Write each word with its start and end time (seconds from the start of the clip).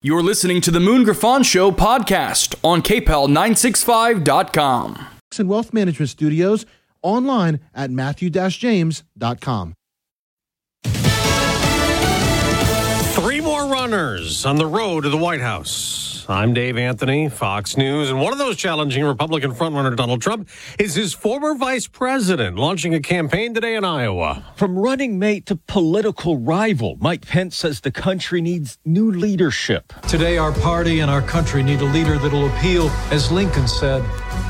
You're 0.00 0.22
listening 0.22 0.60
to 0.60 0.70
the 0.70 0.78
Moon 0.78 1.02
Griffon 1.02 1.42
Show 1.42 1.72
podcast 1.72 2.54
on 2.62 2.82
KPEL965.com. 2.82 5.06
And 5.36 5.48
Wealth 5.48 5.72
Management 5.72 6.08
Studios 6.08 6.64
online 7.02 7.58
at 7.74 7.90
matthew-james.com. 7.90 9.74
runners 13.68 14.46
on 14.46 14.56
the 14.56 14.66
road 14.66 15.02
to 15.02 15.10
the 15.10 15.16
White 15.16 15.40
House. 15.40 16.24
I'm 16.30 16.52
Dave 16.52 16.76
Anthony, 16.76 17.28
Fox 17.28 17.76
News, 17.76 18.10
and 18.10 18.20
one 18.20 18.32
of 18.32 18.38
those 18.38 18.56
challenging 18.56 19.02
Republican 19.04 19.54
frontrunner 19.54 19.96
Donald 19.96 20.20
Trump 20.20 20.48
is 20.78 20.94
his 20.94 21.14
former 21.14 21.54
vice 21.54 21.86
president, 21.86 22.56
launching 22.56 22.94
a 22.94 23.00
campaign 23.00 23.54
today 23.54 23.76
in 23.76 23.84
Iowa. 23.84 24.44
From 24.56 24.78
running 24.78 25.18
mate 25.18 25.46
to 25.46 25.56
political 25.56 26.36
rival, 26.36 26.96
Mike 27.00 27.26
Pence 27.26 27.56
says 27.56 27.80
the 27.80 27.90
country 27.90 28.42
needs 28.42 28.78
new 28.84 29.10
leadership. 29.10 29.92
Today, 30.06 30.36
our 30.36 30.52
party 30.52 31.00
and 31.00 31.10
our 31.10 31.22
country 31.22 31.62
need 31.62 31.80
a 31.80 31.86
leader 31.86 32.18
that'll 32.18 32.48
appeal, 32.48 32.90
as 33.10 33.32
Lincoln 33.32 33.66
said, 33.66 34.02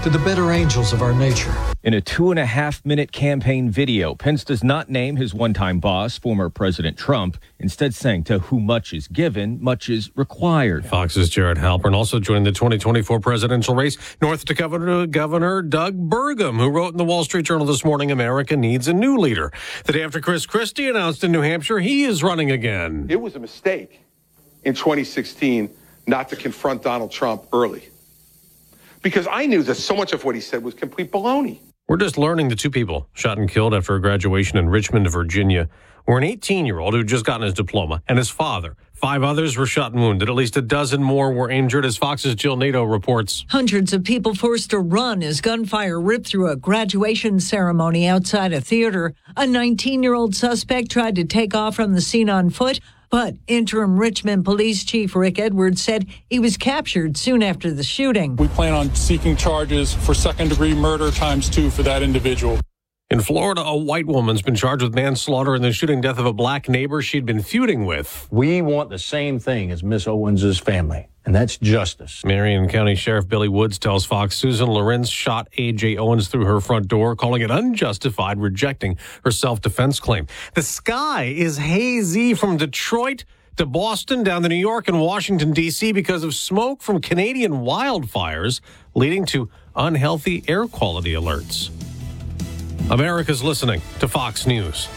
to 0.02 0.10
the 0.10 0.19
better 0.19 0.52
angels 0.52 0.92
of 0.92 1.02
our 1.02 1.12
nature. 1.12 1.55
In 1.83 1.95
a 1.95 2.01
two 2.01 2.30
and 2.30 2.38
a 2.38 2.46
half 2.46 2.84
minute 2.84 3.12
campaign 3.12 3.70
video, 3.70 4.15
Pence 4.15 4.45
does 4.45 4.62
not 4.62 4.91
name 4.91 5.16
his 5.16 5.33
one 5.33 5.55
time 5.55 5.80
boss, 5.80 6.19
former 6.19 6.51
President 6.51 6.98
Trump, 6.98 7.38
instead 7.59 7.95
saying 7.95 8.24
to 8.24 8.41
whom 8.41 8.66
much 8.66 8.93
is 8.93 9.09
given, 9.09 9.62
much 9.62 9.88
is 9.88 10.10
required. 10.16 10.84
Fox's 10.84 11.30
Jared 11.30 11.59
Halpern 11.59 11.95
also 11.95 12.20
joined 12.20 12.46
the 12.46 12.52
2024 12.52 13.20
presidential 13.20 13.74
race 13.74 13.96
north 14.20 14.45
Dakota 14.45 15.06
Governor 15.06 15.62
Doug 15.62 15.96
Burgum, 16.10 16.59
who 16.59 16.68
wrote 16.68 16.93
in 16.93 16.98
the 16.98 17.05
Wall 17.05 17.24
Street 17.24 17.46
Journal 17.46 17.66
this 17.66 17.84
morning 17.84 18.10
America 18.10 18.57
needs 18.57 18.88
a 18.88 18.93
new 18.93 19.16
leader. 19.16 19.52
The 19.84 19.93
day 19.93 20.02
after 20.02 20.20
Chris 20.20 20.46
Christie 20.46 20.88
announced 20.88 21.24
in 21.24 21.32
New 21.32 21.43
Hampshire 21.43 21.79
he 21.79 22.05
is 22.05 22.23
running 22.23 22.51
again. 22.51 23.07
It 23.09 23.20
was 23.20 23.37
a 23.37 23.41
mistake 23.41 24.01
in 24.65 24.74
2016 24.74 25.70
not 26.07 26.29
to 26.29 26.37
confront 26.37 26.82
Donald 26.82 27.12
Trump 27.12 27.46
early 27.52 27.88
because 29.09 29.27
I 29.30 29.47
knew 29.47 29.63
that 29.63 29.77
so 29.77 29.96
much 29.96 30.13
of 30.13 30.24
what 30.24 30.35
he 30.35 30.41
said 30.41 30.63
was 30.63 30.74
complete 30.74 31.10
baloney. 31.10 31.60
We're 31.88 31.96
just 31.96 32.19
learning 32.19 32.51
the 32.51 32.57
two 32.57 32.71
people 32.71 33.09
shot 33.15 33.38
and 33.38 33.49
killed 33.49 33.73
after 33.73 33.95
a 33.95 34.01
graduation 34.01 34.59
in 34.59 34.69
Richmond, 34.69 35.10
Virginia, 35.10 35.71
were 36.07 36.19
an 36.19 36.24
18 36.24 36.66
year 36.66 36.79
old 36.79 36.93
who 36.93 37.02
just 37.02 37.24
gotten 37.24 37.47
his 37.47 37.55
diploma 37.55 38.02
and 38.07 38.19
his 38.19 38.29
father. 38.29 38.77
Five 38.93 39.23
others 39.23 39.57
were 39.57 39.65
shot 39.65 39.93
and 39.93 40.02
wounded. 40.02 40.29
At 40.29 40.35
least 40.35 40.59
a 40.59 40.60
dozen 40.60 41.02
more 41.02 41.32
were 41.32 41.51
injured, 41.51 41.87
as 41.87 41.97
Fox's 41.97 42.35
Jill 42.35 42.57
Nato 42.57 42.82
reports. 42.82 43.47
Hundreds 43.49 43.95
of 43.95 44.05
people 44.05 44.35
forced 44.35 44.71
to 44.71 44.79
run 44.80 45.23
as 45.23 45.41
gunfire 45.41 45.99
ripped 45.99 46.27
through 46.27 46.51
a 46.51 46.57
graduation 46.57 47.41
ceremony 47.41 48.07
outside 48.07 48.52
a 48.52 48.60
theater. 48.60 49.15
A 49.37 49.47
19 49.47 50.02
year 50.02 50.13
old 50.15 50.35
suspect 50.35 50.91
tried 50.91 51.15
to 51.15 51.25
take 51.25 51.54
off 51.54 51.77
from 51.77 51.95
the 51.95 52.02
scene 52.02 52.29
on 52.29 52.51
foot. 52.51 52.80
But 53.10 53.34
interim 53.46 53.98
Richmond 53.98 54.45
Police 54.45 54.84
Chief 54.84 55.16
Rick 55.16 55.38
Edwards 55.38 55.80
said 55.80 56.06
he 56.28 56.38
was 56.38 56.56
captured 56.56 57.16
soon 57.16 57.42
after 57.42 57.70
the 57.70 57.82
shooting. 57.82 58.37
We 58.37 58.48
plan 58.48 58.74
on 58.74 58.95
seeking 58.95 59.37
charges 59.37 59.95
for 59.95 60.12
second 60.12 60.51
degree 60.51 60.74
murder 60.74 61.10
times 61.10 61.48
two 61.48 61.70
for 61.70 61.82
that 61.84 62.02
individual. 62.02 62.59
In 63.10 63.20
Florida, 63.20 63.62
a 63.62 63.74
white 63.74 64.06
woman's 64.06 64.42
been 64.42 64.54
charged 64.54 64.82
with 64.82 64.94
manslaughter 64.94 65.54
in 65.54 65.62
the 65.62 65.72
shooting 65.72 66.03
death 66.03 66.19
of 66.19 66.26
a 66.26 66.32
black 66.34 66.69
neighbor 66.69 67.00
she'd 67.00 67.25
been 67.25 67.41
feuding 67.41 67.86
with. 67.86 68.28
We 68.31 68.60
want 68.60 68.91
the 68.91 68.98
same 68.98 69.38
thing 69.38 69.70
as 69.70 69.82
Miss 69.82 70.06
Owens's 70.06 70.59
family, 70.59 71.09
and 71.28 71.34
that's 71.34 71.59
justice. 71.59 72.25
Marion 72.25 72.71
County 72.71 72.94
Sheriff 72.94 73.28
Billy 73.28 73.48
Woods 73.48 73.78
tells 73.78 74.06
Fox 74.06 74.34
Susan 74.34 74.66
Lorincz 74.66 75.12
shot 75.12 75.47
A.J. 75.59 75.98
Owens 75.98 76.28
through 76.28 76.47
her 76.47 76.59
front 76.59 76.88
door, 76.88 77.15
calling 77.15 77.43
it 77.43 77.50
unjustified, 77.50 78.41
rejecting 78.41 78.97
her 79.25 79.31
self 79.31 79.60
defense 79.60 80.00
claim. 80.00 80.26
The 80.54 80.62
sky 80.62 81.25
is 81.25 81.59
hazy 81.59 82.32
from 82.32 82.56
Detroit 82.56 83.26
to 83.56 83.66
Boston, 83.66 84.22
down 84.22 84.43
to 84.44 84.48
New 84.48 84.54
York 84.54 84.88
and 84.88 85.03
Washington, 85.03 85.53
D.C., 85.53 85.93
because 85.93 86.25
of 86.25 86.34
smoke 86.34 86.81
from 86.81 87.03
Canadian 87.03 87.53
wildfires, 87.60 88.62
leading 88.94 89.26
to 89.26 89.50
unhealthy 89.76 90.42
air 90.48 90.66
quality 90.66 91.12
alerts. 91.12 91.69
America's 92.91 93.42
listening 93.42 93.82
to 94.00 94.08
Fox 94.08 94.47
News. 94.47 94.88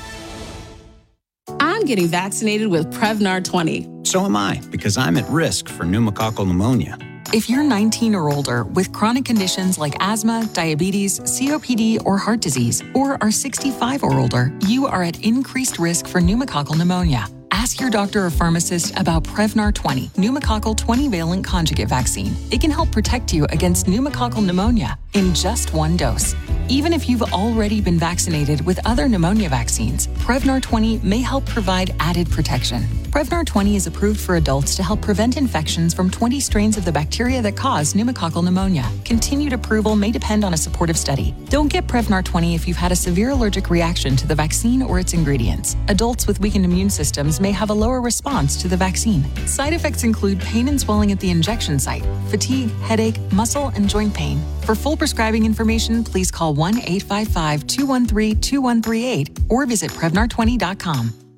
I'm 1.81 1.87
getting 1.87 2.07
vaccinated 2.07 2.67
with 2.67 2.93
Prevnar 2.93 3.43
20. 3.43 3.89
So 4.03 4.23
am 4.25 4.35
I, 4.35 4.61
because 4.69 4.97
I'm 4.97 5.17
at 5.17 5.27
risk 5.29 5.67
for 5.67 5.83
pneumococcal 5.83 6.45
pneumonia. 6.47 6.95
If 7.33 7.49
you're 7.49 7.63
19 7.63 8.13
or 8.13 8.29
older 8.29 8.65
with 8.65 8.91
chronic 8.91 9.25
conditions 9.25 9.79
like 9.79 9.95
asthma, 9.99 10.47
diabetes, 10.53 11.19
COPD, 11.21 12.05
or 12.05 12.17
heart 12.17 12.41
disease, 12.41 12.83
or 12.93 13.17
are 13.23 13.31
65 13.31 14.03
or 14.03 14.19
older, 14.19 14.55
you 14.67 14.85
are 14.85 15.01
at 15.01 15.23
increased 15.25 15.79
risk 15.79 16.05
for 16.07 16.21
pneumococcal 16.21 16.77
pneumonia. 16.77 17.27
Ask 17.53 17.81
your 17.81 17.89
doctor 17.89 18.25
or 18.25 18.29
pharmacist 18.29 18.97
about 18.97 19.23
Prevnar 19.25 19.73
20, 19.73 20.07
pneumococcal 20.09 20.75
20 20.77 21.09
valent 21.09 21.43
conjugate 21.43 21.89
vaccine. 21.89 22.33
It 22.49 22.61
can 22.61 22.71
help 22.71 22.91
protect 22.91 23.33
you 23.33 23.45
against 23.49 23.87
pneumococcal 23.87 24.43
pneumonia 24.43 24.97
in 25.13 25.33
just 25.33 25.73
one 25.73 25.97
dose. 25.97 26.33
Even 26.69 26.93
if 26.93 27.09
you've 27.09 27.33
already 27.33 27.81
been 27.81 27.99
vaccinated 27.99 28.65
with 28.65 28.79
other 28.87 29.09
pneumonia 29.09 29.49
vaccines, 29.49 30.07
Prevnar 30.23 30.61
20 30.61 30.99
may 30.99 31.19
help 31.19 31.45
provide 31.45 31.93
added 31.99 32.31
protection. 32.31 32.83
Prevnar 33.11 33.45
20 33.45 33.75
is 33.75 33.87
approved 33.87 34.21
for 34.21 34.37
adults 34.37 34.73
to 34.77 34.83
help 34.83 35.01
prevent 35.01 35.35
infections 35.35 35.93
from 35.93 36.09
20 36.09 36.39
strains 36.39 36.77
of 36.77 36.85
the 36.85 36.91
bacteria 36.93 37.41
that 37.41 37.57
cause 37.57 37.93
pneumococcal 37.93 38.41
pneumonia. 38.41 38.89
Continued 39.03 39.51
approval 39.51 39.97
may 39.97 40.11
depend 40.11 40.45
on 40.45 40.53
a 40.53 40.57
supportive 40.57 40.97
study. 40.97 41.35
Don't 41.49 41.67
get 41.67 41.87
Prevnar 41.87 42.23
20 42.23 42.55
if 42.55 42.65
you've 42.65 42.77
had 42.77 42.93
a 42.93 42.95
severe 42.95 43.31
allergic 43.31 43.69
reaction 43.69 44.15
to 44.15 44.25
the 44.25 44.33
vaccine 44.33 44.81
or 44.81 44.97
its 44.97 45.13
ingredients. 45.13 45.75
Adults 45.89 46.25
with 46.25 46.39
weakened 46.39 46.63
immune 46.63 46.89
systems 46.89 47.40
may 47.41 47.51
have 47.51 47.71
a 47.71 47.73
lower 47.73 47.99
response 47.99 48.61
to 48.61 48.67
the 48.67 48.77
vaccine. 48.77 49.25
Side 49.47 49.73
effects 49.73 50.03
include 50.03 50.39
pain 50.39 50.67
and 50.67 50.79
swelling 50.79 51.11
at 51.11 51.19
the 51.19 51.31
injection 51.31 51.79
site, 51.79 52.05
fatigue, 52.29 52.71
headache, 52.81 53.19
muscle, 53.33 53.69
and 53.75 53.89
joint 53.89 54.13
pain. 54.13 54.39
For 54.61 54.75
full 54.75 54.95
prescribing 54.95 55.45
information, 55.45 56.03
please 56.03 56.31
call 56.31 56.53
1 56.53 56.77
855 56.77 57.67
213 57.67 58.39
2138 58.39 59.39
or 59.49 59.65
visit 59.65 59.91
Prevnar20.com. 59.91 61.30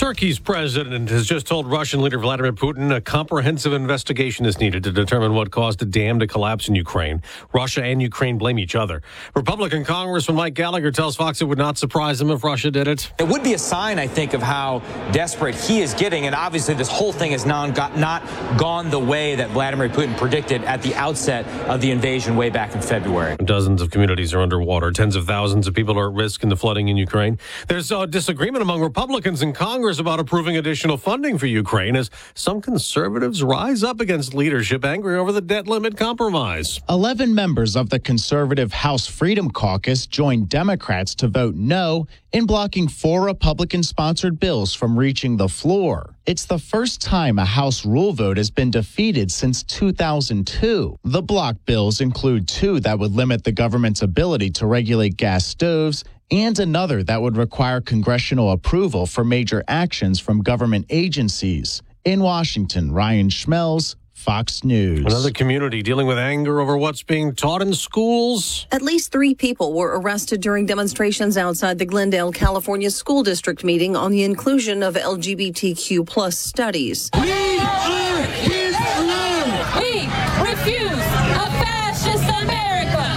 Turkey's 0.00 0.38
president 0.38 1.10
has 1.10 1.26
just 1.26 1.46
told 1.46 1.70
Russian 1.70 2.00
leader 2.00 2.18
Vladimir 2.18 2.54
Putin 2.54 2.96
a 2.96 3.02
comprehensive 3.02 3.74
investigation 3.74 4.46
is 4.46 4.58
needed 4.58 4.82
to 4.84 4.92
determine 4.92 5.34
what 5.34 5.50
caused 5.50 5.82
a 5.82 5.84
dam 5.84 6.18
to 6.20 6.26
collapse 6.26 6.68
in 6.68 6.74
Ukraine. 6.74 7.20
Russia 7.52 7.84
and 7.84 8.00
Ukraine 8.00 8.38
blame 8.38 8.58
each 8.58 8.74
other. 8.74 9.02
Republican 9.34 9.84
Congressman 9.84 10.38
Mike 10.38 10.54
Gallagher 10.54 10.90
tells 10.90 11.16
Fox 11.16 11.42
it 11.42 11.44
would 11.44 11.58
not 11.58 11.76
surprise 11.76 12.18
him 12.18 12.30
if 12.30 12.42
Russia 12.42 12.70
did 12.70 12.88
it. 12.88 13.12
It 13.18 13.28
would 13.28 13.42
be 13.42 13.52
a 13.52 13.58
sign, 13.58 13.98
I 13.98 14.06
think, 14.06 14.32
of 14.32 14.40
how 14.40 14.78
desperate 15.12 15.54
he 15.54 15.82
is 15.82 15.92
getting. 15.92 16.24
And 16.24 16.34
obviously, 16.34 16.72
this 16.72 16.88
whole 16.88 17.12
thing 17.12 17.32
has 17.32 17.44
not, 17.44 17.74
got, 17.74 17.98
not 17.98 18.26
gone 18.56 18.88
the 18.88 18.98
way 18.98 19.34
that 19.34 19.50
Vladimir 19.50 19.90
Putin 19.90 20.16
predicted 20.16 20.64
at 20.64 20.80
the 20.80 20.94
outset 20.94 21.46
of 21.68 21.82
the 21.82 21.90
invasion 21.90 22.36
way 22.36 22.48
back 22.48 22.74
in 22.74 22.80
February. 22.80 23.36
Dozens 23.36 23.82
of 23.82 23.90
communities 23.90 24.32
are 24.32 24.40
underwater. 24.40 24.92
Tens 24.92 25.14
of 25.14 25.26
thousands 25.26 25.66
of 25.66 25.74
people 25.74 25.98
are 25.98 26.08
at 26.08 26.14
risk 26.14 26.42
in 26.42 26.48
the 26.48 26.56
flooding 26.56 26.88
in 26.88 26.96
Ukraine. 26.96 27.38
There's 27.68 27.92
a 27.92 28.06
disagreement 28.06 28.62
among 28.62 28.80
Republicans 28.80 29.42
in 29.42 29.52
Congress 29.52 29.89
about 29.98 30.20
approving 30.20 30.56
additional 30.56 30.96
funding 30.96 31.38
for 31.38 31.46
Ukraine 31.46 31.96
as 31.96 32.10
some 32.34 32.60
conservatives 32.60 33.42
rise 33.42 33.82
up 33.82 34.00
against 34.00 34.34
leadership 34.34 34.84
angry 34.84 35.16
over 35.16 35.32
the 35.32 35.40
debt 35.40 35.66
limit 35.66 35.96
compromise. 35.96 36.80
11 36.88 37.34
members 37.34 37.76
of 37.76 37.90
the 37.90 37.98
conservative 37.98 38.72
House 38.72 39.06
Freedom 39.06 39.50
Caucus 39.50 40.06
joined 40.06 40.48
Democrats 40.48 41.14
to 41.16 41.28
vote 41.28 41.54
no 41.54 42.06
in 42.32 42.46
blocking 42.46 42.86
four 42.86 43.24
Republican 43.24 43.82
sponsored 43.82 44.38
bills 44.38 44.74
from 44.74 44.98
reaching 44.98 45.36
the 45.36 45.48
floor. 45.48 46.14
It's 46.26 46.44
the 46.44 46.58
first 46.58 47.00
time 47.00 47.38
a 47.38 47.44
House 47.44 47.84
rule 47.84 48.12
vote 48.12 48.36
has 48.36 48.50
been 48.50 48.70
defeated 48.70 49.32
since 49.32 49.62
2002. 49.64 50.96
The 51.02 51.22
block 51.22 51.56
bills 51.64 52.00
include 52.00 52.46
two 52.46 52.78
that 52.80 52.98
would 52.98 53.12
limit 53.12 53.42
the 53.42 53.52
government's 53.52 54.02
ability 54.02 54.50
to 54.50 54.66
regulate 54.66 55.16
gas 55.16 55.46
stoves 55.46 56.04
and 56.30 56.58
another 56.58 57.02
that 57.02 57.20
would 57.22 57.36
require 57.36 57.80
congressional 57.80 58.52
approval 58.52 59.06
for 59.06 59.24
major 59.24 59.62
actions 59.68 60.20
from 60.20 60.42
government 60.42 60.86
agencies. 60.90 61.82
In 62.04 62.20
Washington, 62.20 62.92
Ryan 62.92 63.28
Schmelz, 63.28 63.96
Fox 64.20 64.64
News. 64.64 65.06
Another 65.06 65.30
community 65.30 65.82
dealing 65.82 66.06
with 66.06 66.18
anger 66.18 66.60
over 66.60 66.76
what's 66.76 67.02
being 67.02 67.34
taught 67.34 67.62
in 67.62 67.72
schools. 67.72 68.66
At 68.70 68.82
least 68.82 69.12
three 69.12 69.34
people 69.34 69.72
were 69.72 69.98
arrested 69.98 70.42
during 70.42 70.66
demonstrations 70.66 71.38
outside 71.38 71.78
the 71.78 71.86
Glendale, 71.86 72.30
California 72.30 72.90
school 72.90 73.22
district 73.22 73.64
meeting 73.64 73.96
on 73.96 74.12
the 74.12 74.24
inclusion 74.24 74.82
of 74.82 74.94
LGBTQ 74.94 76.06
plus 76.06 76.38
studies. 76.38 77.10
We 77.14 77.30
are 77.60 78.20
Islam. 78.20 78.59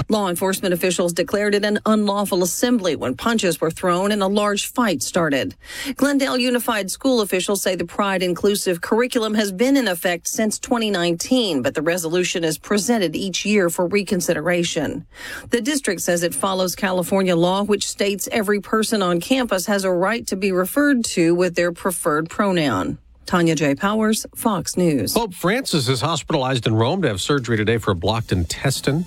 Law 0.09 0.29
enforcement 0.29 0.73
officials 0.73 1.13
declared 1.13 1.55
it 1.55 1.65
an 1.65 1.79
unlawful 1.85 2.43
assembly 2.43 2.95
when 2.95 3.15
punches 3.15 3.61
were 3.61 3.71
thrown 3.71 4.11
and 4.11 4.21
a 4.21 4.27
large 4.27 4.67
fight 4.67 5.01
started. 5.01 5.55
Glendale 5.95 6.37
Unified 6.37 6.91
School 6.91 7.21
officials 7.21 7.61
say 7.61 7.75
the 7.75 7.85
Pride 7.85 8.23
inclusive 8.23 8.81
curriculum 8.81 9.33
has 9.33 9.51
been 9.51 9.77
in 9.77 9.87
effect 9.87 10.27
since 10.27 10.59
2019, 10.59 11.61
but 11.61 11.73
the 11.73 11.81
resolution 11.81 12.43
is 12.43 12.57
presented 12.57 13.15
each 13.15 13.45
year 13.45 13.69
for 13.69 13.87
reconsideration. 13.87 15.05
The 15.49 15.61
district 15.61 16.01
says 16.01 16.23
it 16.23 16.35
follows 16.35 16.75
California 16.75 17.35
law, 17.35 17.63
which 17.63 17.87
states 17.87 18.27
every 18.31 18.59
person 18.59 19.01
on 19.01 19.19
campus 19.19 19.65
has 19.67 19.83
a 19.83 19.91
right 19.91 20.25
to 20.27 20.35
be 20.35 20.51
referred 20.51 21.05
to 21.05 21.33
with 21.35 21.55
their 21.55 21.71
preferred 21.71 22.29
pronoun. 22.29 22.97
Tanya 23.25 23.55
J. 23.55 23.75
Powers, 23.75 24.25
Fox 24.35 24.75
News. 24.75 25.13
Pope 25.13 25.33
Francis 25.33 25.87
is 25.87 26.01
hospitalized 26.01 26.67
in 26.67 26.75
Rome 26.75 27.01
to 27.03 27.07
have 27.07 27.21
surgery 27.21 27.55
today 27.55 27.77
for 27.77 27.91
a 27.91 27.95
blocked 27.95 28.31
intestine. 28.31 29.05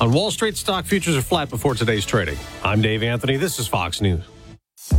On 0.00 0.10
Wall 0.10 0.30
Street, 0.30 0.56
stock 0.56 0.84
futures 0.84 1.16
are 1.16 1.22
flat 1.22 1.48
before 1.50 1.74
today's 1.74 2.04
trading. 2.04 2.38
I'm 2.64 2.80
Dave 2.80 3.02
Anthony. 3.02 3.36
This 3.36 3.58
is 3.58 3.68
Fox 3.68 4.00
News. 4.00 4.24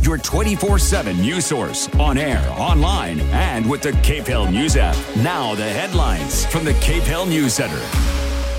Your 0.00 0.16
24 0.16 0.78
7 0.78 1.20
news 1.20 1.44
source 1.44 1.88
on 1.96 2.16
air, 2.16 2.42
online, 2.52 3.20
and 3.20 3.68
with 3.68 3.82
the 3.82 3.90
KPEL 3.90 4.50
News 4.50 4.76
app. 4.76 4.96
Now, 5.16 5.54
the 5.54 5.68
headlines 5.68 6.46
from 6.46 6.64
the 6.64 6.72
KPEL 6.74 7.28
News 7.28 7.54
Center. 7.54 7.80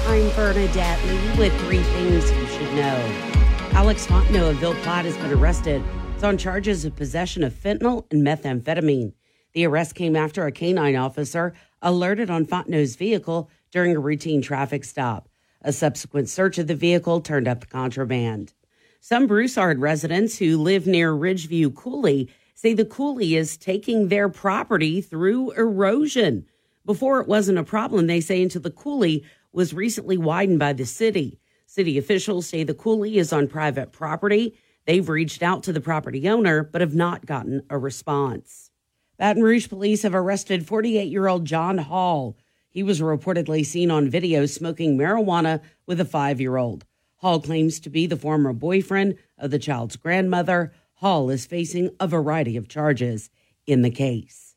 I'm 0.07 0.29
Bernadette 0.35 1.03
Lee 1.05 1.39
with 1.39 1.59
three 1.61 1.81
things 1.81 2.29
you 2.31 2.47
should 2.47 2.75
know. 2.75 3.31
Alex 3.71 4.05
Fontenot 4.05 4.51
of 4.51 4.57
Ville 4.57 4.75
Platte 4.75 5.05
has 5.05 5.17
been 5.17 5.31
arrested. 5.31 5.81
He's 6.13 6.23
on 6.23 6.37
charges 6.37 6.85
of 6.85 6.95
possession 6.95 7.43
of 7.43 7.53
fentanyl 7.53 8.05
and 8.11 8.25
methamphetamine. 8.25 9.13
The 9.53 9.65
arrest 9.65 9.95
came 9.95 10.15
after 10.15 10.45
a 10.45 10.51
canine 10.51 10.95
officer 10.95 11.53
alerted 11.81 12.29
on 12.29 12.45
Fontenot's 12.45 12.95
vehicle 12.95 13.49
during 13.71 13.95
a 13.95 13.99
routine 13.99 14.41
traffic 14.41 14.83
stop. 14.83 15.27
A 15.65 15.73
subsequent 15.73 16.29
search 16.29 16.59
of 16.59 16.67
the 16.67 16.75
vehicle 16.75 17.21
turned 17.21 17.47
up 17.47 17.67
contraband. 17.69 18.53
Some 18.99 19.25
Broussard 19.25 19.79
residents 19.79 20.37
who 20.37 20.59
live 20.59 20.85
near 20.85 21.11
Ridgeview 21.11 21.73
Coulee 21.73 22.29
say 22.53 22.75
the 22.75 22.85
coulee 22.85 23.35
is 23.35 23.57
taking 23.57 24.07
their 24.07 24.29
property 24.29 25.01
through 25.01 25.53
erosion. 25.53 26.45
Before 26.85 27.19
it 27.19 27.27
wasn't 27.27 27.57
a 27.57 27.63
problem, 27.63 28.05
they 28.05 28.21
say, 28.21 28.43
until 28.43 28.61
the 28.61 28.69
coulee 28.69 29.25
was 29.51 29.73
recently 29.73 30.17
widened 30.17 30.59
by 30.59 30.73
the 30.73 30.85
city. 30.85 31.39
City 31.65 31.97
officials 31.97 32.45
say 32.45 32.63
the 32.63 32.75
coulee 32.75 33.17
is 33.17 33.33
on 33.33 33.47
private 33.47 33.91
property. 33.91 34.55
They've 34.85 35.09
reached 35.09 35.41
out 35.41 35.63
to 35.63 35.73
the 35.73 35.81
property 35.81 36.29
owner, 36.29 36.61
but 36.61 36.81
have 36.81 36.93
not 36.93 37.25
gotten 37.25 37.63
a 37.71 37.79
response. 37.79 38.69
Baton 39.17 39.41
Rouge 39.41 39.67
police 39.67 40.03
have 40.03 40.13
arrested 40.13 40.67
48 40.67 41.11
year 41.11 41.27
old 41.27 41.45
John 41.45 41.79
Hall. 41.79 42.37
He 42.75 42.83
was 42.83 42.99
reportedly 42.99 43.65
seen 43.65 43.89
on 43.89 44.09
video 44.09 44.45
smoking 44.45 44.97
marijuana 44.97 45.61
with 45.85 46.01
a 46.01 46.03
five 46.03 46.41
year 46.41 46.57
old. 46.57 46.83
Hall 47.19 47.39
claims 47.39 47.79
to 47.79 47.89
be 47.89 48.05
the 48.05 48.17
former 48.17 48.51
boyfriend 48.51 49.15
of 49.37 49.51
the 49.51 49.59
child's 49.59 49.95
grandmother. 49.95 50.73
Hall 50.95 51.29
is 51.29 51.45
facing 51.45 51.91
a 52.01 52.07
variety 52.09 52.57
of 52.57 52.67
charges 52.67 53.29
in 53.65 53.81
the 53.81 53.89
case. 53.89 54.55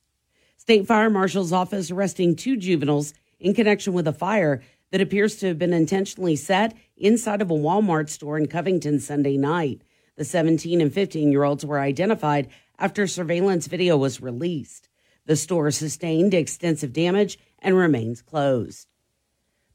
State 0.56 0.84
Fire 0.84 1.08
Marshal's 1.08 1.52
office 1.52 1.92
arresting 1.92 2.34
two 2.34 2.56
juveniles 2.56 3.14
in 3.38 3.54
connection 3.54 3.92
with 3.92 4.08
a 4.08 4.12
fire 4.12 4.62
that 4.90 5.00
appears 5.00 5.36
to 5.36 5.46
have 5.46 5.58
been 5.60 5.72
intentionally 5.72 6.34
set 6.34 6.76
inside 6.96 7.40
of 7.40 7.52
a 7.52 7.54
Walmart 7.54 8.08
store 8.08 8.36
in 8.36 8.48
Covington 8.48 8.98
Sunday 8.98 9.36
night. 9.36 9.82
The 10.16 10.24
17 10.24 10.80
and 10.80 10.92
15 10.92 11.30
year 11.30 11.44
olds 11.44 11.64
were 11.64 11.78
identified 11.78 12.48
after 12.80 13.06
surveillance 13.06 13.68
video 13.68 13.96
was 13.96 14.20
released. 14.20 14.88
The 15.26 15.36
store 15.36 15.70
sustained 15.70 16.34
extensive 16.34 16.92
damage 16.92 17.38
and 17.60 17.76
remains 17.76 18.22
closed. 18.22 18.88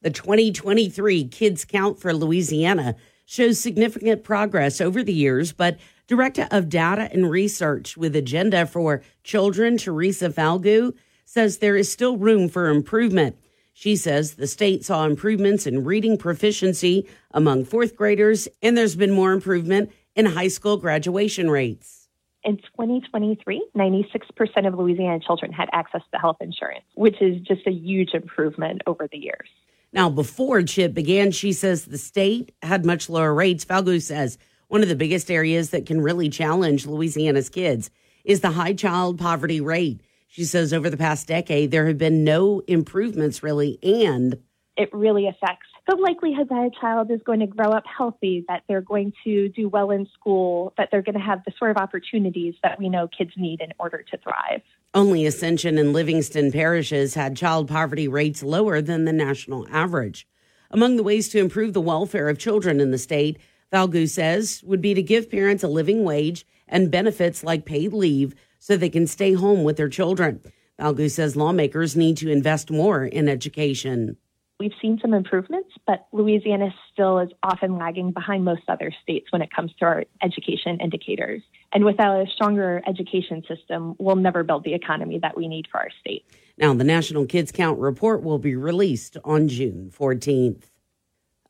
The 0.01 0.11
2023 0.11 1.27
Kids 1.29 1.65
Count 1.65 1.99
for 1.99 2.13
Louisiana 2.13 2.95
shows 3.25 3.59
significant 3.59 4.23
progress 4.23 4.81
over 4.81 5.01
the 5.01 5.13
years, 5.13 5.53
but 5.53 5.77
Director 6.07 6.47
of 6.51 6.67
Data 6.67 7.09
and 7.13 7.29
Research 7.29 7.95
with 7.95 8.15
Agenda 8.15 8.65
for 8.65 9.01
Children, 9.23 9.77
Teresa 9.77 10.29
Falgoust, 10.29 10.93
says 11.25 11.57
there 11.57 11.77
is 11.77 11.91
still 11.91 12.17
room 12.17 12.49
for 12.49 12.67
improvement. 12.67 13.37
She 13.71 13.95
says 13.95 14.35
the 14.35 14.45
state 14.45 14.83
saw 14.83 15.05
improvements 15.05 15.65
in 15.65 15.83
reading 15.83 16.17
proficiency 16.17 17.07
among 17.31 17.65
fourth 17.65 17.95
graders, 17.95 18.47
and 18.61 18.77
there's 18.77 18.95
been 18.95 19.11
more 19.11 19.31
improvement 19.31 19.91
in 20.15 20.25
high 20.27 20.49
school 20.49 20.77
graduation 20.77 21.49
rates. 21.49 22.02
In 22.45 22.57
2023, 22.57 23.69
96% 23.75 24.67
of 24.67 24.73
Louisiana 24.77 25.19
children 25.25 25.53
had 25.53 25.69
access 25.71 26.01
to 26.11 26.19
health 26.19 26.37
insurance, 26.41 26.83
which 26.95 27.21
is 27.21 27.41
just 27.41 27.65
a 27.65 27.71
huge 27.71 28.13
improvement 28.13 28.81
over 28.85 29.07
the 29.09 29.17
years. 29.17 29.47
Now, 29.93 30.09
before 30.09 30.61
CHIP 30.63 30.93
began, 30.93 31.31
she 31.31 31.53
says 31.53 31.85
the 31.85 31.97
state 31.97 32.53
had 32.61 32.85
much 32.85 33.09
lower 33.09 33.33
rates. 33.33 33.63
Falgoust 33.63 34.03
says 34.03 34.37
one 34.67 34.81
of 34.81 34.89
the 34.89 34.95
biggest 34.95 35.31
areas 35.31 35.69
that 35.69 35.85
can 35.85 36.01
really 36.01 36.29
challenge 36.29 36.85
Louisiana's 36.85 37.47
kids 37.47 37.89
is 38.25 38.41
the 38.41 38.51
high 38.51 38.73
child 38.73 39.19
poverty 39.19 39.61
rate. 39.61 40.01
She 40.27 40.43
says 40.45 40.73
over 40.73 40.89
the 40.89 40.97
past 40.97 41.27
decade, 41.27 41.71
there 41.71 41.87
have 41.87 41.99
been 41.99 42.23
no 42.23 42.61
improvements 42.67 43.43
really, 43.43 43.77
and 43.83 44.39
it 44.75 44.89
really 44.91 45.27
affects 45.27 45.67
the 45.87 45.95
likelihood 45.95 46.47
that 46.49 46.65
a 46.65 46.71
child 46.79 47.11
is 47.11 47.19
going 47.25 47.41
to 47.41 47.47
grow 47.47 47.69
up 47.71 47.83
healthy, 47.85 48.45
that 48.47 48.63
they're 48.67 48.81
going 48.81 49.11
to 49.25 49.49
do 49.49 49.67
well 49.67 49.91
in 49.91 50.07
school, 50.13 50.73
that 50.77 50.89
they're 50.91 51.01
going 51.01 51.17
to 51.17 51.21
have 51.21 51.43
the 51.45 51.51
sort 51.57 51.71
of 51.71 51.77
opportunities 51.77 52.55
that 52.63 52.79
we 52.79 52.87
know 52.87 53.07
kids 53.07 53.31
need 53.35 53.59
in 53.59 53.73
order 53.79 54.03
to 54.11 54.17
thrive. 54.17 54.61
Only 54.93 55.25
Ascension 55.25 55.77
and 55.77 55.91
Livingston 55.91 56.51
parishes 56.51 57.15
had 57.15 57.35
child 57.35 57.67
poverty 57.67 58.07
rates 58.07 58.43
lower 58.43 58.81
than 58.81 59.03
the 59.03 59.13
national 59.13 59.67
average. 59.69 60.25
Among 60.71 60.95
the 60.95 61.03
ways 61.03 61.27
to 61.29 61.39
improve 61.39 61.73
the 61.73 61.81
welfare 61.81 62.29
of 62.29 62.39
children 62.39 62.79
in 62.79 62.91
the 62.91 62.97
state, 62.97 63.37
Falgoust 63.71 64.09
says, 64.09 64.63
would 64.63 64.81
be 64.81 64.93
to 64.93 65.03
give 65.03 65.29
parents 65.29 65.63
a 65.63 65.67
living 65.67 66.03
wage 66.03 66.45
and 66.67 66.91
benefits 66.91 67.43
like 67.43 67.65
paid 67.65 67.91
leave 67.91 68.35
so 68.59 68.77
they 68.77 68.89
can 68.89 69.05
stay 69.05 69.33
home 69.33 69.63
with 69.63 69.75
their 69.77 69.89
children. 69.89 70.39
Falgoust 70.79 71.11
says 71.11 71.35
lawmakers 71.35 71.95
need 71.95 72.17
to 72.17 72.31
invest 72.31 72.71
more 72.71 73.03
in 73.03 73.27
education. 73.27 74.17
We've 74.59 74.71
seen 74.81 74.99
some 75.01 75.13
improvements, 75.13 75.69
but 75.85 76.07
Louisiana 76.11 76.73
still 76.91 77.19
is 77.19 77.29
often 77.41 77.77
lagging 77.77 78.11
behind 78.11 78.45
most 78.45 78.63
other 78.67 78.93
states 79.01 79.31
when 79.31 79.41
it 79.41 79.49
comes 79.53 79.71
to 79.79 79.85
our 79.85 80.05
education 80.21 80.79
indicators. 80.79 81.41
And 81.73 81.83
without 81.83 82.21
a 82.21 82.29
stronger 82.29 82.81
education 82.87 83.43
system, 83.47 83.95
we'll 83.97 84.15
never 84.15 84.43
build 84.43 84.63
the 84.63 84.73
economy 84.73 85.19
that 85.19 85.35
we 85.35 85.47
need 85.47 85.67
for 85.71 85.79
our 85.79 85.89
state. 85.99 86.25
Now, 86.57 86.73
the 86.73 86.83
National 86.83 87.25
Kids 87.25 87.51
Count 87.51 87.79
report 87.79 88.21
will 88.21 88.37
be 88.37 88.55
released 88.55 89.17
on 89.25 89.47
June 89.47 89.91
14th. 89.97 90.69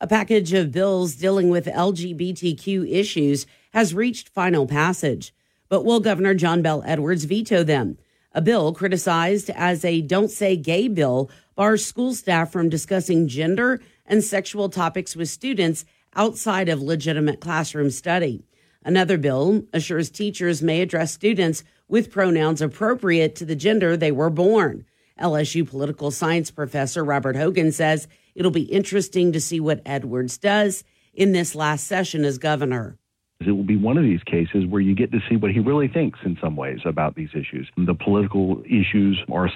A 0.00 0.06
package 0.06 0.52
of 0.54 0.72
bills 0.72 1.14
dealing 1.14 1.50
with 1.50 1.66
LGBTQ 1.66 2.90
issues 2.90 3.46
has 3.72 3.94
reached 3.94 4.28
final 4.30 4.66
passage. 4.66 5.34
But 5.68 5.84
will 5.84 6.00
Governor 6.00 6.34
John 6.34 6.62
Bel 6.62 6.82
Edwards 6.86 7.24
veto 7.24 7.62
them? 7.62 7.98
A 8.32 8.40
bill 8.40 8.72
criticized 8.72 9.50
as 9.50 9.84
a 9.84 10.00
Don't 10.00 10.30
Say 10.30 10.56
Gay 10.56 10.88
bill 10.88 11.30
bars 11.54 11.84
school 11.84 12.14
staff 12.14 12.50
from 12.50 12.68
discussing 12.68 13.28
gender 13.28 13.80
and 14.06 14.22
sexual 14.22 14.68
topics 14.68 15.16
with 15.16 15.28
students 15.28 15.84
outside 16.14 16.68
of 16.68 16.80
legitimate 16.80 17.40
classroom 17.40 17.90
study. 17.90 18.44
Another 18.84 19.16
bill 19.16 19.64
assures 19.72 20.10
teachers 20.10 20.62
may 20.62 20.80
address 20.80 21.12
students 21.12 21.64
with 21.88 22.10
pronouns 22.10 22.60
appropriate 22.60 23.34
to 23.36 23.44
the 23.44 23.56
gender 23.56 23.96
they 23.96 24.12
were 24.12 24.30
born. 24.30 24.84
LSU 25.20 25.68
political 25.68 26.10
science 26.10 26.50
professor 26.50 27.04
Robert 27.04 27.36
Hogan 27.36 27.72
says 27.72 28.08
it'll 28.34 28.50
be 28.50 28.62
interesting 28.62 29.32
to 29.32 29.40
see 29.40 29.60
what 29.60 29.80
Edwards 29.86 30.38
does 30.38 30.84
in 31.14 31.32
this 31.32 31.54
last 31.54 31.86
session 31.86 32.24
as 32.24 32.38
governor. 32.38 32.98
It 33.40 33.50
will 33.50 33.64
be 33.64 33.76
one 33.76 33.98
of 33.98 34.04
these 34.04 34.22
cases 34.22 34.64
where 34.66 34.80
you 34.80 34.94
get 34.94 35.10
to 35.12 35.18
see 35.28 35.36
what 35.36 35.50
he 35.50 35.58
really 35.58 35.88
thinks 35.88 36.20
in 36.24 36.38
some 36.40 36.56
ways 36.56 36.80
about 36.84 37.14
these 37.14 37.30
issues. 37.34 37.68
The 37.76 37.94
political 37.94 38.62
issues 38.64 39.22
are 39.30 39.50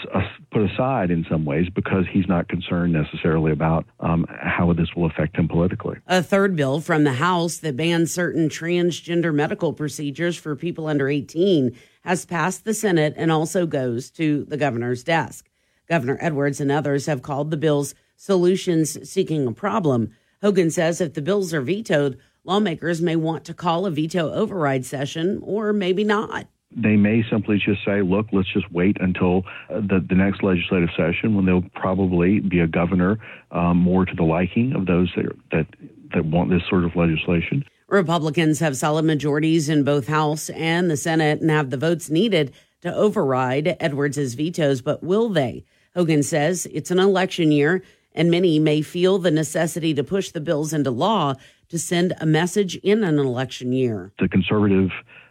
put 0.51 0.71
aside 0.71 1.11
in 1.11 1.25
some 1.31 1.45
ways 1.45 1.69
because 1.75 2.05
he's 2.13 2.27
not 2.29 2.49
concerned 2.49 2.93
necessarily 2.93 3.53
about 3.53 3.87
um, 4.01 4.27
how 4.29 4.73
this 4.73 4.89
will 4.95 5.07
affect 5.07 5.37
him 5.37 5.49
politically. 5.49 5.97
A 6.07 6.23
third 6.23 6.57
bill 6.57 6.81
from 6.81 7.05
the 7.05 7.15
House 7.15 7.59
that 7.59 7.77
bans 7.77 8.13
certain 8.13 8.49
transgender 8.49 9.33
medical 9.33 9.73
procedures 9.73 10.37
for 10.37 10.57
people 10.57 10.87
under 10.87 11.09
18 11.09 11.75
has 12.03 12.27
passed 12.27 12.65
the 12.65 12.75
Senate 12.75 13.15
and 13.17 13.31
also 13.31 13.65
goes 13.65 14.11
to 14.11 14.45
the 14.47 14.57
governor's 14.57 15.05
desk. 15.05 15.49
Governor 15.89 16.19
Edwards 16.21 16.61
and 16.61 16.71
others 16.71 17.07
have 17.07 17.23
called 17.23 17.51
the 17.51 17.57
bills 17.57 17.95
solutions 18.17 19.09
seeking 19.09 19.47
a 19.47 19.53
problem. 19.53 20.11
Hogan 20.43 20.71
says 20.71 21.01
if 21.01 21.15
the 21.15 21.23
bills 21.23 21.55
are 21.55 21.63
vetoed, 21.63 22.19
lawmakers 22.49 23.03
may 23.03 23.15
want 23.15 23.45
to 23.45 23.55
call 23.55 23.87
a 23.87 23.91
veto 23.91 24.33
override 24.33 24.85
session 24.85 25.39
or 25.43 25.73
maybe 25.73 26.03
not. 26.03 26.47
They 26.75 26.97
may 26.97 27.23
simply 27.31 27.59
just 27.59 27.85
say, 27.85 28.03
look, 28.03 28.27
let's 28.33 28.53
just 28.53 28.71
wait 28.73 28.97
until 29.01 29.45
uh, 29.71 29.81
the, 29.81 30.05
the 30.07 30.15
next 30.15 30.43
legislative 30.43 30.91
session 30.97 31.35
when 31.35 31.45
there'll 31.45 31.69
probably 31.75 32.41
be 32.41 32.61
a 32.61 32.67
governor 32.67 33.19
um, 33.53 33.79
more 33.79 34.05
to 34.05 34.15
the 34.15 34.23
liking 34.23 34.75
of 34.75 34.87
those 34.87 35.11
that, 35.17 35.27
that, 35.53 35.67
that 36.15 36.25
want 36.27 36.51
this 36.51 36.63
sort 36.69 36.85
of 36.85 36.97
legislation. 36.97 37.65
Republicans 37.89 38.61
have 38.61 38.77
solid 38.77 39.05
majorities 39.05 39.69
in 39.69 39.83
both 39.83 40.09
House 40.09 40.51
and 40.51 40.91
the 40.91 40.97
Senate 40.97 41.41
and 41.41 41.51
have 41.51 41.71
the 41.71 41.79
votes 41.79 42.11
needed 42.11 42.53
to 42.83 42.95
override 42.95 43.77
Edwards' 43.81 44.35
vetoes, 44.35 44.83
but 44.83 45.03
will 45.03 45.31
they? 45.31 45.65
Hogan 45.95 46.23
says 46.23 46.67
it's 46.71 46.91
an 46.91 46.99
election 46.99 47.51
year 47.51 47.83
and 48.15 48.31
many 48.31 48.59
may 48.59 48.83
feel 48.83 49.19
the 49.19 49.31
necessity 49.31 49.95
to 49.95 50.05
push 50.05 50.31
the 50.31 50.41
bills 50.41 50.73
into 50.73 50.91
law 50.91 51.35
to 51.69 51.79
send 51.79 52.15
a 52.21 52.27
message 52.27 52.77
in 52.77 53.05
an 53.05 53.19
election 53.19 53.73
year. 53.73 54.13
The 54.19 54.29
conservative 54.29 54.91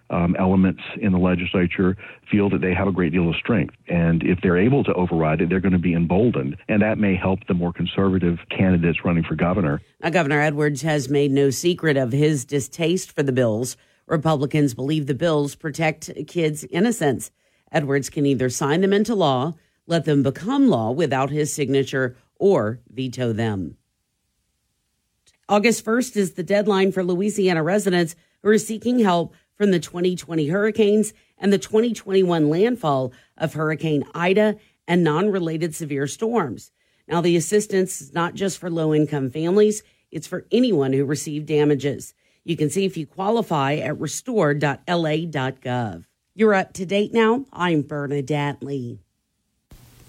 um, 0.09 0.35
elements 0.39 0.81
in 1.01 1.11
the 1.11 1.17
legislature 1.17 1.97
feel 2.29 2.49
that 2.49 2.61
they 2.61 2.73
have 2.73 2.87
a 2.87 2.91
great 2.91 3.11
deal 3.11 3.29
of 3.29 3.35
strength. 3.35 3.75
And 3.87 4.23
if 4.23 4.39
they're 4.41 4.57
able 4.57 4.83
to 4.85 4.93
override 4.93 5.41
it, 5.41 5.49
they're 5.49 5.59
going 5.59 5.73
to 5.73 5.79
be 5.79 5.93
emboldened. 5.93 6.57
And 6.67 6.81
that 6.81 6.97
may 6.97 7.15
help 7.15 7.45
the 7.47 7.53
more 7.53 7.73
conservative 7.73 8.39
candidates 8.49 8.99
running 9.03 9.23
for 9.23 9.35
governor. 9.35 9.81
Now, 10.01 10.09
Governor 10.09 10.41
Edwards 10.41 10.81
has 10.81 11.09
made 11.09 11.31
no 11.31 11.49
secret 11.49 11.97
of 11.97 12.11
his 12.11 12.45
distaste 12.45 13.11
for 13.11 13.23
the 13.23 13.31
bills. 13.31 13.77
Republicans 14.05 14.73
believe 14.73 15.07
the 15.07 15.13
bills 15.13 15.55
protect 15.55 16.09
kids' 16.27 16.63
innocence. 16.65 17.31
Edwards 17.71 18.09
can 18.09 18.25
either 18.25 18.49
sign 18.49 18.81
them 18.81 18.93
into 18.93 19.13
law, 19.13 19.55
let 19.87 20.05
them 20.05 20.23
become 20.23 20.69
law 20.69 20.91
without 20.91 21.29
his 21.29 21.53
signature, 21.53 22.15
or 22.39 22.79
veto 22.89 23.33
them. 23.33 23.76
August 25.49 25.85
1st 25.85 26.17
is 26.17 26.33
the 26.33 26.43
deadline 26.43 26.91
for 26.91 27.05
Louisiana 27.05 27.63
residents 27.63 28.17
who 28.43 28.49
are 28.49 28.57
seeking 28.57 28.99
help 28.99 29.33
from 29.55 29.71
the 29.71 29.79
2020 29.79 30.47
hurricanes 30.47 31.13
and 31.37 31.53
the 31.53 31.57
2021 31.57 32.49
landfall 32.49 33.13
of 33.37 33.53
Hurricane 33.53 34.03
Ida 34.13 34.57
and 34.89 35.05
non 35.05 35.29
related 35.29 35.73
severe 35.73 36.05
storms. 36.05 36.71
Now, 37.07 37.21
the 37.21 37.37
assistance 37.37 38.01
is 38.01 38.13
not 38.13 38.33
just 38.33 38.57
for 38.57 38.69
low 38.69 38.93
income 38.93 39.29
families, 39.29 39.83
it's 40.11 40.27
for 40.27 40.45
anyone 40.51 40.91
who 40.91 41.05
received 41.05 41.47
damages. 41.47 42.13
You 42.43 42.57
can 42.57 42.69
see 42.69 42.83
if 42.83 42.97
you 42.97 43.07
qualify 43.07 43.75
at 43.75 44.01
restore.la.gov. 44.01 46.05
You're 46.35 46.53
up 46.53 46.73
to 46.73 46.85
date 46.85 47.13
now. 47.13 47.45
I'm 47.53 47.83
Bernadette 47.83 48.61
Lee. 48.61 48.99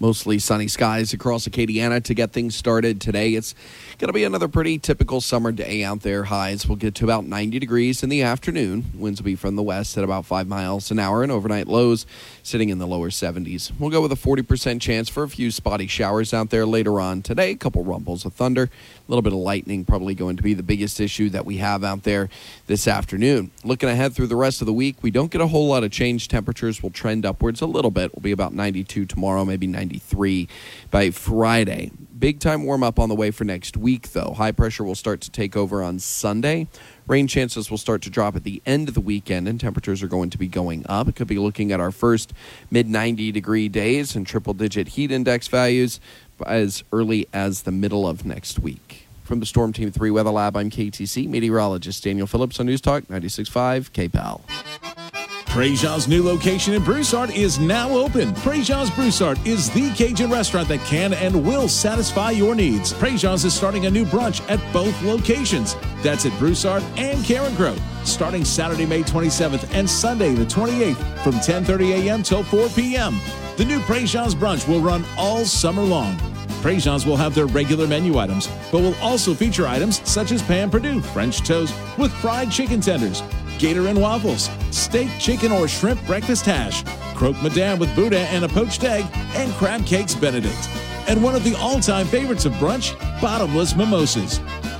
Mostly 0.01 0.39
sunny 0.39 0.69
skies 0.69 1.11
across 1.11 1.45
Acadiana 1.45 2.01
to 2.05 2.13
get 2.13 2.31
things 2.31 2.55
started 2.55 3.01
today. 3.01 3.33
It's 3.33 3.53
going 3.97 4.07
to 4.07 4.13
be 4.13 4.23
another 4.23 4.47
pretty 4.47 4.79
typical 4.79 5.19
summer 5.19 5.51
day 5.51 5.83
out 5.83 6.03
there. 6.03 6.23
Highs 6.23 6.67
will 6.67 6.77
get 6.77 6.95
to 6.95 7.03
about 7.03 7.25
90 7.25 7.59
degrees 7.59 8.01
in 8.01 8.07
the 8.07 8.21
afternoon. 8.21 8.85
Winds 8.95 9.19
will 9.19 9.25
be 9.25 9.35
from 9.35 9.57
the 9.57 9.61
west 9.61 9.97
at 9.97 10.05
about 10.05 10.25
5 10.25 10.47
miles 10.47 10.89
an 10.89 10.99
hour, 10.99 11.21
and 11.21 11.29
overnight 11.29 11.67
lows 11.67 12.05
sitting 12.43 12.69
in 12.69 12.77
the 12.77 12.87
lower 12.87 13.09
70s. 13.09 13.73
We'll 13.77 13.89
go 13.89 14.01
with 14.01 14.13
a 14.13 14.15
40% 14.15 14.79
chance 14.79 15.09
for 15.09 15.23
a 15.23 15.29
few 15.29 15.51
spotty 15.51 15.87
showers 15.87 16.33
out 16.33 16.49
there 16.49 16.65
later 16.65 17.01
on 17.01 17.21
today. 17.21 17.51
A 17.51 17.57
couple 17.57 17.83
rumbles 17.83 18.23
of 18.23 18.31
thunder, 18.31 18.63
a 18.63 19.11
little 19.11 19.21
bit 19.21 19.33
of 19.33 19.39
lightning, 19.39 19.83
probably 19.83 20.15
going 20.15 20.37
to 20.37 20.43
be 20.43 20.53
the 20.53 20.63
biggest 20.63 21.01
issue 21.01 21.29
that 21.31 21.45
we 21.45 21.57
have 21.57 21.83
out 21.83 22.03
there 22.03 22.29
this 22.67 22.87
afternoon. 22.87 23.51
Looking 23.65 23.89
ahead 23.89 24.13
through 24.13 24.27
the 24.27 24.37
rest 24.37 24.61
of 24.61 24.65
the 24.65 24.71
week, 24.71 24.95
we 25.01 25.11
don't 25.11 25.29
get 25.29 25.41
a 25.41 25.47
whole 25.47 25.67
lot 25.67 25.83
of 25.83 25.91
change. 25.91 26.29
Temperatures 26.29 26.81
will 26.81 26.91
trend 26.91 27.25
upwards 27.25 27.59
a 27.59 27.65
little 27.65 27.91
bit. 27.91 28.15
We'll 28.15 28.23
be 28.23 28.31
about 28.31 28.53
92 28.53 29.05
tomorrow, 29.05 29.43
maybe 29.43 29.67
93 29.89 30.47
by 30.91 31.09
Friday. 31.09 31.91
Big 32.17 32.39
time 32.39 32.63
warm 32.63 32.83
up 32.83 32.99
on 32.99 33.09
the 33.09 33.15
way 33.15 33.31
for 33.31 33.43
next 33.43 33.75
week, 33.75 34.11
though. 34.11 34.33
High 34.37 34.51
pressure 34.51 34.83
will 34.83 34.93
start 34.93 35.19
to 35.21 35.31
take 35.31 35.57
over 35.57 35.81
on 35.81 35.97
Sunday. 35.97 36.67
Rain 37.07 37.27
chances 37.27 37.71
will 37.71 37.77
start 37.79 38.03
to 38.03 38.09
drop 38.09 38.35
at 38.35 38.43
the 38.43 38.61
end 38.67 38.87
of 38.87 38.93
the 38.93 39.01
weekend, 39.01 39.47
and 39.47 39.59
temperatures 39.59 40.03
are 40.03 40.07
going 40.07 40.29
to 40.29 40.37
be 40.37 40.47
going 40.47 40.85
up. 40.87 41.07
It 41.07 41.15
could 41.15 41.27
be 41.27 41.39
looking 41.39 41.71
at 41.71 41.79
our 41.79 41.91
first 41.91 42.33
mid 42.69 42.87
90 42.87 43.31
degree 43.31 43.67
days 43.67 44.15
and 44.15 44.27
triple 44.27 44.53
digit 44.53 44.89
heat 44.89 45.11
index 45.11 45.47
values 45.47 45.99
as 46.45 46.83
early 46.93 47.27
as 47.33 47.63
the 47.63 47.71
middle 47.71 48.07
of 48.07 48.25
next 48.25 48.59
week. 48.59 49.07
From 49.23 49.39
the 49.39 49.45
Storm 49.45 49.73
Team 49.73 49.91
3 49.91 50.11
Weather 50.11 50.29
Lab, 50.31 50.55
I'm 50.55 50.69
KATC 50.69 51.27
meteorologist 51.27 52.03
Daniel 52.03 52.27
Phillips 52.27 52.59
on 52.59 52.67
News 52.67 52.81
Talk 52.81 53.05
96.5 53.05 53.91
KPEL. 53.91 55.28
Prejean's 55.45 56.07
new 56.07 56.23
location 56.23 56.73
in 56.73 56.83
Broussard 56.83 57.31
is 57.31 57.59
now 57.59 57.89
open. 57.89 58.33
Prejean's 58.35 58.89
Broussard 58.91 59.39
is 59.45 59.69
the 59.71 59.91
Cajun 59.93 60.29
restaurant 60.29 60.67
that 60.67 60.79
can 60.81 61.13
and 61.13 61.43
will 61.43 61.67
satisfy 61.67 62.31
your 62.31 62.53
needs. 62.53 62.93
Prejean's 62.93 63.45
is 63.45 63.53
starting 63.53 63.85
a 63.85 63.89
new 63.91 64.05
brunch 64.05 64.47
at 64.49 64.59
both 64.71 64.99
locations. 65.01 65.75
That's 66.03 66.25
at 66.25 66.37
Broussard 66.39 66.83
and 66.97 67.19
Carencro, 67.19 67.77
starting 68.05 68.45
Saturday, 68.45 68.85
May 68.85 69.01
27th 69.01 69.73
and 69.73 69.89
Sunday, 69.89 70.33
the 70.33 70.45
28th 70.45 71.23
from 71.23 71.33
10:30 71.33 72.05
a.m. 72.05 72.23
till 72.23 72.43
4 72.43 72.69
p.m. 72.69 73.19
The 73.57 73.65
new 73.65 73.79
Prejean's 73.81 74.35
brunch 74.35 74.67
will 74.67 74.81
run 74.81 75.03
all 75.17 75.45
summer 75.45 75.83
long. 75.83 76.17
Prejean's 76.61 77.05
will 77.05 77.15
have 77.17 77.33
their 77.33 77.47
regular 77.47 77.87
menu 77.87 78.17
items, 78.17 78.47
but 78.71 78.81
will 78.81 78.95
also 79.01 79.33
feature 79.33 79.67
items 79.67 80.07
such 80.09 80.31
as 80.31 80.41
pain 80.41 80.69
perdu, 80.69 81.01
French 81.01 81.39
toast 81.39 81.73
with 81.97 82.11
fried 82.13 82.51
chicken 82.51 82.81
tenders, 82.81 83.23
gator 83.57 83.87
and 83.87 84.01
waffles, 84.01 84.49
steak, 84.71 85.09
chicken, 85.19 85.51
or 85.51 85.67
shrimp 85.67 86.03
breakfast 86.05 86.45
hash, 86.45 86.83
croque 87.15 87.41
madame 87.41 87.79
with 87.79 87.93
boudin 87.95 88.25
and 88.27 88.45
a 88.45 88.49
poached 88.49 88.83
egg, 88.83 89.05
and 89.35 89.51
crab 89.53 89.85
cakes 89.85 90.15
Benedict. 90.15 90.69
And 91.07 91.23
one 91.23 91.35
of 91.35 91.43
the 91.43 91.55
all-time 91.55 92.05
favorites 92.07 92.45
of 92.45 92.53
brunch, 92.53 92.99
bottomless 93.19 93.75
mimosas. 93.75 94.39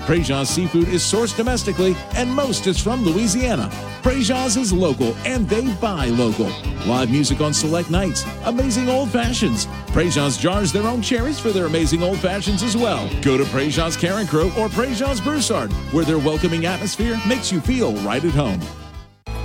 Prejean's 0.09 0.49
seafood 0.49 0.87
is 0.87 1.03
sourced 1.03 1.37
domestically, 1.37 1.95
and 2.15 2.33
most 2.33 2.65
is 2.65 2.79
from 2.79 3.05
Louisiana. 3.05 3.69
Prejean's 4.01 4.57
is 4.57 4.73
local, 4.73 5.15
and 5.23 5.47
they 5.47 5.71
buy 5.75 6.07
local. 6.07 6.49
Live 6.87 7.11
music 7.11 7.41
on 7.41 7.53
select 7.53 7.91
nights, 7.91 8.25
amazing 8.45 8.89
old 8.89 9.11
fashions. 9.11 9.67
Prejean's 9.93 10.35
jars 10.35 10.71
their 10.71 10.87
own 10.87 11.03
cherries 11.03 11.39
for 11.39 11.51
their 11.51 11.67
amazing 11.67 12.01
old 12.01 12.17
fashions 12.17 12.63
as 12.63 12.75
well. 12.75 13.07
Go 13.21 13.37
to 13.37 13.43
Prejean's 13.43 13.95
Carencro 13.95 14.45
or 14.57 14.67
Prejean's 14.67 15.21
Broussard, 15.21 15.71
where 15.93 16.05
their 16.05 16.17
welcoming 16.17 16.65
atmosphere 16.65 17.15
makes 17.27 17.51
you 17.51 17.61
feel 17.61 17.93
right 17.97 18.25
at 18.25 18.33
home. 18.33 18.88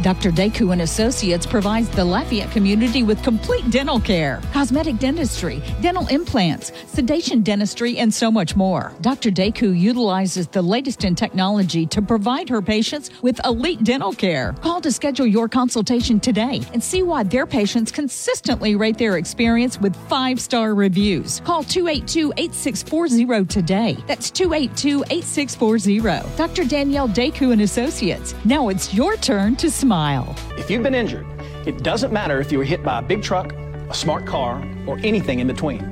Dr. 0.03 0.31
Deku 0.31 0.73
and 0.73 0.83
Associates 0.83 1.47
provides 1.47 1.89
the 1.89 2.05
Lafayette 2.05 2.51
community 2.51 3.03
with 3.03 3.23
complete 3.23 3.71
dental 3.71 4.01
care, 4.01 4.41
cosmetic 4.53 4.99
dentistry, 4.99 5.63
dental 5.81 6.07
implants, 6.09 6.73
sedation 6.87 7.43
dentistry, 7.43 7.99
and 7.99 8.13
so 8.13 8.31
much 8.31 8.57
more. 8.57 8.93
Dr. 9.01 9.31
Deku 9.31 9.79
utilizes 9.79 10.47
the 10.49 10.61
latest 10.61 11.05
in 11.05 11.15
technology 11.15 11.87
to 11.87 12.03
provide 12.03 12.49
her 12.49 12.61
patients 12.61 13.11
with 13.23 13.41
elite 13.47 13.83
dental 13.85 14.13
care. 14.13 14.55
Call 14.61 14.81
to 14.81 14.93
schedule 14.93 15.27
your 15.27 15.49
consultation 15.49 16.21
today 16.21 16.61
and 16.73 16.83
see 16.83 17.03
why 17.03 17.23
their 17.23 17.47
patients 17.47 17.91
consistently 17.91 18.77
rate 18.77 18.99
their 18.99 19.17
experience 19.17 19.81
with 19.81 19.97
five 20.09 20.41
star 20.41 20.75
reviews. 20.75 21.41
Call 21.41 21.63
282 21.63 22.33
8640 22.37 23.47
today. 23.47 23.97
That's 24.07 24.31
282 24.31 25.05
8640. 25.11 26.37
Dr. 26.37 26.65
Danielle 26.65 27.09
Deku 27.09 27.53
and 27.53 27.63
Associates. 27.63 28.35
Now 28.45 28.69
it's 28.69 28.93
your 28.93 29.17
turn 29.17 29.57
to 29.57 29.71
smile. 29.85 30.35
If 30.57 30.71
you've 30.71 30.83
been 30.83 30.95
injured, 30.95 31.27
it 31.67 31.83
doesn't 31.83 32.11
matter 32.11 32.41
if 32.41 32.51
you 32.51 32.57
were 32.57 32.65
hit 32.65 32.83
by 32.83 33.01
a 33.01 33.03
big 33.03 33.23
truck, 33.23 33.53
a 33.53 33.93
smart 33.93 34.25
car, 34.25 34.67
or 34.87 34.99
anything 35.01 35.41
in 35.41 35.47
between. 35.47 35.83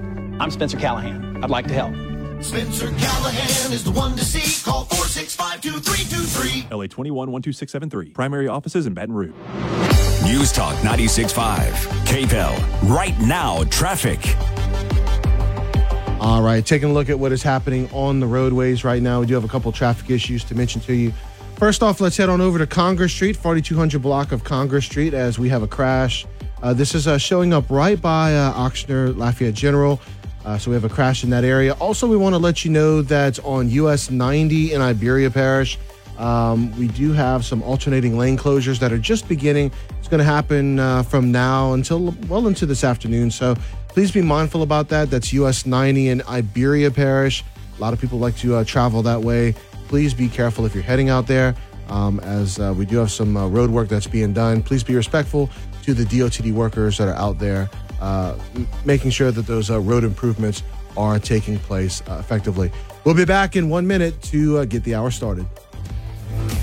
I'm 0.41 0.51
Spencer 0.51 0.79
Callahan. 0.79 1.45
I'd 1.45 1.51
like 1.51 1.67
to 1.67 1.75
help. 1.75 1.93
Spencer 2.43 2.87
Callahan 2.87 3.71
is 3.71 3.85
the 3.85 3.91
one 3.91 4.17
to 4.17 4.25
see. 4.25 4.65
Call 4.65 4.85
465 4.87 5.61
2323. 5.61 6.75
LA 6.75 6.87
21 6.87 7.29
12673. 7.29 8.15
Primary 8.15 8.49
offices 8.49 8.87
in 8.87 8.95
Baton 8.95 9.15
Rouge. 9.15 9.35
News 10.25 10.53
Talk 10.53 10.75
96.5. 10.77 11.69
KPEL. 12.07 12.89
Right 12.89 13.19
now, 13.21 13.63
traffic. 13.65 14.21
All 16.19 16.41
right, 16.41 16.65
taking 16.65 16.89
a 16.89 16.93
look 16.95 17.11
at 17.11 17.19
what 17.19 17.33
is 17.33 17.43
happening 17.43 17.91
on 17.93 18.21
the 18.21 18.27
roadways 18.27 18.85
right 18.85 19.03
now. 19.03 19.21
We 19.21 19.27
do 19.27 19.35
have 19.35 19.45
a 19.45 19.49
couple 19.49 19.71
traffic 19.71 20.09
issues 20.09 20.45
to 20.45 20.55
mention 20.55 20.81
to 20.83 20.95
you. 20.95 21.13
First 21.63 21.85
off, 21.85 22.01
let's 22.01 22.17
head 22.17 22.29
on 22.29 22.41
over 22.41 22.59
to 22.59 22.67
Congress 22.67 23.13
Street, 23.13 23.37
4200 23.37 24.03
block 24.03 24.33
of 24.33 24.43
Congress 24.43 24.85
Street, 24.85 25.15
as 25.15 25.39
we 25.39 25.49
have 25.51 25.63
a 25.63 25.69
crash. 25.69 26.27
Uh, 26.61 26.75
this 26.75 26.93
is 26.93 27.07
uh, 27.07 27.19
showing 27.19 27.53
up 27.55 27.71
right 27.71 28.03
by 28.03 28.35
uh, 28.35 28.53
Ochsner 28.55 29.17
Lafayette 29.17 29.55
General. 29.55 30.01
Uh, 30.45 30.59
so 30.59 30.73
we 30.73 30.75
have 30.75 30.83
a 30.83 30.89
crash 30.89 31.23
in 31.23 31.31
that 31.31 31.45
area. 31.45 31.75
Also, 31.75 32.09
we 32.09 32.17
want 32.17 32.33
to 32.33 32.39
let 32.39 32.65
you 32.65 32.73
know 32.73 33.01
that 33.03 33.39
on 33.45 33.71
US 33.71 34.11
90 34.11 34.73
in 34.73 34.81
Iberia 34.81 35.31
Parish, 35.31 35.79
um, 36.19 36.77
we 36.77 36.89
do 36.89 37.13
have 37.13 37.45
some 37.45 37.63
alternating 37.63 38.19
lane 38.19 38.37
closures 38.37 38.81
that 38.81 38.93
are 38.93 38.99
just 38.99 39.29
beginning. 39.29 39.71
It's 40.01 40.09
going 40.09 40.19
to 40.19 40.25
happen 40.25 40.81
uh, 40.81 41.05
from 41.05 41.31
now 41.31 41.75
until 41.75 42.13
well 42.27 42.49
into 42.49 42.67
this 42.67 42.83
afternoon. 42.83 43.31
So 43.31 43.55
please 43.87 44.11
be 44.11 44.21
mindful 44.21 44.65
about 44.65 44.89
that. 44.89 45.13
That's 45.13 45.33
US 45.35 45.65
90 45.65 46.09
in 46.09 46.23
Iberia 46.23 46.91
Parish. 46.91 47.45
A 47.79 47.81
lot 47.81 47.93
of 47.93 48.01
people 48.01 48.19
like 48.19 48.37
to 48.39 48.57
uh, 48.57 48.65
travel 48.65 49.03
that 49.03 49.21
way. 49.21 49.55
Please 49.93 50.15
be 50.15 50.27
careful 50.27 50.65
if 50.65 50.75
you're 50.75 50.83
heading 50.83 51.11
out 51.11 51.27
there, 51.27 51.55
um, 51.91 52.19
as 52.21 52.59
uh, 52.59 52.73
we 52.75 52.87
do 52.87 52.97
have 52.97 53.11
some 53.11 53.37
uh, 53.37 53.47
road 53.47 53.69
work 53.69 53.91
that's 53.91 54.07
being 54.07 54.33
done. 54.33 54.63
Please 54.63 54.83
be 54.83 54.95
respectful 54.95 55.51
to 55.83 55.93
the 55.93 56.05
DOTD 56.05 56.51
workers 56.51 56.97
that 56.97 57.09
are 57.09 57.15
out 57.17 57.39
there, 57.39 57.69
uh, 58.01 58.35
making 58.87 59.11
sure 59.11 59.31
that 59.31 59.47
those 59.47 59.71
uh, 59.71 59.79
road 59.79 60.03
improvements 60.03 60.63
are 60.97 61.19
taking 61.19 61.59
place 61.59 62.01
uh, 62.09 62.17
effectively. 62.19 62.73
We'll 63.05 63.15
be 63.15 63.27
back 63.27 63.55
in 63.55 63.69
one 63.69 63.87
minute 63.87 64.23
to 64.23 64.61
uh, 64.61 64.65
get 64.65 64.83
the 64.83 64.95
hour 64.95 65.11
started. 65.11 65.45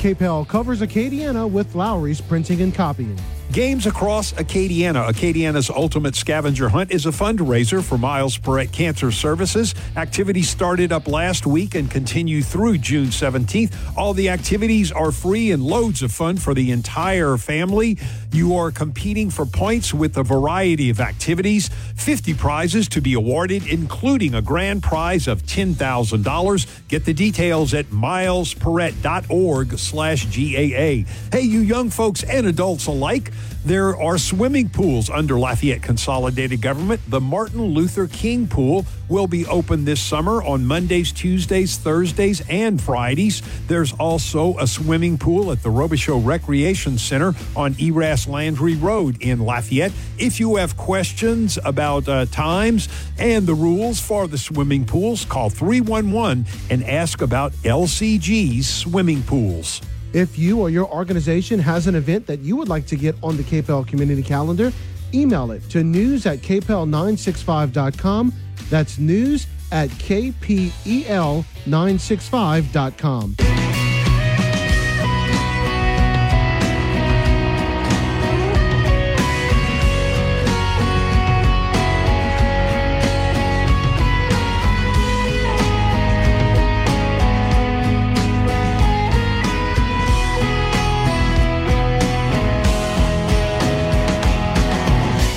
KPEL 0.02 0.48
covers 0.48 0.82
Acadiana 0.82 1.48
with 1.48 1.76
Lowry's 1.76 2.22
Printing 2.22 2.64
and 2.64 2.74
Copying. 2.74 3.20
Games 3.52 3.88
across 3.88 4.32
Acadiana. 4.34 5.10
Acadiana's 5.10 5.72
Ultimate 5.72 6.16
Scavenger 6.16 6.70
Hunt 6.70 6.92
is 6.92 7.08
a 7.08 7.10
fundraiser 7.10 7.84
for 7.84 7.98
Miles 7.98 8.38
Perret 8.38 8.72
Cancer 8.72 9.12
Services. 9.12 9.74
Activities 9.96 10.48
started 10.48 10.92
up 10.92 11.08
last 11.08 11.48
week 11.48 11.74
and 11.74 11.90
continue 11.90 12.44
through 12.44 12.78
June 12.78 13.08
17th. 13.08 13.74
All 13.98 14.14
the 14.14 14.30
activities 14.30 14.92
are 14.92 15.12
free 15.12 15.52
and 15.52 15.64
loads 15.64 16.04
of 16.04 16.12
fun 16.12 16.38
for 16.38 16.54
the 16.54 16.70
entire 16.70 17.38
family. 17.38 17.98
You 18.32 18.56
are 18.56 18.70
competing 18.70 19.32
for 19.32 19.48
points 19.48 19.96
with 19.96 20.16
a 20.18 20.24
variety 20.24 20.92
of 20.92 21.00
activities, 21.00 21.72
50 21.96 22.36
prizes 22.36 22.88
to 22.90 23.02
be 23.02 23.16
awarded, 23.16 23.66
including 23.66 24.36
a 24.36 24.44
grand 24.44 24.84
prize 24.84 25.28
of 25.28 25.42
$10,000. 25.42 26.88
Get 26.88 27.06
the 27.06 27.14
details 27.16 27.74
at 27.74 27.88
milesperret.org 27.88 29.80
slash 29.80 30.26
GAA. 30.26 31.10
Hey, 31.32 31.42
you 31.42 31.62
young 31.62 31.90
folks 31.90 32.22
and 32.24 32.46
adults 32.46 32.86
alike, 32.86 33.32
There 33.66 33.96
are 33.98 34.18
swimming 34.18 34.70
pools 34.70 35.10
under 35.10 35.38
Lafayette 35.38 35.82
Consolidated 35.82 36.62
Government. 36.62 37.02
The 37.08 37.20
Martin 37.20 37.62
Luther 37.62 38.08
King 38.08 38.48
Pool 38.48 38.86
will 39.10 39.28
be 39.28 39.46
open 39.48 39.84
this 39.84 40.00
summer 40.00 40.42
on 40.44 40.66
Mondays, 40.66 41.12
Tuesdays, 41.12 41.78
Thursdays, 41.78 42.42
and 42.50 42.82
Fridays. 42.82 43.42
There's 43.68 43.92
also 43.94 44.58
a 44.60 44.68
swimming 44.68 45.18
pool 45.18 45.52
at 45.52 45.62
the 45.62 45.70
Robichaux 45.70 46.26
Recreation 46.26 46.98
Center 46.98 47.34
on 47.56 47.74
Eraste 47.76 48.30
Landry 48.30 48.76
Road 48.76 49.22
in 49.22 49.40
Lafayette. 49.40 49.92
If 50.18 50.40
you 50.40 50.56
have 50.56 50.78
questions 50.78 51.60
about 51.66 52.08
uh, 52.08 52.26
times 52.28 52.88
and 53.18 53.46
the 53.46 53.56
rules 53.56 54.00
for 54.00 54.28
the 54.28 54.38
swimming 54.38 54.86
pools, 54.86 55.26
call 55.26 55.50
311 55.50 56.46
and 56.70 56.84
ask 56.86 57.22
about 57.22 57.52
LCG's 57.64 58.70
swimming 58.70 59.22
pools. 59.24 59.82
If 60.14 60.40
you 60.40 60.60
or 60.60 60.70
your 60.70 60.92
organization 60.92 61.60
has 61.60 61.88
an 61.88 61.96
event 61.96 62.28
that 62.28 62.40
you 62.40 62.56
would 62.56 62.70
like 62.70 62.86
to 62.88 62.96
get 62.96 63.16
on 63.22 63.36
the 63.38 63.44
KPEL 63.44 63.88
community 63.88 64.24
calendar, 64.24 64.72
email 65.14 65.52
it 65.52 65.62
to 65.70 65.84
news 65.84 66.26
at 66.26 66.40
kpel965.com. 66.40 68.34
That's 68.70 68.98
news 68.98 69.46
at 69.72 69.92
E 69.92 70.34
kpel965.com. 70.44 73.36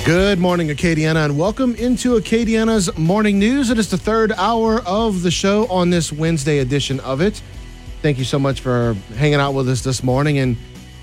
Good 0.05 0.37
morning, 0.37 0.67
Acadiana, 0.67 1.23
and 1.23 1.39
welcome 1.39 1.75
into 1.75 2.17
Acadiana's 2.17 2.93
morning 2.97 3.39
news. 3.39 3.69
It 3.69 3.77
is 3.77 3.89
the 3.89 3.97
third 3.97 4.33
hour 4.33 4.81
of 4.81 5.23
the 5.23 5.31
show 5.31 5.65
on 5.67 5.91
this 5.91 6.11
Wednesday 6.11 6.59
edition 6.59 6.99
of 6.99 7.21
it. 7.21 7.41
Thank 8.01 8.17
you 8.17 8.25
so 8.25 8.37
much 8.37 8.59
for 8.59 8.97
hanging 9.15 9.39
out 9.39 9.53
with 9.53 9.69
us 9.69 9.81
this 9.81 10.03
morning. 10.03 10.39
And 10.39 10.57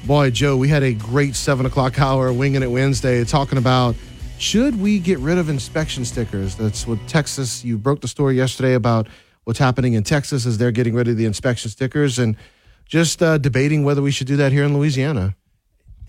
boy, 0.04 0.28
Joe, 0.28 0.54
we 0.54 0.68
had 0.68 0.82
a 0.82 0.92
great 0.92 1.34
seven 1.34 1.64
o'clock 1.64 1.98
hour 1.98 2.30
winging 2.30 2.62
it 2.62 2.70
Wednesday 2.70 3.24
talking 3.24 3.56
about 3.56 3.96
should 4.36 4.78
we 4.78 4.98
get 4.98 5.18
rid 5.20 5.38
of 5.38 5.48
inspection 5.48 6.04
stickers? 6.04 6.54
That's 6.54 6.86
what 6.86 6.98
Texas, 7.08 7.64
you 7.64 7.78
broke 7.78 8.02
the 8.02 8.08
story 8.08 8.36
yesterday 8.36 8.74
about 8.74 9.08
what's 9.44 9.58
happening 9.58 9.94
in 9.94 10.02
Texas 10.02 10.44
as 10.44 10.58
they're 10.58 10.72
getting 10.72 10.94
rid 10.94 11.08
of 11.08 11.16
the 11.16 11.24
inspection 11.24 11.70
stickers 11.70 12.18
and 12.18 12.36
just 12.84 13.22
uh, 13.22 13.38
debating 13.38 13.82
whether 13.82 14.02
we 14.02 14.10
should 14.10 14.26
do 14.26 14.36
that 14.36 14.52
here 14.52 14.64
in 14.64 14.76
Louisiana. 14.76 15.36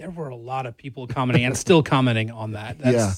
There 0.02 0.10
were 0.10 0.30
a 0.30 0.36
lot 0.36 0.66
of 0.66 0.76
people 0.76 1.06
commenting 1.06 1.46
and 1.46 1.56
still 1.56 1.84
commenting 1.84 2.32
on 2.32 2.54
that. 2.54 2.80
That's, 2.80 2.96
Yeah. 2.96 3.14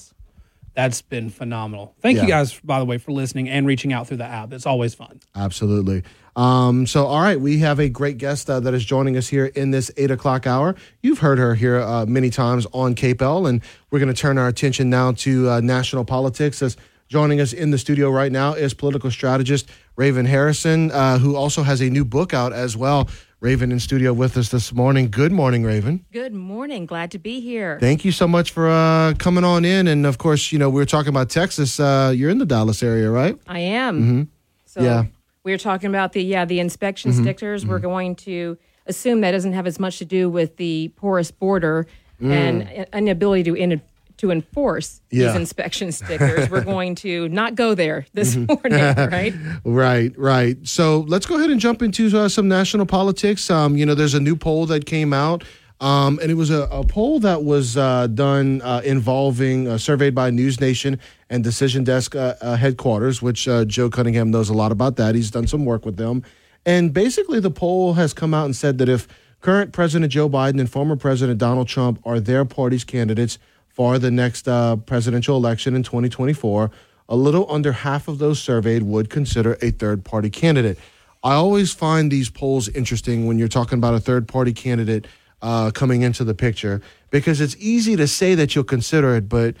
That's 0.74 1.02
been 1.02 1.30
phenomenal. 1.30 1.94
Thank 2.00 2.20
you 2.20 2.26
guys, 2.26 2.58
by 2.58 2.80
the 2.80 2.84
way, 2.84 2.98
for 2.98 3.12
listening 3.12 3.48
and 3.48 3.64
reaching 3.64 3.92
out 3.92 4.08
through 4.08 4.16
the 4.16 4.24
app. 4.24 4.52
It's 4.52 4.66
always 4.66 4.92
fun. 4.92 5.20
Absolutely. 5.36 6.02
Um, 6.34 6.88
so, 6.88 7.06
all 7.06 7.20
right, 7.20 7.40
we 7.40 7.58
have 7.58 7.78
a 7.78 7.88
great 7.88 8.18
guest 8.18 8.50
uh, 8.50 8.58
that 8.58 8.74
is 8.74 8.84
joining 8.84 9.16
us 9.16 9.28
here 9.28 9.46
in 9.46 9.70
this 9.70 9.92
eight 9.96 10.10
o'clock 10.10 10.48
hour. 10.48 10.74
You've 11.00 11.20
heard 11.20 11.38
her 11.38 11.54
here 11.54 11.80
uh, 11.80 12.06
many 12.06 12.28
times 12.28 12.66
on 12.72 12.96
KPEL, 12.96 13.48
and 13.48 13.62
we're 13.92 14.00
going 14.00 14.12
to 14.12 14.20
turn 14.20 14.36
our 14.36 14.48
attention 14.48 14.90
now 14.90 15.12
to 15.12 15.48
uh, 15.48 15.60
national 15.60 16.04
politics. 16.04 16.60
As 16.60 16.76
joining 17.06 17.40
us 17.40 17.52
in 17.52 17.70
the 17.70 17.78
studio 17.78 18.10
right 18.10 18.32
now 18.32 18.54
is 18.54 18.74
political 18.74 19.12
strategist 19.12 19.70
Raven 19.94 20.26
Harrison, 20.26 20.90
uh, 20.90 21.18
who 21.18 21.36
also 21.36 21.62
has 21.62 21.80
a 21.80 21.88
new 21.88 22.04
book 22.04 22.34
out 22.34 22.52
as 22.52 22.76
well. 22.76 23.08
Raven 23.40 23.70
in 23.72 23.78
studio 23.80 24.12
with 24.12 24.36
us 24.36 24.48
this 24.48 24.72
morning. 24.72 25.10
Good 25.10 25.32
morning, 25.32 25.64
Raven. 25.64 26.04
Good 26.12 26.32
morning. 26.32 26.86
Glad 26.86 27.10
to 27.10 27.18
be 27.18 27.40
here. 27.40 27.78
Thank 27.78 28.04
you 28.04 28.12
so 28.12 28.26
much 28.26 28.52
for 28.52 28.68
uh, 28.70 29.12
coming 29.18 29.44
on 29.44 29.64
in. 29.64 29.86
And 29.86 30.06
of 30.06 30.16
course, 30.18 30.50
you 30.50 30.58
know, 30.58 30.70
we 30.70 30.80
were 30.80 30.86
talking 30.86 31.10
about 31.10 31.28
Texas. 31.28 31.78
Uh, 31.78 32.12
you're 32.14 32.30
in 32.30 32.38
the 32.38 32.46
Dallas 32.46 32.82
area, 32.82 33.10
right? 33.10 33.38
I 33.46 33.58
am. 33.58 34.00
Mm-hmm. 34.00 34.22
So 34.64 34.82
yeah. 34.82 35.04
we 35.42 35.52
were 35.52 35.58
talking 35.58 35.88
about 35.90 36.12
the 36.12 36.22
yeah 36.22 36.44
the 36.44 36.58
inspection 36.60 37.12
Mhm. 37.12 37.22
stickers. 37.22 37.66
We're 37.66 37.78
going 37.80 38.14
to 38.16 38.56
assume 38.86 39.20
that 39.22 39.32
doesn't 39.32 39.52
have 39.52 39.66
as 39.66 39.78
much 39.78 39.98
to 39.98 40.04
do 40.04 40.28
with 40.30 40.56
the 40.56 40.88
porous 40.96 41.30
border 41.30 41.86
Mm. 42.22 42.30
and 42.30 42.62
an 42.62 42.86
inability 42.92 43.42
to 43.50 43.54
in, 43.56 43.82
to 44.24 44.30
enforce 44.30 45.00
Yeah. 45.10 45.28
these 45.28 45.36
inspection 45.36 45.92
stickers. 45.92 46.48
We're 46.50 46.64
going 46.74 46.94
to 46.96 47.28
not 47.28 47.54
go 47.54 47.74
there 47.74 48.06
this 48.14 48.34
Mhm. 48.34 48.48
morning, 48.48 49.10
right? 49.12 49.34
Right, 49.64 50.12
right. 50.18 50.56
So 50.66 51.00
let's 51.06 51.26
go 51.26 51.36
ahead 51.36 51.50
and 51.50 51.60
jump 51.60 51.82
into 51.82 52.06
uh, 52.18 52.28
some 52.28 52.48
national 52.48 52.86
politics. 52.86 53.50
Um, 53.50 53.76
you 53.76 53.84
know, 53.86 53.94
there's 53.94 54.14
a 54.14 54.20
new 54.20 54.36
poll 54.36 54.66
that 54.66 54.86
came 54.86 55.12
out, 55.12 55.44
um, 55.80 56.18
and 56.22 56.30
it 56.30 56.34
was 56.34 56.50
a, 56.50 56.62
a 56.70 56.84
poll 56.84 57.20
that 57.20 57.44
was 57.44 57.76
uh, 57.76 58.06
done 58.08 58.62
uh, 58.62 58.80
involving, 58.84 59.68
uh, 59.68 59.76
surveyed 59.78 60.14
by 60.14 60.30
News 60.30 60.60
Nation 60.60 60.98
and 61.28 61.44
Decision 61.44 61.84
Desk 61.84 62.14
uh, 62.16 62.34
uh, 62.40 62.56
headquarters, 62.56 63.20
which 63.20 63.46
uh, 63.48 63.64
Joe 63.64 63.90
Cunningham 63.90 64.30
knows 64.30 64.48
a 64.48 64.54
lot 64.54 64.72
about 64.72 64.96
that. 64.96 65.14
He's 65.14 65.30
done 65.30 65.46
some 65.46 65.64
work 65.64 65.84
with 65.84 65.96
them. 65.96 66.22
And 66.64 66.94
basically, 66.94 67.40
the 67.40 67.50
poll 67.50 67.94
has 67.94 68.14
come 68.14 68.32
out 68.32 68.46
and 68.46 68.56
said 68.56 68.78
that 68.78 68.88
if 68.88 69.06
current 69.42 69.72
President 69.72 70.10
Joe 70.10 70.30
Biden 70.30 70.58
and 70.58 70.70
former 70.70 70.96
President 70.96 71.38
Donald 71.38 71.68
Trump 71.68 72.00
are 72.04 72.18
their 72.20 72.46
party's 72.46 72.84
candidates 72.84 73.38
for 73.74 73.98
the 73.98 74.10
next 74.10 74.48
uh, 74.48 74.76
presidential 74.76 75.36
election 75.36 75.74
in 75.74 75.82
2024, 75.82 76.70
a 77.08 77.16
little 77.16 77.50
under 77.52 77.72
half 77.72 78.06
of 78.08 78.18
those 78.18 78.40
surveyed 78.40 78.84
would 78.84 79.10
consider 79.10 79.58
a 79.60 79.72
third 79.72 80.04
party 80.04 80.30
candidate. 80.30 80.78
I 81.24 81.34
always 81.34 81.72
find 81.72 82.10
these 82.10 82.30
polls 82.30 82.68
interesting 82.68 83.26
when 83.26 83.38
you're 83.38 83.48
talking 83.48 83.78
about 83.78 83.94
a 83.94 84.00
third 84.00 84.28
party 84.28 84.52
candidate 84.52 85.06
uh, 85.42 85.72
coming 85.72 86.02
into 86.02 86.22
the 86.22 86.34
picture 86.34 86.80
because 87.10 87.40
it's 87.40 87.56
easy 87.58 87.96
to 87.96 88.06
say 88.06 88.34
that 88.36 88.54
you'll 88.54 88.64
consider 88.64 89.16
it, 89.16 89.28
but 89.28 89.56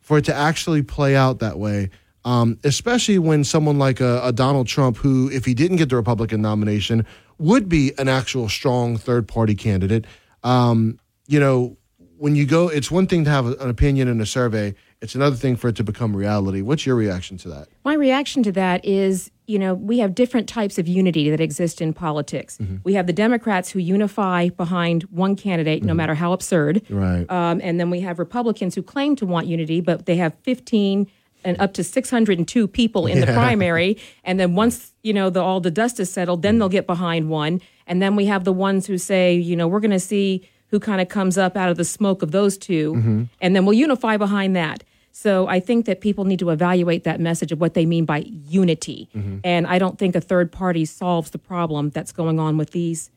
for 0.00 0.18
it 0.18 0.24
to 0.26 0.34
actually 0.34 0.82
play 0.82 1.16
out 1.16 1.40
that 1.40 1.58
way, 1.58 1.90
um, 2.24 2.58
especially 2.62 3.18
when 3.18 3.42
someone 3.42 3.78
like 3.78 4.00
a, 4.00 4.20
a 4.22 4.32
Donald 4.32 4.68
Trump, 4.68 4.98
who, 4.98 5.30
if 5.30 5.44
he 5.44 5.54
didn't 5.54 5.78
get 5.78 5.88
the 5.88 5.96
Republican 5.96 6.42
nomination, 6.42 7.04
would 7.38 7.68
be 7.68 7.92
an 7.98 8.08
actual 8.08 8.48
strong 8.48 8.96
third 8.96 9.26
party 9.26 9.54
candidate. 9.54 10.04
Um, 10.44 11.00
you 11.26 11.40
know, 11.40 11.77
when 12.18 12.36
you 12.36 12.46
go, 12.46 12.68
it's 12.68 12.90
one 12.90 13.06
thing 13.06 13.24
to 13.24 13.30
have 13.30 13.46
an 13.46 13.70
opinion 13.70 14.08
in 14.08 14.20
a 14.20 14.26
survey, 14.26 14.74
it's 15.00 15.14
another 15.14 15.36
thing 15.36 15.56
for 15.56 15.68
it 15.68 15.76
to 15.76 15.84
become 15.84 16.14
reality. 16.14 16.60
What's 16.60 16.84
your 16.84 16.96
reaction 16.96 17.36
to 17.38 17.48
that? 17.50 17.68
My 17.84 17.94
reaction 17.94 18.42
to 18.42 18.52
that 18.52 18.84
is, 18.84 19.30
you 19.46 19.58
know, 19.58 19.74
we 19.74 20.00
have 20.00 20.14
different 20.14 20.48
types 20.48 20.78
of 20.78 20.88
unity 20.88 21.30
that 21.30 21.40
exist 21.40 21.80
in 21.80 21.92
politics. 21.92 22.58
Mm-hmm. 22.58 22.76
We 22.84 22.94
have 22.94 23.06
the 23.06 23.12
Democrats 23.12 23.70
who 23.70 23.78
unify 23.78 24.48
behind 24.50 25.04
one 25.04 25.36
candidate, 25.36 25.82
no 25.84 25.94
matter 25.94 26.14
how 26.14 26.32
absurd. 26.32 26.82
Right. 26.90 27.30
Um, 27.30 27.60
and 27.62 27.78
then 27.78 27.90
we 27.90 28.00
have 28.00 28.18
Republicans 28.18 28.74
who 28.74 28.82
claim 28.82 29.14
to 29.16 29.26
want 29.26 29.46
unity, 29.46 29.80
but 29.80 30.06
they 30.06 30.16
have 30.16 30.34
15 30.42 31.06
and 31.44 31.60
up 31.60 31.72
to 31.74 31.84
602 31.84 32.66
people 32.66 33.06
in 33.06 33.20
the 33.20 33.26
primary. 33.26 33.96
And 34.24 34.38
then 34.38 34.54
once, 34.54 34.92
you 35.02 35.14
know, 35.14 35.30
the, 35.30 35.40
all 35.40 35.60
the 35.60 35.70
dust 35.70 35.98
is 36.00 36.10
settled, 36.12 36.42
then 36.42 36.58
they'll 36.58 36.68
get 36.68 36.86
behind 36.86 37.30
one. 37.30 37.62
And 37.86 38.02
then 38.02 38.14
we 38.14 38.26
have 38.26 38.44
the 38.44 38.52
ones 38.52 38.86
who 38.86 38.98
say, 38.98 39.32
you 39.34 39.56
know, 39.56 39.66
we're 39.66 39.80
going 39.80 39.92
to 39.92 40.00
see 40.00 40.46
who 40.70 40.78
kind 40.80 41.00
of 41.00 41.08
comes 41.08 41.38
up 41.38 41.56
out 41.56 41.70
of 41.70 41.76
the 41.76 41.84
smoke 41.84 42.22
of 42.22 42.30
those 42.30 42.56
2 42.58 42.94
Mhm. 42.94 43.28
And 43.40 43.56
then 43.56 43.64
we'll 43.64 43.74
unify 43.74 44.16
behind 44.16 44.54
that. 44.56 44.84
So 45.12 45.48
I 45.48 45.58
think 45.58 45.86
that 45.86 46.00
people 46.00 46.24
need 46.24 46.38
to 46.38 46.50
evaluate 46.50 47.02
that 47.04 47.20
message 47.20 47.50
of 47.50 47.60
what 47.60 47.74
they 47.74 47.86
mean 47.86 48.04
by 48.04 48.18
unity. 48.48 49.08
Mhm. 49.16 49.40
And 49.42 49.66
I 49.66 49.78
don't 49.78 49.98
think 49.98 50.14
a 50.14 50.20
third 50.20 50.52
party 50.52 50.84
solves 50.84 51.30
the 51.30 51.38
problem 51.38 51.90
that's 51.90 52.12
going 52.12 52.38
on 52.38 52.56
with 52.56 52.70
these 52.70 53.10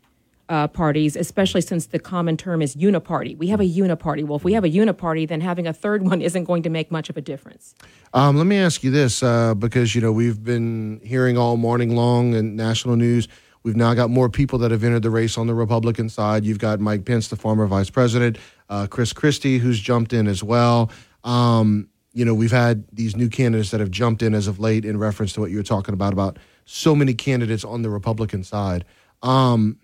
uh, 0.50 0.68
parties, 0.68 1.16
especially 1.16 1.62
since 1.62 1.86
the 1.86 2.00
common 2.00 2.36
term 2.36 2.62
is 2.62 2.76
uniparty. 2.76 3.38
We 3.38 3.48
have 3.48 3.62
a 3.62 3.66
uniparty. 3.66 4.26
Well, 4.26 4.36
if 4.36 4.44
we 4.44 4.52
have 4.52 4.66
a 4.66 4.70
uniparty, 4.70 5.26
then 5.26 5.40
having 5.40 5.66
a 5.66 5.72
third 5.72 6.02
one 6.12 6.22
isn't 6.22 6.44
going 6.44 6.62
to 6.64 6.70
make 6.70 6.92
much 6.92 7.10
of 7.10 7.16
a 7.16 7.22
difference. 7.22 7.74
Um, 8.14 8.36
let 8.36 8.46
me 8.48 8.58
ask 8.58 8.84
you 8.84 8.92
this, 8.92 9.24
uh, 9.24 9.54
because 9.54 9.96
you 9.96 10.02
know 10.02 10.12
we've 10.12 10.44
been 10.44 11.00
hearing 11.06 11.38
all 11.38 11.56
morning 11.56 11.96
long 11.96 12.34
in 12.34 12.58
national 12.58 12.98
news. 12.98 13.30
We've 13.64 13.76
now 13.76 13.94
got 13.94 14.10
more 14.10 14.30
people 14.30 14.60
that 14.60 14.72
have 14.72 14.84
entered 14.84 15.04
the 15.04 15.10
race 15.12 15.38
on 15.38 15.48
the 15.48 15.54
Republican 15.54 16.10
side. 16.10 16.46
You've 16.46 16.60
got 16.60 16.80
Mike 16.80 17.06
Pence, 17.06 17.28
the 17.28 17.36
former 17.36 17.68
vice 17.68 17.90
president, 17.90 18.38
uh, 18.70 18.88
Chris 18.90 19.14
Christie, 19.14 19.60
who's 19.60 19.80
jumped 19.80 20.14
in 20.14 20.28
as 20.28 20.44
well. 20.44 20.90
Um, 21.24 21.88
you 22.14 22.26
know, 22.26 22.34
we've 22.34 22.52
had 22.52 22.86
these 22.92 23.16
new 23.16 23.30
candidates 23.30 23.72
that 23.72 23.80
have 23.80 23.92
jumped 23.92 24.22
in 24.22 24.34
as 24.34 24.48
of 24.48 24.60
late 24.60 24.84
in 24.84 24.98
reference 24.98 25.34
to 25.34 25.42
what 25.42 25.52
you 25.52 25.58
were 25.58 25.64
talking 25.64 25.94
about 25.94 26.12
about 26.12 26.38
so 26.66 26.96
many 26.96 27.14
candidates 27.14 27.64
on 27.64 27.84
the 27.84 27.90
Republican 27.90 28.44
side. 28.44 28.84
Um, 29.22 29.78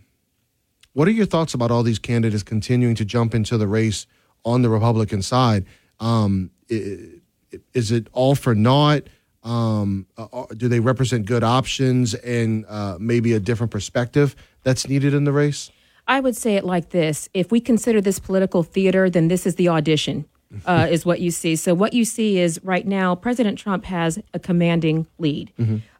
what 0.94 1.08
are 1.08 1.12
your 1.12 1.26
thoughts 1.26 1.54
about 1.54 1.70
all 1.70 1.84
these 1.84 2.00
candidates 2.00 2.44
continuing 2.44 2.96
to 2.96 3.06
jump 3.06 3.36
into 3.36 3.58
the 3.58 3.68
race 3.68 4.08
on 4.44 4.64
the 4.64 4.70
Republican 4.70 5.22
side? 5.22 5.66
Um, 6.00 6.52
is 6.70 7.92
it 7.92 8.08
all 8.12 8.36
for 8.36 8.56
naught? 8.56 9.04
Um, 9.44 10.08
uh, 10.18 10.28
uh, 10.34 10.46
do 10.56 10.68
they 10.68 10.80
represent 10.80 11.26
good 11.26 11.44
options 11.44 12.14
and 12.16 12.66
uh, 12.68 12.98
maybe 13.00 13.34
a 13.34 13.40
different 13.40 13.72
perspective 13.72 14.36
that's 14.64 14.88
needed 14.90 15.14
in 15.14 15.24
the 15.24 15.32
race? 15.32 15.72
I 16.08 16.20
would 16.20 16.36
say 16.36 16.56
it 16.56 16.64
like 16.66 16.90
this 16.90 17.30
if 17.34 17.52
we 17.52 17.60
consider 17.60 18.02
this 18.02 18.20
political 18.20 18.64
theater, 18.64 19.10
then 19.10 19.28
this 19.28 19.46
is 19.46 19.56
the 19.56 19.70
audition. 19.70 20.26
uh, 20.66 20.88
is 20.92 21.06
what 21.06 21.20
you 21.20 21.30
see. 21.30 21.56
So 21.58 21.74
what 21.74 21.92
you 21.94 22.06
see 22.06 22.40
is 22.40 22.58
right 22.64 22.88
now, 22.88 23.16
President 23.16 23.58
Trump 23.60 23.84
has 23.86 24.18
a 24.34 24.40
commanding 24.40 25.06
lead. 25.20 25.52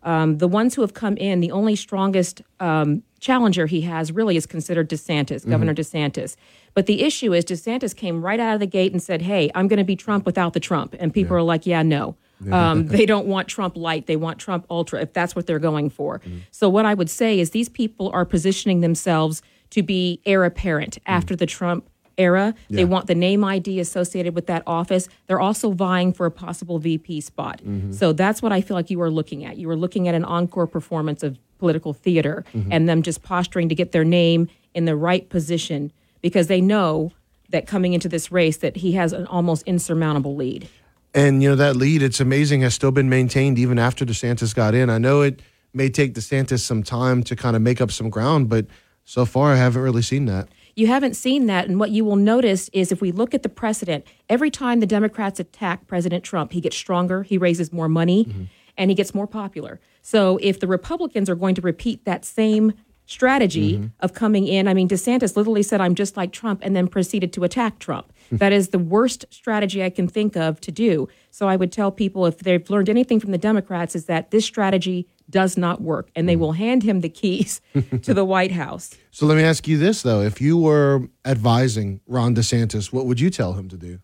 Um, 0.04 0.38
the 0.38 0.48
ones 0.48 0.74
who 0.76 0.82
have 0.82 0.94
come 0.94 1.18
in, 1.18 1.42
the 1.42 1.52
only 1.52 1.76
strongest 1.76 2.42
um, 2.62 3.04
challenger 3.20 3.66
he 3.66 3.82
has 3.82 4.14
really 4.14 4.38
is 4.38 4.46
considered 4.46 4.90
DeSantis, 4.90 5.44
Mhm. 5.46 5.50
Governor 5.50 5.74
DeSantis. 5.74 6.38
But 6.74 6.86
the 6.86 7.02
issue 7.04 7.34
is 7.34 7.44
DeSantis 7.44 7.94
came 7.94 8.22
right 8.22 8.40
out 8.40 8.54
of 8.54 8.62
the 8.62 8.68
gate 8.68 8.94
and 8.94 9.04
said, 9.04 9.24
"Hey, 9.24 9.52
I'm 9.54 9.68
going 9.68 9.80
to 9.80 9.84
be 9.84 9.98
Trump 9.98 10.26
without 10.26 10.54
the 10.54 10.62
Trump," 10.62 10.96
and 10.98 11.14
people 11.14 11.36
are 11.36 11.42
like, 11.42 11.66
"Yeah, 11.66 11.84
no." 11.84 12.16
Yeah. 12.44 12.72
Um, 12.72 12.88
they 12.98 13.06
don't 13.06 13.28
want 13.28 13.48
Trump 13.48 13.76
light; 13.78 14.06
they 14.08 14.16
want 14.16 14.40
Trump 14.40 14.66
ultra. 14.70 15.02
If 15.02 15.14
that's 15.14 15.36
what 15.36 15.48
they're 15.48 15.60
going 15.60 15.90
for. 15.90 16.22
So 16.52 16.70
what 16.70 16.86
I 16.86 16.94
would 16.94 17.10
say 17.10 17.40
is 17.40 17.52
these 17.52 17.70
people 17.70 18.10
are 18.12 18.26
positioning 18.26 18.82
themselves 18.82 19.42
to 19.72 19.84
be 19.84 20.22
heir 20.26 20.44
apparent 20.46 20.98
after 21.06 21.36
the 21.36 21.46
Trump 21.46 21.90
era. 22.18 22.56
They 22.70 22.86
want 22.86 23.06
the 23.08 23.14
name 23.16 23.44
ID 23.44 23.80
associated 23.80 24.34
with 24.34 24.48
that 24.48 24.64
office. 24.66 25.08
They're 25.28 25.40
also 25.40 25.72
vying 25.72 26.14
for 26.14 26.26
a 26.26 26.32
possible 26.32 26.80
VP 26.80 27.22
spot. 27.22 27.62
Mhm. 27.64 27.94
So 27.94 28.12
that's 28.12 28.42
what 28.42 28.52
I 28.52 28.62
feel 28.62 28.76
like 28.76 28.90
you 28.90 29.00
are 29.02 29.12
looking 29.12 29.46
at. 29.46 29.58
You 29.58 29.70
are 29.70 29.76
looking 29.76 30.08
at 30.08 30.16
an 30.16 30.26
encore 30.26 30.66
performance 30.68 31.22
of 31.22 31.38
political 31.60 31.94
theater 31.94 32.44
Mhm. 32.56 32.68
and 32.72 32.90
them 32.90 33.02
just 33.04 33.22
posturing 33.22 33.70
to 33.70 33.76
get 33.76 33.92
their 33.92 34.04
name 34.06 34.48
in 34.74 34.86
the 34.86 34.96
right 34.96 35.30
position 35.30 35.92
because 36.22 36.48
they 36.48 36.62
know 36.62 37.12
that 37.52 37.68
coming 37.68 37.94
into 37.94 38.10
this 38.10 38.32
race 38.32 38.58
that 38.58 38.78
he 38.78 38.94
has 38.94 39.14
an 39.14 39.28
almost 39.28 39.62
insurmountable 39.68 40.36
lead. 40.36 40.68
And 41.14 41.42
you 41.42 41.50
know 41.50 41.56
that 41.56 41.76
lead, 41.76 42.04
it's 42.04 42.20
amazing, 42.20 42.62
has 42.62 42.74
still 42.74 42.92
been 42.92 43.10
maintained 43.10 43.58
even 43.58 43.80
after 43.80 44.06
DeSantis 44.06 44.54
got 44.54 44.76
in. 44.76 44.90
I 44.90 44.98
know 44.98 45.22
it 45.22 45.42
may 45.74 45.90
take 45.90 46.14
DeSantis 46.14 46.60
some 46.60 46.84
time 46.84 47.24
to 47.24 47.36
kind 47.36 47.56
of 47.56 47.62
make 47.62 47.82
up 47.82 47.92
some 47.92 48.10
ground, 48.10 48.50
but 48.50 48.68
so 49.04 49.26
far 49.26 49.54
I 49.54 49.56
haven't 49.56 49.82
really 49.82 50.02
seen 50.02 50.26
that. 50.26 50.50
You 50.76 50.88
haven't 50.88 51.16
seen 51.16 51.48
that. 51.48 51.68
And 51.68 51.80
what 51.80 51.90
you 51.90 52.06
will 52.06 52.18
notice 52.18 52.70
is 52.72 52.92
if 52.92 53.02
we 53.02 53.12
look 53.12 53.34
at 53.34 53.42
the 53.42 53.50
precedent, 53.50 54.06
every 54.30 54.52
time 54.52 54.80
the 54.80 54.86
Democrats 54.86 55.40
attack 55.40 55.88
President 55.88 56.24
Trump, 56.24 56.52
he 56.52 56.62
gets 56.62 56.76
stronger, 56.76 57.24
he 57.24 57.38
raises 57.38 57.74
more 57.74 57.90
money, 57.90 58.26
mm-hmm. 58.26 58.44
and 58.78 58.92
he 58.92 58.96
gets 58.96 59.16
more 59.16 59.26
popular. 59.26 59.80
So 60.04 60.38
if 60.42 60.60
the 60.60 60.68
Republicans 60.68 61.30
are 61.30 61.36
going 61.36 61.56
to 61.56 61.62
repeat 61.62 62.06
that 62.06 62.26
same 62.26 62.74
strategy 63.08 63.78
mm-hmm. 63.78 63.88
of 64.02 64.14
coming 64.14 64.46
in, 64.46 64.68
I 64.68 64.76
mean, 64.76 64.88
DeSantis 64.88 65.36
literally 65.36 65.64
said, 65.64 65.82
I'm 65.82 65.96
just 65.96 66.16
like 66.16 66.32
Trump, 66.32 66.60
and 66.62 66.76
then 66.76 66.88
proceeded 66.88 67.34
to 67.34 67.44
attack 67.44 67.80
Trump. 67.80 68.14
that 68.32 68.54
is 68.54 68.70
the 68.70 68.80
worst 68.80 69.26
strategy 69.30 69.84
I 69.84 69.90
can 69.90 70.08
think 70.08 70.36
of 70.36 70.60
to 70.62 70.72
do. 70.72 71.08
So 71.32 71.48
I 71.48 71.56
would 71.56 71.72
tell 71.72 71.92
people 71.92 72.26
if 72.26 72.40
they've 72.40 72.70
learned 72.70 72.90
anything 72.90 73.20
from 73.20 73.32
the 73.32 73.38
Democrats, 73.38 73.96
is 73.96 74.06
that 74.06 74.32
this 74.32 74.46
strategy 74.46 75.08
does 75.30 75.58
not 75.58 75.82
work, 75.82 76.10
and 76.16 76.28
they 76.28 76.36
will 76.36 76.54
hand 76.54 76.84
him 76.84 77.02
the 77.02 77.10
keys 77.10 77.62
to 78.02 78.14
the 78.14 78.24
White 78.26 78.52
House. 78.52 78.92
So 79.12 79.26
let 79.26 79.36
me 79.38 79.44
ask 79.44 79.68
you 79.68 79.78
this 79.78 80.02
though: 80.02 80.22
If 80.22 80.40
you 80.42 80.58
were 80.58 81.08
advising 81.26 82.02
Ron 82.08 82.34
DeSantis, 82.36 82.94
what 82.94 83.06
would 83.06 83.20
you 83.20 83.30
tell 83.30 83.54
him 83.54 83.68
to 83.70 83.78
do? 83.78 84.00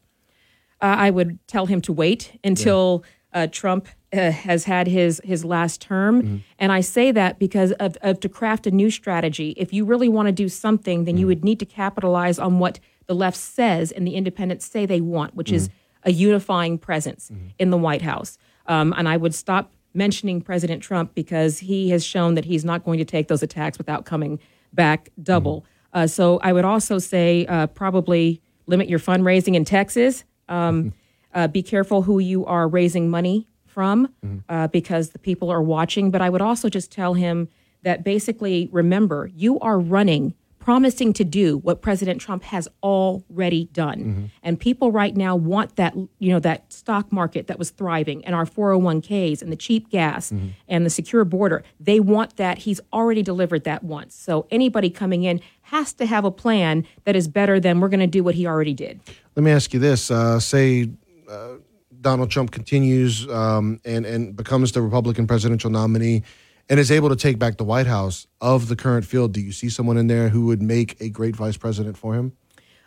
uh, 0.84 0.96
I 1.00 1.10
would 1.10 1.40
tell 1.48 1.66
him 1.66 1.82
to 1.82 1.94
wait 1.94 2.38
until 2.44 3.06
uh, 3.32 3.48
Trump 3.48 3.88
uh, 4.12 4.32
has 4.32 4.66
had 4.66 4.86
his 4.86 5.22
his 5.24 5.44
last 5.46 5.82
term. 5.82 6.44
And 6.60 6.72
I 6.72 6.82
say 6.82 7.12
that 7.12 7.40
because 7.40 7.72
of, 7.74 7.98
of 8.02 8.20
to 8.20 8.30
craft 8.30 8.68
a 8.68 8.72
new 8.72 8.92
strategy. 8.92 9.56
If 9.58 9.74
you 9.74 9.86
really 9.86 10.10
want 10.10 10.28
to 10.28 10.32
do 10.32 10.50
something, 10.50 11.06
then 11.06 11.18
you 11.18 11.26
would 11.26 11.44
need 11.44 11.60
to 11.62 11.66
capitalize 11.66 12.38
on 12.38 12.60
what 12.60 12.80
the 13.08 13.16
left 13.16 13.38
says 13.38 13.92
and 13.92 14.08
the 14.08 14.16
independents 14.16 14.66
say 14.66 14.86
they 14.86 15.02
want, 15.02 15.36
which 15.36 15.52
is 15.52 15.70
a 16.04 16.12
unifying 16.12 16.78
presence 16.78 17.32
in 17.60 17.70
the 17.70 17.78
White 17.78 18.02
House. 18.02 18.38
Um, 18.66 18.94
and 18.98 19.08
I 19.08 19.18
would 19.18 19.34
stop 19.34 19.74
mentioning 19.94 20.42
President 20.42 20.82
Trump 20.82 21.14
because 21.14 21.60
he 21.60 21.90
has 21.90 22.04
shown 22.06 22.36
that 22.36 22.46
he's 22.46 22.66
not 22.66 22.84
going 22.84 22.98
to 23.00 23.06
take 23.06 23.28
those 23.28 23.44
attacks 23.44 23.78
without 23.78 24.06
coming 24.06 24.40
back 24.74 25.10
double. 25.22 25.66
Uh, 25.94 26.08
so 26.08 26.40
I 26.40 26.54
would 26.54 26.66
also 26.66 26.98
say 26.98 27.46
uh, 27.46 27.68
probably 27.68 28.42
limit 28.66 28.90
your 28.90 29.00
fundraising 29.00 29.56
in 29.56 29.66
Texas. 29.66 30.24
Um, 30.50 30.94
uh, 31.34 31.48
be 31.48 31.62
careful 31.62 32.04
who 32.04 32.20
you 32.20 32.46
are 32.46 32.68
raising 32.68 33.10
money 33.10 33.48
from 33.66 34.14
uh, 34.50 34.68
because 34.68 35.10
the 35.10 35.20
people 35.20 35.50
are 35.50 35.62
watching. 35.62 36.12
But 36.12 36.22
I 36.22 36.30
would 36.30 36.42
also 36.42 36.70
just 36.70 36.92
tell 36.92 37.16
him 37.16 37.50
that 37.82 38.04
basically 38.04 38.70
remember, 38.72 39.30
you 39.36 39.60
are 39.60 39.80
running, 39.80 40.36
promising 40.64 41.12
to 41.12 41.26
do 41.26 41.58
what 41.58 41.82
President 41.82 42.22
Trump 42.22 42.42
has 42.44 42.70
already 42.82 43.66
done. 43.74 44.32
And 44.42 44.58
people 44.58 44.94
right 44.94 45.14
now 45.14 45.36
want 45.36 45.76
that, 45.76 45.94
you 46.20 46.32
know, 46.32 46.40
that 46.40 46.72
stock 46.72 47.12
market 47.12 47.48
that 47.48 47.60
was 47.60 47.70
thriving 47.70 48.24
and 48.24 48.34
our 48.34 48.46
401ks 48.46 49.42
and 49.42 49.52
the 49.52 49.58
cheap 49.58 49.90
gas 49.90 50.32
and 50.70 50.86
the 50.86 50.90
secure 50.90 51.26
border. 51.26 51.64
They 51.82 52.00
want 52.00 52.38
that. 52.38 52.60
He's 52.60 52.80
already 52.94 53.22
delivered 53.22 53.66
that 53.66 53.84
once. 53.84 54.16
So 54.16 54.48
anybody 54.52 54.90
coming 54.90 55.24
in 55.24 55.42
has 55.64 55.92
to 55.96 56.06
have 56.06 56.24
a 56.24 56.32
plan 56.32 56.86
that 57.04 57.18
is 57.18 57.28
better 57.28 57.60
than 57.60 57.82
we're 57.82 57.90
going 57.90 58.00
to 58.00 58.08
do 58.08 58.24
what 58.24 58.36
he 58.36 58.48
already 58.48 58.74
did. 58.74 59.02
Let 59.36 59.44
me 59.44 59.52
ask 59.52 59.74
you 59.74 59.80
this: 59.82 60.10
uh, 60.12 60.40
Say 60.40 60.92
uh, 61.30 61.56
Donald 62.00 62.32
Trump 62.32 62.52
continues 62.52 63.28
um, 63.30 63.82
and 63.84 64.06
and 64.06 64.36
becomes 64.36 64.72
the 64.72 64.82
Republican 64.82 65.28
presidential 65.28 65.70
nominee, 65.70 66.24
and 66.70 66.80
is 66.80 66.92
able 66.92 67.10
to 67.10 67.16
take 67.16 67.38
back 67.40 67.58
the 67.58 67.64
White 67.64 67.88
House 67.88 68.28
of 68.42 68.68
the 68.68 68.76
current 68.76 69.06
field. 69.06 69.34
Do 69.34 69.42
you 69.42 69.52
see 69.52 69.70
someone 69.70 69.98
in 69.98 70.08
there 70.08 70.30
who 70.30 70.46
would 70.48 70.62
make 70.62 71.00
a 71.02 71.10
great 71.10 71.36
vice 71.36 71.58
president 71.58 71.98
for 71.98 72.16
him? 72.16 72.34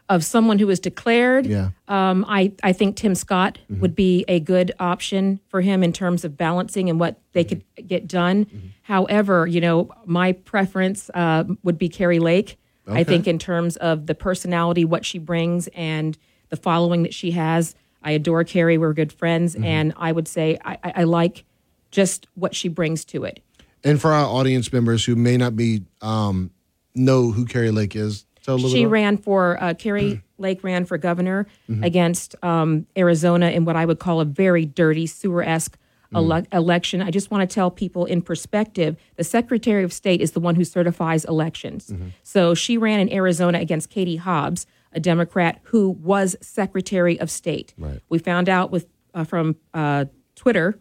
of 0.09 0.25
someone 0.25 0.57
who 0.61 0.71
is 0.71 0.79
declared. 0.79 1.47
Yeah. 1.47 1.71
Um, 1.89 2.25
I, 2.29 2.53
I 2.63 2.73
think 2.73 2.95
Tim 2.95 3.17
Scott 3.17 3.59
Mm-hmm. 3.69 3.81
would 3.81 3.97
be 3.97 4.25
a 4.29 4.39
good 4.39 4.71
option 4.79 5.41
for 5.49 5.61
him 5.63 5.83
in 5.83 5.93
terms 5.93 6.25
of 6.25 6.37
balancing 6.37 6.89
and 6.89 7.01
what 7.01 7.19
they 7.33 7.43
could 7.43 7.65
get 7.89 8.07
done. 8.07 8.45
Mm-hmm. 8.45 8.67
However, 8.83 9.49
you 9.49 9.61
know, 9.61 9.91
my 10.05 10.31
preference 10.31 11.11
uh, 11.13 11.43
would 11.65 11.77
be 11.77 11.89
Kari 11.89 12.21
Lake. 12.21 12.57
I 12.89 13.03
think 13.03 13.27
in 13.27 13.41
terms 13.41 13.75
of 13.79 14.07
the 14.07 14.15
personality, 14.15 14.85
what 14.85 15.05
she 15.05 15.19
brings, 15.19 15.67
and 15.75 16.17
the 16.51 16.57
following 16.57 17.03
that 17.03 17.13
she 17.13 17.33
has. 17.33 17.75
I 18.01 18.13
adore 18.13 18.45
Kari. 18.45 18.79
We're 18.79 18.93
good 18.93 19.13
friends, 19.13 19.57
Mm-hmm. 19.57 19.65
and 19.65 19.93
I 19.97 20.13
would 20.13 20.29
say 20.29 20.57
I, 20.65 20.79
I, 20.85 20.93
I 20.99 21.03
like 21.03 21.45
just 21.91 22.29
what 22.35 22.55
she 22.55 22.69
brings 22.69 23.05
to 23.07 23.25
it. 23.25 23.41
And 23.87 24.01
for 24.01 24.13
our 24.13 24.27
audience 24.27 24.73
members 24.73 25.05
who 25.05 25.15
may 25.17 25.37
not 25.37 25.55
be 25.57 25.83
um, 26.03 26.51
know 26.95 27.31
who 27.31 27.45
Kari 27.47 27.71
Lake 27.71 27.95
is, 27.97 28.27
tell 28.43 28.55
a 28.55 28.57
little 28.57 28.71
She 28.71 28.83
bit 28.85 28.91
ran 28.91 29.17
for 29.17 29.63
uh, 29.63 29.75
Kari 29.75 30.21
Lake 30.39 30.63
ran 30.65 30.85
for 30.85 30.99
governor 30.99 31.47
Mhm. 31.71 31.85
against 31.85 32.35
um, 32.43 32.87
Arizona 32.99 33.51
in 33.51 33.65
what 33.65 33.77
I 33.77 33.85
would 33.87 33.99
call 34.01 34.21
a 34.21 34.25
very 34.25 34.67
dirty 34.67 35.07
sewer 35.07 35.43
esque 35.43 35.79
ele- 36.15 36.43
election. 36.53 37.01
I 37.01 37.11
just 37.11 37.31
want 37.31 37.49
to 37.49 37.55
tell 37.55 37.71
people 37.71 38.05
in 38.07 38.23
perspective: 38.23 38.97
the 39.17 39.25
Secretary 39.25 39.85
of 39.85 39.93
State 39.93 40.21
is 40.21 40.33
the 40.33 40.41
one 40.41 40.57
who 40.57 40.65
certifies 40.65 41.25
elections. 41.25 41.93
So 42.25 42.55
she 42.55 42.77
ran 42.77 42.99
in 43.01 43.11
Arizona 43.13 43.61
against 43.61 43.89
Katie 43.89 44.17
Hobbs, 44.17 44.67
a 44.93 44.99
Democrat 45.01 45.61
who 45.65 45.91
was 45.91 46.35
Secretary 46.41 47.19
of 47.21 47.31
State. 47.31 47.73
Right. 47.79 48.01
We 48.09 48.19
found 48.19 48.49
out 48.49 48.71
with 48.73 48.87
uh, 49.15 49.25
from 49.25 49.57
uh, 49.73 50.07
Twitter 50.35 50.79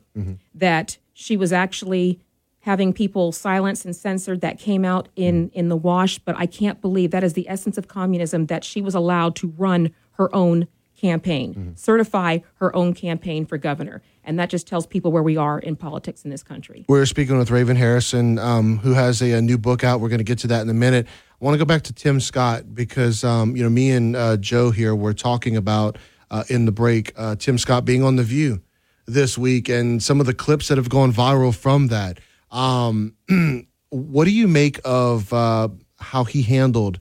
that 0.55 0.97
she 1.13 1.37
was 1.37 1.53
actually 1.53 2.19
having 2.65 2.91
people 2.91 3.31
silenced 3.31 3.85
and 3.85 3.95
censored 3.95 4.41
that 4.41 4.57
came 4.57 4.83
out 4.83 5.07
in 5.15 5.49
in 5.53 5.69
the 5.69 5.77
wash 5.77 6.17
but 6.19 6.35
i 6.37 6.45
can't 6.45 6.81
believe 6.81 7.11
that 7.11 7.23
is 7.23 7.33
the 7.33 7.47
essence 7.47 7.77
of 7.77 7.87
communism 7.87 8.47
that 8.47 8.63
she 8.63 8.81
was 8.81 8.95
allowed 8.95 9.35
to 9.35 9.53
run 9.57 9.93
her 10.13 10.33
own 10.35 10.67
campaign 10.97 11.73
certify 11.75 12.39
her 12.55 12.75
own 12.75 12.93
campaign 12.93 13.45
for 13.45 13.57
governor 13.57 14.01
and 14.23 14.39
that 14.39 14.49
just 14.49 14.65
tells 14.65 14.87
people 14.87 15.11
where 15.11 15.21
we 15.21 15.37
are 15.37 15.59
in 15.59 15.75
politics 15.75 16.23
in 16.23 16.31
this 16.31 16.41
country 16.41 16.85
We're 16.87 17.05
speaking 17.05 17.37
with 17.37 17.51
Raven 17.51 17.75
Harrison, 17.75 18.39
um, 18.39 18.77
who 18.79 18.93
has 18.93 19.21
a, 19.21 19.33
a 19.33 19.41
new 19.41 19.57
book 19.57 19.83
out. 19.83 19.99
We're 19.99 20.09
going 20.09 20.19
to 20.19 20.23
get 20.23 20.39
to 20.39 20.47
that 20.47 20.61
in 20.61 20.69
a 20.69 20.73
minute. 20.73 21.05
I 21.39 21.45
want 21.45 21.53
to 21.53 21.59
go 21.59 21.65
back 21.65 21.83
to 21.83 21.93
Tim 21.93 22.19
Scott 22.19 22.73
because 22.73 23.23
um, 23.23 23.55
you 23.55 23.61
know 23.61 23.69
me 23.69 23.91
and 23.91 24.15
uh, 24.15 24.37
Joe 24.37 24.71
here 24.71 24.95
were 24.95 25.13
talking 25.13 25.55
about 25.55 25.97
uh, 26.31 26.43
in 26.49 26.65
the 26.65 26.71
break 26.71 27.13
uh, 27.15 27.35
Tim 27.35 27.57
Scott 27.57 27.85
being 27.85 28.03
on 28.03 28.15
the 28.15 28.23
View 28.23 28.61
this 29.05 29.37
week 29.37 29.69
and 29.69 30.01
some 30.01 30.19
of 30.19 30.25
the 30.25 30.33
clips 30.33 30.69
that 30.69 30.77
have 30.77 30.89
gone 30.89 31.11
viral 31.13 31.53
from 31.53 31.87
that. 31.87 32.19
Um, 32.55 33.15
what 33.89 34.25
do 34.25 34.31
you 34.31 34.47
make 34.47 34.79
of 34.85 35.31
uh, 35.33 35.69
how 35.99 36.23
he 36.23 36.41
handled, 36.41 36.99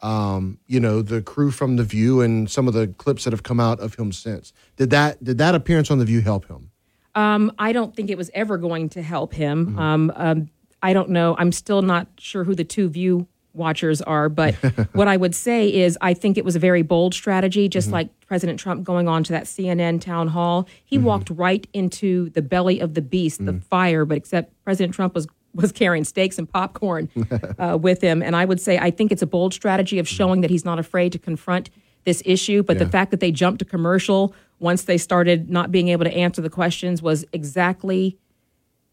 um, 0.00 0.58
you 0.66 0.80
know, 0.80 1.02
the 1.02 1.20
crew 1.20 1.50
from 1.50 1.76
the 1.76 1.84
View 1.84 2.20
and 2.20 2.50
some 2.50 2.68
of 2.68 2.74
the 2.74 2.86
clips 2.86 3.24
that 3.24 3.32
have 3.32 3.42
come 3.42 3.60
out 3.60 3.80
of 3.80 3.96
him 3.96 4.12
since? 4.12 4.52
Did 4.76 4.90
that 4.90 5.22
did 5.22 5.38
that 5.38 5.54
appearance 5.54 5.90
on 5.90 5.98
the 5.98 6.04
View 6.04 6.20
help 6.20 6.46
him? 6.46 6.70
Um, 7.14 7.52
I 7.58 7.72
don't 7.72 7.94
think 7.94 8.10
it 8.10 8.16
was 8.16 8.30
ever 8.32 8.56
going 8.56 8.88
to 8.90 9.02
help 9.02 9.34
him. 9.34 9.78
Um, 9.78 10.12
um, 10.16 10.50
I 10.82 10.92
don't 10.92 11.10
know. 11.10 11.36
I'm 11.38 11.52
still 11.52 11.82
not 11.82 12.08
sure 12.18 12.44
who 12.44 12.54
the 12.54 12.64
two 12.64 12.88
view 12.88 13.26
watchers 13.52 14.00
are, 14.00 14.28
but 14.28 14.54
what 14.92 15.08
I 15.08 15.16
would 15.16 15.34
say 15.34 15.72
is 15.72 15.98
I 16.00 16.14
think 16.14 16.38
it 16.38 16.44
was 16.44 16.56
a 16.56 16.58
very 16.58 16.82
bold 16.82 17.12
strategy, 17.14 17.68
just 17.68 17.90
like 17.90 18.08
President 18.32 18.58
Trump 18.58 18.82
going 18.82 19.08
on 19.08 19.22
to 19.24 19.32
that 19.32 19.44
CNN 19.44 20.00
town 20.00 20.28
hall. 20.28 20.66
He 20.86 20.96
walked 20.96 21.28
right 21.28 21.66
into 21.74 22.30
the 22.30 22.40
belly 22.40 22.80
of 22.80 22.94
the 22.94 23.02
beast, 23.02 23.44
the 23.44 23.60
fire, 23.60 24.06
but 24.06 24.16
except 24.16 24.54
President 24.64 24.94
Trump 24.94 25.14
was 25.14 25.26
was 25.52 25.70
carrying 25.70 26.02
steaks 26.02 26.38
and 26.38 26.50
popcorn 26.50 27.10
uh, 27.58 27.76
with 27.78 28.00
him. 28.00 28.22
And 28.22 28.34
I 28.34 28.46
would 28.46 28.58
say 28.58 28.78
I 28.78 28.90
think 28.90 29.12
it's 29.12 29.20
a 29.20 29.26
bold 29.26 29.52
strategy 29.52 29.98
of 29.98 30.08
showing 30.08 30.40
that 30.40 30.48
he's 30.48 30.64
not 30.64 30.78
afraid 30.78 31.12
to 31.12 31.18
confront 31.18 31.68
this 32.04 32.22
issue. 32.24 32.62
But 32.62 32.78
the 32.78 32.88
fact 32.88 33.10
that 33.10 33.20
they 33.20 33.32
jumped 33.32 33.58
to 33.58 33.66
commercial 33.66 34.34
once 34.60 34.84
they 34.84 34.96
started 34.96 35.50
not 35.50 35.70
being 35.70 35.88
able 35.88 36.04
to 36.06 36.14
answer 36.14 36.40
the 36.40 36.48
questions 36.48 37.02
was 37.02 37.26
exactly 37.34 38.16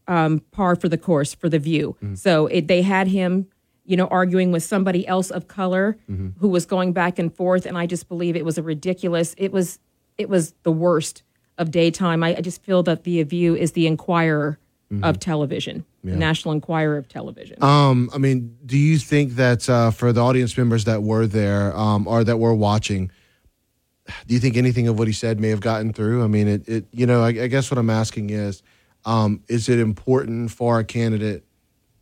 um, 0.06 0.40
par 0.50 0.76
for 0.76 0.90
the 0.90 0.98
course 0.98 1.32
for 1.32 1.48
the 1.48 1.58
view. 1.58 1.96
So 2.12 2.46
it, 2.48 2.68
they 2.68 2.82
had 2.82 3.08
him, 3.08 3.46
you 3.90 3.96
know, 3.96 4.06
arguing 4.06 4.52
with 4.52 4.62
somebody 4.62 5.04
else 5.08 5.30
of 5.30 5.48
color 5.48 5.98
who 6.38 6.48
was 6.48 6.64
going 6.64 6.92
back 6.92 7.18
and 7.18 7.34
forth, 7.34 7.66
and 7.66 7.76
I 7.76 7.86
just 7.86 8.08
believe 8.08 8.36
it 8.36 8.44
was 8.44 8.56
a 8.56 8.62
ridiculous. 8.62 9.34
It 9.36 9.50
was 9.50 9.80
it 10.16 10.28
was 10.28 10.54
the 10.62 10.70
worst 10.70 11.24
of 11.58 11.72
daytime. 11.72 12.22
I, 12.22 12.36
I 12.36 12.40
just 12.40 12.62
feel 12.62 12.84
that 12.84 13.02
the 13.02 13.20
View 13.24 13.56
is 13.56 13.72
the 13.72 13.86
Enquirer 13.88 14.58
of 15.02 15.20
television, 15.20 15.84
Yeah. 16.02 16.16
National 16.16 16.52
Enquirer 16.52 16.96
of 16.96 17.08
television. 17.08 17.62
Um, 17.62 18.10
I 18.12 18.18
mean, 18.18 18.56
do 18.66 18.76
you 18.76 18.98
think 18.98 19.34
that 19.36 19.68
uh, 19.68 19.90
for 19.92 20.12
the 20.12 20.20
audience 20.20 20.56
members 20.56 20.84
that 20.84 21.02
were 21.02 21.26
there 21.26 21.76
um, 21.76 22.08
or 22.08 22.24
that 22.24 22.38
were 22.38 22.54
watching, 22.54 23.10
do 24.26 24.34
you 24.34 24.40
think 24.40 24.56
anything 24.56 24.88
of 24.88 24.98
what 24.98 25.06
he 25.06 25.12
said 25.14 25.38
may 25.40 25.48
have 25.48 25.60
gotten 25.60 25.92
through? 25.92 26.24
I 26.24 26.26
mean, 26.26 26.48
it, 26.48 26.68
it 26.68 26.86
you 26.92 27.06
know, 27.06 27.22
I, 27.22 27.28
I 27.28 27.46
guess 27.46 27.70
what 27.70 27.78
I'm 27.78 27.90
asking 27.90 28.30
is, 28.30 28.62
um, 29.04 29.42
is 29.48 29.68
it 29.68 29.78
important 29.78 30.50
for 30.50 30.78
a 30.80 30.84
candidate 30.84 31.44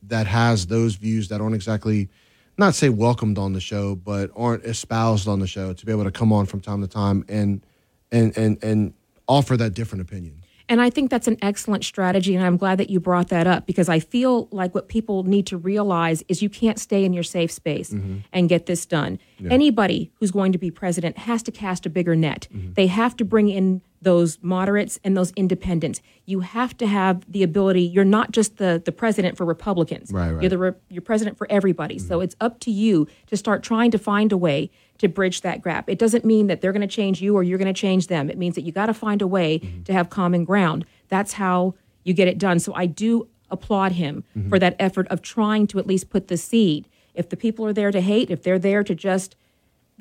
that 0.09 0.27
has 0.27 0.67
those 0.67 0.97
views 0.97 1.29
that 1.29 1.41
aren't 1.41 1.55
exactly, 1.55 2.09
not 2.57 2.75
say 2.75 2.89
welcomed 2.89 3.39
on 3.39 3.53
the 3.53 3.61
show, 3.61 3.95
but 3.95 4.31
aren't 4.37 4.65
espoused 4.65 5.29
on 5.29 5.39
the 5.39 5.47
show 5.47 5.73
to 5.73 5.87
be 5.87 5.93
able 5.93 6.05
to 6.05 6.11
come 6.11 6.33
on 6.33 6.47
from 6.47 6.61
time 6.61 6.81
to 6.81 6.89
time 6.89 7.25
and 7.29 7.63
and 8.11 8.37
and 8.37 8.63
and 8.63 8.95
offer 9.27 9.57
that 9.57 9.75
different 9.75 10.03
opinion? 10.03 10.38
And 10.69 10.81
I 10.81 10.91
think 10.91 11.11
that's 11.11 11.27
an 11.27 11.39
excellent 11.41 11.85
strategy. 11.85 12.35
And 12.35 12.45
I'm 12.45 12.57
glad 12.57 12.79
that 12.79 12.91
you 12.91 13.01
brought 13.01 13.29
that 13.29 13.47
up 13.47 13.67
because 13.67 13.89
I 13.89 14.01
feel 14.01 14.49
like 14.51 14.75
what 14.75 14.89
people 14.89 15.25
need 15.25 15.47
to 15.47 15.57
realize 15.57 16.23
is 16.29 16.43
you 16.43 16.51
can't 16.51 16.79
stay 16.79 17.05
in 17.05 17.13
your 17.13 17.23
safe 17.23 17.51
space 17.51 17.91
mm-hmm. 17.91 18.19
and 18.33 18.49
get 18.49 18.67
this 18.67 18.85
done. 18.85 19.19
Yeah. 19.39 19.51
Anybody 19.53 20.11
who's 20.17 20.31
going 20.31 20.53
to 20.53 20.59
be 20.59 20.71
president 20.71 21.19
has 21.19 21.43
to 21.45 21.53
cast 21.53 21.87
a 21.87 21.91
bigger 21.91 22.15
net. 22.15 22.49
Mm-hmm. 22.53 22.75
They 22.75 22.87
have 22.89 23.17
to 23.17 23.25
bring 23.25 23.49
in 23.49 23.81
those 24.01 24.39
moderates 24.43 24.99
and 25.03 25.17
those 25.17 25.33
independents. 25.33 26.01
You 26.25 26.41
have 26.41 26.77
to 26.79 26.87
have 26.87 27.31
the 27.31 27.43
ability. 27.43 27.83
You're 27.83 28.05
not 28.05 28.31
just 28.31 28.59
the, 28.59 28.81
the 28.85 28.93
president 28.93 29.37
for 29.37 29.45
Republicans. 29.45 30.13
Right, 30.13 30.31
right. 30.31 30.43
You're 30.43 30.51
the 30.51 30.59
re- 30.59 30.75
you're 30.89 31.03
president 31.03 31.37
for 31.37 31.51
everybody. 31.51 31.99
So 31.99 32.17
mm-hmm. 32.17 32.25
it's 32.25 32.37
up 32.41 32.61
to 32.61 32.71
you 32.71 33.09
to 33.27 33.37
start 33.37 33.63
trying 33.63 33.91
to 33.91 33.99
find 33.99 34.33
a 34.33 34.37
way 34.37 34.71
to 34.99 35.09
bridge 35.09 35.41
that 35.43 35.63
gap. 35.63 35.89
It 35.89 35.99
doesn't 35.99 36.25
mean 36.25 36.49
that 36.49 36.61
they're 36.61 36.73
going 36.73 36.87
to 36.87 36.95
change 36.95 37.23
you 37.23 37.35
or 37.35 37.43
you're 37.43 37.59
going 37.59 37.73
to 37.73 37.81
change 37.81 38.09
them. 38.09 38.29
It 38.29 38.37
means 38.37 38.55
that 38.57 38.63
you 38.63 38.73
got 38.73 38.87
to 38.87 38.95
find 38.95 39.23
a 39.23 39.27
way 39.27 39.61
mm-hmm. 39.61 39.83
to 39.85 39.93
have 39.93 40.11
common 40.11 40.45
ground. 40.45 40.85
That's 41.09 41.35
how 41.35 41.75
you 42.05 42.15
get 42.15 42.29
it 42.29 42.39
done. 42.39 42.59
So 42.59 42.75
I 42.75 42.87
do 42.87 43.29
applaud 43.51 43.93
him 43.93 44.25
mm-hmm. 44.37 44.49
for 44.49 44.59
that 44.59 44.77
effort 44.79 45.07
of 45.09 45.23
trying 45.23 45.67
to 45.69 45.79
at 45.79 45.87
least 45.87 46.11
put 46.11 46.29
the 46.29 46.37
seed. 46.37 46.89
If 47.15 47.29
the 47.29 47.37
people 47.37 47.65
are 47.65 47.73
there 47.73 47.91
to 47.91 48.01
hate, 48.01 48.31
if 48.31 48.43
they're 48.43 48.59
there 48.59 48.85
to 48.85 48.95
just 48.95 49.37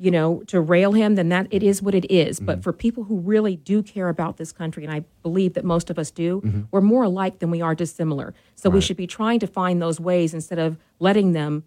you 0.00 0.12
know, 0.12 0.44
to 0.46 0.60
rail 0.60 0.92
him, 0.92 1.16
then 1.16 1.28
that 1.30 1.48
it 1.50 1.60
is 1.62 1.82
what 1.82 1.92
it 1.92 2.08
is. 2.08 2.38
But 2.38 2.58
mm-hmm. 2.58 2.62
for 2.62 2.72
people 2.72 3.02
who 3.04 3.18
really 3.18 3.56
do 3.56 3.82
care 3.82 4.08
about 4.08 4.36
this 4.36 4.52
country, 4.52 4.84
and 4.84 4.94
I 4.94 5.04
believe 5.22 5.54
that 5.54 5.64
most 5.64 5.90
of 5.90 5.98
us 5.98 6.12
do, 6.12 6.66
we're 6.70 6.80
more 6.80 7.02
alike 7.02 7.40
than 7.40 7.50
we 7.50 7.60
are 7.60 7.74
dissimilar. 7.74 8.32
So 8.54 8.70
we 8.70 8.80
should 8.80 8.96
be 8.96 9.08
trying 9.08 9.40
to 9.40 9.48
find 9.48 9.82
those 9.82 9.98
ways 9.98 10.34
instead 10.34 10.60
of 10.60 10.78
letting 11.00 11.32
them. 11.32 11.64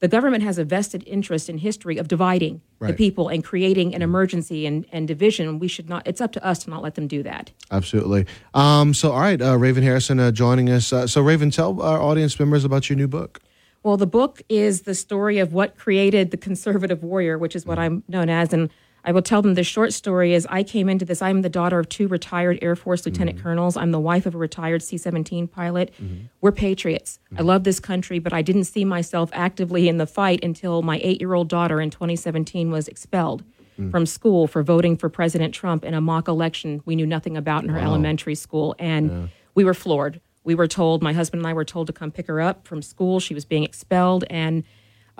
The 0.00 0.08
government 0.08 0.42
has 0.42 0.56
a 0.56 0.64
vested 0.64 1.04
interest 1.06 1.50
in 1.50 1.58
history 1.58 1.98
of 1.98 2.08
dividing 2.08 2.62
the 2.80 2.94
people 2.94 3.28
and 3.28 3.44
creating 3.44 3.94
an 3.94 4.00
emergency 4.00 4.64
and, 4.64 4.86
and 4.92 5.06
division. 5.06 5.58
We 5.58 5.68
should 5.68 5.90
not. 5.90 6.06
It's 6.06 6.22
up 6.22 6.32
to 6.32 6.44
us 6.44 6.60
to 6.64 6.70
not 6.70 6.82
let 6.82 6.94
them 6.94 7.06
do 7.06 7.22
that. 7.22 7.50
Absolutely. 7.70 8.24
Um, 8.54 8.94
so, 8.94 9.12
all 9.12 9.20
right, 9.20 9.40
uh, 9.40 9.58
Raven 9.58 9.82
Harrison 9.82 10.18
uh, 10.18 10.30
joining 10.30 10.70
us. 10.70 10.90
Uh, 10.90 11.06
so, 11.06 11.20
Raven, 11.20 11.50
tell 11.50 11.82
our 11.82 12.00
audience 12.00 12.40
members 12.40 12.64
about 12.64 12.88
your 12.88 12.96
new 12.96 13.08
book. 13.08 13.40
Well, 13.82 13.98
the 13.98 14.06
book 14.06 14.40
is 14.48 14.82
the 14.82 14.94
story 14.94 15.38
of 15.38 15.52
what 15.52 15.76
created 15.76 16.30
the 16.30 16.36
conservative 16.38 17.02
warrior, 17.02 17.36
which 17.36 17.54
is 17.54 17.66
what 17.66 17.78
I'm 17.78 18.02
known 18.08 18.30
as. 18.30 18.54
And 18.54 18.70
I 19.04 19.12
will 19.12 19.22
tell 19.22 19.42
them 19.42 19.54
the 19.54 19.64
short 19.64 19.92
story 19.92 20.34
is 20.34 20.46
I 20.50 20.62
came 20.62 20.88
into 20.88 21.04
this. 21.04 21.22
I'm 21.22 21.42
the 21.42 21.48
daughter 21.48 21.78
of 21.78 21.88
two 21.88 22.08
retired 22.08 22.58
Air 22.62 22.76
Force 22.76 23.04
lieutenant 23.06 23.38
mm-hmm. 23.38 23.46
colonels. 23.46 23.76
I'm 23.76 23.90
the 23.90 24.00
wife 24.00 24.26
of 24.26 24.34
a 24.34 24.38
retired 24.38 24.82
C 24.82 24.98
17 24.98 25.48
pilot. 25.48 25.92
Mm-hmm. 26.00 26.26
We're 26.40 26.52
patriots. 26.52 27.18
I 27.30 27.36
mm-hmm. 27.36 27.46
love 27.46 27.64
this 27.64 27.80
country, 27.80 28.18
but 28.18 28.32
I 28.32 28.42
didn't 28.42 28.64
see 28.64 28.84
myself 28.84 29.30
actively 29.32 29.88
in 29.88 29.98
the 29.98 30.06
fight 30.06 30.44
until 30.44 30.82
my 30.82 31.00
eight 31.02 31.20
year 31.20 31.34
old 31.34 31.48
daughter 31.48 31.80
in 31.80 31.90
2017 31.90 32.70
was 32.70 32.88
expelled 32.88 33.42
mm. 33.78 33.90
from 33.90 34.06
school 34.06 34.46
for 34.46 34.62
voting 34.62 34.96
for 34.96 35.08
President 35.08 35.54
Trump 35.54 35.84
in 35.84 35.94
a 35.94 36.00
mock 36.00 36.28
election 36.28 36.82
we 36.84 36.96
knew 36.96 37.06
nothing 37.06 37.36
about 37.36 37.62
in 37.62 37.70
her 37.70 37.78
elementary 37.78 38.34
school. 38.34 38.74
And 38.78 39.30
we 39.54 39.64
were 39.64 39.74
floored. 39.74 40.20
We 40.42 40.54
were 40.54 40.66
told, 40.66 41.02
my 41.02 41.12
husband 41.12 41.40
and 41.40 41.46
I 41.46 41.52
were 41.52 41.64
told 41.64 41.86
to 41.88 41.92
come 41.92 42.10
pick 42.10 42.26
her 42.26 42.40
up 42.40 42.66
from 42.66 42.80
school. 42.80 43.20
She 43.20 43.34
was 43.34 43.44
being 43.44 43.62
expelled, 43.62 44.24
and 44.30 44.64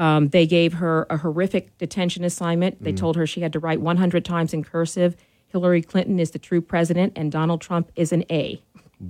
um, 0.01 0.29
they 0.31 0.47
gave 0.47 0.73
her 0.75 1.07
a 1.11 1.19
horrific 1.19 1.77
detention 1.79 2.25
assignment. 2.25 2.83
They 2.83 2.93
told 2.93 3.15
her 3.17 3.27
she 3.27 3.43
had 3.43 3.53
to 3.53 3.59
write 3.59 3.81
100 3.83 4.25
times 4.25 4.55
in 4.55 4.65
cursive. 4.65 5.15
Hillary 5.49 5.83
Clinton 5.83 6.19
is 6.19 6.31
the 6.31 6.39
true 6.39 6.61
president, 6.63 7.13
and 7.17 7.31
Donald 7.31 7.61
Trump 7.61 7.93
is 7.97 8.11
an 8.11 8.25
A. 8.31 8.63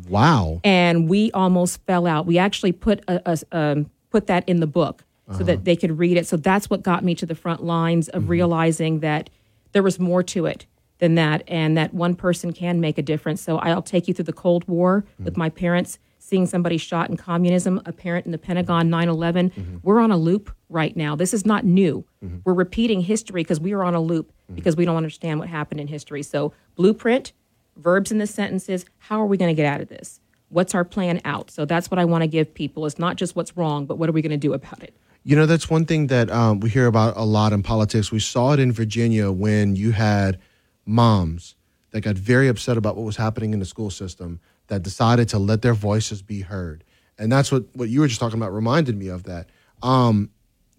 Wow. 0.09 0.61
And 0.65 1.09
we 1.09 1.31
almost 1.33 1.81
fell 1.87 2.07
out. 2.07 2.27
We 2.27 2.39
actually 2.39 2.73
put 2.73 3.03
a, 3.09 3.23
a- 3.25 3.57
um, 3.57 3.91
put 4.11 4.27
that 4.27 4.49
in 4.49 4.59
the 4.61 4.67
book 4.67 5.05
so 5.39 5.45
that 5.45 5.65
they 5.65 5.77
could 5.77 5.97
read 5.97 6.17
it. 6.17 6.27
So 6.27 6.37
that's 6.37 6.69
what 6.69 6.83
got 6.83 7.05
me 7.05 7.15
to 7.15 7.25
the 7.25 7.37
front 7.37 7.63
lines 7.63 8.09
of 8.09 8.29
realizing 8.29 8.99
that 8.99 9.31
there 9.71 9.83
was 9.85 10.01
more 10.01 10.25
to 10.25 10.47
it 10.47 10.67
than 10.99 11.15
that, 11.15 11.45
and 11.47 11.77
that 11.77 11.95
one 11.95 12.17
person 12.17 12.53
can 12.53 12.81
make 12.81 12.99
a 12.99 13.03
difference. 13.03 13.41
So 13.41 13.59
I'll 13.59 13.81
take 13.81 14.09
you 14.09 14.15
through 14.15 14.25
the 14.25 14.33
Cold 14.33 14.67
War 14.67 15.05
with 15.21 15.37
my 15.37 15.49
parents, 15.49 16.01
seeing 16.31 16.47
somebody 16.47 16.79
shot 16.79 17.11
in 17.11 17.17
communism, 17.17 17.83
a 17.85 17.93
parent 17.93 18.25
in 18.25 18.33
the 18.33 18.39
Pentagon, 18.39 18.89
9 18.89 19.09
11. 19.09 19.81
We're 19.83 19.99
on 19.99 20.13
a 20.13 20.17
loop 20.17 20.55
right 20.69 20.97
now. 20.97 21.17
This 21.17 21.35
is 21.35 21.45
not 21.45 21.65
new. 21.65 22.05
We're 22.45 22.55
repeating 22.55 23.01
history 23.01 23.43
because 23.43 23.61
we 23.61 23.73
are 23.73 23.83
on 23.83 23.95
a 23.95 24.01
loop 24.01 24.33
because 24.55 24.77
we 24.77 24.85
don't 24.85 24.97
understand 24.97 25.41
what 25.41 25.49
happened 25.49 25.81
in 25.81 25.89
history. 25.89 26.23
So, 26.23 26.53
blueprint, 26.77 27.33
verbs 27.77 28.13
in 28.13 28.19
the 28.19 28.27
sentences, 28.27 28.87
how 28.99 29.21
are 29.21 29.27
we 29.27 29.37
going 29.37 29.55
to 29.55 29.61
get 29.61 29.67
out 29.67 29.81
of 29.81 29.89
this? 29.89 30.21
What's 30.49 30.75
our 30.75 30.85
plan 30.85 31.21
out? 31.25 31.51
So 31.51 31.65
that's 31.65 31.91
what 31.91 31.99
I 31.99 32.05
want 32.05 32.23
to 32.23 32.29
give 32.29 32.55
people. 32.55 32.87
It's 32.87 32.99
not 32.99 33.17
just 33.17 33.37
what's 33.37 33.57
wrong, 33.57 33.87
but 33.87 33.99
what 33.99 34.09
are 34.09 34.13
we 34.13 34.23
going 34.23 34.31
to 34.31 34.37
do 34.37 34.53
about 34.53 34.83
it? 34.83 34.95
You 35.23 35.37
know, 35.37 35.47
that's 35.47 35.69
one 35.69 35.85
thing 35.85 36.09
that 36.09 36.31
um, 36.31 36.61
we 36.61 36.71
hear 36.71 36.87
about 36.87 37.17
a 37.17 37.25
lot 37.25 37.53
in 37.53 37.63
politics. 37.63 38.11
We 38.11 38.21
saw 38.21 38.53
it 38.53 38.61
in 38.61 38.73
Virginia 38.73 39.31
when 39.31 39.77
you 39.77 39.93
had 39.93 40.39
moms 40.87 41.55
that 41.91 42.01
got 42.01 42.17
very 42.17 42.49
upset 42.49 42.77
about 42.77 42.97
what 42.97 43.05
was 43.05 43.17
happening 43.17 43.53
in 43.53 43.61
the 43.61 43.67
school 43.67 43.91
system 43.91 44.41
that 44.71 44.83
decided 44.83 45.29
to 45.29 45.39
let 45.39 45.63
their 45.63 45.75
voices 45.75 46.23
be 46.23 46.41
heard. 46.43 46.85
And 47.19 47.31
that's 47.31 47.51
what, 47.51 47.65
what 47.75 47.89
you 47.89 48.01
were 48.01 48.07
just 48.07 48.21
talking 48.21 48.39
about 48.39 48.55
reminded 48.55 48.97
me 48.97 49.09
of 49.09 49.25
that. 49.25 49.51
Um, 49.83 50.31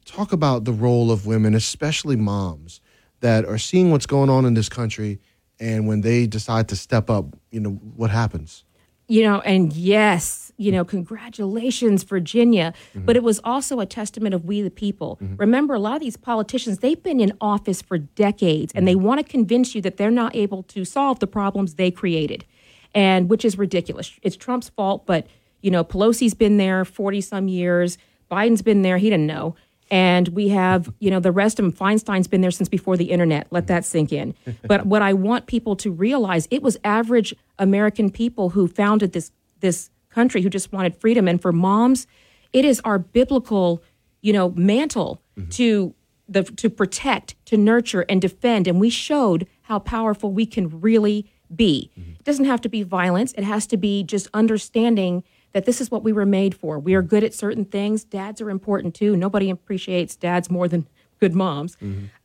talk 0.06 0.32
about 0.32 0.64
the 0.64 0.72
role 0.72 1.12
of 1.12 1.28
women, 1.28 1.54
especially 1.54 2.16
moms, 2.16 2.80
that 3.20 3.46
are 3.46 3.58
seeing 3.58 3.92
what's 3.92 4.06
going 4.06 4.30
on 4.30 4.46
in 4.46 4.54
this 4.54 4.70
country. 4.70 5.20
And 5.60 5.88
when 5.88 6.02
they 6.02 6.26
decide 6.26 6.70
to 6.70 6.76
step 6.76 7.10
up, 7.10 7.36
you 7.52 7.60
know, 7.60 7.72
what 7.72 8.10
happens? 8.10 8.64
you 9.12 9.24
know, 9.24 9.42
and 9.42 9.74
yes, 9.74 10.54
you 10.56 10.72
know, 10.72 10.86
congratulations, 10.86 12.04
Virginia. 12.04 12.74
Mm-hmm. 12.96 13.06
But 13.06 13.18
it 13.18 13.24
was 13.24 13.42
also 13.44 13.82
a 13.82 13.86
testament 13.86 14.34
of 14.34 14.46
we 14.46 14.62
the 14.62 14.72
people. 14.72 15.20
Mm-hmm. 15.22 15.36
Remember, 15.36 15.74
a 15.74 15.80
lot 15.80 15.96
of 15.96 16.02
these 16.02 16.16
politicians, 16.16 16.78
they've 16.78 17.04
been 17.04 17.20
in 17.20 17.34
office 17.42 17.82
for 17.82 17.98
decades 17.98 18.72
and 18.72 18.84
mm-hmm. 18.84 18.86
they 18.86 18.96
want 18.96 19.20
to 19.20 19.30
convince 19.30 19.76
you 19.76 19.82
that 19.82 19.98
they're 19.98 20.12
not 20.12 20.34
able 20.34 20.64
to 20.64 20.86
solve 20.86 21.20
the 21.20 21.28
problems 21.28 21.76
they 21.76 21.92
created, 21.92 22.46
and 22.94 23.30
which 23.30 23.46
is 23.46 23.58
ridiculous. 23.58 24.12
It's 24.22 24.36
Trump's 24.36 24.70
fault, 24.70 25.06
but, 25.06 25.28
you 25.62 25.72
know, 25.72 25.84
Pelosi's 25.84 26.34
been 26.34 26.58
there 26.58 26.86
40 26.86 27.22
some 27.22 27.48
years, 27.48 27.98
Biden's 28.30 28.62
been 28.62 28.82
there, 28.82 28.98
he 28.98 29.10
didn't 29.10 29.28
know. 29.28 29.56
And 29.92 30.30
we 30.30 30.48
have, 30.48 30.92
you 31.00 31.12
know, 31.12 31.20
the 31.20 31.34
rest 31.34 31.60
of 31.60 31.64
them. 31.64 31.74
Feinstein's 31.74 32.28
been 32.28 32.40
there 32.40 32.50
since 32.50 32.70
before 32.70 32.96
the 32.96 33.12
internet. 33.12 33.48
Let 33.52 33.68
that 33.68 33.84
sink 33.84 34.14
in. 34.14 34.34
but 34.64 34.86
what 34.86 35.02
I 35.02 35.12
want 35.12 35.48
people 35.48 35.76
to 35.76 35.92
realize, 35.92 36.48
it 36.50 36.64
was 36.64 36.78
average 36.86 37.36
American 37.60 38.10
people 38.10 38.52
who 38.52 38.70
founded 38.70 39.12
this 39.12 39.32
this 39.60 39.90
country 40.10 40.42
who 40.42 40.50
just 40.50 40.72
wanted 40.72 40.96
freedom. 40.96 41.28
And 41.28 41.42
for 41.42 41.52
moms, 41.52 42.08
it 42.54 42.66
is 42.66 42.80
our 42.86 43.00
biblical, 43.00 43.84
you 44.22 44.32
know, 44.32 44.52
mantle 44.52 45.22
mm-hmm. 45.38 45.50
to 45.50 45.94
the 46.28 46.44
to 46.44 46.70
protect, 46.70 47.36
to 47.46 47.58
nurture, 47.58 48.06
and 48.08 48.22
defend. 48.22 48.68
And 48.68 48.80
we 48.80 48.90
showed 48.90 49.46
how 49.64 49.80
powerful 49.80 50.32
we 50.32 50.46
can 50.46 50.82
really 50.82 51.30
be. 51.54 51.92
Mm-hmm. 52.00 52.11
It 52.22 52.26
doesn't 52.26 52.46
have 52.46 52.62
to 52.62 52.70
be 52.70 52.84
violence. 52.84 53.34
It 53.36 53.44
has 53.44 53.66
to 53.66 53.78
be 53.78 54.04
just 54.04 54.28
understanding 54.32 55.24
that 55.54 55.66
this 55.66 55.82
is 55.82 55.90
what 55.90 56.04
we 56.04 56.14
were 56.14 56.26
made 56.28 56.54
for. 56.54 56.78
We 56.78 56.94
are 56.94 57.02
good 57.02 57.24
at 57.24 57.34
certain 57.34 57.66
things. 57.66 58.04
Dads 58.04 58.40
are 58.42 58.52
important 58.52 58.94
too. 58.94 59.18
Nobody 59.18 59.50
appreciates 59.50 60.16
dads 60.16 60.48
more 60.48 60.68
than 60.68 60.88
good 61.20 61.34
moms. 61.34 61.78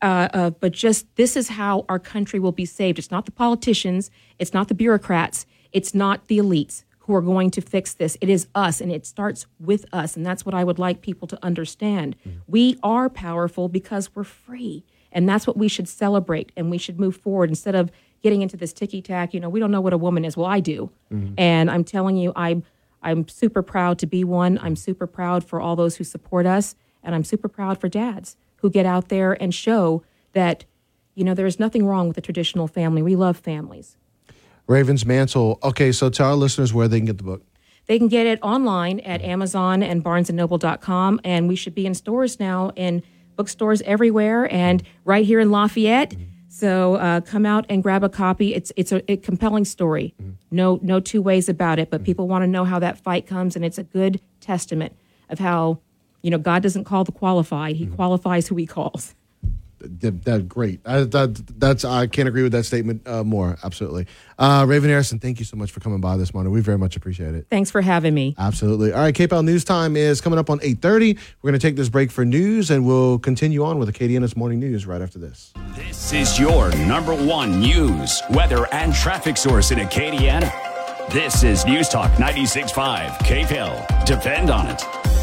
Uh, 0.03 0.29
uh, 0.35 0.51
but 0.51 0.73
just 0.73 1.07
this 1.17 1.35
is 1.35 1.49
how 1.49 1.87
our 1.89 1.99
country 1.99 2.39
will 2.39 2.53
be 2.53 2.67
saved. 2.67 2.99
It's 2.99 3.11
not 3.11 3.25
the 3.25 3.33
politicians. 3.33 4.11
It's 4.39 4.53
not 4.53 4.69
the 4.69 4.75
bureaucrats. 4.75 5.47
It's 5.73 5.95
not 5.95 6.29
the 6.29 6.37
elites 6.37 6.85
who 6.99 7.15
are 7.15 7.23
going 7.23 7.51
to 7.53 7.63
fix 7.63 7.95
this. 7.95 8.19
It 8.21 8.29
is 8.29 8.49
us, 8.55 8.83
and 8.83 8.93
it 8.93 9.07
starts 9.07 9.47
with 9.59 9.87
us. 9.95 10.15
And 10.15 10.27
that's 10.27 10.45
what 10.45 10.55
I 10.55 10.63
would 10.63 10.79
like 10.79 11.01
people 11.01 11.27
to 11.29 11.39
understand. 11.43 12.17
We 12.47 12.79
are 12.83 13.09
powerful 13.09 13.71
because 13.71 14.15
we're 14.15 14.25
free. 14.25 14.85
And 15.11 15.27
that's 15.27 15.47
what 15.47 15.57
we 15.57 15.69
should 15.69 15.89
celebrate 15.89 16.53
and 16.55 16.71
we 16.71 16.77
should 16.77 17.01
move 17.01 17.17
forward 17.17 17.49
instead 17.49 17.75
of 17.75 17.91
getting 18.27 18.43
into 18.43 18.57
this 18.57 18.73
ticky 18.73 19.01
tack. 19.01 19.33
You 19.33 19.39
know, 19.39 19.49
we 19.49 19.61
don't 19.61 19.71
know 19.71 19.81
what 19.81 19.93
a 19.93 19.97
woman 19.97 20.25
is. 20.25 20.37
Well, 20.37 20.49
I 20.49 20.59
do. 20.59 20.91
Mm-hmm. 21.13 21.35
And 21.39 21.71
I'm 21.71 21.85
telling 21.85 22.17
you, 22.17 22.33
I'm 22.35 22.65
I'm 23.01 23.29
super 23.29 23.63
proud 23.63 24.01
to 24.01 24.07
be 24.07 24.25
one. 24.25 24.59
I'm 24.61 24.75
super 24.75 25.07
proud 25.07 25.45
for 25.45 25.61
all 25.61 25.77
those 25.77 25.95
who 25.95 26.03
support 26.03 26.45
us. 26.45 26.75
And 27.05 27.15
I'm 27.15 27.23
super 27.23 27.47
proud 27.47 27.81
for 27.81 27.89
dads 27.89 28.37
who 28.57 28.69
get 28.69 28.85
out 28.85 29.11
there 29.11 29.41
and 29.41 29.55
show 29.55 30.03
that, 30.33 30.65
you 31.15 31.23
know, 31.23 31.33
there 31.33 31.47
is 31.47 31.61
nothing 31.61 31.87
wrong 31.87 32.09
with 32.09 32.19
a 32.19 32.21
traditional 32.21 32.67
family. 32.67 33.03
We 33.03 33.15
love 33.15 33.37
families. 33.37 33.97
Ravens 34.67 35.07
Mantle. 35.07 35.61
Okay, 35.63 35.93
so 35.93 36.11
tell 36.11 36.31
our 36.31 36.35
listeners 36.35 36.75
where 36.75 36.89
they 36.89 36.99
can 36.99 37.07
get 37.07 37.19
the 37.19 37.23
book. 37.23 37.45
They 37.87 37.97
can 37.97 38.09
get 38.09 38.27
it 38.27 38.41
online 38.43 38.99
at 39.01 39.23
Amazon 39.23 39.85
and 39.85 40.03
barnesandnoble.com. 40.03 41.21
And 41.23 41.47
we 41.47 41.55
should 41.55 41.77
be 41.77 41.87
in 41.87 41.95
stores 41.95 42.41
now 42.41 42.73
in 42.75 43.05
bookstores 43.37 43.83
everywhere 43.83 44.53
and 44.53 44.83
right 45.05 45.25
here 45.25 45.39
in 45.39 45.53
Lafayette. 45.53 46.11
Mm-hmm. 46.11 46.36
So 46.59 46.95
uh, 46.95 47.21
come 47.21 47.45
out 47.45 47.67
and 47.69 47.83
grab 47.83 48.03
a 48.03 48.09
copy. 48.09 48.55
It's 48.55 48.73
it's 48.77 48.91
a, 48.91 49.13
a 49.13 49.19
compelling 49.19 49.67
story. 49.67 50.15
Mm-hmm. 50.19 50.31
No 50.51 50.81
no 50.83 51.01
two 51.01 51.21
ways 51.21 51.51
about 51.51 51.79
it. 51.79 51.91
But 51.91 51.99
mm-hmm. 51.99 52.07
people 52.07 52.29
want 52.29 52.45
to 52.45 52.47
know 52.47 52.65
how 52.65 52.79
that 52.79 52.99
fight 52.99 53.27
comes, 53.27 53.57
and 53.57 53.65
it's 53.65 53.77
a 53.77 53.83
good 53.83 54.23
testament 54.41 54.97
of 55.29 55.39
how 55.39 55.81
you 56.23 56.31
know 56.31 56.39
God 56.39 56.63
doesn't 56.63 56.85
call 56.85 57.05
the 57.05 57.13
qualified; 57.13 57.77
He 57.77 57.85
mm-hmm. 57.85 57.95
qualifies 57.95 58.49
who 58.49 58.57
He 58.57 58.65
calls. 58.65 59.15
That, 60.01 60.25
that 60.25 60.49
great. 60.49 60.81
I, 60.85 61.01
that, 61.01 61.59
that's 61.59 61.85
I 61.85 62.07
can't 62.07 62.29
agree 62.29 62.43
with 62.43 62.53
that 62.53 62.65
statement 62.65 63.07
uh, 63.07 63.25
more. 63.25 63.57
Absolutely. 63.63 64.07
Uh, 64.39 64.67
Raven 64.69 64.91
Harrison, 64.91 65.19
thank 65.19 65.39
you 65.39 65.45
so 65.45 65.57
much 65.57 65.71
for 65.71 65.81
coming 65.81 66.01
by 66.01 66.17
this 66.17 66.35
morning. 66.35 66.53
We 66.53 66.61
very 66.61 66.79
much 66.79 66.97
appreciate 66.97 67.35
it. 67.35 67.47
Thanks 67.49 67.71
for 67.71 67.81
having 67.81 68.15
me. 68.15 68.35
Absolutely. 68.39 68.93
All 68.93 69.01
right, 69.01 69.15
KPEL 69.15 69.45
News 69.45 69.65
Time 69.65 69.97
is 69.97 70.21
coming 70.21 70.39
up 70.39 70.51
on 70.51 70.59
8.30. 70.61 71.19
We're 71.43 71.51
going 71.51 71.59
to 71.59 71.67
take 71.67 71.77
this 71.77 71.89
break 71.89 72.11
for 72.11 72.25
news, 72.25 72.71
and 72.71 72.87
we'll 72.87 73.19
continue 73.19 73.65
on 73.65 73.79
with 73.79 73.93
Acadiana's 73.93 74.37
Morning 74.37 74.61
News 74.61 74.87
right 74.87 75.01
after 75.01 75.19
this. 75.19 75.53
This 75.75 76.13
is 76.13 76.39
your 76.39 76.71
number 76.87 77.15
one 77.15 77.61
news, 77.61 78.23
weather, 78.31 78.67
and 78.73 78.95
traffic 78.95 79.37
source 79.37 79.71
in 79.71 79.79
Acadiana. 79.79 80.53
This 81.11 81.45
is 81.45 81.65
News 81.65 81.89
Talk 81.89 82.11
96.5 82.13 83.09
KPEL. 83.19 84.05
Depend 84.05 84.51
on 84.51 84.67
it. 84.67 85.16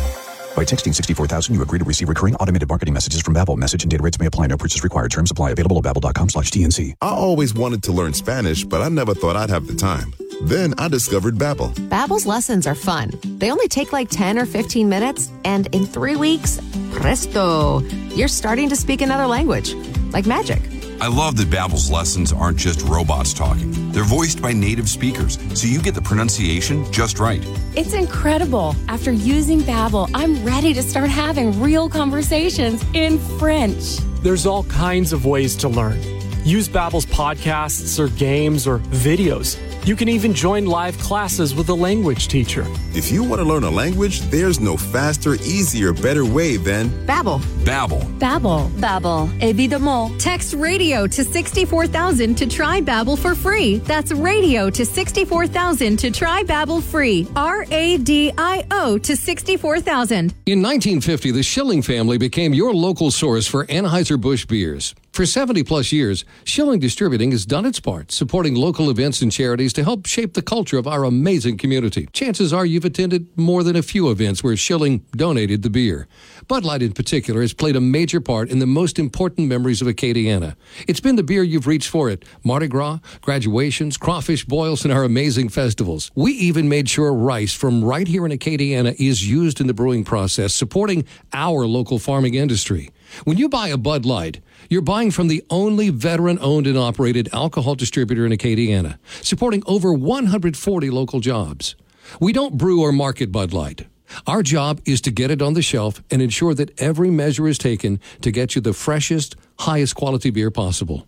By 0.56 0.64
texting 0.64 0.94
64000, 0.94 1.56
you 1.56 1.62
agree 1.64 1.80
to 1.80 1.86
receive 1.86 2.10
recurring 2.10 2.36
automated 2.36 2.70
marketing 2.70 2.94
messages 2.94 3.22
from 3.22 3.34
Babbel. 3.34 3.58
Message 3.58 3.84
and 3.84 3.90
data 3.90 4.04
rates 4.04 4.20
may 4.20 4.28
apply. 4.28 4.48
No 4.48 4.58
purchase 4.58 4.84
required. 4.84 5.10
Terms 5.10 5.32
apply. 5.32 5.52
Available 5.52 5.80
at 5.80 5.84
babbel.com 5.84 6.30
slash 6.30 6.52
TNC. 6.52 6.94
I 7.02 7.10
always 7.10 7.56
wanted 7.56 7.82
to 7.84 7.92
learn 7.92 8.14
Spanish, 8.14 8.64
but 8.64 8.82
I 8.82 8.90
never 8.90 9.16
thought 9.16 9.36
I'd 9.36 9.50
have 9.50 9.66
the 9.66 9.74
time. 9.74 10.14
Then 10.44 10.76
I 10.78 10.88
discovered 10.90 11.36
Babbel. 11.36 11.74
Babbel's 11.90 12.28
lessons 12.28 12.68
are 12.68 12.76
fun. 12.76 13.12
They 13.24 13.52
only 13.52 13.68
take 13.68 13.92
like 13.92 14.10
10 14.10 14.38
or 14.38 14.46
15 14.46 14.88
minutes, 14.88 15.32
and 15.44 15.74
in 15.74 15.86
three 15.86 16.16
weeks, 16.16 16.60
presto, 16.92 17.80
you're 18.16 18.28
starting 18.28 18.70
to 18.70 18.76
speak 18.76 19.02
another 19.02 19.26
language. 19.26 19.74
Like 20.12 20.28
magic. 20.28 20.62
I 21.04 21.08
love 21.08 21.36
that 21.36 21.50
Babbel's 21.50 21.92
lessons 21.92 22.32
aren't 22.32 22.58
just 22.58 22.82
robots 22.84 23.34
talking. 23.34 23.92
They're 23.92 24.06
voiced 24.06 24.42
by 24.42 24.54
native 24.54 24.88
speakers, 24.88 25.38
so 25.54 25.68
you 25.68 25.82
get 25.82 25.96
the 25.96 26.02
pronunciation 26.02 26.90
just 26.94 27.20
right. 27.20 27.46
It's 27.76 27.94
incredible. 27.94 28.74
After 28.88 29.12
using 29.12 29.60
Babbel, 29.60 30.10
I'm 30.14 30.42
ready 30.46 30.74
to 30.74 30.82
start 30.82 31.10
having 31.10 31.60
real 31.60 31.90
conversations 31.90 32.86
in 32.94 33.20
French. 33.38 33.98
There's 34.22 34.46
all 34.46 34.64
kinds 34.64 35.12
of 35.12 35.26
ways 35.26 35.58
to 35.58 35.68
learn. 35.68 36.02
Use 36.46 36.70
Babbel's 36.70 37.06
podcasts 37.08 38.00
or 38.00 38.08
games 38.18 38.66
or 38.66 38.80
videos. 38.80 39.60
You 39.86 39.98
can 39.98 40.08
even 40.08 40.34
join 40.34 40.66
live 40.66 40.98
classes 40.98 41.54
with 41.54 41.68
a 41.68 41.74
language 41.74 42.30
teacher. 42.30 42.66
If 42.94 43.12
you 43.12 43.22
want 43.22 43.42
to 43.42 43.46
learn 43.46 43.66
a 43.66 43.70
language, 43.70 44.22
there's 44.32 44.62
no 44.62 44.78
faster, 44.78 45.34
easier, 45.34 45.92
better 45.92 46.24
way 46.24 46.56
than 46.56 46.90
Babbel. 47.06 47.42
Babbel. 47.66 48.02
Babbel. 48.18 48.70
Babbel. 48.80 49.28
Évidemment. 49.42 50.18
Text 50.18 50.54
radio 50.54 51.06
to 51.06 51.26
64000 51.26 52.34
to 52.36 52.48
try 52.48 52.80
Babbel 52.80 53.20
for 53.20 53.36
free. 53.36 53.80
That's 53.80 54.14
radio 54.14 54.70
to 54.70 54.86
64000 54.86 55.98
to 55.98 56.12
try 56.12 56.44
Babbel 56.44 56.82
free. 56.82 57.28
R 57.36 57.66
A 57.70 57.98
D 57.98 58.32
I 58.38 58.66
O 58.72 58.98
to 59.00 59.18
64000. 59.18 60.34
In 60.46 60.62
1950, 60.62 61.32
the 61.32 61.44
Schilling 61.44 61.82
family 61.82 62.18
became 62.18 62.54
your 62.54 62.74
local 62.74 63.12
source 63.12 63.46
for 63.48 63.66
Anheuser-Busch 63.66 64.46
beers. 64.48 64.96
For 65.14 65.28
70 65.28 65.62
plus 65.66 65.92
years, 65.92 66.26
Schilling 66.44 66.80
Distributing 66.80 67.30
has 67.34 67.46
done 67.46 67.68
its 67.68 67.80
part, 67.80 68.12
supporting 68.12 68.56
local 68.56 68.90
events 68.90 69.22
and 69.22 69.32
charities 69.32 69.72
to 69.74 69.84
help 69.84 70.08
shape 70.08 70.34
the 70.34 70.42
culture 70.42 70.80
of 70.80 70.88
our 70.88 71.04
amazing 71.04 71.60
community. 71.60 72.08
Chances 72.14 72.52
are 72.52 72.66
you've 72.66 72.84
attended 72.84 73.28
more 73.38 73.62
than 73.62 73.76
a 73.76 73.84
few 73.84 74.10
events 74.10 74.44
where 74.44 74.58
Schilling 74.58 75.06
donated 75.12 75.62
the 75.62 75.70
beer. 75.70 76.08
Bud 76.48 76.66
Light 76.66 76.82
in 76.82 76.94
particular 76.94 77.42
has 77.42 77.54
played 77.54 77.76
a 77.76 77.80
major 77.80 78.20
part 78.20 78.50
in 78.50 78.58
the 78.58 78.66
most 78.66 78.98
important 78.98 79.48
memories 79.48 79.84
of 79.84 79.88
Acadiana. 79.88 80.56
It's 80.88 81.00
been 81.00 81.16
the 81.16 81.22
beer 81.22 81.44
you've 81.44 81.68
reached 81.68 81.90
for 81.90 82.10
at 82.10 82.26
Mardi 82.44 82.68
Gras, 82.68 82.98
graduations, 83.22 83.98
crawfish 83.98 84.46
boils, 84.46 84.84
and 84.84 84.92
our 84.92 85.04
amazing 85.04 85.50
festivals. 85.50 86.10
We 86.16 86.32
even 86.32 86.68
made 86.68 86.90
sure 86.90 87.14
rice 87.14 87.54
from 87.54 87.84
right 87.86 88.08
here 88.08 88.26
in 88.26 88.32
Acadiana 88.32 88.96
is 89.00 89.30
used 89.30 89.62
in 89.62 89.68
the 89.68 89.76
brewing 89.76 90.06
process, 90.06 90.56
supporting 90.56 91.06
our 91.34 91.68
local 91.68 92.00
farming 92.00 92.34
industry. 92.34 92.90
When 93.24 93.38
you 93.38 93.48
buy 93.48 93.70
a 93.70 93.78
Bud 93.78 94.06
Light, 94.06 94.42
you're 94.70 94.82
buying 94.82 95.12
from 95.12 95.28
the 95.28 95.44
only 95.50 95.90
veteran 95.90 96.40
owned 96.42 96.68
and 96.68 96.78
operated 96.78 97.30
alcohol 97.32 97.76
distributor 97.76 98.26
in 98.26 98.32
Acadiana, 98.32 98.98
supporting 99.22 99.64
over 99.66 99.94
140 99.94 100.90
local 100.90 101.20
jobs. 101.20 101.76
We 102.20 102.34
don't 102.34 102.58
brew 102.58 102.82
or 102.82 102.92
market 102.92 103.32
Bud 103.32 103.54
Light. 103.54 103.88
Our 104.28 104.44
job 104.44 104.82
is 104.86 105.02
to 105.02 105.12
get 105.12 105.32
it 105.32 105.42
on 105.42 105.54
the 105.54 105.62
shelf 105.62 106.04
and 106.12 106.22
ensure 106.22 106.54
that 106.56 106.80
every 106.80 107.10
measure 107.10 107.48
is 107.48 107.58
taken 107.58 108.00
to 108.22 108.32
get 108.32 108.56
you 108.56 108.62
the 108.62 108.74
freshest, 108.74 109.36
highest 109.60 109.96
quality 109.96 110.30
beer 110.30 110.52
possible. 110.52 111.08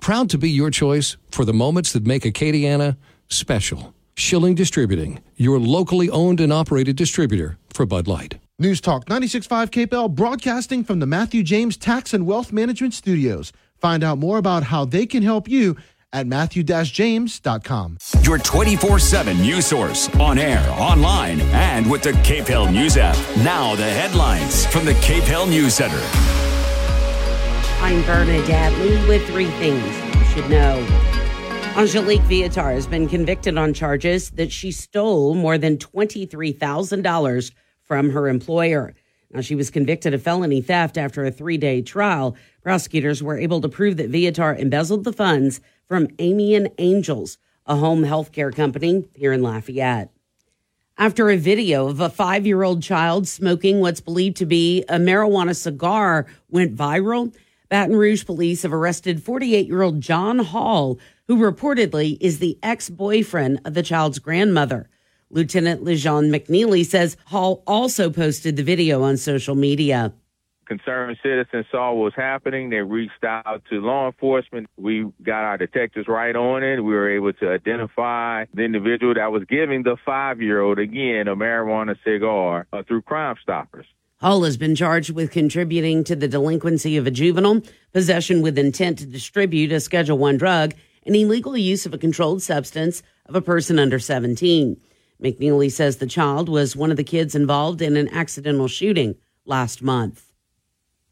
Proud 0.00 0.30
to 0.30 0.38
be 0.38 0.50
your 0.50 0.70
choice 0.70 1.16
for 1.30 1.44
the 1.44 1.54
moments 1.54 1.92
that 1.92 2.06
make 2.06 2.22
Acadiana 2.22 2.96
special. 3.28 3.94
Schilling 4.16 4.54
Distributing, 4.54 5.22
your 5.36 5.58
locally 5.58 6.10
owned 6.10 6.40
and 6.40 6.52
operated 6.52 6.96
distributor 6.96 7.58
for 7.70 7.86
Bud 7.86 8.06
Light. 8.06 8.38
News 8.62 8.80
Talk 8.80 9.06
96.5 9.06 9.70
KPEL 9.70 10.14
broadcasting 10.14 10.84
from 10.84 11.00
the 11.00 11.06
Matthew 11.06 11.42
James 11.42 11.76
Tax 11.76 12.14
and 12.14 12.24
Wealth 12.24 12.52
Management 12.52 12.94
Studios. 12.94 13.52
Find 13.76 14.04
out 14.04 14.18
more 14.18 14.38
about 14.38 14.62
how 14.62 14.84
they 14.84 15.04
can 15.04 15.24
help 15.24 15.48
you 15.48 15.76
at 16.12 16.28
matthew-james.com. 16.28 17.98
Your 18.22 18.38
24 18.38 18.98
7 19.00 19.36
news 19.38 19.66
source 19.66 20.08
on 20.16 20.38
air, 20.38 20.64
online, 20.70 21.40
and 21.40 21.90
with 21.90 22.02
the 22.02 22.12
KPEL 22.12 22.72
News 22.72 22.96
app. 22.96 23.16
Now, 23.38 23.74
the 23.74 23.82
headlines 23.82 24.64
from 24.66 24.84
the 24.84 24.92
KPEL 24.94 25.48
News 25.48 25.74
Center. 25.74 26.00
I'm 27.80 28.00
Bernadette 28.04 28.72
Lee 28.78 29.08
with 29.08 29.26
three 29.26 29.50
things 29.50 29.84
you 30.14 30.24
should 30.26 30.48
know. 30.48 30.78
Angelique 31.74 32.22
Viatar 32.22 32.74
has 32.74 32.86
been 32.86 33.08
convicted 33.08 33.58
on 33.58 33.74
charges 33.74 34.30
that 34.32 34.52
she 34.52 34.70
stole 34.70 35.34
more 35.34 35.58
than 35.58 35.78
$23,000 35.78 37.50
from 37.92 38.08
her 38.08 38.26
employer. 38.26 38.94
Now, 39.30 39.42
she 39.42 39.54
was 39.54 39.68
convicted 39.68 40.14
of 40.14 40.22
felony 40.22 40.62
theft 40.62 40.96
after 40.96 41.26
a 41.26 41.30
three 41.30 41.58
day 41.58 41.82
trial. 41.82 42.34
Prosecutors 42.62 43.22
were 43.22 43.36
able 43.36 43.60
to 43.60 43.68
prove 43.68 43.98
that 43.98 44.10
Viatar 44.10 44.58
embezzled 44.58 45.04
the 45.04 45.12
funds 45.12 45.60
from 45.86 46.08
Amian 46.18 46.68
Angels, 46.78 47.36
a 47.66 47.76
home 47.76 48.04
health 48.04 48.32
care 48.32 48.50
company 48.50 49.10
here 49.14 49.30
in 49.30 49.42
Lafayette. 49.42 50.10
After 50.96 51.28
a 51.28 51.36
video 51.36 51.86
of 51.86 52.00
a 52.00 52.08
five 52.08 52.46
year 52.46 52.62
old 52.62 52.82
child 52.82 53.28
smoking 53.28 53.80
what's 53.80 54.00
believed 54.00 54.38
to 54.38 54.46
be 54.46 54.84
a 54.88 54.96
marijuana 54.96 55.54
cigar 55.54 56.24
went 56.48 56.74
viral, 56.74 57.34
Baton 57.68 57.94
Rouge 57.94 58.24
police 58.24 58.62
have 58.62 58.72
arrested 58.72 59.22
48 59.22 59.66
year 59.66 59.82
old 59.82 60.00
John 60.00 60.38
Hall, 60.38 60.98
who 61.28 61.36
reportedly 61.36 62.16
is 62.22 62.38
the 62.38 62.58
ex 62.62 62.88
boyfriend 62.88 63.60
of 63.66 63.74
the 63.74 63.82
child's 63.82 64.18
grandmother. 64.18 64.88
Lieutenant 65.32 65.82
L'Jean 65.82 66.30
McKneely 66.30 66.84
says 66.84 67.16
Hall 67.24 67.62
also 67.66 68.10
posted 68.10 68.56
the 68.56 68.62
video 68.62 69.02
on 69.02 69.16
social 69.16 69.54
media. 69.54 70.12
Concerned 70.66 71.16
citizens 71.22 71.66
saw 71.70 71.92
what 71.92 72.04
was 72.04 72.14
happening. 72.14 72.70
They 72.70 72.82
reached 72.82 73.24
out 73.24 73.62
to 73.70 73.80
law 73.80 74.06
enforcement. 74.06 74.68
We 74.76 75.06
got 75.22 75.42
our 75.44 75.56
detectives 75.56 76.06
right 76.06 76.36
on 76.36 76.62
it. 76.62 76.80
We 76.80 76.94
were 76.94 77.10
able 77.10 77.32
to 77.32 77.50
identify 77.50 78.44
the 78.54 78.62
individual 78.62 79.14
that 79.14 79.32
was 79.32 79.44
giving 79.48 79.82
the 79.82 79.96
five 80.04 80.40
year 80.40 80.60
old, 80.60 80.78
again, 80.78 81.28
a 81.28 81.34
marijuana 81.34 81.96
cigar 82.04 82.66
uh, 82.72 82.82
through 82.82 83.02
Crime 83.02 83.36
Stoppers. 83.42 83.86
Hall 84.20 84.44
has 84.44 84.56
been 84.56 84.76
charged 84.76 85.10
with 85.10 85.32
contributing 85.32 86.04
to 86.04 86.14
the 86.14 86.28
delinquency 86.28 86.96
of 86.96 87.06
a 87.06 87.10
juvenile, 87.10 87.62
possession 87.92 88.40
with 88.40 88.56
intent 88.56 88.98
to 88.98 89.06
distribute 89.06 89.72
a 89.72 89.80
Schedule 89.80 90.18
One 90.18 90.36
drug, 90.36 90.74
and 91.04 91.16
illegal 91.16 91.56
use 91.56 91.86
of 91.86 91.92
a 91.92 91.98
controlled 91.98 92.42
substance 92.42 93.02
of 93.26 93.34
a 93.34 93.42
person 93.42 93.78
under 93.78 93.98
17. 93.98 94.80
McKneely 95.22 95.70
says 95.70 95.96
the 95.96 96.06
child 96.06 96.48
was 96.48 96.74
one 96.74 96.90
of 96.90 96.96
the 96.96 97.04
kids 97.04 97.34
involved 97.34 97.80
in 97.80 97.96
an 97.96 98.08
accidental 98.08 98.66
shooting 98.66 99.14
last 99.44 99.82
month. 99.82 100.32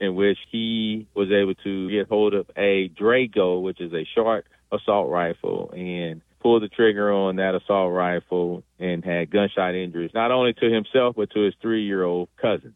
In 0.00 0.14
which 0.14 0.38
he 0.50 1.06
was 1.14 1.30
able 1.30 1.54
to 1.62 1.90
get 1.90 2.08
hold 2.08 2.34
of 2.34 2.50
a 2.56 2.88
Draco, 2.88 3.60
which 3.60 3.80
is 3.80 3.92
a 3.92 4.06
short 4.14 4.46
assault 4.72 5.10
rifle, 5.10 5.72
and 5.76 6.22
pull 6.40 6.58
the 6.58 6.68
trigger 6.68 7.12
on 7.12 7.36
that 7.36 7.54
assault 7.54 7.92
rifle 7.92 8.64
and 8.78 9.04
had 9.04 9.30
gunshot 9.30 9.74
injuries, 9.74 10.10
not 10.14 10.30
only 10.30 10.54
to 10.54 10.70
himself, 10.70 11.16
but 11.16 11.30
to 11.30 11.42
his 11.42 11.54
three 11.60 11.84
year 11.84 12.02
old 12.02 12.28
cousin. 12.40 12.74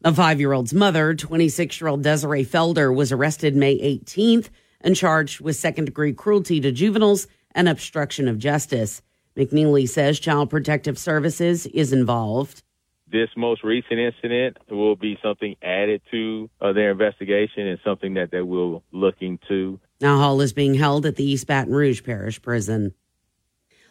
The 0.00 0.14
five 0.14 0.40
year 0.40 0.52
old's 0.52 0.72
mother, 0.72 1.14
26 1.14 1.80
year 1.80 1.88
old 1.88 2.02
Desiree 2.02 2.44
Felder, 2.44 2.94
was 2.94 3.12
arrested 3.12 3.54
May 3.54 3.78
18th 3.78 4.48
and 4.80 4.96
charged 4.96 5.40
with 5.40 5.56
second 5.56 5.86
degree 5.86 6.12
cruelty 6.12 6.60
to 6.60 6.72
juveniles 6.72 7.26
and 7.52 7.68
obstruction 7.68 8.28
of 8.28 8.38
justice. 8.38 9.02
McKneely 9.38 9.88
says 9.88 10.18
Child 10.18 10.50
Protective 10.50 10.98
Services 10.98 11.66
is 11.66 11.92
involved. 11.92 12.64
This 13.10 13.30
most 13.36 13.62
recent 13.62 14.00
incident 14.00 14.58
will 14.68 14.96
be 14.96 15.16
something 15.22 15.54
added 15.62 16.02
to 16.10 16.50
uh, 16.60 16.72
their 16.72 16.90
investigation 16.90 17.66
and 17.68 17.78
something 17.84 18.14
that 18.14 18.32
they 18.32 18.42
will 18.42 18.82
look 18.92 19.14
into. 19.20 19.78
Now, 20.00 20.18
Hall 20.18 20.40
is 20.40 20.52
being 20.52 20.74
held 20.74 21.06
at 21.06 21.16
the 21.16 21.24
East 21.24 21.46
Baton 21.46 21.72
Rouge 21.72 22.02
Parish 22.02 22.42
Prison. 22.42 22.92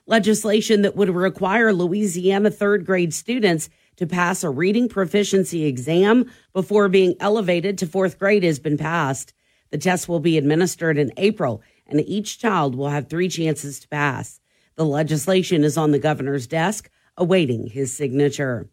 Legislation 0.06 0.84
that 0.84 0.96
would 0.96 1.10
require 1.10 1.74
Louisiana 1.74 2.52
third 2.52 2.86
grade 2.86 3.14
students 3.14 3.70
to 3.96 4.06
pass 4.06 4.44
a 4.44 4.50
reading 4.50 4.88
proficiency 4.88 5.66
exam 5.66 6.30
before 6.54 6.90
being 6.90 7.16
elevated 7.20 7.78
to 7.78 7.88
fourth 7.88 8.20
grade 8.20 8.44
has 8.44 8.60
been 8.60 8.78
passed. 8.78 9.34
The 9.72 9.78
test 9.78 10.08
will 10.08 10.20
be 10.20 10.38
administered 10.38 10.98
in 10.98 11.12
April, 11.18 11.62
and 11.88 12.02
each 12.02 12.38
child 12.38 12.76
will 12.76 12.90
have 12.90 13.10
three 13.10 13.30
chances 13.30 13.80
to 13.80 13.88
pass. 13.88 14.40
The 14.78 14.86
legislation 14.86 15.64
is 15.64 15.76
on 15.76 15.92
the 15.92 16.00
governor's 16.00 16.46
desk, 16.46 16.90
awaiting 17.18 17.66
his 17.68 17.98
signature. 17.98 18.70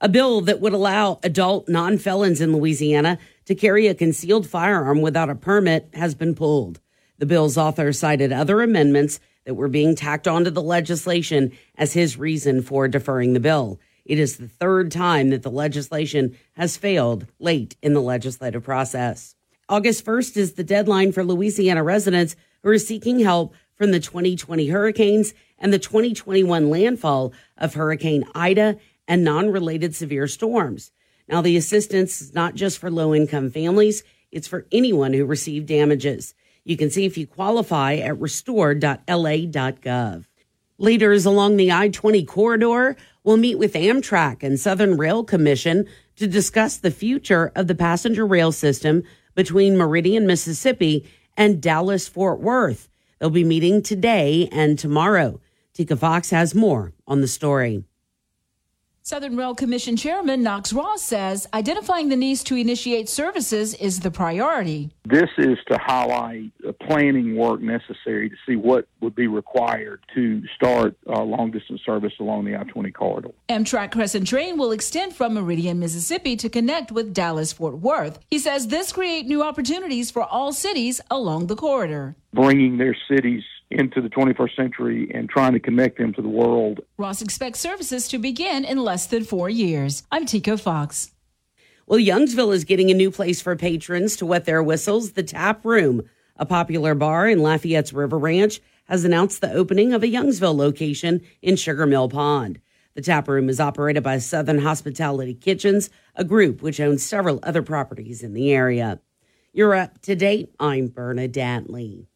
A 0.00 0.08
bill 0.08 0.40
that 0.42 0.60
would 0.60 0.72
allow 0.72 1.18
adult 1.24 1.68
non 1.68 1.98
felons 1.98 2.40
in 2.40 2.52
Louisiana 2.52 3.18
to 3.46 3.56
carry 3.56 3.88
a 3.88 3.96
concealed 3.96 4.48
firearm 4.48 5.00
without 5.00 5.28
a 5.28 5.34
permit 5.34 5.88
has 5.94 6.14
been 6.14 6.36
pulled. 6.36 6.78
The 7.18 7.26
bill's 7.26 7.58
author 7.58 7.92
cited 7.92 8.32
other 8.32 8.62
amendments 8.62 9.18
that 9.44 9.54
were 9.54 9.66
being 9.66 9.96
tacked 9.96 10.28
onto 10.28 10.50
the 10.50 10.62
legislation 10.62 11.50
as 11.76 11.94
his 11.94 12.16
reason 12.16 12.62
for 12.62 12.86
deferring 12.86 13.32
the 13.32 13.40
bill. 13.40 13.80
It 14.04 14.20
is 14.20 14.36
the 14.36 14.46
third 14.46 14.92
time 14.92 15.30
that 15.30 15.42
the 15.42 15.50
legislation 15.50 16.36
has 16.52 16.76
failed 16.76 17.26
late 17.40 17.76
in 17.82 17.92
the 17.92 18.00
legislative 18.00 18.62
process. 18.62 19.34
August 19.68 20.06
1st 20.06 20.36
is 20.36 20.52
the 20.52 20.62
deadline 20.62 21.10
for 21.10 21.24
Louisiana 21.24 21.82
residents 21.82 22.36
who 22.62 22.70
are 22.70 22.78
seeking 22.78 23.18
help 23.18 23.52
from 23.78 23.92
the 23.92 24.00
2020 24.00 24.66
hurricanes 24.66 25.32
and 25.58 25.72
the 25.72 25.78
2021 25.78 26.68
landfall 26.68 27.32
of 27.56 27.74
Hurricane 27.74 28.24
Ida 28.34 28.76
and 29.06 29.24
non 29.24 29.50
related 29.50 29.94
severe 29.94 30.26
storms. 30.26 30.90
Now, 31.28 31.40
the 31.40 31.56
assistance 31.56 32.20
is 32.20 32.34
not 32.34 32.54
just 32.54 32.78
for 32.78 32.90
low 32.90 33.14
income 33.14 33.50
families, 33.50 34.02
it's 34.30 34.48
for 34.48 34.66
anyone 34.70 35.14
who 35.14 35.24
received 35.24 35.66
damages. 35.66 36.34
You 36.64 36.76
can 36.76 36.90
see 36.90 37.06
if 37.06 37.16
you 37.16 37.26
qualify 37.26 37.94
at 37.94 38.20
restore.la.gov. 38.20 40.24
Leaders 40.80 41.26
along 41.26 41.56
the 41.56 41.72
I 41.72 41.88
20 41.88 42.24
corridor 42.24 42.96
will 43.24 43.36
meet 43.36 43.58
with 43.58 43.74
Amtrak 43.74 44.42
and 44.42 44.60
Southern 44.60 44.96
Rail 44.96 45.24
Commission 45.24 45.86
to 46.16 46.26
discuss 46.26 46.76
the 46.76 46.90
future 46.90 47.52
of 47.56 47.68
the 47.68 47.74
passenger 47.74 48.26
rail 48.26 48.52
system 48.52 49.02
between 49.34 49.76
Meridian, 49.76 50.26
Mississippi 50.26 51.08
and 51.36 51.62
Dallas 51.62 52.08
Fort 52.08 52.40
Worth. 52.40 52.88
They'll 53.18 53.30
be 53.30 53.44
meeting 53.44 53.82
today 53.82 54.48
and 54.52 54.78
tomorrow. 54.78 55.40
Tika 55.74 55.96
Fox 55.96 56.30
has 56.30 56.54
more 56.54 56.92
on 57.06 57.20
the 57.20 57.28
story. 57.28 57.84
Southern 59.08 59.38
Rail 59.38 59.54
Commission 59.54 59.96
Chairman 59.96 60.42
Knox 60.42 60.70
Ross 60.70 61.00
says 61.00 61.46
identifying 61.54 62.10
the 62.10 62.14
needs 62.16 62.44
to 62.44 62.56
initiate 62.56 63.08
services 63.08 63.72
is 63.72 64.00
the 64.00 64.10
priority. 64.10 64.90
This 65.06 65.30
is 65.38 65.56
to 65.70 65.78
highlight 65.78 66.52
the 66.60 66.74
planning 66.74 67.34
work 67.34 67.62
necessary 67.62 68.28
to 68.28 68.36
see 68.46 68.54
what 68.54 68.86
would 69.00 69.14
be 69.14 69.26
required 69.26 70.02
to 70.14 70.42
start 70.54 70.94
uh, 71.06 71.22
long 71.22 71.50
distance 71.50 71.80
service 71.86 72.12
along 72.20 72.44
the 72.44 72.54
I 72.54 72.64
20 72.64 72.90
corridor. 72.90 73.30
Amtrak 73.48 73.92
Crescent 73.92 74.26
Train 74.26 74.58
will 74.58 74.72
extend 74.72 75.14
from 75.14 75.32
Meridian, 75.32 75.78
Mississippi 75.78 76.36
to 76.36 76.50
connect 76.50 76.92
with 76.92 77.14
Dallas 77.14 77.50
Fort 77.50 77.78
Worth. 77.78 78.18
He 78.28 78.38
says 78.38 78.68
this 78.68 78.92
create 78.92 79.24
new 79.24 79.42
opportunities 79.42 80.10
for 80.10 80.22
all 80.22 80.52
cities 80.52 81.00
along 81.10 81.46
the 81.46 81.56
corridor. 81.56 82.14
Bringing 82.34 82.76
their 82.76 82.94
cities 83.10 83.42
into 83.70 84.00
the 84.00 84.08
21st 84.08 84.56
century 84.56 85.10
and 85.14 85.28
trying 85.28 85.52
to 85.52 85.60
connect 85.60 85.98
them 85.98 86.12
to 86.14 86.22
the 86.22 86.28
world. 86.28 86.80
Ross 86.96 87.20
expects 87.20 87.60
services 87.60 88.08
to 88.08 88.18
begin 88.18 88.64
in 88.64 88.78
less 88.78 89.06
than 89.06 89.24
four 89.24 89.50
years. 89.50 90.02
I'm 90.10 90.26
Tico 90.26 90.56
Fox. 90.56 91.12
Well, 91.86 91.98
Youngsville 91.98 92.54
is 92.54 92.64
getting 92.64 92.90
a 92.90 92.94
new 92.94 93.10
place 93.10 93.40
for 93.40 93.56
patrons 93.56 94.16
to 94.16 94.26
wet 94.26 94.44
their 94.44 94.62
whistles. 94.62 95.12
The 95.12 95.22
Tap 95.22 95.64
Room, 95.64 96.02
a 96.36 96.46
popular 96.46 96.94
bar 96.94 97.28
in 97.28 97.42
Lafayette's 97.42 97.92
River 97.92 98.18
Ranch, 98.18 98.60
has 98.88 99.04
announced 99.04 99.40
the 99.40 99.52
opening 99.52 99.92
of 99.92 100.02
a 100.02 100.06
Youngsville 100.06 100.56
location 100.56 101.20
in 101.42 101.56
Sugar 101.56 101.86
Mill 101.86 102.08
Pond. 102.08 102.60
The 102.94 103.02
tap 103.02 103.28
room 103.28 103.48
is 103.48 103.60
operated 103.60 104.02
by 104.02 104.18
Southern 104.18 104.58
Hospitality 104.58 105.32
Kitchens, 105.32 105.88
a 106.16 106.24
group 106.24 106.62
which 106.62 106.80
owns 106.80 107.04
several 107.04 107.38
other 107.44 107.62
properties 107.62 108.24
in 108.24 108.32
the 108.32 108.50
area. 108.50 109.00
You're 109.52 109.74
up 109.74 110.00
to 110.02 110.16
date. 110.16 110.52
I'm 110.58 110.88
Bernadette 110.88 111.70
Lee. 111.70 112.07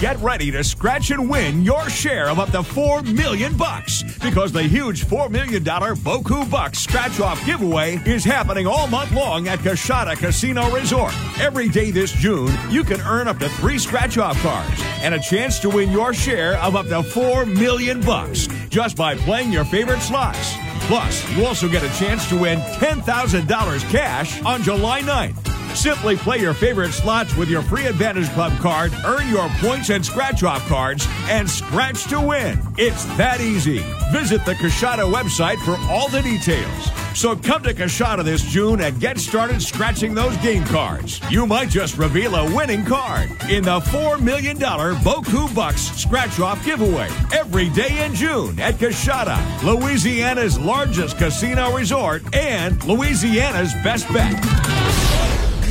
Get 0.00 0.18
ready 0.20 0.50
to 0.52 0.64
scratch 0.64 1.10
and 1.10 1.28
win 1.28 1.62
your 1.62 1.90
share 1.90 2.30
of 2.30 2.38
up 2.38 2.50
to 2.52 2.62
4 2.62 3.02
million 3.02 3.54
bucks 3.54 4.02
because 4.22 4.50
the 4.50 4.62
huge 4.62 5.04
$4 5.04 5.30
million 5.30 5.62
Boku 5.62 6.50
Bucks 6.50 6.78
scratch 6.78 7.20
off 7.20 7.44
giveaway 7.44 8.00
is 8.06 8.24
happening 8.24 8.66
all 8.66 8.86
month 8.86 9.12
long 9.12 9.46
at 9.46 9.58
Coushatta 9.58 10.16
Casino 10.16 10.70
Resort. 10.74 11.12
Every 11.38 11.68
day 11.68 11.90
this 11.90 12.12
June, 12.12 12.50
you 12.70 12.82
can 12.82 13.02
earn 13.02 13.28
up 13.28 13.38
to 13.40 13.50
3 13.50 13.78
scratch 13.78 14.16
off 14.16 14.40
cards 14.40 14.80
and 15.02 15.14
a 15.14 15.20
chance 15.20 15.58
to 15.58 15.68
win 15.68 15.90
your 15.90 16.14
share 16.14 16.56
of 16.62 16.76
up 16.76 16.86
to 16.86 17.02
4 17.02 17.44
million 17.44 18.00
bucks 18.00 18.48
just 18.70 18.96
by 18.96 19.14
playing 19.16 19.52
your 19.52 19.66
favorite 19.66 20.00
slots. 20.00 20.54
Plus, 20.86 21.30
you 21.36 21.44
also 21.44 21.68
get 21.68 21.82
a 21.82 21.98
chance 21.98 22.26
to 22.30 22.40
win 22.40 22.58
$10,000 22.58 23.90
cash 23.90 24.42
on 24.44 24.62
July 24.62 25.02
9th. 25.02 25.59
Simply 25.74 26.16
play 26.16 26.38
your 26.38 26.54
favorite 26.54 26.92
slots 26.92 27.36
with 27.36 27.48
your 27.48 27.62
free 27.62 27.86
Advantage 27.86 28.28
Club 28.30 28.52
card, 28.58 28.92
earn 29.04 29.28
your 29.28 29.48
points 29.60 29.90
and 29.90 30.04
scratch 30.04 30.42
off 30.42 30.66
cards, 30.68 31.06
and 31.28 31.48
scratch 31.48 32.04
to 32.08 32.20
win. 32.20 32.60
It's 32.76 33.04
that 33.16 33.40
easy. 33.40 33.78
Visit 34.12 34.44
the 34.44 34.54
Coushatta 34.54 35.10
website 35.10 35.58
for 35.64 35.76
all 35.90 36.08
the 36.08 36.22
details. 36.22 36.90
So 37.14 37.34
come 37.34 37.62
to 37.64 37.74
Coushatta 37.74 38.24
this 38.24 38.42
June 38.42 38.80
and 38.80 38.98
get 39.00 39.18
started 39.18 39.60
scratching 39.62 40.14
those 40.14 40.36
game 40.38 40.64
cards. 40.64 41.20
You 41.30 41.46
might 41.46 41.68
just 41.68 41.98
reveal 41.98 42.34
a 42.34 42.54
winning 42.54 42.84
card 42.84 43.30
in 43.48 43.64
the 43.64 43.80
$4 43.80 44.20
million 44.20 44.58
Boku 44.58 45.54
Bucks 45.54 45.82
scratch 45.96 46.40
off 46.40 46.64
giveaway 46.64 47.08
every 47.32 47.68
day 47.70 48.04
in 48.04 48.14
June 48.14 48.58
at 48.60 48.74
Coushatta, 48.74 49.38
Louisiana's 49.62 50.58
largest 50.58 51.18
casino 51.18 51.74
resort 51.76 52.22
and 52.34 52.82
Louisiana's 52.84 53.74
best 53.82 54.08
bet. 54.12 55.09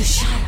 Push 0.00 0.24
on. 0.24 0.39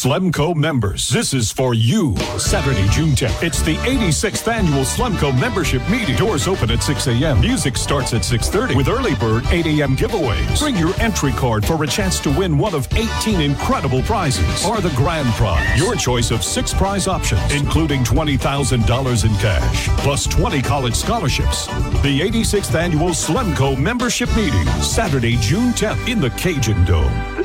Slemco 0.00 0.56
members, 0.56 1.10
this 1.10 1.34
is 1.34 1.52
for 1.52 1.74
you. 1.74 2.16
Saturday, 2.38 2.88
June 2.88 3.10
10th. 3.10 3.42
It's 3.42 3.60
the 3.60 3.76
86th 3.76 4.50
annual 4.50 4.84
Slemco 4.84 5.38
membership 5.38 5.86
meeting. 5.90 6.16
Doors 6.16 6.48
open 6.48 6.70
at 6.70 6.82
6 6.82 7.08
a.m. 7.08 7.38
Music 7.42 7.76
starts 7.76 8.14
at 8.14 8.22
6.30 8.22 8.76
with 8.76 8.88
early 8.88 9.14
bird 9.16 9.44
8 9.48 9.66
a.m. 9.66 9.94
giveaways. 9.98 10.58
Bring 10.58 10.78
your 10.78 10.98
entry 11.02 11.32
card 11.32 11.66
for 11.66 11.84
a 11.84 11.86
chance 11.86 12.18
to 12.20 12.30
win 12.30 12.56
one 12.56 12.74
of 12.74 12.88
18 12.94 13.42
incredible 13.42 14.00
prizes 14.00 14.64
or 14.64 14.80
the 14.80 14.88
grand 14.96 15.28
prize. 15.34 15.78
Your 15.78 15.96
choice 15.96 16.30
of 16.30 16.42
six 16.42 16.72
prize 16.72 17.06
options, 17.06 17.52
including 17.52 18.02
$20,000 18.02 19.24
in 19.26 19.36
cash, 19.36 19.88
plus 19.98 20.26
20 20.26 20.62
college 20.62 20.94
scholarships. 20.94 21.66
The 22.00 22.20
86th 22.20 22.74
annual 22.74 23.10
Slemco 23.10 23.78
membership 23.78 24.34
meeting, 24.34 24.64
Saturday, 24.80 25.36
June 25.42 25.72
10th 25.72 26.10
in 26.10 26.20
the 26.20 26.30
Cajun 26.30 26.86
Dome. 26.86 27.39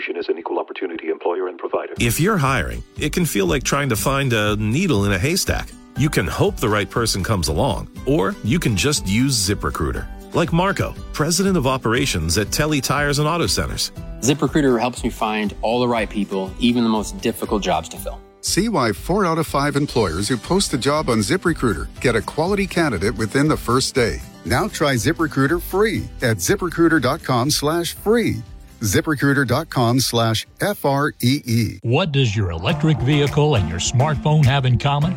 This 0.00 0.08
institution 0.08 0.32
is 0.32 0.34
an 0.34 0.38
equal 0.38 0.58
opportunity 0.58 1.08
employer 1.10 1.46
and 1.48 1.58
provider. 1.58 1.94
If 2.00 2.20
you're 2.20 2.38
hiring, 2.38 2.82
it 2.98 3.12
can 3.12 3.26
feel 3.26 3.46
like 3.46 3.64
trying 3.64 3.90
to 3.90 3.96
find 3.96 4.32
a 4.32 4.56
needle 4.56 5.04
in 5.04 5.12
a 5.12 5.18
haystack. 5.18 5.68
You 5.98 6.08
can 6.08 6.26
hope 6.26 6.56
the 6.56 6.68
right 6.68 6.88
person 6.88 7.22
comes 7.22 7.48
along, 7.48 7.88
or 8.06 8.34
you 8.42 8.58
can 8.58 8.76
just 8.76 9.06
use 9.06 9.36
ZipRecruiter. 9.36 10.06
like 10.32 10.52
Marco, 10.52 10.94
president 11.12 11.56
of 11.56 11.66
operations 11.66 12.38
at 12.38 12.52
Telly 12.52 12.80
Tires 12.80 13.18
and 13.18 13.28
Auto 13.28 13.46
Centers. 13.46 13.90
ZipRecruiter 14.20 14.78
helps 14.80 15.02
me 15.02 15.10
find 15.10 15.54
all 15.60 15.80
the 15.80 15.88
right 15.88 16.08
people, 16.08 16.50
even 16.60 16.84
the 16.84 16.88
most 16.88 17.20
difficult 17.20 17.62
jobs 17.62 17.88
to 17.88 17.96
fill. 17.96 18.20
See 18.40 18.68
why 18.68 18.92
four 18.92 19.26
out 19.26 19.38
of 19.38 19.46
five 19.46 19.76
employers 19.76 20.28
who 20.28 20.36
post 20.36 20.72
a 20.72 20.78
job 20.78 21.10
on 21.10 21.18
ZipRecruiter 21.18 21.88
get 22.00 22.16
a 22.16 22.22
quality 22.22 22.66
candidate 22.66 23.16
within 23.16 23.48
the 23.48 23.56
first 23.56 23.94
day. 23.94 24.20
Now 24.46 24.68
try 24.68 24.94
ZipRecruiter 24.94 25.60
free 25.60 26.08
at 26.22 26.38
ziprecruiter.com 26.38 27.50
slash 27.50 27.94
free. 27.94 28.42
ZipRecruiter.com 28.80 30.00
slash 30.00 30.46
F 30.60 30.84
R 30.84 31.12
E 31.20 31.42
E. 31.44 31.78
What 31.82 32.12
does 32.12 32.34
your 32.34 32.50
electric 32.50 32.98
vehicle 32.98 33.56
and 33.56 33.68
your 33.68 33.78
smartphone 33.78 34.44
have 34.44 34.64
in 34.64 34.78
common? 34.78 35.16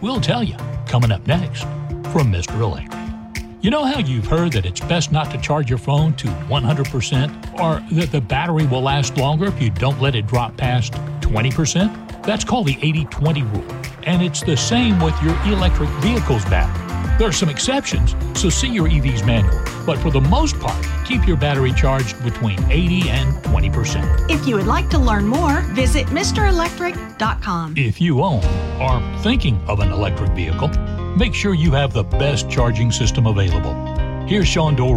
We'll 0.00 0.20
tell 0.20 0.42
you 0.42 0.56
coming 0.86 1.12
up 1.12 1.26
next 1.26 1.62
from 2.12 2.32
Mr. 2.32 2.60
Electric. 2.60 3.06
You 3.62 3.70
know 3.70 3.84
how 3.84 3.98
you've 3.98 4.26
heard 4.26 4.52
that 4.52 4.66
it's 4.66 4.80
best 4.80 5.10
not 5.10 5.30
to 5.32 5.38
charge 5.38 5.68
your 5.68 5.78
phone 5.78 6.14
to 6.16 6.28
100% 6.28 7.60
or 7.60 7.80
that 7.94 8.12
the 8.12 8.20
battery 8.20 8.66
will 8.66 8.82
last 8.82 9.16
longer 9.16 9.46
if 9.46 9.60
you 9.60 9.70
don't 9.70 10.00
let 10.00 10.14
it 10.14 10.26
drop 10.26 10.56
past 10.56 10.92
20%? 11.20 12.22
That's 12.22 12.44
called 12.44 12.66
the 12.66 12.78
80 12.82 13.06
20 13.06 13.42
rule. 13.42 13.64
And 14.04 14.22
it's 14.22 14.42
the 14.42 14.56
same 14.56 15.00
with 15.00 15.20
your 15.22 15.34
electric 15.46 15.88
vehicle's 16.00 16.44
battery. 16.44 16.85
There 17.18 17.28
are 17.28 17.32
some 17.32 17.48
exceptions, 17.48 18.14
so 18.38 18.48
see 18.48 18.68
your 18.68 18.88
EV's 18.88 19.22
manual. 19.24 19.62
But 19.86 19.98
for 19.98 20.10
the 20.10 20.20
most 20.20 20.58
part, 20.58 20.84
keep 21.04 21.26
your 21.26 21.36
battery 21.36 21.72
charged 21.72 22.22
between 22.24 22.62
80 22.70 23.08
and 23.08 23.34
20%. 23.44 24.30
If 24.30 24.46
you 24.46 24.56
would 24.56 24.66
like 24.66 24.90
to 24.90 24.98
learn 24.98 25.26
more, 25.26 25.62
visit 25.72 26.06
MrElectric.com. 26.08 27.74
If 27.76 28.00
you 28.00 28.22
own 28.22 28.44
or 28.80 28.90
are 28.90 29.22
thinking 29.22 29.60
of 29.68 29.80
an 29.80 29.92
electric 29.92 30.30
vehicle, 30.32 30.68
make 31.16 31.34
sure 31.34 31.54
you 31.54 31.72
have 31.72 31.92
the 31.92 32.04
best 32.04 32.50
charging 32.50 32.90
system 32.92 33.26
available. 33.26 33.74
Here's 34.26 34.48
Sean 34.48 34.74
Dore 34.74 34.96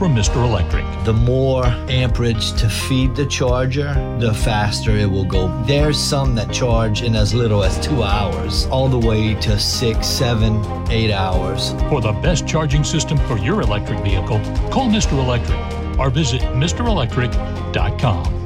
from 0.00 0.16
Mr. 0.16 0.36
Electric. 0.36 0.86
The 1.04 1.12
more 1.12 1.66
amperage 1.90 2.54
to 2.54 2.70
feed 2.70 3.14
the 3.14 3.26
charger, 3.26 3.92
the 4.18 4.32
faster 4.32 4.92
it 4.92 5.04
will 5.04 5.26
go. 5.26 5.48
There's 5.64 5.98
some 5.98 6.34
that 6.36 6.50
charge 6.50 7.02
in 7.02 7.14
as 7.14 7.34
little 7.34 7.62
as 7.62 7.78
two 7.86 8.02
hours, 8.02 8.64
all 8.68 8.88
the 8.88 8.98
way 8.98 9.34
to 9.34 9.58
six, 9.58 10.06
seven, 10.06 10.64
eight 10.90 11.12
hours. 11.12 11.72
For 11.90 12.00
the 12.00 12.12
best 12.12 12.48
charging 12.48 12.82
system 12.82 13.18
for 13.28 13.36
your 13.36 13.60
electric 13.60 14.00
vehicle, 14.00 14.40
call 14.70 14.88
Mr. 14.88 15.12
Electric 15.12 15.98
or 15.98 16.08
visit 16.08 16.40
MrElectric.com. 16.40 18.39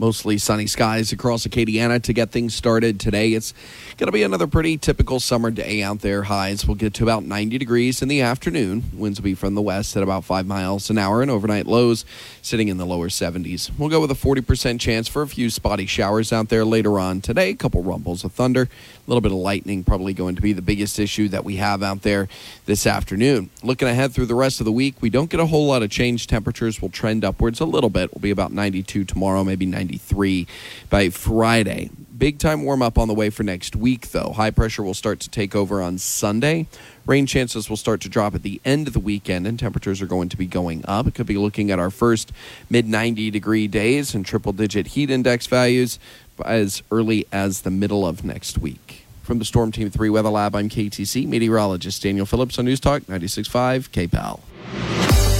Mostly 0.00 0.38
sunny 0.38 0.68
skies 0.68 1.10
across 1.10 1.44
Acadiana 1.44 2.00
to 2.04 2.12
get 2.12 2.30
things 2.30 2.54
started 2.54 3.00
today. 3.00 3.32
It's 3.32 3.52
going 3.96 4.06
to 4.06 4.12
be 4.12 4.22
another 4.22 4.46
pretty 4.46 4.78
typical 4.78 5.18
summer 5.18 5.50
day 5.50 5.82
out 5.82 6.02
there. 6.02 6.22
Highs 6.22 6.68
will 6.68 6.76
get 6.76 6.94
to 6.94 7.02
about 7.02 7.24
90 7.24 7.58
degrees 7.58 8.00
in 8.00 8.06
the 8.06 8.20
afternoon. 8.20 8.84
Winds 8.94 9.18
will 9.18 9.24
be 9.24 9.34
from 9.34 9.56
the 9.56 9.62
west 9.62 9.96
at 9.96 10.04
about 10.04 10.24
5 10.24 10.46
miles 10.46 10.88
an 10.88 10.98
hour, 10.98 11.20
and 11.20 11.32
overnight 11.32 11.66
lows 11.66 12.04
sitting 12.42 12.68
in 12.68 12.76
the 12.76 12.86
lower 12.86 13.08
70s. 13.08 13.76
We'll 13.76 13.88
go 13.88 14.00
with 14.00 14.12
a 14.12 14.14
40% 14.14 14.78
chance 14.78 15.08
for 15.08 15.22
a 15.22 15.26
few 15.26 15.50
spotty 15.50 15.86
showers 15.86 16.32
out 16.32 16.48
there 16.48 16.64
later 16.64 17.00
on 17.00 17.20
today. 17.20 17.50
A 17.50 17.56
couple 17.56 17.82
rumbles 17.82 18.22
of 18.22 18.30
thunder, 18.32 18.68
little 19.08 19.20
bit 19.20 19.32
of 19.32 19.38
lightning, 19.38 19.84
probably 19.84 20.12
going 20.12 20.36
to 20.36 20.42
be 20.42 20.52
the 20.52 20.62
biggest 20.62 20.98
issue 20.98 21.28
that 21.28 21.44
we 21.44 21.56
have 21.56 21.82
out 21.82 22.02
there 22.02 22.28
this 22.66 22.86
afternoon. 22.86 23.50
Looking 23.62 23.88
ahead 23.88 24.12
through 24.12 24.26
the 24.26 24.34
rest 24.34 24.60
of 24.60 24.66
the 24.66 24.72
week, 24.72 24.96
we 25.00 25.10
don't 25.10 25.30
get 25.30 25.40
a 25.40 25.46
whole 25.46 25.66
lot 25.66 25.82
of 25.82 25.90
change. 25.90 26.26
Temperatures 26.26 26.82
will 26.82 26.90
trend 26.90 27.24
upwards 27.24 27.60
a 27.60 27.64
little 27.64 27.90
bit. 27.90 28.14
We'll 28.14 28.20
be 28.20 28.30
about 28.30 28.52
92 28.52 29.04
tomorrow, 29.04 29.42
maybe 29.44 29.66
93 29.66 30.46
by 30.90 31.08
Friday. 31.08 31.90
Big 32.18 32.40
time 32.40 32.64
warm 32.64 32.82
up 32.82 32.98
on 32.98 33.06
the 33.06 33.14
way 33.14 33.30
for 33.30 33.44
next 33.44 33.76
week, 33.76 34.10
though. 34.10 34.32
High 34.32 34.50
pressure 34.50 34.82
will 34.82 34.92
start 34.92 35.20
to 35.20 35.30
take 35.30 35.54
over 35.54 35.80
on 35.80 35.98
Sunday. 35.98 36.66
Rain 37.06 37.26
chances 37.26 37.70
will 37.70 37.76
start 37.76 38.00
to 38.00 38.08
drop 38.08 38.34
at 38.34 38.42
the 38.42 38.60
end 38.64 38.88
of 38.88 38.92
the 38.92 38.98
weekend, 38.98 39.46
and 39.46 39.56
temperatures 39.56 40.02
are 40.02 40.06
going 40.06 40.28
to 40.28 40.36
be 40.36 40.44
going 40.44 40.84
up. 40.86 41.06
It 41.06 41.14
could 41.14 41.28
be 41.28 41.38
looking 41.38 41.70
at 41.70 41.78
our 41.78 41.90
first 41.90 42.32
mid 42.68 42.88
90 42.88 43.30
degree 43.30 43.68
days 43.68 44.16
and 44.16 44.26
triple 44.26 44.52
digit 44.52 44.88
heat 44.88 45.10
index 45.10 45.46
values 45.46 46.00
as 46.44 46.82
early 46.90 47.26
as 47.32 47.62
the 47.62 47.70
middle 47.70 48.06
of 48.06 48.24
next 48.24 48.58
week. 48.58 49.06
From 49.22 49.38
the 49.38 49.44
Storm 49.44 49.72
Team 49.72 49.90
3 49.90 50.10
Weather 50.10 50.30
Lab, 50.30 50.54
I'm 50.54 50.68
KATC 50.68 51.26
meteorologist 51.26 52.02
Daniel 52.02 52.24
Phillips 52.24 52.58
on 52.58 52.64
News 52.64 52.80
Talk 52.80 53.02
96.5 53.02 53.90
KPEL. 53.90 54.40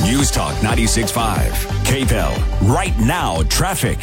News 0.05 0.31
Talk 0.31 0.55
96.5 0.57 1.51
KPEL. 1.85 2.69
Right 2.69 2.99
now, 2.99 3.43
traffic. 3.45 3.99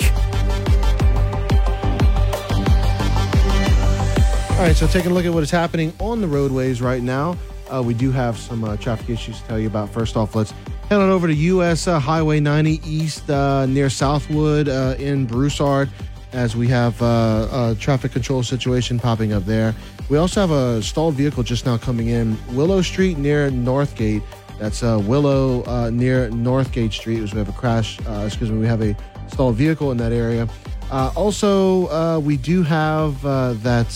All 4.55 4.61
right, 4.61 4.75
so 4.75 4.87
taking 4.87 5.11
a 5.11 5.13
look 5.13 5.25
at 5.25 5.33
what 5.33 5.43
is 5.43 5.51
happening 5.51 5.93
on 5.99 6.21
the 6.21 6.27
roadways 6.27 6.81
right 6.81 7.03
now, 7.03 7.37
uh, 7.71 7.83
we 7.83 7.93
do 7.93 8.11
have 8.11 8.37
some 8.37 8.63
uh, 8.63 8.77
traffic 8.77 9.09
issues 9.09 9.41
to 9.41 9.47
tell 9.47 9.59
you 9.59 9.67
about. 9.67 9.89
First 9.89 10.15
off, 10.15 10.33
let's 10.33 10.51
head 10.89 10.99
on 10.99 11.09
over 11.09 11.27
to 11.27 11.33
U.S. 11.33 11.87
Uh, 11.87 11.99
Highway 11.99 12.39
90 12.39 12.79
East 12.85 13.29
uh, 13.29 13.65
near 13.65 13.89
Southwood 13.89 14.69
uh, 14.69 14.95
in 14.97 15.25
Broussard, 15.25 15.89
as 16.35 16.55
we 16.55 16.67
have 16.67 17.01
uh, 17.01 17.71
a 17.71 17.75
traffic 17.79 18.11
control 18.11 18.43
situation 18.43 18.99
popping 18.99 19.33
up 19.33 19.45
there. 19.45 19.73
We 20.09 20.17
also 20.17 20.41
have 20.41 20.51
a 20.51 20.83
stalled 20.83 21.15
vehicle 21.15 21.43
just 21.43 21.65
now 21.65 21.77
coming 21.77 22.09
in 22.09 22.37
Willow 22.53 22.81
Street 22.81 23.17
near 23.17 23.49
Northgate. 23.49 24.21
That's 24.59 24.81
Willow 24.81 25.89
near 25.89 26.29
Northgate 26.29 26.93
Street. 26.93 27.21
We 27.33 27.39
have 27.39 27.49
a 27.49 27.53
crash, 27.53 27.99
excuse 28.23 28.51
me, 28.51 28.59
we 28.59 28.67
have 28.67 28.81
a 28.81 28.95
stalled 29.27 29.55
vehicle 29.55 29.91
in 29.91 29.97
that 29.97 30.11
area. 30.11 30.47
Uh, 30.91 31.11
also, 31.15 31.87
uh, 31.87 32.19
we 32.19 32.37
do 32.37 32.61
have 32.61 33.25
uh, 33.25 33.53
that 33.53 33.89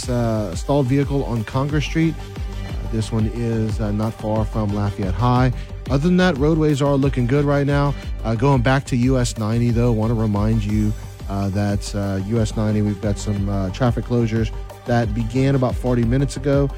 stalled 0.55 0.87
vehicle 0.87 1.23
on 1.25 1.43
Congress 1.43 1.85
Street. 1.85 2.15
this 2.91 3.11
one 3.11 3.29
is 3.35 3.79
not 3.79 4.13
far 4.13 4.43
from 4.45 4.73
Lafayette 4.73 5.13
High. 5.13 5.51
Other 5.89 6.07
than 6.07 6.17
that, 6.17 6.37
roadways 6.37 6.81
are 6.81 6.95
looking 6.95 7.27
good 7.27 7.45
right 7.45 7.67
now. 7.67 7.93
going 8.37 8.61
back 8.61 8.85
to 8.85 8.95
US 8.95 9.37
90, 9.37 9.71
though, 9.71 9.91
want 9.91 10.09
to 10.09 10.15
remind 10.15 10.63
you 10.63 10.91
that 11.29 11.93
US 12.27 12.55
90, 12.57 12.81
we've 12.81 13.01
got 13.01 13.17
some 13.17 13.71
traffic 13.71 14.05
closures 14.05 14.53
that 14.85 15.13
began 15.13 15.55
about 15.55 15.75
40 15.75 16.03
minutes 16.03 16.37
ago. 16.37 16.69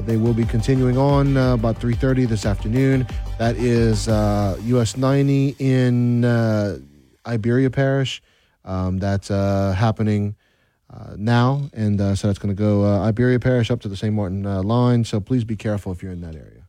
they 0.00 0.16
will 0.16 0.34
be 0.34 0.44
continuing 0.44 0.98
on 0.98 1.36
about 1.36 1.80
3:30 1.80 2.26
this 2.28 2.44
afternoon. 2.44 3.06
That 3.38 3.56
is 3.56 4.08
US 4.08 4.96
90 4.96 5.56
in 5.58 6.24
Iberia 7.26 7.70
Parish. 7.70 8.22
Um, 8.64 8.98
that's 8.98 9.30
uh, 9.30 9.74
happening 9.76 10.36
uh, 10.92 11.14
now, 11.16 11.70
and 11.72 12.00
uh, 12.00 12.14
so 12.14 12.28
that's 12.28 12.38
going 12.38 12.54
to 12.54 12.60
go 12.60 12.84
uh, 12.84 13.00
Iberia 13.00 13.40
Parish 13.40 13.70
up 13.70 13.80
to 13.80 13.88
the 13.88 13.96
St. 13.96 14.14
Martin 14.14 14.46
uh, 14.46 14.62
line. 14.62 15.04
So 15.04 15.20
please 15.20 15.44
be 15.44 15.56
careful 15.56 15.92
if 15.92 16.02
you're 16.02 16.12
in 16.12 16.20
that 16.20 16.36
area. 16.36 16.61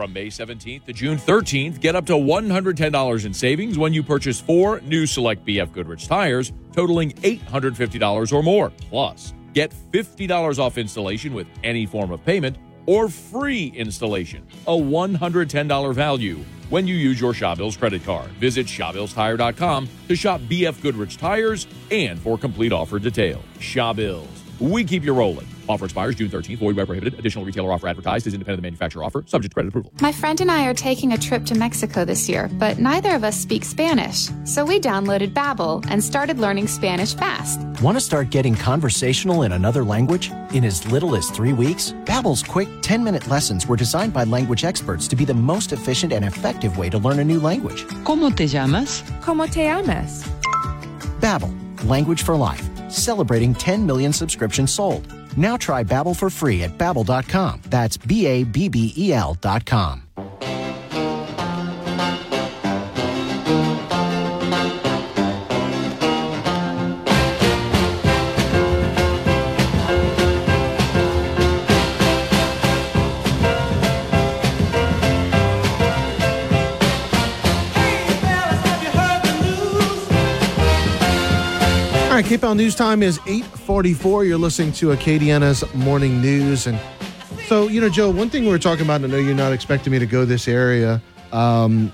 From 0.00 0.14
May 0.14 0.28
17th 0.28 0.86
to 0.86 0.94
June 0.94 1.18
13th, 1.18 1.78
get 1.78 1.94
up 1.94 2.06
to 2.06 2.14
$110 2.14 3.26
in 3.26 3.34
savings 3.34 3.76
when 3.76 3.92
you 3.92 4.02
purchase 4.02 4.40
four 4.40 4.80
new 4.80 5.04
select 5.04 5.44
BF 5.44 5.70
Goodrich 5.74 6.06
tires, 6.08 6.54
totaling 6.72 7.12
$850 7.16 8.32
or 8.32 8.42
more. 8.42 8.72
Plus, 8.88 9.34
get 9.52 9.74
$50 9.92 10.58
off 10.58 10.78
installation 10.78 11.34
with 11.34 11.46
any 11.62 11.84
form 11.84 12.12
of 12.12 12.24
payment 12.24 12.56
or 12.86 13.10
free 13.10 13.74
installation, 13.76 14.46
a 14.66 14.72
$110 14.72 15.94
value 15.94 16.42
when 16.70 16.86
you 16.86 16.94
use 16.94 17.20
your 17.20 17.34
Shawbills 17.34 17.78
credit 17.78 18.02
card. 18.02 18.30
Visit 18.38 18.68
ShawbillsTire.com 18.68 19.86
to 20.08 20.16
shop 20.16 20.40
BF 20.48 20.80
Goodrich 20.80 21.18
tires 21.18 21.66
and 21.90 22.18
for 22.18 22.38
complete 22.38 22.72
offer 22.72 22.98
details. 22.98 23.44
Shawbills, 23.58 24.26
we 24.60 24.82
keep 24.82 25.04
you 25.04 25.12
rolling. 25.12 25.46
Offer 25.70 25.84
expires 25.86 26.16
June 26.16 26.28
13th. 26.28 26.58
Void 26.58 26.76
where 26.76 26.86
prohibited. 26.86 27.18
Additional 27.18 27.44
retailer 27.44 27.72
offer 27.72 27.88
advertised 27.88 28.26
is 28.26 28.34
independent 28.34 28.58
of 28.58 28.62
the 28.62 28.66
manufacturer 28.66 29.04
offer, 29.04 29.22
subject 29.26 29.52
to 29.52 29.54
credit 29.54 29.68
approval. 29.68 29.92
My 30.00 30.12
friend 30.12 30.40
and 30.40 30.50
I 30.50 30.66
are 30.66 30.74
taking 30.74 31.12
a 31.12 31.18
trip 31.18 31.46
to 31.46 31.54
Mexico 31.54 32.04
this 32.04 32.28
year, 32.28 32.50
but 32.54 32.78
neither 32.78 33.14
of 33.14 33.24
us 33.24 33.36
speak 33.36 33.64
Spanish. 33.64 34.28
So 34.44 34.64
we 34.64 34.80
downloaded 34.80 35.32
Babbel 35.32 35.86
and 35.88 36.02
started 36.02 36.38
learning 36.38 36.66
Spanish 36.66 37.14
fast. 37.14 37.60
Want 37.82 37.96
to 37.96 38.00
start 38.00 38.30
getting 38.30 38.54
conversational 38.54 39.42
in 39.44 39.52
another 39.52 39.84
language 39.84 40.30
in 40.52 40.64
as 40.64 40.90
little 40.90 41.14
as 41.14 41.30
3 41.30 41.52
weeks? 41.52 41.92
Babbel's 42.04 42.42
quick 42.42 42.68
10-minute 42.82 43.28
lessons 43.28 43.66
were 43.66 43.76
designed 43.76 44.12
by 44.12 44.24
language 44.24 44.64
experts 44.64 45.06
to 45.08 45.16
be 45.16 45.24
the 45.24 45.34
most 45.34 45.72
efficient 45.72 46.12
and 46.12 46.24
effective 46.24 46.78
way 46.78 46.90
to 46.90 46.98
learn 46.98 47.20
a 47.20 47.24
new 47.24 47.38
language. 47.38 47.84
¿Cómo 48.04 48.34
te 48.34 48.46
llamas? 48.46 49.02
¿Cómo 49.20 49.48
te 49.50 49.64
llamas? 49.64 50.28
Babbel, 51.20 51.54
language 51.88 52.22
for 52.22 52.34
life, 52.34 52.68
celebrating 52.90 53.54
10 53.54 53.86
million 53.86 54.12
subscriptions 54.12 54.72
sold. 54.72 55.06
Now 55.36 55.56
try 55.56 55.84
Babbel 55.84 56.16
for 56.16 56.30
free 56.30 56.62
at 56.64 56.76
babbel.com. 56.76 57.62
That's 57.70 57.96
B 57.96 58.26
A 58.26 58.44
B 58.44 58.68
B 58.68 58.92
E 58.96 59.12
L.com. 59.12 60.02
KPEL 82.30 82.56
News 82.56 82.76
Time 82.76 83.02
is 83.02 83.18
844. 83.26 84.24
You're 84.24 84.38
listening 84.38 84.70
to 84.74 84.92
Acadiana's 84.92 85.64
Morning 85.74 86.22
News. 86.22 86.68
And 86.68 86.78
So, 87.48 87.66
you 87.66 87.80
know, 87.80 87.88
Joe, 87.88 88.08
one 88.08 88.30
thing 88.30 88.44
we 88.44 88.50
were 88.50 88.58
talking 88.60 88.84
about, 88.84 89.02
and 89.02 89.06
I 89.06 89.08
know 89.08 89.18
you're 89.20 89.34
not 89.34 89.52
expecting 89.52 89.90
me 89.90 89.98
to 89.98 90.06
go 90.06 90.24
this 90.24 90.46
area. 90.46 91.02
Um, 91.32 91.92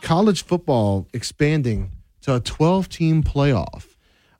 college 0.00 0.46
football 0.46 1.06
expanding 1.12 1.90
to 2.22 2.36
a 2.36 2.40
12 2.40 2.88
team 2.88 3.22
playoff. 3.22 3.94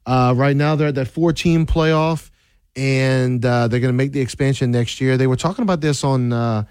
Uh, 0.06 0.32
right 0.34 0.56
now, 0.56 0.76
they're 0.76 0.88
at 0.88 0.94
that 0.94 1.08
four 1.08 1.34
team 1.34 1.66
playoff, 1.66 2.30
and 2.74 3.44
uh, 3.44 3.68
they're 3.68 3.80
going 3.80 3.92
to 3.92 3.92
make 3.92 4.12
the 4.12 4.20
expansion 4.22 4.70
next 4.70 4.98
year. 4.98 5.18
They 5.18 5.26
were 5.26 5.36
talking 5.36 5.62
about 5.62 5.82
this 5.82 6.04
on 6.04 6.32
uh, 6.32 6.64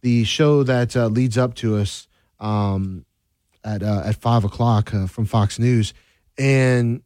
the 0.00 0.24
show 0.24 0.62
that 0.62 0.96
uh, 0.96 1.08
leads 1.08 1.36
up 1.36 1.56
to 1.56 1.76
us 1.76 2.08
um, 2.40 3.04
at 3.62 3.82
uh, 3.82 4.04
at 4.06 4.16
five 4.16 4.44
o'clock 4.44 4.94
uh, 4.94 5.06
from 5.08 5.26
Fox 5.26 5.58
News, 5.58 5.92
and 6.38 7.02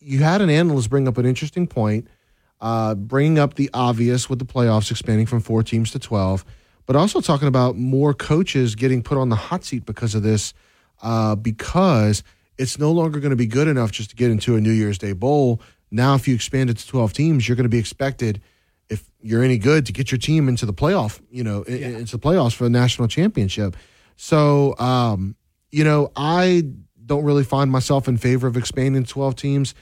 you 0.00 0.20
had 0.20 0.40
an 0.40 0.50
analyst 0.50 0.90
bring 0.90 1.06
up 1.08 1.18
an 1.18 1.26
interesting 1.26 1.66
point, 1.66 2.08
uh, 2.60 2.94
bringing 2.94 3.38
up 3.38 3.54
the 3.54 3.70
obvious 3.74 4.28
with 4.30 4.38
the 4.38 4.44
playoffs 4.44 4.90
expanding 4.90 5.26
from 5.26 5.40
four 5.40 5.62
teams 5.62 5.90
to 5.92 5.98
twelve, 5.98 6.44
but 6.86 6.96
also 6.96 7.20
talking 7.20 7.48
about 7.48 7.76
more 7.76 8.14
coaches 8.14 8.74
getting 8.74 9.02
put 9.02 9.18
on 9.18 9.28
the 9.28 9.36
hot 9.36 9.64
seat 9.64 9.84
because 9.84 10.14
of 10.14 10.22
this, 10.22 10.54
uh, 11.02 11.34
because 11.34 12.22
it's 12.58 12.78
no 12.78 12.90
longer 12.90 13.20
going 13.20 13.30
to 13.30 13.36
be 13.36 13.46
good 13.46 13.68
enough 13.68 13.90
just 13.92 14.10
to 14.10 14.16
get 14.16 14.30
into 14.30 14.56
a 14.56 14.60
New 14.60 14.70
Year's 14.72 14.98
Day 14.98 15.12
bowl. 15.12 15.60
Now, 15.90 16.14
if 16.14 16.26
you 16.26 16.34
expand 16.34 16.70
it 16.70 16.78
to 16.78 16.86
twelve 16.86 17.12
teams, 17.12 17.46
you're 17.46 17.56
going 17.56 17.64
to 17.64 17.68
be 17.68 17.78
expected 17.78 18.40
if 18.88 19.10
you're 19.20 19.42
any 19.42 19.58
good 19.58 19.84
to 19.86 19.92
get 19.92 20.10
your 20.10 20.18
team 20.18 20.48
into 20.48 20.64
the 20.64 20.72
playoff, 20.72 21.20
you 21.30 21.42
know, 21.42 21.64
i- 21.68 21.72
into 21.72 22.16
the 22.16 22.22
playoffs 22.22 22.54
for 22.54 22.64
the 22.64 22.70
national 22.70 23.08
championship. 23.08 23.76
So, 24.16 24.78
um, 24.78 25.34
you 25.72 25.84
know, 25.84 26.10
I 26.16 26.64
don't 27.06 27.24
really 27.24 27.44
find 27.44 27.70
myself 27.70 28.08
in 28.08 28.16
favor 28.16 28.46
of 28.46 28.56
expanding 28.56 29.04
to 29.04 29.08
12 29.10 29.36
teams. 29.36 29.74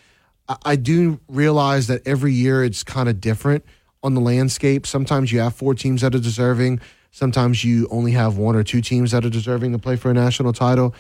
I, 0.48 0.56
I 0.64 0.76
do 0.76 1.20
realize 1.28 1.86
that 1.88 2.06
every 2.06 2.32
year 2.32 2.62
it's 2.62 2.84
kind 2.84 3.08
of 3.08 3.20
different 3.20 3.64
on 4.02 4.14
the 4.14 4.20
landscape. 4.20 4.86
Sometimes 4.86 5.32
you 5.32 5.40
have 5.40 5.54
four 5.54 5.74
teams 5.74 6.02
that 6.02 6.14
are 6.14 6.18
deserving. 6.20 6.80
Sometimes 7.10 7.64
you 7.64 7.88
only 7.90 8.12
have 8.12 8.36
one 8.36 8.56
or 8.56 8.62
two 8.62 8.80
teams 8.80 9.12
that 9.12 9.24
are 9.24 9.30
deserving 9.30 9.72
to 9.72 9.78
play 9.78 9.96
for 9.96 10.10
a 10.10 10.14
national 10.14 10.52
title. 10.52 10.94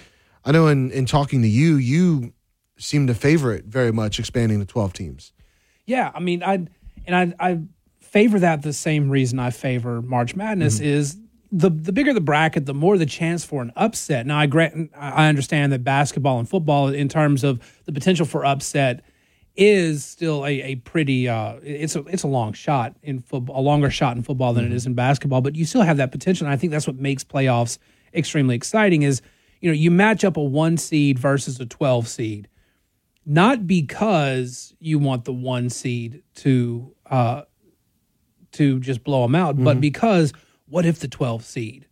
I 0.44 0.52
know 0.52 0.68
in, 0.68 0.90
in 0.90 1.06
talking 1.06 1.42
to 1.42 1.48
you, 1.48 1.76
you 1.76 2.32
seem 2.78 3.06
to 3.08 3.14
favor 3.14 3.52
it 3.52 3.64
very 3.66 3.92
much, 3.92 4.18
expanding 4.18 4.60
to 4.60 4.66
12 4.66 4.92
teams. 4.92 5.32
Yeah, 5.86 6.10
I 6.14 6.20
mean, 6.20 6.42
I 6.42 6.66
and 7.06 7.14
I 7.14 7.34
I 7.38 7.60
favor 8.00 8.38
that 8.38 8.62
the 8.62 8.72
same 8.72 9.10
reason 9.10 9.38
I 9.38 9.50
favor 9.50 10.00
March 10.00 10.34
Madness 10.36 10.76
Mm-hmm. 10.76 10.84
is 10.84 11.18
the 11.56 11.70
the 11.70 11.92
bigger 11.92 12.12
the 12.12 12.20
bracket, 12.20 12.66
the 12.66 12.74
more 12.74 12.98
the 12.98 13.06
chance 13.06 13.44
for 13.44 13.62
an 13.62 13.72
upset. 13.76 14.26
Now, 14.26 14.38
I 14.38 14.46
grant 14.46 14.90
I 14.96 15.28
understand 15.28 15.72
that 15.72 15.84
basketball 15.84 16.38
and 16.40 16.48
football, 16.48 16.88
in 16.88 17.08
terms 17.08 17.44
of 17.44 17.60
the 17.84 17.92
potential 17.92 18.26
for 18.26 18.44
upset, 18.44 19.04
is 19.54 20.04
still 20.04 20.44
a, 20.44 20.60
a 20.62 20.74
pretty 20.76 21.28
uh, 21.28 21.54
it's 21.62 21.94
a 21.94 22.00
it's 22.06 22.24
a 22.24 22.28
long 22.28 22.54
shot 22.54 22.96
in 23.02 23.20
football, 23.20 23.60
a 23.60 23.62
longer 23.62 23.88
shot 23.88 24.16
in 24.16 24.24
football 24.24 24.52
than 24.52 24.64
it 24.64 24.72
is 24.72 24.84
in 24.84 24.94
basketball. 24.94 25.42
But 25.42 25.54
you 25.54 25.64
still 25.64 25.82
have 25.82 25.98
that 25.98 26.10
potential, 26.10 26.46
and 26.46 26.52
I 26.52 26.56
think 26.56 26.72
that's 26.72 26.88
what 26.88 26.96
makes 26.96 27.22
playoffs 27.22 27.78
extremely 28.12 28.56
exciting. 28.56 29.02
Is 29.02 29.22
you 29.60 29.70
know 29.70 29.74
you 29.74 29.92
match 29.92 30.24
up 30.24 30.36
a 30.36 30.42
one 30.42 30.76
seed 30.76 31.18
versus 31.20 31.60
a 31.60 31.66
twelve 31.66 32.08
seed 32.08 32.48
not 33.26 33.66
because 33.66 34.74
you 34.80 34.98
want 34.98 35.24
the 35.24 35.32
one 35.32 35.70
seed 35.70 36.22
to 36.34 36.92
uh, 37.10 37.42
to 38.52 38.78
just 38.80 39.02
blow 39.02 39.22
them 39.22 39.34
out, 39.34 39.56
but 39.62 39.78
Mhm. 39.78 39.80
because 39.80 40.32
what 40.74 40.84
if 40.84 40.98
the 40.98 41.06
12 41.06 41.44
seed 41.44 41.86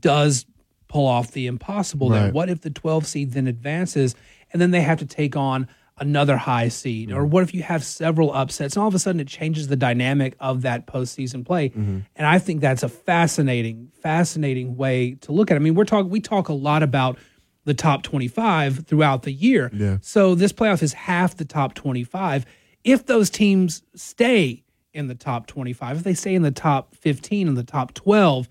does 0.00 0.46
pull 0.88 1.06
off 1.06 1.32
the 1.32 1.46
impossible? 1.46 2.08
Then 2.08 2.32
what 2.32 2.48
if 2.48 2.62
the 2.62 2.70
12 2.70 3.06
seed 3.06 3.32
then 3.32 3.46
advances 3.46 4.14
and 4.50 4.62
then 4.62 4.70
they 4.70 4.80
have 4.80 5.00
to 5.00 5.06
take 5.06 5.36
on 5.36 5.68
another 5.98 6.38
high 6.38 6.68
seed? 6.68 7.12
Or 7.12 7.26
what 7.26 7.42
if 7.42 7.52
you 7.52 7.62
have 7.62 7.84
several 7.84 8.32
upsets 8.32 8.74
and 8.74 8.80
all 8.80 8.88
of 8.88 8.94
a 8.94 8.98
sudden 8.98 9.20
it 9.20 9.28
changes 9.28 9.68
the 9.68 9.76
dynamic 9.76 10.34
of 10.40 10.62
that 10.62 10.86
postseason 10.86 11.44
play? 11.44 11.68
Mm-hmm. 11.68 11.98
And 12.16 12.26
I 12.26 12.38
think 12.38 12.62
that's 12.62 12.82
a 12.82 12.88
fascinating, 12.88 13.92
fascinating 14.00 14.78
way 14.78 15.16
to 15.20 15.32
look 15.32 15.50
at 15.50 15.54
it. 15.54 15.60
I 15.60 15.62
mean, 15.62 15.74
we're 15.74 15.84
talking 15.84 16.10
we 16.10 16.20
talk 16.20 16.48
a 16.48 16.54
lot 16.54 16.82
about 16.82 17.18
the 17.66 17.74
top 17.74 18.02
25 18.02 18.86
throughout 18.86 19.24
the 19.24 19.32
year. 19.32 19.70
Yeah. 19.74 19.98
So 20.00 20.34
this 20.34 20.54
playoff 20.54 20.82
is 20.82 20.94
half 20.94 21.36
the 21.36 21.44
top 21.44 21.74
25. 21.74 22.46
If 22.82 23.04
those 23.04 23.28
teams 23.28 23.82
stay 23.94 24.64
in 24.94 25.06
the 25.08 25.14
top 25.14 25.46
25, 25.46 25.98
if 25.98 26.02
they 26.04 26.14
stay 26.14 26.34
in 26.34 26.42
the 26.42 26.50
top 26.50 26.94
15 26.96 27.48
and 27.48 27.56
the 27.56 27.64
top 27.64 27.94
12, 27.94 28.48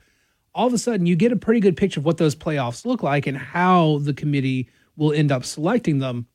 all 0.54 0.68
of 0.68 0.74
a 0.74 0.78
sudden 0.78 1.06
you 1.06 1.16
get 1.16 1.32
a 1.32 1.36
pretty 1.36 1.60
good 1.60 1.78
picture 1.78 2.00
of 2.00 2.06
what 2.06 2.18
those 2.18 2.36
playoffs 2.36 2.86
look 2.86 3.04
like 3.04 3.28
and 3.28 3.38
how 3.38 4.00
the 4.02 4.14
committee 4.14 4.68
will 4.96 5.14
end 5.14 5.32
up 5.32 5.46
selecting 5.46 6.00
them. 6.00 6.28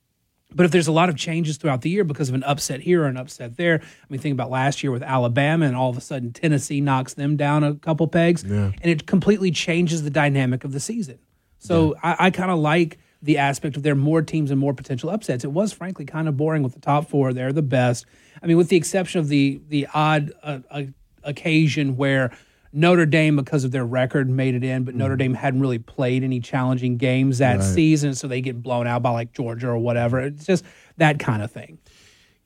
But 0.55 0.65
if 0.65 0.71
there's 0.73 0.87
a 0.87 0.93
lot 0.93 1.09
of 1.09 1.17
changes 1.17 1.57
throughout 1.57 1.83
the 1.83 1.91
year 1.91 2.05
because 2.05 2.29
of 2.29 2.35
an 2.37 2.45
upset 2.45 2.81
here 2.81 3.03
or 3.03 3.07
an 3.07 3.17
upset 3.17 3.57
there, 3.57 3.81
I 3.83 4.07
mean, 4.09 4.21
think 4.21 4.33
about 4.33 4.49
last 4.49 4.83
year 4.83 4.93
with 4.93 5.03
Alabama, 5.03 5.67
and 5.67 5.75
all 5.77 5.91
of 5.91 5.97
a 5.99 6.01
sudden 6.01 6.33
Tennessee 6.33 6.81
knocks 6.81 7.15
them 7.15 7.37
down 7.37 7.65
a 7.65 7.75
couple 7.75 8.07
pegs, 8.07 8.45
Yeah. 8.45 8.71
and 8.81 8.85
it 8.91 9.07
completely 9.07 9.51
changes 9.51 10.05
the 10.05 10.11
dynamic 10.11 10.63
of 10.63 10.73
the 10.73 10.81
season. 10.81 11.19
So 11.59 11.97
I, 12.03 12.27
I 12.27 12.31
kind 12.31 12.53
of 12.53 12.61
like 12.61 12.99
the 13.27 13.39
aspect 13.39 13.77
of 13.77 13.83
there 13.83 13.93
are 13.93 13.97
more 13.97 14.22
teams 14.22 14.51
and 14.51 14.59
more 14.59 14.72
potential 14.72 15.11
upsets. 15.11 15.45
It 15.45 15.53
was 15.53 15.72
frankly 15.72 16.05
kind 16.07 16.29
of 16.29 16.37
boring 16.37 16.62
with 16.62 16.72
the 16.74 16.81
top 16.81 17.09
four. 17.11 17.33
They're 17.33 17.53
the 17.53 17.62
best. 17.62 18.07
I 18.43 18.47
mean, 18.47 18.57
with 18.57 18.68
the 18.70 18.77
exception 18.77 19.20
of 19.20 19.29
the 19.29 19.61
the 19.68 19.87
odd 19.93 20.33
uh, 20.43 20.61
uh, 20.70 20.83
occasion 21.22 21.97
where 21.97 22.31
Notre 22.72 23.07
Dame, 23.07 23.37
because 23.37 23.64
of 23.64 23.70
their 23.70 23.87
record, 23.87 24.29
made 24.29 24.55
it 24.55 24.62
in, 24.62 24.85
but 24.85 24.95
Notre 24.95 25.16
Dame 25.16 25.35
hadn't 25.35 25.61
really 25.61 25.79
played 25.79 26.22
any 26.22 26.41
challenging 26.41 26.99
games 26.99 27.39
that 27.39 27.59
Right. 27.59 27.64
season, 27.64 28.14
so 28.14 28.29
they 28.29 28.41
get 28.41 28.62
blown 28.62 28.87
out 28.87 29.03
by 29.03 29.11
like 29.11 29.33
Georgia 29.33 29.68
or 29.68 29.79
whatever. 29.79 30.20
It's 30.20 30.45
just 30.45 30.64
that 30.99 31.18
kind 31.18 31.43
of 31.43 31.51
thing. 31.51 31.79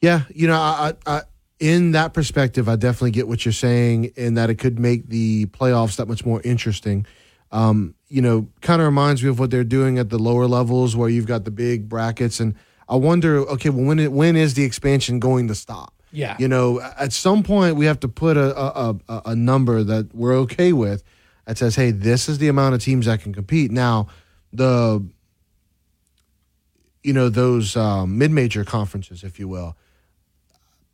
Yeah, 0.01 0.23
you 0.35 0.47
know, 0.47 0.55
I, 0.55 0.95
I, 1.07 1.13
I 1.17 1.23
in 1.59 1.93
that 1.93 2.15
perspective, 2.15 2.69
I 2.69 2.77
definitely 2.77 3.11
get 3.11 3.29
what 3.29 3.45
you're 3.45 3.53
saying, 3.53 4.13
in 4.17 4.35
that 4.35 4.49
it 4.51 4.55
could 4.55 4.79
make 4.79 5.09
the 5.09 5.47
playoffs 5.47 5.97
that 5.97 6.09
much 6.09 6.25
more 6.25 6.41
interesting. 6.43 7.07
Um, 7.53 7.95
you 8.09 8.23
know, 8.23 8.49
kind 8.61 8.81
of 8.81 8.87
reminds 8.87 9.23
me 9.23 9.29
of 9.29 9.39
what 9.39 9.51
they're 9.51 9.65
doing 9.65 9.99
at 9.99 10.11
the 10.11 10.19
lower 10.19 10.47
levels, 10.47 10.95
where 10.95 11.09
you've 11.09 11.27
got 11.27 11.45
the 11.45 11.51
big 11.51 11.89
brackets, 11.89 12.41
and 12.41 12.55
I 12.89 12.97
wonder, 12.97 13.39
okay, 13.51 13.71
well, 13.71 13.85
when 13.85 13.99
it, 13.99 14.13
when 14.13 14.37
is 14.37 14.55
the 14.55 14.65
expansion 14.65 15.21
going 15.21 15.49
to 15.49 15.55
stop? 15.55 15.95
Yeah. 16.13 16.37
You 16.39 16.49
know, 16.49 16.81
at 16.81 17.13
some 17.13 17.43
point 17.43 17.77
we 17.77 17.87
have 17.87 18.01
to 18.01 18.09
put 18.09 18.37
a 18.37 18.57
a, 18.57 18.97
a, 19.09 19.23
a 19.27 19.37
number 19.37 19.85
that 19.85 20.15
we're 20.15 20.35
okay 20.39 20.73
with 20.73 21.05
that 21.47 21.59
says, 21.59 21.77
hey, 21.77 21.91
this 21.91 22.29
is 22.29 22.39
the 22.39 22.49
amount 22.49 22.75
of 22.75 22.83
teams 22.83 23.07
that 23.07 23.21
can 23.21 23.33
compete. 23.33 23.71
Now, 23.71 24.09
the 24.53 25.05
you 27.03 27.13
know 27.13 27.29
those 27.29 27.77
um, 27.77 28.19
mid-major 28.19 28.65
conferences, 28.65 29.23
if 29.25 29.39
you 29.39 29.49
will. 29.49 29.77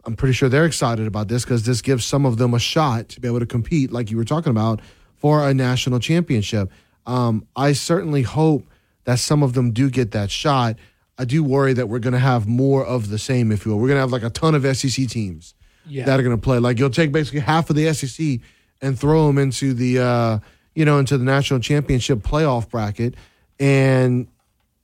I'm 0.05 0.15
pretty 0.15 0.35
sure 0.35 0.49
they're 0.49 0.67
excited 0.67 1.07
about 1.07 1.27
this 1.27 1.45
because 1.45 1.65
this 1.65 1.83
gives 1.83 2.05
some 2.05 2.25
of 2.25 2.37
them 2.37 2.55
a 2.55 2.61
shot 2.61 3.09
to 3.11 3.21
be 3.21 3.27
able 3.27 3.41
to 3.41 3.47
compete, 3.47 3.91
like 3.91 4.09
you 4.09 4.17
were 4.17 4.25
talking 4.25 4.51
about, 4.51 4.81
for 5.19 5.49
a 5.49 5.55
national 5.55 5.99
championship. 6.01 6.71
Um, 7.07 7.47
I 7.55 7.73
certainly 7.73 8.23
hope 8.23 8.67
that 9.05 9.19
some 9.19 9.43
of 9.43 9.53
them 9.55 9.71
do 9.73 9.89
get 9.91 10.11
that 10.13 10.31
shot. 10.31 10.77
I 11.19 11.25
do 11.25 11.43
worry 11.45 11.73
that 11.73 11.89
we're 11.89 12.01
going 12.01 12.13
to 12.13 12.19
have 12.19 12.47
more 12.47 12.85
of 12.85 13.09
the 13.09 13.19
same, 13.19 13.51
if 13.53 13.65
you 13.65 13.73
will. 13.73 13.79
We're 13.79 13.89
going 13.89 13.97
to 13.97 14.01
have 14.03 14.13
like 14.13 14.23
a 14.25 14.31
ton 14.31 14.55
of 14.55 14.77
SEC 14.77 15.07
teams 15.09 15.55
Yeah. 15.87 16.05
that 16.05 16.19
are 16.19 16.23
going 16.23 16.37
to 16.37 16.43
play. 16.43 16.59
Like 16.59 16.79
you'll 16.79 16.91
take 16.91 17.13
basically 17.13 17.41
half 17.41 17.71
of 17.71 17.77
the 17.77 17.93
SEC 17.95 18.41
and 18.83 18.99
throw 18.99 19.27
them 19.29 19.39
into 19.39 19.73
the, 19.73 19.99
uh, 20.01 20.39
you 20.75 20.85
know, 20.85 20.99
into 20.99 21.17
the 21.17 21.25
national 21.25 21.61
championship 21.61 22.19
playoff 22.19 22.69
bracket, 22.69 23.15
and 23.59 24.27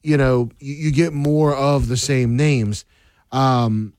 you 0.02 0.16
know 0.16 0.48
you, 0.58 0.74
you 0.74 0.90
get 0.92 1.12
more 1.12 1.54
of 1.54 1.88
the 1.88 1.96
same 1.98 2.34
names. 2.36 2.86
Um, 3.30 3.92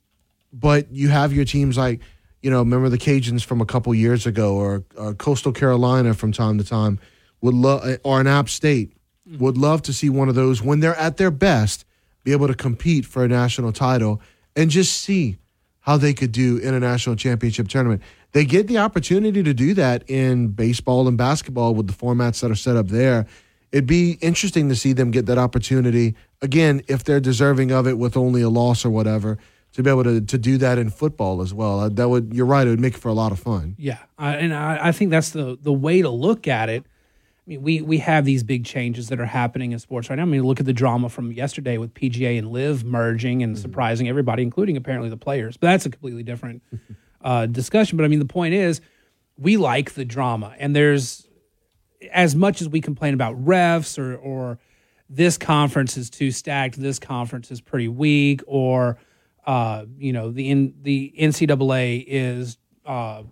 but 0.52 0.92
you 0.92 1.10
have 1.10 1.34
your 1.34 1.46
teams 1.46 1.78
like, 1.78 2.00
you 2.44 2.52
know, 2.52 2.60
remember 2.60 2.90
the 2.90 2.98
Cajuns 2.98 3.44
from 3.44 3.62
a 3.62 3.66
couple 3.66 3.96
years 3.96 4.28
ago, 4.28 4.56
or, 4.56 4.84
or 4.98 5.14
Coastal 5.16 5.54
Carolina 5.54 6.14
from 6.14 6.34
time 6.34 6.58
to 6.58 6.64
time 6.64 7.00
would 7.42 7.54
love, 7.54 7.84
uh, 7.86 7.98
or 8.04 8.20
an 8.20 8.28
App 8.28 8.50
State 8.50 8.92
would 9.40 9.58
love 9.58 9.82
to 9.84 9.94
see 9.94 10.10
one 10.10 10.28
of 10.28 10.36
those 10.36 10.62
when 10.62 10.82
they're 10.82 11.00
at 11.00 11.16
their 11.16 11.32
best 11.32 11.86
be 12.26 12.34
able 12.34 12.48
to 12.48 12.54
compete 12.54 13.06
for 13.06 13.24
a 13.24 13.28
national 13.30 13.72
title 13.72 14.22
and 14.58 14.70
just 14.70 15.02
see 15.02 15.38
how 15.80 15.96
they 15.96 16.14
could 16.14 16.34
do 16.34 16.58
in 16.58 16.74
a 16.74 16.80
national 16.80 17.16
championship 17.16 17.70
tournament. 17.70 18.02
They 18.34 18.44
get 18.44 18.68
the 18.68 18.78
opportunity 18.78 19.42
to 19.42 19.54
do 19.54 19.74
that 19.76 20.04
in 20.10 20.50
baseball 20.50 21.08
and 21.08 21.18
basketball 21.18 21.74
with 21.76 21.88
the 21.88 21.94
formats 21.94 22.42
that 22.42 22.52
are 22.52 22.56
set 22.56 22.76
up 22.76 22.88
there. 22.88 23.26
It'd 23.72 23.88
be 23.88 24.18
interesting 24.22 24.68
to 24.70 24.76
see 24.76 24.92
them 24.92 25.12
get 25.12 25.26
that 25.28 25.38
opportunity 25.38 26.16
again 26.42 26.82
if 26.90 27.06
they're 27.06 27.22
deserving 27.22 27.72
of 27.72 27.88
it 27.88 27.98
with 27.98 28.18
only 28.18 28.42
a 28.42 28.50
loss 28.50 28.84
or 28.84 28.90
whatever 28.90 29.38
to 29.74 29.84
be 29.84 29.90
able 29.90 30.04
to, 30.04 30.22
to 30.22 30.38
do 30.38 30.58
that 30.60 30.78
in 30.78 30.90
football 30.90 31.42
as 31.42 31.54
well. 31.54 31.80
Uh, 31.82 31.90
That 31.90 32.10
would 32.10 32.34
you're 32.34 32.46
right. 32.46 32.66
It 32.66 32.70
would 32.70 32.80
make 32.80 32.94
it 32.96 33.00
for 33.00 33.10
a 33.10 33.14
lot 33.14 33.32
of 33.32 33.40
fun. 33.40 33.76
Yeah, 33.78 34.00
I, 34.18 34.36
and 34.36 34.54
I, 34.54 34.88
I 34.88 34.92
think 34.92 35.12
that's 35.12 35.32
the 35.32 35.58
the 35.62 35.74
way 35.74 36.02
to 36.02 36.10
look 36.10 36.48
at 36.48 36.70
it. 36.70 36.86
I 36.86 37.50
mean, 37.50 37.62
we 37.62 37.82
we 37.82 37.98
have 37.98 38.24
these 38.24 38.44
big 38.44 38.66
changes 38.66 39.10
that 39.10 39.20
are 39.20 39.26
happening 39.26 39.72
in 39.72 39.80
sports 39.80 40.10
right 40.10 40.16
now. 40.16 40.22
I 40.22 40.26
mean, 40.26 40.44
look 40.44 40.60
at 40.60 40.66
the 40.66 40.74
drama 40.74 41.10
from 41.10 41.32
yesterday 41.32 41.78
with 41.78 41.94
PGA 41.94 42.38
and 42.38 42.52
LIV 42.52 42.86
merging 42.86 43.44
and 43.44 43.58
surprising 43.58 44.08
everybody, 44.08 44.44
including 44.44 44.78
apparently 44.78 45.10
the 45.10 45.18
players. 45.18 45.58
But 45.58 45.68
that's 45.68 45.86
a 45.86 45.90
completely 45.90 46.24
different 46.24 46.62
uh, 47.22 47.48
discussion. 47.48 47.98
But 47.98 48.06
I 48.06 48.08
mean, 48.08 48.20
the 48.20 48.26
point 48.26 48.54
is, 48.54 48.80
we 49.38 49.58
like 49.58 49.94
the 49.94 50.06
drama, 50.06 50.56
and 50.60 50.76
there's 50.76 51.28
as 52.12 52.36
much 52.36 52.62
as 52.62 52.70
we 52.70 52.80
complain 52.80 53.14
about 53.14 53.44
refs 53.44 53.98
or 53.98 54.16
or 54.16 54.60
this 55.10 55.38
conference 55.38 55.98
is 55.98 56.10
too 56.10 56.32
stacked, 56.32 56.80
this 56.80 57.00
conference 57.00 57.52
is 57.52 57.60
pretty 57.60 57.88
weak, 57.88 58.42
or 58.48 58.98
uh, 59.46 59.86
you 59.98 60.14
know 60.14 60.32
the 60.32 60.50
in, 60.50 60.74
the 60.82 61.14
NCAA 61.20 62.04
is 62.08 62.58
uh, 62.86 63.24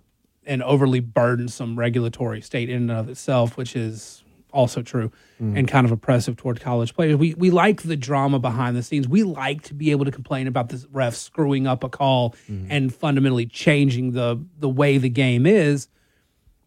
an 0.45 0.61
overly 0.61 0.99
burdensome 0.99 1.77
regulatory 1.77 2.41
state 2.41 2.69
in 2.69 2.83
and 2.83 2.91
of 2.91 3.09
itself, 3.09 3.57
which 3.57 3.75
is 3.75 4.23
also 4.53 4.81
true 4.81 5.11
Mm. 5.41 5.57
and 5.57 5.67
kind 5.67 5.85
of 5.85 5.91
oppressive 5.91 6.35
toward 6.37 6.59
college 6.61 6.93
players. 6.93 7.15
We 7.15 7.33
we 7.35 7.49
like 7.49 7.81
the 7.81 7.95
drama 7.95 8.37
behind 8.37 8.75
the 8.77 8.83
scenes. 8.83 9.07
We 9.07 9.23
like 9.23 9.63
to 9.63 9.73
be 9.73 9.89
able 9.89 10.05
to 10.05 10.11
complain 10.11 10.45
about 10.45 10.69
the 10.69 10.75
refs 10.93 11.15
screwing 11.15 11.65
up 11.65 11.83
a 11.83 11.89
call 11.89 12.35
and 12.69 12.93
fundamentally 12.93 13.47
changing 13.47 14.11
the 14.11 14.39
the 14.59 14.69
way 14.69 14.99
the 14.99 15.09
game 15.09 15.47
is. 15.47 15.87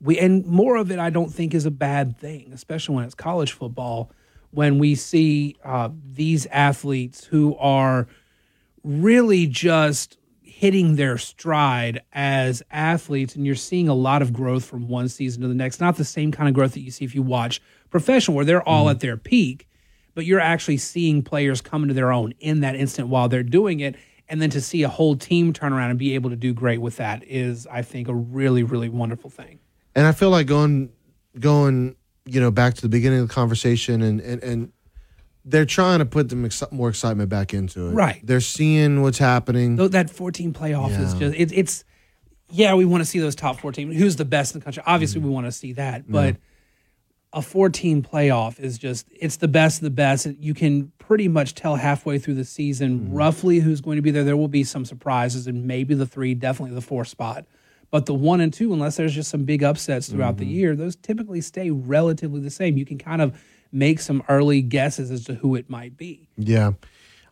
We 0.01 0.19
and 0.19 0.45
more 0.45 0.75
of 0.77 0.91
it, 0.91 0.99
I 0.99 1.11
don't 1.11 1.33
think, 1.33 1.55
is 1.55 1.67
a 1.67 1.71
bad 1.71 2.19
thing, 2.19 2.51
especially 2.53 2.97
when 2.97 3.05
it's 3.05 3.15
college 3.15 3.53
football. 3.53 4.11
When 4.51 4.79
we 4.81 4.95
see 4.97 5.57
uh, 5.65 5.91
these 6.13 6.47
athletes 6.47 7.25
who 7.25 7.57
are 7.59 8.09
really 8.85 9.47
just 9.47 10.19
hitting 10.41 10.95
their 10.95 11.19
stride 11.19 12.01
as 12.13 12.63
athletes 12.71 13.35
and 13.35 13.45
you're 13.45 13.57
seeing 13.57 13.89
a 13.89 13.95
lot 13.95 14.23
of 14.23 14.33
growth 14.33 14.65
from 14.65 14.87
one 14.87 15.09
season 15.09 15.43
to 15.43 15.49
the 15.49 15.55
next. 15.55 15.81
Not 15.81 15.97
the 15.97 16.05
same 16.05 16.31
kind 16.31 16.49
of 16.49 16.55
growth 16.55 16.75
that 16.75 16.81
you 16.81 16.93
see 16.93 17.05
if 17.05 17.15
you 17.15 17.23
watch 17.23 17.61
professional 17.91 18.37
where 18.37 18.45
they're 18.45 18.67
all 18.67 18.85
mm-hmm. 18.85 18.91
at 18.91 19.01
their 19.01 19.17
peak 19.17 19.67
but 20.15 20.25
you're 20.25 20.41
actually 20.41 20.79
seeing 20.79 21.23
players 21.23 21.61
come 21.61 21.83
into 21.83 21.95
their 21.95 22.13
own 22.13 22.33
in 22.41 22.61
that 22.61 22.77
instant 22.77 23.09
while 23.09 23.29
they're 23.29 23.43
doing 23.43 23.81
it. 23.81 23.97
And 24.29 24.41
then 24.41 24.51
to 24.51 24.61
see 24.61 24.83
a 24.83 24.89
whole 24.89 25.17
team 25.17 25.53
turn 25.53 25.73
around 25.73 25.91
and 25.91 25.99
be 25.99 26.15
able 26.15 26.31
to 26.31 26.37
do 26.37 26.55
great 26.55 26.81
with 26.81 26.97
that 26.97 27.23
is 27.25 27.67
i 27.67 27.83
think 27.83 28.09
a 28.09 28.15
really 28.15 28.63
really 28.63 28.89
wonderful 28.89 29.29
thing. 29.29 29.59
And 29.95 30.07
I 30.07 30.13
feel 30.13 30.31
like 30.31 30.47
going 30.47 30.91
going 31.39 31.97
you 32.25 32.41
know 32.41 32.51
back 32.51 32.75
to 32.75 32.83
the 32.83 32.89
beginning 32.89 33.21
of 33.21 33.29
the 33.29 33.35
conversation 33.35 34.03
and 34.03 34.21
and, 34.21 34.43
and 34.43 34.73
they're 35.45 35.67
trying 35.67 35.99
to 35.99 36.07
put 36.07 36.29
them 36.29 36.45
exci- 36.45 36.71
more 36.73 36.89
excitement 36.89 37.29
back 37.29 37.53
into 37.53 37.89
it. 37.89 37.93
Right. 37.93 38.21
They're 38.25 38.41
seeing 38.41 39.03
what's 39.03 39.19
happening. 39.19 39.77
Though 39.77 39.89
that 39.89 40.11
14 40.11 40.53
playoff 40.53 40.99
is 40.99 41.15
just 41.15 41.35
it, 41.35 41.53
it's 41.53 41.85
yeah 42.51 42.75
we 42.75 42.85
want 42.85 43.03
to 43.03 43.05
see 43.05 43.19
those 43.19 43.35
top 43.35 43.59
14 43.61 43.93
who's 43.93 44.17
the 44.17 44.25
best 44.25 44.55
in 44.55 44.61
the 44.61 44.65
country? 44.65 44.83
Obviously 44.87 45.21
mm-hmm. 45.21 45.29
we 45.29 45.35
want 45.35 45.47
to 45.47 45.53
see 45.53 45.73
that 45.75 46.11
but 46.11 46.37
a 47.33 47.43
14 47.43 48.03
playoff 48.03 48.61
is 48.61 48.79
just 48.79 49.09
it's 49.11 49.37
the 49.37 49.49
best 49.49 49.79
of 49.79 49.85
the 49.85 49.91
best. 49.91 50.27
You 50.39 50.55
can 50.55 50.93
pretty 50.99 51.29
much 51.29 51.55
tell 51.55 51.77
halfway 51.77 52.19
through 52.19 52.35
the 52.35 52.45
season 52.45 53.01
mm-hmm. 53.01 53.15
roughly 53.15 53.59
who's 53.59 53.81
going 53.81 53.97
to 53.97 54.03
be 54.03 54.13
there. 54.13 54.25
There 54.25 54.37
will 54.37 54.49
be 54.49 54.65
some 54.65 54.85
surprises 54.85 55.47
and 55.47 55.67
maybe 55.67 55.95
the 55.95 56.07
three 56.07 56.35
definitely 56.35 56.75
the 56.75 56.81
four 56.81 57.05
spot. 57.05 57.45
But 57.91 58.07
the 58.07 58.15
one 58.15 58.41
and 58.41 58.53
two 58.53 58.73
unless 58.73 58.97
there's 58.97 59.15
just 59.15 59.31
some 59.31 59.45
big 59.45 59.63
upsets 59.63 60.09
throughout 60.09 60.39
the 60.39 60.45
mm-hmm. 60.45 60.53
year 60.53 60.77
those 60.77 60.97
typically 60.97 61.41
stay 61.41 61.71
relatively 61.71 62.41
the 62.41 62.51
same. 62.51 62.79
You 62.79 62.87
can 62.87 62.99
kind 62.99 63.21
of 63.21 63.39
make 63.75 63.99
some 63.99 64.23
early 64.29 64.63
guesses 64.63 65.11
as 65.11 65.25
to 65.25 65.35
who 65.35 65.57
it 65.57 65.69
might 65.69 65.97
be 65.97 66.29
Yeah. 66.37 66.73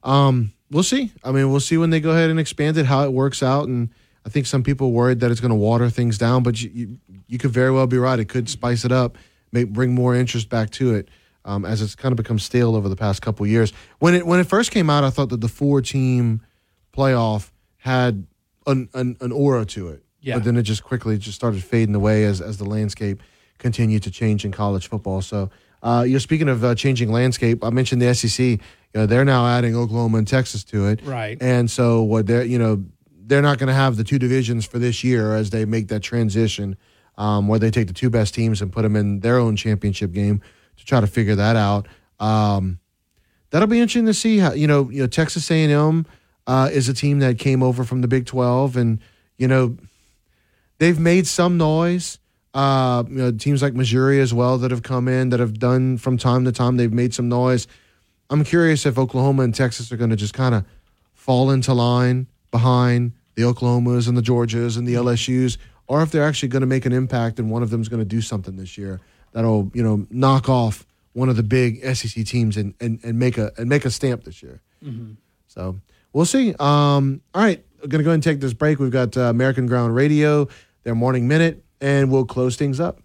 Um, 0.02 0.52
we'll 0.70 0.82
see. 0.82 1.12
I 1.22 1.30
mean, 1.30 1.50
we'll 1.50 1.60
see 1.60 1.76
when 1.76 1.90
they 1.90 2.00
go 2.00 2.10
ahead 2.10 2.28
and 2.28 2.40
expand 2.40 2.76
it, 2.76 2.86
how 2.86 3.04
it 3.04 3.12
works 3.12 3.42
out. 3.42 3.68
And 3.68 3.90
I 4.26 4.28
think 4.28 4.46
some 4.46 4.64
people 4.64 4.90
worried 4.90 5.20
that 5.20 5.30
it's 5.30 5.40
going 5.40 5.50
to 5.50 5.56
water 5.56 5.88
things 5.88 6.18
down, 6.18 6.42
but 6.42 6.60
you, 6.60 6.70
you, 6.74 6.98
you 7.28 7.38
could 7.38 7.52
very 7.52 7.70
well 7.70 7.86
be 7.86 7.98
right. 7.98 8.18
It 8.18 8.28
could 8.28 8.48
spice 8.48 8.84
it 8.84 8.90
up, 8.90 9.16
make, 9.52 9.72
bring 9.72 9.94
more 9.94 10.16
interest 10.16 10.48
back 10.48 10.70
to 10.70 10.94
it. 10.94 11.08
Um, 11.44 11.64
as 11.64 11.82
it's 11.82 11.96
kind 11.96 12.12
of 12.12 12.16
become 12.16 12.38
stale 12.38 12.76
over 12.76 12.88
the 12.88 12.94
past 12.94 13.20
couple 13.20 13.44
years. 13.48 13.72
When 13.98 14.14
it 14.14 14.24
when 14.24 14.38
it 14.38 14.46
first 14.46 14.70
came 14.70 14.88
out, 14.88 15.02
I 15.02 15.10
thought 15.10 15.28
that 15.30 15.40
the 15.40 15.48
four 15.48 15.82
team 15.82 16.40
playoff 16.96 17.50
had 17.78 18.28
an, 18.64 18.88
an, 18.94 19.16
an 19.20 19.32
aura 19.32 19.64
to 19.66 19.88
it. 19.88 20.04
Yeah. 20.20 20.34
But 20.34 20.44
then 20.44 20.56
it 20.56 20.62
just 20.62 20.84
quickly 20.84 21.18
just 21.18 21.34
started 21.34 21.64
fading 21.64 21.96
away 21.96 22.26
as 22.26 22.40
as 22.40 22.58
the 22.58 22.64
landscape 22.64 23.24
continued 23.58 24.04
to 24.04 24.10
change 24.12 24.44
in 24.44 24.52
college 24.52 24.88
football. 24.88 25.20
So 25.20 25.50
uh, 25.82 26.04
you're 26.06 26.20
speaking 26.20 26.48
of 26.48 26.64
uh, 26.64 26.74
changing 26.74 27.10
landscape. 27.10 27.64
I 27.64 27.70
mentioned 27.70 28.00
the 28.00 28.14
SEC. 28.14 28.46
You 28.46 28.58
know, 28.94 29.06
they're 29.06 29.24
now 29.24 29.46
adding 29.46 29.74
Oklahoma 29.74 30.18
and 30.18 30.28
Texas 30.28 30.62
to 30.64 30.86
it. 30.88 31.00
Right. 31.02 31.38
And 31.40 31.70
so 31.70 32.02
what 32.02 32.26
they're 32.26 32.44
you 32.44 32.58
know 32.58 32.84
they're 33.24 33.42
not 33.42 33.58
going 33.58 33.68
to 33.68 33.74
have 33.74 33.96
the 33.96 34.04
two 34.04 34.18
divisions 34.18 34.66
for 34.66 34.78
this 34.78 35.02
year 35.02 35.34
as 35.34 35.50
they 35.50 35.64
make 35.64 35.88
that 35.88 36.00
transition, 36.00 36.76
um, 37.16 37.48
where 37.48 37.58
they 37.58 37.70
take 37.70 37.86
the 37.86 37.92
two 37.92 38.10
best 38.10 38.34
teams 38.34 38.60
and 38.60 38.70
put 38.72 38.82
them 38.82 38.96
in 38.96 39.20
their 39.20 39.38
own 39.38 39.56
championship 39.56 40.12
game 40.12 40.40
to 40.76 40.84
try 40.84 41.00
to 41.00 41.06
figure 41.06 41.34
that 41.34 41.56
out. 41.56 41.88
Um, 42.20 42.78
that'll 43.50 43.68
be 43.68 43.78
interesting 43.78 44.06
to 44.06 44.14
see 44.14 44.38
how 44.38 44.52
you 44.52 44.66
know 44.66 44.90
you 44.90 45.00
know 45.00 45.06
Texas 45.06 45.50
A 45.50 45.64
and 45.64 45.72
M 45.72 46.06
uh, 46.46 46.70
is 46.72 46.88
a 46.88 46.94
team 46.94 47.20
that 47.20 47.38
came 47.38 47.62
over 47.62 47.84
from 47.84 48.02
the 48.02 48.08
Big 48.08 48.26
Twelve, 48.26 48.76
and 48.76 49.00
you 49.36 49.48
know 49.48 49.76
they've 50.78 50.98
made 50.98 51.26
some 51.26 51.56
noise. 51.56 52.18
Uh, 52.54 53.02
you 53.08 53.16
know 53.16 53.32
teams 53.32 53.62
like 53.62 53.72
Missouri 53.74 54.20
as 54.20 54.34
well 54.34 54.58
that 54.58 54.70
have 54.70 54.82
come 54.82 55.08
in 55.08 55.30
that 55.30 55.40
have 55.40 55.58
done 55.58 55.96
from 55.96 56.18
time 56.18 56.44
to 56.44 56.52
time. 56.52 56.76
They've 56.76 56.92
made 56.92 57.14
some 57.14 57.28
noise. 57.28 57.66
I'm 58.28 58.44
curious 58.44 58.84
if 58.86 58.98
Oklahoma 58.98 59.42
and 59.42 59.54
Texas 59.54 59.90
are 59.92 59.96
going 59.96 60.10
to 60.10 60.16
just 60.16 60.34
kind 60.34 60.54
of 60.54 60.64
fall 61.14 61.50
into 61.50 61.72
line 61.72 62.26
behind 62.50 63.12
the 63.36 63.42
Oklahomas 63.42 64.06
and 64.08 64.16
the 64.16 64.22
Georgias 64.22 64.76
and 64.76 64.86
the 64.86 64.94
LSU's, 64.94 65.56
or 65.86 66.02
if 66.02 66.10
they're 66.10 66.24
actually 66.24 66.48
going 66.50 66.60
to 66.60 66.66
make 66.66 66.84
an 66.84 66.92
impact 66.92 67.38
and 67.38 67.50
one 67.50 67.62
of 67.62 67.70
them 67.70 67.80
is 67.80 67.88
going 67.88 68.00
to 68.00 68.08
do 68.08 68.20
something 68.20 68.56
this 68.56 68.76
year 68.76 69.00
that'll 69.32 69.70
you 69.72 69.82
know 69.82 70.06
knock 70.10 70.48
off 70.50 70.86
one 71.14 71.28
of 71.30 71.36
the 71.36 71.42
big 71.42 71.82
SEC 71.94 72.24
teams 72.26 72.56
and, 72.58 72.74
and, 72.80 73.00
and 73.02 73.18
make 73.18 73.38
a 73.38 73.50
and 73.56 73.68
make 73.68 73.84
a 73.86 73.90
stamp 73.90 74.24
this 74.24 74.42
year. 74.42 74.60
Mhm. 74.84 75.16
So 75.48 75.80
we'll 76.12 76.26
see. 76.26 76.54
Um, 76.58 77.22
all 77.34 77.42
right, 77.42 77.64
we're 77.80 77.88
gonna 77.88 78.04
go 78.04 78.10
ahead 78.10 78.14
and 78.16 78.22
take 78.22 78.40
this 78.40 78.52
break. 78.52 78.78
We've 78.78 78.90
got 78.90 79.16
uh, 79.16 79.22
American 79.22 79.66
Ground 79.66 79.94
Radio, 79.94 80.48
their 80.84 80.94
morning 80.94 81.28
minute, 81.28 81.64
and 81.82 82.10
we'll 82.10 82.24
close 82.24 82.56
things 82.56 82.80
up. 82.80 83.00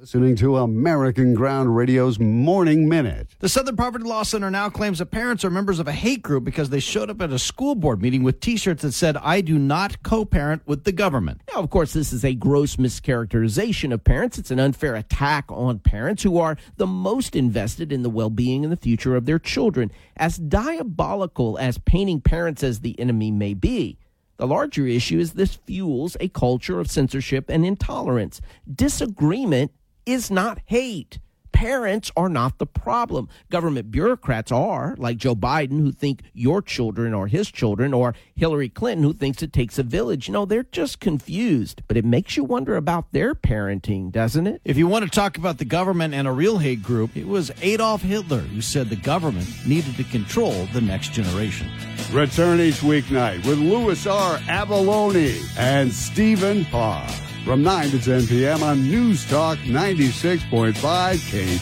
Listening 0.00 0.36
to 0.36 0.58
American 0.58 1.32
Ground 1.34 1.74
Radio's 1.74 2.18
Morning 2.18 2.88
Minute. 2.88 3.28
The 3.38 3.48
Southern 3.48 3.76
Poverty 3.76 4.04
Law 4.04 4.22
Center 4.22 4.50
now 4.50 4.68
claims 4.68 4.98
that 4.98 5.06
parents 5.06 5.46
are 5.46 5.50
members 5.50 5.78
of 5.78 5.88
a 5.88 5.92
hate 5.92 6.20
group 6.20 6.44
because 6.44 6.68
they 6.68 6.80
showed 6.80 7.08
up 7.08 7.22
at 7.22 7.32
a 7.32 7.38
school 7.38 7.74
board 7.74 8.02
meeting 8.02 8.22
with 8.22 8.40
t 8.40 8.58
shirts 8.58 8.82
that 8.82 8.92
said, 8.92 9.16
I 9.16 9.40
do 9.40 9.58
not 9.58 10.02
co 10.02 10.26
parent 10.26 10.60
with 10.66 10.84
the 10.84 10.92
government. 10.92 11.40
Now, 11.54 11.60
of 11.60 11.70
course, 11.70 11.94
this 11.94 12.12
is 12.12 12.22
a 12.22 12.34
gross 12.34 12.76
mischaracterization 12.76 13.94
of 13.94 14.04
parents. 14.04 14.36
It's 14.36 14.50
an 14.50 14.60
unfair 14.60 14.94
attack 14.94 15.46
on 15.48 15.78
parents 15.78 16.22
who 16.22 16.38
are 16.38 16.58
the 16.76 16.86
most 16.86 17.34
invested 17.34 17.90
in 17.90 18.02
the 18.02 18.10
well 18.10 18.30
being 18.30 18.62
and 18.62 18.72
the 18.72 18.76
future 18.76 19.16
of 19.16 19.24
their 19.24 19.38
children. 19.38 19.90
As 20.18 20.36
diabolical 20.36 21.56
as 21.58 21.78
painting 21.78 22.20
parents 22.20 22.62
as 22.62 22.80
the 22.80 22.98
enemy 23.00 23.30
may 23.30 23.54
be, 23.54 23.98
the 24.36 24.46
larger 24.46 24.86
issue 24.86 25.18
is 25.18 25.32
this 25.32 25.54
fuels 25.54 26.16
a 26.20 26.28
culture 26.28 26.80
of 26.80 26.90
censorship 26.90 27.48
and 27.48 27.64
intolerance. 27.64 28.40
Disagreement 28.72 29.72
is 30.06 30.30
not 30.30 30.60
hate. 30.66 31.18
Parents 31.54 32.10
are 32.16 32.28
not 32.28 32.58
the 32.58 32.66
problem. 32.66 33.28
Government 33.48 33.92
bureaucrats 33.92 34.50
are, 34.50 34.96
like 34.98 35.18
Joe 35.18 35.36
Biden, 35.36 35.78
who 35.78 35.92
think 35.92 36.24
your 36.34 36.60
children 36.60 37.14
are 37.14 37.28
his 37.28 37.48
children, 37.48 37.94
or 37.94 38.12
Hillary 38.34 38.68
Clinton, 38.68 39.04
who 39.04 39.12
thinks 39.12 39.40
it 39.40 39.52
takes 39.52 39.78
a 39.78 39.84
village. 39.84 40.26
You 40.26 40.32
know, 40.32 40.46
they're 40.46 40.64
just 40.64 40.98
confused. 40.98 41.82
But 41.86 41.96
it 41.96 42.04
makes 42.04 42.36
you 42.36 42.42
wonder 42.42 42.74
about 42.74 43.12
their 43.12 43.36
parenting, 43.36 44.10
doesn't 44.10 44.48
it? 44.48 44.62
If 44.64 44.76
you 44.76 44.88
want 44.88 45.04
to 45.04 45.10
talk 45.10 45.38
about 45.38 45.58
the 45.58 45.64
government 45.64 46.12
and 46.12 46.26
a 46.26 46.32
real 46.32 46.58
hate 46.58 46.82
group, 46.82 47.16
it 47.16 47.28
was 47.28 47.52
Adolf 47.62 48.02
Hitler 48.02 48.40
who 48.40 48.60
said 48.60 48.90
the 48.90 48.96
government 48.96 49.48
needed 49.64 49.96
to 49.96 50.04
control 50.04 50.66
the 50.72 50.80
next 50.80 51.12
generation. 51.12 51.70
Return 52.12 52.58
each 52.58 52.80
weeknight 52.80 53.46
with 53.46 53.58
Louis 53.58 54.04
R. 54.08 54.38
Avallone 54.38 55.40
and 55.56 55.92
Stephen 55.92 56.64
Parr 56.64 57.08
from 57.44 57.62
9 57.62 57.90
to 57.90 58.00
10 58.00 58.26
p.m. 58.26 58.62
on 58.62 58.82
News 58.82 59.28
Talk 59.28 59.58
96.5 59.58 60.72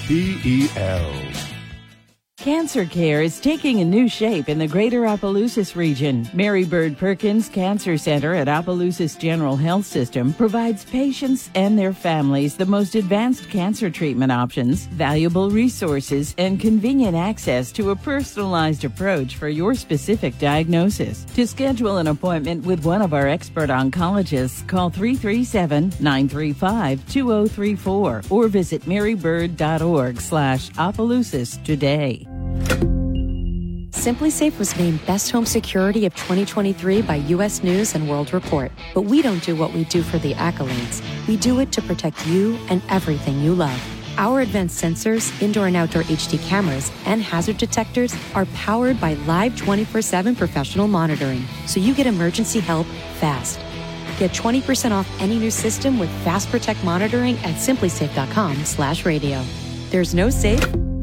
KPEL. 0.08 1.51
Cancer 2.42 2.84
care 2.84 3.22
is 3.22 3.38
taking 3.38 3.80
a 3.80 3.84
new 3.84 4.08
shape 4.08 4.48
in 4.48 4.58
the 4.58 4.66
greater 4.66 5.06
Opelousas 5.06 5.76
region. 5.76 6.28
Mary 6.32 6.64
Bird 6.64 6.98
Perkins 6.98 7.48
Cancer 7.48 7.96
Center 7.96 8.34
at 8.34 8.48
Opelousas 8.48 9.14
General 9.14 9.54
Health 9.54 9.86
System 9.86 10.34
provides 10.34 10.84
patients 10.84 11.50
and 11.54 11.78
their 11.78 11.92
families 11.92 12.56
the 12.56 12.66
most 12.66 12.96
advanced 12.96 13.48
cancer 13.48 13.90
treatment 13.90 14.32
options, 14.32 14.86
valuable 14.86 15.50
resources, 15.50 16.34
and 16.36 16.58
convenient 16.58 17.14
access 17.14 17.70
to 17.70 17.90
a 17.90 17.96
personalized 17.96 18.84
approach 18.84 19.36
for 19.36 19.48
your 19.48 19.72
specific 19.76 20.36
diagnosis. 20.40 21.24
To 21.36 21.46
schedule 21.46 21.98
an 21.98 22.08
appointment 22.08 22.66
with 22.66 22.84
one 22.84 23.02
of 23.02 23.14
our 23.14 23.28
expert 23.28 23.70
oncologists, 23.70 24.66
call 24.66 24.90
337 24.90 25.92
935 26.00 27.08
2034 27.08 28.22
or 28.30 28.48
visit 28.48 28.82
marybird.org 28.82 30.20
slash 30.20 30.70
Opelousas 30.76 31.58
today. 31.58 32.26
SimpliSafe 34.02 34.58
was 34.58 34.76
named 34.76 34.98
Best 35.06 35.30
Home 35.30 35.46
Security 35.46 36.06
of 36.06 36.14
2023 36.16 37.02
by 37.02 37.14
U.S. 37.14 37.62
News 37.62 37.94
and 37.94 38.10
World 38.10 38.32
Report. 38.32 38.72
But 38.94 39.02
we 39.02 39.22
don't 39.22 39.40
do 39.44 39.54
what 39.54 39.72
we 39.72 39.84
do 39.84 40.02
for 40.02 40.18
the 40.18 40.34
accolades. 40.34 41.00
We 41.28 41.36
do 41.36 41.60
it 41.60 41.70
to 41.70 41.82
protect 41.82 42.26
you 42.26 42.58
and 42.68 42.82
everything 42.88 43.38
you 43.38 43.54
love. 43.54 43.80
Our 44.18 44.40
advanced 44.40 44.82
sensors, 44.82 45.40
indoor 45.40 45.68
and 45.68 45.76
outdoor 45.76 46.02
HD 46.02 46.44
cameras, 46.44 46.90
and 47.06 47.22
hazard 47.22 47.58
detectors 47.58 48.12
are 48.34 48.46
powered 48.46 49.00
by 49.00 49.14
live 49.14 49.56
24 49.56 50.02
7 50.02 50.34
professional 50.34 50.88
monitoring, 50.88 51.44
so 51.68 51.78
you 51.78 51.94
get 51.94 52.08
emergency 52.08 52.58
help 52.58 52.88
fast. 53.20 53.60
Get 54.18 54.32
20% 54.32 54.90
off 54.90 55.08
any 55.20 55.38
new 55.38 55.52
system 55.52 56.00
with 56.00 56.10
Fast 56.24 56.50
Protect 56.50 56.82
monitoring 56.82 57.36
at 57.38 57.54
simplisafe.com 57.54 58.64
slash 58.64 59.06
radio. 59.06 59.44
There's 59.90 60.12
no 60.12 60.28
safe 60.28 60.60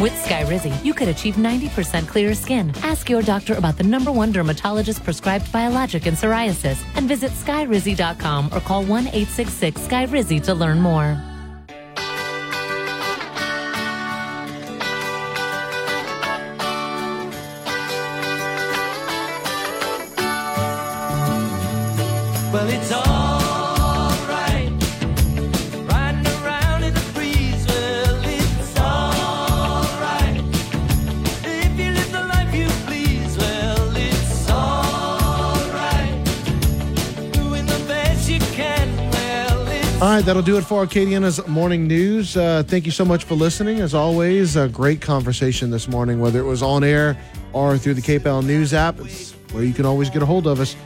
With 0.00 0.12
Skyrizi, 0.12 0.84
you 0.84 0.94
could 0.94 1.08
achieve 1.08 1.34
90% 1.34 2.06
clearer 2.06 2.34
skin. 2.34 2.72
Ask 2.84 3.10
your 3.10 3.20
doctor 3.20 3.54
about 3.54 3.76
the 3.76 3.82
number 3.82 4.12
one 4.12 4.30
dermatologist 4.30 5.02
prescribed 5.02 5.50
biologic 5.50 6.06
in 6.06 6.14
psoriasis 6.14 6.80
and 6.94 7.08
visit 7.08 7.32
skyrizi.com 7.32 8.50
or 8.52 8.60
call 8.60 8.84
1 8.84 9.08
866 9.08 9.80
Skyrizi 9.80 10.40
to 10.44 10.54
learn 10.54 10.80
more. 10.80 11.20
All 40.00 40.08
right, 40.10 40.24
that'll 40.24 40.42
do 40.42 40.56
it 40.56 40.62
for 40.62 40.86
Acadiana's 40.86 41.44
morning 41.48 41.88
news. 41.88 42.36
Uh, 42.36 42.62
thank 42.64 42.86
you 42.86 42.92
so 42.92 43.04
much 43.04 43.24
for 43.24 43.34
listening. 43.34 43.80
As 43.80 43.94
always, 43.94 44.54
a 44.54 44.68
great 44.68 45.00
conversation 45.00 45.70
this 45.70 45.88
morning, 45.88 46.20
whether 46.20 46.38
it 46.38 46.44
was 46.44 46.62
on 46.62 46.84
air 46.84 47.20
or 47.52 47.76
through 47.76 47.94
the 47.94 48.00
KPEL 48.00 48.46
News 48.46 48.72
app. 48.72 49.00
It's 49.00 49.32
where 49.50 49.64
you 49.64 49.74
can 49.74 49.84
always 49.84 50.08
get 50.08 50.22
a 50.22 50.26
hold 50.26 50.46
of 50.46 50.60
us. 50.60 50.76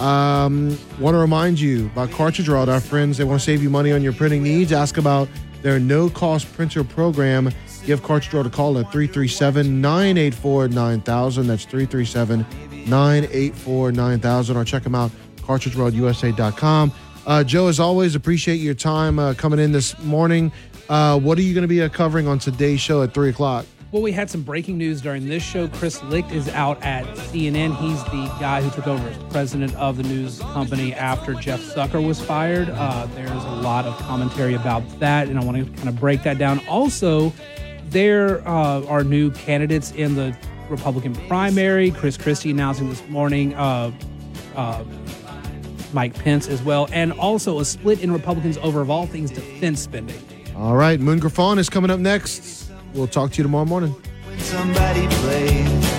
Um, 0.00 0.78
want 1.00 1.16
to 1.16 1.18
remind 1.18 1.58
you 1.58 1.86
about 1.86 2.12
Cartridge 2.12 2.48
World. 2.48 2.68
Our 2.68 2.78
friends, 2.78 3.18
they 3.18 3.24
want 3.24 3.40
to 3.40 3.44
save 3.44 3.60
you 3.60 3.70
money 3.70 3.90
on 3.90 4.02
your 4.02 4.12
printing 4.12 4.44
needs. 4.44 4.72
Ask 4.72 4.98
about 4.98 5.28
their 5.62 5.80
no 5.80 6.08
cost 6.08 6.52
printer 6.52 6.84
program. 6.84 7.50
Give 7.86 8.00
Cartridge 8.00 8.32
World 8.32 8.46
a 8.46 8.50
call 8.50 8.78
at 8.78 8.92
337 8.92 9.80
984 9.80 10.68
9000. 10.68 11.46
That's 11.48 11.64
337 11.64 12.46
984 12.88 13.90
9000. 13.90 14.56
Or 14.56 14.64
check 14.64 14.84
them 14.84 14.94
out, 14.94 15.10
cartridgeworldusa.com. 15.38 16.92
Uh, 17.26 17.44
Joe, 17.44 17.68
as 17.68 17.78
always, 17.78 18.14
appreciate 18.14 18.56
your 18.56 18.74
time 18.74 19.18
uh, 19.18 19.34
coming 19.34 19.58
in 19.58 19.72
this 19.72 19.98
morning. 20.00 20.50
Uh, 20.88 21.18
what 21.18 21.38
are 21.38 21.42
you 21.42 21.54
going 21.54 21.62
to 21.62 21.68
be 21.68 21.82
uh, 21.82 21.88
covering 21.88 22.26
on 22.26 22.38
today's 22.38 22.80
show 22.80 23.02
at 23.02 23.14
3 23.14 23.30
o'clock? 23.30 23.66
Well, 23.92 24.02
we 24.02 24.12
had 24.12 24.30
some 24.30 24.42
breaking 24.42 24.78
news 24.78 25.00
during 25.00 25.28
this 25.28 25.42
show. 25.42 25.66
Chris 25.66 26.00
Licht 26.04 26.30
is 26.30 26.48
out 26.48 26.80
at 26.82 27.04
CNN. 27.06 27.76
He's 27.76 28.02
the 28.04 28.32
guy 28.38 28.62
who 28.62 28.70
took 28.70 28.86
over 28.86 29.06
as 29.08 29.18
president 29.32 29.74
of 29.74 29.96
the 29.96 30.04
news 30.04 30.38
company 30.38 30.94
after 30.94 31.34
Jeff 31.34 31.60
Zucker 31.60 32.04
was 32.04 32.20
fired. 32.20 32.70
Uh, 32.70 33.06
there's 33.14 33.30
a 33.30 33.50
lot 33.62 33.86
of 33.86 33.98
commentary 33.98 34.54
about 34.54 34.82
that, 35.00 35.28
and 35.28 35.38
I 35.38 35.44
want 35.44 35.58
to 35.58 35.64
kind 35.76 35.88
of 35.88 35.98
break 35.98 36.22
that 36.22 36.38
down. 36.38 36.64
Also, 36.68 37.32
there 37.86 38.46
uh, 38.46 38.84
are 38.86 39.02
new 39.02 39.32
candidates 39.32 39.90
in 39.92 40.14
the 40.14 40.36
Republican 40.68 41.14
primary. 41.26 41.90
Chris 41.90 42.16
Christie 42.16 42.52
announcing 42.52 42.88
this 42.88 43.06
morning. 43.08 43.54
Mike 45.92 46.14
Pence 46.14 46.48
as 46.48 46.62
well, 46.62 46.88
and 46.92 47.12
also 47.12 47.60
a 47.60 47.64
split 47.64 48.00
in 48.02 48.12
Republicans 48.12 48.58
over, 48.58 48.80
of 48.80 48.90
all 48.90 49.06
things, 49.06 49.30
defense 49.30 49.80
spending. 49.80 50.22
All 50.56 50.76
right, 50.76 51.00
Moon 51.00 51.18
Griffon 51.18 51.58
is 51.58 51.70
coming 51.70 51.90
up 51.90 52.00
next. 52.00 52.70
We'll 52.94 53.06
talk 53.06 53.32
to 53.32 53.38
you 53.38 53.44
tomorrow 53.44 53.64
morning. 53.64 53.94
Somebody 54.38 55.06
plays 55.08 55.90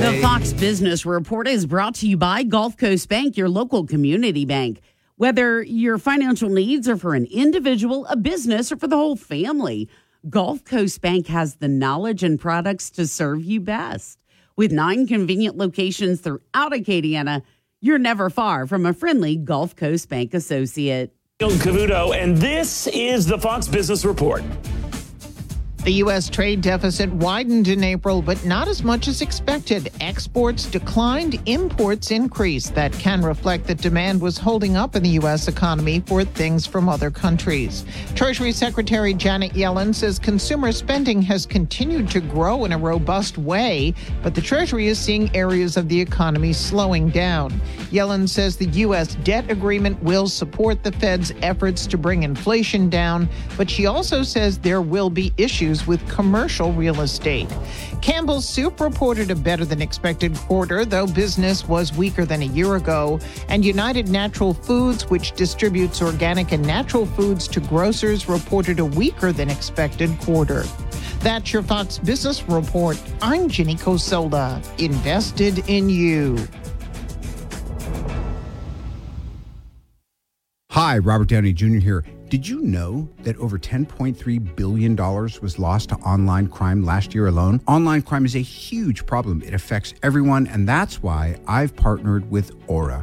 The. 0.00 0.18
Fox 0.22 0.52
Business 0.52 1.04
Report 1.04 1.48
is 1.48 1.66
brought 1.66 1.96
to 1.96 2.08
you 2.08 2.16
by 2.16 2.42
Gulf 2.44 2.76
Coast 2.76 3.08
Bank, 3.08 3.36
your 3.36 3.48
local 3.48 3.84
community 3.84 4.44
bank. 4.44 4.80
Whether 5.16 5.62
your 5.62 5.98
financial 5.98 6.48
needs 6.48 6.88
are 6.88 6.96
for 6.96 7.14
an 7.14 7.26
individual, 7.26 8.06
a 8.06 8.16
business, 8.16 8.70
or 8.70 8.76
for 8.76 8.86
the 8.86 8.96
whole 8.96 9.16
family, 9.16 9.88
Gulf 10.28 10.64
Coast 10.64 11.00
Bank 11.00 11.26
has 11.26 11.56
the 11.56 11.68
knowledge 11.68 12.22
and 12.22 12.38
products 12.38 12.90
to 12.90 13.06
serve 13.06 13.42
you 13.44 13.60
best. 13.60 14.18
With 14.56 14.72
nine 14.72 15.06
convenient 15.06 15.56
locations 15.56 16.20
throughout 16.20 16.72
Acadiana, 16.72 17.42
you're 17.80 17.98
never 17.98 18.30
far 18.30 18.66
from 18.66 18.86
a 18.86 18.92
friendly 18.92 19.36
Gulf 19.36 19.76
Coast 19.76 20.08
Bank 20.08 20.34
associate. 20.34 21.12
Cavuto, 21.58 22.16
and 22.16 22.36
this 22.36 22.88
is 22.88 23.26
the 23.26 23.38
Fox 23.38 23.68
Business 23.68 24.04
Report. 24.04 24.42
The 25.88 26.04
U.S. 26.04 26.28
trade 26.28 26.60
deficit 26.60 27.10
widened 27.10 27.66
in 27.66 27.82
April, 27.82 28.20
but 28.20 28.44
not 28.44 28.68
as 28.68 28.84
much 28.84 29.08
as 29.08 29.22
expected. 29.22 29.90
Exports 30.02 30.66
declined, 30.66 31.40
imports 31.46 32.10
increased. 32.10 32.74
That 32.74 32.92
can 32.92 33.22
reflect 33.22 33.66
that 33.68 33.78
demand 33.78 34.20
was 34.20 34.36
holding 34.36 34.76
up 34.76 34.96
in 34.96 35.02
the 35.02 35.08
U.S. 35.20 35.48
economy 35.48 36.00
for 36.00 36.24
things 36.24 36.66
from 36.66 36.90
other 36.90 37.10
countries. 37.10 37.86
Treasury 38.14 38.52
Secretary 38.52 39.14
Janet 39.14 39.52
Yellen 39.54 39.94
says 39.94 40.18
consumer 40.18 40.72
spending 40.72 41.22
has 41.22 41.46
continued 41.46 42.10
to 42.10 42.20
grow 42.20 42.66
in 42.66 42.72
a 42.72 42.78
robust 42.78 43.38
way, 43.38 43.94
but 44.22 44.34
the 44.34 44.42
Treasury 44.42 44.88
is 44.88 44.98
seeing 44.98 45.34
areas 45.34 45.78
of 45.78 45.88
the 45.88 45.98
economy 45.98 46.52
slowing 46.52 47.08
down. 47.08 47.50
Yellen 47.90 48.28
says 48.28 48.58
the 48.58 48.68
U.S. 48.80 49.14
debt 49.24 49.50
agreement 49.50 50.02
will 50.02 50.28
support 50.28 50.82
the 50.82 50.92
Fed's 50.92 51.32
efforts 51.40 51.86
to 51.86 51.96
bring 51.96 52.24
inflation 52.24 52.90
down, 52.90 53.26
but 53.56 53.70
she 53.70 53.86
also 53.86 54.22
says 54.22 54.58
there 54.58 54.82
will 54.82 55.08
be 55.08 55.32
issues 55.38 55.77
with 55.86 56.06
commercial 56.08 56.72
real 56.72 57.00
estate. 57.00 57.48
Campbell's 58.00 58.48
Soup 58.48 58.80
reported 58.80 59.30
a 59.30 59.34
better 59.34 59.64
than 59.64 59.82
expected 59.82 60.36
quarter, 60.36 60.84
though 60.84 61.06
business 61.06 61.66
was 61.68 61.92
weaker 61.92 62.24
than 62.24 62.42
a 62.42 62.46
year 62.46 62.76
ago. 62.76 63.18
And 63.48 63.64
United 63.64 64.08
Natural 64.08 64.54
Foods, 64.54 65.08
which 65.10 65.32
distributes 65.32 66.00
organic 66.02 66.52
and 66.52 66.66
natural 66.66 67.06
foods 67.06 67.48
to 67.48 67.60
grocers, 67.60 68.28
reported 68.28 68.78
a 68.78 68.84
weaker 68.84 69.32
than 69.32 69.50
expected 69.50 70.18
quarter. 70.20 70.64
That's 71.20 71.52
your 71.52 71.62
Fox 71.62 71.98
Business 71.98 72.42
Report. 72.48 73.00
I'm 73.20 73.48
Ginny 73.48 73.74
Cosola, 73.74 74.62
invested 74.78 75.68
in 75.68 75.88
you. 75.88 76.38
Hi, 80.70 80.98
Robert 80.98 81.28
Downey 81.28 81.52
Jr. 81.52 81.78
here. 81.78 82.04
Did 82.28 82.46
you 82.46 82.60
know 82.60 83.08
that 83.22 83.38
over 83.38 83.58
$10.3 83.58 84.54
billion 84.56 84.96
was 84.96 85.58
lost 85.58 85.88
to 85.88 85.94
online 85.96 86.48
crime 86.48 86.84
last 86.84 87.14
year 87.14 87.26
alone? 87.26 87.62
Online 87.66 88.02
crime 88.02 88.26
is 88.26 88.36
a 88.36 88.42
huge 88.42 89.06
problem. 89.06 89.42
It 89.42 89.54
affects 89.54 89.94
everyone, 90.02 90.46
and 90.46 90.68
that's 90.68 91.02
why 91.02 91.38
I've 91.46 91.74
partnered 91.74 92.30
with 92.30 92.52
Aura. 92.66 93.02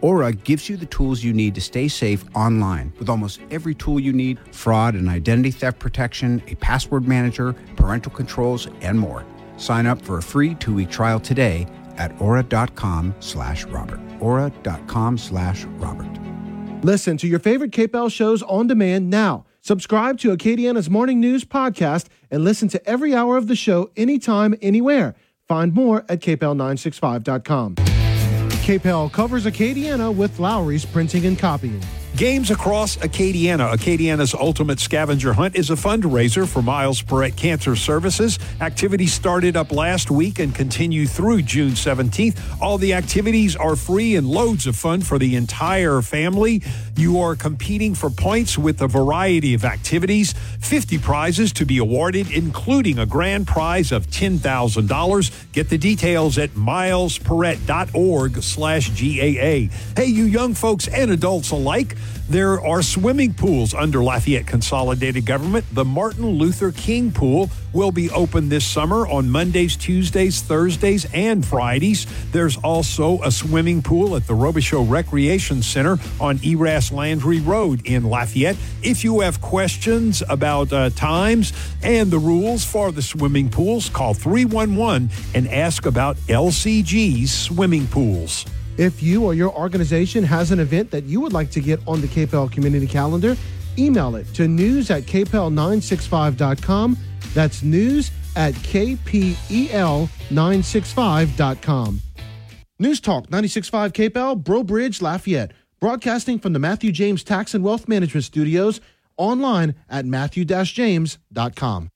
Aura 0.00 0.32
gives 0.32 0.70
you 0.70 0.78
the 0.78 0.86
tools 0.86 1.22
you 1.22 1.34
need 1.34 1.54
to 1.54 1.60
stay 1.60 1.86
safe 1.86 2.24
online 2.34 2.94
with 2.98 3.10
almost 3.10 3.40
every 3.50 3.74
tool 3.74 4.00
you 4.00 4.14
need 4.14 4.38
fraud 4.54 4.94
and 4.94 5.10
identity 5.10 5.50
theft 5.50 5.78
protection, 5.78 6.42
a 6.48 6.54
password 6.54 7.06
manager, 7.06 7.52
parental 7.76 8.12
controls, 8.12 8.68
and 8.80 8.98
more. 8.98 9.26
Sign 9.58 9.84
up 9.84 10.00
for 10.00 10.16
a 10.16 10.22
free 10.22 10.54
two 10.54 10.74
week 10.74 10.90
trial 10.90 11.20
today 11.20 11.66
at 11.98 12.18
aura.com 12.22 13.14
slash 13.20 13.64
Robert. 13.64 14.00
Aura.com 14.20 15.18
slash 15.18 15.64
Robert. 15.64 16.25
Listen 16.86 17.16
to 17.16 17.26
your 17.26 17.40
favorite 17.40 17.72
KPEL 17.72 18.12
shows 18.12 18.44
on 18.44 18.68
demand 18.68 19.10
now. 19.10 19.44
Subscribe 19.60 20.20
to 20.20 20.30
Acadiana's 20.30 20.88
Morning 20.88 21.18
News 21.18 21.44
podcast 21.44 22.06
and 22.30 22.44
listen 22.44 22.68
to 22.68 22.88
every 22.88 23.12
hour 23.12 23.36
of 23.36 23.48
the 23.48 23.56
show 23.56 23.90
anytime, 23.96 24.54
anywhere. 24.62 25.16
Find 25.48 25.74
more 25.74 26.04
at 26.08 26.20
kpel965.com. 26.20 27.74
KPEL 27.74 29.10
covers 29.10 29.46
Acadiana 29.46 30.14
with 30.14 30.38
Lowry's 30.38 30.84
Printing 30.84 31.26
and 31.26 31.36
Copying. 31.36 31.82
Games 32.16 32.50
Across 32.50 32.96
Acadiana. 32.98 33.74
Acadiana's 33.74 34.32
Ultimate 34.32 34.80
Scavenger 34.80 35.34
Hunt 35.34 35.54
is 35.54 35.68
a 35.68 35.74
fundraiser 35.74 36.48
for 36.48 36.62
Miles 36.62 37.02
Perret 37.02 37.36
Cancer 37.36 37.76
Services. 37.76 38.38
Activities 38.62 39.12
started 39.12 39.54
up 39.54 39.70
last 39.70 40.10
week 40.10 40.38
and 40.38 40.54
continue 40.54 41.06
through 41.06 41.42
June 41.42 41.72
17th. 41.72 42.38
All 42.58 42.78
the 42.78 42.94
activities 42.94 43.54
are 43.54 43.76
free 43.76 44.16
and 44.16 44.26
loads 44.26 44.66
of 44.66 44.76
fun 44.76 45.02
for 45.02 45.18
the 45.18 45.36
entire 45.36 46.00
family. 46.00 46.62
You 46.96 47.20
are 47.20 47.36
competing 47.36 47.94
for 47.94 48.08
points 48.08 48.56
with 48.56 48.80
a 48.80 48.88
variety 48.88 49.52
of 49.52 49.66
activities, 49.66 50.32
50 50.60 50.96
prizes 50.96 51.52
to 51.52 51.66
be 51.66 51.76
awarded, 51.76 52.30
including 52.30 52.98
a 52.98 53.04
grand 53.04 53.46
prize 53.46 53.92
of 53.92 54.06
$10,000. 54.06 55.52
Get 55.52 55.68
the 55.68 55.76
details 55.76 56.38
at 56.38 56.48
milesperret.org 56.52 58.42
slash 58.42 58.88
GAA. 58.88 59.68
Hey, 59.94 60.06
you 60.06 60.24
young 60.24 60.54
folks 60.54 60.88
and 60.88 61.10
adults 61.10 61.50
alike, 61.50 61.94
there 62.28 62.60
are 62.60 62.82
swimming 62.82 63.34
pools 63.34 63.72
under 63.72 64.02
Lafayette 64.02 64.46
Consolidated 64.46 65.24
Government. 65.24 65.64
The 65.72 65.84
Martin 65.84 66.26
Luther 66.26 66.72
King 66.72 67.12
Pool 67.12 67.50
will 67.72 67.92
be 67.92 68.10
open 68.10 68.48
this 68.48 68.66
summer 68.66 69.06
on 69.06 69.30
Mondays, 69.30 69.76
Tuesdays, 69.76 70.40
Thursdays, 70.40 71.06
and 71.12 71.46
Fridays. 71.46 72.06
There's 72.32 72.56
also 72.56 73.22
a 73.22 73.30
swimming 73.30 73.82
pool 73.82 74.16
at 74.16 74.26
the 74.26 74.34
Robichaux 74.34 74.88
Recreation 74.88 75.62
Center 75.62 75.98
on 76.20 76.38
Eraste 76.38 76.92
Landry 76.92 77.40
Road 77.40 77.82
in 77.84 78.04
Lafayette. 78.04 78.56
If 78.82 79.04
you 79.04 79.20
have 79.20 79.40
questions 79.40 80.22
about 80.28 80.72
uh, 80.72 80.90
times 80.90 81.52
and 81.82 82.10
the 82.10 82.18
rules 82.18 82.64
for 82.64 82.90
the 82.90 83.02
swimming 83.02 83.50
pools, 83.50 83.88
call 83.88 84.14
311 84.14 85.10
and 85.34 85.48
ask 85.48 85.86
about 85.86 86.16
LCG's 86.28 87.32
swimming 87.32 87.86
pools. 87.86 88.46
If 88.78 89.02
you 89.02 89.24
or 89.24 89.34
your 89.34 89.52
organization 89.54 90.24
has 90.24 90.50
an 90.50 90.60
event 90.60 90.90
that 90.90 91.04
you 91.04 91.20
would 91.20 91.32
like 91.32 91.50
to 91.52 91.60
get 91.60 91.80
on 91.86 92.00
the 92.00 92.08
KPEL 92.08 92.50
community 92.52 92.86
calendar, 92.86 93.36
email 93.78 94.16
it 94.16 94.26
to 94.34 94.48
news 94.48 94.90
at 94.90 95.04
kpel965.com. 95.04 96.98
That's 97.34 97.62
news 97.62 98.10
at 98.36 98.54
E 98.54 98.96
kpel965.com. 99.68 102.00
News 102.78 103.00
Talk 103.00 103.28
96.5 103.28 103.92
KPEL, 103.92 104.44
Breaux 104.44 104.62
Bridge, 104.62 105.00
Lafayette. 105.00 105.52
Broadcasting 105.80 106.38
from 106.38 106.52
the 106.52 106.58
Matthew 106.58 106.92
James 106.92 107.24
Tax 107.24 107.54
and 107.54 107.64
Wealth 107.64 107.88
Management 107.88 108.24
Studios 108.24 108.82
online 109.16 109.74
at 109.88 110.04
matthew-james.com. 110.06 111.88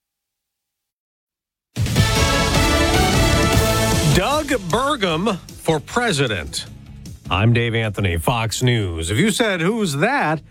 Doug 4.15 4.47
Burgum 4.69 5.39
for 5.71 5.79
president. 5.79 6.67
I'm 7.31 7.53
Dave 7.53 7.77
Anthony, 7.77 8.19
Fox 8.19 8.61
News. 8.61 9.09
If 9.13 9.19
you 9.19 9.31
said, 9.31 9.61
Who's 9.61 9.95
that? 9.99 10.43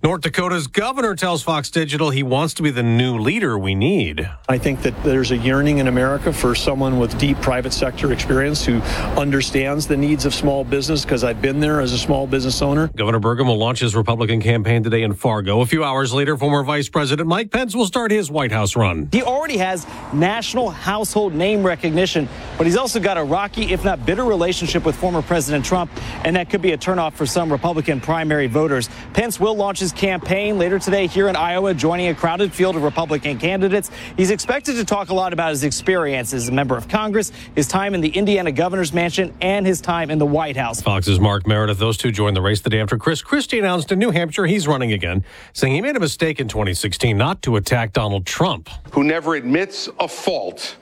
North 0.00 0.20
Dakota's 0.20 0.68
governor 0.68 1.16
tells 1.16 1.42
Fox 1.42 1.70
Digital 1.70 2.10
he 2.10 2.22
wants 2.22 2.54
to 2.54 2.62
be 2.62 2.70
the 2.70 2.84
new 2.84 3.18
leader 3.18 3.58
we 3.58 3.74
need. 3.74 4.30
I 4.48 4.56
think 4.56 4.82
that 4.82 4.94
there's 5.02 5.32
a 5.32 5.36
yearning 5.36 5.78
in 5.78 5.88
America 5.88 6.32
for 6.32 6.54
someone 6.54 7.00
with 7.00 7.18
deep 7.18 7.36
private 7.38 7.72
sector 7.72 8.12
experience 8.12 8.64
who 8.64 8.78
understands 9.18 9.88
the 9.88 9.96
needs 9.96 10.24
of 10.24 10.32
small 10.32 10.62
business 10.62 11.02
because 11.02 11.24
I've 11.24 11.42
been 11.42 11.58
there 11.58 11.80
as 11.80 11.92
a 11.92 11.98
small 11.98 12.28
business 12.28 12.62
owner. 12.62 12.86
Governor 12.94 13.18
Burgum 13.18 13.46
will 13.46 13.58
launch 13.58 13.80
his 13.80 13.96
Republican 13.96 14.40
campaign 14.40 14.84
today 14.84 15.02
in 15.02 15.14
Fargo. 15.14 15.62
A 15.62 15.66
few 15.66 15.82
hours 15.82 16.14
later, 16.14 16.36
former 16.36 16.62
Vice 16.62 16.88
President 16.88 17.26
Mike 17.26 17.50
Pence 17.50 17.74
will 17.74 17.86
start 17.86 18.12
his 18.12 18.30
White 18.30 18.52
House 18.52 18.76
run. 18.76 19.08
He 19.10 19.24
already 19.24 19.56
has 19.56 19.84
national 20.12 20.70
household 20.70 21.34
name 21.34 21.64
recognition, 21.64 22.28
but 22.56 22.68
he's 22.68 22.76
also 22.76 23.00
got 23.00 23.18
a 23.18 23.24
rocky, 23.24 23.72
if 23.72 23.84
not 23.84 24.06
bitter, 24.06 24.22
relationship 24.22 24.84
with 24.84 24.94
former 24.94 25.22
President 25.22 25.64
Trump, 25.64 25.90
and 26.24 26.36
that 26.36 26.50
could 26.50 26.62
be 26.62 26.70
a 26.70 26.78
turnoff 26.78 27.14
for 27.14 27.26
some 27.26 27.50
Republican 27.50 28.00
primary 28.00 28.46
voters. 28.46 28.88
Pence 29.12 29.40
will 29.40 29.56
launch 29.56 29.80
his 29.80 29.87
campaign 29.92 30.58
later 30.58 30.78
today 30.78 31.06
here 31.06 31.28
in 31.28 31.36
Iowa, 31.36 31.74
joining 31.74 32.08
a 32.08 32.14
crowded 32.14 32.52
field 32.52 32.76
of 32.76 32.82
Republican 32.82 33.38
candidates. 33.38 33.90
He's 34.16 34.30
expected 34.30 34.74
to 34.74 34.84
talk 34.84 35.10
a 35.10 35.14
lot 35.14 35.32
about 35.32 35.50
his 35.50 35.64
experience 35.64 36.32
as 36.32 36.48
a 36.48 36.52
member 36.52 36.76
of 36.76 36.88
Congress, 36.88 37.32
his 37.54 37.66
time 37.66 37.94
in 37.94 38.00
the 38.00 38.08
Indiana 38.10 38.52
governor's 38.52 38.92
mansion, 38.92 39.34
and 39.40 39.66
his 39.66 39.80
time 39.80 40.10
in 40.10 40.18
the 40.18 40.26
White 40.26 40.56
House. 40.56 40.80
Fox's 40.80 41.20
Mark 41.20 41.46
Meredith, 41.46 41.78
those 41.78 41.96
two 41.96 42.10
joined 42.10 42.36
the 42.36 42.42
race 42.42 42.60
the 42.60 42.70
day 42.70 42.80
after 42.80 42.96
Chris 42.96 43.22
Christie 43.22 43.58
announced 43.58 43.90
in 43.92 43.98
New 43.98 44.10
Hampshire 44.10 44.46
he's 44.46 44.66
running 44.68 44.92
again, 44.92 45.24
saying 45.52 45.74
he 45.74 45.80
made 45.80 45.96
a 45.96 46.00
mistake 46.00 46.40
in 46.40 46.48
2016 46.48 47.16
not 47.16 47.42
to 47.42 47.56
attack 47.56 47.92
Donald 47.92 48.26
Trump. 48.26 48.68
who 48.92 49.04
never 49.04 49.34
admits 49.34 49.88
a 50.00 50.08
fault 50.08 50.76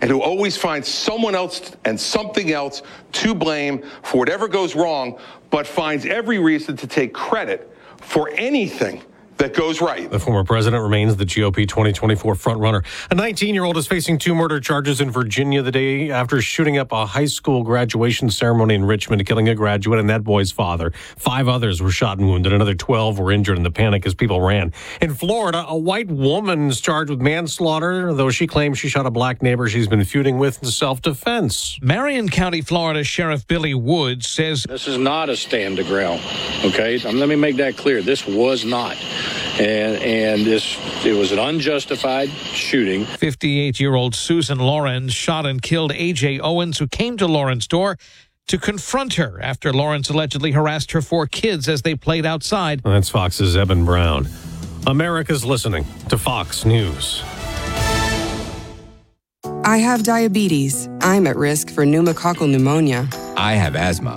and 0.00 0.10
who 0.10 0.20
always 0.20 0.56
finds 0.56 0.88
someone 0.88 1.34
else 1.34 1.76
and 1.84 1.98
something 1.98 2.52
else 2.52 2.82
to 3.12 3.34
blame 3.34 3.82
for 4.02 4.18
whatever 4.18 4.48
goes 4.48 4.74
wrong, 4.74 5.18
but 5.50 5.66
finds 5.66 6.06
every 6.06 6.38
reason 6.38 6.76
to 6.76 6.86
take 6.86 7.12
credit 7.12 7.69
for 8.00 8.30
anything 8.30 9.02
that 9.40 9.54
goes 9.54 9.80
right. 9.80 10.10
The 10.10 10.18
former 10.18 10.44
president 10.44 10.82
remains 10.82 11.16
the 11.16 11.24
GOP 11.24 11.66
2024 11.66 12.34
frontrunner. 12.34 12.84
A 13.10 13.14
19 13.14 13.54
year 13.54 13.64
old 13.64 13.76
is 13.78 13.86
facing 13.86 14.18
two 14.18 14.34
murder 14.34 14.60
charges 14.60 15.00
in 15.00 15.10
Virginia 15.10 15.62
the 15.62 15.72
day 15.72 16.10
after 16.10 16.40
shooting 16.42 16.76
up 16.76 16.92
a 16.92 17.06
high 17.06 17.24
school 17.24 17.62
graduation 17.62 18.30
ceremony 18.30 18.74
in 18.74 18.84
Richmond, 18.84 19.24
killing 19.26 19.48
a 19.48 19.54
graduate 19.54 19.98
and 19.98 20.10
that 20.10 20.22
boy's 20.24 20.52
father. 20.52 20.92
Five 21.16 21.48
others 21.48 21.80
were 21.82 21.90
shot 21.90 22.18
and 22.18 22.28
wounded. 22.28 22.52
Another 22.52 22.74
12 22.74 23.18
were 23.18 23.32
injured 23.32 23.56
in 23.56 23.62
the 23.62 23.70
panic 23.70 24.04
as 24.06 24.14
people 24.14 24.40
ran. 24.40 24.72
In 25.00 25.14
Florida, 25.14 25.64
a 25.66 25.76
white 25.76 26.08
woman 26.10 26.68
is 26.68 26.80
charged 26.80 27.10
with 27.10 27.20
manslaughter, 27.20 28.12
though 28.12 28.30
she 28.30 28.46
claims 28.46 28.78
she 28.78 28.88
shot 28.88 29.06
a 29.06 29.10
black 29.10 29.42
neighbor 29.42 29.68
she's 29.68 29.88
been 29.88 30.04
feuding 30.04 30.38
with 30.38 30.62
in 30.62 30.68
self 30.68 31.00
defense. 31.00 31.78
Marion 31.80 32.28
County, 32.28 32.60
Florida 32.60 33.02
Sheriff 33.04 33.46
Billy 33.46 33.72
Woods 33.74 34.28
says 34.28 34.64
This 34.68 34.86
is 34.86 34.98
not 34.98 35.30
a 35.30 35.36
stand 35.36 35.78
to 35.78 35.84
ground. 35.84 36.20
Okay, 36.64 37.00
Um, 37.06 37.18
let 37.18 37.28
me 37.28 37.36
make 37.36 37.56
that 37.56 37.76
clear. 37.76 38.02
This 38.02 38.26
was 38.26 38.64
not, 38.64 38.96
and 39.58 39.96
and 40.02 40.46
this 40.46 40.78
it 41.04 41.16
was 41.16 41.32
an 41.32 41.38
unjustified 41.38 42.30
shooting. 42.30 43.04
58 43.04 43.80
year 43.80 43.94
old 43.94 44.14
Susan 44.14 44.58
Lorincz 44.58 45.12
shot 45.12 45.46
and 45.46 45.60
killed 45.60 45.92
A.J. 45.92 46.40
Owens, 46.40 46.78
who 46.78 46.88
came 46.88 47.16
to 47.16 47.26
Lorincz's 47.26 47.66
door 47.68 47.96
to 48.48 48.58
confront 48.58 49.14
her 49.14 49.40
after 49.40 49.72
Lorincz 49.72 50.10
allegedly 50.10 50.52
harassed 50.52 50.92
her 50.92 51.02
four 51.02 51.26
kids 51.26 51.68
as 51.68 51.82
they 51.82 51.94
played 51.94 52.26
outside. 52.26 52.82
That's 52.82 53.08
Fox's 53.08 53.56
Eben 53.56 53.84
Brown. 53.84 54.28
America's 54.86 55.44
listening 55.44 55.84
to 56.08 56.18
Fox 56.18 56.64
News. 56.64 57.22
I 59.64 59.76
have 59.76 60.02
diabetes. 60.02 60.88
I'm 61.00 61.26
at 61.26 61.36
risk 61.36 61.70
for 61.70 61.84
pneumococcal 61.84 62.50
pneumonia. 62.50 63.08
I 63.36 63.52
have 63.52 63.76
asthma. 63.76 64.16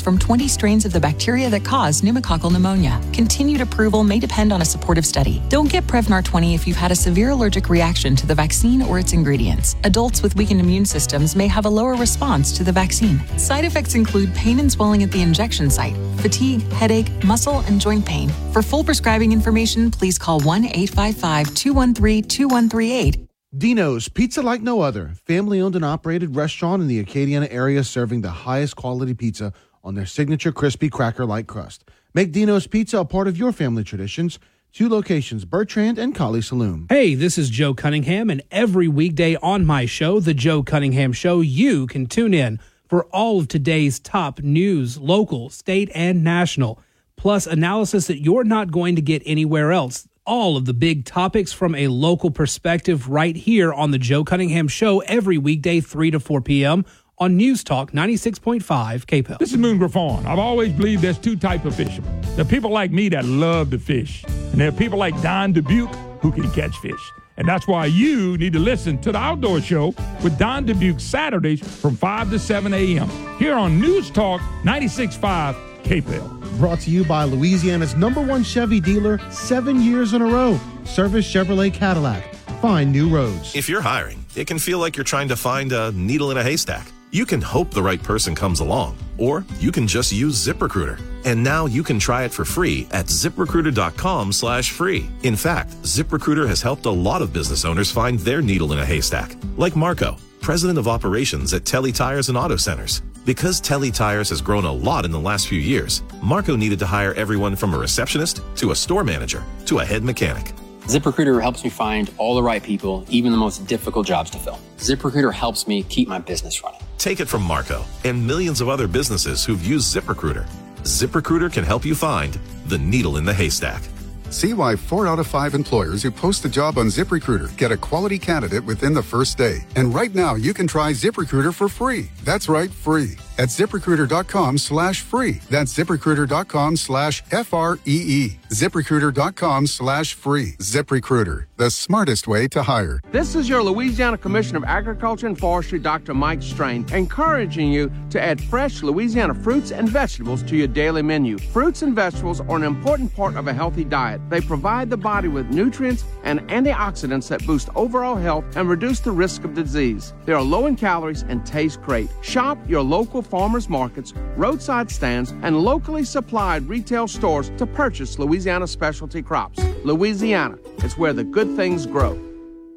from 0.00 0.18
20 0.18 0.48
strains 0.48 0.84
of 0.84 0.92
the 0.92 1.00
bacteria 1.00 1.48
that 1.50 1.64
cause 1.64 2.02
pneumococcal 2.02 2.52
pneumonia. 2.52 3.00
Continued 3.12 3.60
approval 3.60 4.04
may 4.04 4.18
depend 4.18 4.52
on 4.52 4.62
a 4.62 4.64
supportive 4.64 5.06
study. 5.06 5.42
Don't 5.48 5.70
get 5.70 5.86
Prevnar 5.86 6.24
20 6.24 6.54
if 6.54 6.66
you've 6.66 6.76
had 6.76 6.90
a 6.90 6.94
severe 6.96 7.30
allergic 7.30 7.68
reaction 7.68 8.16
to 8.16 8.26
the 8.26 8.34
vaccine 8.34 8.82
or 8.82 8.98
its 8.98 9.12
ingredients. 9.12 9.76
Adults 9.84 10.22
with 10.22 10.34
weakened 10.36 10.60
immune 10.60 10.84
systems 10.84 11.36
may 11.36 11.46
have 11.46 11.66
a 11.66 11.70
lower 11.70 11.94
response 11.94 12.52
to 12.56 12.64
the 12.64 12.72
vaccine. 12.72 13.20
Side 13.38 13.64
effects 13.64 13.94
include 13.94 14.34
pain 14.34 14.58
and 14.58 14.70
swelling 14.70 15.02
at 15.02 15.10
the 15.10 15.22
injection 15.22 15.70
site, 15.70 15.96
fatigue, 16.18 16.62
headache, 16.72 17.10
muscle, 17.24 17.60
and 17.60 17.80
joint 17.80 18.04
pain. 18.04 18.30
For 18.52 18.62
full 18.62 18.84
prescribing 18.84 19.32
information, 19.32 19.90
please 19.90 20.18
call 20.18 20.40
1 20.40 20.64
855 20.66 21.54
213 21.54 22.24
2138 22.24 23.26
Dino's 23.58 24.08
Pizza 24.08 24.42
Like 24.42 24.62
No 24.62 24.80
Other, 24.80 25.10
family 25.26 25.60
owned 25.60 25.74
and 25.74 25.84
operated 25.84 26.36
restaurant 26.36 26.82
in 26.82 26.86
the 26.86 27.02
Acadiana 27.04 27.48
area 27.50 27.82
serving 27.82 28.20
the 28.20 28.30
highest 28.30 28.76
quality 28.76 29.12
pizza 29.12 29.52
on 29.82 29.94
their 29.94 30.06
signature 30.06 30.52
crispy 30.52 30.88
cracker 30.88 31.24
like 31.24 31.46
crust. 31.46 31.84
Make 32.14 32.32
Dino's 32.32 32.66
Pizza 32.66 32.98
a 32.98 33.04
part 33.04 33.28
of 33.28 33.38
your 33.38 33.52
family 33.52 33.84
traditions. 33.84 34.38
Two 34.72 34.88
locations, 34.88 35.44
Bertrand 35.44 35.98
and 35.98 36.14
Kaliste 36.14 36.52
Saloom. 36.52 36.86
Hey, 36.88 37.14
this 37.16 37.36
is 37.36 37.50
Joe 37.50 37.74
Cunningham, 37.74 38.30
and 38.30 38.40
every 38.52 38.86
weekday 38.86 39.34
on 39.36 39.66
my 39.66 39.84
show, 39.84 40.20
The 40.20 40.34
Joe 40.34 40.62
Cunningham 40.62 41.12
Show, 41.12 41.40
you 41.40 41.88
can 41.88 42.06
tune 42.06 42.32
in 42.34 42.60
for 42.88 43.04
all 43.06 43.40
of 43.40 43.48
today's 43.48 43.98
top 43.98 44.40
news, 44.40 44.96
local, 44.98 45.50
state, 45.50 45.90
and 45.92 46.22
national, 46.22 46.80
plus 47.16 47.48
analysis 47.48 48.06
that 48.06 48.22
you're 48.22 48.44
not 48.44 48.70
going 48.70 48.94
to 48.94 49.02
get 49.02 49.22
anywhere 49.26 49.72
else. 49.72 50.06
All 50.24 50.56
of 50.56 50.66
the 50.66 50.74
big 50.74 51.04
topics 51.04 51.52
from 51.52 51.74
a 51.74 51.88
local 51.88 52.30
perspective 52.30 53.08
right 53.08 53.34
here 53.34 53.72
on 53.72 53.90
The 53.90 53.98
Joe 53.98 54.22
Cunningham 54.22 54.68
Show 54.68 55.00
every 55.00 55.38
weekday, 55.38 55.80
3 55.80 56.12
to 56.12 56.20
4 56.20 56.40
p.m. 56.42 56.84
on 57.20 57.36
News 57.36 57.62
Talk 57.62 57.92
96.5 57.92 58.62
KPEL. 59.04 59.38
This 59.38 59.52
is 59.52 59.58
Moon 59.58 59.76
Griffon. 59.76 60.26
I've 60.26 60.38
always 60.38 60.72
believed 60.72 61.02
there's 61.02 61.18
two 61.18 61.36
type 61.36 61.66
of 61.66 61.74
fishermen. 61.74 62.18
There 62.34 62.46
are 62.46 62.48
people 62.48 62.70
like 62.70 62.90
me 62.90 63.10
that 63.10 63.26
love 63.26 63.70
to 63.72 63.78
fish, 63.78 64.24
and 64.24 64.54
there 64.54 64.68
are 64.68 64.72
people 64.72 64.98
like 64.98 65.20
Don 65.20 65.52
Dubuc 65.52 65.94
who 66.20 66.32
can 66.32 66.50
catch 66.52 66.74
fish. 66.78 67.12
And 67.36 67.46
that's 67.46 67.66
why 67.66 67.86
you 67.86 68.38
need 68.38 68.54
to 68.54 68.58
listen 68.58 68.98
to 69.02 69.12
the 69.12 69.18
Outdoor 69.18 69.60
Show 69.60 69.94
with 70.22 70.38
Don 70.38 70.66
Dubuc 70.66 71.00
Saturdays 71.00 71.60
from 71.80 71.94
5 71.94 72.30
to 72.30 72.38
7 72.38 72.72
a.m. 72.72 73.08
here 73.38 73.54
on 73.54 73.78
News 73.78 74.10
Talk 74.10 74.40
96.5 74.64 75.82
KPEL. 75.82 76.58
Brought 76.58 76.80
to 76.80 76.90
you 76.90 77.04
by 77.04 77.24
Louisiana's 77.24 77.94
number 77.94 78.20
one 78.20 78.42
Chevy 78.42 78.80
dealer, 78.80 79.18
seven 79.30 79.80
years 79.80 80.14
in 80.14 80.22
a 80.22 80.26
row. 80.26 80.58
Service 80.84 81.30
Chevrolet 81.30 81.72
Cadillac. 81.72 82.34
Find 82.60 82.92
new 82.92 83.08
roads. 83.08 83.54
If 83.54 83.68
you're 83.68 83.80
hiring, 83.80 84.24
it 84.36 84.46
can 84.46 84.58
feel 84.58 84.78
like 84.78 84.96
you're 84.96 85.04
trying 85.04 85.28
to 85.28 85.36
find 85.36 85.72
a 85.72 85.92
needle 85.92 86.30
in 86.30 86.36
a 86.36 86.42
haystack. 86.42 86.86
You 87.12 87.26
can 87.26 87.40
hope 87.40 87.72
the 87.72 87.82
right 87.82 88.00
person 88.00 88.36
comes 88.36 88.60
along, 88.60 88.96
or 89.18 89.44
you 89.58 89.72
can 89.72 89.88
just 89.88 90.12
use 90.12 90.46
ZipRecruiter. 90.46 91.00
And 91.24 91.42
now 91.42 91.66
you 91.66 91.82
can 91.82 91.98
try 91.98 92.22
it 92.22 92.32
for 92.32 92.44
free 92.44 92.86
at 92.92 93.06
ziprecruiter.com 93.06 94.32
slash 94.32 94.70
free. 94.70 95.10
In 95.24 95.34
fact, 95.34 95.70
ZipRecruiter 95.82 96.46
has 96.46 96.62
helped 96.62 96.86
a 96.86 96.90
lot 96.90 97.20
of 97.20 97.32
business 97.32 97.64
owners 97.64 97.90
find 97.90 98.20
their 98.20 98.40
needle 98.40 98.70
in 98.72 98.78
a 98.78 98.86
haystack, 98.86 99.34
like 99.56 99.74
Marco, 99.74 100.18
president 100.40 100.78
of 100.78 100.86
operations 100.86 101.52
at 101.52 101.64
Telle 101.64 101.90
Tires 101.90 102.28
and 102.28 102.38
Auto 102.38 102.56
Centers. 102.56 103.02
Because 103.24 103.60
Telle 103.60 103.90
Tires 103.90 104.28
has 104.28 104.40
grown 104.40 104.64
a 104.64 104.72
lot 104.72 105.04
in 105.04 105.10
the 105.10 105.18
last 105.18 105.48
few 105.48 105.58
years, 105.58 106.04
Marco 106.22 106.54
needed 106.54 106.78
to 106.78 106.86
hire 106.86 107.12
everyone 107.14 107.56
from 107.56 107.74
a 107.74 107.78
receptionist 107.78 108.40
to 108.54 108.70
a 108.70 108.76
store 108.76 109.02
manager 109.02 109.42
to 109.66 109.80
a 109.80 109.84
head 109.84 110.04
mechanic. 110.04 110.52
ZipRecruiter 110.86 111.40
helps 111.40 111.62
me 111.64 111.70
find 111.70 112.12
all 112.18 112.34
the 112.34 112.42
right 112.42 112.62
people, 112.62 113.04
even 113.08 113.32
the 113.32 113.38
most 113.38 113.66
difficult 113.66 114.06
jobs 114.06 114.30
to 114.30 114.38
fill. 114.38 114.58
ZipRecruiter 114.78 115.32
helps 115.32 115.66
me 115.68 115.82
keep 115.84 116.08
my 116.08 116.18
business 116.18 116.62
running. 116.62 116.80
Take 116.98 117.20
it 117.20 117.28
from 117.28 117.42
Marco 117.42 117.84
and 118.04 118.26
millions 118.26 118.60
of 118.60 118.68
other 118.68 118.88
businesses 118.88 119.44
who've 119.44 119.64
used 119.64 119.94
ZipRecruiter. 119.94 120.48
ZipRecruiter 120.82 121.52
can 121.52 121.64
help 121.64 121.84
you 121.84 121.94
find 121.94 122.38
the 122.66 122.78
needle 122.78 123.16
in 123.16 123.24
the 123.24 123.34
haystack. 123.34 123.82
See 124.30 124.54
why 124.54 124.76
four 124.76 125.06
out 125.06 125.18
of 125.18 125.26
five 125.26 125.54
employers 125.54 126.02
who 126.02 126.10
post 126.10 126.44
a 126.44 126.48
job 126.48 126.78
on 126.78 126.86
ZipRecruiter 126.86 127.56
get 127.56 127.72
a 127.72 127.76
quality 127.76 128.18
candidate 128.18 128.64
within 128.64 128.94
the 128.94 129.02
first 129.02 129.36
day. 129.36 129.64
And 129.76 129.94
right 129.94 130.14
now, 130.14 130.36
you 130.36 130.54
can 130.54 130.66
try 130.66 130.92
ZipRecruiter 130.92 131.52
for 131.52 131.68
free. 131.68 132.10
That's 132.24 132.48
right, 132.48 132.70
free. 132.70 133.16
At 133.40 133.48
ziprecruiter.com 133.48 134.58
slash 134.58 135.00
free. 135.00 135.40
That's 135.48 135.72
ziprecruiter.com 135.72 136.76
slash 136.76 137.22
F 137.30 137.54
R 137.54 137.78
E 137.86 138.02
E. 138.06 138.38
ZipRecruiter.com 138.50 139.66
slash 139.66 140.12
free. 140.12 140.56
ZipRecruiter, 140.58 141.44
the 141.56 141.70
smartest 141.70 142.28
way 142.28 142.48
to 142.48 142.64
hire. 142.64 143.00
This 143.12 143.34
is 143.34 143.48
your 143.48 143.62
Louisiana 143.62 144.18
Commissioner 144.18 144.58
of 144.58 144.64
Agriculture 144.64 145.26
and 145.26 145.38
Forestry, 145.38 145.78
Dr. 145.78 146.12
Mike 146.12 146.42
Strain, 146.42 146.84
encouraging 146.92 147.72
you 147.72 147.90
to 148.10 148.20
add 148.20 148.42
fresh 148.42 148.82
Louisiana 148.82 149.34
fruits 149.34 149.72
and 149.72 149.88
vegetables 149.88 150.42
to 150.42 150.54
your 150.54 150.66
daily 150.66 151.00
menu. 151.00 151.38
Fruits 151.38 151.80
and 151.80 151.94
vegetables 151.94 152.42
are 152.42 152.56
an 152.56 152.64
important 152.64 153.14
part 153.16 153.36
of 153.36 153.48
a 153.48 153.54
healthy 153.54 153.84
diet. 153.84 154.20
They 154.28 154.42
provide 154.42 154.90
the 154.90 154.98
body 154.98 155.28
with 155.28 155.46
nutrients 155.48 156.04
and 156.24 156.40
antioxidants 156.50 157.28
that 157.28 157.46
boost 157.46 157.70
overall 157.74 158.16
health 158.16 158.44
and 158.56 158.68
reduce 158.68 159.00
the 159.00 159.12
risk 159.12 159.44
of 159.44 159.54
disease. 159.54 160.12
They 160.26 160.34
are 160.34 160.42
low 160.42 160.66
in 160.66 160.76
calories 160.76 161.22
and 161.22 161.46
taste 161.46 161.80
great. 161.80 162.10
Shop 162.20 162.58
your 162.68 162.82
local 162.82 163.22
farmers 163.30 163.68
markets, 163.68 164.12
roadside 164.36 164.90
stands, 164.90 165.30
and 165.42 165.58
locally 165.58 166.04
supplied 166.04 166.68
retail 166.68 167.08
stores 167.08 167.50
to 167.56 167.66
purchase 167.66 168.18
Louisiana 168.18 168.66
specialty 168.66 169.22
crops. 169.22 169.62
Louisiana, 169.84 170.58
it's 170.78 170.98
where 170.98 171.12
the 171.12 171.24
good 171.24 171.56
things 171.56 171.86
grow. 171.86 172.18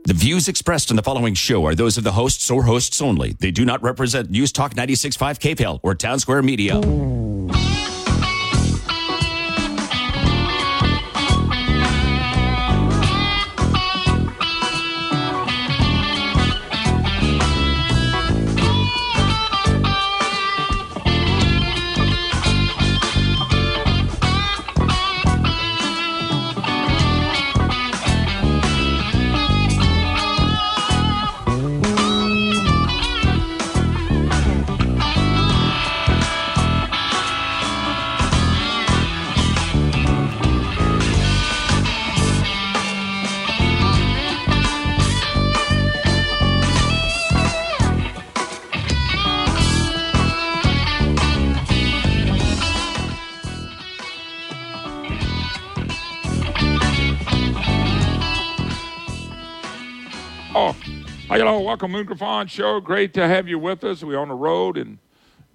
The 0.06 0.14
views 0.14 0.50
expressed 0.50 0.90
in 0.90 0.98
the 0.98 1.04
following 1.04 1.34
show 1.34 1.66
are 1.66 1.76
those 1.76 1.98
of 1.98 2.04
the 2.04 2.12
hosts 2.12 2.52
or 2.52 2.64
hosts 2.64 3.02
only. 3.02 3.34
They 3.40 3.52
do 3.52 3.64
not 3.64 3.82
represent 3.82 4.30
News 4.30 4.52
Talk 4.52 4.74
96.5 4.74 5.40
KPEL 5.40 5.80
or 5.82 5.96
Town 5.96 6.20
Square 6.20 6.44
Media. 6.44 6.82
Welcome 61.74 61.94
Moon 61.94 62.48
Show. 62.50 62.80
Great 62.82 63.16
to 63.16 63.28
have 63.28 63.48
you 63.48 63.58
with 63.58 63.84
us. 63.84 64.04
We're 64.04 64.20
on 64.20 64.28
the 64.28 64.36
road 64.36 64.78
in 64.78 65.00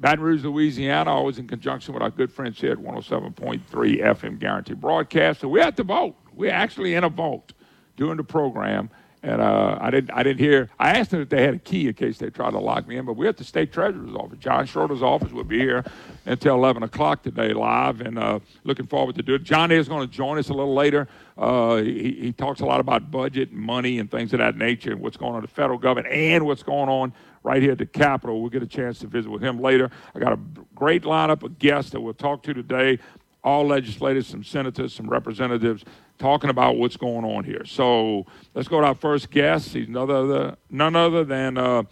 Baton 0.01 0.19
Rouge, 0.19 0.43
Louisiana, 0.43 1.13
always 1.13 1.39
in 1.39 1.47
conjunction 1.47 1.95
with 1.95 2.03
our 2.03 2.11
good 2.11 2.33
friends 2.33 2.61
here 2.61 2.73
at 2.73 2.79
107.3 2.79 3.63
FM 3.71 4.41
Guaranty 4.41 4.75
Broadcast. 4.75 5.43
So 5.43 5.47
we're 5.47 5.63
at 5.63 5.77
the 5.77 5.85
vault. 5.85 6.17
We're 6.35 6.51
actually 6.51 6.97
in 6.97 7.05
a 7.05 7.09
vault 7.09 7.53
doing 7.97 8.17
the 8.17 8.25
program. 8.25 8.91
And 9.23 9.41
uh, 9.41 9.79
I 9.81 9.91
didn't, 9.91 10.13
I 10.13 10.23
didn't 10.23 10.39
hear. 10.39 10.71
I 10.79 10.91
asked 10.91 11.11
them 11.11 11.21
if 11.21 11.29
they 11.29 11.43
had 11.43 11.55
a 11.55 11.59
key 11.59 11.89
in 11.89 11.95
case 11.95 12.19
they 12.19 12.31
tried 12.31 12.53
to 12.53 12.61
lock 12.61 12.87
me 12.87 12.97
in. 12.97 13.05
But 13.05 13.15
we're 13.15 13.29
at 13.29 13.37
the 13.37 13.45
state 13.45 13.73
treasurer's 13.73 14.15
office. 14.15 14.39
John 14.39 14.67
Schroder's 14.67 15.03
office 15.03 15.33
will 15.33 15.45
be 15.45 15.59
here 15.59 15.85
until 16.25 16.55
11 16.55 16.85
o'clock 16.85 17.25
today, 17.25 17.53
live, 17.53 18.01
and 18.01 18.17
uh, 18.17 18.39
looking 18.63 18.87
forward 18.87 19.17
to 19.17 19.23
do 19.23 19.35
it. 19.35 19.43
John 19.43 19.73
is 19.73 19.89
going 19.89 20.07
to 20.07 20.13
join 20.13 20.39
us 20.39 20.51
a 20.51 20.55
little 20.55 20.75
later. 20.75 21.09
Uh, 21.37 21.77
he, 21.77 22.17
he 22.21 22.33
talks 22.33 22.61
a 22.61 22.65
lot 22.65 22.79
about 22.79 23.11
budget 23.11 23.51
and 23.51 23.61
money 23.61 23.99
and 23.99 24.09
things 24.09 24.33
of 24.33 24.39
that 24.39 24.57
nature, 24.57 24.93
and 24.93 25.01
what's 25.01 25.17
going 25.17 25.33
on 25.33 25.39
in 25.39 25.43
the 25.43 25.49
federal 25.49 25.79
government 25.79 26.13
and 26.13 26.47
what's 26.47 26.63
going 26.63 26.89
on 26.89 27.13
right 27.43 27.61
here 27.61 27.73
at 27.73 27.79
the 27.79 27.87
Capitol. 27.87 28.41
We'll 28.41 28.51
get 28.51 28.63
a 28.63 28.67
chance 28.67 29.01
to 29.01 29.09
visit 29.09 29.31
with 29.31 29.43
him 29.43 29.61
later. 29.61 29.91
I 30.15 30.21
got 30.21 30.33
a 30.33 30.39
great 30.75 31.03
lineup 31.03 31.43
of 31.43 31.59
guests 31.59 31.91
that 31.91 32.01
we'll 32.01 32.15
talk 32.15 32.45
to 32.45 32.55
today. 32.55 32.99
All 33.43 33.67
legislators, 33.67 34.27
some 34.27 34.45
senators, 34.45 34.93
some 34.93 35.09
representatives, 35.09 35.85
talking 36.19 36.51
about 36.51 36.77
what's 36.77 36.97
going 36.97 37.25
on 37.25 37.45
here. 37.45 37.65
So 37.65 38.27
let's 38.55 38.69
go 38.69 38.81
to 38.81 38.89
our 38.89 38.95
first 38.95 39.31
guest. 39.31 39.73
He's 39.73 39.89
none 39.89 40.11
other, 40.11 40.57
none 40.71 40.97
other 40.97 41.25
than 41.25 41.57
uh, 41.57 41.85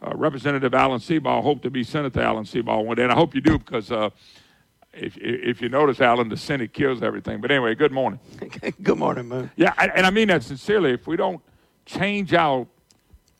uh, 0.00 0.12
Representative 0.14 0.74
Alan 0.74 1.00
Seabaugh. 1.00 1.42
Hope 1.42 1.62
to 1.62 1.70
be 1.70 1.82
Senator 1.82 2.20
Alan 2.20 2.44
Seabaugh 2.44 2.84
one 2.84 2.96
day, 2.96 3.02
and 3.02 3.12
I 3.12 3.14
hope 3.14 3.34
you 3.34 3.40
do 3.40 3.58
because 3.58 3.90
uh, 3.90 4.10
if 4.92 5.16
if 5.18 5.60
you 5.60 5.68
notice, 5.68 6.00
Alan, 6.00 6.28
the 6.28 6.36
Senate 6.36 6.72
kills 6.72 7.02
everything. 7.02 7.40
But 7.40 7.50
anyway, 7.50 7.74
good 7.74 7.92
morning. 7.92 8.20
Good 8.82 8.98
morning, 8.98 9.28
Moon. 9.28 9.50
Yeah, 9.56 9.74
I, 9.76 9.88
and 9.88 10.06
I 10.06 10.10
mean 10.10 10.28
that 10.28 10.42
sincerely. 10.42 10.92
If 10.92 11.06
we 11.06 11.16
don't 11.16 11.40
change 11.84 12.32
out, 12.32 12.68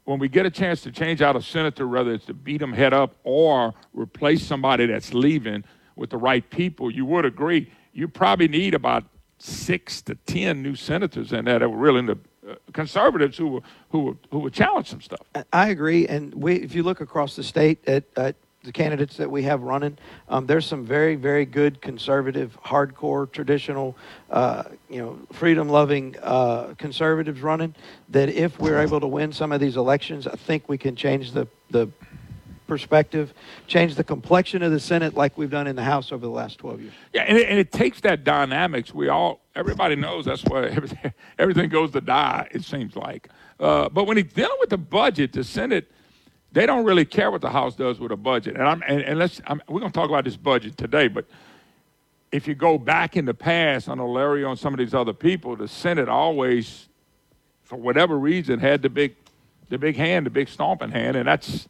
when 0.04 0.18
we 0.18 0.28
get 0.28 0.46
a 0.46 0.50
chance 0.50 0.80
to 0.82 0.90
change 0.90 1.22
out 1.22 1.36
a 1.36 1.42
senator, 1.42 1.86
whether 1.86 2.12
it's 2.12 2.26
to 2.26 2.34
beat 2.34 2.60
him 2.60 2.72
head 2.72 2.92
up 2.92 3.14
or 3.24 3.74
replace 3.92 4.44
somebody 4.44 4.86
that's 4.86 5.14
leaving 5.14 5.64
with 5.96 6.10
the 6.10 6.16
right 6.16 6.48
people, 6.50 6.90
you 6.90 7.04
would 7.06 7.24
agree 7.24 7.70
you 7.92 8.08
probably 8.08 8.48
need 8.48 8.74
about 8.74 9.04
six 9.38 10.02
to 10.02 10.14
ten 10.26 10.62
new 10.62 10.74
senators 10.74 11.32
in 11.32 11.44
there 11.44 11.58
that 11.58 11.68
were 11.68 11.76
really 11.76 12.00
into 12.00 12.18
uh, 12.48 12.54
conservatives 12.72 13.36
who 13.36 13.48
were 13.48 13.60
who 13.90 14.00
were 14.00 14.16
who 14.30 14.38
would 14.40 14.52
challenge 14.52 14.88
some 14.88 15.00
stuff. 15.00 15.20
I 15.52 15.68
agree, 15.68 16.06
and 16.06 16.34
we, 16.34 16.56
if 16.56 16.74
you 16.74 16.82
look 16.82 17.00
across 17.00 17.36
the 17.36 17.42
state 17.42 17.78
at, 17.88 18.04
at 18.16 18.36
the 18.62 18.72
candidates 18.72 19.18
that 19.18 19.30
we 19.30 19.42
have 19.42 19.62
running, 19.62 19.98
um, 20.28 20.46
there's 20.46 20.64
some 20.64 20.86
very, 20.86 21.16
very 21.16 21.44
good 21.44 21.82
conservative, 21.82 22.58
hardcore, 22.64 23.30
traditional, 23.30 23.94
uh, 24.30 24.62
you 24.88 25.02
know, 25.02 25.18
freedom-loving 25.32 26.16
uh, 26.22 26.74
conservatives 26.78 27.42
running. 27.42 27.74
That 28.08 28.30
if 28.30 28.58
we're 28.58 28.80
able 28.80 29.00
to 29.00 29.06
win 29.06 29.32
some 29.32 29.52
of 29.52 29.60
these 29.60 29.76
elections, 29.76 30.26
I 30.26 30.36
think 30.36 30.68
we 30.68 30.78
can 30.78 30.96
change 30.96 31.32
the 31.32 31.46
the 31.70 31.88
perspective, 32.66 33.32
change 33.66 33.94
the 33.94 34.04
complexion 34.04 34.62
of 34.62 34.72
the 34.72 34.80
Senate 34.80 35.14
like 35.14 35.36
we've 35.36 35.50
done 35.50 35.66
in 35.66 35.76
the 35.76 35.82
House 35.82 36.12
over 36.12 36.24
the 36.24 36.32
last 36.32 36.58
12 36.58 36.80
years. 36.80 36.92
Yeah, 37.12 37.22
and 37.22 37.38
it, 37.38 37.48
and 37.48 37.58
it 37.58 37.72
takes 37.72 38.00
that 38.00 38.24
dynamics. 38.24 38.92
We 38.94 39.08
all, 39.08 39.40
everybody 39.54 39.96
knows 39.96 40.24
that's 40.24 40.42
why 40.44 40.66
everything, 40.66 41.12
everything 41.38 41.68
goes 41.68 41.92
to 41.92 42.00
die. 42.00 42.48
It 42.50 42.64
seems 42.64 42.96
like. 42.96 43.28
Uh, 43.60 43.88
but 43.88 44.04
when 44.04 44.16
he's 44.16 44.32
dealing 44.32 44.56
with 44.60 44.70
the 44.70 44.78
budget, 44.78 45.32
the 45.32 45.44
Senate, 45.44 45.90
they 46.52 46.66
don't 46.66 46.84
really 46.84 47.04
care 47.04 47.30
what 47.30 47.40
the 47.40 47.50
House 47.50 47.74
does 47.74 47.98
with 47.98 48.12
a 48.12 48.16
budget. 48.16 48.54
And 48.54 48.64
I'm 48.64 48.82
and, 48.86 49.02
and 49.02 49.18
let's 49.18 49.40
I'm, 49.46 49.60
we're 49.68 49.80
going 49.80 49.92
to 49.92 49.98
talk 49.98 50.08
about 50.08 50.24
this 50.24 50.36
budget 50.36 50.76
today, 50.76 51.08
but 51.08 51.26
if 52.34 52.48
you 52.48 52.54
go 52.56 52.78
back 52.78 53.16
in 53.16 53.26
the 53.26 53.34
past, 53.34 53.88
on 53.88 54.00
Larry 54.00 54.42
on 54.42 54.56
some 54.56 54.74
of 54.74 54.78
these 54.78 54.92
other 54.92 55.12
people, 55.12 55.54
the 55.54 55.68
Senate 55.68 56.08
always, 56.08 56.88
for 57.62 57.76
whatever 57.76 58.18
reason, 58.18 58.58
had 58.58 58.82
the 58.82 58.88
big, 58.88 59.14
the 59.68 59.78
big 59.78 59.94
hand, 59.94 60.26
the 60.26 60.30
big 60.30 60.48
stomping 60.48 60.90
hand, 60.90 61.16
and 61.16 61.28
that's 61.28 61.68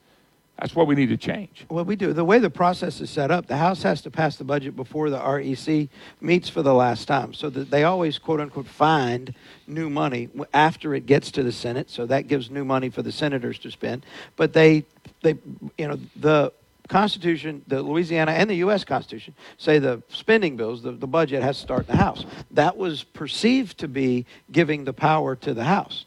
That's 0.59 0.75
what 0.75 0.87
we 0.87 0.95
need 0.95 1.09
to 1.09 1.17
change. 1.17 1.67
Well, 1.69 1.85
we 1.85 1.97
do. 1.97 2.13
The 2.13 2.25
way 2.25 2.39
the 2.39 2.49
process 2.49 3.01
is 3.01 3.11
set 3.11 3.31
up, 3.33 3.47
the 3.47 3.57
House 3.57 3.83
has 3.83 4.03
to 4.03 4.11
pass 4.11 4.37
the 4.37 4.45
budget 4.45 4.77
before 4.77 5.11
the 5.11 5.19
REC 5.19 5.89
meets 6.21 6.49
for 6.49 6.63
the 6.63 6.73
last 6.73 7.07
time. 7.09 7.35
So 7.35 7.51
that 7.51 7.71
they 7.71 7.83
always, 7.83 8.19
quote 8.19 8.41
unquote, 8.41 8.69
find 8.69 9.35
new 9.67 9.91
money 9.91 10.29
after 10.53 10.95
it 10.95 11.07
gets 11.07 11.33
to 11.33 11.43
the 11.43 11.51
Senate. 11.51 11.91
So 11.91 12.07
that 12.07 12.29
gives 12.29 12.51
new 12.51 12.65
money 12.65 12.89
for 12.89 13.03
the 13.03 13.11
senators 13.11 13.59
to 13.61 13.71
spend. 13.73 14.07
But 14.37 14.53
they, 14.53 14.85
they, 15.23 15.37
you 15.77 15.89
know, 15.89 15.99
the 16.15 16.53
Constitution, 16.89 17.63
the 17.67 17.83
Louisiana 17.83 18.33
and 18.33 18.49
the 18.49 18.57
U.S. 18.57 18.85
Constitution 18.85 19.35
say 19.59 19.79
the 19.79 20.03
spending 20.09 20.57
bills, 20.57 20.83
the, 20.83 20.93
the 20.93 21.07
budget 21.07 21.43
has 21.43 21.57
to 21.57 21.63
start 21.63 21.89
in 21.89 21.97
the 21.97 22.03
House. 22.03 22.27
That 22.53 22.77
was 22.77 23.03
perceived 23.03 23.79
to 23.79 23.89
be 23.89 24.27
giving 24.53 24.85
the 24.85 24.93
power 24.93 25.35
to 25.37 25.55
the 25.55 25.65
House. 25.65 26.05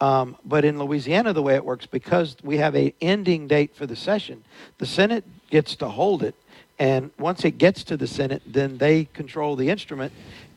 Um, 0.00 0.36
but 0.44 0.64
in 0.64 0.78
Louisiana, 0.78 1.32
the 1.32 1.42
way 1.42 1.54
it 1.54 1.64
works, 1.64 1.86
because 1.86 2.36
we 2.42 2.58
have 2.58 2.76
a 2.76 2.94
ending 3.00 3.48
date 3.48 3.74
for 3.74 3.86
the 3.86 3.96
session, 3.96 4.44
the 4.78 4.86
Senate 4.86 5.24
gets 5.50 5.74
to 5.76 5.88
hold 5.88 6.22
it, 6.22 6.36
and 6.78 7.10
once 7.18 7.44
it 7.44 7.58
gets 7.58 7.82
to 7.84 7.96
the 7.96 8.06
Senate, 8.06 8.42
then 8.46 8.78
they 8.78 9.06
control 9.06 9.56
the 9.56 9.70
instrument. 9.70 10.12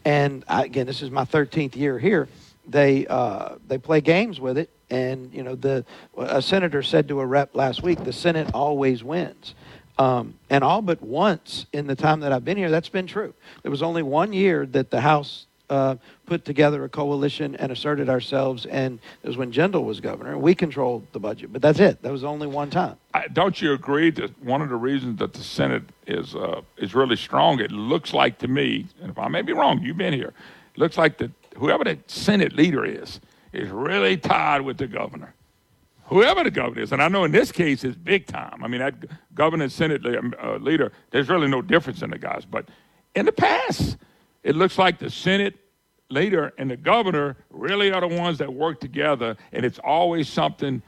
And 0.06 0.44
I, 0.48 0.66
again, 0.66 0.86
this 0.86 1.02
is 1.02 1.10
my 1.10 1.26
13th 1.26 1.76
year 1.76 1.98
here. 1.98 2.28
They 2.68 3.08
uh, 3.08 3.56
they 3.68 3.80
play 3.80 4.02
games 4.02 4.40
with 4.40 4.58
it, 4.58 4.70
and 4.92 5.34
you 5.34 5.42
know 5.42 5.56
the 5.56 5.84
a 6.16 6.42
senator 6.42 6.84
said 6.84 7.08
to 7.08 7.20
a 7.20 7.26
rep 7.26 7.56
last 7.56 7.82
week, 7.82 8.04
the 8.04 8.14
Senate 8.14 8.52
always 8.54 9.04
wins. 9.04 9.56
Um, 9.98 10.36
and 10.50 10.64
all 10.64 10.82
but 10.82 11.02
once 11.02 11.66
in 11.74 11.88
the 11.88 11.96
time 11.96 12.22
that 12.22 12.32
I've 12.32 12.46
been 12.46 12.58
here, 12.58 12.70
that's 12.70 12.90
been 12.90 13.08
true. 13.08 13.34
There 13.62 13.72
was 13.72 13.82
only 13.84 14.04
one 14.04 14.32
year 14.32 14.66
that 14.68 14.90
the 14.90 15.02
House 15.02 15.48
uh, 15.72 15.96
put 16.26 16.44
together 16.44 16.84
a 16.84 16.90
coalition 16.90 17.56
and 17.56 17.72
asserted 17.72 18.10
ourselves, 18.10 18.66
and 18.66 19.00
it 19.24 19.28
was 19.28 19.38
when 19.38 19.54
Jindal 19.54 19.86
was 19.86 20.02
governor. 20.02 20.38
We 20.38 20.54
controlled 20.54 21.08
the 21.14 21.20
budget, 21.20 21.54
but 21.54 21.62
that's 21.62 21.80
it. 21.80 22.02
That 22.02 22.12
was 22.12 22.26
only 22.26 22.46
one 22.46 22.70
time. 22.70 22.98
I, 23.14 23.28
don't 23.30 23.60
you 23.62 23.72
agree 23.72 24.12
that 24.12 24.44
one 24.44 24.62
of 24.62 24.68
the 24.68 24.76
reasons 24.76 25.20
that 25.20 25.34
the 25.34 25.44
Senate 25.44 25.84
is 26.06 26.36
uh, 26.36 26.62
is 26.78 26.94
really 26.94 27.16
strong? 27.16 27.62
It 27.62 27.72
looks 27.72 28.14
like 28.14 28.38
to 28.40 28.50
me, 28.50 28.86
and 29.02 29.10
if 29.10 29.18
I 29.18 29.30
may 29.30 29.42
be 29.42 29.54
wrong, 29.54 29.82
you've 29.82 29.98
been 29.98 30.14
here. 30.14 30.34
It 30.76 30.78
looks 30.78 30.98
like 30.98 31.18
that 31.20 31.32
whoever 31.56 31.86
the 31.86 31.98
Senate 32.08 32.54
leader 32.54 32.84
is 32.84 33.22
is 33.54 33.70
really 33.70 34.18
tied 34.18 34.62
with 34.62 34.78
the 34.78 34.88
governor. 34.88 35.34
Whoever 36.08 36.44
the 36.44 36.52
governor 36.52 36.82
is, 36.82 36.92
and 36.92 37.02
I 37.02 37.08
know 37.08 37.24
in 37.24 37.32
this 37.32 37.54
case 37.54 37.86
it's 37.86 37.96
big 37.96 38.28
time. 38.28 38.62
I 38.62 38.68
mean, 38.68 38.82
that 38.82 38.96
governor 39.34 39.64
and 39.64 39.72
Senate 39.72 40.06
uh, 40.06 40.58
leader, 40.58 40.92
there's 41.12 41.30
really 41.30 41.48
no 41.48 41.62
difference 41.62 42.02
in 42.02 42.10
the 42.10 42.20
guys. 42.20 42.44
But 42.44 42.68
in 43.16 43.26
the 43.26 43.32
past, 43.32 43.96
it 44.44 44.56
looks 44.56 44.78
like 44.78 45.00
the 45.00 45.10
Senate 45.10 45.61
leader 46.12 46.54
and 46.58 46.70
the 46.70 46.78
governor 46.78 47.38
really 47.50 47.92
are 47.92 48.02
the 48.02 48.08
ones 48.08 48.38
that 48.40 48.54
work 48.54 48.80
together, 48.80 49.38
and 49.52 49.66
it's 49.66 49.80
always 49.80 50.28
something 50.30 50.82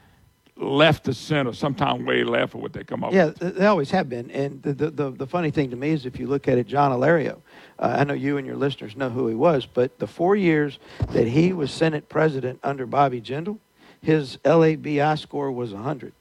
left 0.56 1.04
to 1.04 1.12
center, 1.12 1.52
sometime 1.52 2.04
way 2.06 2.22
left, 2.22 2.54
or 2.54 2.58
what 2.60 2.72
they 2.72 2.84
come 2.84 3.02
up 3.02 3.12
Yeah, 3.12 3.26
with. 3.26 3.40
th- 3.40 3.54
they 3.54 3.66
always 3.66 3.90
have 3.90 4.08
been. 4.08 4.30
And 4.30 4.62
the, 4.62 4.72
the, 4.72 4.90
the, 4.90 5.10
the 5.10 5.26
funny 5.26 5.50
thing 5.50 5.70
to 5.70 5.76
me 5.76 5.90
is 5.90 6.06
if 6.06 6.20
you 6.20 6.28
look 6.28 6.46
at 6.46 6.58
it, 6.58 6.68
John 6.68 6.92
Alario, 6.92 7.38
uh, 7.80 7.96
I 7.98 8.04
know 8.04 8.14
you 8.14 8.36
and 8.38 8.46
your 8.46 8.54
listeners 8.56 8.96
know 8.96 9.10
who 9.10 9.26
he 9.26 9.34
was, 9.34 9.66
but 9.66 9.98
the 9.98 10.06
four 10.06 10.36
years 10.36 10.78
that 11.10 11.26
he 11.26 11.52
was 11.52 11.72
Senate 11.72 12.08
president 12.08 12.60
under 12.62 12.86
Bobby 12.86 13.20
Jindal, 13.20 13.58
his 14.00 14.36
LABI 14.44 15.18
score 15.18 15.50
was 15.50 15.72
100. 15.72 16.12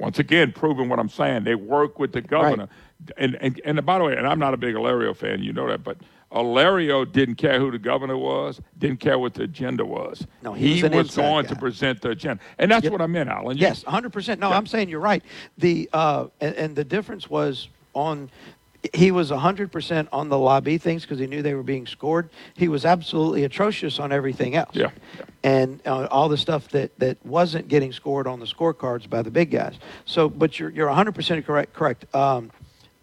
Once 0.00 0.18
again, 0.18 0.50
proving 0.52 0.88
what 0.88 0.98
I'm 0.98 1.08
saying. 1.08 1.44
They 1.44 1.54
work 1.54 1.98
with 2.00 2.12
the 2.12 2.20
governor. 2.20 2.68
And, 3.16 3.36
and 3.40 3.60
and 3.64 3.86
by 3.86 3.98
the 3.98 4.04
way, 4.04 4.16
and 4.16 4.26
I'm 4.26 4.38
not 4.40 4.52
a 4.54 4.56
big 4.56 4.74
Alario 4.74 5.14
fan, 5.16 5.42
you 5.42 5.52
know 5.52 5.68
that, 5.68 5.84
but 5.84 5.96
Alario 6.32 7.10
didn't 7.10 7.36
care 7.36 7.58
who 7.58 7.70
the 7.70 7.78
governor 7.78 8.16
was, 8.16 8.60
didn't 8.78 9.00
care 9.00 9.18
what 9.18 9.34
the 9.34 9.44
agenda 9.44 9.84
was. 9.84 10.26
No, 10.42 10.52
he 10.52 10.74
was 10.74 10.82
an 10.82 10.94
inside 10.94 11.22
going 11.22 11.44
guy. 11.44 11.48
to 11.50 11.56
present 11.56 12.02
the 12.02 12.10
agenda, 12.10 12.42
and 12.58 12.70
that's 12.70 12.88
what 12.90 13.00
I 13.00 13.06
meant, 13.06 13.30
Alan. 13.30 13.56
You- 13.56 13.62
Yes, 13.62 13.84
100%. 13.84 14.38
No, 14.38 14.50
I'm 14.50 14.66
saying 14.66 14.88
you're 14.88 15.00
right. 15.00 15.22
The 15.58 15.88
uh, 15.92 16.26
and, 16.40 16.54
and 16.56 16.76
the 16.76 16.84
difference 16.84 17.28
was 17.30 17.68
on 17.94 18.30
he 18.94 19.10
was 19.10 19.30
100% 19.30 20.08
on 20.12 20.28
the 20.28 20.38
lobby 20.38 20.78
things 20.78 21.02
because 21.02 21.18
he 21.18 21.26
knew 21.26 21.42
they 21.42 21.54
were 21.54 21.62
being 21.64 21.86
scored. 21.86 22.30
He 22.54 22.68
was 22.68 22.84
absolutely 22.84 23.44
atrocious 23.44 23.98
on 23.98 24.12
everything 24.12 24.54
else. 24.54 24.74
Yeah. 24.74 24.90
And 25.42 25.80
uh, 25.84 26.06
all 26.10 26.28
the 26.28 26.36
stuff 26.36 26.68
that, 26.68 26.96
that 27.00 27.24
wasn't 27.26 27.68
getting 27.68 27.92
scored 27.92 28.26
on 28.26 28.38
the 28.38 28.46
scorecards 28.46 29.10
by 29.10 29.22
the 29.22 29.30
big 29.30 29.50
guys. 29.50 29.78
So, 30.04 30.28
but 30.28 30.60
you're, 30.60 30.70
you're 30.70 30.88
100% 30.88 31.44
correct. 31.44 31.74
correct. 31.74 32.14
Um, 32.14 32.50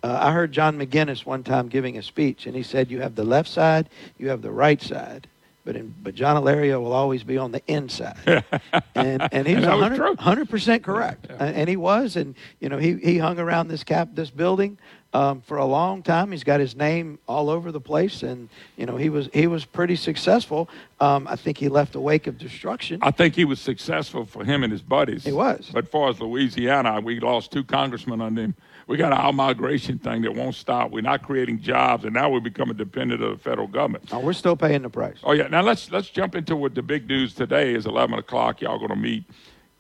uh, 0.06 0.20
I 0.22 0.32
heard 0.32 0.52
John 0.52 0.78
McGinnis 0.78 1.26
one 1.26 1.44
time 1.44 1.68
giving 1.68 1.98
a 1.98 2.04
speech, 2.04 2.46
and 2.46 2.56
he 2.56 2.62
said, 2.62 2.92
You 2.92 3.02
have 3.02 3.16
the 3.16 3.24
left 3.24 3.50
side, 3.50 3.90
you 4.20 4.30
have 4.30 4.44
the 4.44 4.52
right 4.52 4.80
side. 4.82 5.28
But, 5.64 5.76
in, 5.76 5.96
but 6.04 6.14
John 6.14 6.40
Alario 6.40 6.80
will 6.80 6.94
always 6.94 7.24
be 7.24 7.40
on 7.40 7.52
the 7.52 7.62
inside, 7.66 8.20
and 8.94 9.28
and 9.34 9.48
he 9.48 9.56
was, 9.56 9.64
And 9.64 9.98
100 9.98 10.48
percent 10.48 10.84
correct, 10.84 11.26
Uh, 11.32 11.44
and 11.44 11.68
he 11.68 11.76
was, 11.76 12.18
and 12.18 12.36
you 12.60 12.70
know 12.70 12.78
he 12.78 12.94
he 12.98 13.18
hung 13.18 13.40
around 13.40 13.70
this 13.70 13.84
cap 13.84 14.10
this 14.14 14.30
building 14.30 14.78
um, 15.12 15.42
for 15.42 15.58
a 15.58 15.66
long 15.66 16.04
time. 16.04 16.32
He's 16.32 16.44
got 16.44 16.60
his 16.60 16.76
name 16.76 17.18
all 17.28 17.50
over 17.50 17.72
the 17.72 17.82
place, 17.82 18.22
and 18.22 18.48
you 18.78 18.86
know 18.86 18.98
he 18.98 19.10
was 19.10 19.28
he 19.34 19.48
was 19.48 19.66
pretty 19.66 19.96
successful. 19.96 20.70
Um, 21.00 21.28
I 21.28 21.36
think 21.36 21.58
he 21.58 21.68
left 21.68 21.96
a 21.96 22.00
wake 22.00 22.28
of 22.28 22.38
destruction. 22.38 23.00
I 23.02 23.10
think 23.10 23.34
he 23.34 23.46
was 23.46 23.60
successful 23.60 24.26
for 24.26 24.44
him 24.46 24.62
and 24.62 24.72
his 24.72 24.84
buddies. 24.84 25.24
He 25.24 25.32
was. 25.32 25.72
But 25.74 25.86
as 25.86 25.90
far 25.90 26.10
as 26.12 26.20
Louisiana, 26.20 27.00
we 27.00 27.20
lost 27.20 27.52
two 27.52 27.64
congressmen 27.64 28.22
under 28.22 28.44
him. 28.44 28.56
We 28.88 28.98
got 28.98 29.14
our 29.14 29.34
migration 29.34 29.98
thing 29.98 30.22
that 30.24 30.36
won't 30.36 30.56
stop. 30.56 30.92
We're 30.92 31.02
not 31.02 31.24
creating 31.24 31.62
jobs, 31.62 32.06
and 32.06 32.14
now 32.14 32.30
we're 32.30 32.40
becoming 32.40 32.78
dependent 32.78 33.24
of 33.24 33.32
the 33.32 33.44
federal 33.44 33.68
government. 33.68 34.10
Oh, 34.12 34.20
we're 34.20 34.34
still 34.34 34.56
paying 34.56 34.84
the 34.84 34.90
price. 34.90 35.18
Oh 35.24 35.32
yeah. 35.32 35.48
Now 35.48 35.62
let's 35.62 35.92
let's 35.92 36.10
jump 36.10 36.36
into 36.36 36.56
what 36.56 36.76
the 36.76 36.84
big 36.84 37.08
news 37.08 37.34
today 37.34 37.74
is. 37.74 37.86
Eleven 37.86 38.18
o'clock. 38.20 38.62
Y'all 38.62 38.78
going 38.78 38.90
to 38.90 38.96
meet 38.96 39.24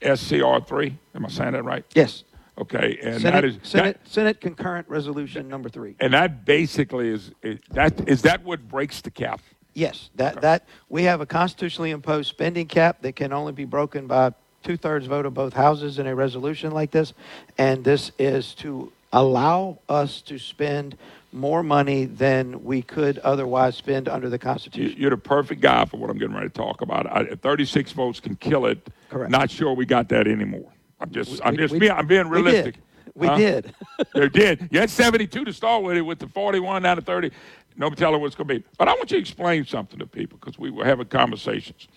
SCR 0.01 0.59
three. 0.65 0.97
Am 1.13 1.25
I 1.25 1.29
saying 1.29 1.53
that 1.53 1.63
right? 1.63 1.85
Yes. 1.93 2.23
Okay. 2.57 2.97
And 3.03 3.21
Senate, 3.21 3.41
that 3.41 3.45
is 3.45 3.57
Senate, 3.63 3.99
Senate 4.05 4.41
concurrent 4.41 4.87
resolution 4.87 5.47
number 5.49 5.69
three. 5.69 5.95
and 5.99 6.13
that 6.13 6.45
basically 6.45 7.09
is, 7.09 7.31
is 7.43 7.59
that 7.71 8.07
is 8.07 8.21
that 8.23 8.43
what 8.43 8.67
breaks 8.67 9.01
the 9.01 9.11
cap? 9.11 9.41
Yes, 9.73 10.09
that 10.15 10.41
that 10.41 10.65
we 10.87 11.03
have 11.03 11.19
a 11.19 11.25
constitutionally 11.25 11.91
imposed 11.91 12.29
spending 12.29 12.65
cap 12.65 13.01
that 13.01 13.15
can 13.17 13.33
only 13.33 13.51
be 13.51 13.65
broken 13.65 14.07
by 14.07 14.31
two 14.65 14.75
thirds 14.75 15.05
vote 15.05 15.25
of 15.25 15.33
both 15.33 15.53
houses 15.53 15.99
in 15.99 16.07
a 16.07 16.15
resolution 16.15 16.71
like 16.71 16.91
this, 16.91 17.13
and 17.57 17.83
this 17.83 18.11
is 18.19 18.53
to 18.55 18.91
allow 19.13 19.77
us 19.87 20.21
to 20.23 20.37
spend 20.37 20.97
more 21.31 21.63
money 21.63 22.05
than 22.05 22.63
we 22.63 22.81
could 22.81 23.19
otherwise 23.19 23.75
spend 23.77 24.09
under 24.09 24.29
the 24.29 24.39
Constitution. 24.39 24.99
you're 24.99 25.09
the 25.11 25.17
perfect 25.17 25.61
guy 25.61 25.85
for 25.85 25.97
what 25.97 26.09
I'm 26.09 26.17
getting 26.17 26.35
ready 26.35 26.49
to 26.49 26.53
talk 26.53 26.81
about. 26.81 27.05
I, 27.11 27.35
36 27.35 27.91
votes 27.91 28.19
can 28.19 28.35
kill 28.37 28.65
it. 28.65 28.85
Correct. 29.09 29.31
Not 29.31 29.49
sure 29.51 29.73
we 29.73 29.85
got 29.85 30.09
that 30.09 30.27
anymore. 30.27 30.71
I'm 30.99 31.11
just, 31.11 31.31
We- 31.31 31.39
I'm 31.43 31.55
just, 31.57 31.73
we- 31.73 31.79
being, 31.79 31.91
I'm 31.91 32.07
being 32.07 32.27
realistic. 32.27 32.75
we 32.75 32.81
did. 32.81 32.81
We 33.15 33.27
Huh? 33.27 33.37
did. 33.37 33.73
you 34.15 34.29
did. 34.29 34.69
You 34.71 34.79
had 34.79 34.89
72 34.89 35.45
to 35.45 35.53
start 35.53 35.83
with 35.83 35.95
it, 35.97 36.01
with 36.01 36.19
the 36.19 36.27
41 36.27 36.81
down 36.81 36.95
to 36.97 37.01
30. 37.01 37.31
Nobody 37.77 37.99
telling 37.99 38.19
what 38.21 38.27
it's 38.27 38.35
going 38.35 38.47
to 38.47 38.55
be. 38.59 38.63
But 38.77 38.87
I 38.87 38.93
want 38.93 39.11
you 39.11 39.17
to 39.17 39.21
explain 39.21 39.65
something 39.65 39.99
to 39.99 40.05
people 40.07 40.37
because 40.39 40.57
we 40.57 40.69
were 40.71 40.85
having 40.85 41.05
conversations. 41.07 41.87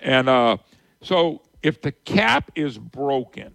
And 0.00 0.28
uh, 0.28 0.56
so 1.02 1.42
if 1.62 1.80
the 1.80 1.92
cap 1.92 2.50
is 2.54 2.78
broken, 2.78 3.54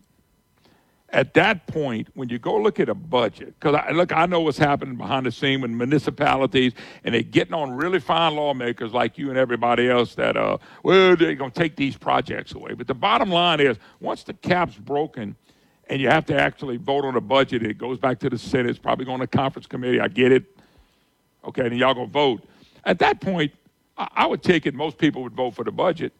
at 1.10 1.34
that 1.34 1.68
point, 1.68 2.08
when 2.14 2.30
you 2.30 2.40
go 2.40 2.56
look 2.56 2.80
at 2.80 2.88
a 2.88 2.94
budget, 2.94 3.54
because 3.60 3.76
I, 3.76 3.92
look, 3.92 4.14
I 4.14 4.26
know 4.26 4.40
what's 4.40 4.58
happening 4.58 4.96
behind 4.96 5.26
the 5.26 5.32
scene 5.32 5.60
with 5.60 5.72
municipalities, 5.72 6.72
and 7.04 7.14
they're 7.14 7.22
getting 7.22 7.54
on 7.54 7.72
really 7.74 8.00
fine 8.00 8.36
lawmakers 8.36 8.94
like 8.94 9.18
you 9.18 9.30
and 9.30 9.38
everybody 9.38 9.90
else 9.90 10.16
that, 10.16 10.38
uh, 10.38 10.58
well, 10.84 11.18
they're 11.18 11.36
going 11.36 11.52
to 11.52 11.60
take 11.60 11.76
these 11.76 11.98
projects 11.98 12.54
away. 12.54 12.74
But 12.74 12.88
the 12.88 12.94
bottom 12.94 13.30
line 13.30 13.60
is, 13.60 13.78
once 14.00 14.24
the 14.24 14.34
cap's 14.34 14.78
broken, 14.78 15.36
and 15.90 16.00
you 16.00 16.08
have 16.08 16.26
to 16.28 16.40
actually 16.40 16.78
vote 16.78 17.04
on 17.04 17.18
a 17.18 17.22
budget, 17.22 17.64
it 17.64 17.78
goes 17.78 17.98
back 17.98 18.20
to 18.20 18.30
the 18.30 18.38
Senate. 18.38 18.70
It's 18.70 18.80
probably 18.80 19.04
going 19.04 19.20
to 19.20 19.28
conference 19.28 19.68
committee. 19.68 20.00
I 20.00 20.08
get 20.08 20.32
it. 20.32 20.46
Okay, 21.44 21.64
then 21.64 21.78
y'all 21.78 21.94
gonna 21.94 22.08
vote. 22.08 22.46
At 22.86 23.00
that 23.00 23.20
point, 23.20 23.52
I, 23.98 24.08
I 24.14 24.26
would 24.28 24.44
take 24.44 24.66
it. 24.66 24.74
Most 24.74 24.98
people 24.98 25.24
would 25.24 25.34
vote 25.34 25.56
for 25.56 25.66
the 25.66 25.72
budget, 25.72 26.14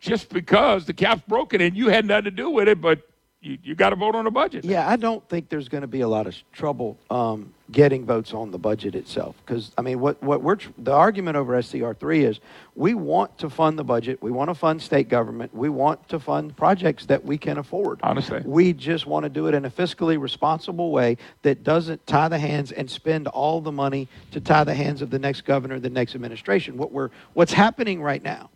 just 0.00 0.30
because 0.30 0.86
the 0.86 0.94
cap's 0.94 1.22
broken 1.28 1.60
and 1.60 1.76
you 1.76 1.88
had 1.88 2.06
nothing 2.06 2.24
to 2.24 2.30
do 2.30 2.50
with 2.50 2.68
it. 2.68 2.80
But 2.80 3.06
you, 3.42 3.56
you 3.62 3.74
got 3.74 3.90
to 3.90 3.96
vote 3.96 4.14
on 4.14 4.24
the 4.24 4.30
budget. 4.30 4.64
Yeah, 4.66 4.86
I 4.86 4.96
don't 4.96 5.26
think 5.30 5.48
there's 5.48 5.68
going 5.68 5.80
to 5.80 5.86
be 5.86 6.02
a 6.02 6.08
lot 6.08 6.26
of 6.26 6.36
trouble 6.52 6.98
um, 7.08 7.54
getting 7.70 8.04
votes 8.04 8.34
on 8.34 8.50
the 8.50 8.58
budget 8.58 8.94
itself. 8.94 9.34
Because 9.44 9.72
I 9.78 9.82
mean, 9.82 9.98
what 9.98 10.22
what 10.22 10.42
we're 10.42 10.56
tr- 10.56 10.68
the 10.76 10.92
argument 10.92 11.38
over 11.38 11.60
SCR 11.62 11.92
three 11.92 12.24
is 12.24 12.40
we 12.74 12.92
want 12.92 13.38
to 13.38 13.48
fund 13.48 13.78
the 13.78 13.84
budget, 13.84 14.22
we 14.22 14.30
want 14.30 14.50
to 14.50 14.54
fund 14.54 14.82
state 14.82 15.08
government, 15.08 15.54
we 15.54 15.70
want 15.70 16.06
to 16.10 16.18
fund 16.18 16.54
projects 16.54 17.06
that 17.06 17.24
we 17.24 17.38
can 17.38 17.56
afford. 17.56 18.00
Honestly, 18.02 18.42
we 18.44 18.74
just 18.74 19.06
want 19.06 19.24
to 19.24 19.30
do 19.30 19.46
it 19.46 19.54
in 19.54 19.64
a 19.64 19.70
fiscally 19.70 20.20
responsible 20.20 20.90
way 20.90 21.16
that 21.40 21.64
doesn't 21.64 22.06
tie 22.06 22.28
the 22.28 22.38
hands 22.38 22.72
and 22.72 22.90
spend 22.90 23.26
all 23.28 23.62
the 23.62 23.72
money 23.72 24.06
to 24.32 24.40
tie 24.40 24.64
the 24.64 24.74
hands 24.74 25.00
of 25.00 25.08
the 25.08 25.18
next 25.18 25.42
governor, 25.46 25.80
the 25.80 25.88
next 25.88 26.14
administration. 26.14 26.76
What 26.76 26.92
we're 26.92 27.08
what's 27.32 27.54
happening 27.54 28.02
right 28.02 28.22
now 28.22 28.50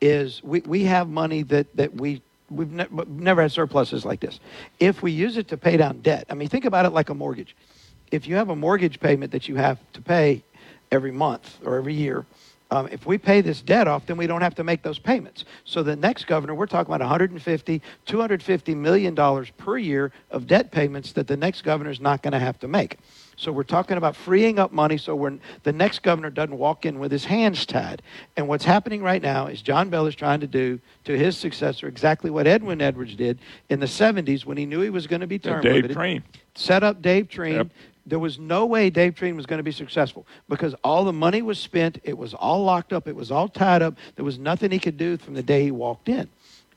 is 0.00 0.42
we, 0.42 0.60
we 0.60 0.84
have 0.84 1.08
money 1.08 1.42
that, 1.44 1.74
that 1.76 1.94
we 1.94 2.22
we've 2.50 2.72
ne- 2.72 2.86
never 3.06 3.42
had 3.42 3.52
surpluses 3.52 4.04
like 4.04 4.20
this. 4.20 4.40
If 4.80 5.02
we 5.02 5.12
use 5.12 5.36
it 5.36 5.48
to 5.48 5.56
pay 5.56 5.76
down 5.76 6.00
debt, 6.00 6.26
I 6.30 6.34
mean, 6.34 6.48
think 6.48 6.64
about 6.64 6.84
it 6.86 6.90
like 6.90 7.08
a 7.10 7.14
mortgage. 7.14 7.54
If 8.10 8.26
you 8.26 8.36
have 8.36 8.48
a 8.50 8.56
mortgage 8.56 8.98
payment 8.98 9.32
that 9.32 9.48
you 9.48 9.56
have 9.56 9.78
to 9.92 10.02
pay 10.02 10.42
every 10.90 11.12
month 11.12 11.58
or 11.64 11.76
every 11.76 11.94
year, 11.94 12.26
Um, 12.72 12.88
if 12.92 13.04
we 13.04 13.18
pay 13.18 13.40
this 13.42 13.62
debt 13.62 13.88
off, 13.88 14.06
then 14.06 14.16
we 14.16 14.28
don't 14.28 14.42
have 14.42 14.54
to 14.54 14.64
make 14.64 14.82
those 14.82 15.00
payments. 15.00 15.44
So 15.64 15.82
the 15.82 15.96
next 15.96 16.26
governor, 16.28 16.54
we're 16.54 16.66
talking 16.70 16.94
about 16.94 17.00
150, 17.04 17.82
250 18.06 18.74
million 18.76 19.14
dollars 19.14 19.50
per 19.58 19.76
year 19.76 20.12
of 20.30 20.46
debt 20.46 20.70
payments 20.70 21.12
that 21.12 21.26
the 21.26 21.36
next 21.36 21.62
governor 21.62 21.90
is 21.90 22.00
not 22.00 22.22
going 22.22 22.32
to 22.32 22.38
have 22.38 22.58
to 22.60 22.68
make. 22.68 22.98
So 23.40 23.50
we're 23.50 23.62
talking 23.62 23.96
about 23.96 24.16
freeing 24.16 24.58
up 24.58 24.70
money 24.70 24.98
so 24.98 25.16
when 25.16 25.40
the 25.62 25.72
next 25.72 26.02
governor 26.02 26.28
doesn't 26.28 26.58
walk 26.58 26.84
in 26.84 26.98
with 26.98 27.10
his 27.10 27.24
hands 27.24 27.64
tied. 27.64 28.02
And 28.36 28.46
what's 28.48 28.66
happening 28.66 29.02
right 29.02 29.22
now 29.22 29.46
is 29.46 29.62
John 29.62 29.88
Bell 29.88 30.06
is 30.06 30.14
trying 30.14 30.40
to 30.40 30.46
do 30.46 30.78
to 31.04 31.16
his 31.16 31.38
successor 31.38 31.88
exactly 31.88 32.28
what 32.28 32.46
Edwin 32.46 32.82
Edwards 32.82 33.16
did 33.16 33.38
in 33.70 33.80
the 33.80 33.86
70s 33.86 34.44
when 34.44 34.58
he 34.58 34.66
knew 34.66 34.82
he 34.82 34.90
was 34.90 35.06
going 35.06 35.22
to 35.22 35.26
be 35.26 35.38
term 35.38 35.62
Dave 35.62 35.76
limited. 35.76 35.94
Treen. 35.94 36.22
Set 36.54 36.82
up 36.84 37.00
Dave 37.00 37.30
Treen. 37.30 37.70
There 38.04 38.18
was 38.18 38.38
no 38.38 38.66
way 38.66 38.90
Dave 38.90 39.14
Treen 39.14 39.36
was 39.36 39.46
going 39.46 39.58
to 39.58 39.64
be 39.64 39.72
successful 39.72 40.26
because 40.46 40.74
all 40.84 41.06
the 41.06 41.12
money 41.12 41.40
was 41.40 41.58
spent. 41.58 41.98
It 42.04 42.18
was 42.18 42.34
all 42.34 42.62
locked 42.62 42.92
up. 42.92 43.08
It 43.08 43.16
was 43.16 43.30
all 43.30 43.48
tied 43.48 43.80
up. 43.80 43.96
There 44.16 44.24
was 44.24 44.38
nothing 44.38 44.70
he 44.70 44.78
could 44.78 44.98
do 44.98 45.16
from 45.16 45.32
the 45.32 45.42
day 45.42 45.64
he 45.64 45.70
walked 45.70 46.10
in. 46.10 46.28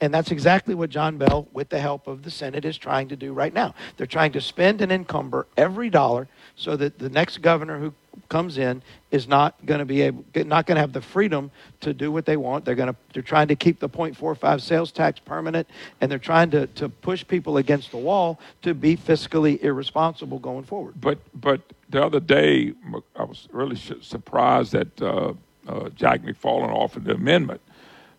And 0.04 0.14
that's 0.14 0.32
exactly 0.32 0.76
what 0.76 0.90
John 0.90 1.18
Bell, 1.18 1.48
with 1.54 1.70
the 1.70 1.80
help 1.80 2.08
of 2.08 2.24
the 2.24 2.30
Senate, 2.30 2.66
is 2.66 2.78
trying 2.78 3.08
to 3.08 3.16
do 3.16 3.32
right 3.32 3.54
now. 3.54 3.74
They're 3.96 4.06
trying 4.06 4.34
to 4.34 4.42
spend 4.42 4.82
and 4.82 4.92
encumber 4.92 5.48
every 5.56 5.90
dollar 5.90 6.28
so 6.56 6.76
that 6.76 7.00
the 7.00 7.10
next 7.10 7.42
governor 7.42 7.80
who 7.80 7.94
comes 8.30 8.58
in 8.58 8.82
is 9.12 9.28
not 9.28 9.56
going 9.66 9.80
to 9.80 9.86
be 9.86 10.02
able, 10.02 10.24
not 10.36 10.66
going 10.66 10.76
to 10.76 10.82
have 10.82 10.94
the 10.94 11.02
freedom 11.02 11.50
to 11.82 11.94
do 11.94 12.12
what 12.12 12.26
they 12.26 12.38
want. 12.38 12.64
They're 12.64 12.76
going 12.76 12.94
to, 12.94 12.96
they're 13.14 13.24
trying 13.24 13.48
to 13.48 13.56
keep 13.56 13.80
the 13.80 13.90
0.45 13.90 14.62
sales 14.62 14.92
tax 14.92 15.20
permanent, 15.20 15.68
and 16.00 16.12
they're 16.12 16.20
trying 16.20 16.52
to, 16.52 16.68
to 16.68 16.90
push 16.90 17.26
people 17.28 17.58
against 17.58 17.92
the 17.92 17.98
wall 17.98 18.40
to 18.62 18.74
be 18.74 18.96
fiscally 18.96 19.62
irresponsible 19.64 20.40
going 20.40 20.64
forward. 20.64 20.94
But 21.00 21.20
but 21.34 21.62
the 21.90 22.04
other 22.04 22.20
day, 22.20 22.74
I 23.16 23.24
was 23.24 23.48
really 23.52 23.76
surprised 23.76 24.74
that 24.74 25.02
uh, 25.02 25.34
uh, 25.68 25.90
Jack 25.90 26.22
McFarland 26.22 26.72
offered 26.72 27.06
the 27.06 27.14
amendment. 27.14 27.62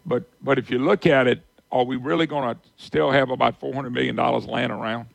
But 0.06 0.24
but 0.42 0.58
if 0.58 0.70
you 0.70 0.78
look 0.78 1.06
at 1.06 1.26
it, 1.26 1.42
are 1.70 1.84
we 1.84 1.96
really 1.96 2.26
going 2.26 2.54
to 2.54 2.60
still 2.76 3.10
have 3.10 3.30
about 3.30 3.60
four 3.60 3.72
hundred 3.72 3.90
million 3.90 4.16
dollars 4.16 4.46
laying 4.46 4.70
around? 4.70 5.06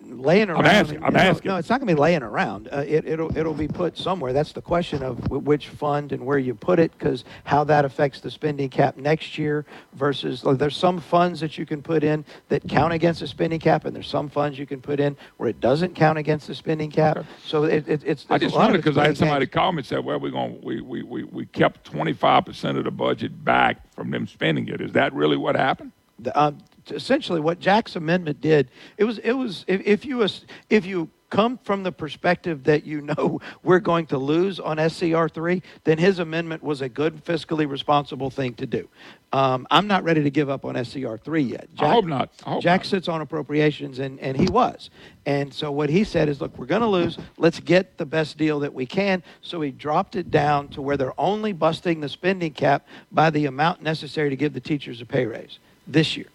Laying 0.00 0.48
around. 0.50 0.60
I'm 0.60 0.66
asking- 0.66 1.04
I'm 1.04 1.12
no, 1.12 1.18
asking. 1.20 1.48
No, 1.50 1.56
it's 1.56 1.68
not 1.68 1.80
going 1.80 1.88
to 1.88 1.94
be 1.94 2.00
laying 2.00 2.22
around. 2.22 2.68
Uh, 2.72 2.84
it, 2.86 3.06
it'll 3.06 3.36
it'll 3.36 3.54
be 3.54 3.68
put 3.68 3.96
somewhere. 3.98 4.32
That's 4.32 4.52
the 4.52 4.62
question 4.62 5.02
of 5.02 5.20
w- 5.22 5.42
which 5.42 5.68
fund 5.68 6.12
and 6.12 6.24
where 6.24 6.38
you 6.38 6.54
put 6.54 6.78
it, 6.78 6.92
because 6.98 7.24
how 7.44 7.64
that 7.64 7.84
affects 7.84 8.20
the 8.20 8.30
spending 8.30 8.70
cap 8.70 8.96
next 8.96 9.36
year 9.38 9.64
versus 9.92 10.44
like, 10.44 10.58
there's 10.58 10.76
some 10.76 11.00
funds 11.00 11.40
that 11.40 11.58
you 11.58 11.66
can 11.66 11.82
put 11.82 12.02
in 12.02 12.24
that 12.48 12.66
count 12.68 12.92
against 12.92 13.20
the 13.20 13.26
spending 13.26 13.60
cap, 13.60 13.84
and 13.84 13.94
there's 13.94 14.08
some 14.08 14.28
funds 14.28 14.58
you 14.58 14.66
can 14.66 14.80
put 14.80 15.00
in 15.00 15.16
where 15.36 15.48
it 15.48 15.60
doesn't 15.60 15.94
count 15.94 16.18
against 16.18 16.46
the 16.46 16.54
spending 16.54 16.90
cap. 16.90 17.24
So 17.44 17.64
it, 17.64 17.88
it, 17.88 18.02
it's 18.04 18.26
I 18.30 18.38
just 18.38 18.54
wondered 18.56 18.78
because 18.78 18.98
I 18.98 19.06
had 19.06 19.16
somebody 19.18 19.46
call 19.46 19.72
me 19.72 19.78
and 19.78 19.86
said, 19.86 20.04
"Well, 20.04 20.18
we're 20.18 20.30
going 20.30 20.60
we 20.62 20.80
we 20.80 21.02
we 21.02 21.24
we 21.24 21.46
kept 21.46 21.84
twenty 21.84 22.12
five 22.12 22.44
percent 22.46 22.78
of 22.78 22.84
the 22.84 22.90
budget 22.90 23.44
back 23.44 23.82
from 23.94 24.10
them 24.10 24.26
spending 24.26 24.68
it. 24.68 24.80
Is 24.80 24.92
that 24.92 25.12
really 25.12 25.36
what 25.36 25.56
happened? 25.56 25.92
the, 26.18 26.38
um, 26.40 26.58
essentially 26.90 27.40
what 27.40 27.60
Jack's 27.60 27.96
amendment 27.96 28.40
did, 28.40 28.70
it 28.96 29.04
was 29.04 29.18
it 29.18 29.32
was 29.32 29.64
if, 29.66 29.80
if 29.84 30.04
you 30.04 30.26
if 30.70 30.86
you 30.86 31.10
come 31.34 31.58
from 31.64 31.82
the 31.82 31.90
perspective 31.90 32.62
that 32.62 32.84
you 32.84 33.00
know 33.18 33.40
we're 33.62 33.80
going 33.80 34.06
to 34.06 34.18
lose 34.18 34.60
on 34.60 34.78
SCR 34.88 35.28
three, 35.28 35.62
then 35.82 35.98
his 35.98 36.18
amendment 36.20 36.62
was 36.62 36.80
a 36.80 36.88
good 36.88 37.24
fiscally 37.24 37.68
responsible 37.68 38.30
thing 38.30 38.54
to 38.54 38.66
do. 38.66 38.88
Um, 39.32 39.66
I'm 39.68 39.88
not 39.88 40.04
ready 40.04 40.22
to 40.22 40.30
give 40.30 40.48
up 40.48 40.64
on 40.64 40.82
SCR 40.84 41.16
three 41.16 41.42
yet. 41.42 41.68
Jack, 41.74 41.88
I 41.88 41.92
hope 41.92 42.04
not. 42.04 42.30
I 42.46 42.50
hope 42.50 42.62
Jack 42.62 42.84
sits 42.84 43.08
on 43.08 43.20
appropriations, 43.20 43.98
and, 43.98 44.20
and 44.20 44.36
he 44.36 44.46
was. 44.46 44.90
And 45.26 45.52
so 45.52 45.72
what 45.72 45.90
he 45.90 46.04
said 46.04 46.28
is, 46.28 46.40
look, 46.40 46.56
we're 46.56 46.66
going 46.66 46.82
to 46.82 46.86
lose. 46.86 47.18
Let's 47.36 47.58
get 47.58 47.98
the 47.98 48.06
best 48.06 48.38
deal 48.38 48.60
that 48.60 48.72
we 48.72 48.86
can. 48.86 49.24
So 49.40 49.60
he 49.60 49.72
dropped 49.72 50.14
it 50.14 50.30
down 50.30 50.68
to 50.68 50.82
where 50.82 50.96
they're 50.96 51.18
only 51.18 51.52
busting 51.52 52.00
the 52.00 52.08
spending 52.08 52.52
cap 52.52 52.86
by 53.10 53.30
the 53.30 53.46
amount 53.46 53.82
necessary 53.82 54.30
to 54.30 54.36
give 54.36 54.52
the 54.52 54.60
teachers 54.60 55.00
a 55.00 55.06
pay 55.06 55.26
raise 55.26 55.58
this 55.86 56.16
year. 56.16 56.26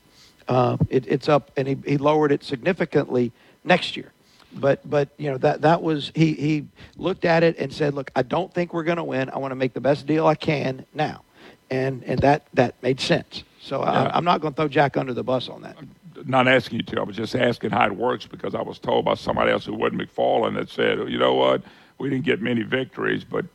Uh, 0.50 0.78
it, 0.90 1.06
it's 1.08 1.30
up, 1.30 1.52
and 1.56 1.68
he, 1.68 1.78
he 1.86 1.98
lowered 1.98 2.32
it 2.32 2.44
significantly 2.44 3.32
next 3.64 3.96
year. 3.96 4.12
But 4.52 4.88
but 4.90 5.10
you 5.18 5.30
know 5.30 5.38
that 5.38 5.62
that 5.62 5.84
was 5.84 6.12
he 6.16 6.34
he 6.34 6.66
looked 6.98 7.24
at 7.24 7.44
it 7.44 7.56
and 7.60 7.72
said, 7.72 7.94
look, 7.94 8.10
I 8.16 8.24
don't 8.24 8.52
think 8.52 8.74
we're 8.74 8.84
going 8.84 8.98
to 8.98 9.04
win. 9.04 9.30
I 9.30 9.38
want 9.38 9.52
to 9.52 9.56
make 9.56 9.74
the 9.74 9.80
best 9.82 10.08
deal 10.08 10.26
I 10.26 10.34
can 10.34 10.88
now, 10.92 11.22
and 11.70 12.04
and 12.04 12.20
that 12.22 12.48
that 12.56 12.74
made 12.82 13.00
sense. 13.00 13.44
So 13.62 13.82
Yeah. 13.82 13.92
I, 13.92 14.18
I'm 14.18 14.26
not 14.26 14.42
going 14.42 14.54
to 14.54 14.58
throw 14.58 14.68
Jack 14.68 14.98
under 14.98 15.14
the 15.14 15.24
bus 15.24 15.50
on 15.50 15.62
that. 15.62 15.78
Not 16.26 16.48
asking 16.48 16.80
you 16.80 16.84
to. 16.84 17.00
I 17.00 17.04
was 17.04 17.16
just 17.16 17.36
asking 17.36 17.70
how 17.70 17.86
it 17.86 17.96
works 17.96 18.26
because 18.26 18.56
I 18.56 18.62
was 18.64 18.80
told 18.80 19.06
by 19.06 19.14
somebody 19.14 19.52
else 19.52 19.66
who 19.66 19.76
wasn't 19.76 20.02
McFarland 20.02 20.56
that 20.56 20.70
said, 20.70 20.98
"You 21.10 21.20
know 21.20 21.36
what? 21.36 21.62
We 22.00 22.10
didn't 22.10 22.26
get 22.26 22.42
many 22.42 22.64
victories, 22.64 23.24
but 23.24 23.46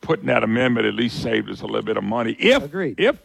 putting 0.00 0.26
that 0.26 0.44
amendment 0.44 0.86
at 0.86 0.94
least 0.94 1.20
saved 1.22 1.50
us 1.50 1.60
a 1.60 1.66
little 1.66 1.82
bit 1.82 1.96
of 1.96 2.04
money. 2.04 2.36
If 2.38 2.62
if 2.98 3.18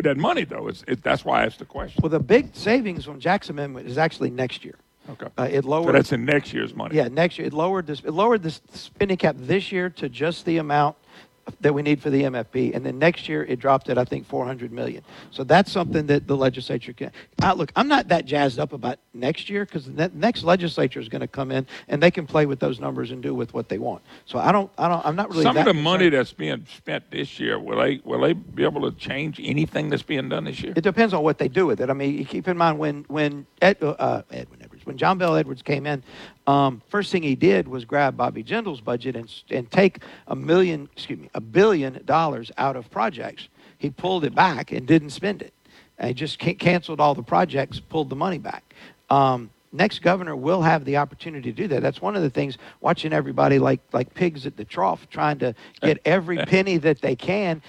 with 0.00 0.16
that 0.16 0.20
money 0.20 0.44
though, 0.44 0.68
it's 0.68 0.82
it, 0.88 1.02
that's 1.02 1.24
why 1.24 1.42
I 1.42 1.46
asked 1.46 1.58
the 1.58 1.64
question. 1.66 2.00
Well, 2.02 2.10
the 2.10 2.20
big 2.20 2.54
savings 2.54 3.04
from 3.04 3.20
Jack's 3.20 3.50
amendment 3.50 3.86
is 3.86 3.98
actually 3.98 4.30
next 4.30 4.64
year. 4.64 4.76
Okay. 5.10 5.26
Uh, 5.36 5.48
it 5.50 5.64
lowered. 5.64 5.86
So 5.86 5.92
that's 5.92 6.12
in 6.12 6.24
next 6.24 6.52
year's 6.52 6.74
money. 6.74 6.96
Yeah, 6.96 7.08
next 7.08 7.38
year 7.38 7.46
it 7.46 7.52
lowered 7.52 7.86
this. 7.86 8.00
It 8.00 8.12
lowered 8.12 8.42
the 8.42 8.50
spending 8.50 9.16
cap 9.16 9.36
this 9.38 9.70
year 9.70 9.90
to 9.90 10.08
just 10.08 10.44
the 10.44 10.58
amount 10.58 10.96
that 11.60 11.74
we 11.74 11.82
need 11.82 12.02
for 12.02 12.10
the 12.10 12.22
MFP, 12.22 12.74
and 12.74 12.84
then 12.84 12.98
next 12.98 13.28
year 13.28 13.44
it 13.44 13.58
dropped 13.58 13.88
at 13.88 13.98
I 13.98 14.04
think 14.04 14.26
400 14.26 14.72
million. 14.72 15.02
So 15.30 15.44
that's 15.44 15.70
something 15.70 16.06
that 16.06 16.26
the 16.26 16.36
legislature 16.36 16.92
can. 16.92 17.10
Uh, 17.42 17.54
look, 17.54 17.72
I'm 17.76 17.88
not 17.88 18.08
that 18.08 18.24
jazzed 18.24 18.58
up 18.58 18.72
about 18.72 18.98
next 19.14 19.50
year 19.50 19.64
because 19.64 19.86
the 19.86 20.10
next 20.14 20.44
legislature 20.44 21.00
is 21.00 21.08
going 21.08 21.20
to 21.20 21.28
come 21.28 21.50
in 21.50 21.66
and 21.88 22.02
they 22.02 22.10
can 22.10 22.26
play 22.26 22.46
with 22.46 22.60
those 22.60 22.80
numbers 22.80 23.10
and 23.10 23.22
do 23.22 23.34
with 23.34 23.52
what 23.54 23.68
they 23.68 23.78
want. 23.78 24.02
So 24.26 24.38
I 24.38 24.52
don't. 24.52 24.70
I 24.78 24.88
don't. 24.88 25.04
I'm 25.04 25.16
not 25.16 25.30
really. 25.30 25.42
Some 25.42 25.56
of 25.56 25.64
the 25.64 25.74
money 25.74 26.08
that's 26.08 26.32
being 26.32 26.66
spent 26.76 27.10
this 27.10 27.38
year, 27.40 27.58
will 27.58 27.78
they 27.78 28.00
will 28.04 28.20
they 28.20 28.32
be 28.32 28.64
able 28.64 28.90
to 28.90 28.96
change 28.96 29.40
anything 29.42 29.90
that's 29.90 30.02
being 30.02 30.28
done 30.28 30.44
this 30.44 30.62
year? 30.62 30.72
It 30.76 30.82
depends 30.82 31.14
on 31.14 31.22
what 31.22 31.38
they 31.38 31.48
do 31.48 31.66
with 31.66 31.80
it. 31.80 31.90
I 31.90 31.92
mean, 31.92 32.24
keep 32.24 32.48
in 32.48 32.56
mind 32.56 32.78
when 32.78 33.04
when 33.08 33.46
Ed, 33.60 33.82
uh, 33.82 34.22
Edwin 34.30 34.59
Edwards, 34.80 34.86
when 34.86 34.96
John 34.96 35.18
Bell 35.18 35.36
Edwards 35.36 35.62
came 35.62 35.86
in, 35.86 36.02
um, 36.46 36.82
first 36.88 37.12
thing 37.12 37.22
he 37.22 37.34
did 37.34 37.68
was 37.68 37.84
grab 37.84 38.16
Bobby 38.16 38.42
Jindal's 38.42 38.80
budget 38.80 39.16
and 39.16 39.32
and 39.50 39.70
take 39.70 39.98
a 40.26 40.36
million, 40.36 40.88
excuse 40.92 41.18
me, 41.18 41.30
a 41.34 41.40
billion 41.40 42.02
dollars 42.04 42.50
out 42.58 42.76
of 42.76 42.90
projects. 42.90 43.48
He 43.78 43.90
pulled 43.90 44.24
it 44.24 44.34
back 44.34 44.72
and 44.72 44.86
didn't 44.86 45.10
spend 45.10 45.42
it. 45.42 45.52
And 45.98 46.08
he 46.08 46.14
just 46.14 46.38
ca- 46.38 46.54
canceled 46.54 47.00
all 47.00 47.14
the 47.14 47.22
projects, 47.22 47.80
pulled 47.80 48.10
the 48.10 48.16
money 48.16 48.38
back. 48.38 48.74
Um, 49.08 49.50
next 49.72 50.00
governor 50.02 50.36
will 50.36 50.62
have 50.62 50.84
the 50.84 50.96
opportunity 50.98 51.52
to 51.52 51.56
do 51.56 51.68
that. 51.68 51.82
That's 51.82 52.02
one 52.02 52.16
of 52.16 52.22
the 52.22 52.30
things. 52.30 52.58
Watching 52.80 53.12
everybody 53.12 53.58
like 53.58 53.80
like 53.92 54.12
pigs 54.14 54.46
at 54.46 54.56
the 54.56 54.64
trough, 54.64 55.08
trying 55.10 55.38
to 55.40 55.54
get 55.82 55.98
every 56.04 56.38
penny 56.38 56.78
that 56.78 57.00
they 57.00 57.16
can. 57.16 57.62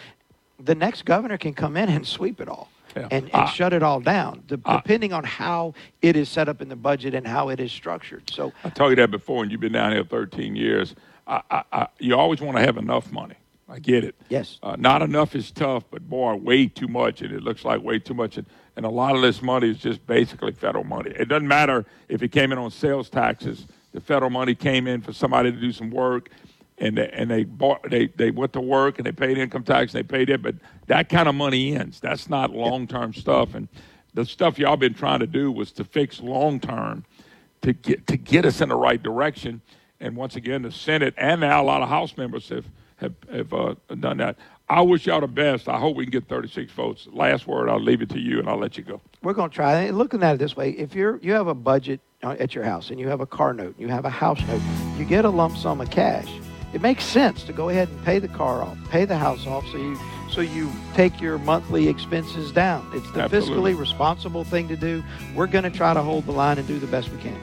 The 0.63 0.75
next 0.75 1.05
governor 1.05 1.37
can 1.37 1.53
come 1.53 1.75
in 1.75 1.89
and 1.89 2.07
sweep 2.07 2.39
it 2.39 2.47
all 2.47 2.69
Yeah. 2.95 3.07
and, 3.11 3.25
and 3.25 3.29
Ah. 3.33 3.45
shut 3.47 3.73
it 3.73 3.83
all 3.83 3.99
down, 3.99 4.43
de- 4.47 4.57
depending 4.57 5.13
on 5.13 5.23
how 5.23 5.73
it 6.01 6.15
is 6.15 6.29
set 6.29 6.49
up 6.49 6.61
in 6.61 6.69
the 6.69 6.75
budget 6.75 7.13
and 7.13 7.25
how 7.27 7.49
it 7.49 7.59
is 7.59 7.71
structured. 7.71 8.29
So 8.29 8.51
I 8.63 8.69
told 8.69 8.91
you 8.91 8.95
that 8.97 9.11
before, 9.11 9.43
and 9.43 9.51
you've 9.51 9.61
been 9.61 9.71
down 9.73 9.91
here 9.93 10.03
13 10.03 10.55
years. 10.55 10.95
I, 11.27 11.41
I, 11.49 11.63
I, 11.71 11.87
you 11.99 12.15
always 12.15 12.41
want 12.41 12.57
to 12.57 12.63
have 12.63 12.77
enough 12.77 13.11
money. 13.11 13.35
I 13.69 13.79
get 13.79 14.03
it. 14.03 14.15
Yes. 14.27 14.59
Uh, 14.61 14.75
not 14.77 15.01
enough 15.01 15.33
is 15.33 15.49
tough, 15.49 15.85
but 15.89 16.09
boy, 16.09 16.35
way 16.35 16.67
too 16.67 16.89
much, 16.89 17.21
and 17.21 17.31
it 17.33 17.41
looks 17.41 17.63
like 17.63 17.81
way 17.81 17.99
too 17.99 18.13
much. 18.13 18.35
And, 18.37 18.45
and 18.75 18.85
a 18.85 18.89
lot 18.89 19.15
of 19.15 19.21
this 19.21 19.41
money 19.41 19.69
is 19.69 19.77
just 19.77 20.05
basically 20.05 20.51
federal 20.51 20.83
money. 20.83 21.11
It 21.17 21.29
doesn't 21.29 21.47
matter 21.47 21.85
if 22.09 22.21
it 22.21 22.33
came 22.33 22.51
in 22.51 22.57
on 22.57 22.69
sales 22.71 23.09
taxes. 23.09 23.65
The 23.93 24.01
federal 24.01 24.29
money 24.31 24.55
came 24.55 24.87
in 24.87 25.01
for 25.01 25.13
somebody 25.13 25.51
to 25.53 25.57
do 25.57 25.71
some 25.71 25.89
work, 25.89 26.29
and 26.81 26.97
they, 26.97 27.09
and 27.09 27.29
they 27.29 27.43
bought 27.43 27.89
they 27.89 28.07
they 28.07 28.31
went 28.31 28.53
to 28.53 28.61
work 28.61 28.97
and 28.97 29.05
they 29.05 29.11
paid 29.11 29.37
income 29.37 29.63
tax 29.63 29.93
and 29.93 30.03
they 30.03 30.07
paid 30.07 30.29
it. 30.29 30.41
But 30.41 30.55
that 30.87 31.07
kind 31.07 31.29
of 31.29 31.35
money 31.35 31.75
ends. 31.75 31.99
That's 31.99 32.29
not 32.29 32.51
long 32.51 32.87
term 32.87 33.13
stuff. 33.13 33.53
And 33.53 33.69
the 34.13 34.25
stuff 34.25 34.59
y'all 34.59 34.77
been 34.77 34.95
trying 34.95 35.19
to 35.19 35.27
do 35.27 35.51
was 35.51 35.71
to 35.73 35.83
fix 35.83 36.19
long 36.19 36.59
term 36.59 37.05
to 37.61 37.71
get 37.71 38.07
to 38.07 38.17
get 38.17 38.45
us 38.45 38.59
in 38.59 38.69
the 38.69 38.75
right 38.75 39.01
direction. 39.01 39.61
And 39.99 40.15
once 40.15 40.35
again, 40.35 40.63
the 40.63 40.71
Senate 40.71 41.13
and 41.17 41.41
now 41.41 41.61
a 41.61 41.63
lot 41.63 41.83
of 41.83 41.89
House 41.89 42.17
members 42.17 42.49
have 42.49 42.65
have, 42.97 43.13
have 43.31 43.53
uh, 43.53 43.75
done 43.99 44.17
that. 44.17 44.37
I 44.67 44.81
wish 44.81 45.05
y'all 45.05 45.21
the 45.21 45.27
best. 45.27 45.67
I 45.67 45.77
hope 45.77 45.97
we 45.97 46.05
can 46.05 46.11
get 46.11 46.27
36 46.27 46.71
votes. 46.71 47.07
Last 47.11 47.45
word. 47.45 47.67
I'll 47.69 47.79
leave 47.79 48.01
it 48.01 48.09
to 48.09 48.19
you, 48.19 48.39
and 48.39 48.47
I'll 48.47 48.59
let 48.59 48.77
you 48.77 48.83
go. 48.83 49.01
we're 49.21 49.33
going 49.33 49.49
to 49.49 49.55
try. 49.55 49.81
And 49.81 49.97
looking 49.97 50.23
at 50.23 50.35
it 50.35 50.37
this 50.37 50.55
way, 50.55 50.71
if 50.71 50.95
you're 50.95 51.17
you 51.17 51.33
have 51.33 51.47
a 51.47 51.53
budget 51.53 51.99
uh, 52.23 52.35
at 52.39 52.55
your 52.55 52.63
house 52.63 52.89
and 52.89 52.99
you 52.99 53.07
have 53.07 53.21
a 53.21 53.27
car 53.27 53.53
note, 53.53 53.75
and 53.77 53.79
you 53.79 53.87
have 53.89 54.05
a 54.05 54.09
house 54.09 54.41
note, 54.47 54.61
you 54.97 55.05
get 55.05 55.25
a 55.25 55.29
lump 55.29 55.57
sum 55.57 55.79
of 55.79 55.91
cash. 55.91 56.29
It 56.73 56.81
makes 56.81 57.03
sense 57.03 57.43
to 57.43 57.53
go 57.53 57.69
ahead 57.69 57.89
and 57.89 58.03
pay 58.05 58.19
the 58.19 58.27
car 58.27 58.61
off, 58.61 58.77
pay 58.89 59.05
the 59.05 59.17
house 59.17 59.45
off, 59.45 59.65
so 59.67 59.77
you 59.77 59.97
so 60.31 60.39
you 60.39 60.71
take 60.93 61.19
your 61.19 61.37
monthly 61.39 61.89
expenses 61.89 62.51
down. 62.53 62.89
It's 62.93 63.09
the 63.11 63.21
Absolutely. 63.21 63.73
fiscally 63.73 63.79
responsible 63.79 64.45
thing 64.45 64.69
to 64.69 64.77
do. 64.77 65.03
We're 65.35 65.47
going 65.47 65.65
to 65.65 65.69
try 65.69 65.93
to 65.93 66.01
hold 66.01 66.25
the 66.25 66.31
line 66.31 66.57
and 66.57 66.65
do 66.65 66.79
the 66.79 66.87
best 66.87 67.09
we 67.09 67.17
can. 67.17 67.37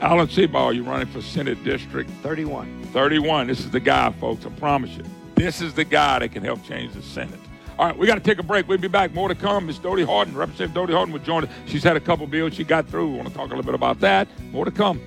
Alan 0.00 0.28
Seabaugh, 0.28 0.72
you're 0.76 0.84
running 0.84 1.08
for 1.08 1.20
Senate 1.20 1.62
District 1.64 2.08
31. 2.22 2.84
31. 2.92 3.48
This 3.48 3.60
is 3.60 3.70
the 3.72 3.80
guy, 3.80 4.12
folks. 4.12 4.46
I 4.46 4.50
promise 4.50 4.90
you. 4.90 5.02
This 5.34 5.60
is 5.60 5.74
the 5.74 5.84
guy 5.84 6.20
that 6.20 6.30
can 6.30 6.44
help 6.44 6.62
change 6.62 6.94
the 6.94 7.02
Senate. 7.02 7.40
All 7.78 7.86
right, 7.86 7.98
we 7.98 8.06
got 8.06 8.14
to 8.14 8.20
take 8.20 8.38
a 8.38 8.42
break. 8.44 8.68
We'll 8.68 8.78
be 8.78 8.88
back. 8.88 9.12
More 9.12 9.28
to 9.28 9.34
come. 9.34 9.66
Miss 9.66 9.78
Dodie 9.78 10.02
Horton, 10.04 10.36
Representative 10.36 10.74
Dodie 10.74 10.92
Horton, 10.92 11.12
will 11.12 11.20
join 11.20 11.44
us. 11.44 11.50
She's 11.66 11.82
had 11.82 11.96
a 11.96 12.00
couple 12.00 12.26
bills 12.26 12.54
she 12.54 12.64
got 12.64 12.86
through. 12.88 13.10
We 13.10 13.16
want 13.16 13.28
to 13.28 13.34
talk 13.34 13.46
a 13.46 13.50
little 13.50 13.64
bit 13.64 13.74
about 13.74 13.98
that. 14.00 14.28
More 14.52 14.64
to 14.64 14.70
come. 14.70 15.00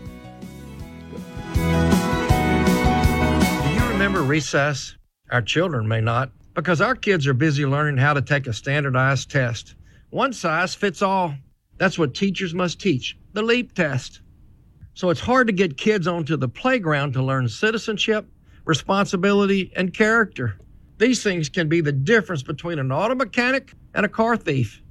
Remember 4.01 4.23
recess? 4.23 4.95
Our 5.29 5.43
children 5.43 5.87
may 5.87 6.01
not, 6.01 6.31
because 6.55 6.81
our 6.81 6.95
kids 6.95 7.27
are 7.27 7.35
busy 7.35 7.67
learning 7.67 7.97
how 7.97 8.15
to 8.15 8.21
take 8.23 8.47
a 8.47 8.51
standardized 8.51 9.29
test. 9.29 9.75
One 10.09 10.33
size 10.33 10.73
fits 10.73 11.03
all. 11.03 11.35
That's 11.77 11.99
what 11.99 12.15
teachers 12.15 12.55
must 12.55 12.81
teach 12.81 13.15
the 13.33 13.43
LEAP 13.43 13.75
test. 13.75 14.21
So 14.95 15.11
it's 15.11 15.19
hard 15.19 15.45
to 15.45 15.53
get 15.53 15.77
kids 15.77 16.07
onto 16.07 16.35
the 16.35 16.49
playground 16.49 17.13
to 17.13 17.21
learn 17.21 17.47
citizenship, 17.47 18.25
responsibility, 18.65 19.71
and 19.75 19.93
character. 19.93 20.57
These 20.97 21.21
things 21.21 21.47
can 21.47 21.69
be 21.69 21.81
the 21.81 21.91
difference 21.91 22.41
between 22.41 22.79
an 22.79 22.91
auto 22.91 23.13
mechanic 23.13 23.71
and 23.93 24.03
a 24.03 24.09
car 24.09 24.35
thief. 24.35 24.81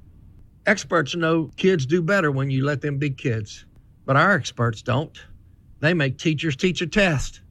Experts 0.65 1.17
know 1.17 1.51
kids 1.57 1.85
do 1.85 2.01
better 2.01 2.31
when 2.31 2.49
you 2.49 2.63
let 2.63 2.79
them 2.79 2.97
be 2.97 3.09
kids, 3.09 3.65
but 4.05 4.15
our 4.15 4.31
experts 4.35 4.81
don't. 4.81 5.19
They 5.81 5.93
make 5.93 6.17
teachers 6.17 6.55
teach 6.55 6.81
a 6.81 6.87
test. 6.87 7.41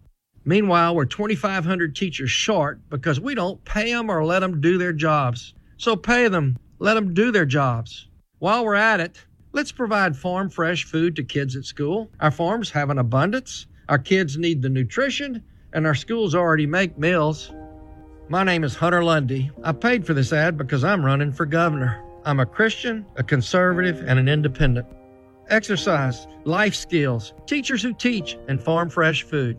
Meanwhile, 0.45 0.95
we're 0.95 1.05
2,500 1.05 1.95
teachers 1.95 2.31
short 2.31 2.81
because 2.89 3.21
we 3.21 3.35
don't 3.35 3.62
pay 3.65 3.93
them 3.93 4.11
or 4.11 4.25
let 4.25 4.41
them 4.41 4.61
do 4.61 4.79
their 4.79 4.93
jobs. 4.93 5.55
So 5.77 5.97
pay 5.97 6.29
them, 6.29 6.59
let 6.79 6.95
them 6.95 7.12
do 7.12 7.31
their 7.31 7.45
jobs. 7.45 8.09
While 8.39 8.65
we're 8.65 8.75
at 8.75 9.01
it, 9.01 9.25
let's 9.53 9.73
provide 9.73 10.17
farm 10.17 10.49
fresh 10.49 10.85
food 10.85 11.15
to 11.17 11.23
kids 11.23 11.57
at 11.57 11.65
school. 11.65 12.11
Our 12.21 12.31
farms 12.31 12.71
have 12.71 12.89
an 12.89 12.99
abundance, 12.99 13.67
our 13.89 13.99
kids 13.99 14.39
need 14.39 14.62
the 14.62 14.69
nutrition, 14.71 15.43
and 15.73 15.87
our 15.87 15.95
schools 15.95 16.35
already 16.35 16.67
make 16.67 16.97
meals. 16.97 17.53
My 18.29 18.45
name 18.45 18.65
is 18.65 18.75
Hunter 18.75 19.05
Lundy. 19.05 19.51
I 19.62 19.73
paid 19.73 20.07
for 20.07 20.15
this 20.15 20.33
ad 20.33 20.57
because 20.57 20.85
I'm 20.85 21.05
running 21.05 21.33
for 21.33 21.45
governor. 21.45 22.03
I'm 22.25 22.41
a 22.41 22.47
Christian, 22.47 23.05
a 23.17 23.23
conservative, 23.23 24.05
and 24.07 24.19
an 24.19 24.29
independent. 24.29 24.87
Exercise, 25.49 26.27
life 26.45 26.75
skills, 26.75 27.35
teachers 27.47 27.83
who 27.83 27.93
teach, 27.93 28.39
and 28.49 28.62
farm 28.62 28.89
fresh 28.89 29.25
food. 29.25 29.59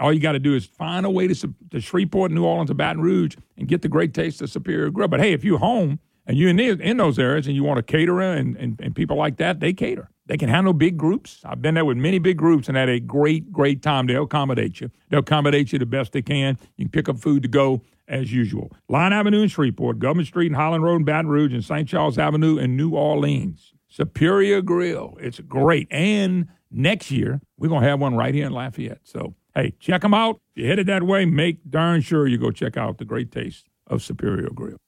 All 0.00 0.12
you 0.12 0.20
got 0.20 0.32
to 0.32 0.38
do 0.38 0.54
is 0.54 0.66
find 0.66 1.04
a 1.04 1.10
way 1.10 1.28
to, 1.28 1.54
to 1.70 1.80
Shreveport, 1.80 2.30
New 2.30 2.44
Orleans, 2.44 2.70
or 2.70 2.74
Baton 2.74 3.02
Rouge 3.02 3.36
and 3.56 3.68
get 3.68 3.82
the 3.82 3.88
great 3.88 4.14
taste 4.14 4.40
of 4.42 4.50
Superior 4.50 4.90
Grill. 4.90 5.08
But 5.08 5.20
hey, 5.20 5.32
if 5.32 5.44
you're 5.44 5.58
home 5.58 5.98
and 6.26 6.36
you're 6.36 6.50
in, 6.50 6.56
the, 6.56 6.70
in 6.70 6.96
those 6.96 7.18
areas 7.18 7.46
and 7.46 7.56
you 7.56 7.64
want 7.64 7.78
a 7.78 7.82
caterer 7.82 8.32
and, 8.32 8.56
and, 8.56 8.80
and 8.80 8.94
people 8.94 9.16
like 9.16 9.36
that, 9.38 9.60
they 9.60 9.72
cater. 9.72 10.10
They 10.26 10.36
can 10.36 10.50
handle 10.50 10.74
big 10.74 10.98
groups. 10.98 11.40
I've 11.44 11.62
been 11.62 11.74
there 11.74 11.86
with 11.86 11.96
many 11.96 12.18
big 12.18 12.36
groups 12.36 12.68
and 12.68 12.76
had 12.76 12.90
a 12.90 13.00
great, 13.00 13.50
great 13.50 13.80
time. 13.80 14.06
They'll 14.06 14.24
accommodate 14.24 14.80
you. 14.80 14.90
They'll 15.08 15.20
accommodate 15.20 15.72
you 15.72 15.78
the 15.78 15.86
best 15.86 16.12
they 16.12 16.20
can. 16.20 16.58
You 16.76 16.84
can 16.84 16.90
pick 16.90 17.08
up 17.08 17.18
food 17.18 17.42
to 17.42 17.48
go 17.48 17.82
as 18.06 18.30
usual. 18.30 18.70
Line 18.88 19.12
Avenue 19.12 19.42
in 19.42 19.48
Shreveport, 19.48 19.98
Government 19.98 20.28
Street 20.28 20.48
and 20.48 20.56
Highland 20.56 20.84
Road 20.84 20.96
in 20.96 21.04
Baton 21.04 21.28
Rouge, 21.28 21.54
and 21.54 21.64
St. 21.64 21.88
Charles 21.88 22.18
Avenue 22.18 22.58
in 22.58 22.76
New 22.76 22.90
Orleans. 22.90 23.72
Superior 23.88 24.60
Grill. 24.60 25.16
It's 25.18 25.40
great. 25.40 25.88
And 25.90 26.48
next 26.70 27.10
year, 27.10 27.40
we're 27.56 27.68
going 27.68 27.82
to 27.82 27.88
have 27.88 28.00
one 28.00 28.14
right 28.14 28.34
here 28.34 28.46
in 28.46 28.52
Lafayette. 28.52 29.00
So, 29.04 29.34
hey, 29.54 29.74
check 29.78 30.02
them 30.02 30.14
out. 30.14 30.40
If 30.54 30.62
you're 30.62 30.68
headed 30.68 30.86
that 30.86 31.02
way, 31.02 31.24
make 31.24 31.58
darn 31.68 32.00
sure 32.00 32.26
you 32.26 32.38
go 32.38 32.50
check 32.50 32.76
out 32.76 32.98
the 32.98 33.04
great 33.04 33.30
taste 33.32 33.66
of 33.86 34.02
Superior 34.02 34.50
Grill. 34.50 34.78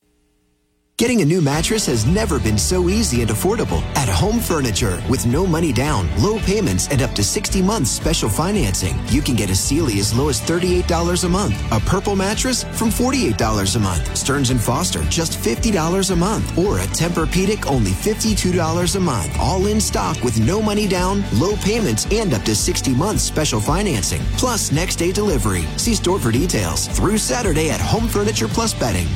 Getting 1.01 1.23
a 1.23 1.25
new 1.25 1.41
mattress 1.41 1.87
has 1.87 2.05
never 2.05 2.39
been 2.39 2.59
so 2.59 2.91
easy 2.91 3.23
and 3.23 3.31
affordable 3.31 3.81
at 3.97 4.07
Home 4.07 4.39
Furniture. 4.39 5.03
With 5.09 5.25
no 5.25 5.47
money 5.47 5.73
down, 5.73 6.07
low 6.21 6.39
payments, 6.41 6.89
and 6.89 7.01
up 7.01 7.13
to 7.13 7.25
60 7.25 7.63
months 7.63 7.91
special 7.91 8.29
financing, 8.29 9.01
you 9.07 9.23
can 9.23 9.35
get 9.35 9.49
a 9.49 9.55
Sealy 9.55 9.99
as 9.99 10.13
low 10.13 10.29
as 10.29 10.43
$38 10.43 11.25
a 11.25 11.29
month, 11.31 11.73
a 11.73 11.81
Purple 11.81 12.17
mattress 12.17 12.65
from 12.65 12.91
$48 12.91 13.77
a 13.77 13.79
month, 13.79 14.15
Stearns 14.15 14.53
& 14.53 14.61
Foster 14.63 15.03
just 15.05 15.39
$50 15.39 16.11
a 16.11 16.17
month, 16.17 16.59
or 16.59 16.81
a 16.81 16.89
Tempur-Pedic 16.89 17.67
only 17.67 17.93
$52 17.93 18.97
a 18.97 19.01
month. 19.01 19.35
All 19.41 19.69
in 19.69 19.81
stock 19.81 20.23
with 20.23 20.39
no 20.39 20.61
money 20.61 20.87
down, 20.87 21.25
low 21.41 21.57
payments, 21.65 22.07
and 22.13 22.35
up 22.35 22.43
to 22.43 22.55
60 22.55 22.93
months 22.93 23.23
special 23.23 23.59
financing. 23.59 24.21
Plus 24.37 24.71
next 24.71 24.97
day 24.97 25.13
delivery. 25.13 25.63
See 25.79 25.95
store 25.95 26.19
for 26.19 26.31
details. 26.31 26.89
Through 26.89 27.17
Saturday 27.17 27.71
at 27.71 27.81
Home 27.81 28.07
Furniture 28.07 28.49
Plus 28.49 28.75
Bedding. 28.75 29.09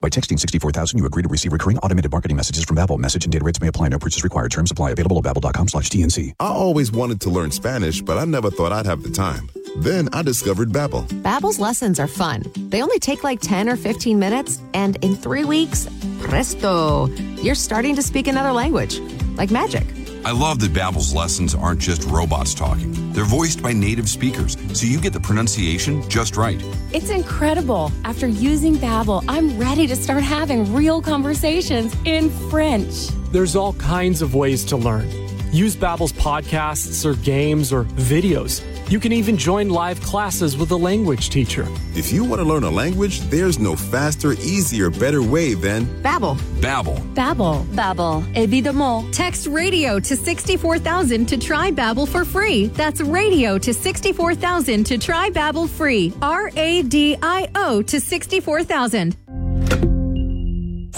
By 0.00 0.08
texting 0.08 0.38
64000, 0.38 0.98
you 0.98 1.06
agree 1.06 1.22
to 1.22 1.28
receive 1.28 1.52
recurring 1.52 1.78
automated 1.78 2.12
marketing 2.12 2.36
messages 2.36 2.64
from 2.64 2.76
Babbel. 2.76 2.98
Message 2.98 3.24
and 3.24 3.32
data 3.32 3.44
rates 3.44 3.60
may 3.60 3.68
apply. 3.68 3.88
No 3.88 3.98
purchase 3.98 4.22
required. 4.22 4.50
Terms 4.50 4.70
apply. 4.70 4.90
Available 4.90 5.18
at 5.18 5.24
babbel.com 5.24 5.68
slash 5.68 5.90
TNC. 5.90 6.32
I 6.40 6.46
always 6.48 6.92
wanted 6.92 7.20
to 7.22 7.30
learn 7.30 7.50
Spanish, 7.50 8.02
but 8.02 8.18
I 8.18 8.24
never 8.24 8.50
thought 8.50 8.72
I'd 8.72 8.86
have 8.86 9.02
the 9.02 9.10
time. 9.10 9.48
Then 9.78 10.08
I 10.12 10.22
discovered 10.22 10.70
Babbel. 10.70 11.06
Babbel's 11.22 11.58
lessons 11.58 12.00
are 12.00 12.06
fun. 12.06 12.44
They 12.56 12.82
only 12.82 12.98
take 12.98 13.24
like 13.24 13.40
10 13.40 13.68
or 13.68 13.76
15 13.76 14.18
minutes, 14.18 14.60
and 14.74 14.96
in 15.04 15.16
three 15.16 15.44
weeks, 15.44 15.88
presto, 16.20 17.06
you're 17.42 17.54
starting 17.54 17.94
to 17.96 18.02
speak 18.02 18.26
another 18.26 18.52
language. 18.52 19.00
Like 19.36 19.50
magic. 19.50 19.84
I 20.26 20.32
love 20.32 20.58
that 20.58 20.72
Babbel's 20.72 21.14
lessons 21.14 21.54
aren't 21.54 21.78
just 21.78 22.02
robots 22.02 22.52
talking. 22.52 23.12
They're 23.12 23.24
voiced 23.24 23.62
by 23.62 23.72
native 23.72 24.08
speakers, 24.08 24.56
so 24.72 24.84
you 24.84 25.00
get 25.00 25.12
the 25.12 25.20
pronunciation 25.20 26.02
just 26.10 26.36
right. 26.36 26.60
It's 26.92 27.10
incredible. 27.10 27.92
After 28.02 28.26
using 28.26 28.74
Babbel, 28.74 29.24
I'm 29.28 29.56
ready 29.56 29.86
to 29.86 29.94
start 29.94 30.24
having 30.24 30.74
real 30.74 31.00
conversations 31.00 31.94
in 32.04 32.30
French. 32.50 33.06
There's 33.30 33.54
all 33.54 33.74
kinds 33.74 34.20
of 34.20 34.34
ways 34.34 34.64
to 34.64 34.76
learn. 34.76 35.08
Use 35.52 35.76
Babbel's 35.76 36.12
podcasts 36.14 37.06
or 37.06 37.14
games 37.22 37.72
or 37.72 37.84
videos. 37.84 38.64
You 38.88 39.00
can 39.00 39.12
even 39.12 39.36
join 39.36 39.68
live 39.68 40.00
classes 40.00 40.56
with 40.56 40.70
a 40.70 40.76
language 40.76 41.30
teacher. 41.30 41.66
If 41.96 42.12
you 42.12 42.22
want 42.22 42.40
to 42.40 42.46
learn 42.46 42.62
a 42.62 42.70
language, 42.70 43.18
there's 43.22 43.58
no 43.58 43.74
faster, 43.74 44.34
easier, 44.34 44.90
better 44.90 45.22
way 45.22 45.54
than 45.54 45.86
Babbel. 46.04 46.36
Babbel. 46.60 46.96
Babbel. 47.14 47.66
Babbel. 47.74 48.22
Évidemment. 48.34 49.12
Text 49.12 49.48
radio 49.48 49.98
to 49.98 50.14
64000 50.14 51.26
to 51.26 51.36
try 51.36 51.72
Babbel 51.72 52.06
for 52.06 52.24
free. 52.24 52.68
That's 52.68 53.00
radio 53.00 53.58
to 53.58 53.74
64000 53.74 54.84
to 54.84 54.98
try 54.98 55.30
Babbel 55.30 55.68
free. 55.68 56.12
R 56.22 56.52
A 56.54 56.82
D 56.82 57.16
I 57.20 57.48
O 57.56 57.82
to 57.82 58.00
64000. 58.00 59.16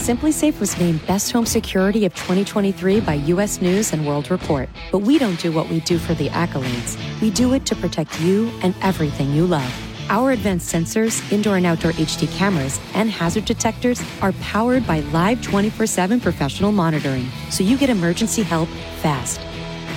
SimpliSafe 0.09 0.59
was 0.59 0.79
named 0.79 1.07
Best 1.07 1.33
Home 1.33 1.45
Security 1.45 2.07
of 2.07 2.15
2023 2.15 3.01
by 3.01 3.13
U.S. 3.35 3.61
News 3.61 3.93
and 3.93 4.07
World 4.07 4.31
Report. 4.31 4.67
But 4.91 5.01
we 5.01 5.19
don't 5.19 5.39
do 5.39 5.53
what 5.53 5.69
we 5.69 5.81
do 5.81 5.99
for 5.99 6.15
the 6.15 6.31
accolades. 6.31 6.97
We 7.21 7.31
do 7.31 7.53
it 7.53 7.67
to 7.67 7.77
protect 7.77 8.19
you 8.23 8.51
and 8.63 8.75
everything 8.81 9.31
you 9.33 9.47
love. 9.47 9.71
Our 10.09 10.31
advanced 10.31 10.75
sensors, 10.75 11.31
indoor 11.31 11.59
and 11.59 11.67
outdoor 11.67 11.93
HD 11.93 12.27
cameras, 12.35 12.81
and 12.95 13.11
hazard 13.11 13.45
detectors 13.45 14.03
are 14.23 14.33
powered 14.41 14.87
by 14.87 15.01
live 15.13 15.43
24 15.43 15.87
7 15.87 16.21
professional 16.21 16.73
monitoring, 16.73 17.29
so 17.51 17.63
you 17.63 17.77
get 17.77 17.91
emergency 17.91 18.43
help 18.43 18.71
fast. 19.03 19.39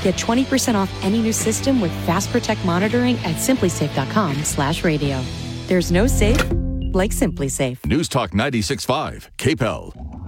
Get 0.03 0.15
20% 0.15 0.75
off 0.75 0.91
any 1.05 1.21
new 1.21 1.31
system 1.31 1.79
with 1.79 1.91
Fast 2.05 2.31
Protect 2.31 2.65
monitoring 2.65 3.15
at 3.19 3.37
simplisafe.com 3.37 4.43
slash 4.43 4.83
radio. 4.83 5.23
There's 5.67 5.89
no 5.89 6.05
safe 6.05 6.51
like 6.93 7.11
SimpliSafe. 7.11 7.85
News 7.85 8.07
Talk 8.07 8.31
96.5, 8.31 9.29
KPEL. 9.37 10.20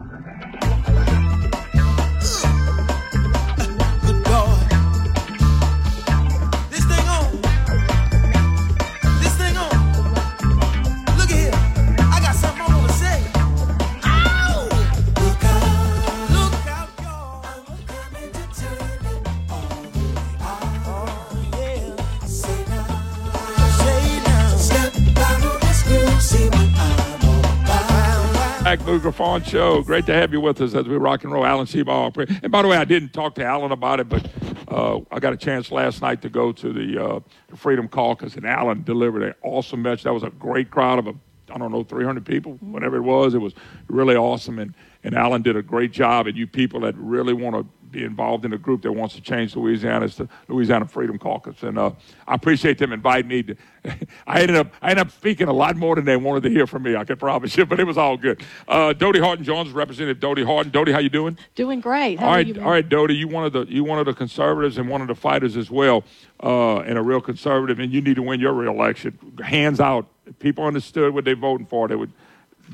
Moon 28.81 28.99
Griffon 28.99 29.43
Show. 29.43 29.83
Great 29.83 30.05
to 30.07 30.13
have 30.13 30.33
you 30.33 30.41
with 30.41 30.59
us 30.59 30.73
as 30.73 30.87
we 30.87 30.95
rock 30.95 31.23
and 31.23 31.31
roll. 31.31 31.45
Alan 31.45 31.67
Seabaugh. 31.67 32.41
And 32.41 32.51
by 32.51 32.61
the 32.61 32.67
way, 32.67 32.77
I 32.77 32.85
didn't 32.85 33.13
talk 33.13 33.35
to 33.35 33.45
Alan 33.45 33.71
about 33.71 33.99
it, 33.99 34.09
but 34.09 34.27
uh, 34.67 34.99
I 35.11 35.19
got 35.19 35.31
a 35.31 35.37
chance 35.37 35.71
last 35.71 36.01
night 36.01 36.21
to 36.23 36.29
go 36.29 36.51
to 36.51 36.73
the, 36.73 37.03
uh, 37.03 37.19
the 37.49 37.55
Freedom 37.55 37.87
Caucus, 37.87 38.35
and 38.35 38.45
Alan 38.45 38.83
delivered 38.83 39.21
an 39.21 39.35
awesome 39.43 39.81
message. 39.81 40.03
That 40.03 40.13
was 40.13 40.23
a 40.23 40.31
great 40.31 40.71
crowd 40.71 40.97
of, 40.97 41.07
a, 41.07 41.13
I 41.53 41.57
don't 41.59 41.71
know, 41.71 41.83
300 41.83 42.25
people, 42.25 42.53
whatever 42.61 42.97
it 42.97 43.01
was. 43.01 43.35
It 43.35 43.39
was 43.39 43.53
really 43.87 44.15
awesome, 44.15 44.57
and, 44.57 44.73
and 45.03 45.13
Alan 45.13 45.43
did 45.43 45.55
a 45.55 45.61
great 45.61 45.91
job. 45.91 46.25
And 46.25 46.35
you 46.35 46.47
people 46.47 46.79
that 46.81 46.95
really 46.97 47.33
want 47.33 47.55
to 47.55 47.67
be 47.94 48.03
involved 48.03 48.44
in 48.44 48.52
a 48.52 48.57
group 48.57 48.82
that 48.82 48.91
wants 48.91 49.15
to 49.15 49.22
change 49.22 49.56
Louisiana. 49.56 50.06
It's 50.06 50.18
the 50.18 50.28
Louisiana 50.48 50.86
Freedom 50.86 51.18
Caucus, 51.18 51.64
and 51.64 51.78
uh, 51.78 51.91
I 52.28 52.36
appreciate 52.36 52.78
them 52.78 52.91
inviting 52.91 53.30
me. 53.30 53.44
To, 53.44 53.56
I 54.28 54.41
ended 54.41 54.57
up 54.57 54.74
I 54.82 54.90
ended 54.90 55.07
up 55.07 55.11
speaking 55.11 55.48
a 55.48 55.53
lot 55.53 55.78
more 55.78 55.95
than 55.95 56.06
they 56.06 56.18
wanted 56.18 56.44
to 56.44 56.49
hear 56.49 56.68
from 56.68 56.84
me. 56.84 56.95
I 56.95 57.06
can 57.06 57.18
promise 57.18 57.56
you, 57.56 57.65
but 57.68 57.80
it 57.80 57.86
was 57.86 57.98
all 57.98 58.18
good. 58.18 58.44
Uh, 58.68 58.91
Dodie 58.94 59.20
Horton 59.20 59.45
Jones, 59.45 59.72
Representative 59.72 60.20
Dodie 60.20 60.44
Horton. 60.44 60.72
Dodie, 60.72 60.91
how 60.91 60.99
you 60.99 61.10
doing? 61.10 61.38
Doing 61.56 61.80
great. 61.80 62.20
How 62.20 62.28
all 62.28 62.34
right, 62.34 62.57
all 62.57 62.72
right, 62.72 62.88
Dodie. 62.88 63.15
You 63.15 63.28
one 63.28 63.45
of 63.45 63.53
the 63.53 63.65
you 63.70 63.84
one 63.84 63.99
of 63.99 64.06
the 64.06 64.14
conservatives 64.14 64.78
and 64.78 64.90
one 64.90 65.02
of 65.02 65.07
the 65.07 65.15
fighters 65.15 65.56
as 65.56 65.70
well, 65.70 66.03
uh, 66.41 66.80
and 66.80 66.98
a 66.98 67.02
real 67.02 67.22
conservative, 67.22 67.80
and 67.80 67.94
you 67.94 68.02
need 68.02 68.15
to 68.15 68.24
win 68.24 68.40
your 68.40 68.53
reelection. 68.53 69.18
Hands 69.44 69.80
out. 69.80 70.07
If 70.26 70.40
people 70.40 70.65
understood 70.65 71.14
what 71.14 71.26
they're 71.26 71.36
voting 71.36 71.68
for, 71.68 71.88
they 71.88 71.95
would 71.95 72.11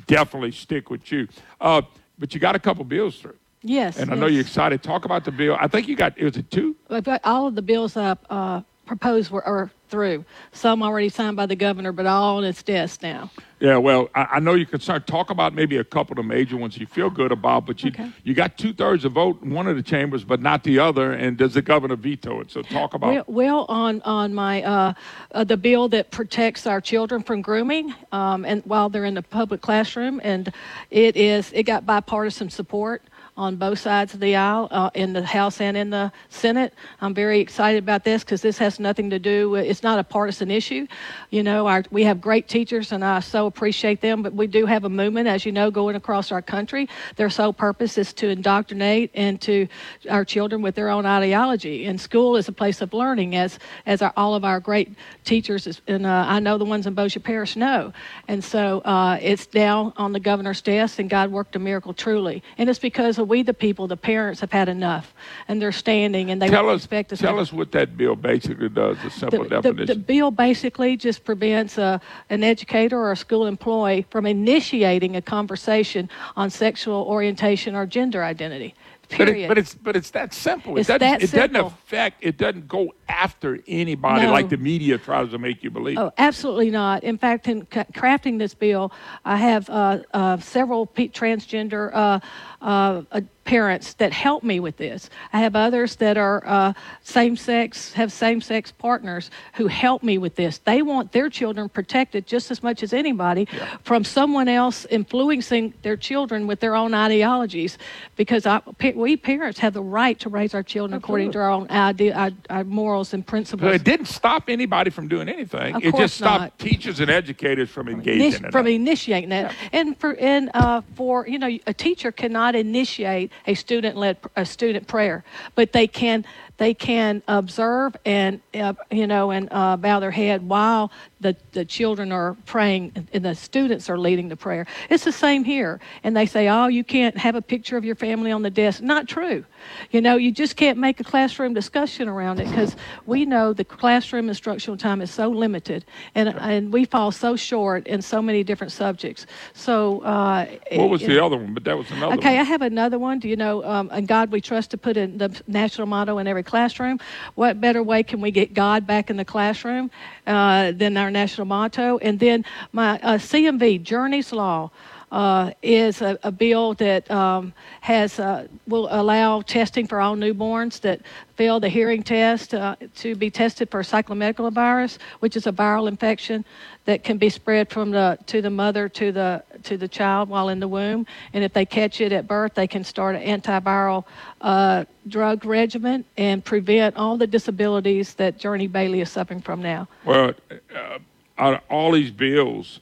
definitely 0.07 0.51
stick 0.51 0.89
with 0.89 1.11
you. 1.11 1.27
Uh, 1.59 1.81
but 2.17 2.33
you 2.33 2.39
got 2.39 2.55
a 2.55 2.59
couple 2.59 2.83
bills 2.83 3.17
through. 3.17 3.37
Yes. 3.61 3.97
And 3.97 4.11
I 4.11 4.15
know 4.15 4.27
you're 4.27 4.41
excited. 4.41 4.81
Talk 4.81 5.05
about 5.05 5.25
the 5.25 5.31
bill. 5.31 5.57
I 5.59 5.67
think 5.67 5.87
you 5.87 5.95
got, 5.95 6.19
was 6.19 6.37
it 6.37 6.49
two? 6.49 6.75
All 7.23 7.47
of 7.47 7.55
the 7.55 7.61
bills 7.61 7.97
up 7.97 8.25
uh, 8.29 8.61
proposed 8.85 9.31
were 9.31 9.45
are 9.45 9.69
through. 9.89 10.23
Some 10.51 10.83
already 10.83 11.09
signed 11.09 11.35
by 11.35 11.45
the 11.45 11.55
governor, 11.55 11.91
but 11.91 12.05
all 12.05 12.37
on 12.37 12.43
its 12.43 12.61
desk 12.63 13.01
now. 13.01 13.31
Yeah, 13.59 13.77
well, 13.77 14.09
I, 14.15 14.27
I 14.33 14.39
know 14.39 14.53
you're 14.53 14.65
concerned. 14.65 15.05
Talk 15.07 15.29
about 15.29 15.53
maybe 15.53 15.77
a 15.77 15.83
couple 15.83 16.13
of 16.13 16.17
the 16.17 16.23
major 16.23 16.55
ones 16.55 16.77
you 16.77 16.85
feel 16.85 17.09
good 17.09 17.31
about, 17.31 17.65
but 17.65 17.83
you 17.83 17.91
you 18.23 18.33
got 18.33 18.57
two 18.57 18.71
thirds 18.71 19.03
of 19.05 19.13
vote 19.13 19.41
in 19.43 19.51
one 19.51 19.67
of 19.67 19.75
the 19.75 19.83
chambers, 19.83 20.23
but 20.23 20.41
not 20.41 20.63
the 20.63 20.79
other. 20.79 21.11
And 21.11 21.37
does 21.37 21.55
the 21.55 21.61
governor 21.61 21.95
veto 21.95 22.39
it? 22.39 22.51
So 22.51 22.61
talk 22.61 22.93
about. 22.93 23.13
Well, 23.13 23.25
well 23.27 23.65
on 23.67 24.01
on 24.03 24.33
my 24.33 24.63
uh, 24.63 24.93
uh, 25.33 25.43
the 25.43 25.57
bill 25.57 25.89
that 25.89 26.11
protects 26.11 26.65
our 26.65 26.79
children 26.79 27.21
from 27.21 27.41
grooming, 27.41 27.93
um, 28.11 28.45
and 28.45 28.63
while 28.65 28.89
they're 28.89 29.05
in 29.05 29.15
the 29.15 29.23
public 29.23 29.61
classroom, 29.61 30.21
and 30.23 30.53
it 30.89 31.17
is 31.17 31.51
it 31.53 31.63
got 31.63 31.85
bipartisan 31.85 32.49
support 32.49 33.01
on 33.39 33.55
both 33.55 33.79
sides 33.79 34.13
of 34.13 34.19
the 34.19 34.35
aisle 34.35 34.67
uh, 34.69 34.89
in 34.93 35.13
the 35.13 35.23
House 35.23 35.61
and 35.61 35.77
in 35.77 35.89
the 35.89 36.11
Senate. 36.27 36.73
I'm 36.99 37.13
very 37.13 37.39
excited 37.39 37.81
about 37.81 38.03
this 38.03 38.21
because 38.21 38.41
this 38.41 38.57
has 38.57 38.81
nothing 38.81 39.09
to 39.11 39.17
do 39.17 39.49
with 39.49 39.65
it's 39.65 39.81
not 39.81 39.97
a 39.97 40.03
partisan 40.03 40.51
issue. 40.51 40.85
You 41.29 41.41
know, 41.41 41.65
our, 41.65 41.85
we 41.89 42.03
have 42.03 42.19
great 42.19 42.49
teachers 42.49 42.91
and 42.91 43.03
I 43.03 43.21
so 43.21 43.45
appreciate 43.45 44.01
them, 44.01 44.21
but 44.21 44.33
we 44.33 44.45
do 44.45 44.65
have 44.65 44.83
a 44.83 44.89
movement, 44.89 45.29
as 45.29 45.45
you 45.45 45.53
know, 45.53 45.71
going 45.71 45.95
across 45.95 46.33
our 46.33 46.41
country. 46.41 46.89
Their 47.15 47.29
sole 47.29 47.53
purpose 47.53 47.97
is 47.97 48.11
to 48.13 48.27
indoctrinate 48.27 49.11
into 49.13 49.67
our 50.09 50.25
children 50.25 50.61
with 50.61 50.75
their 50.75 50.89
own 50.89 51.05
ideology. 51.05 51.85
And 51.85 51.99
school 51.99 52.35
is 52.35 52.49
a 52.49 52.51
place 52.51 52.81
of 52.81 52.93
learning, 52.93 53.37
as 53.37 53.57
as 53.85 54.01
our, 54.01 54.11
all 54.17 54.35
of 54.35 54.43
our 54.43 54.59
great 54.59 54.97
teachers, 55.23 55.65
is, 55.65 55.79
and 55.87 56.05
uh, 56.05 56.25
I 56.27 56.39
know 56.39 56.57
the 56.57 56.65
ones 56.65 56.87
in 56.87 56.93
Bossier 56.93 57.21
Parish 57.21 57.55
know. 57.55 57.93
And 58.27 58.43
so 58.43 58.81
uh, 58.81 59.17
it's 59.21 59.45
down 59.45 59.93
on 59.95 60.11
the 60.11 60.19
governor's 60.19 60.61
desk, 60.61 60.99
and 60.99 61.09
God 61.09 61.31
worked 61.31 61.55
a 61.55 61.59
miracle 61.59 61.93
truly. 61.93 62.43
And 62.57 62.69
it's 62.69 62.79
because 62.79 63.17
of 63.17 63.28
we, 63.29 63.43
the 63.43 63.53
people, 63.53 63.87
the 63.87 63.95
parents, 63.95 64.41
have 64.41 64.51
had 64.51 64.67
enough, 64.67 65.13
and 65.47 65.61
they're 65.61 65.71
standing, 65.71 66.31
and 66.31 66.41
they 66.41 66.49
tell 66.49 66.69
us, 66.69 66.81
expect 66.81 67.13
us. 67.13 67.19
tell 67.19 67.35
to- 67.35 67.41
us 67.41 67.53
what 67.53 67.71
that 67.71 67.95
bill 67.95 68.15
basically 68.15 68.67
does. 68.67 68.97
The 69.03 69.11
simple 69.11 69.43
the, 69.43 69.49
the, 69.49 69.61
definition. 69.61 69.87
the 69.87 69.95
bill 70.03 70.31
basically 70.31 70.97
just 70.97 71.23
prevents 71.23 71.77
a, 71.77 72.01
an 72.29 72.43
educator 72.43 72.97
or 72.97 73.11
a 73.11 73.15
school 73.15 73.45
employee 73.45 74.05
from 74.09 74.25
initiating 74.25 75.15
a 75.15 75.21
conversation 75.21 76.09
on 76.35 76.49
sexual 76.49 77.03
orientation 77.03 77.75
or 77.75 77.85
gender 77.85 78.23
identity. 78.23 78.73
But, 79.17 79.29
it, 79.29 79.47
but 79.47 79.57
it's 79.57 79.73
but 79.73 79.95
it's 79.95 80.11
that 80.11 80.33
simple. 80.33 80.77
It's 80.77 80.89
it 80.89 80.99
doesn't, 80.99 81.19
that 81.19 81.23
it 81.23 81.31
doesn't 81.35 81.55
affect. 81.55 82.23
It 82.23 82.37
doesn't 82.37 82.67
go 82.67 82.93
after 83.07 83.59
anybody 83.67 84.25
No. 84.25 84.31
like 84.31 84.49
the 84.49 84.57
media 84.57 84.97
tries 84.97 85.29
to 85.31 85.39
make 85.39 85.63
you 85.63 85.71
believe. 85.71 85.97
Oh, 85.97 86.11
absolutely 86.17 86.69
not. 86.69 87.03
In 87.03 87.17
fact, 87.17 87.47
in 87.47 87.61
c- 87.73 87.79
crafting 87.93 88.37
this 88.37 88.53
bill, 88.53 88.91
I 89.25 89.37
have 89.37 89.69
uh, 89.69 89.99
uh, 90.13 90.37
several 90.37 90.85
pe- 90.85 91.07
transgender 91.07 91.91
uh, 91.93 92.19
uh, 92.61 93.01
uh, 93.11 93.21
parents 93.43 93.93
that 93.93 94.13
help 94.13 94.43
me 94.43 94.59
with 94.59 94.77
this. 94.77 95.09
I 95.33 95.39
have 95.39 95.55
others 95.55 95.95
that 95.95 96.17
are 96.17 96.43
uh, 96.45 96.73
same 97.01 97.35
sex, 97.35 97.93
have 97.93 98.11
same 98.11 98.41
sex 98.41 98.71
partners 98.71 99.31
who 99.53 99.67
help 99.67 100.03
me 100.03 100.17
with 100.17 100.35
this. 100.35 100.59
They 100.59 100.81
want 100.81 101.11
their 101.11 101.29
children 101.29 101.67
protected 101.67 102.27
just 102.27 102.51
as 102.51 102.61
much 102.61 102.83
as 102.83 102.93
anybody 102.93 103.47
from 103.83 104.03
someone 104.03 104.47
else 104.47 104.85
influencing 104.89 105.73
their 105.81 105.97
children 105.97 106.45
with 106.45 106.59
their 106.59 106.75
own 106.75 106.93
ideologies 106.93 107.77
because 108.15 108.45
I, 108.45 108.61
we 108.95 109.17
parents 109.17 109.59
have 109.59 109.73
the 109.73 109.81
right 109.81 110.19
to 110.19 110.29
raise 110.29 110.53
our 110.53 110.63
children 110.63 110.97
according 110.97 111.31
to 111.31 111.39
our 111.39 111.49
own 111.49 111.69
idea, 111.71 112.13
our, 112.15 112.31
our 112.49 112.63
morals 112.63 113.13
and 113.13 113.25
principles. 113.25 113.73
It 113.73 113.83
didn't 113.83 114.07
stop 114.07 114.49
anybody 114.49 114.91
from 114.91 115.07
doing 115.07 115.27
anything. 115.27 115.75
Of 115.75 115.83
it 115.83 115.95
just 115.95 116.17
stopped 116.17 116.41
not. 116.41 116.59
teachers 116.59 116.99
and 116.99 117.09
educators 117.09 117.69
from 117.69 117.87
engaging 117.87 118.31
Initi- 118.31 118.39
in 118.39 118.45
it. 118.45 118.51
from 118.51 118.67
initiating 118.67 119.29
that, 119.29 119.55
and 119.71 119.97
for 119.97 120.15
and 120.19 120.51
uh, 120.53 120.81
for 120.95 121.27
you 121.27 121.39
know 121.39 121.57
a 121.65 121.73
teacher 121.73 122.11
cannot 122.11 122.55
initiate 122.55 123.28
a 123.45 123.53
student 123.53 123.97
led 123.97 124.17
a 124.35 124.45
student 124.45 124.87
prayer, 124.87 125.23
but 125.55 125.71
they 125.71 125.87
can 125.87 126.25
they 126.57 126.73
can 126.73 127.23
observe 127.27 127.95
and 128.05 128.41
uh, 128.53 128.73
you 128.91 129.07
know 129.07 129.31
and 129.31 129.47
uh, 129.51 129.77
bow 129.77 129.99
their 129.99 130.11
head 130.11 130.47
while 130.47 130.91
the 131.21 131.35
the 131.51 131.65
children 131.65 132.11
are 132.11 132.35
praying 132.45 133.07
and 133.13 133.25
the 133.25 133.35
students 133.35 133.89
are 133.89 133.97
leading 133.97 134.29
the 134.29 134.35
prayer. 134.37 134.65
It's 134.89 135.03
the 135.03 135.11
same 135.11 135.43
here, 135.43 135.79
and 136.03 136.15
they 136.15 136.25
say, 136.25 136.47
oh, 136.47 136.67
you 136.67 136.83
can't 136.83 137.17
have 137.17 137.35
a 137.35 137.41
picture 137.41 137.77
of 137.77 137.83
your 137.83 137.95
family 137.95 138.31
on 138.31 138.41
the 138.41 138.49
desk. 138.49 138.81
Not 138.81 139.07
true. 139.07 139.43
You 139.91 140.01
know, 140.01 140.15
you 140.15 140.31
just 140.31 140.55
can't 140.55 140.77
make 140.77 140.99
a 140.99 141.03
classroom 141.03 141.53
discussion 141.53 142.07
around 142.07 142.39
it 142.39 142.47
because 142.49 142.75
we 143.05 143.25
know 143.25 143.51
the 143.53 143.65
classroom 143.65 144.29
instructional 144.29 144.77
time 144.77 145.01
is 145.01 145.11
so 145.11 145.29
limited, 145.29 145.85
and 146.15 146.29
and 146.29 146.71
we 146.71 146.85
fall 146.85 147.11
so 147.11 147.35
short 147.35 147.87
in 147.87 148.01
so 148.01 148.21
many 148.21 148.43
different 148.43 148.71
subjects. 148.71 149.25
So, 149.53 150.01
uh, 150.01 150.45
what 150.71 150.89
was 150.89 151.01
the 151.01 151.09
know- 151.09 151.25
other 151.25 151.37
one? 151.37 151.53
But 151.53 151.65
that 151.65 151.77
was 151.77 151.91
another 151.91 152.15
Okay, 152.15 152.35
one. 152.35 152.41
I 152.41 152.43
have 152.43 152.61
another 152.61 152.97
one. 152.99 153.19
Do 153.19 153.27
you 153.27 153.35
know, 153.35 153.63
um, 153.65 153.89
and 153.91 154.07
God 154.07 154.31
we 154.31 154.41
trust 154.41 154.71
to 154.71 154.77
put 154.77 154.95
in 154.97 155.17
the 155.17 155.29
national 155.47 155.87
motto 155.87 156.17
in 156.17 156.27
every 156.27 156.43
classroom. 156.43 156.99
What 157.35 157.59
better 157.59 157.83
way 157.83 158.03
can 158.03 158.21
we 158.21 158.31
get 158.31 158.53
God 158.53 158.87
back 158.87 159.09
in 159.09 159.17
the 159.17 159.25
classroom 159.25 159.91
uh, 160.29 160.71
than 160.71 160.95
our 160.95 161.11
national 161.11 161.45
motto? 161.45 161.97
And 161.97 162.19
then 162.19 162.45
my 162.71 162.99
uh, 163.01 163.17
CMV, 163.17 163.83
Journey's 163.83 164.31
Law. 164.31 164.69
Uh, 165.11 165.49
is 165.63 166.03
a, 166.03 166.19
a 166.21 166.31
bill 166.31 166.75
that 166.75 167.09
um, 167.09 167.51
has 167.81 168.19
uh, 168.19 168.47
will 168.67 168.87
allow 168.91 169.41
testing 169.41 169.87
for 169.87 169.99
all 169.99 170.15
newborns 170.15 170.79
that 170.81 171.01
fail 171.35 171.59
the 171.59 171.67
hearing 171.67 172.03
test 172.03 172.53
uh, 172.53 172.75
to 172.95 173.15
be 173.15 173.31
tested 173.31 173.71
for 173.71 173.81
cytomegalovirus, 173.81 174.99
which 175.19 175.35
is 175.35 175.47
a 175.47 175.51
viral 175.51 175.87
infection 175.87 176.45
that 176.85 177.03
can 177.03 177.17
be 177.17 177.27
spread 177.27 177.71
from 177.71 177.89
the 177.89 178.19
to 178.27 178.39
the 178.39 178.51
mother 178.51 178.87
to 178.87 179.11
the 179.11 179.43
to 179.65 179.77
the 179.77 179.87
child 179.87 180.29
while 180.29 180.49
in 180.49 180.59
the 180.59 180.67
womb. 180.67 181.05
And 181.33 181.43
if 181.43 181.53
they 181.53 181.65
catch 181.65 182.01
it 182.01 182.11
at 182.11 182.27
birth, 182.27 182.53
they 182.55 182.67
can 182.67 182.83
start 182.83 183.15
an 183.15 183.41
antiviral 183.41 184.05
uh, 184.41 184.85
drug 185.07 185.45
regimen 185.45 186.05
and 186.17 186.43
prevent 186.43 186.95
all 186.95 187.17
the 187.17 187.27
disabilities 187.27 188.13
that 188.15 188.37
Journey 188.37 188.67
Bailey 188.67 189.01
is 189.01 189.09
suffering 189.09 189.41
from 189.41 189.61
now. 189.61 189.87
Well, 190.05 190.33
uh, 190.75 190.99
out 191.37 191.53
of 191.55 191.61
all 191.69 191.91
these 191.91 192.11
bills, 192.11 192.79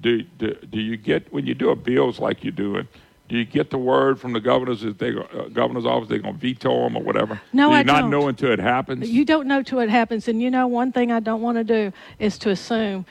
do, 0.00 0.22
do 0.22 0.54
do 0.54 0.80
you 0.80 0.96
get 0.96 1.32
when 1.32 1.46
you 1.46 1.54
do 1.54 1.70
a 1.70 1.76
bills 1.76 2.18
like 2.18 2.42
you're 2.42 2.52
doing? 2.52 2.88
Do 3.28 3.38
you 3.38 3.44
get 3.44 3.70
the 3.70 3.78
word 3.78 4.18
from 4.18 4.32
the 4.32 4.40
governors 4.40 4.80
that 4.80 4.98
they 4.98 5.10
uh, 5.10 5.48
governor's 5.52 5.86
office 5.86 6.08
they're 6.08 6.18
going 6.18 6.34
to 6.34 6.40
veto 6.40 6.82
them 6.82 6.96
or 6.96 7.02
whatever? 7.02 7.40
No, 7.52 7.68
do 7.68 7.74
you 7.74 7.78
I 7.78 7.82
not 7.84 8.00
don't. 8.00 8.10
know 8.10 8.26
until 8.26 8.50
it 8.50 8.58
happens. 8.58 9.08
You 9.08 9.24
don't 9.24 9.46
know 9.46 9.62
till 9.62 9.78
it 9.78 9.88
happens. 9.88 10.26
And 10.26 10.42
you 10.42 10.50
know, 10.50 10.66
one 10.66 10.90
thing 10.90 11.12
I 11.12 11.20
don't 11.20 11.40
want 11.40 11.56
to 11.58 11.64
do 11.64 11.92
is 12.18 12.38
to 12.38 12.50
assume 12.50 13.06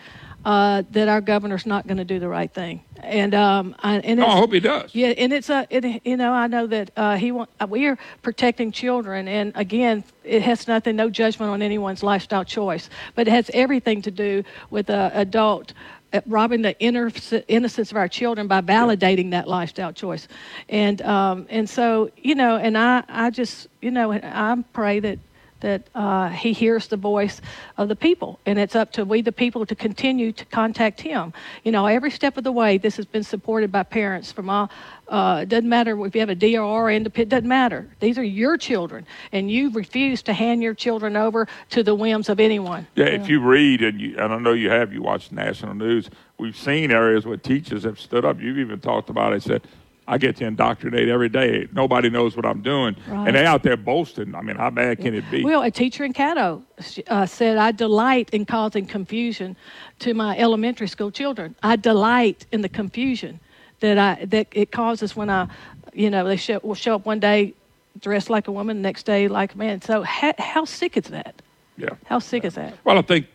uh, 0.49 0.81
that 0.91 1.07
our 1.07 1.21
governor's 1.21 1.65
not 1.65 1.85
going 1.87 1.97
to 1.97 2.03
do 2.13 2.19
the 2.19 2.27
right 2.27 2.51
thing. 2.51 2.81
And 3.03 3.33
um, 3.35 3.75
I, 3.79 3.97
and 3.99 4.19
No, 4.19 4.25
I 4.25 4.37
hope 4.37 4.51
he 4.53 4.59
does. 4.59 4.95
Yeah, 4.95 5.09
and 5.09 5.31
it's 5.31 5.49
a, 5.49 5.67
it, 5.69 6.01
you 6.05 6.17
know, 6.17 6.31
I 6.33 6.47
know 6.47 6.65
that 6.67 6.89
uh, 6.97 7.17
he 7.17 7.31
want 7.31 7.49
uh, 7.61 7.67
we 7.69 7.85
are 7.87 7.97
protecting 8.23 8.71
children, 8.71 9.27
and 9.27 9.51
again, 9.55 10.03
it 10.23 10.41
has 10.41 10.67
nothing, 10.67 10.95
no 10.95 11.09
judgment 11.09 11.51
on 11.51 11.61
anyone's 11.61 12.03
lifestyle 12.03 12.43
choice, 12.45 12.89
but 13.15 13.27
it 13.27 13.31
has 13.31 13.51
everything 13.53 14.01
to 14.01 14.11
do 14.11 14.43
with 14.71 14.89
uh, 14.89 15.11
adult. 15.13 15.73
uh, 16.13 16.21
Robbing 16.25 16.63
the 16.63 16.73
inner 16.79 17.11
innocence 17.47 17.91
of 17.91 17.97
our 17.97 18.07
children 18.09 18.47
by 18.47 18.61
validating 18.61 19.29
that 19.31 19.47
lifestyle 19.47 19.93
choice, 19.93 20.27
and 20.67 21.01
um, 21.03 21.45
and 21.49 21.69
so 21.69 22.09
you 22.17 22.33
know, 22.33 22.57
and 22.57 22.75
I 22.75 23.03
I 23.07 23.29
just 23.29 23.67
you 23.81 23.91
know 23.91 24.11
I 24.13 24.63
pray 24.73 24.99
that 25.01 25.19
that 25.61 25.87
uh, 25.95 26.29
he 26.29 26.53
hears 26.53 26.87
the 26.87 26.97
voice 26.97 27.41
of 27.77 27.89
the 27.89 27.95
people, 27.95 28.39
and 28.45 28.57
it's 28.59 28.75
up 28.75 28.91
to 28.93 29.05
we, 29.05 29.21
the 29.21 29.31
people, 29.31 29.65
to 29.65 29.75
continue 29.75 30.31
to 30.31 30.45
contact 30.45 31.01
him. 31.01 31.33
You 31.63 31.71
know, 31.71 31.85
every 31.85 32.11
step 32.11 32.37
of 32.37 32.43
the 32.43 32.51
way, 32.51 32.77
this 32.77 32.97
has 32.97 33.05
been 33.05 33.23
supported 33.23 33.71
by 33.71 33.83
parents 33.83 34.31
from 34.31 34.49
all. 34.49 34.69
Uh, 35.07 35.39
it 35.43 35.49
doesn't 35.49 35.67
matter 35.67 36.05
if 36.05 36.13
you 36.13 36.21
have 36.21 36.29
a 36.29 36.35
DRR 36.35 36.95
independent. 36.95 37.29
Doesn't 37.29 37.47
matter. 37.47 37.89
These 37.99 38.17
are 38.17 38.23
your 38.23 38.57
children, 38.57 39.05
and 39.31 39.49
you 39.49 39.71
refuse 39.71 40.21
to 40.23 40.33
hand 40.33 40.61
your 40.61 40.73
children 40.73 41.15
over 41.15 41.47
to 41.71 41.83
the 41.83 41.95
whims 41.95 42.29
of 42.29 42.39
anyone. 42.39 42.87
Yeah, 42.95 43.05
if 43.05 43.27
you 43.27 43.39
read 43.41 43.81
and 43.81 43.99
you, 43.99 44.17
and 44.17 44.33
I 44.33 44.37
know 44.37 44.53
you 44.53 44.69
have, 44.69 44.93
you 44.93 45.01
watch 45.01 45.31
national 45.31 45.73
news. 45.75 46.09
We've 46.37 46.57
seen 46.57 46.91
areas 46.91 47.25
where 47.25 47.37
teachers 47.37 47.83
have 47.83 47.99
stood 47.99 48.23
up. 48.23 48.39
You've 48.39 48.59
even 48.59 48.79
talked 48.79 49.09
about 49.09 49.33
it. 49.33 49.43
Said, 49.43 49.63
"I 50.09 50.17
get 50.17 50.35
to 50.37 50.45
indoctrinate 50.45 51.07
every 51.07 51.29
day. 51.29 51.67
Nobody 51.71 52.09
knows 52.09 52.35
what 52.35 52.45
I'm 52.45 52.61
doing," 52.61 52.95
Right. 53.07 53.27
and 53.27 53.35
they 53.35 53.45
out 53.45 53.63
there 53.63 53.77
boasting. 53.77 54.35
I 54.35 54.41
mean, 54.41 54.57
how 54.57 54.69
bad 54.71 54.99
can 54.99 55.13
it 55.13 55.23
be? 55.31 55.43
Well, 55.43 55.61
a 55.61 55.71
teacher 55.71 56.03
in 56.03 56.13
Caddo 56.13 56.63
uh, 57.07 57.25
said, 57.25 57.57
I 57.57 57.71
delight 57.71 58.29
in 58.31 58.45
causing 58.45 58.85
confusion 58.85 59.55
to 59.99 60.13
my 60.13 60.37
elementary 60.37 60.87
school 60.87 61.11
children. 61.11 61.55
I 61.63 61.75
delight 61.75 62.45
in 62.51 62.61
the 62.61 62.69
confusion 62.69 63.39
that 63.79 63.97
I 63.97 64.25
that 64.25 64.47
it 64.51 64.71
causes 64.71 65.15
when 65.15 65.29
I, 65.29 65.47
you 65.93 66.09
know, 66.09 66.27
they 66.27 66.37
show, 66.37 66.59
will 66.63 66.75
show 66.75 66.95
up 66.95 67.05
one 67.05 67.19
day 67.19 67.53
dressed 67.99 68.29
like 68.29 68.47
a 68.47 68.51
woman, 68.51 68.81
next 68.81 69.03
day 69.05 69.27
like 69.27 69.53
a 69.55 69.57
man. 69.57 69.81
So 69.81 70.03
how, 70.03 70.33
how 70.37 70.65
sick 70.65 70.97
is 70.97 71.05
that? 71.05 71.41
Yeah. 71.77 71.89
How 72.05 72.19
sick 72.19 72.43
is 72.45 72.55
that? 72.55 72.73
Well, 72.83 72.97
I 72.97 73.01
think 73.01 73.27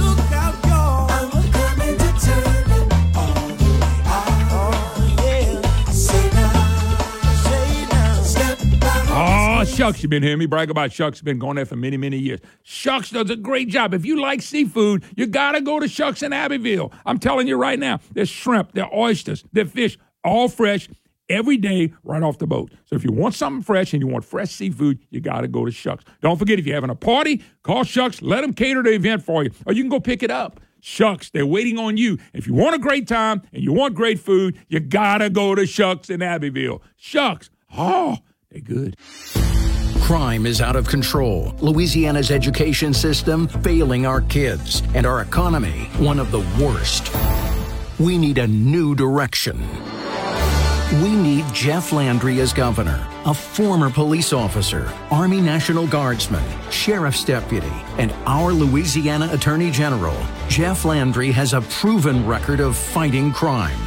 Oh, 9.13 9.63
Shucks, 9.65 10.03
you've 10.03 10.09
been 10.11 10.21
hearing 10.21 10.37
me 10.37 10.45
brag 10.45 10.69
about 10.69 10.91
Shucks. 10.91 11.21
Been 11.21 11.39
going 11.39 11.55
there 11.55 11.65
for 11.65 11.75
many, 11.75 11.97
many 11.97 12.17
years. 12.17 12.39
Shucks 12.61 13.09
does 13.09 13.31
a 13.31 13.35
great 13.35 13.67
job. 13.67 13.95
If 13.95 14.05
you 14.05 14.21
like 14.21 14.43
seafood, 14.43 15.03
you 15.15 15.25
got 15.25 15.53
to 15.53 15.61
go 15.61 15.79
to 15.79 15.87
Shucks 15.87 16.21
in 16.21 16.33
Abbeville. 16.33 16.93
I'm 17.07 17.17
telling 17.17 17.47
you 17.47 17.57
right 17.57 17.79
now, 17.79 17.99
there's 18.13 18.29
shrimp, 18.29 18.73
there's 18.73 18.89
oysters, 18.93 19.43
there's 19.53 19.71
fish, 19.71 19.97
all 20.23 20.47
fresh 20.47 20.87
every 21.31 21.57
day 21.57 21.93
right 22.03 22.21
off 22.21 22.37
the 22.37 22.47
boat. 22.47 22.71
So 22.85 22.95
if 22.95 23.03
you 23.03 23.11
want 23.11 23.33
something 23.33 23.63
fresh 23.63 23.93
and 23.93 24.01
you 24.01 24.07
want 24.07 24.25
fresh 24.25 24.51
seafood, 24.51 24.99
you 25.09 25.21
got 25.21 25.41
to 25.41 25.47
go 25.47 25.65
to 25.65 25.71
Shucks. 25.71 26.03
Don't 26.21 26.37
forget, 26.37 26.59
if 26.59 26.65
you're 26.65 26.75
having 26.75 26.89
a 26.89 26.95
party, 26.95 27.43
call 27.63 27.83
Shucks. 27.83 28.21
Let 28.21 28.41
them 28.41 28.53
cater 28.53 28.83
the 28.83 28.91
event 28.93 29.23
for 29.23 29.43
you, 29.43 29.51
or 29.65 29.73
you 29.73 29.81
can 29.81 29.89
go 29.89 29.99
pick 29.99 30.21
it 30.21 30.31
up. 30.31 30.59
Shucks, 30.81 31.29
they're 31.29 31.45
waiting 31.45 31.77
on 31.77 31.97
you. 31.97 32.17
If 32.33 32.47
you 32.47 32.53
want 32.53 32.75
a 32.75 32.79
great 32.79 33.07
time 33.07 33.43
and 33.53 33.63
you 33.63 33.71
want 33.71 33.93
great 33.93 34.19
food, 34.19 34.57
you 34.67 34.79
got 34.79 35.19
to 35.19 35.29
go 35.29 35.53
to 35.55 35.65
Shucks 35.65 36.09
in 36.09 36.21
Abbeville. 36.21 36.81
Shucks, 36.97 37.49
oh, 37.77 38.17
they're 38.49 38.61
good. 38.61 38.97
Crime 40.01 40.45
is 40.45 40.59
out 40.59 40.75
of 40.75 40.87
control. 40.87 41.53
Louisiana's 41.59 42.31
education 42.31 42.93
system 42.93 43.47
failing 43.47 44.05
our 44.05 44.21
kids, 44.21 44.81
and 44.95 45.05
our 45.05 45.21
economy 45.21 45.89
one 45.99 46.19
of 46.19 46.31
the 46.31 46.41
worst. 46.61 47.13
We 47.99 48.17
need 48.17 48.39
a 48.39 48.47
new 48.47 48.95
direction. 48.95 49.59
We 50.91 51.15
need 51.15 51.45
Jeff 51.53 51.93
Landry 51.93 52.41
as 52.41 52.51
governor, 52.51 53.07
a 53.23 53.33
former 53.33 53.89
police 53.89 54.33
officer, 54.33 54.91
Army 55.09 55.39
National 55.39 55.87
Guardsman, 55.87 56.43
sheriff's 56.69 57.23
deputy, 57.23 57.71
and 57.97 58.11
our 58.25 58.51
Louisiana 58.51 59.29
Attorney 59.31 59.71
General. 59.71 60.17
Jeff 60.49 60.83
Landry 60.83 61.31
has 61.31 61.53
a 61.53 61.61
proven 61.61 62.27
record 62.27 62.59
of 62.59 62.75
fighting 62.75 63.31
crime. 63.31 63.79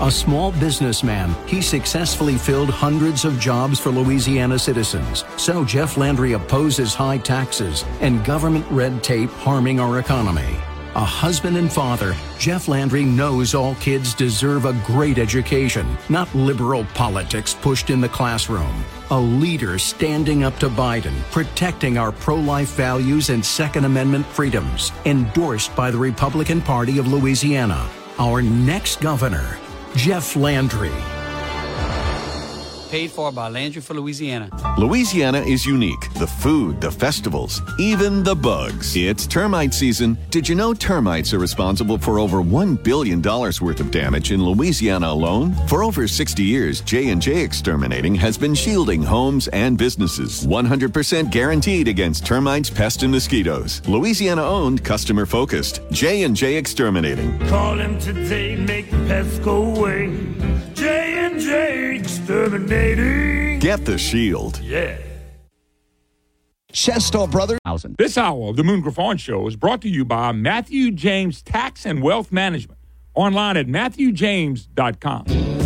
A 0.00 0.10
small 0.10 0.50
businessman, 0.50 1.32
he 1.46 1.62
successfully 1.62 2.36
filled 2.36 2.70
hundreds 2.70 3.24
of 3.24 3.38
jobs 3.38 3.78
for 3.78 3.90
Louisiana 3.90 4.58
citizens. 4.58 5.24
So 5.36 5.64
Jeff 5.64 5.96
Landry 5.96 6.32
opposes 6.32 6.92
high 6.92 7.18
taxes 7.18 7.84
and 8.00 8.24
government 8.24 8.66
red 8.68 9.04
tape 9.04 9.30
harming 9.30 9.78
our 9.78 10.00
economy. 10.00 10.56
A 10.98 11.04
husband 11.04 11.56
and 11.56 11.72
father, 11.72 12.16
Jeff 12.40 12.66
Landry 12.66 13.04
knows 13.04 13.54
all 13.54 13.76
kids 13.76 14.14
deserve 14.14 14.64
a 14.64 14.72
great 14.84 15.16
education, 15.16 15.96
not 16.08 16.34
liberal 16.34 16.84
politics 16.86 17.54
pushed 17.54 17.90
in 17.90 18.00
the 18.00 18.08
classroom. 18.08 18.84
A 19.12 19.20
leader 19.20 19.78
standing 19.78 20.42
up 20.42 20.58
to 20.58 20.68
Biden, 20.68 21.14
protecting 21.30 21.98
our 21.98 22.10
pro 22.10 22.34
life 22.34 22.70
values 22.70 23.30
and 23.30 23.46
Second 23.46 23.84
Amendment 23.84 24.26
freedoms, 24.26 24.90
endorsed 25.04 25.72
by 25.76 25.92
the 25.92 25.98
Republican 25.98 26.60
Party 26.60 26.98
of 26.98 27.06
Louisiana. 27.06 27.88
Our 28.18 28.42
next 28.42 29.00
governor, 29.00 29.56
Jeff 29.94 30.34
Landry. 30.34 31.17
Paid 32.90 33.10
for 33.10 33.30
by 33.30 33.50
Landry 33.50 33.82
for 33.82 33.92
Louisiana. 33.92 34.48
Louisiana 34.78 35.40
is 35.40 35.66
unique. 35.66 36.10
The 36.14 36.26
food, 36.26 36.80
the 36.80 36.90
festivals, 36.90 37.60
even 37.78 38.22
the 38.22 38.34
bugs. 38.34 38.96
It's 38.96 39.26
termite 39.26 39.74
season. 39.74 40.16
Did 40.30 40.48
you 40.48 40.54
know 40.54 40.72
termites 40.72 41.34
are 41.34 41.38
responsible 41.38 41.98
for 41.98 42.18
over 42.18 42.38
$1 42.38 42.82
billion 42.82 43.20
worth 43.20 43.80
of 43.80 43.90
damage 43.90 44.32
in 44.32 44.42
Louisiana 44.42 45.08
alone? 45.08 45.54
For 45.68 45.84
over 45.84 46.08
60 46.08 46.42
years, 46.42 46.80
J&J 46.80 47.42
Exterminating 47.42 48.14
has 48.14 48.38
been 48.38 48.54
shielding 48.54 49.02
homes 49.02 49.48
and 49.48 49.76
businesses. 49.76 50.46
100% 50.46 51.30
guaranteed 51.30 51.88
against 51.88 52.24
termites, 52.24 52.70
pests, 52.70 53.02
and 53.02 53.12
mosquitoes. 53.12 53.86
Louisiana 53.86 54.42
owned, 54.42 54.82
customer 54.82 55.26
focused. 55.26 55.82
J&J 55.90 56.56
Exterminating. 56.56 57.38
Call 57.48 57.78
him 57.78 57.98
today, 57.98 58.56
make 58.56 58.90
the 58.90 58.96
pests 59.08 59.38
go 59.40 59.76
away. 59.76 60.08
J 60.78 61.26
and 61.26 61.40
J 61.40 61.96
Exterminating. 61.96 63.58
Get 63.58 63.84
the 63.84 63.98
shield. 63.98 64.60
Yeah. 64.60 64.96
Chesto 66.72 67.28
Brothers. 67.28 67.58
This 67.98 68.16
hour 68.16 68.50
of 68.50 68.56
the 68.56 68.62
Moon 68.62 68.80
Griffon 68.80 69.16
Show 69.16 69.48
is 69.48 69.56
brought 69.56 69.80
to 69.82 69.88
you 69.88 70.04
by 70.04 70.30
Matthew 70.32 70.92
James 70.92 71.42
Tax 71.42 71.84
and 71.84 72.02
Wealth 72.02 72.30
Management. 72.30 72.78
Online 73.14 73.56
at 73.56 73.66
matthewjames.com. 73.66 75.57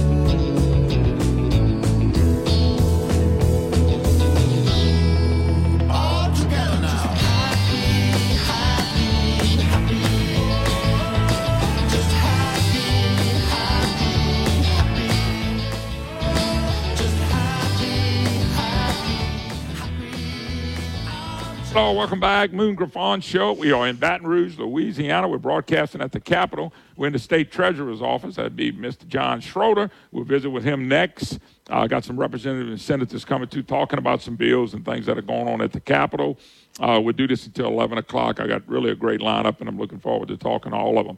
Hello, 21.72 21.94
welcome 21.94 22.20
back. 22.20 22.52
Moon 22.52 22.74
Griffon 22.74 23.22
Show. 23.22 23.54
We 23.54 23.72
are 23.72 23.88
in 23.88 23.96
Baton 23.96 24.26
Rouge, 24.26 24.58
Louisiana. 24.58 25.26
We're 25.26 25.38
broadcasting 25.38 26.02
at 26.02 26.12
the 26.12 26.20
Capitol. 26.20 26.70
We're 26.96 27.06
in 27.06 27.14
the 27.14 27.18
state 27.18 27.50
treasurer's 27.50 28.02
office. 28.02 28.36
That'd 28.36 28.54
be 28.54 28.72
Mr. 28.72 29.08
John 29.08 29.40
Schroder. 29.40 29.90
We'll 30.10 30.24
visit 30.24 30.50
with 30.50 30.64
him 30.64 30.86
next. 30.86 31.38
I 31.70 31.84
uh, 31.84 31.86
got 31.86 32.04
some 32.04 32.20
representatives 32.20 32.70
and 32.70 32.78
senators 32.78 33.24
coming 33.24 33.48
to 33.48 33.62
talking 33.62 33.98
about 33.98 34.20
some 34.20 34.36
bills 34.36 34.74
and 34.74 34.84
things 34.84 35.06
that 35.06 35.16
are 35.16 35.22
going 35.22 35.48
on 35.48 35.62
at 35.62 35.72
the 35.72 35.80
Capitol. 35.80 36.38
Uh, 36.78 37.00
we'll 37.02 37.14
do 37.14 37.26
this 37.26 37.46
until 37.46 37.68
11 37.68 37.96
o'clock. 37.96 38.38
I 38.38 38.46
got 38.46 38.68
really 38.68 38.90
a 38.90 38.94
great 38.94 39.20
lineup, 39.20 39.60
and 39.60 39.66
I'm 39.66 39.78
looking 39.78 39.98
forward 39.98 40.28
to 40.28 40.36
talking 40.36 40.72
to 40.72 40.76
all 40.76 40.98
of 40.98 41.06
them. 41.06 41.16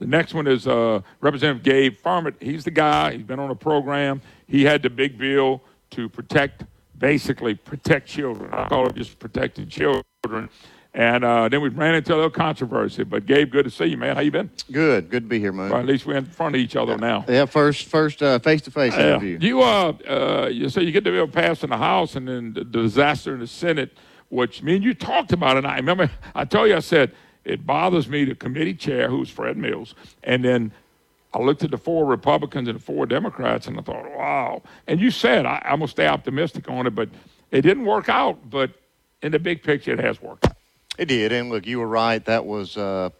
The 0.00 0.06
next 0.08 0.34
one 0.34 0.48
is 0.48 0.66
uh, 0.66 1.00
Representative 1.20 1.62
Gabe 1.62 1.96
Firment. 1.96 2.34
He's 2.40 2.64
the 2.64 2.72
guy. 2.72 3.12
He's 3.12 3.22
been 3.22 3.38
on 3.38 3.52
a 3.52 3.54
program. 3.54 4.20
He 4.48 4.64
had 4.64 4.82
the 4.82 4.90
big 4.90 5.16
bill 5.16 5.62
to 5.90 6.08
protect 6.08 6.64
basically 6.98 7.54
protect 7.54 8.08
children. 8.08 8.52
I 8.52 8.68
call 8.68 8.86
it 8.86 8.94
just 8.94 9.18
protecting 9.18 9.68
children. 9.68 10.48
And 10.94 11.26
uh, 11.26 11.50
then 11.50 11.60
we 11.60 11.68
ran 11.68 11.94
into 11.94 12.14
a 12.14 12.16
little 12.16 12.30
controversy. 12.30 13.04
But 13.04 13.26
Gabe, 13.26 13.50
good 13.52 13.64
to 13.64 13.70
see 13.70 13.84
you, 13.84 13.98
man. 13.98 14.16
How 14.16 14.22
you 14.22 14.30
been? 14.30 14.48
Good, 14.72 15.10
good 15.10 15.24
to 15.24 15.28
be 15.28 15.38
here, 15.38 15.52
man. 15.52 15.68
Well, 15.68 15.80
at 15.80 15.84
least 15.84 16.06
we're 16.06 16.16
in 16.16 16.24
front 16.24 16.54
of 16.54 16.60
each 16.60 16.74
other 16.74 16.96
now. 16.96 17.24
Yeah, 17.28 17.44
first, 17.44 17.84
first 17.86 18.22
uh, 18.22 18.38
face-to-face 18.38 18.94
Yeah. 18.94 19.08
interview. 19.08 19.38
You 19.38 19.60
uh, 19.62 19.92
uh, 20.08 20.48
you 20.50 20.70
say 20.70 20.82
you 20.82 20.92
get 20.92 21.04
to 21.04 21.10
the 21.10 21.16
bill 21.18 21.28
passed 21.28 21.62
in 21.64 21.70
the 21.70 21.76
House, 21.76 22.16
and 22.16 22.26
then 22.26 22.54
the 22.54 22.64
disaster 22.64 23.34
in 23.34 23.40
the 23.40 23.46
Senate, 23.46 23.92
which 24.30 24.62
me 24.62 24.76
and 24.76 24.84
you 24.84 24.94
talked 24.94 25.32
about, 25.32 25.58
and 25.58 25.66
I 25.66 25.76
remember 25.76 26.10
I 26.34 26.46
told 26.46 26.70
you 26.70 26.76
I 26.76 26.80
said 26.80 27.12
it 27.44 27.66
bothers 27.66 28.08
me 28.08 28.24
the 28.24 28.34
committee 28.34 28.74
chair, 28.74 29.10
who's 29.10 29.28
Fred 29.28 29.58
Mills, 29.58 29.94
and 30.24 30.42
then 30.42 30.72
I 31.36 31.42
looked 31.42 31.62
at 31.62 31.70
the 31.70 31.78
four 31.78 32.06
Republicans 32.06 32.66
and 32.66 32.78
the 32.78 32.82
four 32.82 33.04
Democrats, 33.04 33.66
and 33.66 33.78
I 33.78 33.82
thought, 33.82 34.10
wow. 34.16 34.62
And 34.86 34.98
you 35.00 35.10
said 35.10 35.44
I, 35.44 35.60
I'm 35.64 35.80
gonna 35.80 35.88
stay 35.88 36.06
optimistic 36.06 36.70
on 36.70 36.86
it, 36.86 36.94
but 36.94 37.10
it 37.50 37.60
didn't 37.60 37.84
work 37.84 38.08
out. 38.08 38.48
But 38.48 38.70
in 39.22 39.32
the 39.32 39.38
big 39.38 39.62
picture, 39.62 39.92
it 39.92 40.00
has 40.00 40.20
worked. 40.22 40.46
It 40.96 41.06
did, 41.06 41.32
and 41.32 41.50
look, 41.50 41.66
you 41.66 41.78
were 41.78 41.86
right. 41.86 42.24
That 42.24 42.46
was 42.46 42.78
a 42.78 43.12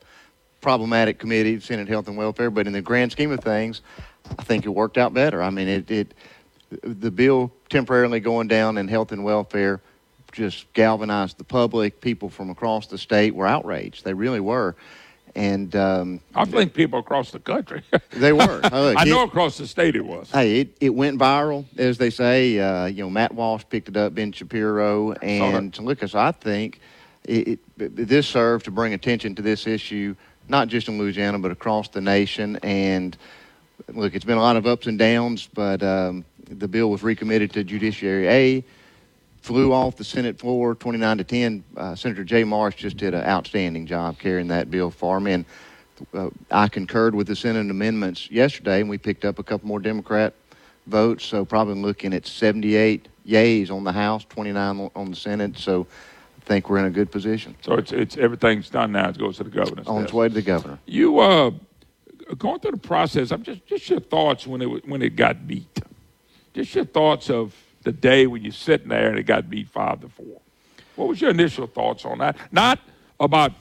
problematic 0.63 1.19
committee, 1.19 1.61
Senate 1.61 1.89
Health 1.89 2.09
and 2.09 2.17
Welfare. 2.17 2.51
But 2.51 2.67
in 2.67 2.73
the 2.73 2.81
grand 2.81 3.13
scheme 3.13 3.33
of 3.33 3.41
things, 3.41 3.83
I 4.39 4.43
think 4.43 4.65
it 4.65 4.71
worked 4.71 4.97
out 4.97 5.13
better. 5.13 5.43
I 5.43 5.51
mean, 5.51 5.69
it, 5.69 5.91
it 5.91 6.15
the 6.83 7.11
bill 7.11 7.53
temporarily 7.69 8.21
going 8.21 8.49
down 8.49 8.79
in 8.79 8.89
health 8.89 9.13
and 9.13 9.25
welfare 9.25 9.83
just 10.33 10.73
galvanized 10.73 11.37
the 11.37 11.45
public. 11.45 12.01
People 12.01 12.31
from 12.31 12.49
across 12.49 12.87
the 12.87 12.99
state 12.99 13.35
were 13.35 13.47
outraged. 13.47 14.05
They 14.05 14.15
really 14.15 14.41
were. 14.41 14.75
And 15.37 15.77
um, 15.77 16.21
I 16.35 16.47
think 16.47 16.73
people 16.73 16.99
across 16.99 17.31
the 17.31 17.39
country. 17.39 17.83
they 18.11 18.33
were. 18.33 18.61
Look, 18.63 18.73
I 18.73 19.05
know 19.05 19.23
it- 19.23 19.29
across 19.29 19.59
the 19.59 19.67
state 19.67 19.95
it 19.95 20.05
was. 20.05 20.31
Hey, 20.31 20.61
it, 20.61 20.77
it 20.81 20.95
went 20.95 21.21
viral, 21.21 21.67
as 21.77 21.99
they 21.99 22.11
say. 22.11 22.59
Uh, 22.59 22.87
you 22.87 23.05
know, 23.05 23.11
Matt 23.11 23.35
Walsh 23.35 23.63
picked 23.69 23.89
it 23.89 23.97
up, 23.97 24.15
Ben 24.15 24.33
Shapiro, 24.33 25.13
and 25.13 25.79
Lucas. 25.79 26.15
I 26.15 26.33
think 26.33 26.81
it, 27.25 27.61
it, 27.79 27.97
this 27.97 28.27
served 28.27 28.65
to 28.65 28.71
bring 28.71 28.95
attention 28.95 29.35
to 29.35 29.43
this 29.43 29.67
issue, 29.67 30.17
not 30.49 30.69
just 30.69 30.89
in 30.89 30.99
Louisiana, 30.99 31.39
but 31.39 31.51
across 31.51 31.89
the 31.91 32.01
nation. 32.01 32.59
And 32.63 33.17
look, 33.93 34.15
it's 34.15 34.25
been 34.25 34.39
a 34.39 34.43
lot 34.43 34.57
of 34.57 34.67
ups 34.67 34.87
and 34.87 34.99
downs, 34.99 35.49
but 35.53 35.83
um, 35.83 36.25
the 36.49 36.67
bill 36.67 36.91
was 36.91 37.03
recommitted 37.03 37.53
to 37.53 37.63
Judiciary 37.63 38.29
A. 38.29 38.65
Flew 39.47 39.73
off 39.73 39.95
the 39.95 40.03
Senate 40.03 40.41
floor, 40.41 40.75
29 40.75 41.19
to 41.19 41.23
10. 41.23 41.65
Uh, 41.77 41.95
Senator 41.95 42.25
Jay 42.25 42.43
Marsh 42.43 42.75
just 42.75 42.97
did 42.97 43.15
an 43.15 43.23
outstanding 43.23 43.87
job 43.87 44.19
carrying 44.19 44.49
that 44.49 44.73
bill 44.73 44.91
for 44.91 45.21
me, 45.21 45.35
and 45.35 45.45
uh, 46.13 46.31
I 46.51 46.67
concurred 46.67 47.15
with 47.15 47.29
the 47.29 47.37
Senate 47.37 47.71
amendments 47.71 48.29
yesterday, 48.29 48.81
and 48.81 48.91
we 48.91 48.99
picked 48.99 49.25
up 49.25 49.39
a 49.39 49.45
couple 49.45 49.69
more 49.69 49.79
Democrat 49.79 50.35
votes. 50.89 51.25
So 51.25 51.45
probably 51.45 51.77
looking 51.77 52.13
at 52.13 52.27
78 52.27 53.07
yays 53.25 53.71
on 53.71 53.85
the 53.85 53.93
House, 53.93 54.25
29 54.25 54.91
on- 54.93 55.11
the 55.11 55.17
Senate. 55.17 55.57
So 55.57 55.87
I 56.43 56.45
think 56.45 56.69
we're 56.69 56.79
in 56.79 56.87
a 56.87 56.91
good 56.91 57.13
position. 57.13 57.55
So 57.63 57.75
it's 57.75 57.93
it's 57.93 58.17
everything's 58.17 58.69
done 58.69 58.91
now. 58.91 59.11
It 59.11 59.19
goes 59.19 59.37
to 59.37 59.45
the 59.45 59.51
governor's 59.51 59.87
On 59.87 60.03
its 60.03 60.13
way 60.13 60.27
to 60.27 60.35
the 60.35 60.43
governor. 60.43 60.81
You 60.87 61.21
uh, 61.21 61.53
going 62.37 62.59
through 62.59 62.73
the 62.73 62.79
process. 62.79 63.31
I'm 63.31 63.45
just 63.45 63.65
just 63.65 63.89
your 63.91 64.01
thoughts 64.01 64.45
when 64.45 64.61
it 64.61 64.89
when 64.89 65.03
it 65.03 65.15
got 65.15 65.47
beat. 65.47 65.79
Just 66.53 66.75
your 66.75 66.85
thoughts 66.85 67.31
of 67.31 67.55
the 67.87 67.93
day 67.93 68.27
when 68.27 68.43
you're 68.43 68.51
sitting 68.51 68.89
there 68.89 69.09
and 69.09 69.17
it 69.17 69.23
got 69.23 69.49
beat 69.49 69.69
five 69.69 70.01
to 70.01 70.09
four. 70.09 70.41
What 70.97 71.07
was 71.07 71.21
your 71.21 71.31
initial 71.31 71.69
thoughts 71.69 72.05
on 72.05 72.19
that? 72.19 72.37
Not 72.51 72.81
about 73.21 73.53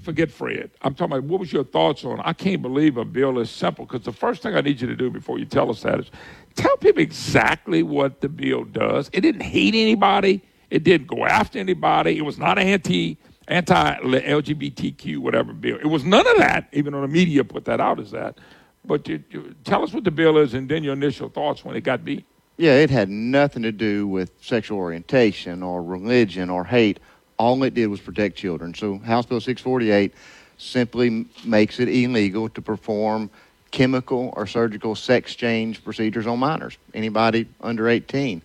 forget 0.00 0.30
Fred. 0.30 0.70
I'm 0.80 0.94
talking 0.94 1.18
about 1.18 1.24
what 1.24 1.40
was 1.40 1.52
your 1.52 1.64
thoughts 1.64 2.02
on? 2.02 2.20
I 2.20 2.32
can't 2.32 2.62
believe 2.62 2.96
a 2.96 3.04
bill 3.04 3.38
is 3.38 3.50
simple 3.50 3.84
because 3.84 4.02
the 4.06 4.12
first 4.12 4.40
thing 4.42 4.56
I 4.56 4.62
need 4.62 4.80
you 4.80 4.86
to 4.86 4.96
do 4.96 5.10
before 5.10 5.38
you 5.38 5.44
tell 5.44 5.68
us 5.68 5.82
that 5.82 6.00
is 6.00 6.10
tell 6.54 6.74
people 6.78 7.02
exactly 7.02 7.82
what 7.82 8.22
the 8.22 8.30
bill 8.30 8.64
does. 8.64 9.10
It 9.12 9.20
didn't 9.20 9.42
hate 9.42 9.74
anybody. 9.74 10.40
It 10.70 10.82
didn't 10.82 11.08
go 11.08 11.26
after 11.26 11.58
anybody. 11.58 12.16
It 12.16 12.22
was 12.22 12.38
not 12.38 12.58
anti 12.58 13.18
anti 13.46 13.98
LGBTQ 14.00 15.18
whatever 15.18 15.52
bill. 15.52 15.76
It 15.76 15.88
was 15.88 16.02
none 16.02 16.26
of 16.26 16.38
that. 16.38 16.68
Even 16.72 16.94
though 16.94 17.02
the 17.02 17.08
media 17.08 17.44
put 17.44 17.66
that 17.66 17.78
out 17.78 18.00
as 18.00 18.10
that. 18.12 18.38
But 18.86 19.06
you, 19.06 19.22
you, 19.28 19.54
tell 19.64 19.82
us 19.82 19.92
what 19.92 20.04
the 20.04 20.10
bill 20.10 20.38
is 20.38 20.54
and 20.54 20.66
then 20.66 20.82
your 20.82 20.94
initial 20.94 21.28
thoughts 21.28 21.62
when 21.62 21.76
it 21.76 21.82
got 21.82 22.06
beat. 22.06 22.24
Yeah, 22.56 22.76
it 22.76 22.90
had 22.90 23.10
nothing 23.10 23.62
to 23.64 23.72
do 23.72 24.08
with 24.08 24.30
sexual 24.40 24.78
orientation 24.78 25.62
or 25.62 25.82
religion 25.82 26.48
or 26.48 26.64
hate. 26.64 27.00
All 27.38 27.62
it 27.64 27.74
did 27.74 27.88
was 27.88 28.00
protect 28.00 28.36
children. 28.36 28.72
So 28.74 28.98
House 28.98 29.26
Bill 29.26 29.40
648 29.40 30.14
simply 30.56 31.26
makes 31.44 31.78
it 31.80 31.88
illegal 31.88 32.48
to 32.50 32.62
perform 32.62 33.28
chemical 33.70 34.32
or 34.36 34.46
surgical 34.46 34.94
sex 34.94 35.34
change 35.34 35.84
procedures 35.84 36.26
on 36.26 36.38
minors, 36.38 36.78
anybody 36.94 37.46
under 37.60 37.88
18. 37.88 38.40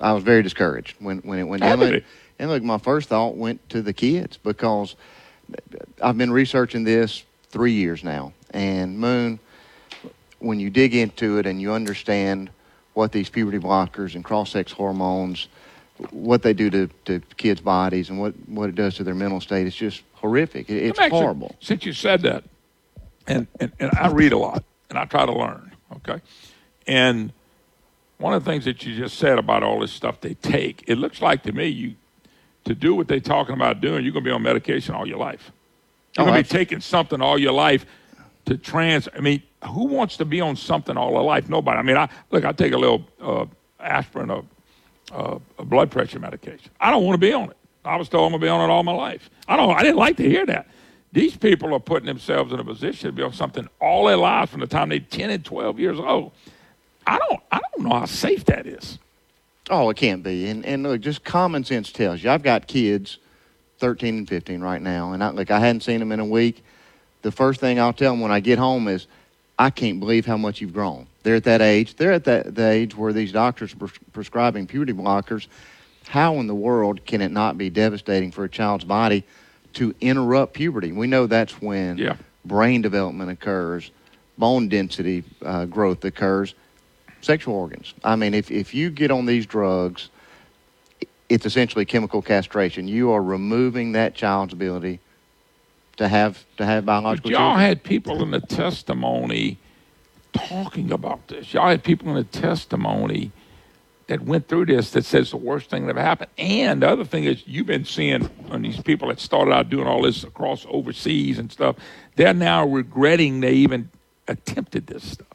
I 0.00 0.12
was 0.12 0.22
very 0.22 0.42
discouraged 0.42 0.96
when, 0.98 1.18
when 1.20 1.38
it 1.38 1.44
went 1.44 1.62
down. 1.62 1.78
And, 1.94 2.04
and 2.38 2.50
look, 2.50 2.62
my 2.62 2.76
first 2.76 3.08
thought 3.08 3.34
went 3.34 3.66
to 3.70 3.80
the 3.80 3.94
kids 3.94 4.36
because 4.36 4.94
I've 6.02 6.18
been 6.18 6.30
researching 6.32 6.84
this 6.84 7.24
three 7.48 7.72
years 7.72 8.04
now. 8.04 8.34
And 8.50 8.98
Moon, 8.98 9.38
when 10.38 10.60
you 10.60 10.70
dig 10.70 10.94
into 10.94 11.38
it 11.38 11.46
and 11.46 11.60
you 11.60 11.72
understand 11.72 12.50
what 12.94 13.12
these 13.12 13.28
puberty 13.28 13.58
blockers 13.58 14.14
and 14.14 14.24
cross-sex 14.24 14.72
hormones, 14.72 15.48
what 16.10 16.42
they 16.42 16.52
do 16.52 16.70
to, 16.70 16.88
to 17.06 17.20
kids' 17.36 17.60
bodies 17.60 18.10
and 18.10 18.18
what, 18.18 18.34
what 18.48 18.68
it 18.68 18.74
does 18.74 18.96
to 18.96 19.04
their 19.04 19.14
mental 19.14 19.40
state, 19.40 19.66
it's 19.66 19.76
just 19.76 20.02
horrific. 20.14 20.68
It, 20.70 20.76
it's 20.76 20.98
Let 20.98 21.04
me 21.04 21.04
ask 21.06 21.12
you, 21.12 21.18
horrible. 21.20 21.56
since 21.60 21.84
you 21.84 21.92
said 21.92 22.22
that, 22.22 22.44
and, 23.26 23.46
and, 23.60 23.72
and 23.80 23.90
I 23.98 24.08
read 24.10 24.32
a 24.32 24.38
lot 24.38 24.62
and 24.90 24.98
I 24.98 25.04
try 25.04 25.26
to 25.26 25.32
learn, 25.32 25.72
okay? 25.96 26.20
And 26.86 27.32
one 28.18 28.32
of 28.34 28.44
the 28.44 28.50
things 28.50 28.64
that 28.66 28.84
you 28.86 28.94
just 28.96 29.18
said 29.18 29.38
about 29.38 29.62
all 29.62 29.80
this 29.80 29.92
stuff 29.92 30.20
they 30.20 30.34
take, 30.34 30.84
it 30.86 30.96
looks 30.96 31.20
like 31.20 31.42
to 31.44 31.52
me 31.52 31.66
you 31.66 31.94
to 32.64 32.74
do 32.74 32.94
what 32.94 33.08
they're 33.08 33.20
talking 33.20 33.54
about 33.54 33.80
doing, 33.80 34.04
you're 34.04 34.12
going 34.12 34.24
to 34.24 34.28
be 34.30 34.34
on 34.34 34.42
medication 34.42 34.94
all 34.94 35.06
your 35.06 35.18
life. 35.18 35.50
You're 36.16 36.24
Oh, 36.26 36.30
going 36.30 36.42
to 36.42 36.48
be 36.48 36.58
taking 36.58 36.80
something 36.80 37.20
all 37.20 37.38
your 37.38 37.52
life 37.52 37.84
to 38.46 38.56
trans. 38.56 39.08
I 39.14 39.20
mean, 39.20 39.42
who 39.64 39.84
wants 39.84 40.16
to 40.16 40.24
be 40.24 40.40
on 40.40 40.56
something 40.56 40.96
all 40.96 41.12
their 41.12 41.22
life? 41.22 41.48
Nobody. 41.48 41.78
I 41.78 41.82
mean, 41.82 41.96
I 41.96 42.08
look. 42.30 42.44
I 42.44 42.52
take 42.52 42.72
a 42.72 42.78
little 42.78 43.06
uh, 43.20 43.46
aspirin, 43.80 44.30
uh, 44.30 45.38
a 45.58 45.64
blood 45.64 45.90
pressure 45.90 46.18
medication. 46.18 46.70
I 46.80 46.90
don't 46.90 47.04
want 47.04 47.14
to 47.14 47.26
be 47.26 47.32
on 47.32 47.50
it. 47.50 47.56
I 47.84 47.96
was 47.96 48.08
told 48.08 48.32
I'm 48.32 48.40
to 48.40 48.44
be 48.44 48.48
on 48.48 48.68
it 48.68 48.72
all 48.72 48.82
my 48.82 48.92
life. 48.92 49.30
I 49.46 49.56
don't. 49.56 49.70
I 49.70 49.82
didn't 49.82 49.98
like 49.98 50.16
to 50.16 50.28
hear 50.28 50.46
that. 50.46 50.68
These 51.12 51.36
people 51.36 51.72
are 51.74 51.80
putting 51.80 52.06
themselves 52.06 52.52
in 52.52 52.60
a 52.60 52.64
position 52.64 53.08
to 53.08 53.12
be 53.12 53.22
on 53.22 53.32
something 53.32 53.68
all 53.80 54.06
their 54.06 54.16
lives 54.16 54.50
from 54.50 54.60
the 54.60 54.66
time 54.66 54.88
they're 54.90 54.98
10 54.98 55.30
and 55.30 55.44
12 55.44 55.78
years 55.78 55.98
old. 55.98 56.32
I 57.06 57.18
don't. 57.18 57.40
I 57.52 57.60
don't 57.60 57.86
know 57.86 57.98
how 58.00 58.06
safe 58.06 58.44
that 58.46 58.66
is. 58.66 58.98
Oh, 59.70 59.90
it 59.90 59.96
can't 59.96 60.22
be. 60.22 60.48
And 60.48 60.64
and 60.64 60.82
look, 60.82 61.00
just 61.00 61.24
common 61.24 61.64
sense 61.64 61.90
tells 61.90 62.22
you. 62.22 62.30
I've 62.30 62.42
got 62.42 62.66
kids, 62.66 63.18
thirteen 63.78 64.18
and 64.18 64.28
fifteen 64.28 64.60
right 64.60 64.82
now, 64.82 65.12
and 65.12 65.22
I 65.22 65.30
look, 65.30 65.50
I 65.50 65.58
hadn't 65.58 65.82
seen 65.82 66.00
them 66.00 66.12
in 66.12 66.20
a 66.20 66.24
week. 66.24 66.64
The 67.22 67.32
first 67.32 67.60
thing 67.60 67.80
I'll 67.80 67.92
tell 67.92 68.12
them 68.12 68.20
when 68.20 68.30
I 68.32 68.40
get 68.40 68.58
home 68.58 68.88
is, 68.88 69.06
I 69.58 69.70
can't 69.70 69.98
believe 70.00 70.26
how 70.26 70.36
much 70.36 70.60
you've 70.60 70.74
grown. 70.74 71.06
They're 71.22 71.36
at 71.36 71.44
that 71.44 71.62
age. 71.62 71.96
They're 71.96 72.12
at 72.12 72.24
that 72.24 72.54
the 72.54 72.68
age 72.68 72.94
where 72.96 73.12
these 73.12 73.32
doctors 73.32 73.72
are 73.72 73.76
pres- 73.76 73.98
prescribing 74.12 74.66
puberty 74.66 74.92
blockers. 74.92 75.46
How 76.08 76.34
in 76.34 76.46
the 76.46 76.54
world 76.54 77.04
can 77.06 77.20
it 77.20 77.30
not 77.32 77.58
be 77.58 77.70
devastating 77.70 78.30
for 78.30 78.44
a 78.44 78.48
child's 78.48 78.84
body 78.84 79.24
to 79.74 79.94
interrupt 80.00 80.54
puberty? 80.54 80.92
We 80.92 81.06
know 81.06 81.26
that's 81.26 81.60
when 81.60 81.98
Yeah. 81.98 82.16
brain 82.44 82.82
development 82.82 83.30
occurs, 83.30 83.90
bone 84.38 84.68
density 84.68 85.24
uh, 85.42 85.64
growth 85.64 86.04
occurs, 86.04 86.54
sexual 87.22 87.54
organs. 87.54 87.94
I 88.04 88.14
mean, 88.14 88.34
if, 88.34 88.50
if 88.50 88.74
you 88.74 88.90
get 88.90 89.10
on 89.10 89.26
these 89.26 89.46
drugs, 89.46 90.10
it's 91.28 91.46
essentially 91.46 91.84
chemical 91.86 92.22
castration. 92.22 92.86
You 92.86 93.10
are 93.10 93.22
removing 93.22 93.92
that 93.92 94.14
child's 94.14 94.52
ability 94.52 95.00
to 95.96 96.08
have 96.08 96.44
to 96.56 96.64
have 96.66 96.84
biological 96.84 97.30
But 97.30 97.38
y'all 97.38 97.50
children. 97.50 97.66
had 97.68 97.82
people 97.82 98.22
in 98.22 98.30
the 98.30 98.40
testimony 98.40 99.58
talking 100.32 100.92
about 100.92 101.28
this. 101.28 101.54
Y'all 101.54 101.68
had 101.68 101.82
people 101.82 102.08
in 102.10 102.14
the 102.16 102.24
testimony 102.24 103.32
that 104.08 104.20
went 104.20 104.46
through 104.46 104.66
this 104.66 104.90
that 104.92 105.04
says 105.04 105.30
the 105.30 105.36
worst 105.36 105.68
thing 105.68 105.86
that 105.86 105.90
ever 105.90 106.00
happened. 106.00 106.30
And 106.38 106.82
the 106.82 106.88
other 106.88 107.04
thing 107.04 107.24
is, 107.24 107.42
you've 107.46 107.66
been 107.66 107.84
seeing 107.84 108.28
on 108.50 108.62
these 108.62 108.80
people 108.80 109.08
that 109.08 109.18
started 109.18 109.52
out 109.52 109.68
doing 109.68 109.86
all 109.86 110.02
this 110.02 110.22
across 110.22 110.64
overseas 110.68 111.38
and 111.38 111.50
stuff. 111.50 111.76
They're 112.14 112.34
now 112.34 112.66
regretting 112.66 113.40
they 113.40 113.52
even 113.52 113.90
attempted 114.28 114.86
this 114.86 115.02
stuff. 115.12 115.26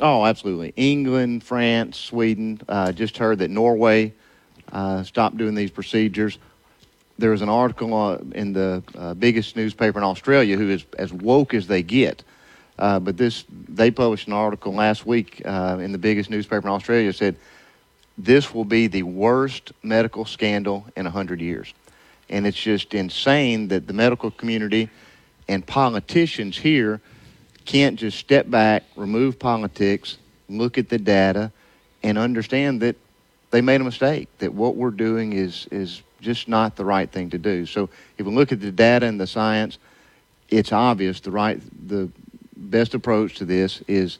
Oh, 0.00 0.24
absolutely. 0.24 0.72
England, 0.76 1.44
France, 1.44 1.96
Sweden. 1.98 2.60
Uh, 2.68 2.90
just 2.92 3.18
heard 3.18 3.38
that 3.38 3.50
Norway 3.50 4.12
uh, 4.72 5.04
stopped 5.04 5.36
doing 5.36 5.54
these 5.54 5.70
procedures. 5.70 6.38
There 7.18 7.30
was 7.30 7.42
an 7.42 7.48
article 7.48 8.14
in 8.32 8.52
the 8.52 8.82
uh, 8.96 9.14
biggest 9.14 9.56
newspaper 9.56 9.98
in 9.98 10.04
Australia, 10.04 10.56
who 10.56 10.70
is 10.70 10.84
as 10.98 11.12
woke 11.12 11.54
as 11.54 11.66
they 11.66 11.82
get. 11.82 12.24
Uh, 12.78 12.98
but 12.98 13.16
this, 13.16 13.44
they 13.68 13.90
published 13.90 14.26
an 14.26 14.32
article 14.32 14.72
last 14.72 15.06
week 15.06 15.42
uh, 15.44 15.78
in 15.80 15.92
the 15.92 15.98
biggest 15.98 16.30
newspaper 16.30 16.66
in 16.66 16.72
Australia. 16.72 17.12
Said 17.12 17.36
this 18.18 18.52
will 18.52 18.64
be 18.64 18.86
the 18.86 19.02
worst 19.02 19.72
medical 19.82 20.24
scandal 20.24 20.86
in 20.96 21.06
hundred 21.06 21.40
years, 21.40 21.72
and 22.28 22.46
it's 22.46 22.60
just 22.60 22.94
insane 22.94 23.68
that 23.68 23.86
the 23.86 23.92
medical 23.92 24.30
community 24.30 24.88
and 25.48 25.66
politicians 25.66 26.56
here 26.56 27.00
can't 27.64 27.98
just 27.98 28.18
step 28.18 28.50
back, 28.50 28.84
remove 28.96 29.38
politics, 29.38 30.18
look 30.48 30.78
at 30.78 30.88
the 30.88 30.98
data, 30.98 31.52
and 32.02 32.18
understand 32.18 32.82
that 32.82 32.96
they 33.50 33.60
made 33.60 33.80
a 33.80 33.84
mistake. 33.84 34.28
That 34.38 34.54
what 34.54 34.76
we're 34.76 34.90
doing 34.90 35.34
is 35.34 35.68
is 35.70 36.02
just 36.22 36.48
not 36.48 36.76
the 36.76 36.84
right 36.84 37.10
thing 37.10 37.28
to 37.30 37.38
do. 37.38 37.66
So 37.66 37.90
if 38.16 38.24
we 38.24 38.32
look 38.32 38.52
at 38.52 38.60
the 38.60 38.70
data 38.70 39.04
and 39.06 39.20
the 39.20 39.26
science, 39.26 39.78
it's 40.48 40.72
obvious 40.72 41.20
the 41.20 41.30
right 41.30 41.60
the 41.88 42.08
best 42.56 42.94
approach 42.94 43.34
to 43.36 43.44
this 43.44 43.82
is 43.88 44.18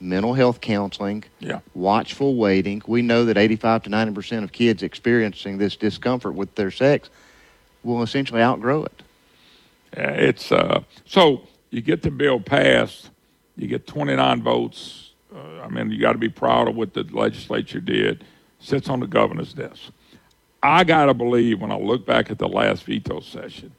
mental 0.00 0.34
health 0.34 0.60
counseling, 0.60 1.24
Yeah. 1.40 1.60
watchful 1.74 2.36
waiting. 2.36 2.80
We 2.86 3.02
know 3.02 3.24
that 3.26 3.36
85 3.36 3.82
to 3.84 3.90
90 3.90 4.14
percent 4.14 4.44
of 4.44 4.52
kids 4.52 4.82
experiencing 4.82 5.58
this 5.58 5.76
discomfort 5.76 6.34
with 6.34 6.54
their 6.54 6.70
sex 6.70 7.10
will 7.82 8.02
essentially 8.02 8.40
outgrow 8.40 8.84
it. 8.84 9.02
It's 9.94 10.50
uh, 10.52 10.82
so 11.04 11.46
you 11.70 11.82
get 11.82 12.02
the 12.02 12.10
bill 12.10 12.40
passed, 12.40 13.10
you 13.56 13.66
get 13.66 13.86
29 13.86 14.42
votes. 14.42 15.10
Uh, 15.34 15.62
I 15.62 15.68
mean, 15.68 15.90
you 15.90 15.98
got 16.00 16.12
to 16.12 16.18
be 16.18 16.28
proud 16.28 16.68
of 16.68 16.76
what 16.76 16.94
the 16.94 17.02
legislature 17.10 17.80
did. 17.80 18.24
Sits 18.60 18.88
on 18.88 19.00
the 19.00 19.06
governor's 19.06 19.52
desk. 19.54 19.90
I 20.62 20.84
got 20.84 21.06
to 21.06 21.14
believe 21.14 21.60
when 21.60 21.72
I 21.72 21.76
look 21.76 22.06
back 22.06 22.30
at 22.30 22.38
the 22.38 22.48
last 22.48 22.84
veto 22.84 23.20
session. 23.20 23.72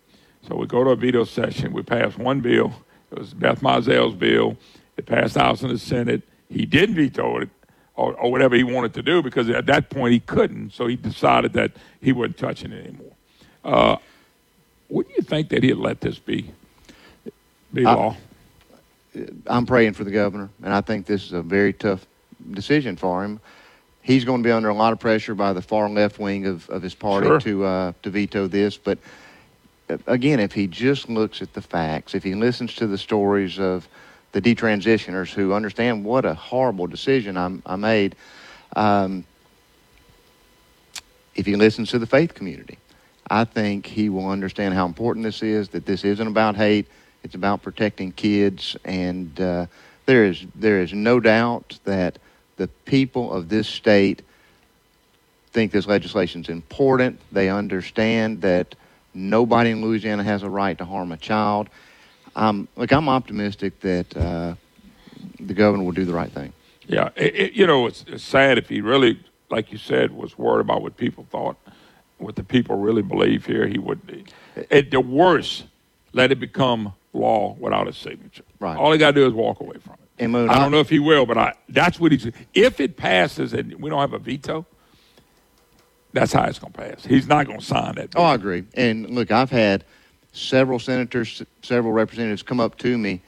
So 0.47 0.55
we 0.55 0.67
go 0.67 0.83
to 0.83 0.89
a 0.91 0.95
veto 0.95 1.23
session. 1.23 1.71
We 1.71 1.83
pass 1.83 2.17
one 2.17 2.41
bill. 2.41 2.73
It 3.11 3.19
was 3.19 3.33
Beth 3.33 3.61
Mizell's 3.61 4.15
bill. 4.15 4.57
It 4.97 5.05
passed 5.05 5.35
House 5.35 5.61
and 5.61 5.71
the 5.71 5.79
Senate. 5.79 6.23
He 6.49 6.65
didn't 6.65 6.95
veto 6.95 7.39
it 7.39 7.49
or, 7.95 8.13
or 8.15 8.31
whatever 8.31 8.55
he 8.55 8.63
wanted 8.63 8.93
to 8.95 9.01
do 9.01 9.21
because 9.21 9.49
at 9.49 9.65
that 9.67 9.89
point 9.89 10.13
he 10.13 10.19
couldn't. 10.19 10.73
So 10.73 10.87
he 10.87 10.95
decided 10.95 11.53
that 11.53 11.71
he 12.01 12.11
wasn't 12.11 12.37
touching 12.37 12.71
it 12.71 12.85
anymore. 12.85 13.13
Uh, 13.63 13.97
wouldn't 14.89 15.15
you 15.15 15.23
think 15.23 15.49
that 15.49 15.63
he'd 15.63 15.75
let 15.75 16.01
this 16.01 16.19
be 16.19 16.51
be 17.73 17.85
I- 17.85 17.93
law? 17.93 18.17
I'm 19.45 19.67
praying 19.67 19.93
for 19.93 20.03
the 20.03 20.11
governor, 20.11 20.49
and 20.63 20.73
I 20.73 20.81
think 20.81 21.05
this 21.05 21.23
is 21.23 21.33
a 21.33 21.43
very 21.43 21.71
tough 21.71 22.07
decision 22.51 22.95
for 22.95 23.23
him. 23.23 23.39
He's 24.03 24.25
going 24.25 24.43
to 24.43 24.47
be 24.47 24.51
under 24.51 24.67
a 24.67 24.73
lot 24.73 24.91
of 24.91 24.99
pressure 24.99 25.33
by 25.33 25.53
the 25.53 25.61
far 25.61 25.89
left 25.89 26.19
wing 26.19 26.45
of, 26.45 26.69
of 26.69 26.81
his 26.83 26.93
party 26.93 27.27
Sure. 27.27 27.39
to 27.39 27.63
uh, 27.65 27.93
to 28.03 28.09
veto 28.09 28.47
this. 28.47 28.77
But 28.77 28.99
uh, 29.89 29.97
again, 30.07 30.39
if 30.41 30.51
he 30.51 30.67
just 30.67 31.09
looks 31.09 31.41
at 31.41 31.53
the 31.53 31.61
facts, 31.61 32.13
if 32.13 32.23
he 32.23 32.35
listens 32.35 32.75
to 32.75 32.87
the 32.87 32.97
stories 32.97 33.59
of 33.59 33.87
the 34.33 34.41
detransitioners 34.41 35.29
who 35.33 35.53
understand 35.53 36.03
what 36.03 36.25
a 36.25 36.33
horrible 36.33 36.85
decision 36.85 37.37
I'm, 37.37 37.61
I 37.65 37.77
made, 37.77 38.15
um, 38.75 39.23
if 41.35 41.45
he 41.45 41.55
listens 41.55 41.89
to 41.91 41.99
the 41.99 42.07
faith 42.07 42.33
community, 42.33 42.77
I 43.29 43.45
think 43.45 43.85
he 43.85 44.09
will 44.09 44.29
understand 44.29 44.73
how 44.73 44.85
important 44.85 45.23
this 45.23 45.41
is. 45.41 45.69
That 45.69 45.85
this 45.85 46.03
isn't 46.03 46.27
about 46.27 46.57
hate; 46.57 46.87
it's 47.23 47.35
about 47.35 47.61
protecting 47.63 48.11
kids. 48.11 48.75
And 48.83 49.39
uh, 49.39 49.67
there 50.07 50.25
is 50.25 50.45
there 50.55 50.81
is 50.81 50.91
no 50.91 51.21
doubt 51.21 51.79
that 51.85 52.19
the 52.57 52.67
people 52.85 53.31
of 53.31 53.49
this 53.49 53.67
state 53.67 54.21
think 55.51 55.71
this 55.71 55.87
legislation 55.87 56.41
is 56.41 56.49
important. 56.49 57.19
They 57.31 57.49
understand 57.49 58.41
that 58.41 58.75
nobody 59.13 59.69
in 59.69 59.81
Louisiana 59.81 60.23
has 60.23 60.43
a 60.43 60.49
right 60.49 60.77
to 60.77 60.85
harm 60.85 61.11
a 61.11 61.17
child. 61.17 61.69
Um, 62.35 62.67
look, 62.75 62.91
I'm 62.91 63.09
optimistic 63.09 63.79
that 63.81 64.17
uh, 64.17 64.55
the 65.39 65.53
governor 65.53 65.83
will 65.83 65.91
do 65.91 66.05
the 66.05 66.13
right 66.13 66.31
thing. 66.31 66.53
Yeah, 66.87 67.09
it, 67.15 67.35
it, 67.35 67.53
you 67.53 67.67
know, 67.67 67.85
it's, 67.87 68.03
it's 68.07 68.23
sad 68.23 68.57
if 68.57 68.67
he 68.69 68.81
really, 68.81 69.19
like 69.49 69.71
you 69.71 69.77
said, 69.77 70.11
was 70.11 70.37
worried 70.37 70.61
about 70.61 70.81
what 70.81 70.97
people 70.97 71.25
thought, 71.29 71.55
what 72.17 72.35
the 72.35 72.43
people 72.43 72.77
really 72.77 73.03
believe 73.03 73.45
here. 73.45 73.67
He 73.67 73.77
would, 73.77 74.31
at 74.71 74.91
the 74.91 74.99
worst, 74.99 75.65
let 76.11 76.31
it 76.31 76.39
become 76.39 76.93
law 77.13 77.55
without 77.59 77.87
his 77.87 77.97
signature. 77.97 78.43
Right. 78.59 78.75
All 78.75 78.91
he 78.91 78.97
got 78.97 79.11
to 79.11 79.21
do 79.21 79.27
is 79.27 79.33
walk 79.33 79.59
away 79.59 79.77
from 79.77 79.93
it. 79.93 80.02
And 80.23 80.31
Moon, 80.31 80.49
I 80.49 80.59
don't 80.59 80.71
know 80.71 80.79
if 80.79 80.89
he 80.89 80.99
will, 80.99 81.25
but 81.25 81.37
I 81.37 81.53
that's 81.69 81.99
what 81.99 82.11
he's. 82.11 82.29
If 82.53 82.79
it 82.79 82.97
passes 82.97 83.53
and 83.53 83.75
we 83.81 83.89
don't 83.89 83.99
have 83.99 84.13
a 84.13 84.19
veto, 84.19 84.65
that's 86.13 86.33
how 86.33 86.43
it's 86.43 86.59
going 86.59 86.73
to 86.73 86.79
pass. 86.79 87.05
He's 87.05 87.27
not 87.27 87.45
going 87.47 87.59
to 87.59 87.65
sign 87.65 87.95
that. 87.95 88.09
Oh, 88.15 88.23
I 88.23 88.35
agree. 88.35 88.63
And 88.75 89.09
look, 89.09 89.31
I've 89.31 89.51
had 89.51 89.83
several 90.31 90.79
senators, 90.79 91.43
several 91.61 91.93
representatives 91.93 92.43
come 92.43 92.59
up 92.59 92.77
to 92.79 92.97
me 92.97 93.21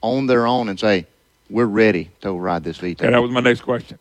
on 0.00 0.26
their 0.26 0.46
own 0.46 0.68
and 0.68 0.78
say, 0.78 1.06
"We're 1.50 1.66
ready 1.66 2.10
to 2.20 2.28
override 2.28 2.64
this 2.64 2.78
veto." 2.78 3.04
Yeah, 3.04 3.10
that 3.12 3.22
was 3.22 3.30
my 3.30 3.40
next 3.40 3.62
question. 3.62 3.98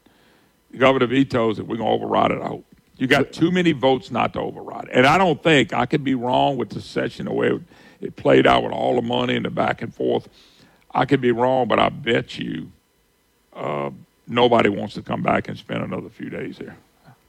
The 0.72 0.78
governor 0.78 1.08
vetoes 1.08 1.60
it. 1.60 1.68
We're 1.68 1.78
going 1.78 2.00
to 2.00 2.04
override 2.04 2.32
it, 2.32 2.42
I 2.42 2.48
hope. 2.48 2.66
You 2.98 3.08
got 3.08 3.32
too 3.32 3.52
many 3.52 3.72
votes 3.72 4.12
not 4.12 4.34
to 4.34 4.40
override 4.40 4.86
it. 4.86 4.92
And 4.94 5.06
I 5.06 5.18
don't 5.18 5.42
think, 5.42 5.74
I 5.74 5.86
could 5.86 6.04
be 6.04 6.14
wrong 6.16 6.56
with 6.56 6.70
the 6.70 6.82
session, 6.82 7.26
the 7.26 7.34
way 7.34 7.60
it 8.00 8.16
played 8.16 8.46
out 8.46 8.64
with 8.64 8.72
all 8.72 8.96
the 8.96 9.02
money 9.02 9.36
and 9.36 9.44
the 9.44 9.50
back 9.50 9.82
and 9.82 9.94
forth. 9.94 10.30
I 10.94 11.06
could 11.06 11.22
be 11.22 11.32
wrong, 11.32 11.68
but 11.68 11.80
I 11.80 11.90
bet 11.90 12.38
you 12.38 12.72
uh, 13.56 13.92
nobody 14.28 14.70
wants 14.70 14.94
to 14.96 15.02
come 15.02 15.22
back 15.22 15.48
and 15.48 15.58
spend 15.58 15.84
another 15.84 16.10
few 16.10 16.30
days 16.30 16.58
here. 16.58 16.76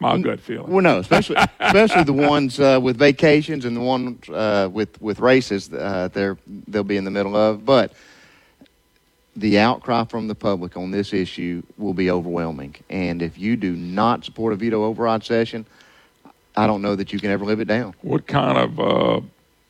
My 0.01 0.19
gut 0.19 0.41
feeling. 0.41 0.69
Well, 0.69 0.83
no, 0.83 0.99
especially 0.99 1.37
especially 1.61 2.03
the 2.03 2.13
ones 2.13 2.59
uh, 2.59 2.81
with 2.83 2.97
vacations 2.97 3.65
and 3.65 3.77
the 3.77 3.81
ones 3.81 4.29
uh, 4.29 4.69
with 4.73 5.01
with 5.01 5.21
races. 5.21 5.73
Uh, 5.73 6.09
they're 6.13 6.37
they'll 6.67 6.83
be 6.83 6.97
in 6.97 7.05
the 7.05 7.11
middle 7.13 7.37
of. 7.37 7.65
But 7.65 7.93
the 9.37 9.61
outcry 9.61 10.05
from 10.05 10.27
the 10.27 10.35
public 10.35 10.77
on 10.77 10.91
this 10.91 11.13
issue 11.13 11.63
will 11.79 11.95
be 11.95 12.11
overwhelming. 12.11 12.75
And 12.91 13.23
if 13.23 13.39
you 13.39 13.57
do 13.57 13.77
not 13.77 14.25
support 14.25 14.53
a 14.53 14.57
veto 14.57 14.85
override 14.85 15.23
session, 15.23 15.65
I 16.57 16.67
don't 16.67 16.83
know 16.83 16.97
that 16.97 17.13
you 17.13 17.21
can 17.21 17.31
ever 17.31 17.45
live 17.45 17.61
it 17.61 17.69
down. 17.69 17.95
What 18.03 18.27
kind 18.27 18.59
of 18.59 18.81
uh, 18.81 19.21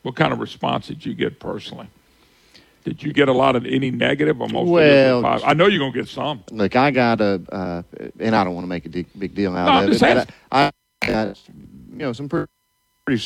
what 0.00 0.16
kind 0.16 0.32
of 0.32 0.40
response 0.40 0.86
did 0.86 1.04
you 1.04 1.12
get 1.12 1.40
personally? 1.40 1.88
Did 2.84 3.02
you 3.02 3.12
get 3.12 3.28
a 3.28 3.32
lot 3.32 3.54
of 3.54 3.64
any 3.64 3.90
negative 3.90 4.40
or 4.40 4.48
most 4.48 4.68
Well, 4.68 5.22
positive? 5.22 5.48
I 5.48 5.54
know 5.54 5.66
you're 5.66 5.78
going 5.78 5.92
to 5.92 5.98
get 6.00 6.08
some. 6.08 6.42
Look, 6.50 6.74
I 6.74 6.90
got 6.90 7.20
a, 7.20 7.40
uh, 7.50 7.82
and 8.18 8.34
I 8.34 8.42
don't 8.44 8.54
want 8.54 8.64
to 8.64 8.68
make 8.68 8.86
a 8.86 8.88
big, 8.88 9.06
big 9.16 9.34
deal 9.34 9.56
out 9.56 9.66
No, 9.66 9.72
I'm 9.72 9.84
of 9.84 9.90
it. 9.90 9.98
just 9.98 10.00
but. 10.02 10.30
I, 10.50 10.70
I 11.02 11.06
got, 11.06 11.40
you 11.48 11.98
know, 11.98 12.12
some 12.12 12.28
pretty, 12.28 12.50
pretty 13.04 13.22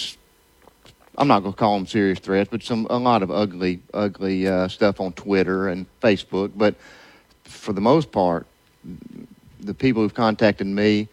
I'm 1.19 1.29
not 1.29 1.41
going 1.41 1.53
to 1.53 1.59
call 1.59 1.77
them 1.77 1.87
serious 1.87 2.19
threats, 2.19 2.51
but 2.51 2.63
some 2.63 2.87
a 2.91 2.99
lot 2.99 3.23
of 3.23 3.31
ugly, 3.31 3.81
ugly 3.95 4.47
uh, 4.47 4.69
stuff 4.69 5.01
on 5.01 5.13
Twitter 5.15 5.69
and 5.69 5.87
Facebook. 6.01 6.53
But 6.55 6.75
for 7.45 7.73
the 7.73 7.81
most 7.81 8.13
part, 8.13 8.47
the 9.61 9.73
people 9.75 10.03
who've 10.03 10.13
contacted 10.15 10.67
me, 10.67 11.09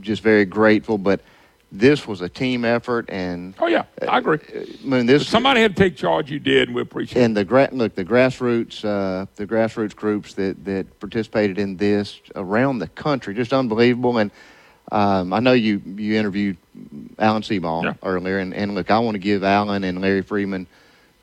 just 0.00 0.22
very 0.22 0.44
grateful. 0.44 0.96
But 0.96 1.20
this 1.70 2.06
was 2.06 2.20
a 2.22 2.28
team 2.28 2.64
effort, 2.64 3.06
and 3.10 3.54
Oh 3.58 3.66
yeah, 3.66 3.84
I 4.06 4.18
agree. 4.18 4.38
I 4.54 4.86
mean, 4.86 5.06
this 5.06 5.22
If 5.22 5.28
somebody 5.28 5.60
had 5.60 5.76
to 5.76 5.82
take 5.82 5.96
charge. 5.96 6.30
You 6.30 6.38
did, 6.38 6.68
and 6.68 6.74
we 6.74 6.82
appreciate. 6.82 7.22
and 7.22 7.36
the 7.36 7.44
gra- 7.44 7.68
look, 7.72 7.94
the 7.94 8.04
grassroots, 8.04 8.84
uh, 8.84 9.26
the 9.36 9.46
grassroots 9.46 9.94
groups 9.94 10.34
that, 10.34 10.64
that 10.64 10.98
participated 11.00 11.58
in 11.58 11.76
this 11.76 12.20
around 12.36 12.78
the 12.78 12.88
country, 12.88 13.34
just 13.34 13.52
unbelievable. 13.52 14.16
And 14.18 14.30
um, 14.92 15.32
I 15.34 15.40
know 15.40 15.52
you 15.52 15.82
you 15.84 16.16
interviewed 16.16 16.56
Alan 17.18 17.42
Seabaugh 17.42 17.96
earlier, 18.02 18.38
and, 18.38 18.54
and 18.54 18.74
look, 18.74 18.90
I 18.90 18.98
want 18.98 19.16
to 19.16 19.20
give 19.20 19.44
Alan 19.44 19.84
and 19.84 20.00
Larry 20.00 20.22
Frieman 20.22 20.66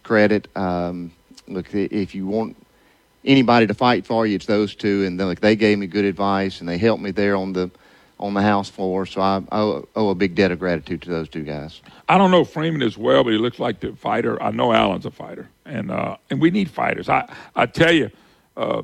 credit. 0.04 0.48
Um, 0.56 1.12
look, 1.48 1.74
if 1.74 2.14
you 2.14 2.28
want 2.28 2.56
anybody 3.24 3.66
to 3.66 3.74
fight 3.74 4.06
for 4.06 4.28
you, 4.28 4.36
it's 4.36 4.46
those 4.46 4.76
two, 4.76 5.06
and 5.06 5.18
look, 5.18 5.40
they 5.40 5.56
gave 5.56 5.80
me 5.80 5.88
good 5.88 6.06
advice, 6.06 6.60
and 6.60 6.70
they 6.70 6.78
helped 6.78 7.02
me 7.02 7.10
there 7.10 7.36
on 7.36 7.54
the 7.54 7.72
on 8.20 8.34
the 8.34 8.42
House 8.42 8.70
floor. 8.70 9.06
So 9.06 9.22
I, 9.22 9.42
I 9.52 9.60
owe, 9.60 9.88
owe 9.96 10.10
a 10.10 10.16
big 10.16 10.36
debt 10.36 10.52
of 10.52 10.60
gratitude 10.60 11.02
to 11.04 11.10
those 11.10 11.28
two 11.30 11.44
guys. 11.44 11.82
I 12.08 12.18
don't 12.18 12.32
know 12.32 12.44
Frieman 12.44 12.84
as 12.86 12.98
well, 12.98 13.24
but 13.24 13.32
he 13.34 13.38
looks 13.40 13.60
like 13.60 13.80
the 13.80 13.94
fighter. 13.94 14.42
I 14.42 14.52
know 14.52 14.72
Alan's 14.72 15.06
a 15.06 15.12
fighter, 15.12 15.50
and 15.66 15.92
uh, 15.92 16.18
and 16.30 16.40
we 16.42 16.50
need 16.52 16.70
fighters. 16.70 17.10
I 17.10 17.28
I 17.56 17.66
tell 17.66 17.92
you, 17.92 18.10
uh, 18.56 18.82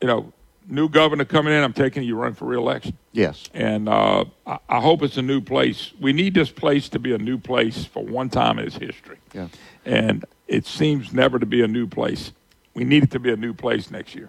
you 0.00 0.06
know, 0.08 0.32
new 0.68 0.88
governor 0.88 1.24
coming 1.24 1.52
in. 1.52 1.62
I'm 1.62 1.72
taking 1.72 2.02
you 2.02 2.16
running 2.16 2.34
for 2.34 2.44
reelection, 2.46 2.96
Yes. 3.12 3.48
and 3.54 3.88
uh, 3.88 4.24
I, 4.46 4.58
I 4.68 4.80
hope 4.80 5.02
it's 5.02 5.16
a 5.16 5.22
new 5.22 5.40
place. 5.40 5.92
We 6.00 6.12
need 6.12 6.34
this 6.34 6.50
place 6.50 6.88
to 6.90 6.98
be 6.98 7.12
a 7.14 7.18
new 7.18 7.38
place 7.38 7.84
for 7.84 8.04
one 8.04 8.28
time 8.30 8.58
in 8.58 8.66
its 8.66 8.76
history, 8.76 9.18
Yeah. 9.34 9.48
and 9.84 10.24
it 10.48 10.66
seems 10.66 11.12
never 11.12 11.38
to 11.38 11.46
be 11.46 11.62
a 11.62 11.68
new 11.68 11.86
place. 11.86 12.32
We 12.74 12.84
need 12.84 13.02
it 13.04 13.10
to 13.12 13.18
be 13.18 13.32
a 13.32 13.36
new 13.36 13.52
place 13.54 13.90
next 13.90 14.14
year. 14.14 14.28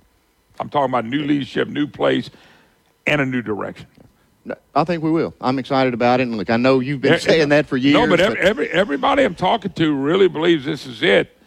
I'm 0.60 0.70
talking 0.70 0.92
about 0.92 1.06
new 1.06 1.24
leadership, 1.24 1.68
new 1.68 1.88
place, 1.88 2.30
and 3.06 3.22
a 3.22 3.26
new 3.26 3.42
direction. 3.42 3.88
I 4.74 4.84
think 4.84 5.04
we 5.04 5.12
will. 5.12 5.36
I'm 5.40 5.60
excited 5.60 5.94
about 5.94 6.20
it. 6.20 6.24
And 6.24 6.38
look, 6.38 6.50
I 6.50 6.58
know 6.58 6.80
you've 6.80 7.02
been 7.02 7.20
saying 7.20 7.50
that 7.50 7.68
for 7.68 7.78
years. 7.78 7.94
No, 7.94 8.08
but 8.08 8.20
every, 8.20 8.40
every 8.40 8.70
everybody 8.72 9.24
I'm 9.24 9.36
talking 9.36 9.72
to 9.74 9.96
really 9.96 10.28
believes 10.28 10.66
this 10.66 10.88
is 10.88 11.04
it. 11.04 11.38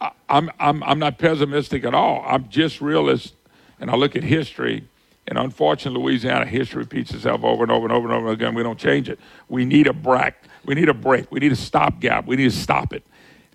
I, 0.00 0.10
I'm 0.28 0.50
I'm 0.58 0.82
I'm 0.82 0.98
not 0.98 1.18
pessimistic 1.18 1.84
at 1.84 1.94
all. 1.94 2.24
I'm 2.26 2.48
just 2.48 2.80
realist, 2.80 3.34
and 3.78 3.90
I 3.90 3.94
look 3.94 4.16
at 4.16 4.24
history. 4.24 4.84
And 5.28 5.38
unfortunately, 5.38 6.02
Louisiana 6.02 6.44
history 6.44 6.80
repeats 6.80 7.12
itself 7.12 7.44
over 7.44 7.62
and 7.62 7.70
over 7.70 7.86
and 7.86 7.92
over 7.92 8.08
and 8.08 8.16
over 8.16 8.32
again. 8.32 8.54
We 8.54 8.64
don't 8.64 8.78
change 8.78 9.08
it. 9.08 9.20
We 9.48 9.64
need 9.64 9.86
a 9.86 9.92
break. 9.92 10.34
We 10.64 10.74
need 10.74 10.88
a 10.88 10.94
break. 10.94 11.30
We 11.30 11.38
need 11.38 11.52
a 11.52 11.56
stopgap. 11.56 12.26
We 12.26 12.34
need 12.34 12.50
to 12.50 12.56
stop 12.56 12.92
it. 12.92 13.04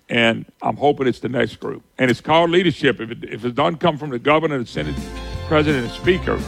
And 0.08 0.46
I'm 0.62 0.76
hoping 0.76 1.06
it's 1.06 1.18
the 1.18 1.28
next 1.28 1.56
group. 1.56 1.82
And 1.98 2.10
it's 2.10 2.22
called 2.22 2.50
leadership. 2.50 2.98
If 3.00 3.10
it, 3.10 3.24
if 3.24 3.44
it 3.44 3.54
doesn't 3.54 3.78
come 3.78 3.98
from 3.98 4.08
the 4.08 4.18
governor, 4.18 4.58
the 4.58 4.64
Senate 4.64 4.94
president, 5.48 5.84
and 5.84 5.92
speaker, 5.92 6.38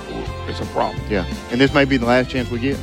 it's 0.48 0.60
a 0.60 0.66
problem. 0.66 1.02
Yeah, 1.08 1.24
and 1.50 1.60
this 1.60 1.72
may 1.72 1.84
be 1.84 1.96
the 1.96 2.06
last 2.06 2.30
chance 2.30 2.50
we 2.50 2.58
get. 2.60 2.78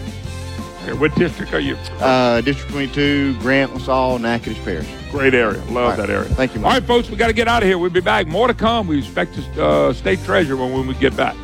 Okay, 0.84 0.94
what 0.94 1.16
district 1.16 1.52
are 1.54 1.60
you? 1.60 1.76
Uh, 2.00 2.42
District 2.42 2.72
22, 2.72 3.40
Grant, 3.40 3.74
LaSalle, 3.74 4.20
Natchitoches 4.20 4.64
Parish. 4.64 4.88
Great 5.10 5.34
area. 5.34 5.60
Love 5.66 5.90
right. 5.90 5.98
that 5.98 6.12
area. 6.12 6.30
Thank 6.30 6.54
you, 6.54 6.64
All 6.64 6.72
right, 6.72 6.84
folks, 6.84 7.10
we 7.10 7.18
got 7.18 7.28
to 7.28 7.34
get 7.34 7.48
out 7.48 7.64
of 7.64 7.68
here. 7.68 7.80
We'll 7.80 7.90
be 7.90 8.02
back. 8.02 8.28
More 8.28 8.48
to 8.48 8.54
come. 8.54 8.86
We 8.86 9.00
expect 9.00 9.34
the 9.34 9.66
uh, 9.66 9.94
state 9.94 10.24
treasurer 10.24 10.56
when, 10.56 10.72
when 10.74 10.86
we 10.86 10.94
get 10.94 11.18
back. 11.18 11.36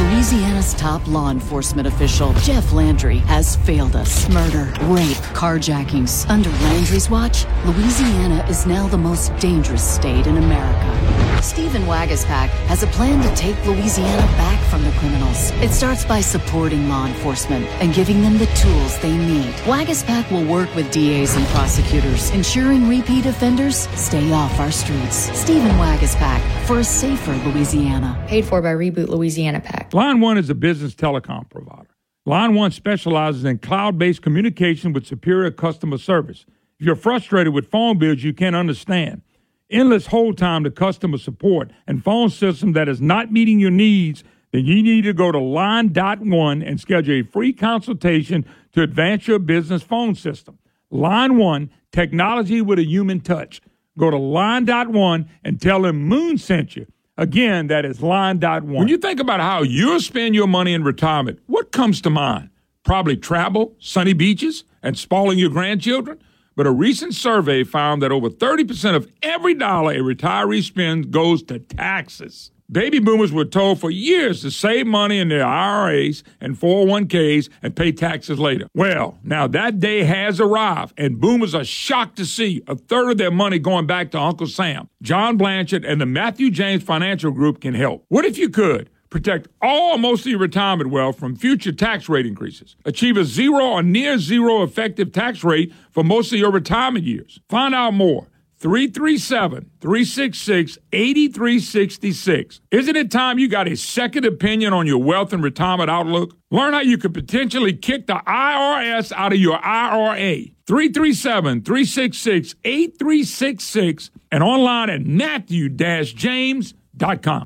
Louisiana's 0.00 0.72
top 0.74 1.06
law 1.06 1.30
enforcement 1.30 1.86
official, 1.86 2.32
Jeff 2.34 2.72
Landry 2.72 3.18
has 3.18 3.56
failed 3.56 3.94
us. 3.94 4.28
Murder, 4.30 4.72
rape, 4.84 5.16
carjackings. 5.34 6.28
Under 6.30 6.48
Landry's 6.48 7.10
watch, 7.10 7.44
Louisiana 7.66 8.42
is 8.48 8.64
now 8.64 8.88
the 8.88 8.96
most 8.96 9.36
dangerous 9.36 9.82
state 9.82 10.26
in 10.26 10.38
America. 10.38 11.20
Stephen 11.42 11.82
Waguespack 11.82 12.48
has 12.68 12.82
a 12.82 12.86
plan 12.88 13.22
to 13.22 13.34
take 13.34 13.56
Louisiana 13.66 14.22
back 14.36 14.62
from 14.70 14.84
the 14.84 14.90
criminals. 14.92 15.50
It 15.62 15.70
starts 15.70 16.04
by 16.04 16.20
supporting 16.20 16.88
law 16.88 17.06
enforcement 17.06 17.66
and 17.82 17.94
giving 17.94 18.20
them 18.20 18.38
the 18.38 18.46
tools 18.46 18.98
they 19.00 19.16
need. 19.16 19.52
Waguespack 19.64 20.30
will 20.30 20.44
work 20.44 20.74
with 20.74 20.90
DAs 20.92 21.36
and 21.36 21.46
prosecutors, 21.48 22.30
ensuring 22.30 22.88
repeat 22.88 23.26
offenders 23.26 23.88
stay 23.98 24.30
off 24.32 24.58
our 24.60 24.70
streets. 24.70 25.30
Stephen 25.38 25.72
Waguespack 25.72 26.40
for 26.66 26.80
a 26.80 26.84
safer 26.84 27.34
Louisiana. 27.48 28.22
Paid 28.28 28.44
for 28.44 28.60
by 28.60 28.74
Reboot 28.74 29.08
Louisiana 29.08 29.60
PAC. 29.60 29.89
Line 29.92 30.20
One 30.20 30.38
is 30.38 30.48
a 30.48 30.54
business 30.54 30.94
telecom 30.94 31.50
provider. 31.50 31.88
Line 32.24 32.54
One 32.54 32.70
specializes 32.70 33.44
in 33.44 33.58
cloud 33.58 33.98
based 33.98 34.22
communication 34.22 34.92
with 34.92 35.06
superior 35.06 35.50
customer 35.50 35.98
service. 35.98 36.46
If 36.78 36.86
you're 36.86 36.94
frustrated 36.94 37.52
with 37.52 37.70
phone 37.70 37.98
bills 37.98 38.22
you 38.22 38.32
can't 38.32 38.54
understand, 38.54 39.22
endless 39.68 40.06
hold 40.06 40.38
time 40.38 40.62
to 40.64 40.70
customer 40.70 41.18
support, 41.18 41.72
and 41.88 42.04
phone 42.04 42.30
system 42.30 42.72
that 42.74 42.88
is 42.88 43.00
not 43.00 43.32
meeting 43.32 43.58
your 43.58 43.72
needs, 43.72 44.22
then 44.52 44.64
you 44.64 44.80
need 44.82 45.02
to 45.02 45.12
go 45.12 45.32
to 45.32 45.38
line.one 45.38 46.62
and 46.62 46.80
schedule 46.80 47.20
a 47.20 47.22
free 47.22 47.52
consultation 47.52 48.46
to 48.72 48.82
advance 48.82 49.26
your 49.26 49.40
business 49.40 49.82
phone 49.82 50.14
system. 50.14 50.58
Line 50.90 51.36
One, 51.36 51.68
technology 51.90 52.60
with 52.60 52.78
a 52.78 52.84
human 52.84 53.20
touch. 53.20 53.60
Go 53.98 54.10
to 54.10 54.18
line.one 54.18 55.28
and 55.42 55.60
tell 55.60 55.82
them 55.82 56.04
Moon 56.04 56.38
sent 56.38 56.76
you. 56.76 56.86
Again, 57.20 57.66
that 57.66 57.84
is 57.84 58.00
line.one. 58.00 58.72
When 58.72 58.88
you 58.88 58.96
think 58.96 59.20
about 59.20 59.40
how 59.40 59.62
you'll 59.62 60.00
spend 60.00 60.34
your 60.34 60.46
money 60.46 60.72
in 60.72 60.82
retirement, 60.82 61.38
what 61.44 61.70
comes 61.70 62.00
to 62.00 62.08
mind? 62.08 62.48
Probably 62.82 63.14
travel, 63.14 63.76
sunny 63.78 64.14
beaches, 64.14 64.64
and 64.82 64.96
spoiling 64.96 65.38
your 65.38 65.50
grandchildren. 65.50 66.18
But 66.56 66.66
a 66.66 66.70
recent 66.70 67.14
survey 67.14 67.62
found 67.62 68.00
that 68.00 68.10
over 68.10 68.30
30% 68.30 68.96
of 68.96 69.06
every 69.22 69.52
dollar 69.52 69.92
a 69.92 69.98
retiree 69.98 70.62
spends 70.62 71.08
goes 71.08 71.42
to 71.42 71.58
taxes. 71.58 72.52
Baby 72.70 73.00
boomers 73.00 73.32
were 73.32 73.44
told 73.44 73.80
for 73.80 73.90
years 73.90 74.42
to 74.42 74.50
save 74.52 74.86
money 74.86 75.18
in 75.18 75.28
their 75.28 75.44
IRAs 75.44 76.22
and 76.40 76.56
401ks 76.56 77.48
and 77.62 77.74
pay 77.74 77.90
taxes 77.90 78.38
later. 78.38 78.68
Well, 78.74 79.18
now 79.24 79.48
that 79.48 79.80
day 79.80 80.04
has 80.04 80.40
arrived, 80.40 80.94
and 80.96 81.20
boomers 81.20 81.52
are 81.52 81.64
shocked 81.64 82.16
to 82.18 82.24
see 82.24 82.62
a 82.68 82.76
third 82.76 83.10
of 83.10 83.18
their 83.18 83.32
money 83.32 83.58
going 83.58 83.88
back 83.88 84.12
to 84.12 84.20
Uncle 84.20 84.46
Sam. 84.46 84.88
John 85.02 85.36
Blanchard 85.36 85.84
and 85.84 86.00
the 86.00 86.06
Matthew 86.06 86.48
James 86.48 86.84
Financial 86.84 87.32
Group 87.32 87.60
can 87.60 87.74
help. 87.74 88.04
What 88.06 88.24
if 88.24 88.38
you 88.38 88.48
could? 88.48 88.88
Protect 89.10 89.48
all 89.60 89.98
most 89.98 90.20
of 90.20 90.26
your 90.26 90.38
retirement 90.38 90.90
wealth 90.90 91.18
from 91.18 91.34
future 91.34 91.72
tax 91.72 92.08
rate 92.08 92.26
increases. 92.26 92.76
Achieve 92.84 93.16
a 93.16 93.24
zero 93.24 93.66
or 93.66 93.82
near 93.82 94.16
zero 94.18 94.62
effective 94.62 95.10
tax 95.10 95.42
rate 95.42 95.72
for 95.90 96.04
most 96.04 96.32
of 96.32 96.38
your 96.38 96.52
retirement 96.52 97.04
years. 97.04 97.40
Find 97.48 97.74
out 97.74 97.94
more 97.94 98.28
337 98.60 99.70
366 99.80 100.78
8366. 100.92 102.60
Isn't 102.70 102.96
it 102.96 103.10
time 103.10 103.38
you 103.38 103.48
got 103.48 103.66
a 103.66 103.74
second 103.74 104.26
opinion 104.26 104.74
on 104.74 104.86
your 104.86 105.02
wealth 105.02 105.32
and 105.32 105.42
retirement 105.42 105.88
outlook? 105.88 106.36
Learn 106.50 106.74
how 106.74 106.80
you 106.80 106.98
could 106.98 107.14
potentially 107.14 107.72
kick 107.72 108.06
the 108.06 108.20
IRS 108.26 109.12
out 109.12 109.32
of 109.32 109.38
your 109.38 109.56
IRA. 109.64 110.44
337 110.66 111.62
366 111.62 112.54
8366 112.62 114.10
and 114.30 114.42
online 114.42 114.90
at 114.90 115.06
matthew 115.06 115.70
james.com. 115.70 117.44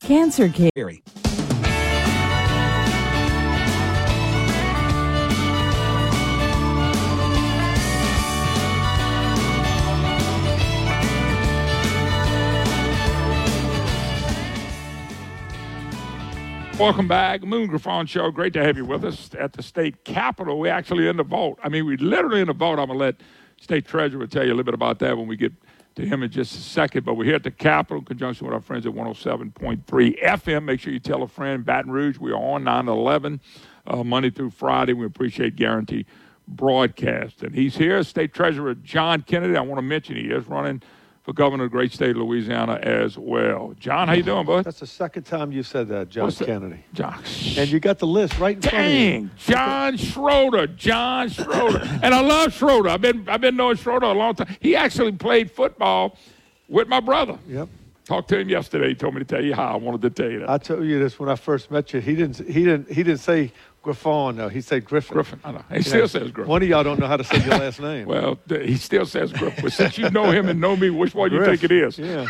Cancer 0.00 0.48
care. 0.48 0.94
Welcome 16.80 17.08
back, 17.08 17.42
Moon 17.42 17.66
Griffon 17.66 18.06
Show. 18.06 18.30
Great 18.30 18.54
to 18.54 18.64
have 18.64 18.78
you 18.78 18.86
with 18.86 19.04
us 19.04 19.28
at 19.38 19.52
the 19.52 19.62
state 19.62 20.02
capitol. 20.04 20.58
We're 20.58 20.72
actually 20.72 21.08
in 21.08 21.18
the 21.18 21.22
vault. 21.22 21.58
I 21.62 21.68
mean, 21.68 21.84
we're 21.84 21.98
literally 21.98 22.40
in 22.40 22.46
the 22.46 22.54
vault. 22.54 22.78
I'm 22.78 22.86
gonna 22.86 22.98
let 22.98 23.16
State 23.60 23.84
Treasurer 23.84 24.26
tell 24.26 24.44
you 24.44 24.48
a 24.48 24.54
little 24.54 24.64
bit 24.64 24.72
about 24.72 24.98
that 25.00 25.18
when 25.18 25.26
we 25.26 25.36
get 25.36 25.52
to 25.96 26.06
him 26.06 26.22
in 26.22 26.30
just 26.30 26.54
a 26.54 26.58
second. 26.58 27.04
But 27.04 27.18
we're 27.18 27.26
here 27.26 27.34
at 27.34 27.42
the 27.42 27.50
Capitol 27.50 27.98
in 27.98 28.06
conjunction 28.06 28.46
with 28.46 28.54
our 28.54 28.62
friends 28.62 28.86
at 28.86 28.94
107.3 28.94 30.22
FM. 30.22 30.64
Make 30.64 30.80
sure 30.80 30.90
you 30.90 30.98
tell 30.98 31.22
a 31.22 31.28
friend. 31.28 31.66
Baton 31.66 31.90
Rouge, 31.90 32.16
we 32.16 32.32
are 32.32 32.42
on 32.42 32.64
9 32.64 32.88
11, 32.88 33.42
uh, 33.86 34.02
Monday 34.02 34.30
through 34.30 34.50
Friday. 34.50 34.94
We 34.94 35.04
appreciate 35.04 35.56
Guaranty 35.56 36.06
Broadcast. 36.48 37.42
And 37.42 37.54
he's 37.54 37.76
here, 37.76 38.02
State 38.04 38.32
Treasurer 38.32 38.74
John 38.74 39.20
Kennedy. 39.20 39.54
I 39.54 39.60
want 39.60 39.76
to 39.76 39.82
mention 39.82 40.16
he 40.16 40.30
is 40.30 40.46
running 40.46 40.80
for 41.30 41.34
governor 41.34 41.64
of 41.64 41.70
the 41.70 41.76
great 41.76 41.92
state 41.92 42.10
of 42.10 42.16
Louisiana 42.16 42.80
as 42.82 43.16
well. 43.16 43.72
John, 43.78 44.08
how 44.08 44.14
you 44.14 44.24
doing, 44.24 44.44
bud? 44.44 44.64
That's 44.64 44.80
the 44.80 44.86
second 44.86 45.22
time 45.22 45.52
you 45.52 45.62
said 45.62 45.86
that, 45.88 46.08
John 46.08 46.24
What's? 46.24 46.38
Kennedy. 46.38 46.82
John. 46.92 47.22
And 47.56 47.70
you 47.70 47.78
got 47.78 48.00
the 48.00 48.06
list 48.06 48.38
right 48.40 48.56
in 48.56 48.62
front 48.62 48.86
of 48.86 48.92
you. 48.92 48.98
Dang, 48.98 49.30
John 49.38 49.96
Schroder, 49.96 50.66
John 50.66 51.28
Schroder, 51.28 51.82
and 52.02 52.12
I 52.12 52.20
love 52.20 52.52
Schroder. 52.52 52.88
I've 52.88 53.00
been 53.00 53.28
I've 53.28 53.40
been 53.40 53.54
knowing 53.54 53.76
Schroder 53.76 54.06
a 54.06 54.12
long 54.12 54.34
time. 54.34 54.56
He 54.60 54.74
actually 54.74 55.12
played 55.12 55.52
football 55.52 56.18
with 56.68 56.88
my 56.88 56.98
brother. 56.98 57.38
Yep. 57.46 57.68
Talked 58.06 58.28
to 58.30 58.38
him 58.40 58.48
yesterday. 58.48 58.88
He 58.88 58.94
told 58.96 59.14
me 59.14 59.20
to 59.20 59.24
tell 59.24 59.44
you 59.44 59.54
how. 59.54 59.72
I 59.72 59.76
wanted 59.76 60.02
to 60.02 60.10
tell 60.10 60.32
you 60.32 60.40
that. 60.40 60.50
I 60.50 60.58
told 60.58 60.84
you 60.84 60.98
this 60.98 61.20
when 61.20 61.28
I 61.28 61.36
first 61.36 61.70
met 61.70 61.92
you. 61.92 62.00
He 62.00 62.16
didn't. 62.16 62.38
He 62.38 62.64
didn't. 62.64 62.88
He 62.88 63.04
didn't 63.04 63.20
say 63.20 63.52
Griffon. 63.82 64.36
No, 64.36 64.48
he 64.48 64.60
said 64.60 64.84
Griffin. 64.84 65.14
Griffin. 65.14 65.40
I 65.44 65.52
know. 65.52 65.64
He 65.70 65.76
You 65.76 65.82
still 65.82 66.00
know, 66.00 66.06
says 66.06 66.30
Griffin. 66.30 66.48
One 66.50 66.62
of 66.62 66.68
y'all 66.68 66.84
don't 66.84 67.00
know 67.00 67.06
how 67.06 67.16
to 67.16 67.24
say 67.24 67.38
your 67.44 67.56
last 67.58 67.80
name. 67.90 68.06
Well, 68.06 68.38
he 68.48 68.76
still 68.76 69.06
says 69.06 69.32
Griffin. 69.32 69.62
But 69.64 69.72
since 69.72 69.96
you 69.98 70.10
know 70.10 70.30
him 70.30 70.48
and 70.48 70.60
know 70.60 70.76
me, 70.76 70.90
which 70.90 71.14
one 71.14 71.30
you 71.32 71.38
Griff. 71.38 71.60
think 71.60 71.64
it 71.64 71.72
is? 71.72 71.98
Yeah, 71.98 72.26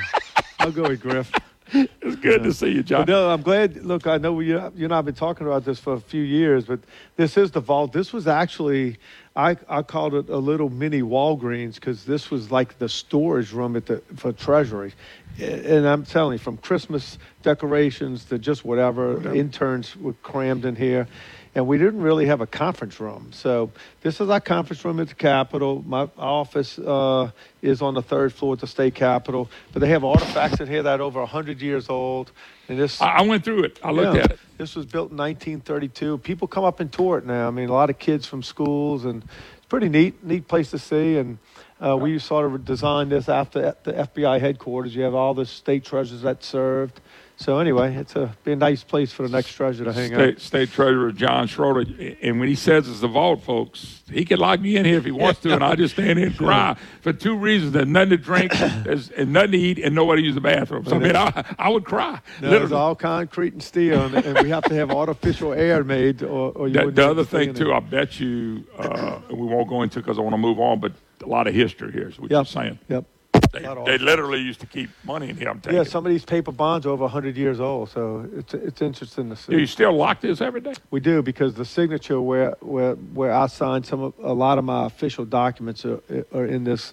I'll 0.61 0.71
go 0.73 0.83
with 0.89 1.01
Griff. 1.01 1.33
It's 1.73 2.17
good 2.17 2.43
to 2.43 2.53
see 2.53 2.71
you, 2.71 2.83
John. 2.83 3.03
But 3.03 3.13
no, 3.13 3.31
I'm 3.31 3.43
glad. 3.43 3.85
Look, 3.85 4.09
I 4.09 4.19
know 4.19 4.41
you, 4.41 4.57
you 4.75 4.87
and 4.87 4.93
I 4.93 4.97
have 4.97 5.05
been 5.05 5.15
talking 5.15 5.47
about 5.47 5.65
this 5.65 5.79
for 5.79 5.93
a 5.93 6.01
few 6.01 6.23
years, 6.23 6.65
but 6.65 6.81
this 7.15 7.37
is 7.37 7.53
the 7.53 7.61
vault. 7.61 7.93
This 7.93 8.13
was 8.13 8.27
actually, 8.27 8.97
I, 9.37 9.57
I 9.69 9.83
called 9.83 10.15
it 10.15 10.29
a 10.29 10.37
little 10.39 10.69
mini 10.69 11.03
Walgreens 11.03 11.77
because 11.77 12.07
this 12.07 12.29
was 12.29 12.51
like 12.51 12.79
the 12.81 12.89
storage 12.89 13.53
room 13.53 13.77
at 13.77 13.87
the 13.87 14.03
for 14.17 14.33
Treasury, 14.33 14.95
and 15.41 15.87
I'm 15.87 16.05
telling 16.05 16.33
you, 16.33 16.39
from 16.41 16.57
Christmas 16.57 17.19
decorations 17.43 18.25
to 18.25 18.39
just 18.41 18.65
whatever, 18.65 19.33
interns 19.33 19.97
were 19.97 20.15
crammed 20.25 20.65
in 20.65 20.75
here. 20.75 21.07
And 21.55 21.67
we 21.67 21.79
didn't 21.79 22.01
really 22.01 22.27
have 22.27 22.41
a 22.41 22.47
conference 22.47 23.01
room. 23.01 23.31
So 23.33 23.73
this 24.03 24.21
is 24.21 24.31
our 24.31 24.41
conference 24.41 24.85
room 24.85 25.01
at 25.01 25.09
the 25.09 25.15
Capitol. 25.15 25.83
My 25.85 26.09
office 26.17 26.79
uh, 26.79 27.33
is 27.61 27.83
on 27.83 27.95
the 27.95 28.03
third 28.03 28.33
floor 28.33 28.53
at 28.53 28.61
the 28.61 28.69
state 28.69 28.95
capitol. 28.95 29.51
But 29.73 29.81
they 29.81 29.89
have 29.89 30.05
artifacts 30.05 30.61
in 30.61 30.69
here 30.69 30.85
that 30.85 31.01
are 31.01 31.03
over 31.03 31.19
100 31.19 31.61
years 31.61 31.89
old. 31.89 32.31
And 32.69 32.79
this, 32.79 33.01
I 33.01 33.23
went 33.23 33.45
through 33.45 33.65
it. 33.65 33.81
I 33.83 33.91
looked 33.91 34.17
yeah, 34.17 34.23
at 34.23 34.31
it. 34.33 34.39
This 34.59 34.77
was 34.77 34.87
built 34.87 35.11
in 35.11 35.17
1932. 35.17 36.19
People 36.19 36.47
come 36.47 36.63
up 36.63 36.79
and 36.79 36.93
tour 36.93 37.19
it 37.19 37.27
now. 37.27 37.49
I 37.49 37.51
mean, 37.51 37.69
a 37.69 37.73
lot 37.73 37.91
of 37.91 37.99
kids 37.99 38.27
from 38.27 38.45
schools, 38.45 39.05
and 39.05 39.25
it's 39.57 39.67
pretty 39.67 39.89
neat, 39.89 40.23
neat 40.23 40.47
place 40.47 40.71
to 40.71 40.79
see. 40.79 41.17
And 41.17 41.39
uh, 41.85 41.97
we 41.97 42.19
sort 42.21 42.47
of 42.47 42.65
designed 42.65 43.11
this 43.11 43.29
after 43.29 43.75
the 43.83 43.93
FBI 43.93 44.39
headquarters. 44.39 44.95
You 44.95 45.03
have 45.03 45.15
all 45.15 45.35
the 45.35 45.47
state 45.47 45.85
treasures 45.85 46.23
that 46.23 46.45
served. 46.45 47.01
So 47.41 47.59
anyway, 47.59 47.97
it's 47.97 48.17
a 48.17 48.37
be 48.45 48.53
a 48.53 48.57
nice 48.57 48.85
place 48.85 49.15
for 49.15 49.23
the 49.23 49.35
next 49.35 49.55
treasure 49.55 49.83
to 49.85 49.95
hang 49.95 50.13
out. 50.13 50.19
State, 50.19 50.41
State 50.43 50.73
Treasurer 50.73 51.11
John 51.11 51.47
Schroder, 51.47 51.91
and 52.21 52.39
when 52.39 52.51
he 52.51 52.55
says 52.55 52.87
it's 52.87 53.01
the 53.01 53.09
vault, 53.09 53.43
folks, 53.43 54.03
he 54.13 54.27
can 54.27 54.39
lock 54.39 54.61
me 54.61 54.77
in 54.77 54.85
here 54.85 54.99
if 54.99 55.07
he 55.07 55.11
wants 55.11 55.41
to, 55.41 55.55
and 55.55 55.65
I'll 55.65 55.75
just 55.75 55.95
stand 55.95 56.19
here 56.19 56.29
and 56.29 56.37
cry 56.37 56.77
for 57.01 57.15
two 57.15 57.35
reasons: 57.35 57.73
there's 57.73 57.87
nothing 57.87 58.11
to 58.11 58.17
drink, 58.19 58.53
there's 58.85 59.09
and 59.13 59.33
nothing 59.33 59.53
to 59.53 59.59
eat, 59.59 59.79
and 59.79 59.95
nobody 59.95 60.21
to 60.21 60.27
use 60.27 60.35
the 60.35 60.43
bathroom. 60.43 60.85
So 60.85 60.97
I 60.97 60.99
mean, 60.99 61.17
I, 61.17 61.55
I 61.59 61.71
would 61.71 61.87
cry. 61.87 62.21
No, 62.43 62.63
it's 62.63 62.73
all 62.73 62.95
concrete 62.95 63.55
and 63.55 63.63
steel, 63.63 64.05
and, 64.05 64.17
and 64.17 64.39
we 64.41 64.51
have 64.51 64.65
to 64.65 64.75
have 64.75 64.91
artificial 64.91 65.55
air 65.55 65.83
made, 65.83 66.23
or, 66.23 66.53
or 66.53 66.69
you 66.69 66.75
The, 66.75 66.91
the 66.91 67.09
other 67.09 67.25
to 67.25 67.31
thing 67.31 67.55
too, 67.55 67.71
it. 67.71 67.75
I 67.75 67.81
bet 67.81 68.21
you, 68.21 68.65
uh, 68.77 69.19
we 69.31 69.47
won't 69.47 69.67
go 69.67 69.81
into 69.81 70.01
because 70.01 70.19
I 70.19 70.21
want 70.21 70.35
to 70.35 70.39
move 70.39 70.61
on, 70.61 70.79
but 70.79 70.93
a 71.25 71.27
lot 71.27 71.47
of 71.47 71.55
history 71.55 71.91
here. 71.91 72.09
Is 72.09 72.21
what 72.21 72.31
you're 72.31 72.45
saying. 72.45 72.79
Yep. 72.91 73.07
They, 73.53 73.61
they 73.85 73.99
literally 73.99 74.39
used 74.41 74.61
to 74.61 74.67
keep 74.67 74.91
money 75.05 75.29
in 75.31 75.37
here. 75.37 75.49
I'm 75.49 75.61
telling 75.61 75.77
Yeah, 75.77 75.83
you. 75.83 75.89
some 75.89 76.07
of 76.07 76.11
these 76.13 76.25
paper 76.25 76.53
bonds 76.53 76.87
are 76.87 76.91
over 76.91 77.03
100 77.03 77.37
years 77.37 77.59
old, 77.61 77.91
so 77.91 78.29
it's 78.37 78.55
it's 78.55 78.81
interesting 78.81 79.29
to 79.31 79.37
see. 79.37 79.53
Do 79.53 79.59
you 79.59 79.67
still 79.67 79.93
lock 79.93 80.21
this 80.21 80.41
every 80.41 80.61
day? 80.61 80.75
We 80.91 81.01
do 81.01 81.21
because 81.23 81.55
the 81.55 81.65
signature 81.65 82.21
where 82.21 82.53
where 82.61 82.95
where 82.95 83.33
I 83.33 83.47
signed 83.49 83.87
some 83.87 84.03
of, 84.03 84.15
a 84.23 84.33
lot 84.33 84.59
of 84.59 84.65
my 84.65 84.87
official 84.87 85.25
documents 85.25 85.85
are, 85.85 86.01
are 86.33 86.47
in 86.47 86.63
this 86.65 86.93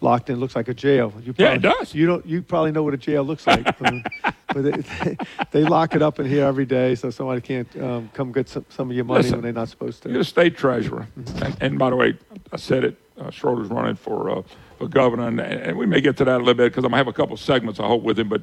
locked 0.00 0.30
in. 0.30 0.40
Looks 0.40 0.56
like 0.56 0.68
a 0.68 0.74
jail. 0.74 1.12
You 1.22 1.34
Yeah, 1.36 1.52
it 1.54 1.60
probably- 1.62 1.78
does. 1.80 1.94
You 1.94 2.06
don't. 2.06 2.24
You 2.26 2.40
probably 2.42 2.72
know 2.72 2.82
what 2.82 2.94
a 2.94 2.98
jail 2.98 3.22
looks 3.22 3.46
like. 3.46 3.64
but 3.78 4.62
they, 4.62 5.16
they 5.50 5.62
lock 5.62 5.94
it 5.94 6.00
up 6.00 6.18
in 6.18 6.24
here 6.26 6.46
every 6.46 6.64
day, 6.64 6.94
so 6.94 7.10
somebody 7.10 7.42
can't 7.42 7.68
um, 7.82 8.08
come 8.14 8.32
get 8.32 8.48
some, 8.48 8.64
some 8.70 8.88
of 8.88 8.96
your 8.96 9.04
money 9.04 9.18
Listen, 9.24 9.36
when 9.38 9.42
they're 9.42 9.52
not 9.52 9.68
supposed 9.68 10.02
to. 10.04 10.08
You're 10.08 10.18
the 10.18 10.24
state 10.24 10.56
treasurer, 10.56 11.06
and, 11.42 11.56
and 11.60 11.78
by 11.78 11.90
the 11.90 11.96
way, 11.96 12.14
I 12.50 12.56
said 12.56 12.84
it. 12.84 12.96
Uh, 13.18 13.30
Schroder's 13.30 13.68
running 13.68 13.96
for 13.96 14.30
uh, 14.30 14.42
for 14.78 14.88
governor, 14.88 15.28
and, 15.28 15.40
and 15.40 15.76
we 15.76 15.86
may 15.86 16.00
get 16.00 16.16
to 16.18 16.24
that 16.24 16.36
a 16.36 16.38
little 16.38 16.54
bit 16.54 16.70
because 16.70 16.84
I'm 16.84 16.90
gonna 16.90 16.98
have 16.98 17.08
a 17.08 17.12
couple 17.12 17.36
segments 17.36 17.80
I 17.80 17.86
hope 17.86 18.02
with 18.02 18.18
him. 18.18 18.28
But 18.28 18.42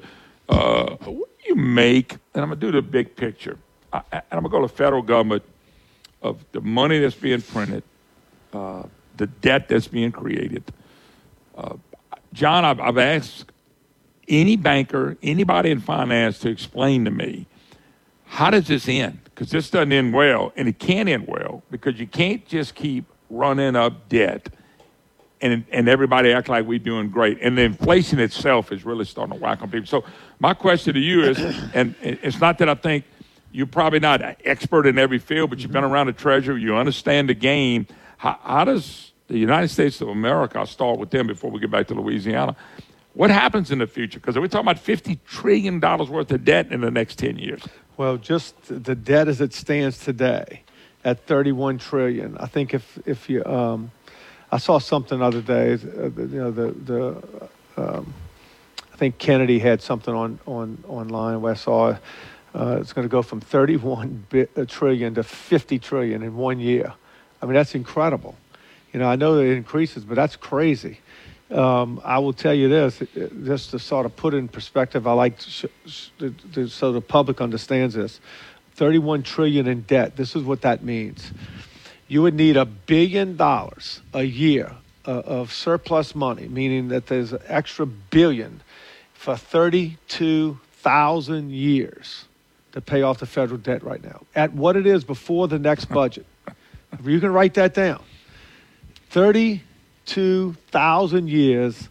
uh, 0.49 0.95
what 0.97 1.29
do 1.39 1.49
you 1.49 1.55
make? 1.55 2.13
And 2.33 2.43
I'm 2.43 2.49
gonna 2.49 2.55
do 2.57 2.71
the 2.71 2.81
big 2.81 3.15
picture, 3.15 3.57
I, 3.91 4.01
and 4.11 4.23
I'm 4.31 4.43
gonna 4.43 4.49
go 4.49 4.61
to 4.61 4.67
the 4.67 4.77
federal 4.77 5.01
government 5.01 5.43
of 6.21 6.43
the 6.51 6.61
money 6.61 6.99
that's 6.99 7.15
being 7.15 7.41
printed, 7.41 7.83
uh, 8.53 8.83
the 9.17 9.27
debt 9.27 9.67
that's 9.67 9.87
being 9.87 10.11
created. 10.11 10.63
Uh, 11.57 11.75
John, 12.33 12.65
I've, 12.65 12.79
I've 12.79 12.97
asked 12.97 13.51
any 14.27 14.55
banker, 14.55 15.17
anybody 15.23 15.71
in 15.71 15.79
finance 15.79 16.39
to 16.39 16.49
explain 16.49 17.05
to 17.05 17.11
me 17.11 17.47
how 18.25 18.49
does 18.49 18.67
this 18.67 18.87
end? 18.89 19.19
Because 19.23 19.51
this 19.51 19.69
doesn't 19.69 19.91
end 19.91 20.13
well, 20.13 20.51
and 20.55 20.67
it 20.67 20.79
can't 20.79 21.07
end 21.07 21.27
well 21.27 21.63
because 21.71 21.99
you 21.99 22.07
can't 22.07 22.45
just 22.45 22.75
keep 22.75 23.05
running 23.29 23.75
up 23.75 24.09
debt 24.09 24.49
and 25.53 25.65
and 25.71 25.87
everybody 25.87 26.31
act 26.31 26.49
like 26.49 26.65
we're 26.65 26.79
doing 26.79 27.09
great. 27.09 27.39
And 27.41 27.57
the 27.57 27.63
inflation 27.63 28.19
itself 28.19 28.71
is 28.71 28.85
really 28.85 29.05
starting 29.05 29.37
to 29.37 29.41
whack 29.41 29.61
on 29.61 29.69
people. 29.69 29.87
So 29.87 30.03
my 30.39 30.53
question 30.53 30.93
to 30.93 30.99
you 30.99 31.23
is, 31.23 31.37
and 31.73 31.95
it's 32.01 32.39
not 32.39 32.57
that 32.59 32.69
I 32.69 32.75
think 32.75 33.05
you're 33.51 33.65
probably 33.65 33.99
not 33.99 34.21
an 34.21 34.35
expert 34.43 34.85
in 34.85 34.97
every 34.97 35.19
field, 35.19 35.49
but 35.49 35.59
you've 35.59 35.71
been 35.71 35.83
around 35.83 36.07
the 36.07 36.13
treasury, 36.13 36.61
you 36.61 36.75
understand 36.75 37.29
the 37.29 37.33
game. 37.33 37.87
How, 38.17 38.37
how 38.43 38.65
does 38.65 39.13
the 39.27 39.37
United 39.37 39.69
States 39.69 40.01
of 40.01 40.09
America? 40.09 40.59
I'll 40.59 40.65
start 40.65 40.99
with 40.99 41.09
them 41.09 41.27
before 41.27 41.51
we 41.51 41.59
get 41.59 41.71
back 41.71 41.87
to 41.87 41.93
Louisiana. 41.93 42.55
What 43.13 43.29
happens 43.29 43.71
in 43.71 43.79
the 43.79 43.87
future? 43.87 44.19
Because 44.19 44.37
we're 44.37 44.49
talking 44.49 44.67
about 44.67 44.83
$50 44.83 45.19
trillion 45.25 45.79
worth 45.79 46.31
of 46.31 46.43
debt 46.43 46.71
in 46.71 46.81
the 46.81 46.91
next 46.91 47.17
10 47.17 47.39
years. 47.39 47.61
Well, 47.95 48.17
just 48.17 48.55
the 48.67 48.93
debt 48.93 49.29
as 49.29 49.39
it 49.39 49.53
stands 49.53 49.99
today 49.99 50.63
at 51.05 51.25
31 51.25 51.77
trillion. 51.77 52.37
I 52.37 52.47
think 52.47 52.73
if 52.73 52.99
if 53.05 53.29
you, 53.29 53.45
um, 53.45 53.91
I 54.51 54.57
saw 54.57 54.79
something 54.79 55.19
the 55.19 55.25
other 55.25 55.41
day. 55.41 55.73
Uh, 55.73 56.09
you 56.17 56.27
know, 56.27 56.51
the 56.51 56.71
the, 56.71 57.49
um, 57.77 58.13
I 58.93 58.97
think 58.97 59.17
Kennedy 59.17 59.59
had 59.59 59.81
something 59.81 60.13
on 60.13 60.39
on 60.45 60.83
online 60.87 61.41
where 61.41 61.53
I 61.53 61.55
saw 61.55 61.97
uh, 62.55 62.77
it's 62.79 62.93
going 62.93 63.05
to 63.05 63.11
go 63.11 63.21
from 63.21 63.41
31 63.41 64.25
bi- 64.29 64.47
uh, 64.55 64.65
trillion 64.65 65.13
to 65.15 65.23
50 65.23 65.77
trillion 65.79 66.23
in 66.23 66.37
one 66.37 66.59
year. 66.59 66.93
I 67.41 67.45
mean, 67.45 67.55
that's 67.55 67.75
incredible. 67.75 68.35
You 68.93 68.99
know, 68.99 69.09
I 69.09 69.17
know 69.17 69.35
that 69.35 69.43
it 69.43 69.57
increases, 69.57 70.05
but 70.05 70.15
that's 70.15 70.37
crazy. 70.37 70.99
Um, 71.51 72.01
I 72.03 72.19
will 72.19 72.33
tell 72.33 72.53
you 72.53 72.69
this, 72.69 73.03
just 73.43 73.71
to 73.71 73.79
sort 73.79 74.05
of 74.05 74.15
put 74.15 74.33
it 74.33 74.37
in 74.37 74.47
perspective. 74.47 75.05
I 75.05 75.11
like 75.13 75.37
to 75.39 75.49
sh- 75.49 75.65
sh- 75.85 76.09
to, 76.53 76.67
so 76.69 76.93
the 76.93 77.01
public 77.01 77.41
understands 77.41 77.93
this. 77.95 78.21
31 78.75 79.23
trillion 79.23 79.67
in 79.67 79.81
debt. 79.81 80.15
This 80.15 80.35
is 80.35 80.43
what 80.43 80.61
that 80.61 80.83
means. 80.83 81.31
You 82.07 82.21
would 82.21 82.35
need 82.35 82.55
a 82.57 82.65
billion 82.65 83.35
dollars 83.35 84.01
a 84.13 84.23
year 84.23 84.71
uh, 85.07 85.11
of 85.21 85.51
surplus 85.51 86.13
money, 86.15 86.47
meaning 86.47 86.87
that 86.89 87.07
there's 87.07 87.33
an 87.33 87.39
extra 87.47 87.85
billion 87.85 88.61
for 89.13 89.35
32,000 89.35 91.51
years 91.51 92.25
to 92.73 92.81
pay 92.81 93.01
off 93.01 93.17
the 93.19 93.25
federal 93.25 93.57
debt 93.57 93.83
right 93.83 94.03
now. 94.03 94.21
At 94.35 94.53
what 94.53 94.75
it 94.75 94.85
is 94.85 95.03
before 95.03 95.47
the 95.47 95.57
next 95.57 95.85
budget. 95.85 96.25
you 97.03 97.19
can 97.19 97.31
write 97.31 97.55
that 97.55 97.73
down. 97.73 98.03
32,000 99.09 101.29
years 101.29 101.89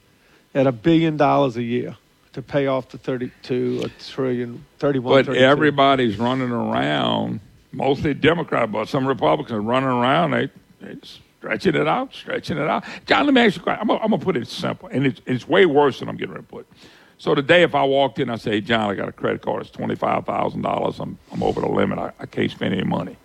at 0.54 0.66
a 0.66 0.72
billion 0.72 1.16
dollars 1.16 1.56
a 1.56 1.62
year 1.62 1.96
to 2.34 2.42
pay 2.42 2.66
off 2.66 2.90
the 2.90 2.98
32 2.98 3.82
a 3.84 3.88
trillion 4.02 4.64
31 4.78 5.12
But 5.14 5.26
32. 5.26 5.44
everybody's 5.44 6.18
running 6.18 6.50
around, 6.50 7.40
mostly 7.74 8.14
Democrat, 8.14 8.70
but 8.70 8.88
some 8.88 9.06
Republicans 9.06 9.56
are 9.56 9.60
running 9.60 9.88
around. 9.88 10.32
They, 10.32 10.50
they 10.80 10.96
stretching 11.02 11.74
it 11.74 11.86
out, 11.86 12.14
stretching 12.14 12.58
it 12.58 12.68
out. 12.68 12.84
John, 13.06 13.26
let 13.26 13.34
me 13.34 13.42
ask 13.42 13.56
you 13.56 13.62
a 13.62 13.64
question. 13.64 13.90
I'm 13.90 13.98
gonna, 13.98 14.18
put 14.18 14.36
it 14.36 14.48
simple, 14.48 14.88
and 14.88 15.06
it's, 15.06 15.20
it's 15.26 15.48
way 15.48 15.66
worse 15.66 16.00
than 16.00 16.08
I'm 16.08 16.16
getting 16.16 16.34
ready 16.34 16.46
to 16.46 16.50
put. 16.50 16.66
So 17.18 17.34
today, 17.34 17.62
if 17.62 17.74
I 17.74 17.84
walked 17.84 18.18
in, 18.18 18.28
I 18.28 18.36
say, 18.36 18.60
John, 18.60 18.90
I 18.90 18.94
got 18.94 19.08
a 19.08 19.12
credit 19.12 19.42
card. 19.42 19.62
It's 19.62 19.70
twenty 19.70 19.94
five 19.94 20.26
thousand 20.26 20.62
dollars. 20.62 20.98
I'm 20.98 21.16
I'm 21.32 21.42
over 21.42 21.60
the 21.60 21.68
limit. 21.68 21.98
I, 21.98 22.12
I 22.18 22.26
can't 22.26 22.50
spend 22.50 22.74
any 22.74 22.84
money. 22.84 23.16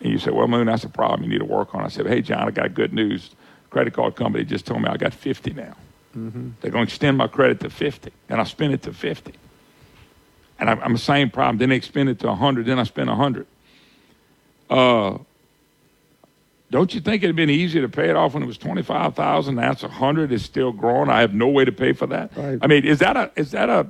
And 0.00 0.12
you 0.12 0.18
say, 0.18 0.30
Well, 0.30 0.46
Moon, 0.48 0.66
that's 0.66 0.84
a 0.84 0.88
problem. 0.88 1.22
You 1.22 1.30
need 1.30 1.38
to 1.38 1.52
work 1.52 1.74
on. 1.74 1.82
I 1.82 1.88
said, 1.88 2.06
Hey, 2.06 2.20
John, 2.20 2.46
I 2.46 2.50
got 2.50 2.74
good 2.74 2.92
news. 2.92 3.30
Credit 3.70 3.92
card 3.92 4.16
company 4.16 4.44
just 4.44 4.66
told 4.66 4.82
me 4.82 4.88
I 4.88 4.96
got 4.96 5.14
fifty 5.14 5.52
now. 5.52 5.74
Mm-hmm. 6.16 6.50
They're 6.60 6.70
going 6.70 6.86
to 6.86 6.90
extend 6.90 7.18
my 7.18 7.26
credit 7.26 7.60
to 7.60 7.70
50, 7.70 8.10
and 8.28 8.40
I 8.40 8.44
spend 8.44 8.72
it 8.72 8.82
to 8.82 8.92
50. 8.92 9.32
And 10.58 10.70
I'm, 10.70 10.80
I'm 10.80 10.92
the 10.94 10.98
same 10.98 11.30
problem. 11.30 11.58
Then 11.58 11.68
they 11.68 11.76
extend 11.76 12.08
it 12.08 12.18
to 12.20 12.28
100, 12.28 12.66
then 12.66 12.78
I 12.78 12.84
spend 12.84 13.08
100. 13.08 13.46
Uh, 14.70 15.18
don't 16.70 16.92
you 16.94 17.00
think 17.00 17.22
it'd 17.22 17.36
been 17.36 17.50
easier 17.50 17.82
to 17.82 17.88
pay 17.88 18.10
it 18.10 18.16
off 18.16 18.34
when 18.34 18.42
it 18.42 18.46
was 18.46 18.58
25,000? 18.58 19.54
That's 19.54 19.82
a 19.82 19.86
100. 19.86 20.32
It's 20.32 20.42
still 20.44 20.72
growing. 20.72 21.08
I 21.08 21.20
have 21.20 21.32
no 21.32 21.46
way 21.48 21.64
to 21.64 21.72
pay 21.72 21.92
for 21.92 22.06
that. 22.08 22.36
Right. 22.36 22.58
I 22.60 22.66
mean, 22.66 22.84
is 22.84 22.98
that 22.98 23.16
a 23.16 23.30
is 23.36 23.52
that 23.52 23.68
a, 23.70 23.86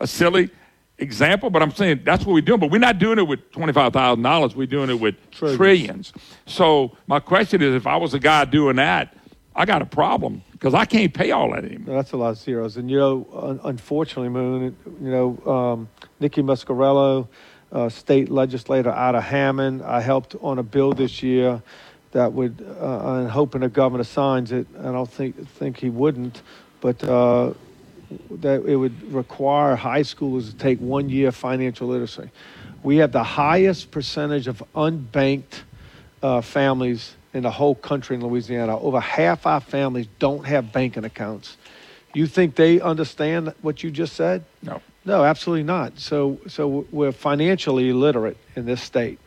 a 0.00 0.06
silly 0.08 0.50
example? 0.98 1.50
But 1.50 1.62
I'm 1.62 1.70
saying 1.70 2.00
that's 2.04 2.26
what 2.26 2.32
we're 2.32 2.40
doing. 2.40 2.58
But 2.58 2.70
we're 2.72 2.78
not 2.78 2.98
doing 2.98 3.18
it 3.18 3.28
with 3.28 3.48
$25,000. 3.52 4.56
We're 4.56 4.66
doing 4.66 4.90
it 4.90 4.98
with 4.98 5.14
Trillions. 5.30 5.56
trillions. 5.56 6.12
So 6.46 6.96
my 7.06 7.20
question 7.20 7.62
is, 7.62 7.74
if 7.74 7.86
I 7.86 7.96
was 7.96 8.12
a 8.12 8.18
guy 8.18 8.44
doing 8.44 8.76
that, 8.76 9.16
I 9.54 9.64
got 9.64 9.80
a 9.80 9.86
problem 9.86 10.42
because 10.52 10.74
I 10.74 10.84
can't 10.84 11.14
pay 11.14 11.30
all 11.30 11.52
that 11.52 11.64
anymore. 11.64 11.94
That's 11.94 12.12
a 12.12 12.16
lot 12.16 12.30
of 12.30 12.38
zeros. 12.38 12.76
And, 12.76 12.90
you 12.90 12.98
know, 12.98 13.26
un- 13.32 13.60
unfortunately, 13.64 14.28
Moon, 14.30 14.76
you 15.00 15.10
know, 15.10 15.38
um, 15.50 15.88
Nikki 16.20 16.42
Muscarello, 16.42 17.28
uh, 17.76 17.90
state 17.90 18.30
legislator 18.30 18.90
out 18.90 19.14
of 19.14 19.22
Hammond, 19.22 19.82
I 19.82 20.00
helped 20.00 20.34
on 20.40 20.58
a 20.58 20.62
bill 20.62 20.92
this 20.94 21.22
year 21.22 21.62
that 22.12 22.32
would, 22.32 22.66
uh, 22.80 23.06
I'm 23.06 23.28
hoping 23.28 23.60
the 23.60 23.68
governor 23.68 24.04
signs 24.04 24.50
it. 24.50 24.66
I 24.78 24.84
don't 24.84 25.10
think, 25.10 25.46
think 25.46 25.76
he 25.76 25.90
wouldn't, 25.90 26.40
but 26.80 27.04
uh, 27.04 27.52
that 28.30 28.64
it 28.64 28.76
would 28.76 29.12
require 29.12 29.76
high 29.76 30.00
schoolers 30.00 30.50
to 30.50 30.56
take 30.56 30.78
one 30.78 31.10
year 31.10 31.30
financial 31.30 31.88
literacy. 31.88 32.30
We 32.82 32.96
have 32.96 33.12
the 33.12 33.24
highest 33.24 33.90
percentage 33.90 34.46
of 34.46 34.62
unbanked 34.74 35.60
uh, 36.22 36.40
families 36.40 37.14
in 37.34 37.42
the 37.42 37.50
whole 37.50 37.74
country 37.74 38.16
in 38.16 38.26
Louisiana. 38.26 38.78
Over 38.78 39.00
half 39.00 39.46
our 39.46 39.60
families 39.60 40.06
don't 40.18 40.46
have 40.46 40.72
banking 40.72 41.04
accounts. 41.04 41.58
You 42.14 42.26
think 42.26 42.54
they 42.54 42.80
understand 42.80 43.52
what 43.60 43.82
you 43.82 43.90
just 43.90 44.14
said? 44.14 44.46
No. 44.62 44.80
No, 45.06 45.24
absolutely 45.24 45.62
not. 45.62 45.98
So, 46.00 46.38
so 46.48 46.84
we're 46.90 47.12
financially 47.12 47.88
illiterate 47.88 48.36
in 48.56 48.66
this 48.66 48.82
state. 48.82 49.20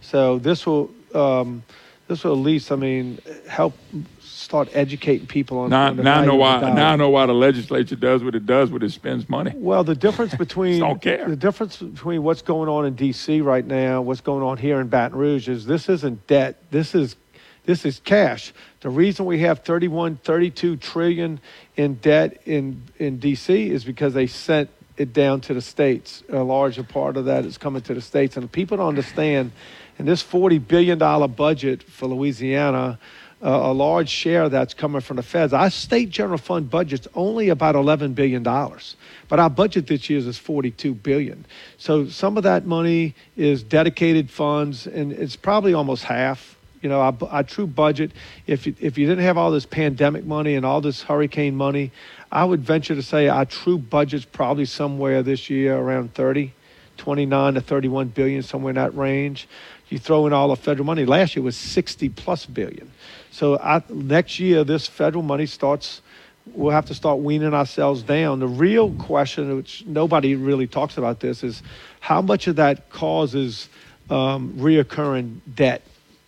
So 0.00 0.38
this 0.38 0.64
will, 0.64 0.90
um, 1.12 1.64
this 2.06 2.22
will 2.22 2.32
at 2.32 2.38
least, 2.38 2.70
I 2.70 2.76
mean, 2.76 3.18
help 3.48 3.74
start 4.20 4.68
educating 4.74 5.26
people 5.26 5.58
on. 5.58 5.70
Now, 5.70 5.88
on 5.88 5.96
now 5.96 6.20
I 6.20 6.24
know 6.24 6.36
why. 6.36 6.60
the. 6.60 6.72
Now 6.72 6.92
I 6.92 6.96
know 6.96 7.10
why 7.10 7.26
the 7.26 7.32
legislature 7.32 7.96
does 7.96 8.22
what 8.22 8.36
it 8.36 8.46
does 8.46 8.70
when 8.70 8.82
it 8.82 8.90
spends 8.90 9.28
money. 9.28 9.52
Well, 9.54 9.82
the 9.82 9.96
difference 9.96 10.34
between 10.46 10.80
Don't 10.80 11.02
care. 11.02 11.28
the 11.28 11.36
difference 11.36 11.78
between 11.78 12.22
what's 12.22 12.42
going 12.42 12.68
on 12.68 12.86
in 12.86 12.94
D.C. 12.94 13.40
right 13.40 13.66
now, 13.66 14.02
what's 14.02 14.20
going 14.20 14.44
on 14.44 14.58
here 14.58 14.80
in 14.80 14.86
Baton 14.86 15.18
Rouge 15.18 15.48
is 15.48 15.66
this 15.66 15.88
isn't 15.88 16.26
debt. 16.28 16.62
This 16.70 16.94
is 16.94 17.16
this 17.64 17.84
is 17.84 18.00
cash. 18.04 18.52
The 18.80 18.90
reason 18.90 19.24
we 19.24 19.38
have 19.40 19.60
31, 19.60 20.16
32 20.16 20.76
trillion 20.76 21.40
in 21.76 21.94
debt 21.94 22.40
in 22.44 22.82
in 22.98 23.18
D.C. 23.18 23.70
is 23.70 23.84
because 23.84 24.14
they 24.14 24.26
sent 24.26 24.70
it 24.96 25.12
down 25.12 25.40
to 25.42 25.54
the 25.54 25.60
states. 25.60 26.22
A 26.28 26.42
larger 26.42 26.82
part 26.82 27.16
of 27.16 27.24
that 27.26 27.44
is 27.44 27.58
coming 27.58 27.82
to 27.82 27.94
the 27.94 28.00
states, 28.00 28.36
and 28.36 28.50
people 28.50 28.76
don't 28.76 28.88
understand. 28.88 29.52
In 29.98 30.06
this 30.06 30.22
40 30.22 30.58
billion 30.58 30.98
dollar 30.98 31.28
budget 31.28 31.82
for 31.82 32.06
Louisiana. 32.06 32.98
Uh, 33.42 33.60
a 33.64 33.74
large 33.74 34.08
share 34.08 34.48
that's 34.48 34.72
coming 34.72 35.02
from 35.02 35.18
the 35.18 35.22
feds. 35.22 35.52
Our 35.52 35.68
state 35.68 36.08
general 36.08 36.38
fund 36.38 36.70
budget's 36.70 37.06
only 37.14 37.50
about 37.50 37.74
11 37.74 38.14
billion 38.14 38.42
dollars, 38.42 38.96
but 39.28 39.38
our 39.38 39.50
budget 39.50 39.86
this 39.86 40.08
year 40.08 40.20
is 40.20 40.38
42 40.38 40.94
billion. 40.94 41.44
So 41.76 42.08
some 42.08 42.38
of 42.38 42.44
that 42.44 42.64
money 42.64 43.14
is 43.36 43.62
dedicated 43.62 44.30
funds, 44.30 44.86
and 44.86 45.12
it's 45.12 45.36
probably 45.36 45.74
almost 45.74 46.04
half. 46.04 46.56
You 46.80 46.88
know, 46.88 47.00
our, 47.00 47.14
our 47.28 47.42
true 47.42 47.66
budget, 47.66 48.12
if 48.46 48.66
you, 48.66 48.74
if 48.80 48.96
you 48.96 49.06
didn't 49.06 49.24
have 49.24 49.36
all 49.36 49.50
this 49.50 49.66
pandemic 49.66 50.24
money 50.24 50.54
and 50.54 50.64
all 50.64 50.80
this 50.80 51.02
hurricane 51.02 51.54
money, 51.54 51.92
I 52.34 52.44
would 52.44 52.62
venture 52.62 52.96
to 52.96 53.02
say 53.02 53.28
our 53.28 53.44
true 53.44 53.78
budget's 53.78 54.24
probably 54.24 54.64
somewhere 54.64 55.22
this 55.22 55.48
year 55.48 55.76
around 55.76 56.14
30, 56.14 56.52
29 56.96 57.54
to 57.54 57.60
31 57.60 58.08
billion, 58.08 58.42
somewhere 58.42 58.70
in 58.70 58.74
that 58.74 58.96
range. 58.96 59.46
You 59.88 60.00
throw 60.00 60.26
in 60.26 60.32
all 60.32 60.48
the 60.48 60.56
federal 60.56 60.84
money. 60.84 61.04
Last 61.04 61.36
year 61.36 61.44
was 61.44 61.56
60 61.56 62.08
plus 62.08 62.44
billion. 62.44 62.90
So 63.30 63.56
I, 63.60 63.84
next 63.88 64.40
year, 64.40 64.64
this 64.64 64.88
federal 64.88 65.22
money 65.22 65.46
starts. 65.46 66.02
We'll 66.46 66.72
have 66.72 66.86
to 66.86 66.94
start 66.94 67.20
weaning 67.20 67.54
ourselves 67.54 68.02
down. 68.02 68.40
The 68.40 68.48
real 68.48 68.92
question, 68.94 69.54
which 69.56 69.86
nobody 69.86 70.34
really 70.34 70.66
talks 70.66 70.98
about, 70.98 71.20
this 71.20 71.44
is 71.44 71.62
how 72.00 72.20
much 72.20 72.48
of 72.48 72.56
that 72.56 72.90
causes 72.90 73.68
um, 74.10 74.54
reoccurring 74.54 75.38
debt, 75.54 75.82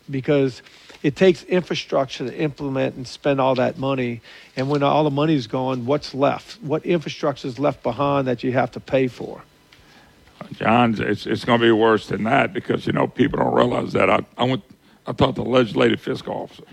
because 0.08 0.62
it 1.06 1.14
takes 1.14 1.44
infrastructure 1.44 2.28
to 2.28 2.36
implement 2.36 2.96
and 2.96 3.06
spend 3.06 3.40
all 3.40 3.54
that 3.54 3.78
money. 3.78 4.20
And 4.56 4.68
when 4.68 4.82
all 4.82 5.04
the 5.04 5.10
money's 5.10 5.46
gone, 5.46 5.86
what's 5.86 6.14
left? 6.14 6.60
What 6.62 6.84
infrastructure 6.84 7.46
is 7.46 7.60
left 7.60 7.84
behind 7.84 8.26
that 8.26 8.42
you 8.42 8.50
have 8.50 8.72
to 8.72 8.80
pay 8.80 9.06
for? 9.06 9.40
John, 10.54 11.00
it's, 11.00 11.24
it's 11.24 11.44
going 11.44 11.60
to 11.60 11.64
be 11.64 11.70
worse 11.70 12.08
than 12.08 12.24
that 12.24 12.52
because, 12.52 12.88
you 12.88 12.92
know, 12.92 13.06
people 13.06 13.38
don't 13.38 13.54
realize 13.54 13.92
that. 13.92 14.10
I, 14.10 14.18
I 14.36 14.42
went, 14.42 14.64
I 15.06 15.12
talked 15.12 15.36
to 15.36 15.44
the 15.44 15.48
legislative 15.48 16.00
fiscal 16.00 16.34
officer 16.34 16.64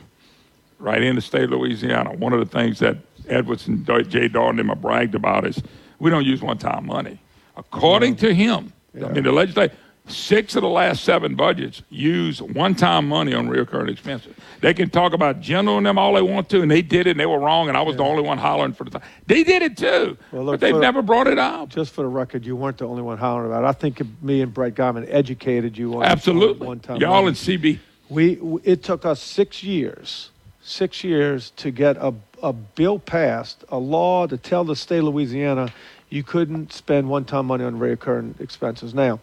right 0.80 1.04
in 1.04 1.14
the 1.14 1.22
state 1.22 1.44
of 1.44 1.52
Louisiana. 1.52 2.14
One 2.14 2.34
of 2.34 2.40
the 2.40 2.48
things 2.48 2.80
that 2.80 2.98
Edwards 3.30 3.68
and 3.68 3.86
Jay 3.86 4.30
Dardenne 4.30 4.62
and 4.62 4.82
bragged 4.82 5.14
about 5.14 5.46
is 5.46 5.62
we 6.00 6.10
don't 6.10 6.26
use 6.26 6.42
one-time 6.42 6.88
money. 6.88 7.20
According 7.56 8.16
to 8.16 8.34
him, 8.34 8.74
I 8.96 9.10
mean, 9.10 9.26
the 9.26 9.32
legislature, 9.32 9.76
six 10.08 10.56
of 10.56 10.62
the 10.62 10.70
last 10.70 11.04
seven 11.04 11.36
budgets 11.36 11.82
use 11.90 12.42
one-time 12.42 13.08
money 13.08 13.34
on 13.34 13.48
recurring 13.48 13.90
expenses. 13.90 14.34
They 14.62 14.74
can 14.74 14.90
talk 14.90 15.14
about 15.14 15.40
general 15.40 15.78
and 15.78 15.86
them 15.86 15.98
all 15.98 16.14
they 16.14 16.22
want 16.22 16.50
to, 16.50 16.62
and 16.62 16.70
they 16.70 16.82
did 16.82 17.08
it, 17.08 17.12
and 17.12 17.20
they 17.20 17.26
were 17.26 17.40
wrong, 17.40 17.70
and 17.70 17.78
I 17.78 17.82
was 17.82 17.96
the 17.96 18.04
only 18.04 18.24
one 18.24 18.38
hollering 18.38 18.74
for 18.74 18.84
the 18.84 18.92
time. 18.92 19.02
They 19.28 19.44
did 19.44 19.62
it 19.62 19.78
too, 19.78 20.18
Well, 20.32 20.44
look, 20.44 20.54
but 20.54 20.60
they've 20.62 20.76
never 20.76 21.02
brought 21.02 21.28
it 21.28 21.40
out. 21.40 21.70
Just 21.70 21.94
for 21.94 22.02
the 22.02 22.08
record, 22.08 22.46
you 22.46 22.56
weren't 22.56 22.78
the 22.78 22.88
only 22.88 23.02
one 23.02 23.18
hollering 23.18 23.52
about 23.52 23.64
it. 23.64 23.68
I 23.68 23.74
think 23.74 24.02
me 24.22 24.42
and 24.42 24.54
Brett 24.54 24.76
Geymann 24.76 25.08
educated 25.10 25.78
you 25.78 25.96
on 25.96 26.04
Absolutely. 26.04 26.68
one 26.68 26.80
time. 26.80 26.98
Y'all 26.98 27.28
in 27.28 27.34
CB. 27.34 27.80
We 28.10 28.40
it 28.64 28.84
took 28.84 29.06
us 29.06 29.22
six 29.22 29.64
years, 29.64 30.30
six 30.62 31.04
years 31.04 31.52
to 31.58 31.72
get 31.72 31.98
a 31.98 32.14
a 32.44 32.52
bill 32.52 33.00
passed, 33.00 33.64
a 33.70 33.78
law 33.78 34.28
to 34.28 34.38
tell 34.38 34.66
the 34.66 34.76
state 34.76 34.98
of 34.98 35.06
Louisiana 35.06 35.74
you 36.10 36.22
couldn't 36.22 36.72
spend 36.72 37.10
one-time 37.10 37.48
money 37.48 37.64
on 37.64 37.80
recurring 37.80 38.36
expenses. 38.40 38.94
Now, 38.94 39.20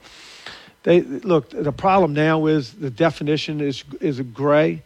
they 0.82 1.02
look. 1.02 1.50
The 1.50 1.72
problem 1.72 2.14
now 2.14 2.46
is 2.46 2.72
the 2.72 2.90
definition 2.90 3.60
is 3.60 3.84
is 4.00 4.20
gray, 4.20 4.82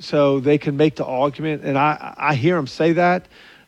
so 0.00 0.40
they 0.40 0.58
can 0.58 0.76
make 0.76 0.96
the 0.96 1.04
argument, 1.04 1.62
and 1.64 1.78
I 1.78 2.14
I 2.16 2.34
hear 2.34 2.56
them 2.56 2.66
say 2.66 2.92
that. 2.92 3.26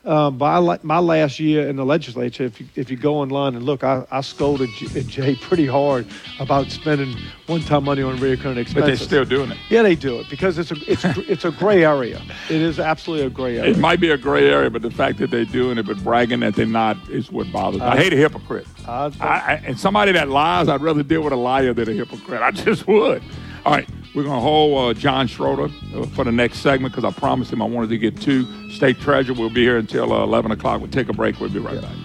Um, 0.08 0.38
by 0.38 0.78
my 0.82 1.00
last 1.00 1.38
year 1.38 1.68
in 1.68 1.76
the 1.76 1.84
legislature, 1.84 2.44
if 2.44 2.58
you, 2.58 2.66
if 2.76 2.90
you 2.90 2.96
go 2.96 3.16
online 3.16 3.54
and 3.54 3.66
look, 3.66 3.84
I, 3.84 4.06
I 4.10 4.22
scolded 4.22 4.70
Jay 4.70 5.34
pretty 5.42 5.66
hard 5.66 6.06
about 6.40 6.70
spending 6.70 7.14
one-time 7.46 7.84
money 7.84 8.00
on 8.00 8.16
recurring 8.18 8.56
expenses. 8.56 8.74
But 8.74 8.86
they're 8.86 8.96
still 8.96 9.24
doing 9.26 9.50
it. 9.50 9.58
Yeah, 9.68 9.82
they 9.82 9.94
do 9.94 10.18
it 10.18 10.30
because 10.30 10.56
it's 10.56 10.70
a 10.70 10.76
it's 10.90 11.04
it's 11.04 11.44
a 11.44 11.50
gray 11.50 11.84
area. 11.84 12.22
It 12.48 12.62
is 12.62 12.80
absolutely 12.80 13.26
a 13.26 13.30
gray 13.30 13.58
area. 13.58 13.70
It 13.70 13.76
might 13.76 14.00
be 14.00 14.08
a 14.08 14.16
gray 14.16 14.48
area, 14.48 14.70
but 14.70 14.80
the 14.80 14.90
fact 14.90 15.18
that 15.18 15.30
they're 15.30 15.44
doing 15.44 15.76
it, 15.76 15.84
but 15.84 16.02
bragging 16.02 16.40
that 16.40 16.54
they're 16.54 16.64
not, 16.64 16.96
is 17.10 17.30
what 17.30 17.52
bothers 17.52 17.82
me. 17.82 17.86
I, 17.86 17.92
I 17.92 17.96
hate 17.98 18.14
a 18.14 18.16
hypocrite. 18.16 18.66
I, 18.86 19.12
I, 19.20 19.62
and 19.66 19.78
somebody 19.78 20.12
that 20.12 20.30
lies, 20.30 20.68
I'd 20.68 20.80
rather 20.80 21.02
deal 21.02 21.20
with 21.20 21.34
a 21.34 21.36
liar 21.36 21.74
than 21.74 21.86
a 21.86 21.92
hypocrite. 21.92 22.40
I 22.40 22.50
just 22.52 22.86
would. 22.86 23.22
All 23.66 23.74
right, 23.74 23.86
we're 24.14 24.24
going 24.24 24.36
to 24.36 24.40
hold 24.40 24.96
uh, 24.96 24.98
John 24.98 25.26
Schroder 25.26 25.72
uh, 25.94 26.06
for 26.06 26.24
the 26.24 26.32
next 26.32 26.58
segment 26.58 26.94
because 26.94 27.04
I 27.04 27.16
promised 27.18 27.52
him 27.52 27.62
I 27.62 27.66
wanted 27.66 27.90
to 27.90 27.98
get 27.98 28.20
two 28.20 28.70
state 28.70 28.98
treasure. 29.00 29.34
We'll 29.34 29.50
be 29.50 29.62
here 29.62 29.78
until 29.78 30.12
uh, 30.12 30.22
11 30.22 30.50
o'clock. 30.50 30.80
We'll 30.80 30.90
take 30.90 31.08
a 31.08 31.12
break. 31.12 31.38
We'll 31.40 31.50
be 31.50 31.58
right 31.58 31.74
yeah. 31.74 31.82
back. 31.82 31.96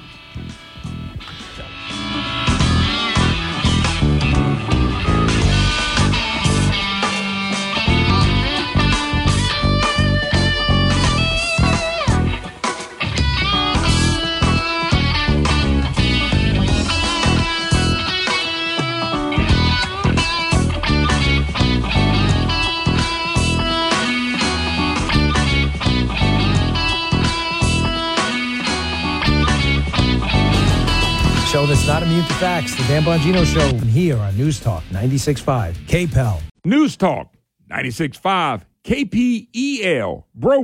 Show 31.84 31.90
that's 31.90 32.02
not 32.02 32.04
immune 32.04 32.26
to 32.26 32.34
facts. 32.36 32.76
The 32.76 32.84
Dan 32.84 33.04
Bongino 33.04 33.46
Show 33.46 33.76
here 33.88 34.18
on 34.18 34.38
News 34.38 34.60
Talk 34.60 34.84
96.5 34.92 35.74
KPEL. 35.86 36.42
News 36.64 36.96
Talk 36.96 37.36
96.5 37.70 38.62
KPEL, 38.86 40.24
Breaux 40.34 40.64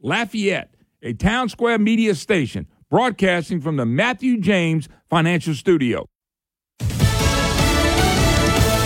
Lafayette, 0.00 0.74
a 1.02 1.12
Townsquare 1.12 1.78
Media 1.80 2.14
station 2.14 2.66
broadcasting 2.90 3.60
from 3.60 3.76
the 3.76 3.84
Matthew 3.84 4.40
James 4.40 4.88
Financial 5.10 5.54
Studio. 5.54 6.06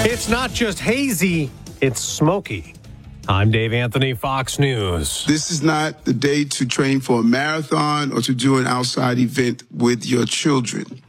It's 0.04 0.28
not 0.28 0.52
just 0.52 0.80
hazy, 0.80 1.50
it's 1.80 2.00
smoky. 2.00 2.74
I'm 3.28 3.50
Dave 3.50 3.74
Anthony, 3.74 4.14
Fox 4.14 4.58
News. 4.58 5.26
This 5.26 5.50
is 5.50 5.62
not 5.62 6.06
the 6.06 6.14
day 6.14 6.44
to 6.44 6.64
train 6.64 6.98
for 7.00 7.20
a 7.20 7.22
marathon 7.22 8.10
or 8.10 8.22
to 8.22 8.32
do 8.32 8.56
an 8.56 8.66
outside 8.66 9.18
event 9.18 9.64
with 9.70 10.06
your 10.06 10.24
children. 10.24 11.02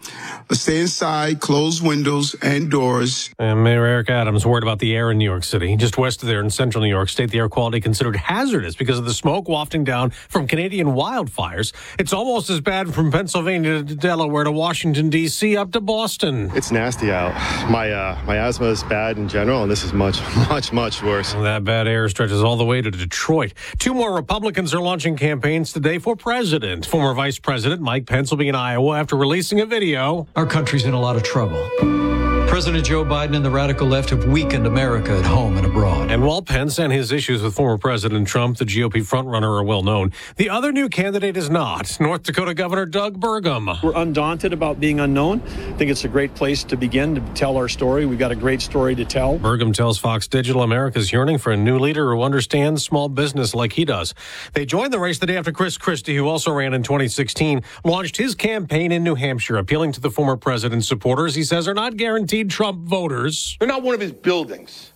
Stay 0.51 0.79
inside, 0.79 1.39
close 1.39 1.79
windows 1.79 2.35
and 2.41 2.71
doors. 2.71 3.29
And 3.37 3.63
Mayor 3.63 3.85
Eric 3.85 4.09
Adams 4.09 4.47
worried 4.47 4.63
about 4.63 4.79
the 4.79 4.95
air 4.95 5.11
in 5.11 5.19
New 5.19 5.29
York 5.29 5.43
City. 5.43 5.75
Just 5.77 5.97
west 5.97 6.23
of 6.23 6.27
there 6.27 6.41
in 6.41 6.49
central 6.49 6.83
New 6.83 6.89
York 6.89 7.07
State, 7.07 7.29
the 7.29 7.37
air 7.37 7.47
quality 7.47 7.79
considered 7.79 8.15
hazardous 8.15 8.75
because 8.75 8.97
of 8.97 9.05
the 9.05 9.13
smoke 9.13 9.47
wafting 9.47 9.83
down 9.83 10.09
from 10.09 10.47
Canadian 10.47 10.87
wildfires. 10.87 11.71
It's 11.99 12.11
almost 12.11 12.49
as 12.49 12.61
bad 12.61 12.93
from 12.93 13.11
Pennsylvania 13.11 13.83
to 13.83 13.95
Delaware 13.95 14.43
to 14.43 14.51
Washington, 14.51 15.11
D.C., 15.11 15.55
up 15.55 15.71
to 15.73 15.81
Boston. 15.81 16.51
It's 16.55 16.71
nasty 16.71 17.11
out. 17.11 17.33
My, 17.69 17.91
uh, 17.91 18.19
my 18.25 18.37
asthma 18.37 18.67
is 18.67 18.83
bad 18.83 19.17
in 19.17 19.29
general, 19.29 19.61
and 19.61 19.71
this 19.71 19.83
is 19.83 19.93
much, 19.93 20.19
much, 20.49 20.73
much 20.73 21.03
worse. 21.03 21.33
That 21.33 21.63
bad 21.63 21.87
air 21.87 22.08
stretches 22.09 22.43
all 22.43 22.57
the 22.57 22.65
way 22.65 22.81
to 22.81 22.91
Detroit. 22.91 23.53
Two 23.77 23.93
more 23.93 24.13
Republicans 24.13 24.73
are 24.73 24.81
launching 24.81 25.15
campaigns 25.15 25.71
today 25.71 25.99
for 25.99 26.15
president. 26.15 26.85
Former 26.85 27.13
Vice 27.13 27.39
President 27.39 27.81
Mike 27.81 28.05
Pence 28.05 28.31
will 28.31 28.37
be 28.37 28.47
in 28.47 28.55
Iowa 28.55 28.99
after 28.99 29.15
releasing 29.15 29.61
a 29.61 29.65
video. 29.65 30.27
Our 30.35 30.45
country's 30.45 30.85
in 30.85 30.93
a 30.93 30.99
lot 30.99 31.15
of 31.15 31.23
trouble. 31.23 32.08
President 32.49 32.83
Joe 32.83 33.05
Biden 33.05 33.35
and 33.35 33.45
the 33.45 33.49
radical 33.51 33.87
left 33.87 34.09
have 34.09 34.25
weakened 34.25 34.65
America 34.65 35.15
at 35.15 35.23
home 35.23 35.55
and 35.55 35.67
abroad. 35.67 36.09
And 36.09 36.23
while 36.23 36.41
Pence 36.41 36.79
and 36.79 36.91
his 36.91 37.11
issues 37.11 37.43
with 37.43 37.53
former 37.53 37.77
President 37.77 38.27
Trump, 38.27 38.57
the 38.57 38.65
GOP 38.65 39.03
frontrunner, 39.07 39.59
are 39.59 39.63
well 39.63 39.83
known, 39.83 40.11
the 40.35 40.49
other 40.49 40.71
new 40.71 40.89
candidate 40.89 41.37
is 41.37 41.47
not. 41.51 41.95
North 41.99 42.23
Dakota 42.23 42.55
Governor 42.55 42.87
Doug 42.87 43.19
Burgum. 43.19 43.81
We're 43.83 43.95
undaunted 43.95 44.51
about 44.51 44.79
being 44.79 44.99
unknown. 44.99 45.43
I 45.43 45.73
think 45.73 45.91
it's 45.91 46.05
a 46.05 46.07
great 46.07 46.33
place 46.33 46.63
to 46.65 46.75
begin 46.75 47.13
to 47.15 47.21
tell 47.35 47.55
our 47.55 47.69
story. 47.69 48.07
We've 48.07 48.17
got 48.17 48.31
a 48.31 48.35
great 48.35 48.61
story 48.61 48.95
to 48.95 49.05
tell. 49.05 49.37
Burgum 49.37 49.71
tells 49.71 49.99
Fox 49.99 50.27
Digital 50.27 50.63
America's 50.63 51.11
yearning 51.11 51.37
for 51.37 51.51
a 51.51 51.57
new 51.57 51.77
leader 51.77 52.15
who 52.15 52.23
understands 52.23 52.83
small 52.83 53.09
business 53.09 53.53
like 53.53 53.73
he 53.73 53.85
does. 53.85 54.15
They 54.53 54.65
joined 54.65 54.91
the 54.91 54.99
race 54.99 55.19
the 55.19 55.27
day 55.27 55.37
after 55.37 55.51
Chris 55.51 55.77
Christie, 55.77 56.15
who 56.15 56.27
also 56.27 56.51
ran 56.51 56.73
in 56.73 56.81
2016, 56.81 57.61
launched 57.85 58.17
his 58.17 58.33
campaign 58.33 58.91
in 58.91 59.03
New 59.03 59.15
Hampshire, 59.15 59.57
appealing 59.57 59.91
to 59.91 60.01
the 60.01 60.09
former 60.09 60.35
president's 60.35 60.87
supporters 60.87 61.35
he 61.35 61.43
says 61.43 61.67
are 61.67 61.75
not 61.75 61.95
guaranteed 61.95 62.38
Trump 62.47 62.87
voters. 62.87 63.57
They're 63.59 63.67
not 63.67 63.83
one 63.83 63.95
of 63.95 64.01
his 64.01 64.11
buildings. 64.11 64.91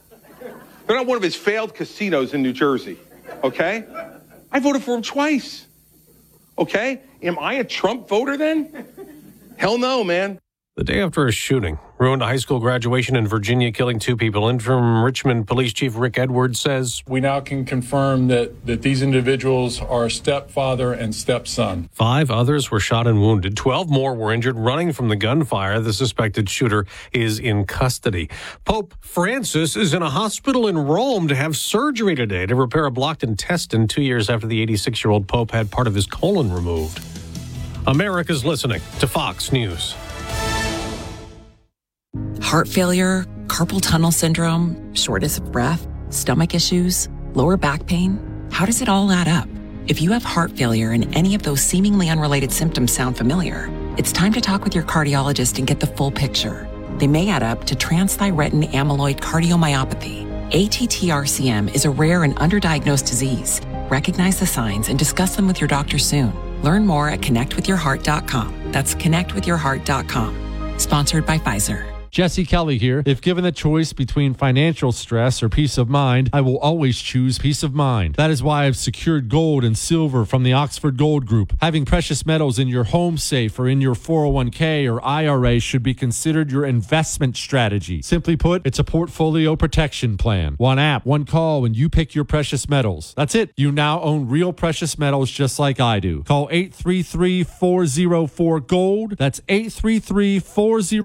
They're 0.87 0.97
not 0.97 1.05
one 1.05 1.17
of 1.17 1.23
his 1.23 1.35
failed 1.35 1.73
casinos 1.73 2.33
in 2.33 2.41
New 2.41 2.53
Jersey. 2.53 2.97
Okay? 3.43 3.85
I 4.51 4.59
voted 4.59 4.83
for 4.83 4.95
him 4.95 5.01
twice. 5.01 5.65
Okay? 6.57 7.01
Am 7.21 7.39
I 7.39 7.55
a 7.55 7.63
Trump 7.63 8.07
voter 8.07 8.37
then? 8.37 8.85
Hell 9.57 9.77
no, 9.77 10.03
man. 10.03 10.39
The 10.75 10.83
day 10.83 11.01
after 11.01 11.27
a 11.27 11.31
shooting, 11.31 11.77
ruined 11.99 12.23
a 12.23 12.25
high 12.25 12.37
school 12.37 12.59
graduation 12.59 13.15
in 13.15 13.27
Virginia, 13.27 13.71
killing 13.71 13.99
two 13.99 14.17
people. 14.17 14.49
Interim 14.49 15.03
Richmond 15.03 15.45
Police 15.45 15.71
Chief 15.71 15.95
Rick 15.95 16.17
Edwards 16.17 16.59
says 16.59 17.03
We 17.07 17.19
now 17.19 17.41
can 17.41 17.63
confirm 17.63 18.25
that, 18.29 18.65
that 18.65 18.81
these 18.81 19.03
individuals 19.03 19.79
are 19.79 20.09
stepfather 20.09 20.91
and 20.91 21.13
stepson. 21.13 21.89
Five 21.93 22.31
others 22.31 22.71
were 22.71 22.79
shot 22.79 23.05
and 23.05 23.21
wounded. 23.21 23.55
Twelve 23.55 23.87
more 23.87 24.15
were 24.15 24.33
injured 24.33 24.57
running 24.57 24.93
from 24.93 25.09
the 25.09 25.15
gunfire. 25.15 25.79
The 25.79 25.93
suspected 25.93 26.49
shooter 26.49 26.87
is 27.11 27.37
in 27.37 27.65
custody. 27.65 28.27
Pope 28.65 28.95
Francis 28.99 29.75
is 29.75 29.93
in 29.93 30.01
a 30.01 30.09
hospital 30.09 30.67
in 30.67 30.75
Rome 30.75 31.27
to 31.27 31.35
have 31.35 31.55
surgery 31.55 32.15
today 32.15 32.47
to 32.47 32.55
repair 32.55 32.85
a 32.85 32.91
blocked 32.91 33.21
intestine 33.21 33.87
two 33.87 34.01
years 34.01 34.27
after 34.27 34.47
the 34.47 34.59
86 34.63 35.03
year 35.03 35.11
old 35.11 35.27
Pope 35.27 35.51
had 35.51 35.69
part 35.69 35.85
of 35.85 35.93
his 35.93 36.07
colon 36.07 36.51
removed. 36.51 36.99
America's 37.85 38.43
listening 38.43 38.81
to 38.99 39.05
Fox 39.05 39.51
News 39.51 39.93
heart 42.53 42.67
failure, 42.67 43.25
carpal 43.47 43.81
tunnel 43.81 44.11
syndrome, 44.11 44.93
shortness 44.93 45.39
of 45.39 45.51
breath, 45.51 45.87
stomach 46.09 46.53
issues, 46.53 47.09
lower 47.33 47.57
back 47.57 47.87
pain. 47.87 48.19
How 48.51 48.63
does 48.63 48.83
it 48.83 48.89
all 48.89 49.11
add 49.11 49.27
up? 49.27 49.49
If 49.87 50.03
you 50.03 50.11
have 50.11 50.23
heart 50.23 50.51
failure 50.51 50.91
and 50.91 51.11
any 51.15 51.33
of 51.33 51.41
those 51.41 51.61
seemingly 51.61 52.09
unrelated 52.09 52.51
symptoms 52.51 52.93
sound 52.93 53.17
familiar, 53.17 53.69
it's 53.97 54.11
time 54.11 54.33
to 54.33 54.41
talk 54.41 54.63
with 54.63 54.75
your 54.75 54.83
cardiologist 54.83 55.57
and 55.57 55.65
get 55.65 55.79
the 55.79 55.87
full 55.87 56.11
picture. 56.11 56.69
They 56.99 57.07
may 57.07 57.29
add 57.29 57.41
up 57.41 57.63
to 57.63 57.75
transthyretin 57.75 58.71
amyloid 58.71 59.19
cardiomyopathy. 59.19 60.31
ATTRCM 60.51 61.73
is 61.73 61.85
a 61.85 61.89
rare 61.89 62.23
and 62.23 62.35
underdiagnosed 62.35 63.07
disease. 63.07 63.61
Recognize 63.89 64.39
the 64.39 64.45
signs 64.45 64.89
and 64.89 64.99
discuss 64.99 65.35
them 65.35 65.47
with 65.47 65.59
your 65.59 65.67
doctor 65.67 65.97
soon. 65.97 66.31
Learn 66.61 66.85
more 66.85 67.09
at 67.09 67.21
connectwithyourheart.com. 67.21 68.71
That's 68.71 68.93
connectwithyourheart.com. 68.93 70.79
Sponsored 70.79 71.25
by 71.25 71.39
Pfizer. 71.39 71.92
Jesse 72.13 72.45
Kelly 72.45 72.77
here. 72.77 73.01
If 73.07 73.21
given 73.21 73.43
the 73.43 73.51
choice 73.51 73.91
between 73.91 74.35
financial 74.35 74.91
stress 74.91 75.41
or 75.41 75.49
peace 75.49 75.79
of 75.79 75.89
mind, 75.89 76.29
I 76.31 76.41
will 76.41 76.59
always 76.59 76.99
choose 76.99 77.39
peace 77.39 77.63
of 77.63 77.73
mind. 77.73 78.13
That 78.17 78.29
is 78.29 78.43
why 78.43 78.65
I've 78.65 78.77
secured 78.77 79.29
gold 79.29 79.63
and 79.63 79.75
silver 79.75 80.23
from 80.23 80.43
the 80.43 80.53
Oxford 80.53 80.95
Gold 80.95 81.25
Group. 81.25 81.57
Having 81.59 81.85
precious 81.85 82.23
metals 82.23 82.59
in 82.59 82.67
your 82.67 82.83
home 82.83 83.17
safe 83.17 83.57
or 83.57 83.67
in 83.67 83.81
your 83.81 83.95
401k 83.95 84.87
or 84.87 85.03
IRA 85.03 85.59
should 85.59 85.81
be 85.81 85.95
considered 85.95 86.51
your 86.51 86.67
investment 86.67 87.35
strategy. 87.35 88.03
Simply 88.03 88.37
put, 88.37 88.63
it's 88.63 88.77
a 88.77 88.83
portfolio 88.83 89.55
protection 89.55 90.15
plan. 90.15 90.53
One 90.57 90.77
app, 90.77 91.07
one 91.07 91.25
call, 91.25 91.65
and 91.65 91.75
you 91.75 91.89
pick 91.89 92.13
your 92.13 92.25
precious 92.25 92.69
metals. 92.69 93.15
That's 93.17 93.33
it. 93.33 93.53
You 93.57 93.71
now 93.71 93.99
own 94.01 94.29
real 94.29 94.53
precious 94.53 94.99
metals 94.99 95.31
just 95.31 95.57
like 95.57 95.79
I 95.79 95.99
do. 95.99 96.21
Call 96.25 96.47
833 96.51 97.43
404 97.43 98.59
Gold. 98.59 99.17
That's 99.17 99.41
833 99.49 100.37
40. 100.37 101.01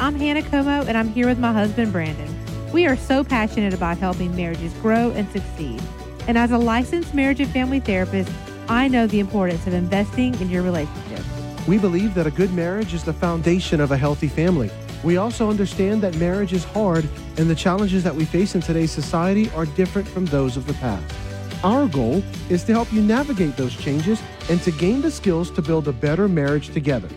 I'm 0.00 0.14
Hannah 0.14 0.42
Como, 0.42 0.84
and 0.84 0.96
I'm 0.96 1.08
here 1.08 1.26
with 1.26 1.40
my 1.40 1.52
husband, 1.52 1.90
Brandon. 1.90 2.32
We 2.72 2.86
are 2.86 2.96
so 2.96 3.24
passionate 3.24 3.74
about 3.74 3.98
helping 3.98 4.34
marriages 4.36 4.72
grow 4.74 5.10
and 5.10 5.28
succeed. 5.30 5.82
And 6.28 6.38
as 6.38 6.52
a 6.52 6.58
licensed 6.58 7.14
marriage 7.14 7.40
and 7.40 7.50
family 7.50 7.80
therapist, 7.80 8.30
I 8.68 8.86
know 8.86 9.08
the 9.08 9.18
importance 9.18 9.66
of 9.66 9.74
investing 9.74 10.40
in 10.40 10.50
your 10.50 10.62
relationship. 10.62 11.24
We 11.66 11.78
believe 11.78 12.14
that 12.14 12.28
a 12.28 12.30
good 12.30 12.54
marriage 12.54 12.94
is 12.94 13.02
the 13.02 13.12
foundation 13.12 13.80
of 13.80 13.90
a 13.90 13.96
healthy 13.96 14.28
family. 14.28 14.70
We 15.02 15.16
also 15.16 15.50
understand 15.50 16.00
that 16.02 16.14
marriage 16.14 16.52
is 16.52 16.62
hard 16.62 17.08
and 17.36 17.50
the 17.50 17.56
challenges 17.56 18.04
that 18.04 18.14
we 18.14 18.24
face 18.24 18.54
in 18.54 18.60
today's 18.60 18.92
society 18.92 19.50
are 19.50 19.66
different 19.66 20.06
from 20.06 20.26
those 20.26 20.56
of 20.56 20.68
the 20.68 20.74
past. 20.74 21.12
Our 21.64 21.88
goal 21.88 22.22
is 22.48 22.62
to 22.64 22.72
help 22.72 22.92
you 22.92 23.02
navigate 23.02 23.56
those 23.56 23.74
changes 23.76 24.22
and 24.48 24.62
to 24.62 24.70
gain 24.70 25.02
the 25.02 25.10
skills 25.10 25.50
to 25.50 25.62
build 25.62 25.88
a 25.88 25.92
better 25.92 26.28
marriage 26.28 26.68
together. 26.68 27.08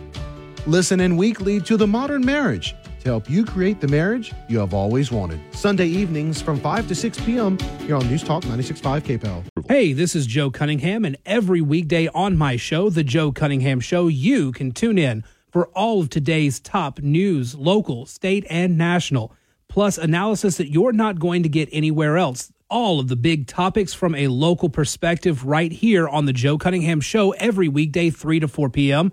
Listen 0.68 1.00
in 1.00 1.16
weekly 1.16 1.60
to 1.62 1.76
The 1.76 1.88
Modern 1.88 2.24
Marriage 2.24 2.76
to 3.00 3.08
help 3.08 3.28
you 3.28 3.44
create 3.44 3.80
the 3.80 3.88
marriage 3.88 4.32
you 4.48 4.60
have 4.60 4.72
always 4.72 5.10
wanted. 5.10 5.40
Sunday 5.52 5.88
evenings 5.88 6.40
from 6.40 6.60
5 6.60 6.86
to 6.86 6.94
6 6.94 7.20
p.m. 7.22 7.58
here 7.80 7.96
on 7.96 8.06
News 8.06 8.22
Talk 8.22 8.44
96.5 8.44 9.18
KPEL. 9.18 9.44
Hey, 9.66 9.92
this 9.92 10.14
is 10.14 10.24
Joe 10.24 10.52
Cunningham, 10.52 11.04
and 11.04 11.16
every 11.26 11.60
weekday 11.60 12.06
on 12.14 12.36
my 12.36 12.54
show, 12.54 12.90
The 12.90 13.02
Joe 13.02 13.32
Cunningham 13.32 13.80
Show, 13.80 14.06
you 14.06 14.52
can 14.52 14.70
tune 14.70 14.98
in 14.98 15.24
for 15.50 15.66
all 15.70 16.00
of 16.00 16.10
today's 16.10 16.60
top 16.60 17.00
news, 17.00 17.56
local, 17.56 18.06
state, 18.06 18.46
and 18.48 18.78
national, 18.78 19.34
plus 19.66 19.98
analysis 19.98 20.58
that 20.58 20.70
you're 20.70 20.92
not 20.92 21.18
going 21.18 21.42
to 21.42 21.48
get 21.48 21.68
anywhere 21.72 22.16
else. 22.18 22.52
All 22.70 23.00
of 23.00 23.08
the 23.08 23.16
big 23.16 23.48
topics 23.48 23.92
from 23.92 24.14
a 24.14 24.28
local 24.28 24.68
perspective 24.68 25.44
right 25.44 25.72
here 25.72 26.08
on 26.08 26.26
The 26.26 26.32
Joe 26.32 26.56
Cunningham 26.56 27.00
Show 27.00 27.32
every 27.32 27.66
weekday, 27.66 28.10
3 28.10 28.38
to 28.40 28.48
4 28.48 28.70
p.m. 28.70 29.12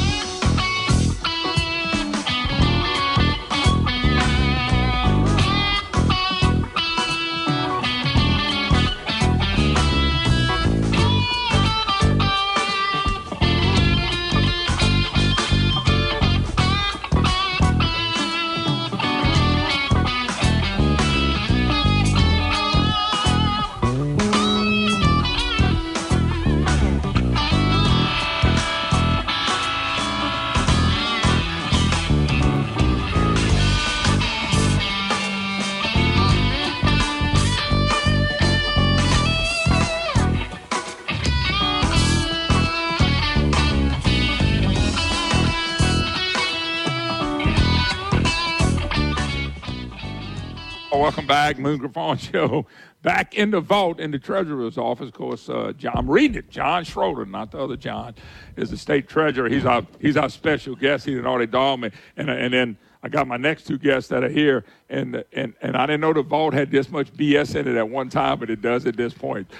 Welcome 51.11 51.27
back, 51.27 51.59
Moon 51.59 51.77
Griffon 51.77 52.17
Show. 52.19 52.65
Back 53.01 53.35
in 53.35 53.51
the 53.51 53.59
vault 53.59 53.99
in 53.99 54.11
the 54.11 54.17
treasurer's 54.17 54.77
office. 54.77 55.09
Of 55.09 55.13
course, 55.13 55.49
uh, 55.49 55.73
John, 55.77 55.91
I'm 55.97 56.09
reading 56.09 56.37
it. 56.37 56.49
John 56.49 56.85
Schroder, 56.85 57.25
not 57.25 57.51
the 57.51 57.59
other 57.59 57.75
John, 57.75 58.15
is 58.55 58.69
the 58.69 58.77
state 58.77 59.09
treasurer. 59.09 59.49
He's 59.49 59.65
our 59.65 59.85
he's 59.99 60.15
our 60.15 60.29
special 60.29 60.73
guest. 60.73 61.03
He 61.03 61.11
didn't 61.11 61.27
already 61.27 61.51
dog 61.51 61.81
me, 61.81 61.89
and 62.15 62.29
and 62.29 62.53
then 62.53 62.77
I 63.03 63.09
got 63.09 63.27
my 63.27 63.35
next 63.35 63.67
two 63.67 63.77
guests 63.77 64.07
that 64.07 64.23
are 64.23 64.29
here, 64.29 64.63
and 64.89 65.21
and 65.33 65.53
and 65.61 65.75
I 65.75 65.85
didn't 65.85 65.99
know 65.99 66.13
the 66.13 66.23
vault 66.23 66.53
had 66.53 66.71
this 66.71 66.89
much 66.89 67.11
BS 67.11 67.57
in 67.57 67.67
it 67.67 67.75
at 67.75 67.89
one 67.89 68.07
time, 68.07 68.39
but 68.39 68.49
it 68.49 68.61
does 68.61 68.85
at 68.85 68.95
this 68.95 69.13
point. 69.13 69.51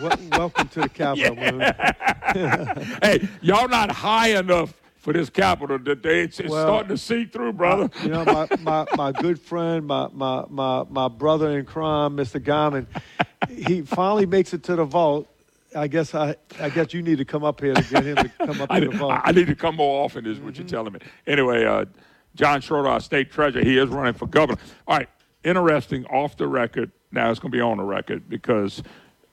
Wel- 0.00 0.16
welcome 0.30 0.68
to 0.68 0.82
the 0.82 0.88
Capitol, 0.94 1.34
Moon. 1.34 1.60
hey, 3.02 3.28
y'all 3.40 3.68
not 3.68 3.90
high 3.90 4.38
enough 4.38 4.74
for 5.08 5.14
this 5.14 5.30
capital 5.30 5.78
that 5.78 6.02
they 6.02 6.20
it's, 6.20 6.38
it's 6.38 6.50
Well, 6.50 6.66
starting 6.66 6.88
to 6.90 6.98
see 6.98 7.24
through, 7.24 7.54
brother. 7.54 7.88
You 8.02 8.10
know, 8.10 8.24
my, 8.24 8.46
my, 8.60 8.86
my 8.94 9.12
good 9.12 9.40
friend, 9.40 9.86
my, 9.86 10.08
my, 10.12 10.44
my, 10.50 10.84
my 10.90 11.08
brother 11.08 11.58
in 11.58 11.64
crime, 11.64 12.14
Mr. 12.14 12.38
Geymann, 12.38 12.86
he 13.48 13.82
finally 13.82 14.26
makes 14.26 14.52
it 14.52 14.62
to 14.64 14.76
the 14.76 14.84
vault. 14.84 15.26
I 15.74 15.88
guess 15.88 16.14
I, 16.14 16.36
I 16.60 16.68
guess 16.68 16.92
you 16.92 17.00
need 17.00 17.18
to 17.18 17.24
come 17.24 17.42
up 17.42 17.60
here 17.60 17.72
to 17.72 17.82
get 17.82 18.04
him 18.04 18.16
to 18.16 18.28
come 18.28 18.60
up 18.60 18.70
I, 18.70 18.80
to 18.80 18.88
the 18.90 18.96
vault. 18.98 19.20
I 19.24 19.32
need 19.32 19.46
to 19.46 19.54
come 19.54 19.76
more 19.76 20.04
often, 20.04 20.26
is 20.26 20.40
what 20.40 20.58
you're 20.58 20.66
telling 20.66 20.92
me. 20.92 21.00
Anyway, 21.26 21.64
uh, 21.64 21.86
John 22.34 22.60
Schroder, 22.60 22.88
our 22.88 23.00
state 23.00 23.30
treasurer, 23.30 23.64
he 23.64 23.78
is 23.78 23.88
running 23.88 24.14
for 24.14 24.26
governor. 24.26 24.60
All 24.86 24.98
right, 24.98 25.08
interesting, 25.42 26.04
off 26.06 26.36
the 26.36 26.46
record. 26.46 26.90
Now 27.12 27.30
it's 27.30 27.40
going 27.40 27.50
to 27.50 27.56
be 27.56 27.62
on 27.62 27.78
the 27.78 27.84
record 27.84 28.28
because 28.28 28.82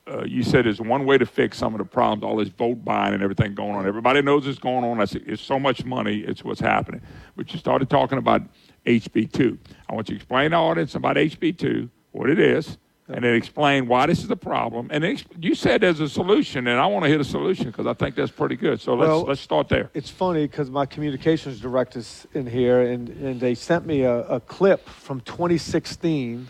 uh, 0.07 0.23
you 0.23 0.43
said 0.43 0.65
there's 0.65 0.79
one 0.79 1.05
way 1.05 1.17
to 1.17 1.25
fix 1.25 1.57
some 1.57 1.73
of 1.73 1.79
the 1.79 1.85
problems, 1.85 2.23
all 2.23 2.37
this 2.37 2.49
vote 2.49 2.85
buying 2.85 3.13
and 3.13 3.23
everything 3.23 3.55
going 3.55 3.75
on. 3.75 3.87
Everybody 3.87 4.21
knows 4.21 4.45
it's 4.45 4.59
going 4.59 4.83
on. 4.83 5.01
I 5.01 5.05
said, 5.05 5.23
It's 5.25 5.41
so 5.41 5.59
much 5.59 5.83
money, 5.83 6.19
it's 6.19 6.43
what's 6.43 6.59
happening. 6.59 7.01
But 7.35 7.51
you 7.51 7.59
started 7.59 7.89
talking 7.89 8.17
about 8.17 8.43
HB2. 8.85 9.57
I 9.89 9.95
want 9.95 10.09
you 10.09 10.15
to 10.15 10.19
explain 10.21 10.51
to 10.51 10.57
the 10.57 10.61
audience 10.61 10.93
about 10.95 11.15
HB2, 11.15 11.89
what 12.11 12.29
it 12.29 12.39
is, 12.39 12.77
and 13.07 13.23
then 13.23 13.35
explain 13.35 13.87
why 13.87 14.05
this 14.05 14.23
is 14.23 14.29
a 14.29 14.35
problem. 14.35 14.89
And 14.91 15.03
then 15.03 15.17
you 15.39 15.55
said 15.55 15.81
there's 15.81 15.99
a 15.99 16.09
solution, 16.09 16.67
and 16.67 16.79
I 16.79 16.85
want 16.85 17.03
to 17.03 17.09
hear 17.09 17.17
the 17.17 17.23
solution 17.23 17.65
because 17.65 17.87
I 17.87 17.93
think 17.93 18.15
that's 18.15 18.31
pretty 18.31 18.55
good. 18.55 18.81
So 18.81 18.93
let's, 18.93 19.07
Well, 19.07 19.21
let's 19.23 19.41
start 19.41 19.69
there. 19.69 19.89
It's 19.95 20.09
funny 20.11 20.45
because 20.45 20.69
my 20.69 20.85
communications 20.85 21.59
director's 21.59 22.27
in 22.33 22.45
here, 22.45 22.81
and, 22.81 23.09
and 23.09 23.39
they 23.39 23.55
sent 23.55 23.87
me 23.87 24.01
a, 24.03 24.21
a 24.27 24.39
clip 24.39 24.87
from 24.87 25.21
2016 25.21 26.47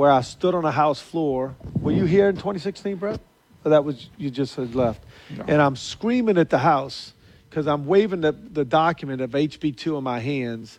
where 0.00 0.10
I 0.10 0.22
stood 0.22 0.54
on 0.54 0.64
a 0.64 0.70
house 0.70 0.98
floor. 0.98 1.54
Were 1.78 1.92
you 1.92 2.06
here 2.06 2.30
in 2.30 2.34
2016, 2.34 2.96
Brett? 2.96 3.20
Or 3.66 3.72
that 3.72 3.84
was 3.84 4.08
you 4.16 4.30
just 4.30 4.56
had 4.56 4.74
left. 4.74 5.02
And 5.46 5.60
I'm 5.60 5.76
screaming 5.76 6.38
at 6.38 6.48
the 6.48 6.56
house 6.56 7.12
because 7.50 7.66
I'm 7.66 7.84
waving 7.84 8.22
the, 8.22 8.32
the 8.32 8.64
document 8.64 9.20
of 9.20 9.32
HB2 9.32 9.98
in 9.98 10.02
my 10.02 10.18
hands. 10.18 10.78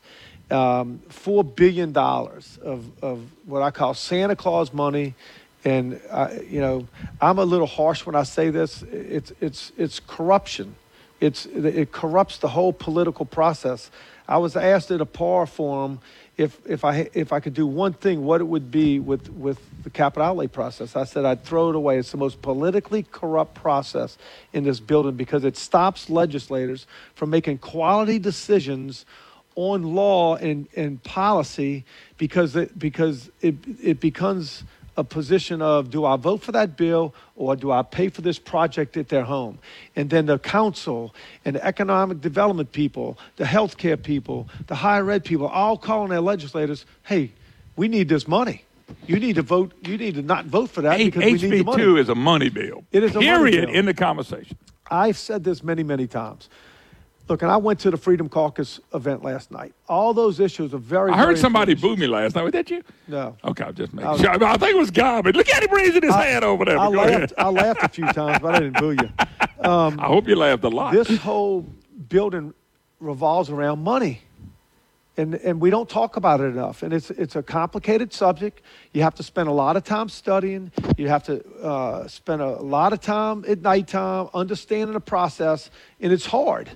Um, 0.50 1.04
Four 1.10 1.44
billion 1.44 1.92
dollars 1.92 2.58
of, 2.64 2.92
of 3.04 3.22
what 3.46 3.62
I 3.62 3.70
call 3.70 3.94
Santa 3.94 4.36
Claus 4.36 4.74
money, 4.74 5.14
and 5.64 6.02
I, 6.12 6.40
you 6.50 6.60
know 6.60 6.88
I'm 7.22 7.38
a 7.38 7.46
little 7.46 7.68
harsh 7.68 8.08
when 8.08 8.16
I 8.16 8.24
say 8.24 8.50
this. 8.50 8.82
It's 8.82 9.32
it's 9.40 9.72
it's 9.78 10.00
corruption. 10.00 10.76
It's 11.20 11.46
it 11.46 11.92
corrupts 11.92 12.40
the 12.40 12.48
whole 12.48 12.74
political 12.74 13.26
process. 13.28 13.92
I 14.28 14.40
was 14.40 14.56
asked 14.56 14.90
at 14.90 15.00
a 15.00 15.06
PAR 15.06 15.46
forum 15.46 16.00
if 16.42 16.60
if 16.66 16.84
I 16.84 17.10
if 17.14 17.32
I 17.32 17.40
could 17.40 17.54
do 17.54 17.68
one 17.68 17.94
thing, 17.94 18.24
what 18.24 18.42
it 18.42 18.46
would 18.46 18.72
be 18.72 19.00
with 19.00 19.30
with 19.30 19.60
the 19.84 19.90
capital 19.90 20.28
outlay 20.28 20.48
process. 20.48 20.96
I 20.96 21.04
said 21.04 21.26
I'd 21.26 21.44
throw 21.44 21.70
it 21.70 21.76
away. 21.76 21.98
It's 21.98 22.12
the 22.12 22.18
most 22.18 22.42
politically 22.42 23.04
corrupt 23.04 23.56
process 23.56 24.18
in 24.54 24.64
this 24.64 24.80
building 24.80 25.16
because 25.16 25.44
it 25.44 25.58
stops 25.58 26.10
legislators 26.10 26.88
from 27.14 27.30
making 27.30 27.60
quality 27.60 28.20
decisions 28.20 29.06
on 29.56 29.84
law 29.84 30.36
and, 30.36 30.68
and 30.76 31.04
policy 31.04 31.84
because 32.18 32.56
it, 32.56 32.78
because 32.78 33.30
it, 33.42 33.56
it 33.82 34.00
becomes 34.00 34.64
a 34.98 35.04
position 35.04 35.62
of 35.62 35.90
do 35.90 36.06
I 36.06 36.18
vote 36.18 36.42
for 36.42 36.52
that 36.52 36.76
bill 36.76 37.14
or 37.36 37.56
do 37.56 37.72
I 37.72 37.82
pay 37.82 38.10
for 38.10 38.22
this 38.22 38.38
project 38.38 38.98
at 38.98 39.10
their 39.10 39.24
home? 39.24 39.60
And 39.96 40.10
then 40.10 40.26
the 40.26 40.38
council 40.38 41.16
and 41.46 41.56
the 41.56 41.66
economic 41.66 42.22
development 42.22 42.72
people, 42.72 43.18
the 43.38 43.46
healthcare 43.46 44.02
people, 44.02 44.50
the 44.68 44.76
higher 44.76 45.10
ed 45.10 45.24
people, 45.24 45.48
all 45.48 45.78
calling 45.78 46.10
their 46.10 46.22
legislators, 46.22 46.86
hey, 47.04 47.32
we 47.76 47.88
need 47.88 48.10
this 48.10 48.28
money. 48.28 48.64
You 49.08 49.20
need 49.20 49.36
to 49.36 49.42
vote. 49.42 49.72
You 49.86 49.98
need 49.98 50.16
to 50.16 50.22
not 50.22 50.46
vote 50.46 50.70
for 50.70 50.82
that 50.82 50.98
because 50.98 51.24
we 51.24 51.34
need 51.34 51.60
the 51.60 51.64
money. 51.64 51.84
HB2 51.84 52.00
is 52.00 52.10
a 52.10 52.16
money 52.16 52.50
bill. 52.50 52.84
It 52.92 53.04
is 53.04 53.16
a 53.16 53.20
Period 53.20 53.70
in 53.70 53.86
the 53.86 53.94
conversation. 53.94 54.58
I've 54.90 55.18
said 55.18 55.46
this 55.46 55.64
many, 55.64 55.84
many 55.84 56.08
times. 56.08 56.50
Look, 57.28 57.44
and 57.44 57.52
I 57.52 57.58
went 57.58 57.80
to 57.82 57.92
the 57.92 57.98
Freedom 57.98 58.28
Caucus 58.28 58.80
event 58.94 59.24
last 59.24 59.52
night. 59.52 59.74
All 59.88 60.14
those 60.14 60.40
issues 60.40 60.74
are 60.74 60.78
very. 60.80 61.12
I 61.12 61.18
heard 61.18 61.26
very 61.28 61.38
somebody 61.38 61.76
boo 61.76 61.96
me 61.96 62.08
last 62.08 62.36
night. 62.36 62.44
Was 62.44 62.52
that 62.52 62.70
you? 62.70 62.84
No. 63.08 63.38
Okay, 63.46 63.64
I'm 63.64 63.74
just 63.76 63.94
making 63.94 64.08
I 64.08 64.12
was- 64.12 64.22
sure. 64.22 64.44
I 64.44 64.58
think 64.58 64.72
it 64.76 64.78
was 64.78 64.92
God, 64.92 65.24
but 65.24 65.36
look 65.36 65.48
at 65.50 65.64
him 65.64 65.72
raising 65.72 66.02
his 66.02 66.12
I- 66.12 66.26
hand 66.26 66.44
over 66.44 66.66
there. 66.66 66.78
I 66.78 66.86
Go 66.90 66.98
laughed, 66.98 67.10
ahead. 67.10 67.34
I 67.38 67.50
laughed 67.50 67.84
a 67.84 67.88
few 67.90 68.06
times, 68.12 68.40
but 68.42 68.56
I 68.56 68.60
didn't 68.60 68.80
boo 68.80 68.92
you. 68.92 69.10
Um, 69.70 70.00
I 70.00 70.08
hope 70.08 70.28
you 70.28 70.36
laughed 70.36 70.64
a 70.66 70.70
lot. 70.70 70.94
This 70.94 71.16
whole 71.18 71.62
building 72.10 72.54
revolves 73.00 73.50
around 73.50 73.82
money. 73.84 74.22
And, 75.18 75.36
and 75.36 75.60
we 75.60 75.70
don't 75.70 75.90
talk 75.90 76.16
about 76.16 76.40
it 76.40 76.46
enough. 76.46 76.84
And 76.84 76.94
it's, 76.94 77.12
it's 77.12 77.36
a 77.36 77.44
complicated 77.44 78.14
subject. 78.14 78.62
You 78.94 79.02
have 79.04 79.14
to 79.16 79.24
spend 79.24 79.50
a 79.50 79.52
lot 79.52 79.76
of 79.76 79.84
time 79.84 80.08
studying. 80.10 80.72
You 80.98 81.10
have 81.10 81.24
to 81.26 81.46
uh, 81.62 82.08
spend 82.08 82.42
a 82.42 82.62
lot 82.62 82.94
of 82.94 83.02
time 83.02 83.44
at 83.48 83.62
nighttime 83.62 84.30
understanding 84.34 84.94
the 84.94 85.02
process. 85.02 85.70
And 86.00 86.14
it's 86.14 86.26
hard. 86.26 86.70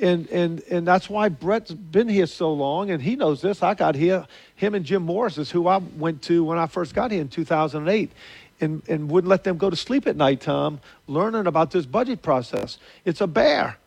And, 0.00 0.28
and, 0.28 0.62
and 0.70 0.86
that's 0.86 1.08
why 1.08 1.28
Brett's 1.28 1.70
been 1.72 2.08
here 2.08 2.26
so 2.26 2.52
long, 2.52 2.90
and 2.90 3.00
he 3.00 3.14
knows 3.14 3.40
this. 3.40 3.62
I 3.62 3.74
got 3.74 3.94
here, 3.94 4.26
him 4.56 4.74
and 4.74 4.84
Jim 4.84 5.02
Morris 5.02 5.38
is 5.38 5.50
who 5.50 5.68
I 5.68 5.76
went 5.76 6.22
to 6.22 6.42
when 6.42 6.58
I 6.58 6.66
first 6.66 6.94
got 6.94 7.12
here 7.12 7.20
in 7.20 7.28
2008, 7.28 8.10
and, 8.60 8.82
and 8.88 9.08
wouldn't 9.08 9.28
let 9.28 9.44
them 9.44 9.56
go 9.56 9.70
to 9.70 9.76
sleep 9.76 10.06
at 10.06 10.16
nighttime 10.16 10.80
learning 11.06 11.46
about 11.46 11.70
this 11.70 11.86
budget 11.86 12.22
process. 12.22 12.78
It's 13.04 13.20
a 13.20 13.26
bear. 13.26 13.78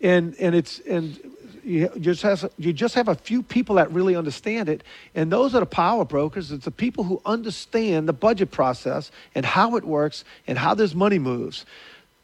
And, 0.00 0.36
and, 0.38 0.54
it's, 0.54 0.78
and 0.80 1.18
you 1.64 1.90
just, 1.98 2.22
have, 2.22 2.48
you 2.56 2.72
just 2.72 2.94
have 2.94 3.08
a 3.08 3.16
few 3.16 3.42
people 3.42 3.76
that 3.76 3.90
really 3.90 4.14
understand 4.14 4.68
it, 4.68 4.84
and 5.16 5.32
those 5.32 5.56
are 5.56 5.60
the 5.60 5.66
power 5.66 6.04
brokers. 6.04 6.52
It's 6.52 6.66
the 6.66 6.70
people 6.70 7.02
who 7.02 7.20
understand 7.26 8.08
the 8.08 8.12
budget 8.12 8.52
process 8.52 9.10
and 9.34 9.44
how 9.44 9.74
it 9.74 9.84
works 9.84 10.24
and 10.46 10.56
how 10.56 10.74
this 10.74 10.94
money 10.94 11.18
moves. 11.18 11.66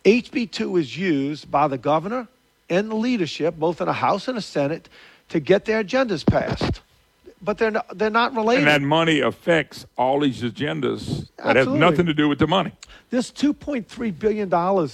HB2 0.05 0.78
is 0.78 0.97
used 0.97 1.51
by 1.51 1.66
the 1.66 1.78
governor 1.78 2.28
and 2.69 2.91
the 2.91 2.97
leadership, 2.97 3.57
both 3.57 3.81
in 3.81 3.89
a 3.89 3.93
House 3.93 4.28
and 4.28 4.39
a 4.39 4.43
Senate, 4.43 4.89
to 5.28 5.41
get 5.41 5.65
their 5.65 5.82
agendas 5.82 6.27
passed. 6.27 6.81
but 7.43 7.59
they're 7.59 7.70
not, 7.70 7.99
they're 7.99 8.11
not 8.11 8.35
related. 8.35 8.66
And 8.66 8.69
that 8.69 8.86
money 8.86 9.20
affects 9.20 9.85
all 9.97 10.20
these 10.20 10.43
agendas 10.43 11.28
that 11.36 11.57
Absolutely. 11.57 11.81
have 11.81 11.91
nothing 11.91 12.07
to 12.07 12.15
do 12.15 12.28
with 12.28 12.39
the 12.39 12.47
money. 12.47 12.73
This 13.11 13.31
$2.3 13.31 14.19
billion, 14.19 14.89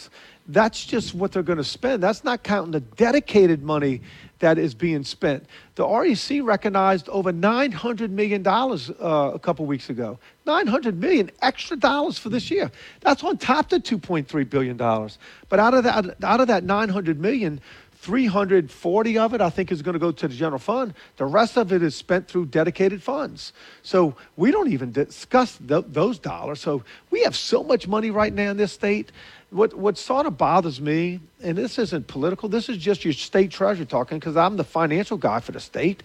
that's 0.48 0.84
just 0.84 1.14
what 1.14 1.32
they're 1.32 1.44
going 1.44 1.58
to 1.58 1.64
spend. 1.64 2.02
That's 2.02 2.24
not 2.24 2.42
counting 2.42 2.72
the 2.72 2.80
dedicated 2.80 3.62
money 3.62 4.02
that 4.40 4.58
is 4.58 4.74
being 4.74 5.04
spent. 5.04 5.46
The 5.76 5.86
REC 5.86 6.42
recognized 6.42 7.08
over 7.08 7.32
$900 7.32 8.10
million 8.10 8.46
uh, 8.46 9.30
a 9.34 9.38
couple 9.38 9.64
weeks 9.66 9.88
ago. 9.88 10.18
900 10.46 10.98
million 10.98 11.30
extra 11.40 11.76
dollars 11.76 12.18
for 12.18 12.28
this 12.28 12.50
year. 12.50 12.70
That's 13.00 13.22
on 13.22 13.38
top 13.38 13.72
of 13.72 13.82
the 13.82 13.96
2.3 13.96 14.50
billion 14.50 14.76
dollars. 14.76 15.18
But 15.48 15.60
out 15.60 15.74
of 15.74 15.84
that 15.84 16.22
out 16.24 16.40
of 16.40 16.48
that 16.48 16.64
900 16.64 17.20
million, 17.20 17.60
340 18.00 19.18
of 19.18 19.34
it 19.34 19.40
I 19.42 19.50
think 19.50 19.70
is 19.70 19.82
going 19.82 19.92
to 19.92 19.98
go 19.98 20.10
to 20.10 20.28
the 20.28 20.34
general 20.34 20.58
fund. 20.58 20.94
The 21.18 21.26
rest 21.26 21.56
of 21.56 21.72
it 21.72 21.82
is 21.82 21.94
spent 21.94 22.26
through 22.28 22.46
dedicated 22.46 23.02
funds. 23.02 23.52
So 23.82 24.16
we 24.36 24.50
don't 24.50 24.72
even 24.72 24.90
discuss 24.90 25.58
th- 25.58 25.84
those 25.88 26.18
dollars. 26.18 26.60
So 26.60 26.82
we 27.10 27.22
have 27.22 27.36
so 27.36 27.62
much 27.62 27.86
money 27.86 28.10
right 28.10 28.32
now 28.32 28.50
in 28.50 28.56
this 28.56 28.72
state. 28.72 29.12
What 29.50 29.74
what 29.74 29.98
sort 29.98 30.26
of 30.26 30.38
bothers 30.38 30.80
me, 30.80 31.20
and 31.42 31.58
this 31.58 31.78
isn't 31.78 32.06
political. 32.06 32.48
This 32.48 32.68
is 32.68 32.78
just 32.78 33.04
your 33.04 33.12
state 33.12 33.50
treasurer 33.50 33.84
talking 33.84 34.18
because 34.18 34.36
I'm 34.36 34.56
the 34.56 34.64
financial 34.64 35.16
guy 35.16 35.40
for 35.40 35.52
the 35.52 35.60
state 35.60 36.02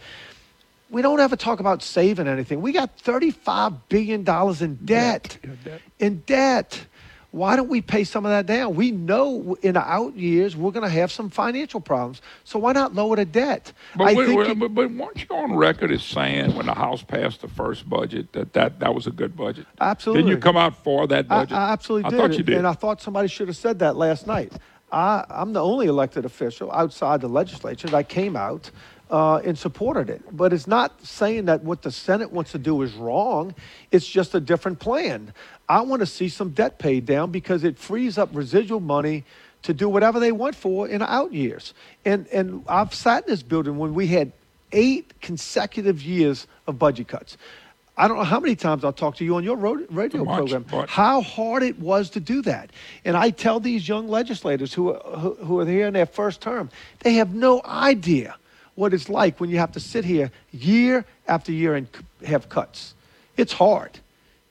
we 0.89 1.01
don't 1.01 1.19
ever 1.19 1.35
talk 1.35 1.59
about 1.59 1.81
saving 1.81 2.27
anything. 2.27 2.61
We 2.61 2.71
got 2.71 2.97
$35 2.97 3.79
billion 3.89 4.19
in 4.63 4.85
debt. 4.85 5.37
In 5.99 6.19
debt. 6.25 6.85
Why 7.35 7.57
don't 7.57 7.67
we 7.67 7.81
pay 7.81 8.05
some 8.05 8.25
of 8.25 8.31
that 8.31 8.45
down? 8.45 8.75
We 8.75 8.91
know 8.91 9.57
in 9.61 9.73
the 9.73 9.81
out 9.81 10.15
years 10.15 10.55
we're 10.55 10.71
going 10.71 10.85
to 10.85 10.89
have 11.01 11.11
some 11.11 11.29
financial 11.29 11.81
problems. 11.81 12.21
So 12.45 12.59
why 12.59 12.71
not 12.71 12.95
lower 12.95 13.17
the 13.17 13.25
debt? 13.25 13.73
But, 13.97 14.05
I 14.05 14.13
wait, 14.13 14.27
think 14.27 14.39
wait, 14.39 14.47
you- 14.47 14.55
but, 14.55 14.73
but 14.73 14.89
weren't 14.89 15.21
you 15.27 15.35
on 15.35 15.53
record 15.53 15.91
as 15.91 16.01
saying 16.01 16.55
when 16.55 16.67
the 16.67 16.73
House 16.73 17.03
passed 17.03 17.41
the 17.41 17.49
first 17.49 17.89
budget 17.89 18.31
that 18.31 18.53
that, 18.53 18.79
that 18.79 18.95
was 18.95 19.05
a 19.05 19.11
good 19.11 19.35
budget? 19.35 19.65
Absolutely. 19.81 20.23
Didn't 20.23 20.37
you 20.37 20.41
come 20.41 20.55
out 20.55 20.81
for 20.81 21.07
that 21.07 21.25
I, 21.29 21.39
budget? 21.39 21.57
I 21.57 21.71
absolutely 21.73 22.05
I 22.05 22.09
did. 22.11 22.17
thought 22.19 22.37
you 22.37 22.43
did. 22.43 22.57
And 22.57 22.65
I 22.65 22.71
thought 22.71 23.01
somebody 23.01 23.27
should 23.27 23.49
have 23.49 23.57
said 23.57 23.79
that 23.79 23.97
last 23.97 24.27
night. 24.27 24.53
I, 24.89 25.25
I'm 25.29 25.51
the 25.51 25.61
only 25.61 25.87
elected 25.87 26.23
official 26.23 26.71
outside 26.71 27.19
the 27.19 27.27
legislature 27.27 27.89
that 27.89 28.07
came 28.07 28.37
out 28.37 28.71
uh, 29.11 29.37
and 29.43 29.57
supported 29.57 30.09
it. 30.09 30.21
But 30.31 30.53
it's 30.53 30.67
not 30.67 31.05
saying 31.05 31.45
that 31.45 31.63
what 31.63 31.81
the 31.81 31.91
Senate 31.91 32.31
wants 32.31 32.53
to 32.53 32.57
do 32.57 32.81
is 32.81 32.93
wrong. 32.93 33.53
It's 33.91 34.07
just 34.07 34.33
a 34.35 34.39
different 34.39 34.79
plan. 34.79 35.33
I 35.67 35.81
want 35.81 36.01
to 36.01 36.05
see 36.05 36.29
some 36.29 36.49
debt 36.49 36.77
paid 36.79 37.05
down 37.05 37.31
because 37.31 37.63
it 37.63 37.77
frees 37.77 38.17
up 38.17 38.29
residual 38.33 38.79
money 38.79 39.23
to 39.63 39.73
do 39.73 39.89
whatever 39.89 40.19
they 40.19 40.31
want 40.31 40.55
for 40.55 40.87
in 40.87 41.01
out 41.01 41.33
years. 41.33 41.73
And 42.05 42.27
and 42.27 42.63
I've 42.67 42.93
sat 42.93 43.25
in 43.25 43.31
this 43.31 43.43
building 43.43 43.77
when 43.77 43.93
we 43.93 44.07
had 44.07 44.31
eight 44.71 45.19
consecutive 45.21 46.01
years 46.01 46.47
of 46.67 46.77
budget 46.77 47.07
cuts. 47.07 47.37
I 47.97 48.07
don't 48.07 48.17
know 48.17 48.23
how 48.23 48.41
many 48.41 48.55
times 48.55 48.83
I'll 48.83 48.91
talk 48.93 49.15
to 49.17 49.25
you 49.25 49.35
on 49.37 49.43
your 49.43 49.55
radio 49.55 50.25
program. 50.25 50.65
How 50.89 51.21
hard 51.21 51.63
it 51.63 51.79
was 51.79 52.09
to 52.11 52.19
do 52.19 52.41
that, 52.41 52.69
and 53.05 53.15
I 53.15 53.29
tell 53.29 53.59
these 53.59 53.87
young 53.87 54.09
legislators 54.09 54.73
who 54.73 54.93
are, 54.93 55.17
who, 55.17 55.33
who 55.35 55.59
are 55.61 55.65
here 55.65 55.87
in 55.87 55.93
their 55.93 56.05
first 56.05 56.41
term, 56.41 56.69
they 56.99 57.13
have 57.13 57.33
no 57.33 57.61
idea 57.63 58.35
what 58.75 58.93
it's 58.93 59.07
like 59.07 59.39
when 59.39 59.49
you 59.49 59.57
have 59.59 59.71
to 59.71 59.79
sit 59.79 60.03
here 60.03 60.29
year 60.51 61.05
after 61.27 61.53
year 61.53 61.75
and 61.75 61.87
have 62.25 62.49
cuts. 62.49 62.93
It's 63.37 63.53
hard. 63.53 63.97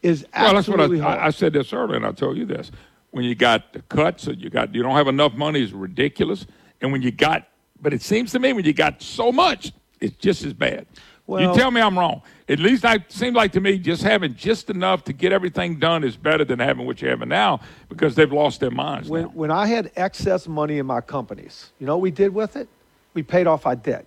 It's 0.04 0.22
well, 0.36 0.54
that's 0.54 0.68
what 0.68 0.80
I, 0.80 0.96
hard. 0.98 1.18
I, 1.18 1.30
said 1.30 1.54
this 1.54 1.72
earlier, 1.72 1.96
and 1.96 2.04
I 2.04 2.12
told 2.12 2.36
you 2.36 2.44
this. 2.44 2.70
When 3.12 3.24
you 3.24 3.34
got 3.34 3.72
the 3.72 3.80
cuts, 3.80 4.28
or 4.28 4.34
you 4.34 4.50
got 4.50 4.74
you 4.74 4.82
don't 4.82 4.94
have 4.94 5.08
enough 5.08 5.32
money 5.32 5.62
is 5.62 5.72
ridiculous. 5.72 6.46
And 6.82 6.92
when 6.92 7.00
you 7.00 7.10
got, 7.10 7.48
but 7.80 7.94
it 7.94 8.02
seems 8.02 8.30
to 8.32 8.38
me 8.38 8.52
when 8.52 8.66
you 8.66 8.74
got 8.74 9.00
so 9.00 9.32
much, 9.32 9.72
it's 10.00 10.16
just 10.16 10.44
as 10.44 10.52
bad. 10.52 10.86
Well- 11.26 11.40
you 11.40 11.58
tell 11.58 11.70
me 11.70 11.80
I'm 11.80 11.98
wrong. 11.98 12.20
At 12.50 12.58
least 12.58 12.84
I 12.84 13.02
seems 13.08 13.34
like 13.34 13.52
to 13.52 13.60
me 13.60 13.78
just 13.78 14.02
having 14.02 14.34
just 14.34 14.68
enough 14.68 15.04
to 15.04 15.14
get 15.14 15.32
everything 15.32 15.78
done 15.78 16.04
is 16.04 16.18
better 16.18 16.44
than 16.44 16.58
having 16.58 16.84
what 16.84 17.00
you're 17.00 17.10
having 17.10 17.30
now 17.30 17.60
because 17.88 18.14
they've 18.14 18.30
lost 18.30 18.60
their 18.60 18.70
minds. 18.70 19.08
when, 19.08 19.22
now. 19.22 19.28
when 19.28 19.50
I 19.50 19.66
had 19.66 19.90
excess 19.96 20.46
money 20.46 20.76
in 20.76 20.84
my 20.84 21.00
companies, 21.00 21.72
you 21.78 21.86
know 21.86 21.96
what 21.96 22.02
we 22.02 22.10
did 22.10 22.34
with 22.34 22.56
it? 22.56 22.68
We 23.14 23.22
paid 23.22 23.46
off 23.46 23.64
our 23.64 23.76
debt. 23.76 24.04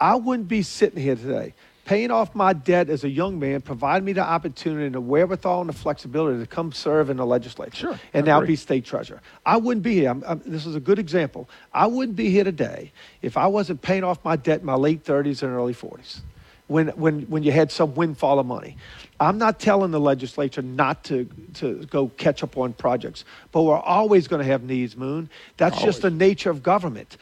I 0.00 0.16
wouldn't 0.16 0.48
be 0.48 0.62
sitting 0.62 1.00
here 1.00 1.14
today. 1.14 1.54
Paying 1.86 2.10
off 2.10 2.34
my 2.34 2.52
debt 2.52 2.90
as 2.90 3.04
a 3.04 3.08
young 3.08 3.38
man 3.38 3.60
provided 3.62 4.04
me 4.04 4.12
the 4.12 4.20
opportunity 4.20 4.86
and 4.86 4.94
the 4.96 5.00
wherewithal 5.00 5.60
and 5.60 5.68
the 5.70 5.72
flexibility 5.72 6.40
to 6.40 6.46
come 6.46 6.72
serve 6.72 7.10
in 7.10 7.16
the 7.16 7.24
legislature 7.24 7.76
Sure, 7.76 8.00
and 8.12 8.28
I 8.28 8.32
now 8.32 8.38
agree. 8.38 8.48
be 8.48 8.56
state 8.56 8.84
treasurer. 8.84 9.22
I 9.46 9.56
wouldn't 9.56 9.84
be 9.84 9.94
here. 9.94 10.10
I'm, 10.10 10.24
I'm- 10.24 10.42
this 10.44 10.66
is 10.66 10.74
a 10.74 10.80
good 10.80 10.98
example. 10.98 11.48
I 11.72 11.86
wouldn't 11.86 12.16
be 12.16 12.28
here 12.28 12.42
today 12.42 12.90
if 13.22 13.36
I 13.36 13.46
wasn't 13.46 13.82
paying 13.82 14.02
off 14.02 14.18
my 14.24 14.34
debt 14.34 14.60
in 14.60 14.66
my 14.66 14.74
late 14.74 15.04
30s 15.04 15.44
and 15.44 15.52
early 15.54 15.74
40s 15.74 16.22
when, 16.66 16.88
when, 16.88 17.22
when 17.22 17.44
you 17.44 17.52
had 17.52 17.70
some 17.70 17.94
windfall 17.94 18.40
of 18.40 18.46
money. 18.46 18.76
I'm 19.20 19.38
not 19.38 19.60
telling 19.60 19.92
the 19.92 20.00
legislature 20.00 20.62
not 20.62 21.04
to, 21.04 21.26
to 21.54 21.84
go 21.86 22.08
catch 22.08 22.42
up 22.42 22.58
on 22.58 22.72
projects, 22.72 23.24
but 23.52 23.62
we're 23.62 23.78
always 23.78 24.26
going 24.26 24.44
to 24.44 24.50
have 24.50 24.64
needs, 24.64 24.96
Moon. 24.96 25.30
That's 25.56 25.80
just 25.80 26.02
the 26.02 26.10
nature 26.10 26.50
of 26.50 26.64
government. 26.64 27.16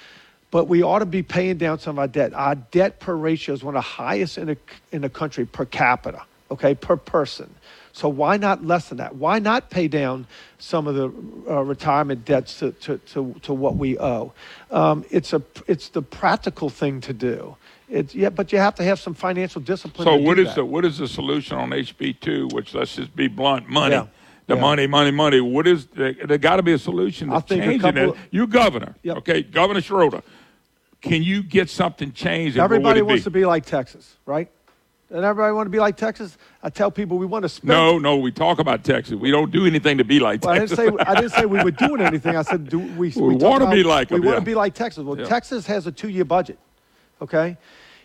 But 0.54 0.68
we 0.68 0.84
ought 0.84 1.00
to 1.00 1.04
be 1.04 1.24
paying 1.24 1.56
down 1.58 1.80
some 1.80 1.96
of 1.96 1.98
our 1.98 2.06
debt. 2.06 2.32
Our 2.32 2.54
debt 2.54 3.00
per 3.00 3.16
ratio 3.16 3.56
is 3.56 3.64
one 3.64 3.74
of 3.74 3.82
the 3.82 3.88
highest 3.88 4.38
in 4.38 4.46
the, 4.46 4.56
in 4.92 5.02
the 5.02 5.08
country 5.08 5.44
per 5.46 5.64
capita, 5.64 6.22
okay, 6.48 6.76
per 6.76 6.96
person. 6.96 7.52
So 7.92 8.08
why 8.08 8.36
not 8.36 8.64
lessen 8.64 8.98
that? 8.98 9.16
Why 9.16 9.40
not 9.40 9.68
pay 9.68 9.88
down 9.88 10.28
some 10.58 10.86
of 10.86 10.94
the 10.94 11.06
uh, 11.52 11.62
retirement 11.64 12.24
debts 12.24 12.60
to, 12.60 12.70
to, 12.70 12.98
to, 12.98 13.34
to 13.42 13.52
what 13.52 13.78
we 13.78 13.98
owe? 13.98 14.32
Um, 14.70 15.04
it's, 15.10 15.32
a, 15.32 15.42
it's 15.66 15.88
the 15.88 16.02
practical 16.02 16.70
thing 16.70 17.00
to 17.00 17.12
do. 17.12 17.56
It's, 17.88 18.14
yeah, 18.14 18.30
but 18.30 18.52
you 18.52 18.58
have 18.58 18.76
to 18.76 18.84
have 18.84 19.00
some 19.00 19.14
financial 19.14 19.60
discipline. 19.60 20.06
So 20.06 20.14
what 20.14 20.38
is 20.38 20.50
that. 20.50 20.54
the 20.54 20.64
what 20.64 20.84
is 20.84 20.98
the 20.98 21.08
solution 21.08 21.58
on 21.58 21.70
HB 21.70 22.20
two? 22.20 22.46
Which 22.52 22.74
let's 22.74 22.94
just 22.94 23.16
be 23.16 23.26
blunt, 23.26 23.68
money. 23.68 23.96
Yeah. 23.96 24.06
The 24.46 24.54
Yeah. 24.54 24.60
money, 24.60 24.86
money, 24.86 25.10
money. 25.10 25.40
What 25.40 25.66
is 25.66 25.86
there? 25.86 26.12
there 26.12 26.38
got 26.38 26.56
to 26.56 26.62
be 26.62 26.74
a 26.74 26.78
solution 26.78 27.28
to 27.30 27.34
I 27.34 27.40
think 27.40 27.62
changing 27.62 27.80
couple 27.80 28.12
it. 28.12 28.18
You 28.30 28.46
governor, 28.46 28.94
okay, 29.04 29.42
Governor 29.42 29.80
Schroder. 29.80 30.22
Can 31.04 31.22
you 31.22 31.42
get 31.42 31.68
something 31.68 32.12
changed? 32.12 32.56
and 32.56 32.62
what 32.62 32.70
would 32.70 32.74
Everybody 32.76 33.02
wants 33.02 33.20
be? 33.20 33.24
to 33.24 33.30
be 33.30 33.44
like 33.46 33.66
Texas, 33.66 34.16
right? 34.24 34.50
And 35.10 35.22
everybody 35.22 35.52
want 35.52 35.66
to 35.66 35.70
be 35.70 35.78
like 35.78 35.96
Texas. 35.98 36.36
I 36.62 36.70
tell 36.70 36.90
people 36.90 37.18
we 37.18 37.26
want 37.26 37.42
to 37.42 37.48
spend. 37.50 37.68
No, 37.68 37.98
no. 37.98 38.16
We 38.16 38.32
talk 38.32 38.58
about 38.58 38.84
Texas. 38.84 39.14
We 39.14 39.30
don't 39.30 39.52
do 39.52 39.66
anything 39.66 39.98
to 39.98 40.04
be 40.04 40.18
like 40.18 40.42
Well, 40.42 40.54
I 40.54 40.60
didn't 40.60 40.70
Texas. 40.70 40.86
say 40.98 41.04
I 41.06 41.14
didn't 41.14 41.30
say 41.32 41.44
we 41.46 41.62
were 41.62 41.70
doing 41.70 42.00
anything. 42.00 42.36
I 42.36 42.42
said 42.42 42.68
do 42.70 42.78
we? 42.78 43.10
We 43.10 43.10
talk 43.38 43.42
wanna 43.42 43.70
be 43.70 43.82
like 43.84 44.10
we 44.10 44.16
them, 44.16 44.24
want 44.26 44.36
yeah. 44.36 44.40
to 44.40 44.44
be 44.46 44.54
like 44.54 44.74
Texas. 44.74 45.04
Well, 45.04 45.18
Yeah. 45.18 45.26
Texas 45.26 45.66
has 45.66 45.86
a 45.86 45.92
two-year 45.92 46.24
budget. 46.24 46.58
Okay, 47.20 47.56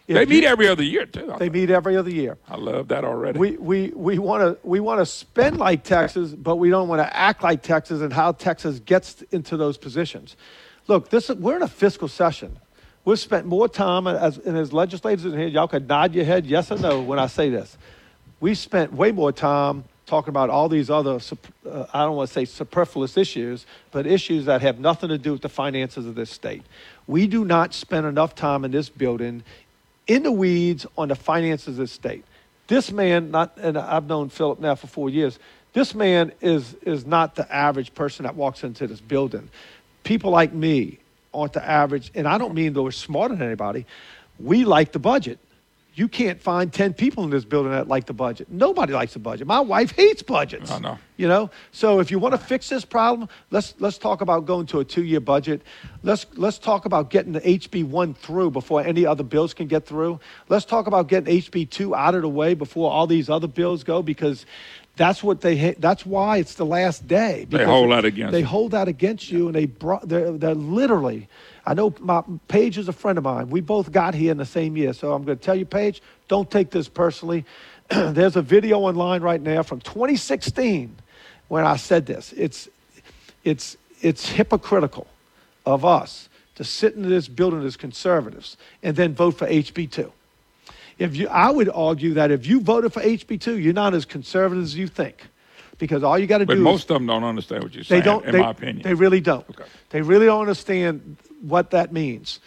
they 0.08 0.26
meet 0.26 0.44
you- 0.44 0.50
every 0.50 0.68
other 0.68 0.84
year 0.84 1.06
too. 1.06 1.34
They 1.40 1.50
meet 1.50 1.70
every 1.70 1.96
other 1.96 2.12
year. 2.12 2.38
I 2.50 2.58
love 2.58 2.90
that 2.90 3.06
already. 3.06 3.40
We 3.40 3.52
we 3.58 3.88
we 3.96 4.20
want 4.20 4.42
to 4.44 4.68
we 4.68 4.82
want 4.82 5.00
to 5.00 5.06
spend 5.06 5.58
like 5.58 5.84
Texas, 5.86 6.32
but 6.36 6.58
we 6.58 6.70
don't 6.70 6.90
want 6.90 7.00
to 7.02 7.16
act 7.18 7.42
like 7.44 7.64
Texas 7.64 8.02
and 8.02 8.12
how 8.12 8.34
Texas 8.34 8.80
gets 8.80 9.22
into 9.32 9.56
those 9.58 9.78
positions. 9.78 10.36
Look, 10.88 11.10
this 11.10 11.30
we're 11.30 11.56
in 11.56 11.62
a 11.64 11.68
fiscal 11.68 12.08
session. 12.10 12.58
We've 13.06 13.20
spent 13.20 13.46
more 13.46 13.68
time 13.68 14.08
as 14.08 14.38
and 14.38 14.58
as 14.58 14.74
legislators 14.74 15.26
in 15.26 15.38
here. 15.38 15.48
Y'all 15.48 15.68
could 15.68 15.88
nod 15.88 16.14
your 16.14 16.26
head 16.26 16.46
yes 16.46 16.72
or 16.72 16.78
no 16.78 17.02
when 17.02 17.20
I 17.20 17.28
say 17.28 17.50
this. 17.50 17.78
We 18.40 18.56
spent 18.56 18.94
way 18.94 19.12
more 19.12 19.32
time 19.32 19.84
talking 20.06 20.30
about 20.30 20.50
all 20.50 20.68
these 20.70 20.90
other, 20.90 21.20
uh, 21.70 21.86
I 21.94 22.04
don't 22.04 22.16
want 22.16 22.30
to 22.30 22.34
say 22.34 22.46
superfluous 22.46 23.16
issues, 23.16 23.66
but 23.92 24.08
issues 24.08 24.46
that 24.46 24.62
have 24.62 24.80
nothing 24.80 25.10
to 25.10 25.18
do 25.18 25.34
with 25.34 25.42
the 25.42 25.50
finances 25.50 26.06
of 26.08 26.16
this 26.16 26.32
state. 26.32 26.64
We 27.06 27.28
do 27.28 27.46
not 27.46 27.74
spend 27.74 28.08
enough 28.08 28.34
time 28.34 28.66
in 28.66 28.72
this 28.72 28.90
building 28.90 29.44
in 30.08 30.24
the 30.24 30.32
weeds 30.32 30.88
on 30.98 31.10
the 31.10 31.16
finances 31.16 31.68
of 31.68 31.76
this 31.78 31.92
state. 31.92 32.26
This 32.68 32.92
man, 32.92 33.32
not, 33.32 33.56
and 33.58 33.78
I've 33.78 34.08
known 34.08 34.30
Philip 34.30 34.60
now 34.60 34.76
for 34.76 34.88
four 34.88 35.10
years. 35.10 35.38
This 35.74 35.94
man 35.94 36.32
is 36.42 36.74
is 36.82 37.06
not 37.06 37.36
the 37.36 37.52
average 37.54 37.94
person 37.94 38.24
that 38.24 38.36
walks 38.36 38.64
into 38.64 38.88
this 38.88 39.02
building. 39.02 39.50
People 40.04 40.32
like 40.32 40.52
me 40.52 40.98
aren't 41.34 41.54
the 41.54 41.68
average, 41.68 42.12
and 42.16 42.28
I 42.28 42.38
don't 42.38 42.54
mean 42.54 42.74
that 42.74 42.82
we're 42.82 42.92
smarter 42.92 43.36
than 43.36 43.46
anybody. 43.46 43.86
We 44.40 44.66
like 44.66 44.92
the 44.92 45.00
budget. 45.00 45.40
You 45.96 46.08
can't 46.08 46.40
find 46.40 46.72
ten 46.72 46.94
people 46.94 47.26
in 47.26 47.30
this 47.30 47.44
building 47.44 47.74
that 47.74 47.90
like 47.90 48.06
the 48.06 48.14
budget. 48.14 48.50
Nobody 48.50 48.94
likes 48.94 49.14
the 49.14 49.20
budget. 49.20 49.48
My 49.48 49.60
wife 49.60 49.92
hates 49.92 50.22
budgets. 50.22 50.72
I 50.72 50.80
know. 50.80 50.98
You 51.18 51.28
know, 51.28 51.50
so 51.74 52.00
if 52.00 52.10
you 52.10 52.20
want 52.20 52.34
to 52.34 52.38
fix 52.38 52.70
this 52.70 52.86
problem, 52.86 53.28
let's 53.52 53.74
let's 53.80 53.98
talk 53.98 54.22
about 54.22 54.46
going 54.46 54.66
to 54.68 54.80
a 54.80 54.86
two-year 54.86 55.20
budget. 55.20 55.62
Let's 56.02 56.26
let's 56.36 56.58
talk 56.58 56.86
about 56.86 57.10
getting 57.10 57.34
the 57.34 57.42
HB 57.42 57.90
one 57.90 58.14
through 58.14 58.52
before 58.52 58.82
any 58.82 59.06
other 59.06 59.24
bills 59.24 59.54
can 59.54 59.68
get 59.68 59.86
through. 59.86 60.22
Let's 60.48 60.64
talk 60.64 60.88
about 60.88 61.10
getting 61.10 61.42
HB 61.42 61.70
two 61.70 61.94
out 61.94 62.16
of 62.16 62.22
the 62.22 62.30
way 62.30 62.54
before 62.54 62.90
all 62.90 63.06
these 63.06 63.30
other 63.30 63.48
bills 63.48 63.84
go 63.84 64.02
because 64.02 64.46
that's 65.00 65.24
what 65.24 65.40
they 65.40 65.58
ha- 65.58 65.76
that's 65.80 66.06
why 66.06 66.38
it's 66.38 66.56
the 66.56 66.66
last 66.66 67.08
day. 67.08 67.48
They 67.50 67.64
hold 67.64 67.92
that 67.94 68.04
against 68.04 68.34
They 68.34 68.42
them. 68.42 68.50
hold 68.50 68.72
that 68.72 68.90
against 68.90 69.32
you, 69.32 69.46
and 69.48 69.56
they 69.56 69.66
brought 69.66 70.08
they're 70.10 70.34
they're 70.34 70.54
literally. 70.54 71.30
I 71.66 71.74
know 71.74 71.96
my 72.00 72.22
Page 72.50 72.78
is 72.78 72.90
a 72.90 72.92
friend 72.94 73.18
of 73.18 73.24
mine. 73.24 73.50
We 73.50 73.62
both 73.62 73.94
got 73.94 74.14
here 74.14 74.30
in 74.30 74.38
the 74.38 74.46
same 74.46 74.76
year, 74.76 74.92
so 74.92 75.14
I'm 75.14 75.24
going 75.24 75.38
to 75.38 75.44
tell 75.44 75.56
you, 75.56 75.66
Page, 75.66 76.02
don't 76.28 76.52
take 76.52 76.72
this 76.72 76.90
personally. 76.90 77.46
There's 77.90 78.36
a 78.36 78.42
video 78.42 78.80
online 78.80 79.22
right 79.22 79.42
now 79.42 79.64
from 79.64 79.80
2016 79.80 80.94
when 81.48 81.66
I 81.66 81.78
said 81.78 82.06
this. 82.06 82.34
It's 82.34 82.68
it's 83.46 83.78
it's 84.02 84.28
hypocritical 84.28 85.08
of 85.66 85.86
us 85.86 86.28
to 86.56 86.66
sit 86.66 86.96
in 86.96 87.08
this 87.08 87.30
building 87.30 87.64
as 87.66 87.78
conservatives 87.78 88.58
and 88.84 88.98
then 88.98 89.14
vote 89.16 89.38
for 89.38 89.48
HB2. 89.48 90.12
If 91.00 91.16
you, 91.16 91.28
I 91.30 91.50
would 91.50 91.70
argue 91.70 92.14
that 92.16 92.30
if 92.30 92.46
you 92.46 92.60
voted 92.60 92.94
for 92.94 93.02
HB 93.02 93.40
two, 93.40 93.58
you're 93.58 93.74
not 93.74 93.94
as 93.94 94.06
conservative 94.06 94.64
as 94.64 94.76
you 94.76 94.88
think, 94.88 95.28
because 95.78 96.04
all 96.04 96.20
you 96.20 96.28
got 96.28 96.40
to 96.40 96.46
do. 96.46 96.56
But 96.56 96.60
most 96.60 96.86
is, 96.86 96.92
of 96.92 96.96
them 96.96 97.08
don't 97.08 97.24
understand 97.24 97.64
what 97.64 97.74
you're 97.74 97.86
saying. 97.86 98.02
they 98.02 98.06
don't. 98.06 98.26
in 98.26 98.34
they, 98.34 98.42
my 98.42 98.52
opinion. 98.52 98.82
they 98.84 98.94
really 98.94 99.22
don't. 99.22 99.46
They 99.90 100.02
really 100.02 100.26
don't 100.26 100.42
understand 100.42 101.18
what 101.42 101.72
that 101.72 101.94
means. 101.94 102.40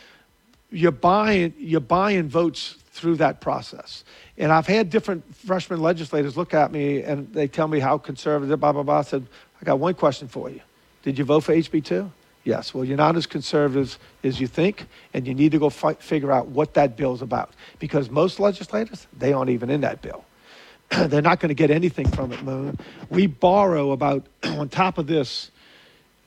You're 0.70 0.92
buying. 0.92 1.54
You're 1.58 1.80
buying 1.80 2.28
votes 2.28 2.76
through 2.92 3.16
that 3.16 3.40
process. 3.40 4.04
And 4.36 4.52
I've 4.52 4.66
had 4.66 4.90
different 4.90 5.34
freshman 5.34 5.80
legislators 5.80 6.36
look 6.36 6.52
at 6.52 6.70
me 6.70 7.02
and 7.02 7.32
they 7.32 7.48
tell 7.48 7.66
me 7.66 7.80
how 7.80 7.96
conservative, 7.96 8.60
blah, 8.60 8.72
blah, 8.72 8.82
blah. 8.82 8.98
I 8.98 9.02
said, 9.02 9.26
I 9.60 9.64
got 9.64 9.78
one 9.78 9.94
question 9.94 10.28
for 10.28 10.50
you. 10.50 10.60
Did 11.02 11.18
you 11.18 11.24
vote 11.24 11.40
for 11.40 11.54
HB2? 11.54 12.10
Yes. 12.44 12.74
Well, 12.74 12.84
you're 12.84 12.96
not 12.96 13.16
as 13.16 13.26
conservative 13.26 13.98
as 14.24 14.40
you 14.40 14.46
think, 14.48 14.86
and 15.14 15.26
you 15.26 15.34
need 15.34 15.52
to 15.52 15.58
go 15.58 15.70
figure 15.70 16.32
out 16.32 16.48
what 16.48 16.74
that 16.74 16.96
bill's 16.96 17.22
about. 17.22 17.50
Because 17.78 18.10
most 18.10 18.40
legislators, 18.40 19.06
they 19.16 19.32
aren't 19.32 19.50
even 19.50 19.70
in 19.70 19.82
that 19.82 20.02
bill. 20.02 20.24
They're 20.90 21.22
not 21.22 21.38
going 21.40 21.50
to 21.50 21.54
get 21.54 21.70
anything 21.70 22.08
from 22.08 22.32
it, 22.32 22.42
Moon. 22.42 22.78
We 23.10 23.26
borrow 23.26 23.92
about, 23.92 24.26
on 24.42 24.68
top 24.68 24.98
of 24.98 25.06
this, 25.06 25.50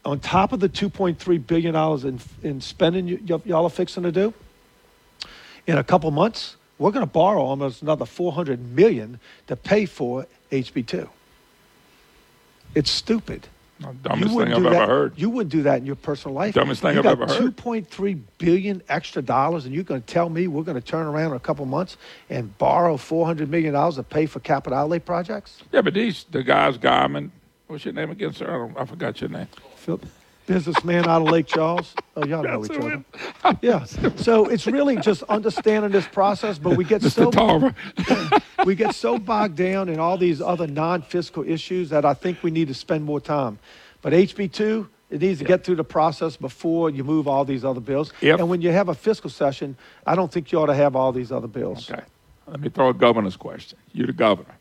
on 0.05 0.19
top 0.19 0.53
of 0.53 0.59
the 0.59 0.69
$2.3 0.69 1.47
billion 1.47 1.75
in, 2.07 2.19
in 2.49 2.61
spending 2.61 3.07
y- 3.07 3.19
y- 3.27 3.41
y'all 3.45 3.65
are 3.65 3.69
fixing 3.69 4.03
to 4.03 4.11
do, 4.11 4.33
in 5.67 5.77
a 5.77 5.83
couple 5.83 6.09
months, 6.11 6.55
we're 6.77 6.91
going 6.91 7.05
to 7.05 7.11
borrow 7.11 7.41
almost 7.41 7.81
another 7.81 8.05
400 8.05 8.73
million 8.73 9.19
to 9.47 9.55
pay 9.55 9.85
for 9.85 10.27
HB2. 10.51 11.09
It's 12.75 12.91
stupid. 12.91 13.47
Dumbest 13.81 14.33
thing 14.33 14.53
I've 14.53 14.65
ever 14.65 14.69
that- 14.69 14.87
heard. 14.87 15.13
You 15.17 15.29
wouldn't 15.29 15.51
do 15.51 15.63
that 15.63 15.79
in 15.79 15.85
your 15.85 15.95
personal 15.95 16.33
life. 16.33 16.53
Dumbest 16.55 16.81
thing 16.81 16.93
you 16.93 16.99
I've 16.99 17.03
got 17.03 17.11
ever 17.21 17.27
heard. 17.27 17.55
2.3 17.57 18.19
billion 18.37 18.81
extra 18.87 19.21
dollars, 19.21 19.65
and 19.65 19.75
you're 19.75 19.83
going 19.83 20.01
to 20.01 20.07
tell 20.07 20.29
me 20.29 20.47
we're 20.47 20.63
going 20.63 20.79
to 20.79 20.85
turn 20.85 21.05
around 21.05 21.31
in 21.31 21.37
a 21.37 21.39
couple 21.41 21.65
months 21.65 21.97
and 22.29 22.57
borrow 22.57 22.95
400 22.95 23.49
million 23.49 23.73
dollars 23.73 23.95
to 23.95 24.03
pay 24.03 24.25
for 24.27 24.39
capital 24.39 24.77
outlay 24.79 24.99
projects? 24.99 25.61
Yeah, 25.71 25.81
but 25.81 25.93
these 25.93 26.25
the 26.31 26.41
guys, 26.43 26.77
Geymann. 26.77 27.31
What's 27.67 27.83
your 27.83 27.93
name 27.95 28.11
again, 28.11 28.31
sir? 28.31 28.45
I, 28.45 28.57
don't, 28.57 28.77
I 28.79 28.85
forgot 28.85 29.19
your 29.19 29.29
name. 29.29 29.47
Phil, 29.75 29.99
businessman 30.45 31.07
out 31.07 31.21
of 31.21 31.29
Lake 31.29 31.47
Charles. 31.47 31.93
Oh, 32.15 32.25
y'all 32.25 32.43
know 32.43 32.63
each 32.63 32.71
other. 32.71 33.03
Yeah. 33.61 33.85
So 33.85 34.45
it's 34.47 34.67
really 34.67 34.97
just 34.97 35.23
understanding 35.23 35.91
this 35.91 36.07
process, 36.07 36.57
but 36.57 36.77
we 36.77 36.83
get 36.83 37.01
so 37.01 37.73
we 38.65 38.75
get 38.75 38.95
so 38.95 39.17
bogged 39.17 39.55
down 39.55 39.89
in 39.89 39.99
all 39.99 40.17
these 40.17 40.41
other 40.41 40.67
non-fiscal 40.67 41.43
issues 41.47 41.89
that 41.89 42.05
I 42.05 42.13
think 42.13 42.43
we 42.43 42.51
need 42.51 42.67
to 42.67 42.73
spend 42.73 43.03
more 43.03 43.19
time. 43.19 43.59
But 44.01 44.13
HB 44.13 44.51
two, 44.51 44.89
it 45.09 45.21
needs 45.21 45.39
to 45.39 45.45
get 45.45 45.63
through 45.63 45.75
the 45.75 45.83
process 45.83 46.35
before 46.35 46.89
you 46.89 47.03
move 47.03 47.27
all 47.27 47.45
these 47.45 47.63
other 47.63 47.81
bills. 47.81 48.11
And 48.21 48.49
when 48.49 48.61
you 48.61 48.71
have 48.71 48.89
a 48.89 48.95
fiscal 48.95 49.29
session, 49.29 49.77
I 50.05 50.15
don't 50.15 50.31
think 50.31 50.51
you 50.51 50.59
ought 50.59 50.67
to 50.67 50.75
have 50.75 50.95
all 50.95 51.11
these 51.11 51.31
other 51.31 51.47
bills. 51.47 51.89
Okay. 51.89 52.03
Let 52.47 52.59
me 52.59 52.69
throw 52.69 52.89
a 52.89 52.93
governor's 52.93 53.37
question. 53.37 53.77
You're 53.93 54.07
the 54.07 54.13
governor. 54.13 54.55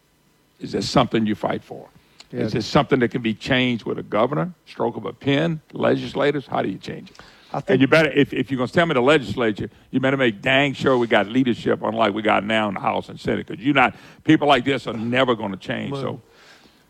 Is 0.60 0.72
there 0.72 0.82
something 0.82 1.26
you 1.26 1.34
fight 1.34 1.62
for? 1.62 1.88
Yeah. 2.34 2.46
Is 2.46 2.52
there 2.52 2.62
something 2.62 2.98
that 2.98 3.08
can 3.12 3.22
be 3.22 3.32
changed 3.32 3.84
with 3.84 3.96
a 3.98 4.02
governor, 4.02 4.52
stroke 4.66 4.96
of 4.96 5.04
a 5.06 5.12
pen, 5.12 5.60
legislators? 5.72 6.48
How 6.48 6.62
do 6.62 6.68
you 6.68 6.78
change 6.78 7.10
it? 7.10 7.20
and 7.68 7.80
you 7.80 7.86
better, 7.86 8.10
if, 8.10 8.32
if 8.32 8.50
you're 8.50 8.58
going 8.58 8.66
to 8.66 8.74
tell 8.74 8.86
me 8.86 8.94
the 8.94 9.00
legislature, 9.00 9.70
you 9.92 10.00
better 10.00 10.16
make 10.16 10.42
dang 10.42 10.72
sure 10.72 10.98
we 10.98 11.06
got 11.06 11.28
leadership, 11.28 11.80
unlike 11.82 12.12
we 12.12 12.22
got 12.22 12.44
now 12.44 12.66
in 12.66 12.74
the 12.74 12.80
House 12.80 13.08
and 13.08 13.20
Senate, 13.20 13.46
because 13.46 13.64
you're 13.64 13.72
not, 13.72 13.94
people 14.24 14.48
like 14.48 14.64
this 14.64 14.88
are 14.88 14.94
never 14.94 15.36
going 15.36 15.52
to 15.52 15.56
change. 15.56 15.94
So, 15.94 16.20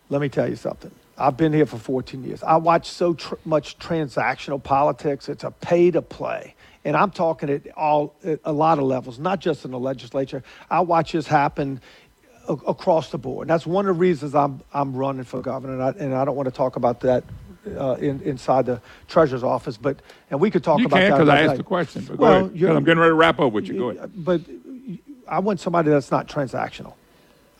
Let 0.09 0.23
me 0.23 0.31
tell 0.31 0.49
you 0.49 0.57
something. 0.57 0.91
I've 1.19 1.37
been 1.37 1.53
here 1.53 1.67
for 1.67 1.77
14 1.77 2.25
years. 2.25 2.43
I 2.43 2.57
watch 2.57 2.89
so 2.89 3.13
tr- 3.13 3.35
much 3.45 3.79
transactional 3.79 4.63
politics. 4.63 5.29
It's 5.29 5.45
a 5.45 5.51
pay 5.51 5.91
to 5.91 6.01
play. 6.01 6.55
And 6.85 6.97
I'm 6.97 7.11
talking 7.11 7.51
at 7.51 7.67
all 7.77 8.15
at 8.25 8.41
a 8.45 8.53
lot 8.53 8.79
of 8.79 8.85
levels, 8.85 9.19
not 9.19 9.41
just 9.41 9.65
in 9.65 9.71
the 9.71 9.79
legislature. 9.79 10.43
I 10.71 10.81
watch 10.81 11.13
this 11.13 11.27
happen 11.27 11.81
across 12.49 13.11
the 13.11 13.19
board. 13.19 13.49
That's 13.49 13.67
one 13.67 13.87
of 13.87 13.95
the 13.95 14.01
reasons 14.01 14.35
I'm 14.35 14.61
I'm 14.73 14.95
running 14.95 15.25
for 15.25 15.41
governor, 15.41 15.75
and 15.75 15.83
I, 15.83 15.89
and 16.05 16.15
I 16.15 16.25
don't 16.25 16.37
want 16.37 16.47
to 16.47 16.55
talk 16.55 16.77
about 16.77 17.01
that 17.01 17.25
uh, 17.77 17.97
in, 18.01 18.21
inside 18.23 18.67
the 18.67 18.81
treasurer's 19.09 19.43
office. 19.43 19.77
But 19.77 20.01
and 20.31 20.41
we 20.41 20.51
could 20.51 20.65
talk 20.65 20.79
you 20.81 20.87
about 20.87 20.97
can 20.97 21.11
that. 21.11 21.19
because 21.19 21.29
I 21.29 21.43
asked 21.43 21.57
the 21.57 21.63
question. 21.63 22.05
But 22.05 22.19
well, 22.19 22.45
I'm 22.47 22.53
getting 22.53 22.99
ready 22.99 23.11
to 23.11 23.15
wrap 23.15 23.41
up 23.41 23.53
with 23.53 23.67
you. 23.67 23.79
Go 23.79 23.91
ahead. 23.91 24.11
but 24.15 24.41
I 25.29 25.39
want 25.39 25.61
somebody 25.61 25.91
that's 25.91 26.11
not 26.11 26.29
transactional. 26.29 26.95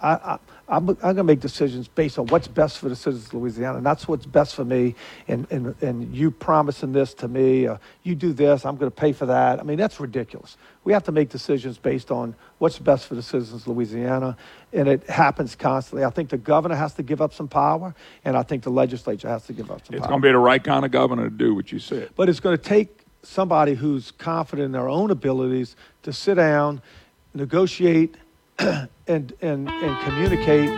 I, 0.01 0.13
I, 0.13 0.39
I'm, 0.67 0.89
I'm 0.89 0.95
going 0.97 1.17
to 1.17 1.25
make 1.25 1.41
decisions 1.41 1.89
based 1.89 2.19
on 2.19 2.27
what's 2.29 2.49
best 2.49 2.79
for 2.79 2.89
the 2.89 2.97
citizens 2.97 3.27
of 3.27 3.35
Louisiana, 3.35 3.77
and 3.77 3.87
that's 3.87 4.09
what's 4.09 4.25
best 4.25 4.55
for 4.55 4.65
me. 4.65 4.95
And, 5.29 5.47
and, 5.51 5.75
and 5.83 6.15
you 6.15 6.31
promising 6.31 6.93
this 6.93 7.13
to 7.15 7.29
me, 7.29 7.67
uh, 7.67 7.77
you 8.03 8.15
do 8.15 8.33
this, 8.33 8.65
I'm 8.65 8.77
going 8.77 8.91
to 8.91 8.97
pay 8.97 9.13
for 9.13 9.27
that. 9.27 9.61
I 9.61 9.63
mean, 9.63 9.77
that's 9.77 10.01
ridiculous. 10.01 10.57
We 10.85 10.95
have 10.95 11.05
to 11.05 11.13
make 11.13 11.29
decisions 11.29 11.77
based 11.77 12.11
on 12.11 12.35
what's 12.59 12.79
best 12.79 13.07
for 13.07 13.15
the 13.15 13.23
citizens 13.23 13.63
of 13.63 13.69
Louisiana, 13.69 14.37
and 14.73 14.89
it 14.89 15.09
happens 15.09 15.55
constantly. 15.55 16.05
I 16.05 16.11
think 16.11 16.31
the 16.31 16.39
governor 16.39 16.77
has 16.77 16.95
to 16.95 17.03
give 17.03 17.21
up 17.21 17.35
some 17.35 17.49
power, 17.49 17.95
and 18.25 18.37
I 18.37 18.43
think 18.43 18.63
the 18.63 18.71
legislature 18.71 19.29
has 19.29 19.45
to 19.47 19.53
give 19.53 19.71
up 19.71 19.85
some 19.85 19.95
It's 19.95 20.01
power. 20.01 20.07
It's 20.07 20.07
going 20.09 20.23
to 20.23 20.29
be 20.29 20.33
the 20.33 20.39
right 20.39 20.65
kind 20.65 20.85
of 20.85 20.91
governor 20.91 21.25
to 21.25 21.37
do 21.37 21.55
what 21.55 21.73
you 21.73 21.79
said. 21.79 22.11
But 22.17 22.31
it's 22.31 22.41
going 22.41 22.57
to 22.57 22.63
take 22.63 23.01
somebody 23.23 23.75
who's 23.75 24.11
confident 24.13 24.67
in 24.67 24.73
their 24.73 24.89
own 24.89 25.11
abilities 25.11 25.77
to 26.05 26.13
sit 26.13 26.35
down, 26.35 26.81
negotiate, 27.35 28.17
and, 28.59 29.33
and, 29.41 29.69
and 29.69 30.05
communicate. 30.05 30.71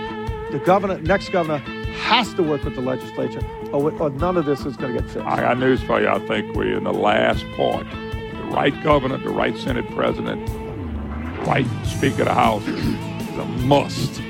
The 0.52 0.60
governor, 0.64 0.98
next 1.00 1.30
governor, 1.30 1.58
has 1.58 2.32
to 2.34 2.42
work 2.42 2.62
with 2.64 2.76
the 2.76 2.80
legislature, 2.80 3.44
or, 3.72 3.90
or 4.00 4.10
none 4.10 4.36
of 4.36 4.44
this 4.44 4.64
is 4.64 4.76
going 4.76 4.94
to 4.94 5.02
get 5.02 5.10
fixed. 5.10 5.26
I 5.26 5.40
got 5.40 5.58
news 5.58 5.82
for 5.82 6.00
you. 6.00 6.08
I 6.08 6.18
think 6.26 6.54
we're 6.54 6.76
in 6.76 6.84
the 6.84 6.92
last 6.92 7.44
part. 7.56 7.84
The 7.90 8.48
right 8.52 8.82
governor, 8.82 9.18
the 9.18 9.30
right 9.30 9.56
Senate 9.56 9.90
president, 9.90 10.46
the 10.46 11.42
right 11.42 11.66
Speaker 11.84 12.22
of 12.22 12.28
the 12.28 12.34
House 12.34 12.66
is 12.66 13.38
a 13.38 13.44
must 13.66 14.22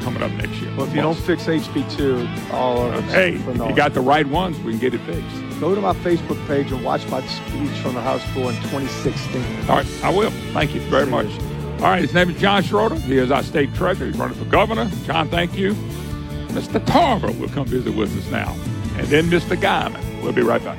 coming 0.00 0.22
up 0.22 0.32
next 0.32 0.60
year. 0.60 0.74
Well, 0.76 0.86
if 0.86 0.94
you 0.94 1.02
don't 1.02 1.18
fix 1.18 1.44
HB 1.44 1.96
two, 1.96 2.28
all 2.52 2.86
of 2.86 3.04
it's 3.04 3.12
Hey, 3.12 3.36
you 3.36 3.76
got 3.76 3.94
the 3.94 4.00
right 4.00 4.26
ones, 4.26 4.58
we 4.60 4.72
can 4.72 4.80
get 4.80 4.94
it 4.94 5.00
fixed. 5.02 5.60
Go 5.60 5.74
to 5.74 5.80
my 5.80 5.92
Facebook 5.94 6.44
page 6.46 6.72
and 6.72 6.82
watch 6.84 7.06
my 7.08 7.24
speech 7.26 7.78
from 7.80 7.94
the 7.94 8.02
House 8.02 8.24
floor 8.32 8.50
in 8.50 8.56
2016. 8.62 9.44
All 9.68 9.76
right, 9.76 10.04
I 10.04 10.10
will. 10.10 10.30
Thank 10.52 10.74
you 10.74 10.80
very 10.82 11.06
much. 11.06 11.28
All 11.80 11.86
right, 11.86 12.02
his 12.02 12.12
name 12.12 12.28
is 12.28 12.38
John 12.38 12.62
Schroder. 12.62 12.96
He 12.96 13.16
is 13.16 13.30
our 13.30 13.42
state 13.42 13.72
treasurer. 13.72 14.08
He's 14.08 14.16
running 14.18 14.36
for 14.36 14.44
governor. 14.44 14.90
John, 15.06 15.30
thank 15.30 15.56
you. 15.56 15.72
Mr. 16.48 16.84
Tarver 16.84 17.32
will 17.32 17.48
come 17.48 17.66
visit 17.66 17.94
with 17.94 18.14
us 18.18 18.30
now. 18.30 18.54
And 18.98 19.06
then 19.06 19.30
Mr. 19.30 19.56
Geymann. 19.56 20.22
We'll 20.22 20.34
be 20.34 20.42
right 20.42 20.62
back. 20.62 20.78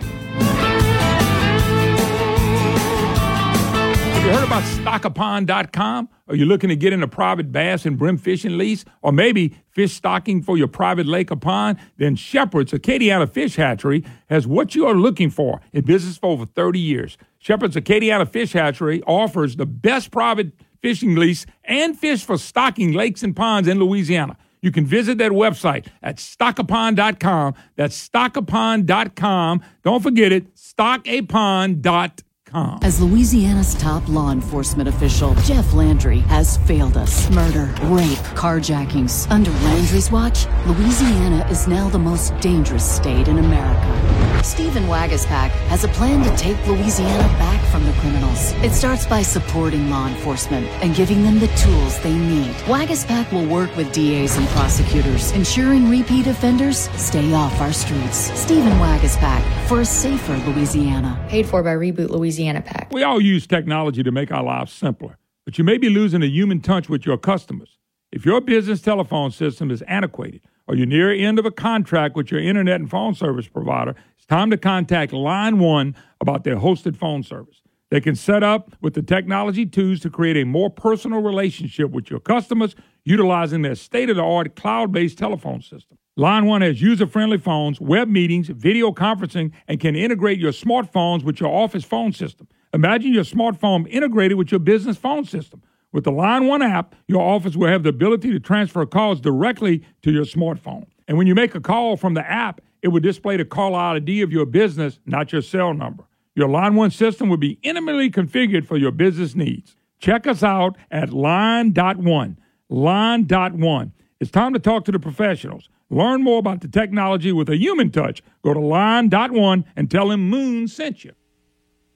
Have 4.14 4.26
you 4.26 4.32
heard 4.32 4.45
about 4.45 4.61
stockapond.com? 4.61 6.10
Are 6.28 6.36
you 6.36 6.45
looking 6.45 6.69
to 6.69 6.76
get 6.76 6.94
in 6.94 7.02
a 7.02 7.07
private 7.07 7.52
bass 7.52 7.88
and 7.88 7.98
brim 7.98 8.19
fishing 8.19 8.60
lease? 8.60 8.86
Or 9.02 9.11
maybe 9.11 9.57
fish 9.72 9.94
stocking 9.94 10.44
for 10.44 10.56
your 10.56 10.68
private 10.68 11.07
lake 11.07 11.32
or 11.32 11.36
pond? 11.36 11.80
Then 11.98 12.15
Shepherd's 12.15 12.73
Acadiana 12.73 13.28
Fish 13.28 13.56
Hatchery 13.56 14.06
has 14.28 14.45
what 14.45 14.76
you 14.76 14.86
are 14.86 14.94
looking 14.94 15.32
for 15.32 15.61
in 15.73 15.84
business 15.84 16.19
for 16.19 16.28
over 16.28 16.45
30 16.45 16.80
years. 16.80 17.18
Shepherd's 17.40 17.76
Acadiana 17.76 18.30
Fish 18.30 18.53
Hatchery 18.53 19.02
offers 19.07 19.56
the 19.56 19.65
best 19.65 20.11
private 20.11 20.52
fishing 20.81 21.15
lease 21.15 21.45
and 21.63 21.97
fish 21.97 22.23
for 22.23 22.37
stocking 22.37 22.91
lakes 22.91 23.23
and 23.23 23.35
ponds 23.35 23.67
in 23.67 23.79
Louisiana. 23.79 24.37
You 24.61 24.71
can 24.71 24.85
visit 24.85 25.17
that 25.17 25.31
website 25.31 25.87
at 26.03 26.17
stockapond.com. 26.17 27.55
That's 27.75 28.09
stockapond.com. 28.09 29.61
Don't 29.83 30.03
forget 30.03 30.31
it, 30.31 30.55
stockapond.com. 30.55 32.30
As 32.53 32.99
Louisiana's 33.02 33.76
top 33.76 34.07
law 34.10 34.32
enforcement 34.32 34.90
official, 34.90 35.36
Jeff 35.36 35.73
Landry 35.73 36.19
has 36.19 36.57
failed 36.57 36.98
us. 36.98 37.30
Murder, 37.30 37.73
rape, 37.84 38.18
carjackings. 38.36 39.30
Under 39.32 39.52
Landry's 39.52 40.11
watch, 40.11 40.48
Louisiana 40.65 41.48
is 41.49 41.68
now 41.68 41.90
the 41.90 41.99
most 41.99 42.38
dangerous 42.40 42.90
state 42.90 43.30
in 43.30 43.38
America. 43.38 44.44
Stephen 44.44 44.84
Waguespack 44.84 45.52
has 45.69 45.84
a 45.84 45.88
plan 45.90 46.23
to 46.23 46.36
take 46.36 46.57
Louisiana 46.68 47.28
back 47.38 47.64
from 47.72 47.86
the 47.86 47.94
criminals. 47.94 48.52
It 48.64 48.72
starts 48.72 49.06
by 49.06 49.22
supporting 49.22 49.90
law 49.90 50.07
enforcement 50.07 50.68
and 50.84 50.95
giving 50.95 51.23
them 51.23 51.40
the 51.40 51.48
tools 51.49 51.99
they 51.99 52.14
need. 52.14 52.52
Waguespack 52.65 53.32
will 53.32 53.45
work 53.45 53.73
with 53.78 53.94
DAs 53.94 54.36
and 54.38 54.48
prosecutors, 54.49 55.32
ensuring 55.32 55.90
repeat 55.90 56.28
offenders 56.28 56.90
stay 56.99 57.34
off 57.34 57.61
our 57.61 57.72
streets. 57.72 58.38
Stephen 58.38 58.73
Waguespack 58.73 59.68
for 59.68 59.82
a 59.82 59.86
safer 59.86 60.36
Louisiana. 60.49 61.23
Paid 61.30 61.45
for 61.45 61.64
by 61.64 61.76
Reboot 61.76 62.10
Louisiana 62.10 62.40
PAC. 62.61 62.91
We 62.91 63.03
all 63.03 63.22
use 63.22 63.47
technology 63.47 64.03
to 64.03 64.11
make 64.11 64.31
our 64.31 64.43
lives 64.43 64.72
simpler, 64.72 65.18
but 65.45 65.57
you 65.57 65.63
may 65.63 65.77
be 65.77 65.89
losing 65.89 66.23
a 66.23 66.27
human 66.27 66.61
touch 66.61 66.89
with 66.89 67.05
your 67.05 67.18
customers. 67.18 67.77
If 68.11 68.26
your 68.26 68.41
business 68.41 68.81
telephone 68.81 69.31
system 69.31 69.72
is 69.72 69.81
antiquated 69.84 70.41
or 70.68 70.76
you're 70.76 70.85
near 70.85 71.11
end 71.11 71.39
of 71.39 71.45
a 71.45 71.51
contract 71.51 72.15
with 72.15 72.31
your 72.31 72.41
internet 72.41 72.81
and 72.81 72.89
phone 72.89 73.15
service 73.15 73.47
provider, 73.47 73.95
it's 74.18 74.26
time 74.26 74.49
to 74.49 74.57
contact 74.57 75.13
Line 75.13 75.59
One 75.59 75.95
about 76.19 76.43
their 76.43 76.57
hosted 76.57 76.97
phone 76.97 77.23
service. 77.23 77.61
They 77.89 78.01
can 78.01 78.15
set 78.15 78.41
up 78.41 78.76
with 78.81 78.93
the 78.93 79.01
technology 79.01 79.65
tools 79.65 79.99
to 80.01 80.09
create 80.09 80.38
a 80.38 80.45
more 80.45 80.69
personal 80.69 81.22
relationship 81.22 81.91
with 81.91 82.09
your 82.09 82.22
customers 82.22 82.76
utilizing 83.03 83.61
their 83.61 83.76
state 83.76 84.09
of 84.09 84.15
the 84.15 84.23
art 84.23 84.55
cloud 84.55 84.91
based 84.91 85.18
telephone 85.18 85.61
system. 85.61 85.97
Line 86.17 86.45
One 86.45 86.61
has 86.61 86.81
user 86.81 87.07
friendly 87.07 87.38
phones, 87.38 87.79
web 87.79 88.09
meetings, 88.09 88.49
video 88.49 88.91
conferencing, 88.91 89.53
and 89.69 89.79
can 89.79 89.95
integrate 89.95 90.39
your 90.39 90.51
smartphones 90.51 91.23
with 91.23 91.39
your 91.39 91.49
office 91.49 91.85
phone 91.85 92.11
system. 92.11 92.49
Imagine 92.73 93.13
your 93.13 93.23
smartphone 93.23 93.88
integrated 93.88 94.38
with 94.38 94.51
your 94.51 94.59
business 94.59 94.97
phone 94.97 95.23
system. 95.23 95.61
With 95.93 96.03
the 96.03 96.11
Line 96.11 96.47
One 96.47 96.61
app, 96.61 96.95
your 97.07 97.21
office 97.21 97.55
will 97.55 97.69
have 97.69 97.83
the 97.83 97.89
ability 97.89 98.31
to 98.31 98.41
transfer 98.41 98.85
calls 98.85 99.21
directly 99.21 99.83
to 100.01 100.11
your 100.11 100.25
smartphone. 100.25 100.85
And 101.07 101.17
when 101.17 101.27
you 101.27 101.35
make 101.35 101.55
a 101.55 101.61
call 101.61 101.95
from 101.95 102.13
the 102.13 102.29
app, 102.29 102.59
it 102.81 102.89
will 102.89 102.99
display 102.99 103.38
the 103.38 103.45
call 103.45 103.73
ID 103.73 104.21
of 104.21 104.33
your 104.33 104.45
business, 104.45 104.99
not 105.05 105.31
your 105.31 105.41
cell 105.41 105.73
number. 105.73 106.03
Your 106.35 106.49
Line 106.49 106.75
One 106.75 106.91
system 106.91 107.29
will 107.29 107.38
be 107.38 107.57
intimately 107.63 108.11
configured 108.11 108.65
for 108.65 108.75
your 108.75 108.91
business 108.91 109.33
needs. 109.33 109.77
Check 109.99 110.27
us 110.27 110.43
out 110.43 110.75
at 110.89 111.13
Line.one. 111.13 112.38
Line.one. 112.67 113.93
It's 114.19 114.31
time 114.31 114.53
to 114.53 114.59
talk 114.59 114.83
to 114.85 114.91
the 114.91 114.99
professionals. 114.99 115.69
Learn 115.91 116.23
more 116.23 116.39
about 116.39 116.61
the 116.61 116.69
technology 116.69 117.34
with 117.34 117.49
a 117.49 117.57
human 117.57 117.91
touch. 117.91 118.23
Go 118.43 118.53
to 118.53 118.59
Line.one 118.59 119.65
and 119.76 119.91
tell 119.91 120.09
him 120.09 120.30
Moon 120.30 120.68
sent 120.69 121.03
you. 121.03 121.11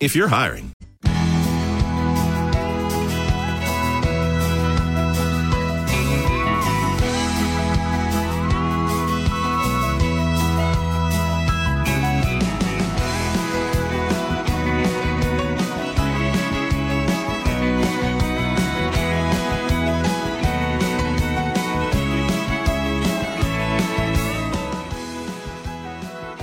If 0.02 0.16
you're 0.16 0.28
hiring, 0.28 0.74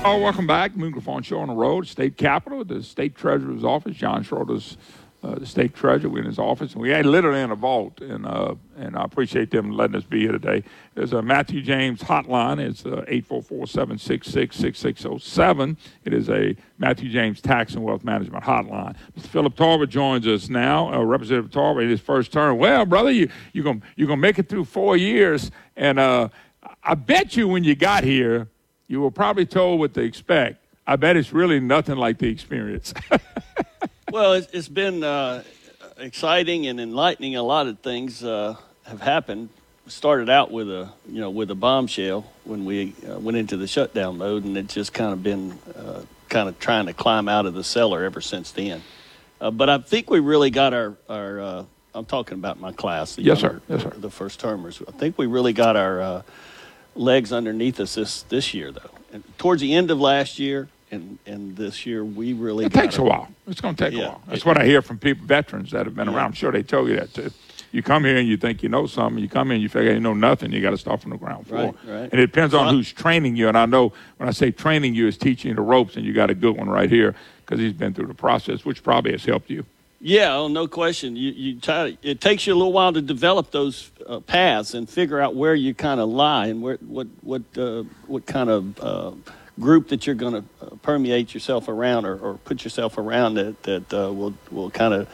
Oh, 0.05 0.19
welcome 0.19 0.49
back. 0.49 0.74
Moon 0.77 0.91
Griffon 0.91 1.23
Show 1.23 1.39
on 1.39 1.47
the 1.47 1.55
road, 1.55 1.87
state 1.87 2.16
capitol, 2.16 2.65
the 2.65 2.83
state 2.83 3.15
treasurer's 3.15 3.62
office. 3.62 3.97
John 3.97 4.24
Schroder's 4.24 4.77
uh, 5.23 5.37
the 5.37 5.47
state 5.47 5.74
treasurer 5.77 6.11
We're 6.11 6.19
in 6.19 6.27
his 6.27 6.41
office, 6.41 6.73
and 6.73 6.83
we 6.83 6.89
had 6.89 7.07
literally 7.07 7.41
in 7.41 7.53
a 7.53 7.55
vault. 7.55 8.01
And 8.01 8.27
uh, 8.27 8.57
and 8.77 8.97
I 8.97 9.05
appreciate 9.05 9.53
them 9.53 9.70
letting 9.70 9.95
us 9.95 10.03
be 10.03 10.23
here 10.23 10.33
today. 10.33 10.65
There's 10.97 11.12
a 11.12 11.23
Matthew 11.23 11.62
James 11.62 12.03
hotline. 12.03 12.59
It's 12.59 12.85
uh, 12.85 13.05
eight 13.07 13.24
four 13.27 13.43
four 13.43 13.69
seven 13.69 13.97
six 13.97 14.27
six 14.27 14.57
six 14.57 14.81
six 14.81 15.03
zero 15.03 15.19
seven. 15.19 15.77
It 16.05 16.12
is 16.12 16.29
a 16.29 16.57
Matthew 16.79 17.09
James 17.09 17.41
Tax 17.41 17.74
and 17.74 17.85
Wealth 17.85 18.03
Management 18.03 18.43
hotline. 18.43 18.97
Mr. 19.16 19.27
Philip 19.29 19.55
Tarver 19.55 19.87
joins 19.87 20.27
us 20.27 20.49
now. 20.49 20.93
Uh, 20.93 21.05
Representative 21.05 21.53
Tarver 21.53 21.83
in 21.83 21.89
his 21.89 22.01
first 22.01 22.33
term. 22.33 22.59
Well, 22.59 22.85
brother, 22.87 23.12
you 23.12 23.31
you 23.53 23.62
gonna 23.62 23.83
you 23.95 24.09
gonna 24.09 24.16
make 24.16 24.41
it 24.41 24.49
through 24.49 24.65
four 24.65 24.97
years, 24.97 25.53
and 25.77 26.01
uh, 26.01 26.29
I 26.83 26.95
bet 26.95 27.37
you 27.37 27.47
when 27.47 27.62
you 27.62 27.77
got 27.77 28.03
here 28.03 28.49
you 28.93 29.01
were 29.01 29.10
probably 29.10 29.47
told 29.47 29.81
what 29.81 29.94
to 29.94 30.02
expect. 30.02 30.62
I 30.86 30.97
bet 30.97 31.16
it's 31.16 31.32
really 31.32 31.60
nothing 31.60 31.97
like 31.97 32.19
the 32.19 32.28
experience. 32.28 32.93
well, 34.12 34.35
it's, 34.35 34.48
it's 34.52 34.69
been 34.69 35.02
uh, 35.02 35.44
exciting 35.97 36.66
and 36.66 36.78
enlightening. 36.78 37.35
A 37.36 37.43
lot 37.43 37.66
of 37.69 37.78
things 37.78 38.23
uh, 38.23 38.55
have 38.85 39.01
happened. 39.01 39.48
We 39.86 39.93
started 39.93 40.28
out 40.28 40.51
with 40.51 40.69
a 40.69 40.93
you 41.09 41.20
know 41.20 41.31
with 41.31 41.51
a 41.51 41.55
bombshell 41.55 42.31
when 42.44 42.66
we 42.66 42.94
uh, 43.09 43.19
went 43.19 43.39
into 43.39 43.56
the 43.56 43.66
shutdown 43.66 44.19
mode, 44.19 44.44
and 44.44 44.59
it's 44.59 44.74
just 44.74 44.93
kind 44.93 45.14
of 45.14 45.23
been 45.23 45.59
uh, 45.74 46.02
kind 46.28 46.51
of 46.51 46.59
trying 46.59 46.85
to 46.85 46.93
climb 46.93 47.31
out 47.31 47.47
of 47.47 47.55
the 47.55 47.64
cellar 47.64 48.05
ever 48.05 48.20
since 48.20 48.51
then. 48.51 48.82
Uh, 49.40 49.51
but 49.51 49.70
I 49.70 49.78
think 49.78 50.10
we 50.10 50.20
really 50.20 50.51
got 50.51 50.74
our 50.74 50.97
our. 51.09 51.40
Uh, 51.40 51.64
I'm 51.94 52.05
talking 52.05 52.36
about 52.36 52.60
my 52.60 52.73
class. 52.73 53.16
yes, 53.16 53.40
younger, 53.40 53.62
sir. 53.69 53.74
Yes, 53.74 53.82
sir. 53.85 53.93
The 53.97 54.10
first 54.10 54.39
termers. 54.39 54.82
I 54.86 54.93
think 54.93 55.16
we 55.16 55.24
really 55.24 55.55
got 55.55 55.77
our 55.77 56.24
legs 56.94 57.32
underneath 57.32 57.81
us 57.81 57.94
this 57.94 58.23
this 58.24 58.55
year 58.55 58.73
though. 58.73 58.90
And 59.12 59.23
towards 59.39 59.60
the 59.60 59.74
end 59.74 59.90
of 59.90 60.01
last 60.01 60.39
year 60.39 60.69
and 60.90 61.19
and 61.27 61.56
this 61.56 61.86
year, 61.86 62.05
we 62.05 62.32
really 62.32 62.66
it 62.66 62.73
takes 62.73 62.98
a 62.98 63.02
while. 63.02 63.28
It's 63.47 63.60
going 63.60 63.74
to 63.74 63.85
take 63.85 63.94
Yeah. 63.94 64.05
a 64.05 64.09
while. 64.09 64.23
That's 64.27 64.44
what 64.44 64.59
I 64.59 64.64
hear 64.64 64.82
from 64.82 64.98
people, 64.98 65.27
veterans 65.27 65.70
that 65.70 65.86
have 65.86 65.94
been 65.94 66.09
Yeah. 66.09 66.16
around. 66.16 66.27
I'm 66.27 66.32
sure 66.32 66.52
they 66.52 66.62
tell 66.62 66.89
you 66.89 66.97
that 66.97 67.12
too. 67.14 67.31
You 67.74 67.82
come 67.82 68.05
here 68.05 68.19
and 68.19 68.28
you 68.28 68.36
think 68.36 68.62
you 68.62 68.69
know 68.69 68.86
something. 68.86 69.23
You 69.23 69.31
come 69.31 69.51
in, 69.51 69.55
and 69.55 69.62
you 69.62 69.70
figure 69.70 69.93
you 69.94 70.01
know 70.01 70.12
nothing. 70.12 70.52
You 70.52 70.60
got 70.60 70.73
to 70.73 70.77
start 70.78 71.01
from 71.01 71.10
the 71.10 71.16
ground 71.16 71.47
floor. 71.47 71.74
Right, 71.86 72.01
right. 72.01 72.09
And 72.12 72.20
it 72.20 72.27
depends 72.27 72.52
So 72.52 72.59
on 72.60 72.74
who's 72.74 72.93
training 72.93 73.35
you. 73.36 73.48
And 73.48 73.56
I 73.56 73.64
know 73.64 73.94
when 74.19 74.28
I 74.28 74.32
say 74.32 74.51
training 74.51 74.94
you 74.94 75.06
is 75.06 75.16
teaching 75.16 75.48
you 75.48 75.55
the 75.55 75.62
ropes, 75.62 75.97
and 75.97 76.05
you 76.05 76.12
got 76.12 76.28
a 76.28 76.35
good 76.35 76.55
one 76.55 76.69
right 76.69 76.90
here 76.90 77.14
because 77.47 77.60
he's 77.60 77.73
been 77.73 77.94
through 77.94 78.09
the 78.09 78.14
process, 78.14 78.66
which 78.66 78.82
probably 78.82 79.12
has 79.12 79.24
helped 79.24 79.48
you. 79.48 79.64
Yeah, 80.05 80.35
oh, 80.35 80.49
no 80.49 80.66
question. 80.66 81.15
You, 81.15 81.31
you 81.31 81.61
try, 81.61 81.97
it 82.03 82.20
takes 82.20 82.45
you 82.45 82.55
a 82.55 82.57
little 82.57 82.73
while 82.73 82.93
to 82.93 83.01
develop 83.01 83.53
those 83.53 83.93
uh, 84.05 84.19
paths 84.19 84.74
and 84.74 84.91
figure 84.91 85.20
out 85.20 85.37
where 85.37 85.55
you 85.55 85.74
kind 85.74 86.01
of 86.01 86.09
lie 86.09 86.49
and 86.49 86.61
where 86.61 86.77
what 86.79 87.07
what 87.20 87.43
uh, 87.57 87.85
what 88.09 88.27
kind 88.27 88.51
of 88.51 88.81
uh, 88.81 89.12
group 89.61 89.89
that 89.89 90.05
you're 90.05 90.16
going 90.16 90.33
to 90.33 90.45
uh, 90.61 90.70
permeate 90.83 91.35
yourself 91.35 91.69
around 91.69 92.05
or, 92.05 92.19
or 92.19 92.35
put 92.39 92.65
yourself 92.65 92.99
around 92.99 93.35
that 93.35 93.62
that 93.62 93.95
uh, 93.95 94.12
will 94.12 94.35
will 94.51 94.70
kind 94.70 94.93
of 94.93 95.09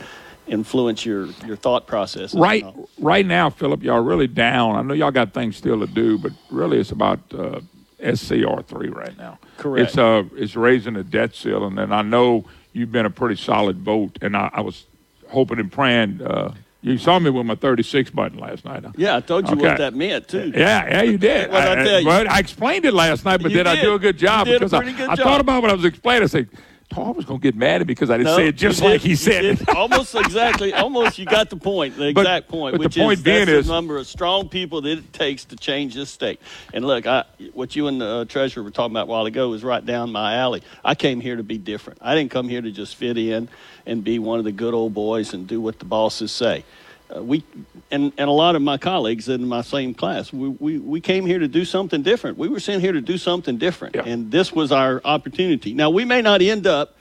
influence 0.47 1.05
your 1.05 1.27
your 1.45 1.57
thought 1.57 1.87
process. 1.87 2.35
Right, 2.35 2.65
right 2.99 3.27
now, 3.27 3.51
Philip, 3.51 3.83
y'all 3.83 4.01
really 4.01 4.27
down. 4.27 4.77
I 4.77 4.81
know 4.81 4.95
y'all 4.95 5.11
got 5.11 5.35
things 5.35 5.59
still 5.59 5.81
to 5.81 5.87
do, 5.87 6.17
but 6.17 6.33
really, 6.51 6.79
it's 6.79 6.93
about 6.93 7.21
uh, 7.35 7.61
SCR 8.03 8.63
three 8.63 8.89
right 8.89 9.17
now. 9.19 9.39
Correct. 9.59 9.91
It's 9.91 9.99
uh, 9.99 10.25
it's 10.35 10.57
raising 10.57 10.95
the 10.95 11.05
debt 11.05 11.35
ceiling, 11.35 11.79
and 11.79 11.95
I 11.95 12.01
know 12.01 12.47
you've 12.79 12.93
been 12.93 13.07
a 13.07 13.11
pretty 13.11 13.37
solid 13.37 13.79
vote, 13.81 14.19
and 14.23 14.37
I, 14.37 14.51
I 14.53 14.61
was 14.61 14.87
hoping 15.29 15.59
and 15.59 15.71
praying. 15.71 16.23
Uh, 16.23 16.55
you 16.81 16.97
saw 16.97 17.19
me 17.19 17.29
with 17.29 17.45
my 17.45 17.57
36 17.57 18.11
button 18.11 18.39
last 18.39 18.65
night. 18.65 18.85
Huh? 18.85 18.93
Yeah, 18.97 19.17
I 19.17 19.21
told 19.21 19.49
you 19.49 19.55
Okay. 19.55 19.63
what 19.69 19.79
that 19.79 19.95
meant 19.95 20.29
too. 20.29 20.53
Yeah, 20.55 20.87
yeah, 20.89 21.03
you 21.03 21.19
did. 21.19 21.51
I 21.53 21.75
tell 21.85 22.01
you? 22.01 22.09
I 22.09 22.39
explained 22.39 22.85
it 22.85 22.95
last 22.95 23.25
night, 23.25 23.43
but 23.43 23.51
You 23.51 23.57
did, 23.59 23.67
I 23.67 23.81
do 23.81 23.95
a 23.95 23.99
good 23.99 24.17
job? 24.17 24.47
Did 24.47 24.61
because 24.61 24.73
I, 24.73 24.85
good 24.85 25.01
I 25.09 25.17
job. 25.17 25.25
thought 25.27 25.41
about 25.41 25.61
what 25.63 25.71
I 25.73 25.75
was 25.75 25.85
explaining. 25.85 26.23
I 26.23 26.27
said, 26.27 26.49
Tom 26.91 27.15
was 27.15 27.27
going 27.27 27.39
to 27.39 27.43
get 27.43 27.55
mad 27.55 27.81
at 27.83 27.87
me 27.87 27.93
because 27.93 28.09
I 28.09 28.17
didn't 28.17 28.29
No, 28.33 28.37
say 28.37 28.49
it 28.49 28.57
just 28.57 28.81
did- 28.81 28.89
like 28.89 29.01
he 29.03 29.15
said 29.15 29.45
it. 29.45 29.69
almost 29.77 30.15
exactly. 30.15 30.73
Almost, 30.73 31.19
you 31.19 31.27
got 31.27 31.51
the 31.51 31.57
point. 31.57 31.97
The 31.99 32.13
But- 32.15 32.21
exact 32.23 32.49
point. 32.49 32.73
but 32.73 32.79
the 32.81 32.85
which 32.87 32.97
point 32.97 33.19
is 33.19 33.23
being 33.25 33.49
is- 33.49 33.67
the 33.67 33.73
number 33.75 33.99
of 33.99 34.07
strong 34.07 34.49
people 34.49 34.81
that 34.81 34.99
it 34.99 35.13
takes 35.13 35.45
to 35.47 35.57
change 35.57 35.95
this 35.95 36.09
state. 36.09 36.41
And 36.73 36.87
look, 36.87 37.07
I, 37.07 37.25
what 37.53 37.77
you 37.77 37.89
and 37.89 38.01
the 38.01 38.07
uh, 38.07 38.25
treasurer 38.25 38.63
were 38.63 38.71
talking 38.71 38.93
about 38.95 39.03
a 39.03 39.11
while 39.11 39.27
ago 39.27 39.51
was 39.51 39.63
right 39.63 39.85
down 39.85 40.11
my 40.13 40.37
alley. 40.37 40.63
I 40.83 40.95
came 40.95 41.21
here 41.21 41.37
to 41.37 41.43
be 41.43 41.59
different. 41.59 41.99
I 42.03 42.15
didn't 42.15 42.31
come 42.31 42.49
here 42.49 42.63
to 42.63 42.71
just 42.71 42.97
fit 42.97 43.19
in 43.19 43.49
and 43.85 44.03
be 44.03 44.19
one 44.19 44.39
of 44.39 44.47
the 44.47 44.53
good 44.53 44.73
old 44.73 44.95
boys 44.95 45.35
and 45.35 45.47
do 45.47 45.61
what 45.61 45.79
the 45.81 45.85
bosses 45.85 46.33
say. 46.33 46.65
Uh, 47.15 47.23
we 47.23 47.43
and, 47.91 48.13
and 48.19 48.29
a 48.29 48.33
lot 48.33 48.55
of 48.55 48.63
my 48.63 48.77
colleagues 48.77 49.29
in 49.29 49.47
my 49.47 49.63
same 49.63 49.95
class, 49.95 50.33
we, 50.33 50.49
we, 50.49 50.79
we 50.79 51.01
came 51.01 51.25
here 51.25 51.39
to 51.39 51.49
do 51.49 51.65
something 51.65 52.03
different. 52.03 52.37
We 52.37 52.49
were 52.49 52.61
sent 52.61 52.83
here 52.83 52.93
to 52.93 53.01
do 53.01 53.17
something 53.17 53.57
different, 53.57 53.97
and 53.97 54.31
this 54.31 54.53
was 54.53 54.73
our 54.73 55.01
opportunity. 55.05 55.73
Now 55.73 55.91
we 55.91 56.05
may 56.05 56.21
not 56.21 56.43
end 56.43 56.67
up 56.67 56.97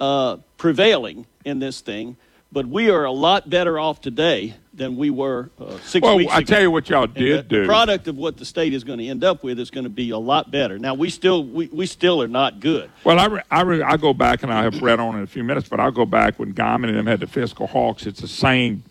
uh, 0.00 0.38
prevailing 0.56 1.26
in 1.44 1.58
this 1.58 1.80
thing, 1.82 2.16
but 2.50 2.66
we 2.66 2.90
are 2.90 3.04
a 3.04 3.12
lot 3.12 3.50
better 3.50 3.78
off 3.78 4.00
today 4.00 4.54
than 4.72 4.96
we 4.96 5.10
were 5.10 5.50
uh, 5.58 5.78
six 5.78 6.02
Well, 6.02 6.16
weeks 6.16 6.32
I 6.32 6.38
ago. 6.38 6.46
tell 6.46 6.62
you 6.62 6.70
what 6.70 6.88
y'all 6.88 7.06
did 7.06 7.38
the, 7.38 7.56
do. 7.56 7.60
The 7.62 7.66
product 7.66 8.08
of 8.08 8.16
what 8.16 8.36
the 8.36 8.44
state 8.44 8.72
is 8.72 8.84
going 8.84 8.98
to 8.98 9.06
end 9.06 9.24
up 9.24 9.42
with 9.42 9.58
is 9.58 9.70
going 9.70 9.84
to 9.84 9.90
be 9.90 10.10
a 10.10 10.18
lot 10.18 10.50
better. 10.50 10.78
Now 10.78 10.94
we 10.94 11.10
still 11.10 11.44
we, 11.44 11.66
we 11.66 11.86
still 11.86 12.22
are 12.22 12.28
not 12.28 12.60
good. 12.60 12.90
Well, 13.04 13.18
I, 13.18 13.26
re, 13.26 13.40
I, 13.50 13.60
re, 13.62 13.82
I 13.82 13.96
go 13.96 14.14
back 14.14 14.42
and 14.42 14.52
I 14.52 14.62
have 14.62 14.78
Brett 14.78 15.00
on 15.00 15.16
in 15.16 15.22
a 15.22 15.26
few 15.26 15.44
minutes, 15.44 15.68
but 15.68 15.80
I'll 15.80 15.90
go 15.90 16.06
back 16.06 16.38
when 16.38 16.54
Geymann 16.54 16.88
and 16.88 16.96
them 16.96 17.06
had 17.06 17.20
the 17.20 17.26
fiscal 17.26 17.66
hawks. 17.66 18.06
It's 18.06 18.20
the 18.20 18.28
same 18.28 18.84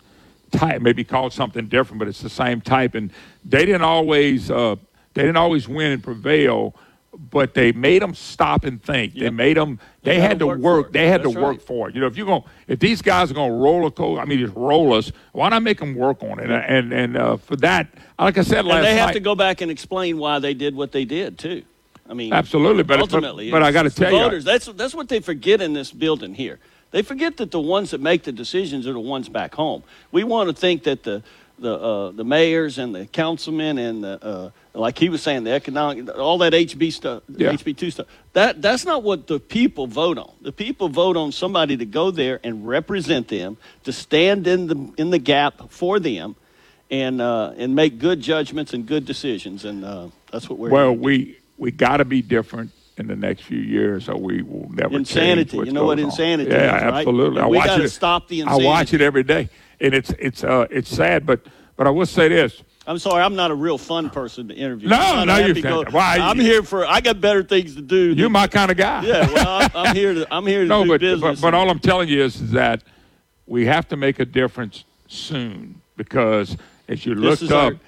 type, 0.50 0.82
maybe 0.82 1.04
called 1.04 1.32
something 1.32 1.66
different, 1.68 1.98
but 1.98 2.08
it's 2.08 2.20
the 2.20 2.30
same 2.30 2.60
type. 2.60 2.94
And 2.94 3.12
they 3.44 3.64
didn't 3.66 3.82
always 3.82 4.50
uh, 4.50 4.76
they 5.14 5.22
didn't 5.22 5.36
always 5.36 5.68
win 5.68 5.92
and 5.92 6.02
prevail, 6.02 6.74
but 7.30 7.54
they 7.54 7.72
made 7.72 8.02
them 8.02 8.14
stop 8.14 8.64
and 8.64 8.82
think. 8.82 9.14
They 9.14 9.30
made 9.30 9.56
them. 9.56 9.78
They, 10.02 10.20
had 10.20 10.38
gotta 10.38 10.46
work 10.46 10.58
work. 10.60 10.92
They 10.92 11.08
had 11.08 11.22
That's 11.22 11.34
to 11.34 11.40
work 11.40 11.50
right. 11.52 11.62
for 11.62 11.88
it. 11.88 11.94
You 11.94 12.00
know, 12.02 12.06
if 12.06 12.16
you're 12.16 12.26
going, 12.26 12.44
if 12.68 12.78
these 12.78 13.02
guys 13.02 13.30
are 13.30 13.34
going 13.34 13.50
to 13.50 13.56
roller 13.56 13.90
coaster, 13.90 14.20
I 14.20 14.24
mean, 14.24 14.38
just 14.38 14.54
roll 14.54 14.92
us. 14.92 15.10
Why 15.32 15.48
not 15.48 15.62
make 15.62 15.78
them 15.78 15.94
work 15.94 16.22
on 16.22 16.38
it? 16.38 16.50
And 16.50 16.92
and 16.92 17.16
uh, 17.16 17.36
for 17.38 17.56
that, 17.56 17.88
like 18.18 18.38
I 18.38 18.42
said 18.42 18.64
last 18.64 18.76
and 18.76 18.84
they 18.86 18.94
have 18.94 19.08
night, 19.08 19.12
to 19.14 19.20
go 19.20 19.34
back 19.34 19.60
and 19.62 19.70
explain 19.70 20.18
why 20.18 20.38
they 20.38 20.54
did 20.54 20.74
what 20.76 20.92
they 20.92 21.04
did 21.04 21.38
too. 21.38 21.62
I 22.08 22.14
mean, 22.14 22.32
Absolutely, 22.32 22.84
but- 22.84 23.00
but- 23.00 23.00
ultimately, 23.00 23.50
but 23.50 23.62
I 23.64 23.72
gotta 23.72 23.88
the 23.88 23.94
tell 23.94 24.12
you- 24.12 24.18
voters. 24.18 24.44
That's 24.44 24.66
that's 24.66 24.94
what 24.94 25.08
they 25.08 25.20
forget 25.20 25.60
in 25.60 25.72
this 25.72 25.90
building 25.90 26.34
here. 26.34 26.60
They 26.90 27.02
forget 27.02 27.36
that 27.38 27.50
the 27.50 27.60
ones 27.60 27.90
that 27.90 28.00
make 28.00 28.22
the 28.22 28.32
decisions 28.32 28.86
are 28.86 28.92
the 28.92 29.00
ones 29.00 29.28
back 29.28 29.54
home. 29.54 29.82
We 30.12 30.24
want 30.24 30.48
to 30.48 30.54
think 30.54 30.84
that 30.84 31.02
the 31.02 31.22
the 31.58 31.74
uh, 31.74 32.10
the 32.10 32.24
mayors 32.24 32.78
and 32.78 32.94
the 32.94 33.06
councilmen 33.06 33.78
and 33.78 34.04
the 34.04 34.24
uh, 34.24 34.50
like 34.74 34.98
he 34.98 35.08
was 35.08 35.22
saying 35.22 35.44
the 35.44 35.52
economic 35.52 36.08
all 36.16 36.38
that 36.38 36.52
HB 36.52 36.92
stuff 36.92 37.22
Yeah. 37.28 37.52
HB 37.52 37.76
two 37.76 37.90
stuff 37.90 38.06
that 38.34 38.60
that's 38.60 38.84
not 38.84 39.02
what 39.02 39.26
the 39.26 39.40
people 39.40 39.86
vote 39.86 40.18
on. 40.18 40.32
The 40.42 40.52
people 40.52 40.88
vote 40.88 41.16
on 41.16 41.32
somebody 41.32 41.76
to 41.78 41.86
go 41.86 42.10
there 42.10 42.40
and 42.44 42.66
represent 42.68 43.28
them 43.28 43.56
to 43.84 43.92
stand 43.92 44.46
in 44.46 44.66
the 44.66 44.92
in 44.98 45.10
the 45.10 45.18
gap 45.18 45.70
for 45.70 45.98
them 45.98 46.36
and 46.90 47.20
uh, 47.20 47.54
and 47.56 47.74
make 47.74 47.98
good 47.98 48.20
judgments 48.20 48.74
and 48.74 48.86
good 48.86 49.06
decisions 49.06 49.64
and 49.64 49.84
uh, 49.84 50.08
that's 50.30 50.48
what 50.50 50.58
we're 50.58 50.70
Well, 50.70 50.92
we 50.92 51.38
we 51.56 51.70
got 51.70 51.98
to 51.98 52.04
be 52.04 52.20
different 52.20 52.70
in 52.98 53.06
the 53.06 53.16
next 53.16 53.42
few 53.42 53.58
years, 53.58 54.08
or 54.08 54.16
we 54.16 54.42
will 54.42 54.68
never 54.72 54.96
Insanity. 54.96 55.58
You 55.58 55.72
know 55.72 55.84
what 55.84 55.96
goes 55.98 56.04
on. 56.04 56.10
insanity 56.10 56.50
yeah, 56.50 56.76
is, 56.76 56.82
right? 56.84 56.94
absolutely. 57.06 57.40
I 57.42 57.46
We 57.46 57.56
watch 57.58 57.78
it. 57.80 57.88
stop 57.90 58.28
the 58.28 58.40
insanity. 58.40 58.64
I 58.64 58.68
watch 58.68 58.94
it 58.94 59.00
every 59.00 59.22
day, 59.22 59.48
and 59.80 59.94
it's 59.94 60.10
it's 60.18 60.42
uh 60.44 60.66
it's 60.70 60.88
sad, 60.94 61.26
but 61.26 61.40
but 61.76 61.86
I 61.86 61.90
will 61.90 62.06
say 62.06 62.28
this. 62.28 62.62
I'm 62.88 62.98
sorry, 62.98 63.22
I'm 63.22 63.34
not 63.34 63.50
a 63.50 63.54
real 63.54 63.78
fun 63.78 64.10
person 64.10 64.46
to 64.48 64.54
interview. 64.54 64.88
No, 64.88 64.96
I'm 64.96 65.26
no, 65.26 65.36
you're 65.38 65.48
happy-go- 65.48 65.84
why, 65.90 66.18
I'm 66.20 66.36
you- 66.38 66.44
here 66.44 66.62
for. 66.62 66.86
I 66.86 67.00
got 67.00 67.20
better 67.20 67.42
things 67.42 67.74
to 67.74 67.82
do. 67.82 68.12
You're 68.14 68.30
my 68.30 68.46
kind 68.46 68.70
of 68.70 68.76
guy. 68.76 69.04
Yeah, 69.04 69.30
well, 69.32 69.62
I'm, 69.62 69.70
I'm 69.88 69.94
here 69.96 70.14
to. 70.14 70.26
I'm 70.32 70.46
here 70.46 70.62
to 70.62 70.66
no, 70.68 70.84
do 70.84 70.90
but, 70.90 71.00
business. 71.00 71.40
but 71.40 71.50
but 71.50 71.54
all 71.54 71.68
I'm 71.68 71.80
telling 71.80 72.08
you 72.08 72.22
is, 72.22 72.40
is 72.40 72.52
that 72.52 72.82
we 73.46 73.66
have 73.66 73.88
to 73.88 73.96
make 73.96 74.20
a 74.20 74.24
difference 74.24 74.84
soon 75.08 75.80
because 75.96 76.56
as 76.88 77.04
you 77.04 77.14
This 77.16 77.42
looked 77.42 77.52
up, 77.52 77.72
our- 77.74 77.78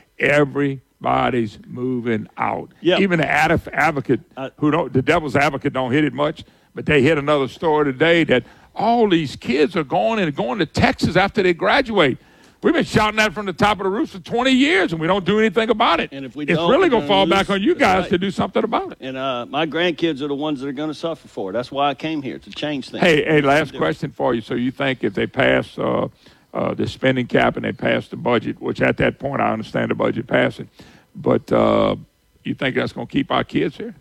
everybody's 1.00 1.58
moving 1.66 2.28
out. 2.36 2.70
Yeah. 2.80 2.98
Even 2.98 3.20
the 3.20 3.28
adv- 3.28 3.68
advocate, 3.72 4.20
who 4.56 4.70
don't, 4.70 4.92
the 4.92 5.02
devil's 5.02 5.36
advocate 5.36 5.72
don't 5.72 5.92
hit 5.92 6.04
it 6.04 6.12
much, 6.12 6.44
but 6.74 6.86
they 6.86 7.02
hit 7.02 7.18
another 7.18 7.48
story 7.48 7.92
today 7.92 8.24
that 8.24 8.44
all 8.74 9.08
these 9.08 9.36
kids 9.36 9.76
are 9.76 9.84
going 9.84 10.20
and 10.20 10.34
going 10.34 10.58
to 10.58 10.66
Texas 10.66 11.16
after 11.16 11.42
they 11.42 11.54
graduate. 11.54 12.18
We've 12.60 12.74
been 12.74 12.84
shouting 12.84 13.18
that 13.18 13.32
from 13.32 13.46
the 13.46 13.52
top 13.52 13.78
of 13.78 13.84
the 13.84 13.90
roof 13.90 14.10
for 14.10 14.18
20 14.18 14.50
years, 14.50 14.90
and 14.90 15.00
we 15.00 15.06
don't 15.06 15.24
do 15.24 15.38
anything 15.38 15.70
about 15.70 16.00
it. 16.00 16.10
And 16.10 16.26
if 16.26 16.34
we 16.34 16.44
it's 16.44 16.58
really 16.58 16.88
going 16.88 17.02
to 17.02 17.08
fall 17.08 17.24
lose. 17.24 17.30
back 17.30 17.50
on 17.50 17.62
you 17.62 17.76
guys 17.76 18.02
right. 18.02 18.10
to 18.10 18.18
do 18.18 18.32
something 18.32 18.64
about 18.64 18.90
it. 18.92 18.98
And 19.00 19.16
uh, 19.16 19.46
my 19.46 19.64
grandkids 19.64 20.22
are 20.22 20.26
the 20.26 20.34
ones 20.34 20.60
that 20.60 20.68
are 20.68 20.72
going 20.72 20.88
to 20.88 20.94
suffer 20.94 21.28
for 21.28 21.50
it. 21.50 21.52
That's 21.52 21.70
why 21.70 21.90
I 21.90 21.94
came 21.94 22.20
here 22.20 22.40
to 22.40 22.50
change 22.50 22.90
things. 22.90 23.04
Hey, 23.04 23.22
hey, 23.22 23.42
last 23.42 23.76
question 23.76 24.10
for 24.10 24.34
you. 24.34 24.40
So 24.40 24.54
you 24.54 24.72
think 24.72 25.04
if 25.04 25.14
they 25.14 25.28
pass 25.28 25.78
uh, 25.78 26.08
uh, 26.54 26.74
the 26.74 26.86
spending 26.86 27.26
cap 27.26 27.56
and 27.56 27.64
they 27.64 27.72
pass 27.72 28.08
the 28.08 28.16
budget, 28.16 28.60
which 28.60 28.80
at 28.80 28.96
that 28.98 29.18
point 29.18 29.40
I 29.40 29.52
understand 29.52 29.90
the 29.90 29.94
budget 29.94 30.26
passing, 30.26 30.68
but 31.14 31.50
uh, 31.52 31.96
you 32.44 32.54
think 32.54 32.76
that's 32.76 32.92
going 32.92 33.06
to 33.06 33.12
keep 33.12 33.30
our 33.30 33.44
kids 33.44 33.76
here? 33.76 33.94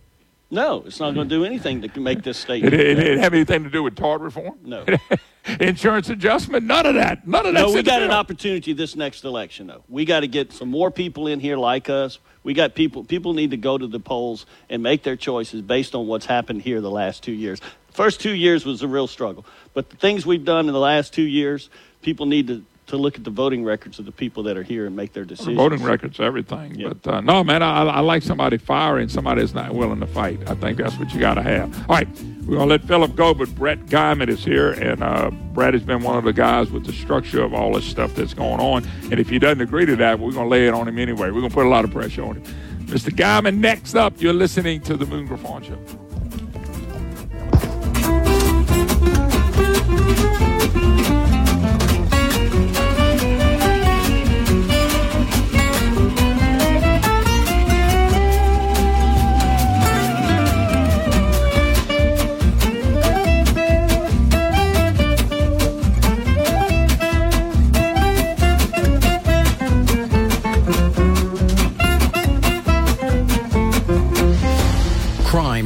No, 0.49 0.83
it's 0.85 0.99
not 1.01 1.13
going 1.13 1.27
to 1.27 1.35
do 1.35 1.43
anything 1.43 1.81
to 1.81 1.99
make 1.99 2.23
this 2.23 2.37
state. 2.37 2.63
It, 2.63 2.73
it, 2.73 2.99
it 2.99 3.17
have 3.17 3.33
anything 3.33 3.65
to 3.65 3.69
do 3.69 3.83
with 3.83 3.97
tort 3.97 4.21
reform? 4.21 4.57
No. 4.63 4.85
Insurance 5.59 6.09
adjustment? 6.09 6.65
None 6.65 6.85
of 6.85 6.95
that. 6.95 7.27
None 7.27 7.45
of 7.45 7.53
that. 7.53 7.61
No, 7.61 7.73
we 7.73 7.83
got 7.83 8.01
an 8.01 8.11
opportunity 8.11 8.71
this 8.71 8.95
next 8.95 9.25
election, 9.25 9.67
though. 9.67 9.83
We 9.89 10.05
got 10.05 10.21
to 10.21 10.27
get 10.27 10.53
some 10.53 10.69
more 10.69 10.89
people 10.89 11.27
in 11.27 11.41
here 11.41 11.57
like 11.57 11.89
us. 11.89 12.19
We 12.43 12.53
got 12.53 12.75
people. 12.75 13.03
People 13.03 13.33
need 13.33 13.51
to 13.51 13.57
go 13.57 13.77
to 13.77 13.87
the 13.87 13.99
polls 13.99 14.45
and 14.69 14.81
make 14.81 15.03
their 15.03 15.17
choices 15.17 15.61
based 15.61 15.95
on 15.95 16.07
what's 16.07 16.25
happened 16.25 16.61
here 16.61 16.79
the 16.79 16.91
last 16.91 17.23
two 17.23 17.33
years. 17.33 17.59
First 17.91 18.21
two 18.21 18.31
years 18.31 18.65
was 18.65 18.81
a 18.83 18.87
real 18.87 19.07
struggle, 19.07 19.45
but 19.73 19.89
the 19.89 19.97
things 19.97 20.25
we've 20.25 20.45
done 20.45 20.67
in 20.67 20.73
the 20.73 20.79
last 20.79 21.13
two 21.13 21.23
years, 21.23 21.69
people 22.01 22.25
need 22.25 22.47
to 22.47 22.63
to 22.87 22.95
look 22.95 23.17
at 23.17 23.23
the 23.25 23.29
voting 23.29 23.65
records 23.65 23.99
of 23.99 24.05
the 24.05 24.11
people 24.11 24.43
that 24.43 24.57
are 24.57 24.63
here 24.63 24.85
and 24.85 24.95
make 24.95 25.11
their 25.11 25.25
decisions. 25.25 25.57
Voting 25.57 25.83
records, 25.83 26.19
everything. 26.19 26.81
But 26.81 27.05
uh, 27.07 27.21
no, 27.21 27.43
man, 27.43 27.61
I, 27.61 27.83
I 27.83 27.99
like 27.99 28.23
somebody 28.23 28.57
firing 28.57 29.09
somebody 29.09 29.41
that's 29.41 29.53
not 29.53 29.73
willing 29.75 29.99
to 29.99 30.07
fight. 30.07 30.39
I 30.49 30.55
think 30.55 30.77
that's 30.77 30.97
what 30.97 31.13
you 31.13 31.19
got 31.19 31.33
to 31.33 31.43
have. 31.43 31.77
All 31.89 31.97
right, 31.97 32.07
we're 32.45 32.55
going 32.55 32.59
to 32.59 32.65
let 32.65 32.83
Philip 32.85 33.15
go, 33.15 33.33
but 33.33 33.53
Brett 33.55 33.87
Geymann 33.87 34.29
is 34.29 34.43
here, 34.43 34.71
and 34.71 35.03
uh, 35.03 35.31
Brett 35.53 35.73
has 35.73 35.83
been 35.83 36.01
one 36.01 36.17
of 36.17 36.23
the 36.23 36.33
guys 36.33 36.71
with 36.71 36.85
the 36.85 36.93
structure 36.93 37.43
of 37.43 37.53
all 37.53 37.73
this 37.73 37.85
stuff 37.85 38.15
that's 38.15 38.33
going 38.33 38.61
on. 38.61 38.87
And 39.11 39.19
if 39.19 39.27
he 39.27 39.37
doesn't 39.37 39.61
agree 39.61 39.85
to 39.85 39.97
that, 39.97 40.19
we're 40.19 40.31
going 40.31 40.45
to 40.45 40.49
lay 40.49 40.67
it 40.67 40.73
on 40.73 40.87
him 40.87 40.97
anyway. 40.97 41.29
We're 41.29 41.41
going 41.41 41.49
to 41.49 41.55
put 41.55 41.65
a 41.65 41.69
lot 41.69 41.83
of 41.83 41.91
pressure 41.91 42.23
on 42.23 42.37
him. 42.37 42.43
Mr. 42.85 43.09
Geymann, 43.13 43.57
next 43.57 43.95
up, 43.95 44.21
you're 44.21 44.31
listening 44.31 44.79
to 44.81 44.95
the 44.95 45.05
Moon 45.05 45.27
Griffon 45.27 45.61
Show. 45.61 46.06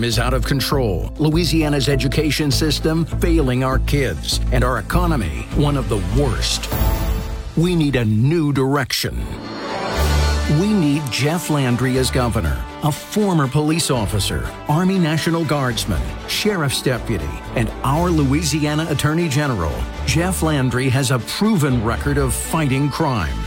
Crime 0.01 0.07
is 0.07 0.17
out 0.17 0.33
of 0.33 0.43
control. 0.45 1.13
Louisiana's 1.19 1.87
education 1.87 2.49
system 2.49 3.05
failing 3.05 3.63
our 3.63 3.77
kids, 3.77 4.39
and 4.51 4.63
our 4.63 4.79
economy 4.79 5.45
one 5.53 5.77
of 5.77 5.89
the 5.89 5.97
worst. 6.19 6.67
We 7.55 7.75
need 7.75 7.95
a 7.95 8.03
new 8.03 8.51
direction. 8.51 9.15
We 10.59 10.73
need 10.73 11.03
Jeff 11.11 11.51
Landry 11.51 11.99
as 11.99 12.09
governor, 12.09 12.65
a 12.81 12.91
former 12.91 13.47
police 13.47 13.91
officer, 13.91 14.49
Army 14.67 14.97
National 14.97 15.45
Guardsman, 15.45 16.01
sheriff's 16.27 16.81
deputy, 16.81 17.29
and 17.55 17.69
our 17.83 18.09
Louisiana 18.09 18.87
Attorney 18.89 19.29
General. 19.29 19.75
Jeff 20.07 20.41
Landry 20.41 20.89
has 20.89 21.11
a 21.11 21.19
proven 21.19 21.83
record 21.85 22.17
of 22.17 22.33
fighting 22.33 22.89
crime. 22.89 23.37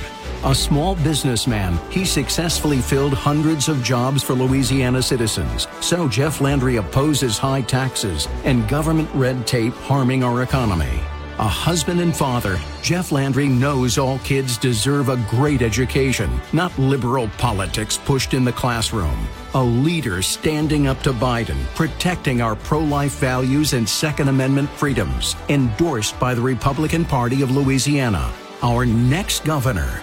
A 0.47 0.55
small 0.55 0.95
businessman, 0.97 1.79
he 1.91 2.05
successfully 2.05 2.83
filled 2.83 3.15
hundreds 3.15 3.71
of 3.71 3.83
jobs 3.83 4.23
for 4.23 4.35
Louisiana 4.35 5.01
citizens. 5.01 5.67
So 5.81 6.07
Jeff 6.07 6.43
Landry 6.43 6.77
opposes 6.77 7.39
high 7.39 7.63
taxes 7.63 8.29
and 8.45 8.69
government 8.69 9.09
red 9.15 9.47
tape 9.47 9.73
harming 9.73 10.23
our 10.23 10.43
economy. 10.43 11.01
A 11.39 11.49
husband 11.49 12.03
and 12.03 12.15
father, 12.15 12.61
Jeff 12.83 13.11
Landry 13.11 13.49
knows 13.49 13.97
all 13.97 14.19
kids 14.19 14.59
deserve 14.59 15.09
a 15.09 15.17
great 15.31 15.63
education, 15.63 16.31
not 16.53 16.79
liberal 16.79 17.29
politics 17.39 17.97
pushed 17.97 18.35
in 18.35 18.45
the 18.45 18.53
classroom. 18.53 19.27
A 19.55 19.65
leader 19.65 20.21
standing 20.21 20.89
up 20.89 21.03
to 21.05 21.15
Biden, 21.15 21.65
protecting 21.75 22.43
our 22.43 22.55
pro 22.55 22.81
life 22.81 23.19
values 23.19 23.73
and 23.73 23.89
Second 23.89 24.29
Amendment 24.29 24.69
freedoms, 24.69 25.37
endorsed 25.49 26.21
by 26.21 26.35
the 26.35 26.43
Republican 26.43 27.07
Party 27.07 27.41
of 27.41 27.51
Louisiana. 27.51 28.31
Our 28.63 28.87
next 28.87 29.45
governor, 29.45 30.03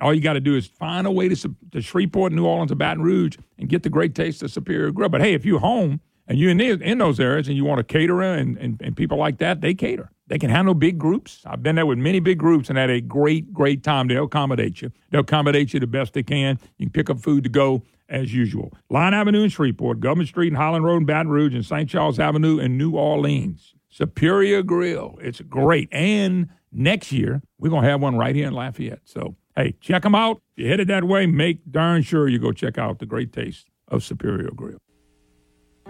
All 0.00 0.14
you 0.14 0.20
got 0.20 0.34
to 0.34 0.40
do 0.40 0.54
is 0.56 0.66
find 0.66 1.06
a 1.06 1.10
way 1.10 1.28
to, 1.28 1.54
to 1.72 1.80
Shreveport, 1.80 2.32
New 2.32 2.46
Orleans, 2.46 2.72
or 2.72 2.76
Baton 2.76 3.02
Rouge 3.02 3.36
and 3.58 3.68
get 3.68 3.82
the 3.82 3.90
great 3.90 4.14
taste 4.14 4.42
of 4.42 4.50
Superior 4.50 4.90
Grill. 4.90 5.08
But 5.08 5.20
hey, 5.20 5.34
if 5.34 5.44
you're 5.44 5.60
home 5.60 6.00
and 6.26 6.38
you're 6.38 6.50
in, 6.50 6.58
the, 6.58 6.70
in 6.70 6.98
those 6.98 7.18
areas 7.20 7.48
and 7.48 7.56
you 7.56 7.64
want 7.64 7.80
a 7.80 7.84
caterer 7.84 8.34
and, 8.34 8.56
and, 8.58 8.80
and 8.82 8.96
people 8.96 9.18
like 9.18 9.38
that, 9.38 9.60
they 9.60 9.74
cater. 9.74 10.10
They 10.28 10.38
can 10.38 10.50
handle 10.50 10.74
big 10.74 10.98
groups. 10.98 11.42
I've 11.46 11.62
been 11.62 11.76
there 11.76 11.86
with 11.86 11.98
many 11.98 12.20
big 12.20 12.38
groups 12.38 12.68
and 12.68 12.78
had 12.78 12.90
a 12.90 13.00
great, 13.00 13.52
great 13.52 13.82
time. 13.82 14.08
They'll 14.08 14.24
accommodate 14.24 14.82
you. 14.82 14.92
They'll 15.10 15.22
accommodate 15.22 15.72
you 15.72 15.80
the 15.80 15.86
best 15.86 16.12
they 16.12 16.22
can. 16.22 16.58
You 16.76 16.86
can 16.86 16.92
pick 16.92 17.08
up 17.08 17.18
food 17.20 17.44
to 17.44 17.50
go 17.50 17.82
as 18.10 18.32
usual. 18.32 18.72
Line 18.90 19.14
Avenue 19.14 19.42
in 19.42 19.48
Shreveport, 19.48 20.00
Government 20.00 20.28
Street 20.28 20.48
and 20.48 20.56
Highland 20.56 20.84
Road 20.84 20.98
in 20.98 21.06
Baton 21.06 21.30
Rouge, 21.30 21.54
and 21.54 21.64
St. 21.64 21.88
Charles 21.88 22.18
Avenue 22.18 22.58
in 22.58 22.76
New 22.76 22.92
Orleans. 22.92 23.74
Superior 23.88 24.62
Grill. 24.62 25.18
It's 25.20 25.40
great. 25.40 25.88
And 25.92 26.48
next 26.72 27.10
year, 27.10 27.42
we're 27.58 27.70
going 27.70 27.84
to 27.84 27.88
have 27.88 28.02
one 28.02 28.16
right 28.16 28.34
here 28.34 28.46
in 28.46 28.52
Lafayette. 28.52 29.00
So, 29.04 29.34
hey, 29.58 29.74
check 29.80 30.02
them 30.02 30.14
out. 30.14 30.40
If 30.56 30.62
you're 30.62 30.70
headed 30.70 30.88
that 30.88 31.04
way, 31.04 31.26
make 31.26 31.58
darn 31.70 32.02
sure 32.02 32.28
you 32.28 32.38
go 32.38 32.52
check 32.52 32.78
out 32.78 33.00
the 33.00 33.06
great 33.06 33.32
taste 33.32 33.66
of 33.88 34.04
Superior 34.04 34.50
Grill. 34.54 34.78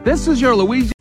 This 0.04 0.26
is 0.26 0.40
your 0.40 0.56
Louisiana. 0.56 0.92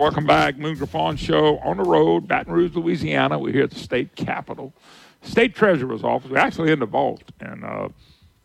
Welcome 0.00 0.24
back, 0.24 0.56
Moon 0.56 0.78
Griffon 0.78 1.16
Show 1.16 1.58
on 1.58 1.76
the 1.76 1.82
road, 1.82 2.26
Baton 2.26 2.54
Rouge, 2.54 2.74
Louisiana. 2.74 3.38
We're 3.38 3.52
here 3.52 3.64
at 3.64 3.70
the 3.70 3.78
state 3.78 4.16
capitol, 4.16 4.72
state 5.20 5.54
treasurer's 5.54 6.02
office. 6.02 6.30
We're 6.30 6.38
actually 6.38 6.72
in 6.72 6.78
the 6.78 6.86
vault, 6.86 7.22
and 7.38 7.62
uh, 7.62 7.90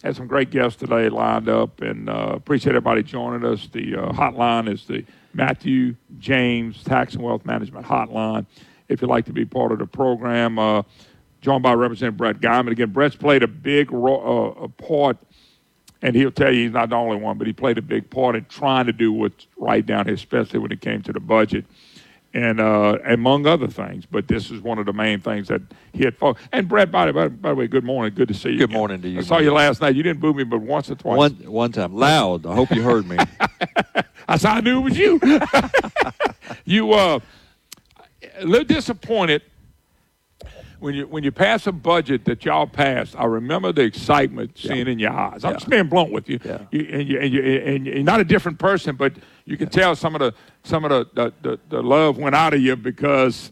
had 0.03 0.17
some 0.17 0.27
great 0.27 0.49
guests 0.51 0.77
today 0.77 1.07
lined 1.07 1.47
up, 1.47 1.79
and 1.79 2.09
uh, 2.09 2.31
appreciate 2.33 2.71
everybody 2.71 3.03
joining 3.03 3.49
us. 3.49 3.69
The 3.71 3.95
uh, 3.95 4.11
hotline 4.11 4.69
is 4.69 4.85
the 4.85 5.05
Matthew 5.33 5.95
James 6.19 6.83
Tax 6.83 7.13
and 7.13 7.23
Wealth 7.23 7.45
Management 7.45 7.85
Hotline. 7.85 8.45
If 8.89 9.01
you'd 9.01 9.07
like 9.07 9.23
to 9.27 9.33
be 9.33 9.45
part 9.45 9.71
of 9.71 9.79
the 9.79 9.87
program, 9.87 10.59
uh, 10.59 10.81
joined 11.39 11.63
by 11.63 11.71
Representative 11.71 12.17
Brett 12.17 12.41
Geymann. 12.41 12.73
Again, 12.73 12.89
Brett's 12.89 13.15
played 13.15 13.43
a 13.43 13.47
big 13.47 13.93
ro- 13.93 14.55
uh, 14.59 14.63
a 14.63 14.67
part 14.67 15.19
and 16.05 16.15
he'll 16.15 16.31
tell 16.31 16.53
you 16.53 16.65
he's 16.65 16.71
not 16.71 16.89
the 16.89 16.95
only 16.95 17.17
one, 17.17 17.35
but 17.39 17.47
he 17.47 17.53
played 17.53 17.79
a 17.79 17.81
big 17.81 18.11
part 18.11 18.35
in 18.35 18.45
trying 18.45 18.85
to 18.85 18.93
do 18.93 19.11
what's 19.11 19.47
right 19.57 19.83
down 19.83 20.05
here, 20.05 20.13
especially 20.13 20.59
when 20.59 20.71
it 20.71 20.79
came 20.79 21.01
to 21.01 21.11
the 21.11 21.19
budget. 21.19 21.65
and 22.31 22.59
uh, 22.59 22.99
among 23.05 23.47
other 23.47 23.67
things. 23.67 24.05
But 24.05 24.27
this 24.27 24.51
is 24.51 24.61
one 24.61 24.77
of 24.77 24.85
the 24.85 24.93
main 24.93 25.19
things 25.19 25.47
that 25.47 25.61
he 25.93 26.03
had 26.03 26.15
focused. 26.15 26.47
And 26.51 26.67
Brad, 26.67 26.91
by, 26.91 27.11
by, 27.11 27.29
by 27.29 27.49
the 27.49 27.55
way, 27.55 27.67
good 27.67 27.85
morning. 27.85 28.13
Good 28.13 28.27
to 28.27 28.33
see 28.35 28.49
you. 28.49 28.57
Good 28.57 28.65
again. 28.65 28.77
morning 28.77 29.01
to 29.01 29.09
you. 29.09 29.19
I 29.19 29.23
saw 29.23 29.39
you 29.39 29.51
last 29.51 29.81
night. 29.81 29.95
You 29.95 30.03
didn't 30.03 30.19
boo 30.19 30.33
me, 30.33 30.43
but 30.43 30.59
once 30.61 30.91
or 30.91 30.95
twice. 30.95 31.17
One 31.17 31.33
one 31.45 31.71
time, 31.71 31.95
loud. 31.95 32.45
I 32.45 32.53
hope 32.53 32.69
you 32.71 32.83
heard 32.83 33.07
me. 33.07 33.17
I 34.27 34.37
how 34.37 34.55
I 34.55 34.61
knew 34.61 34.79
it 34.79 34.83
was 34.83 34.97
you. 34.97 35.19
you 36.65 36.93
uh, 36.93 37.19
a 38.37 38.45
little 38.45 38.65
disappointed 38.65 39.41
when 40.79 40.95
you 40.95 41.07
when 41.07 41.23
you 41.23 41.31
pass 41.31 41.67
a 41.67 41.71
budget 41.71 42.25
that 42.25 42.45
y'all 42.45 42.67
passed. 42.67 43.15
I 43.17 43.25
remember 43.25 43.71
the 43.71 43.83
excitement 43.83 44.57
seeing 44.57 44.87
in 44.87 44.99
your 44.99 45.11
eyes. 45.11 45.43
I'm 45.43 45.53
just 45.53 45.69
being 45.69 45.87
blunt 45.87 46.11
with 46.11 46.29
you. 46.29 46.39
you, 46.71 46.87
and, 46.91 47.07
you, 47.07 47.19
and, 47.19 47.33
you 47.33 47.41
and 47.41 47.85
you're 47.85 48.03
not 48.03 48.19
a 48.19 48.25
different 48.25 48.59
person, 48.59 48.95
but 48.95 49.13
you 49.45 49.57
can 49.57 49.69
tell 49.69 49.95
some 49.95 50.15
of 50.15 50.19
the 50.19 50.33
some 50.63 50.85
of 50.85 50.91
the 50.91 51.07
the, 51.13 51.49
the, 51.49 51.59
the 51.69 51.83
love 51.83 52.17
went 52.17 52.35
out 52.35 52.53
of 52.53 52.61
you 52.61 52.75
because 52.75 53.51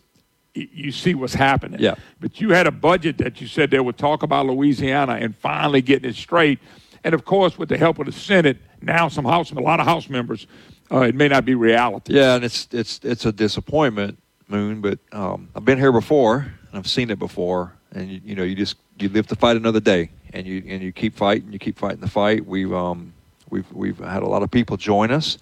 you 0.54 0.92
see 0.92 1.16
what's 1.16 1.34
happening. 1.34 1.80
Yeah. 1.80 1.96
But 2.20 2.40
you 2.40 2.50
had 2.52 2.68
a 2.68 2.72
budget 2.72 3.18
that 3.20 3.42
you 3.42 3.48
said 3.48 3.72
they 3.72 3.80
would 3.80 3.98
talk 3.98 4.24
about 4.24 4.46
Louisiana 4.46 5.14
and 5.14 5.36
finally 5.36 5.82
getting 5.82 6.10
it 6.10 6.16
straight. 6.16 6.60
And 7.04 7.14
of 7.14 7.26
course, 7.26 7.58
with 7.58 7.70
the 7.70 7.78
help 7.78 8.00
of 8.00 8.06
the 8.06 8.12
Senate, 8.12 8.58
now 8.82 9.08
some 9.08 9.26
House, 9.26 9.52
a 9.52 9.56
lot 9.56 9.80
of 9.80 9.86
House 9.86 10.10
members, 10.10 10.48
uh, 10.92 11.02
it 11.02 11.16
may 11.16 11.28
not 11.28 11.44
be 11.46 11.56
reality. 11.56 12.14
Yeah, 12.14 12.36
and 12.36 12.46
it's 12.46 12.68
it's 12.72 13.00
it's 13.04 13.26
a 13.26 13.32
disappointment, 13.32 14.20
Moon. 14.48 14.82
But 14.82 15.00
um, 15.12 15.50
I've 15.56 15.66
been 15.66 15.80
here 15.80 15.92
before, 15.92 16.54
and 16.74 16.80
I've 16.80 16.90
seen 16.90 17.12
it 17.12 17.20
before, 17.20 17.72
and 17.92 18.10
you, 18.10 18.22
you 18.26 18.36
know, 18.36 18.42
you 18.42 18.56
just 18.56 18.78
you 18.98 19.08
live 19.08 19.28
to 19.28 19.36
fight 19.36 19.56
another 19.58 19.80
day, 19.80 20.10
and 20.34 20.48
you 20.48 20.64
and 20.68 20.82
you 20.82 20.92
keep 20.92 21.16
fighting, 21.16 21.54
you 21.54 21.60
keep 21.60 21.78
fighting 21.78 22.00
the 22.00 22.10
fight. 22.10 22.48
We've 22.48 22.74
um, 22.74 23.14
we've 23.52 23.72
we've 23.72 24.00
had 24.00 24.24
a 24.24 24.28
lot 24.28 24.42
of 24.42 24.50
people 24.50 24.76
join 24.76 25.12
us. 25.12 25.38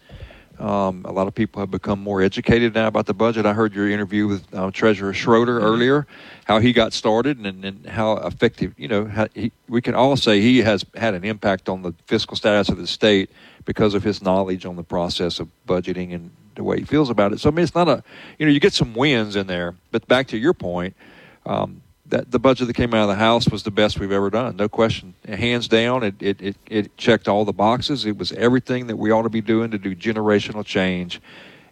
Um, 0.60 1.06
a 1.06 1.12
lot 1.12 1.28
of 1.28 1.34
people 1.34 1.62
have 1.62 1.72
become 1.72 2.00
more 2.04 2.22
educated 2.22 2.76
now 2.76 2.88
about 2.88 3.06
the 3.06 3.14
budget. 3.14 3.46
I 3.46 3.54
heard 3.54 3.74
your 3.74 3.90
interview 3.90 4.28
with 4.28 4.54
uh, 4.54 4.70
Treasurer 4.72 5.14
Schroder 5.14 5.60
earlier, 5.60 6.06
how 6.44 6.60
he 6.60 6.74
got 6.74 6.92
started 6.92 7.40
and, 7.40 7.64
and 7.64 7.86
how 7.86 8.18
effective. 8.18 8.74
You 8.78 8.90
know, 8.90 9.06
how 9.06 9.28
he, 9.34 9.54
we 9.70 9.82
can 9.82 9.96
all 9.96 10.18
say 10.18 10.42
he 10.42 10.60
has 10.60 10.86
had 10.96 11.14
an 11.14 11.24
impact 11.24 11.70
on 11.70 11.82
the 11.82 11.94
fiscal 12.08 12.36
status 12.36 12.68
of 12.68 12.78
the 12.78 12.88
state 12.88 13.32
because 13.64 13.94
of 13.94 14.04
his 14.04 14.22
knowledge 14.22 14.66
on 14.66 14.76
the 14.76 14.84
process 14.84 15.40
of 15.40 15.48
budgeting 15.66 16.14
and 16.14 16.30
the 16.56 16.64
way 16.64 16.80
he 16.80 16.86
feels 16.86 17.10
about 17.10 17.32
it. 17.32 17.40
So 17.40 17.50
I 17.50 17.54
mean, 17.54 17.64
it's 17.64 17.74
not 17.74 17.88
a 17.88 18.04
you 18.38 18.46
know 18.46 18.52
you 18.52 18.60
get 18.60 18.74
some 18.74 18.94
wins 18.94 19.38
in 19.38 19.48
there, 19.48 19.76
but 19.92 20.06
back 20.10 20.28
to 20.28 20.38
your 20.38 20.54
point, 20.54 20.96
um, 21.46 21.82
that 22.08 22.30
the 22.30 22.40
budget 22.40 22.68
that 22.68 22.76
came 22.76 22.94
out 22.94 23.04
of 23.04 23.10
the 23.10 23.16
House 23.16 23.50
was 23.50 23.64
the 23.64 23.72
best 23.72 24.00
we've 24.00 24.12
ever 24.12 24.30
done, 24.30 24.58
no 24.58 24.68
question, 24.68 25.14
hands 25.28 25.68
down. 25.68 26.04
It 26.04 26.16
it 26.20 26.42
it, 26.42 26.56
it 26.70 26.98
checked 26.98 27.28
all 27.28 27.46
the 27.46 27.54
boxes. 27.54 28.06
It 28.06 28.18
was 28.18 28.32
everything 28.34 28.88
that 28.88 28.98
we 28.98 29.12
ought 29.12 29.24
to 29.24 29.30
be 29.30 29.42
doing 29.42 29.72
to 29.72 29.78
do 29.78 29.96
generational 29.96 30.66
change, 30.66 31.22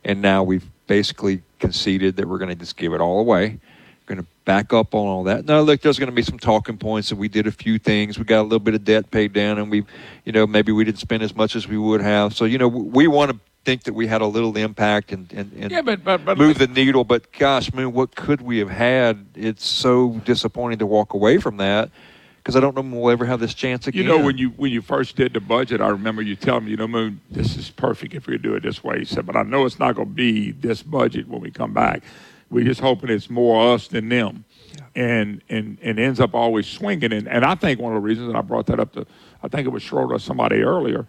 and 0.03 0.21
now 0.21 0.43
we've 0.43 0.67
basically 0.87 1.41
conceded 1.59 2.15
that 2.15 2.27
we're 2.27 2.39
going 2.39 2.49
to 2.49 2.55
just 2.55 2.77
give 2.77 2.93
it 2.93 3.01
all 3.01 3.19
away. 3.19 3.59
Going 4.05 4.21
to 4.21 4.25
back 4.43 4.73
up 4.73 4.95
on 4.95 5.05
all 5.05 5.23
that. 5.25 5.45
Now, 5.45 5.59
look, 5.59 5.81
there's 5.81 5.99
going 5.99 6.09
to 6.09 6.15
be 6.15 6.23
some 6.23 6.39
talking 6.39 6.77
points 6.77 7.09
that 7.09 7.17
we 7.17 7.27
did 7.27 7.45
a 7.45 7.51
few 7.51 7.77
things. 7.77 8.17
We 8.17 8.25
got 8.25 8.41
a 8.41 8.43
little 8.43 8.59
bit 8.59 8.73
of 8.73 8.83
debt 8.83 9.11
paid 9.11 9.33
down, 9.33 9.59
and 9.59 9.69
we, 9.69 9.85
you 10.25 10.31
know, 10.31 10.47
maybe 10.47 10.71
we 10.71 10.83
didn't 10.83 10.97
spend 10.97 11.21
as 11.21 11.35
much 11.35 11.55
as 11.55 11.67
we 11.67 11.77
would 11.77 12.01
have. 12.01 12.35
So, 12.35 12.45
you 12.45 12.57
know, 12.57 12.67
we 12.67 13.05
want 13.05 13.29
to 13.29 13.39
think 13.65 13.83
that 13.83 13.93
we 13.93 14.07
had 14.07 14.21
a 14.21 14.25
little 14.25 14.55
impact 14.57 15.11
and, 15.11 15.31
and, 15.33 15.51
and 15.53 15.71
Yeah, 15.71 15.81
but 15.81 16.03
but, 16.03 16.25
but 16.25 16.37
move 16.37 16.57
the 16.57 16.67
needle. 16.67 17.03
But 17.03 17.31
gosh, 17.31 17.73
man, 17.73 17.93
what 17.93 18.15
could 18.15 18.41
we 18.41 18.59
have 18.59 18.69
had? 18.69 19.25
It's 19.35 19.65
so 19.65 20.21
disappointing 20.25 20.79
to 20.79 20.85
walk 20.85 21.13
away 21.13 21.37
from 21.37 21.57
that 21.57 21.89
because 22.37 22.55
I 22.55 22.61
don't 22.61 22.75
know 22.75 22.81
when 22.81 22.91
we'll 22.91 23.11
ever 23.11 23.25
have 23.25 23.39
this 23.39 23.53
chance 23.53 23.85
again. 23.85 24.03
You 24.03 24.07
know, 24.07 24.23
when 24.23 24.37
you 24.37 24.49
when 24.49 24.71
you 24.71 24.81
first 24.81 25.15
did 25.15 25.33
the 25.33 25.39
budget, 25.39 25.81
I 25.81 25.89
remember 25.89 26.21
you 26.21 26.35
telling 26.35 26.65
me, 26.65 26.71
you 26.71 26.77
know, 26.77 26.87
Moon, 26.87 27.21
this 27.29 27.57
is 27.57 27.69
perfect 27.69 28.15
if 28.15 28.27
we 28.27 28.37
do 28.37 28.55
it 28.55 28.63
this 28.63 28.83
way. 28.83 28.99
He 28.99 29.05
said, 29.05 29.25
but 29.25 29.35
I 29.35 29.43
know 29.43 29.65
it's 29.65 29.77
not 29.77 29.95
going 29.95 30.07
to 30.07 30.13
be 30.13 30.51
this 30.51 30.81
budget 30.81 31.27
when 31.27 31.41
we 31.41 31.51
come 31.51 31.73
back. 31.73 32.01
We're 32.49 32.65
just 32.65 32.81
hoping 32.81 33.11
it's 33.11 33.29
more 33.29 33.75
us 33.75 33.87
than 33.87 34.09
them, 34.09 34.45
and 34.95 35.43
and 35.49 35.77
and 35.83 35.99
ends 35.99 36.19
up 36.19 36.33
always 36.33 36.65
swinging. 36.65 37.13
And 37.13 37.27
and 37.27 37.45
I 37.45 37.55
think 37.55 37.79
one 37.79 37.95
of 37.95 38.01
the 38.01 38.07
reasons, 38.07 38.29
and 38.29 38.37
I 38.37 38.41
brought 38.41 38.65
that 38.67 38.79
up 38.79 38.93
to, 38.93 39.05
I 39.43 39.47
think 39.47 39.67
it 39.67 39.69
was 39.69 39.83
Schroder 39.83 40.15
or 40.15 40.19
somebody 40.19 40.61
earlier, 40.61 41.05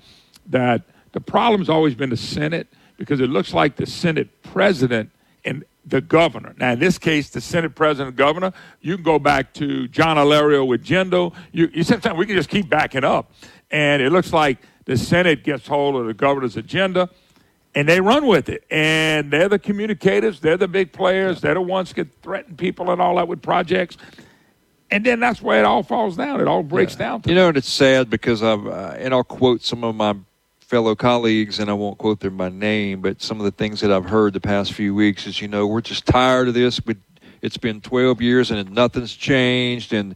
that 0.47 0.83
the 1.12 1.20
problem's 1.20 1.68
always 1.68 1.94
been 1.94 2.10
the 2.10 2.16
Senate 2.16 2.68
because 2.97 3.20
it 3.20 3.30
looks 3.30 3.55
like 3.55 3.76
the 3.76 3.86
Senate 3.86 4.42
president 4.42 5.10
and 5.44 5.64
the 5.84 6.00
governor. 6.00 6.55
Now, 6.58 6.72
in 6.72 6.78
this 6.78 6.98
case, 6.98 7.30
the 7.30 7.40
Senate 7.40 7.74
president 7.74 8.08
and 8.08 8.16
governor, 8.16 8.52
you 8.80 8.97
can 8.97 9.02
go 9.02 9.18
back 9.18 9.55
to 9.55 9.89
John 9.89 10.16
Alario 10.16 10.66
with 10.66 10.84
Jindal. 10.84 11.34
You, 11.52 11.70
you 11.72 11.82
sometimes 11.82 12.18
we 12.18 12.26
can 12.26 12.36
just 12.36 12.50
keep 12.50 12.68
backing 12.68 13.05
up. 13.05 13.32
And 13.70 14.02
it 14.02 14.10
looks 14.10 14.32
like 14.32 14.58
the 14.84 14.97
Senate 14.97 15.44
gets 15.44 15.66
hold 15.66 15.97
of 15.97 16.06
the 16.06 16.14
governor's 16.14 16.56
agenda 16.56 17.08
and 17.74 17.89
they 17.89 18.00
run 18.00 18.26
with 18.26 18.48
it. 18.48 18.64
And 18.70 19.30
they're 19.30 19.48
the 19.48 19.58
communicators, 19.58 20.40
they're 20.40 20.56
the 20.56 20.68
big 20.68 20.92
players, 20.92 21.40
they're 21.40 21.55
the 21.55 21.60
ones 21.60 21.92
that 21.92 22.08
threaten 22.22 22.56
people 22.56 22.90
and 22.90 23.00
all 23.00 23.16
that 23.16 23.28
with 23.28 23.42
projects. 23.42 23.97
And 24.90 25.06
then 25.06 25.20
that's 25.20 25.40
where 25.40 25.60
it 25.60 25.64
all 25.64 25.84
falls 25.84 26.16
down. 26.16 26.40
It 26.40 26.48
all 26.48 26.64
breaks 26.64 26.97
down 26.97 27.22
to 27.22 27.28
You 27.28 27.36
know, 27.36 27.48
and 27.48 27.56
it's 27.56 27.70
sad 27.70 28.10
because 28.10 28.42
I've, 28.42 28.66
uh, 28.66 28.94
and 28.98 29.14
I'll 29.14 29.22
quote 29.22 29.62
some 29.62 29.84
of 29.84 29.94
my 29.94 30.16
fellow 30.70 30.94
colleagues, 30.94 31.58
and 31.58 31.68
I 31.68 31.73
won't 31.73 31.99
quote 31.99 32.20
them 32.20 32.36
by 32.36 32.49
name, 32.49 33.00
but 33.00 33.20
some 33.20 33.40
of 33.40 33.44
the 33.44 33.50
things 33.50 33.81
that 33.81 33.90
I've 33.90 34.05
heard 34.05 34.32
the 34.34 34.40
past 34.40 34.73
few 34.73 34.94
weeks 34.94 35.26
is, 35.26 35.40
you 35.40 35.49
know, 35.49 35.66
we're 35.66 35.81
just 35.81 36.07
tired 36.07 36.47
of 36.47 36.55
this. 36.55 36.81
We, 36.86 36.94
it's 37.42 37.57
been 37.57 37.81
12 37.81 38.23
years 38.23 38.52
and 38.52 38.70
nothing's 38.70 39.12
changed, 39.12 39.92
and 39.92 40.15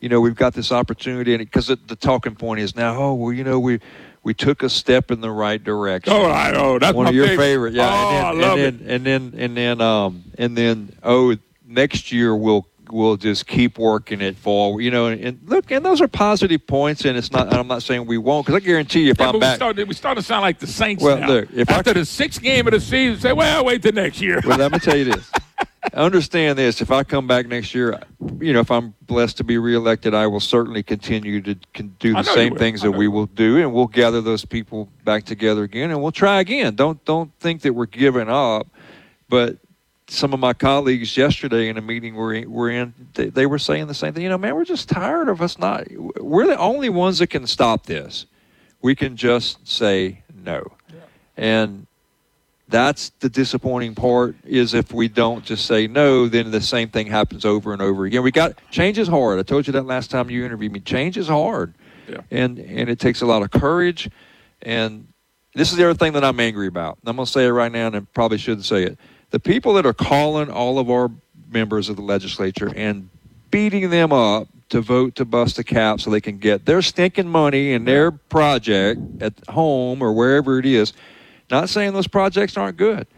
you 0.00 0.10
know, 0.10 0.20
we've 0.20 0.34
got 0.36 0.52
this 0.52 0.70
opportunity, 0.70 1.32
and 1.32 1.38
because 1.42 1.68
the, 1.68 1.76
talking 1.96 2.34
point 2.34 2.60
is 2.60 2.76
now, 2.76 2.94
oh, 2.98 3.14
well, 3.14 3.32
you 3.32 3.42
know, 3.44 3.58
we 3.58 3.80
we 4.22 4.34
took 4.34 4.62
a 4.62 4.68
step 4.68 5.10
in 5.10 5.22
the 5.22 5.30
right 5.30 5.62
direction. 5.62 6.12
Oh, 6.12 6.30
I 6.30 6.50
know. 6.52 6.78
That's 6.78 6.94
one 6.94 7.04
my 7.04 7.10
of 7.10 7.14
your 7.16 7.26
favorite. 7.28 7.72
favorite. 7.72 7.74
Yeah, 7.74 7.88
Oh, 7.90 8.10
and 8.10 8.26
I 8.26 8.32
then, 8.34 8.40
love 8.42 8.58
and 8.58 8.80
then, 8.80 8.90
and 8.90 9.06
then 9.06 9.40
and 9.40 9.56
then 9.56 9.80
um 9.80 10.24
and 10.36 10.56
then 10.58 10.92
oh, 11.02 11.34
next 11.66 12.12
year 12.12 12.36
we'll 12.36 12.66
we'll 12.94 13.16
just 13.16 13.46
keep 13.46 13.76
working 13.78 14.20
it 14.20 14.36
forward. 14.36 14.80
You 14.82 14.90
know, 14.90 15.06
and, 15.08 15.20
and 15.22 15.38
look, 15.46 15.70
and 15.70 15.84
those 15.84 16.00
are 16.00 16.08
positive 16.08 16.66
points, 16.66 17.04
and 17.04 17.18
it's 17.18 17.32
not. 17.32 17.52
I'm 17.52 17.66
not 17.66 17.82
saying 17.82 18.06
we 18.06 18.16
won't, 18.18 18.46
because 18.46 18.62
I 18.62 18.64
guarantee 18.64 19.04
you, 19.04 19.10
if 19.10 19.18
Yeah, 19.18 19.26
I'm 19.26 19.32
but 19.32 19.34
we 19.34 19.40
back. 19.40 19.56
started, 19.56 19.88
we 19.88 19.94
started 19.94 20.20
to 20.20 20.26
sound 20.26 20.42
like 20.42 20.58
the 20.60 20.66
Saints 20.66 21.02
Well, 21.02 21.18
now. 21.18 21.26
look, 21.28 21.48
if 21.52 21.68
I 21.70 21.74
After 21.74 21.92
the 21.92 22.04
sixth 22.04 22.40
game 22.40 22.66
of 22.66 22.72
the 22.72 22.80
season, 22.80 23.20
say, 23.20 23.32
well, 23.32 23.64
wait 23.64 23.82
till 23.82 23.92
next 23.92 24.20
year. 24.22 24.40
well, 24.46 24.56
let 24.58 24.72
me 24.72 24.78
tell 24.78 24.96
you 24.96 25.04
this. 25.06 25.30
Understand 25.92 26.56
this. 26.58 26.80
If 26.80 26.90
I 26.90 27.02
come 27.04 27.26
back 27.26 27.46
next 27.46 27.74
year, 27.74 28.00
you 28.40 28.52
know, 28.54 28.60
if 28.60 28.70
I'm 28.70 28.94
blessed 29.02 29.36
to 29.38 29.44
be 29.44 29.58
reelected, 29.58 30.14
I 30.14 30.26
will 30.26 30.40
certainly 30.40 30.82
continue 30.82 31.42
to 31.42 31.56
can 31.74 31.94
do 31.98 32.14
the 32.14 32.22
same 32.22 32.56
things 32.56 32.80
that 32.82 32.92
we 32.92 33.06
will 33.06 33.26
do, 33.26 33.58
and 33.58 33.72
we'll 33.72 33.86
gather 33.86 34.20
those 34.22 34.44
people 34.46 34.88
back 35.04 35.24
together 35.24 35.62
again, 35.62 35.90
and 35.90 36.00
we'll 36.02 36.10
try 36.12 36.40
again. 36.40 36.74
Don't 36.74 37.04
don't 37.04 37.30
think 37.38 37.60
that 37.62 37.74
we're 37.74 37.84
giving 37.86 38.30
up. 38.30 38.66
But 39.28 39.58
some 40.08 40.34
of 40.34 40.40
my 40.40 40.52
colleagues 40.52 41.16
yesterday 41.16 41.68
in 41.68 41.78
a 41.78 41.80
meeting 41.80 42.14
we're 42.14 42.34
in, 42.34 42.50
we're 42.50 42.70
in 42.70 42.92
they, 43.14 43.30
they 43.30 43.46
were 43.46 43.58
saying 43.58 43.86
the 43.86 43.94
same 43.94 44.12
thing. 44.12 44.22
You 44.22 44.28
know, 44.28 44.38
man, 44.38 44.54
we're 44.54 44.64
just 44.64 44.88
tired 44.88 45.28
of 45.28 45.40
us 45.40 45.58
not. 45.58 45.86
We're 46.20 46.46
the 46.46 46.58
only 46.58 46.88
ones 46.90 47.18
that 47.18 47.28
can 47.28 47.46
stop 47.46 47.86
this. 47.86 48.26
We 48.82 48.94
can 48.94 49.16
just 49.16 49.66
say 49.66 50.22
no, 50.44 50.72
and 51.38 51.86
that's 52.68 53.10
the 53.20 53.28
disappointing 53.28 53.94
part 53.94 54.36
is 54.44 54.74
if 54.74 54.92
we 54.92 55.06
don't 55.08 55.44
just 55.44 55.66
say 55.66 55.86
no 55.86 56.28
then 56.28 56.50
the 56.50 56.60
same 56.62 56.88
thing 56.88 57.06
happens 57.06 57.44
over 57.44 57.74
and 57.74 57.82
over 57.82 58.06
again 58.06 58.22
we 58.22 58.30
got 58.30 58.54
change 58.70 58.98
is 58.98 59.06
hard 59.06 59.38
i 59.38 59.42
told 59.42 59.66
you 59.66 59.72
that 59.74 59.84
last 59.84 60.10
time 60.10 60.30
you 60.30 60.46
interviewed 60.46 60.72
me 60.72 60.80
change 60.80 61.18
is 61.18 61.28
hard 61.28 61.74
Yeah. 62.08 62.22
and 62.30 62.58
and 62.58 62.88
it 62.88 62.98
takes 62.98 63.20
a 63.20 63.26
lot 63.26 63.42
of 63.42 63.50
courage 63.50 64.08
and 64.62 65.06
this 65.54 65.72
is 65.72 65.76
the 65.76 65.84
other 65.84 65.94
thing 65.94 66.14
that 66.14 66.24
i'm 66.24 66.40
angry 66.40 66.66
about 66.66 66.96
i'm 67.04 67.16
going 67.16 67.26
to 67.26 67.30
say 67.30 67.44
it 67.44 67.50
right 67.50 67.70
now 67.70 67.88
and 67.88 67.96
i 67.96 68.00
probably 68.14 68.38
shouldn't 68.38 68.64
say 68.64 68.82
it 68.82 68.98
the 69.34 69.40
people 69.40 69.74
that 69.74 69.84
are 69.84 69.92
calling 69.92 70.48
all 70.48 70.78
of 70.78 70.88
our 70.88 71.10
members 71.50 71.88
of 71.88 71.96
the 71.96 72.02
legislature 72.02 72.72
and 72.76 73.10
beating 73.50 73.90
them 73.90 74.12
up 74.12 74.46
to 74.68 74.80
vote 74.80 75.16
to 75.16 75.24
bust 75.24 75.56
the 75.56 75.64
cap 75.64 76.00
so 76.00 76.08
they 76.08 76.20
can 76.20 76.38
get 76.38 76.66
their 76.66 76.80
stinking 76.80 77.28
money 77.28 77.72
and 77.72 77.84
their 77.84 78.12
project 78.12 79.00
at 79.20 79.32
home 79.48 80.00
or 80.00 80.12
wherever 80.12 80.60
it 80.60 80.64
is. 80.64 80.92
Not 81.50 81.68
saying 81.68 81.94
those 81.94 82.06
projects 82.06 82.56
aren't 82.56 82.76
good, 82.76 83.08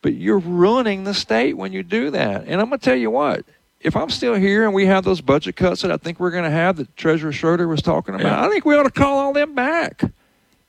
but 0.00 0.14
you're 0.14 0.38
ruining 0.38 1.04
the 1.04 1.12
state 1.12 1.54
when 1.54 1.70
you 1.70 1.82
do 1.82 2.08
that. 2.12 2.44
And 2.46 2.58
I'm 2.58 2.70
going 2.70 2.80
to 2.80 2.84
tell 2.86 2.96
you 2.96 3.10
what, 3.10 3.44
if 3.82 3.94
I'm 3.94 4.08
still 4.08 4.36
here 4.36 4.64
and 4.64 4.72
we 4.72 4.86
have 4.86 5.04
those 5.04 5.20
budget 5.20 5.54
cuts 5.54 5.82
that 5.82 5.92
I 5.92 5.98
think 5.98 6.18
we're 6.18 6.30
going 6.30 6.44
to 6.44 6.50
have 6.50 6.76
that 6.76 6.96
Treasurer 6.96 7.32
Schroder 7.32 7.68
was 7.68 7.82
talking 7.82 8.14
about, 8.14 8.42
I 8.42 8.48
think 8.48 8.64
we 8.64 8.74
ought 8.74 8.84
to 8.84 8.90
call 8.90 9.18
all 9.18 9.34
them 9.34 9.54
back 9.54 10.02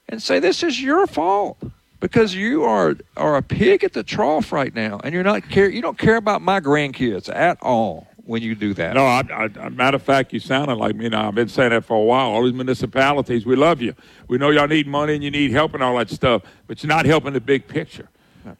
and 0.10 0.22
say 0.22 0.40
this 0.40 0.62
is 0.62 0.82
your 0.84 1.08
fault 1.08 1.58
because 2.00 2.36
you 2.36 2.64
are 2.64 2.96
are 3.16 3.38
a 3.38 3.42
pig 3.42 3.84
at 3.84 3.94
the 3.94 4.04
trough 4.04 4.52
right 4.52 4.74
now, 4.74 5.00
and 5.04 5.14
you're 5.14 5.24
not 5.24 5.50
care 5.50 5.70
you 5.70 5.82
don't 5.82 5.98
care 5.98 6.18
about 6.18 6.42
my 6.42 6.60
grandkids 6.60 7.34
at 7.34 7.62
all 7.62 8.08
when 8.26 8.42
you 8.42 8.56
do 8.56 8.74
that. 8.74 8.94
No, 8.94 9.06
I, 9.06 9.24
I, 9.60 9.70
matter 9.70 9.96
of 9.96 10.04
fact, 10.04 10.34
you 10.34 10.40
sounded 10.40 10.76
like 10.76 10.96
me 10.96 11.10
now. 11.10 11.30
I've 11.30 11.36
been 11.36 11.48
saying 11.48 11.70
that 11.72 11.86
for 11.86 11.98
a 11.98 12.04
while. 12.04 12.28
All 12.28 12.44
these 12.44 12.54
municipalities, 12.54 13.46
we 13.46 13.56
love 13.56 13.82
you. 13.82 13.96
We 14.28 14.38
know 14.38 14.50
y'all 14.50 14.68
need 14.68 14.86
money 14.86 15.16
and 15.16 15.24
you 15.24 15.32
need 15.32 15.52
help 15.52 15.74
and 15.74 15.82
all 15.82 15.98
that 15.98 16.10
stuff, 16.10 16.44
but 16.68 16.84
you're 16.84 16.90
not 16.90 17.06
helping 17.06 17.34
the 17.34 17.42
big 17.42 17.68
picture. 17.68 18.10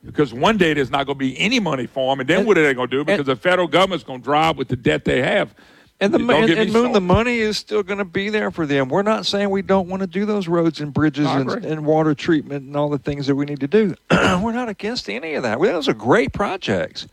Because 0.04 0.34
one 0.34 0.58
day 0.58 0.74
there's 0.74 0.90
not 0.90 1.06
going 1.06 1.18
to 1.18 1.20
be 1.20 1.40
any 1.40 1.60
money 1.62 1.86
for 1.86 2.12
them, 2.12 2.20
and 2.20 2.30
then 2.30 2.46
what 2.46 2.58
are 2.58 2.64
they 2.64 2.74
going 2.74 2.90
to 2.90 2.98
do? 2.98 3.06
Because 3.06 3.26
the 3.26 3.38
federal 3.38 3.68
government's 3.68 4.04
going 4.04 4.20
to 4.20 4.24
drive 4.24 4.58
with 4.58 4.68
the 4.68 4.76
debt 4.76 5.06
they 5.06 5.22
have. 5.22 5.54
And 6.00 6.14
the 6.14 6.20
and, 6.20 6.50
and 6.52 6.72
Moon, 6.72 6.92
the 6.92 7.02
money 7.02 7.40
is 7.40 7.58
still 7.58 7.82
going 7.82 7.98
to 7.98 8.06
be 8.06 8.30
there 8.30 8.52
for 8.52 8.68
them. 8.68 8.88
We're 8.88 9.02
not 9.02 9.26
saying 9.26 9.50
we 9.50 9.64
don't 9.64 9.88
want 9.88 10.02
to 10.02 10.08
do 10.08 10.26
those 10.26 10.48
roads 10.48 10.80
and 10.80 10.94
bridges 10.94 11.26
and, 11.28 11.50
and 11.66 11.86
water 11.88 12.14
treatment 12.14 12.66
and 12.66 12.76
all 12.78 12.90
the 12.90 13.00
things 13.00 13.26
that 13.26 13.36
we 13.36 13.46
need 13.46 13.62
to 13.62 13.68
do. 13.68 13.96
We're 14.12 14.52
not 14.52 14.70
against 14.70 15.10
any 15.10 15.34
of 15.34 15.44
that. 15.44 15.60
Well, 15.60 15.74
Those 15.74 15.88
are 15.88 15.96
great 15.96 16.34
projects, 16.34 17.08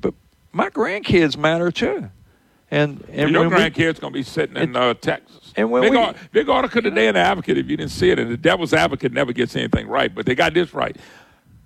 but 0.00 0.14
my 0.52 0.70
grandkids 0.70 1.36
matter 1.36 1.70
too. 1.70 2.10
And 2.70 3.04
and 3.12 3.30
your 3.30 3.50
grandkids 3.50 4.00
going 4.00 4.14
to 4.14 4.18
be 4.18 4.22
sitting 4.22 4.56
in 4.56 4.74
uh, 4.74 4.94
Texas. 4.94 5.52
and 5.54 5.70
when 5.70 5.82
big, 5.82 5.92
we- 5.92 6.12
big 6.32 6.48
article 6.48 6.80
today 6.80 7.08
in 7.08 7.14
the 7.14 7.20
Advocate. 7.20 7.58
If 7.58 7.68
you 7.68 7.76
didn't 7.76 7.92
see 7.92 8.10
it, 8.10 8.18
and 8.18 8.30
the 8.30 8.36
Devil's 8.38 8.72
Advocate 8.72 9.12
never 9.12 9.34
gets 9.34 9.54
anything 9.54 9.86
right, 9.88 10.12
but 10.12 10.24
they 10.24 10.34
got 10.34 10.54
this 10.54 10.72
right. 10.72 10.96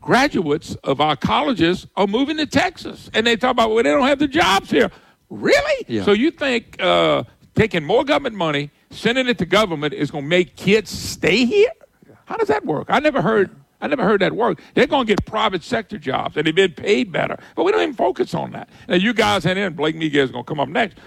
Graduates 0.01 0.75
of 0.83 1.01
our 1.01 1.15
colleges 1.15 1.87
are 1.97 2.07
moving 2.09 2.37
to 2.39 2.47
Texas, 2.47 3.09
and 3.15 3.25
they 3.27 3.37
talk 3.37 3.53
about 3.53 3.71
well, 3.71 3.85
they 3.85 3.91
don't 3.91 4.09
have 4.09 4.19
the 4.19 4.29
jobs 4.29 4.71
here. 4.71 4.91
Really? 5.31 5.87
Yeah. 5.89 6.05
So 6.05 6.13
you 6.13 6.31
think 6.31 6.81
uh, 6.83 7.25
taking 7.55 7.85
more 7.85 8.05
government 8.05 8.37
money, 8.37 8.71
sending 8.91 9.29
it 9.29 9.39
to 9.39 9.47
government, 9.47 9.95
is 9.95 10.11
going 10.11 10.25
to 10.25 10.29
make 10.29 10.57
kids 10.57 10.91
stay 10.91 11.45
here? 11.45 11.71
How 12.27 12.37
does 12.37 12.49
that 12.49 12.67
work? 12.67 12.87
I 12.91 13.01
never 13.01 13.23
heard. 13.23 13.57
I 13.81 13.87
never 13.87 14.05
heard 14.05 14.21
that 14.21 14.35
work. 14.35 14.61
They're 14.75 14.87
going 14.87 15.07
to 15.07 15.11
get 15.11 15.25
private 15.25 15.63
sector 15.63 15.97
jobs, 15.97 16.37
and 16.37 16.47
they've 16.47 16.55
been 16.55 16.73
paid 16.73 17.11
better. 17.11 17.39
But 17.57 17.65
we 17.65 17.73
don't 17.73 17.81
even 17.81 17.95
focus 17.95 18.35
on 18.35 18.51
that. 18.53 18.69
Now, 18.89 18.97
you 18.97 19.15
guys 19.15 19.47
in 19.47 19.55
there, 19.55 19.69
and 19.69 19.75
Blake 19.75 19.97
Miguez 19.97 20.25
is 20.25 20.31
going 20.31 20.45
to 20.45 20.49
come 20.49 20.61
up 20.61 20.69
next. 20.69 20.99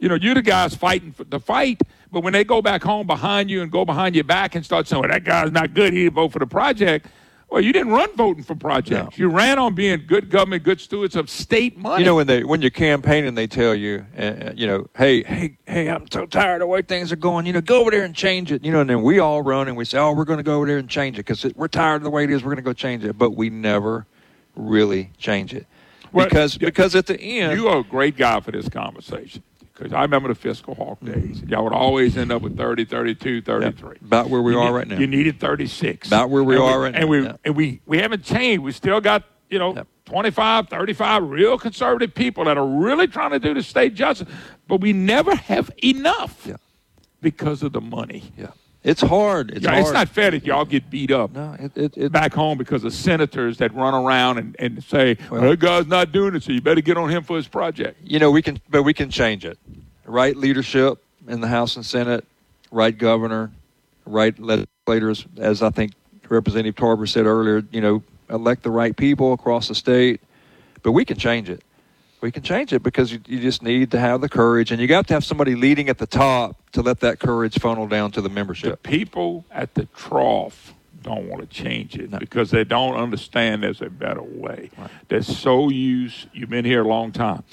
You 0.00 0.08
know, 0.08 0.16
you're 0.16 0.34
the 0.34 0.42
guys 0.42 0.74
fighting 0.74 1.12
for 1.12 1.24
the 1.24 1.38
fight, 1.38 1.80
but 2.10 2.22
when 2.22 2.32
they 2.32 2.44
go 2.44 2.60
back 2.60 2.82
home 2.82 3.06
behind 3.06 3.50
you 3.50 3.62
and 3.62 3.70
go 3.70 3.84
behind 3.84 4.14
your 4.14 4.24
back 4.24 4.54
and 4.54 4.64
start 4.64 4.88
saying, 4.88 5.00
well, 5.00 5.10
that 5.10 5.24
guy's 5.24 5.52
not 5.52 5.74
good, 5.74 5.92
he 5.92 6.04
didn't 6.04 6.14
vote 6.14 6.32
for 6.32 6.38
the 6.40 6.46
project. 6.46 7.06
Well, 7.50 7.62
you 7.62 7.72
didn't 7.72 7.92
run 7.92 8.14
voting 8.14 8.42
for 8.44 8.54
projects. 8.54 9.18
You 9.18 9.28
ran 9.28 9.58
on 9.58 9.74
being 9.74 10.04
good 10.06 10.28
government, 10.28 10.64
good 10.64 10.80
stewards 10.80 11.16
of 11.16 11.30
state 11.30 11.78
money. 11.78 12.02
You 12.02 12.06
know 12.06 12.14
when 12.16 12.26
they 12.26 12.44
when 12.44 12.60
you're 12.60 12.70
campaigning, 12.70 13.34
they 13.34 13.46
tell 13.46 13.74
you, 13.74 14.04
uh, 14.18 14.52
you 14.54 14.66
know, 14.66 14.86
hey, 14.96 15.22
hey, 15.22 15.56
hey, 15.66 15.88
I'm 15.88 16.06
so 16.10 16.26
tired 16.26 16.56
of 16.56 16.60
the 16.60 16.66
way 16.66 16.82
things 16.82 17.10
are 17.10 17.16
going. 17.16 17.46
You 17.46 17.54
know, 17.54 17.62
go 17.62 17.80
over 17.80 17.90
there 17.90 18.04
and 18.04 18.14
change 18.14 18.52
it. 18.52 18.62
You 18.64 18.72
know, 18.72 18.82
and 18.82 18.90
then 18.90 19.02
we 19.02 19.18
all 19.18 19.40
run 19.40 19.66
and 19.66 19.78
we 19.78 19.86
say, 19.86 19.98
oh, 19.98 20.12
we're 20.12 20.26
going 20.26 20.38
to 20.38 20.42
go 20.42 20.56
over 20.56 20.66
there 20.66 20.76
and 20.76 20.90
change 20.90 21.16
it 21.16 21.24
because 21.24 21.46
we're 21.54 21.68
tired 21.68 21.96
of 21.96 22.02
the 22.02 22.10
way 22.10 22.24
it 22.24 22.30
is. 22.30 22.42
We're 22.42 22.50
going 22.50 22.56
to 22.56 22.62
go 22.62 22.74
change 22.74 23.04
it, 23.04 23.16
but 23.16 23.30
we 23.30 23.48
never 23.48 24.06
really 24.54 25.12
change 25.16 25.54
it 25.54 25.66
because 26.12 26.58
because 26.58 26.94
at 26.94 27.06
the 27.06 27.18
end, 27.18 27.58
You 27.58 27.68
are 27.68 27.78
a 27.78 27.84
great 27.84 28.16
guy 28.16 28.40
for 28.40 28.50
this 28.50 28.68
conversation 28.68 29.42
because 29.78 29.92
I 29.92 30.02
remember 30.02 30.28
the 30.28 30.34
fiscal 30.34 30.74
hawk 30.74 31.00
mm-hmm. 31.00 31.20
days. 31.20 31.42
Y'all 31.46 31.64
would 31.64 31.72
always 31.72 32.16
end 32.16 32.32
up 32.32 32.42
with 32.42 32.56
30, 32.56 32.84
32, 32.84 33.42
33. 33.42 33.98
about 34.04 34.28
where 34.28 34.42
we 34.42 34.52
You 34.52 34.58
are 34.58 34.64
need- 34.66 34.76
right 34.76 34.88
now. 34.88 34.98
You 34.98 35.06
needed 35.06 35.38
36. 35.38 36.08
About 36.08 36.30
where 36.30 36.42
we 36.42 36.56
And 36.56 36.64
are 36.64 36.80
right 36.80 36.94
and 36.94 37.04
now, 37.04 37.06
We, 37.08 37.22
yeah. 37.22 37.36
And 37.44 37.56
we, 37.56 37.80
we 37.86 37.98
haven't 37.98 38.24
changed. 38.24 38.62
We 38.62 38.72
still 38.72 39.00
got, 39.00 39.24
you 39.48 39.58
know, 39.58 39.84
25, 40.06 40.68
35 40.68 41.22
real 41.24 41.58
conservative 41.58 42.14
people 42.14 42.44
that 42.46 42.58
are 42.58 42.66
really 42.66 43.06
trying 43.06 43.30
to 43.30 43.38
do 43.38 43.54
the 43.54 43.62
state 43.62 43.94
justice, 43.94 44.28
but 44.66 44.80
we 44.80 44.92
never 44.92 45.34
have 45.34 45.70
enough 45.82 46.48
because 47.20 47.62
of 47.62 47.72
the 47.72 47.80
money. 47.80 48.32
Yeah. 48.36 48.48
It's 48.84 49.02
hard. 49.02 49.50
It's 49.50 49.62
Yeah, 49.64 49.70
hard. 49.70 49.82
it's 49.82 49.92
not 49.92 50.08
fair 50.08 50.30
that 50.30 50.44
y'all 50.46 50.64
get 50.64 50.88
beat 50.88 51.10
up 51.10 51.32
No, 51.34 51.56
it, 51.58 51.76
it, 51.76 51.96
it, 51.96 52.12
back 52.12 52.32
home 52.32 52.56
because 52.58 52.84
of 52.84 52.92
senators 52.92 53.58
that 53.58 53.74
run 53.74 53.92
around 53.94 54.38
and, 54.38 54.56
and 54.58 54.82
say, 54.84 55.16
well, 55.30 55.42
that 55.42 55.58
guy's 55.58 55.86
not 55.86 56.12
doing 56.12 56.34
it, 56.36 56.42
so 56.42 56.52
you 56.52 56.60
better 56.60 56.80
get 56.80 56.96
on 56.96 57.08
him 57.10 57.22
for 57.24 57.36
his 57.36 57.48
project. 57.48 57.98
you 58.04 58.18
know, 58.18 58.30
we 58.30 58.40
can, 58.40 58.60
but 58.70 58.84
we 58.84 58.94
can 58.94 59.10
change 59.10 59.44
it. 59.44 59.58
Right 60.06 60.36
leadership 60.36 61.02
in 61.26 61.40
the 61.40 61.48
House 61.48 61.76
and 61.76 61.84
Senate, 61.84 62.24
right 62.70 62.96
governor, 62.96 63.50
right 64.06 64.38
legislators, 64.38 65.26
as 65.38 65.62
I 65.62 65.70
think 65.70 65.92
Representative 66.28 66.76
Tarver 66.76 67.06
said 67.06 67.26
earlier, 67.26 67.62
you 67.70 67.80
know, 67.80 68.02
elect 68.30 68.62
the 68.62 68.70
right 68.70 68.96
people 68.96 69.32
across 69.32 69.68
the 69.68 69.74
state. 69.74 70.20
But 70.82 70.92
we 70.92 71.04
can 71.04 71.18
change 71.18 71.50
it. 71.50 71.62
We 72.20 72.32
can 72.32 72.42
change 72.42 72.72
it 72.72 72.82
because 72.82 73.12
you, 73.12 73.20
you 73.26 73.38
just 73.38 73.62
need 73.62 73.92
to 73.92 73.98
have 74.00 74.20
the 74.20 74.28
courage, 74.28 74.72
and 74.72 74.80
you 74.80 74.88
got 74.88 75.06
to 75.08 75.14
have 75.14 75.24
somebody 75.24 75.54
leading 75.54 75.88
at 75.88 75.98
the 75.98 76.06
top 76.06 76.56
to 76.72 76.82
let 76.82 77.00
that 77.00 77.20
courage 77.20 77.58
funnel 77.58 77.86
down 77.86 78.10
to 78.12 78.20
the 78.20 78.28
membership. 78.28 78.82
People 78.82 79.44
at 79.52 79.74
the 79.74 79.84
trough 79.94 80.74
don't 81.02 81.28
want 81.28 81.40
to 81.40 81.46
change 81.46 81.96
it 81.96 82.10
because 82.18 82.50
they 82.50 82.64
don't 82.64 82.96
understand 82.96 83.62
there's 83.62 83.80
a 83.80 83.88
better 83.88 84.22
way. 84.22 84.70
They're 85.08 85.22
so 85.22 85.70
used, 85.70 86.26
you've 86.32 86.50
been 86.50 86.64
here 86.64 86.82
a 86.82 86.88
long 86.88 87.12
time. 87.12 87.44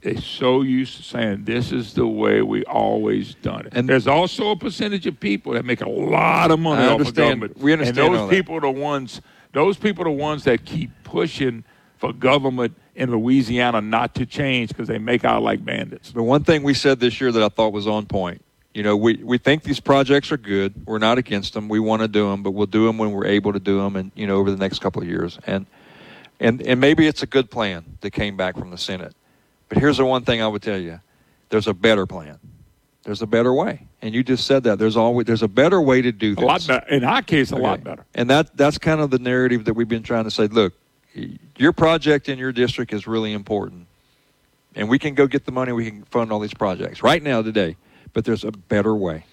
They're 0.00 0.20
so 0.20 0.60
used 0.62 0.98
to 0.98 1.02
saying 1.02 1.44
this 1.44 1.72
is 1.72 1.94
the 1.94 2.06
way 2.06 2.42
we 2.42 2.62
always 2.66 3.34
done 3.36 3.66
it. 3.66 3.72
And 3.74 3.88
there's 3.88 4.06
also 4.06 4.50
a 4.50 4.56
percentage 4.56 5.06
of 5.06 5.18
people 5.18 5.54
that 5.54 5.64
make 5.64 5.80
a 5.80 5.88
lot 5.88 6.50
of 6.50 6.60
money 6.60 6.82
I 6.82 6.86
off 6.88 7.00
of 7.00 7.06
understand. 7.06 7.40
government. 7.40 7.58
We 7.58 7.72
understand 7.72 7.98
And 7.98 8.14
those 8.14 8.28
that. 8.28 8.36
people 8.36 8.56
are 8.56 8.60
the 8.60 8.70
ones 8.70 9.20
those 9.52 9.76
people 9.76 10.02
are 10.02 10.10
the 10.10 10.10
ones 10.10 10.44
that 10.44 10.64
keep 10.64 10.90
pushing 11.04 11.64
for 11.98 12.12
government 12.12 12.76
in 12.94 13.10
Louisiana 13.10 13.80
not 13.80 14.14
to 14.16 14.26
change 14.26 14.68
because 14.68 14.88
they 14.88 14.98
make 14.98 15.24
out 15.24 15.42
like 15.42 15.64
bandits. 15.64 16.12
But 16.12 16.24
one 16.24 16.44
thing 16.44 16.62
we 16.62 16.74
said 16.74 17.00
this 17.00 17.20
year 17.20 17.32
that 17.32 17.42
I 17.42 17.48
thought 17.48 17.72
was 17.72 17.86
on 17.86 18.06
point. 18.06 18.44
You 18.72 18.82
know, 18.82 18.96
we, 18.96 19.14
we 19.22 19.38
think 19.38 19.62
these 19.62 19.78
projects 19.78 20.32
are 20.32 20.36
good. 20.36 20.74
We're 20.84 20.98
not 20.98 21.16
against 21.16 21.54
them. 21.54 21.68
We 21.68 21.78
want 21.78 22.02
to 22.02 22.08
do 22.08 22.28
them, 22.28 22.42
but 22.42 22.50
we'll 22.50 22.66
do 22.66 22.86
them 22.86 22.98
when 22.98 23.12
we're 23.12 23.26
able 23.26 23.52
to 23.52 23.60
do 23.60 23.80
them, 23.80 23.94
and 23.94 24.10
you 24.16 24.26
know, 24.26 24.36
over 24.36 24.50
the 24.50 24.56
next 24.56 24.80
couple 24.80 25.00
of 25.00 25.08
years. 25.08 25.38
And 25.46 25.66
and 26.40 26.60
and 26.62 26.80
maybe 26.80 27.06
it's 27.06 27.22
a 27.22 27.26
good 27.26 27.52
plan 27.52 27.98
that 28.00 28.10
came 28.10 28.36
back 28.36 28.58
from 28.58 28.70
the 28.70 28.78
Senate. 28.78 29.14
But 29.68 29.78
here's 29.78 29.98
the 29.98 30.04
one 30.04 30.24
thing 30.24 30.42
I 30.42 30.48
would 30.48 30.62
tell 30.62 30.78
you: 30.78 31.00
there's 31.50 31.68
a 31.68 31.74
better 31.74 32.04
plan. 32.04 32.40
There's 33.04 33.22
a 33.22 33.26
better 33.26 33.52
way, 33.52 33.86
and 34.02 34.12
you 34.12 34.24
just 34.24 34.44
said 34.46 34.64
that. 34.64 34.80
There's 34.80 34.96
always 34.96 35.26
there's 35.26 35.42
a 35.42 35.48
better 35.48 35.80
way 35.80 36.02
to 36.02 36.10
do 36.10 36.34
A 36.36 36.40
lot 36.40 36.66
better. 36.66 36.86
In 36.88 37.04
our 37.04 37.22
case, 37.22 37.52
a 37.52 37.56
lot 37.56 37.84
better. 37.84 38.04
And 38.14 38.28
that 38.30 38.56
that's 38.56 38.78
kind 38.78 39.00
of 39.00 39.10
the 39.10 39.20
narrative 39.20 39.66
that 39.66 39.74
we've 39.74 39.88
been 39.88 40.02
trying 40.02 40.24
to 40.24 40.30
say. 40.32 40.48
Look, 40.48 40.72
your 41.56 41.72
project 41.72 42.28
in 42.28 42.38
your 42.38 42.52
district 42.52 42.92
is 42.92 43.06
really 43.06 43.32
important, 43.32 43.86
and 44.74 44.88
we 44.88 44.98
can 44.98 45.14
go 45.14 45.26
get 45.26 45.44
the 45.44 45.52
money. 45.52 45.72
We 45.72 45.90
can 45.90 46.04
fund 46.04 46.32
all 46.32 46.40
these 46.40 46.54
projects 46.54 47.02
right 47.02 47.22
now 47.22 47.42
today. 47.42 47.76
But 48.12 48.24
there's 48.24 48.44
a 48.44 48.52
better 48.52 48.94
way. 48.94 49.24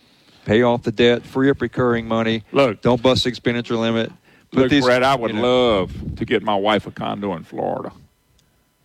Pay 0.45 0.63
off 0.63 0.83
the 0.83 0.91
debt, 0.91 1.23
free 1.23 1.49
up 1.51 1.61
recurring 1.61 2.07
money. 2.07 2.43
Look, 2.51 2.81
don't 2.81 3.01
bust 3.01 3.23
the 3.23 3.29
expenditure 3.29 3.75
limit. 3.75 4.11
Put 4.51 4.61
Look, 4.61 4.69
these- 4.71 4.83
Brad, 4.83 5.03
I 5.03 5.15
would 5.15 5.31
you 5.31 5.37
know, 5.37 5.77
love 5.77 6.15
to 6.15 6.25
get 6.25 6.41
my 6.41 6.55
wife 6.55 6.87
a 6.87 6.91
condo 6.91 7.33
in 7.35 7.43
Florida. 7.43 7.91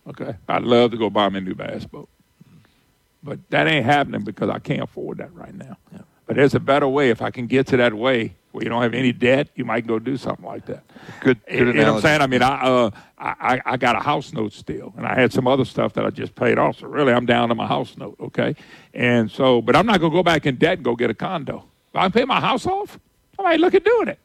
Okay, 0.07 0.35
I'd 0.47 0.63
love 0.63 0.91
to 0.91 0.97
go 0.97 1.09
buy 1.09 1.27
me 1.29 1.39
a 1.39 1.41
new 1.41 1.55
bass 1.55 1.83
boat, 1.85 2.07
but 3.23 3.39
that 3.49 3.67
ain't 3.67 3.85
happening 3.85 4.23
because 4.23 4.49
I 4.49 4.59
can't 4.59 4.81
afford 4.81 5.17
that 5.17 5.33
right 5.33 5.53
now. 5.53 5.77
But 6.27 6.35
there's 6.35 6.53
a 6.53 6.59
better 6.59 6.87
way. 6.87 7.09
If 7.09 7.21
I 7.21 7.31
can 7.31 7.47
get 7.47 7.67
to 7.67 7.77
that 7.77 7.93
way 7.93 8.35
where 8.51 8.63
you 8.63 8.69
don't 8.69 8.81
have 8.83 8.93
any 8.93 9.11
debt, 9.13 9.47
you 9.55 9.63
might 9.65 9.87
go 9.87 9.97
do 9.97 10.17
something 10.17 10.45
like 10.45 10.65
that. 10.65 10.83
Good, 11.21 11.39
You 11.49 11.65
know 11.73 11.93
what 11.93 11.95
I'm 11.95 12.01
saying? 12.01 12.21
I 12.21 12.27
mean, 12.27 12.41
I, 12.43 12.61
uh, 12.61 12.89
I 13.17 13.61
I- 13.65 13.77
got 13.77 13.95
a 13.95 13.99
house 13.99 14.33
note 14.33 14.51
still, 14.53 14.93
and 14.97 15.07
I 15.07 15.15
had 15.15 15.31
some 15.31 15.47
other 15.47 15.63
stuff 15.65 15.93
that 15.93 16.05
I 16.05 16.09
just 16.09 16.35
paid 16.35 16.57
off. 16.59 16.79
So 16.79 16.87
really, 16.87 17.13
I'm 17.13 17.25
down 17.25 17.49
to 17.49 17.55
my 17.55 17.65
house 17.65 17.95
note. 17.97 18.17
Okay, 18.19 18.55
and 18.93 19.31
so, 19.31 19.61
but 19.61 19.75
I'm 19.75 19.85
not 19.85 19.99
gonna 20.01 20.13
go 20.13 20.21
back 20.23 20.45
in 20.45 20.55
debt 20.57 20.73
and 20.79 20.83
go 20.83 20.95
get 20.95 21.09
a 21.09 21.13
condo. 21.13 21.63
If 21.89 21.95
I 21.95 22.01
can 22.03 22.11
pay 22.11 22.25
my 22.25 22.41
house 22.41 22.67
off, 22.67 22.99
I 23.39 23.43
might 23.43 23.59
look 23.61 23.73
at 23.73 23.83
doing 23.85 24.09
it. 24.09 24.19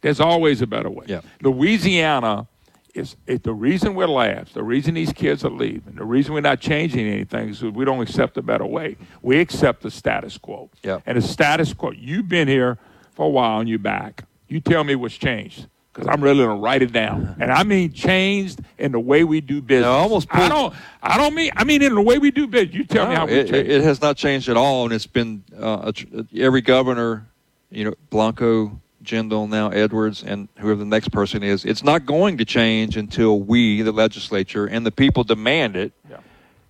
There's 0.00 0.20
always 0.20 0.62
a 0.62 0.66
better 0.66 0.90
way. 0.90 1.06
Yeah. 1.08 1.20
Louisiana 1.42 2.48
is 2.96 3.16
it, 3.26 3.42
the 3.42 3.52
reason 3.52 3.94
we're 3.94 4.08
last, 4.08 4.54
the 4.54 4.62
reason 4.62 4.94
these 4.94 5.12
kids 5.12 5.44
are 5.44 5.50
leaving, 5.50 5.94
the 5.96 6.04
reason 6.04 6.32
we're 6.32 6.40
not 6.40 6.60
changing 6.60 7.06
anything 7.06 7.50
is 7.50 7.62
we 7.62 7.84
don't 7.84 8.00
accept 8.00 8.36
a 8.38 8.42
better 8.42 8.64
way. 8.64 8.96
We 9.22 9.38
accept 9.38 9.82
the 9.82 9.90
status 9.90 10.38
quo. 10.38 10.70
Yeah. 10.82 11.00
And 11.04 11.18
the 11.18 11.22
status 11.22 11.74
quo, 11.74 11.92
you've 11.92 12.28
been 12.28 12.48
here 12.48 12.78
for 13.12 13.26
a 13.26 13.28
while 13.28 13.60
and 13.60 13.68
you're 13.68 13.78
back. 13.78 14.24
You 14.48 14.60
tell 14.60 14.82
me 14.82 14.94
what's 14.94 15.16
changed. 15.16 15.66
Because 15.92 16.08
I'm 16.12 16.22
really 16.22 16.44
gonna 16.44 16.60
write 16.60 16.82
it 16.82 16.92
down, 16.92 17.36
and 17.40 17.50
I 17.50 17.62
mean 17.62 17.90
changed 17.90 18.60
in 18.76 18.92
the 18.92 19.00
way 19.00 19.24
we 19.24 19.40
do 19.40 19.62
business. 19.62 19.86
almost 19.86 20.28
I 20.30 20.46
don't. 20.46 20.74
I 21.02 21.16
don't 21.16 21.34
mean. 21.34 21.52
I 21.56 21.64
mean 21.64 21.80
in 21.80 21.94
the 21.94 22.02
way 22.02 22.18
we 22.18 22.30
do 22.30 22.46
business. 22.46 22.74
You 22.74 22.84
tell 22.84 23.08
me 23.08 23.14
how 23.14 23.26
it, 23.26 23.48
changed. 23.48 23.70
it 23.70 23.82
has 23.82 24.02
not 24.02 24.18
changed 24.18 24.50
at 24.50 24.58
all, 24.58 24.84
and 24.84 24.92
it's 24.92 25.06
been 25.06 25.42
uh, 25.58 25.84
a 25.84 25.92
tr- 25.94 26.06
every 26.36 26.60
governor, 26.60 27.26
you 27.70 27.84
know, 27.84 27.94
Blanco, 28.10 28.78
Jindal, 29.06 29.48
now 29.48 29.70
Edwards, 29.70 30.22
and 30.22 30.48
whoever 30.58 30.80
the 30.80 30.84
next 30.84 31.08
person 31.08 31.42
is. 31.42 31.64
It's 31.64 31.82
not 31.82 32.04
going 32.04 32.38
to 32.38 32.44
change 32.44 32.96
until 32.96 33.40
we, 33.40 33.82
the 33.82 33.92
legislature, 33.92 34.66
and 34.66 34.84
the 34.84 34.90
people 34.90 35.24
demand 35.24 35.76
it, 35.76 35.92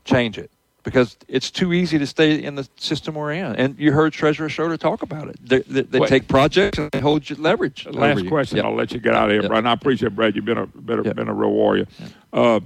change 0.05 0.39
it. 0.39 0.51
Because 0.85 1.17
it's 1.27 1.51
too 1.51 1.73
easy 1.73 1.99
to 1.99 2.07
stay 2.07 2.41
in 2.41 2.55
the 2.55 2.69
system 2.77 3.17
we're 3.17 3.33
in. 3.33 3.57
And 3.57 3.77
you 3.77 3.91
heard 3.91 4.13
Treasurer 4.13 4.49
Schroder 4.49 4.77
talk 4.77 5.03
about 5.03 5.27
it. 5.27 5.37
They, 5.45 5.59
they, 5.63 5.81
they 5.81 5.99
take 6.07 6.29
projects 6.29 6.79
and 6.79 6.93
they 6.93 7.01
hold 7.01 7.29
you 7.29 7.35
leverage. 7.35 7.87
Last 7.87 8.25
question. 8.29 8.59
Yep. 8.59 8.67
I'll 8.67 8.75
let 8.77 8.93
you 8.93 9.01
get 9.01 9.13
out 9.13 9.25
of 9.25 9.33
here, 9.33 9.43
Yep. 9.43 9.51
Brad. 9.51 9.67
I 9.67 9.73
appreciate, 9.73 10.13
it, 10.13 10.15
Brad. 10.15 10.37
You've 10.37 10.45
been 10.45 10.59
a 10.59 10.67
been 10.67 11.01
a, 11.01 11.13
been 11.13 11.27
a 11.27 11.35
real 11.35 11.51
warrior. 11.51 11.89
Uh, 12.33 12.61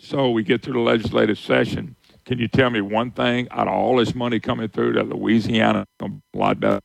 so 0.00 0.30
we 0.30 0.42
get 0.42 0.62
through 0.62 0.72
the 0.72 0.80
legislative 0.80 1.38
session. 1.38 1.96
Can 2.24 2.38
you 2.38 2.48
tell 2.48 2.70
me 2.70 2.80
one 2.80 3.10
thing 3.10 3.46
out 3.50 3.68
of 3.68 3.74
all 3.74 3.96
this 3.96 4.14
money 4.14 4.40
coming 4.40 4.68
through 4.68 4.94
that 4.94 5.10
Louisiana 5.10 5.86
is 6.00 6.08
a 6.34 6.38
lot 6.38 6.58
better 6.58 6.80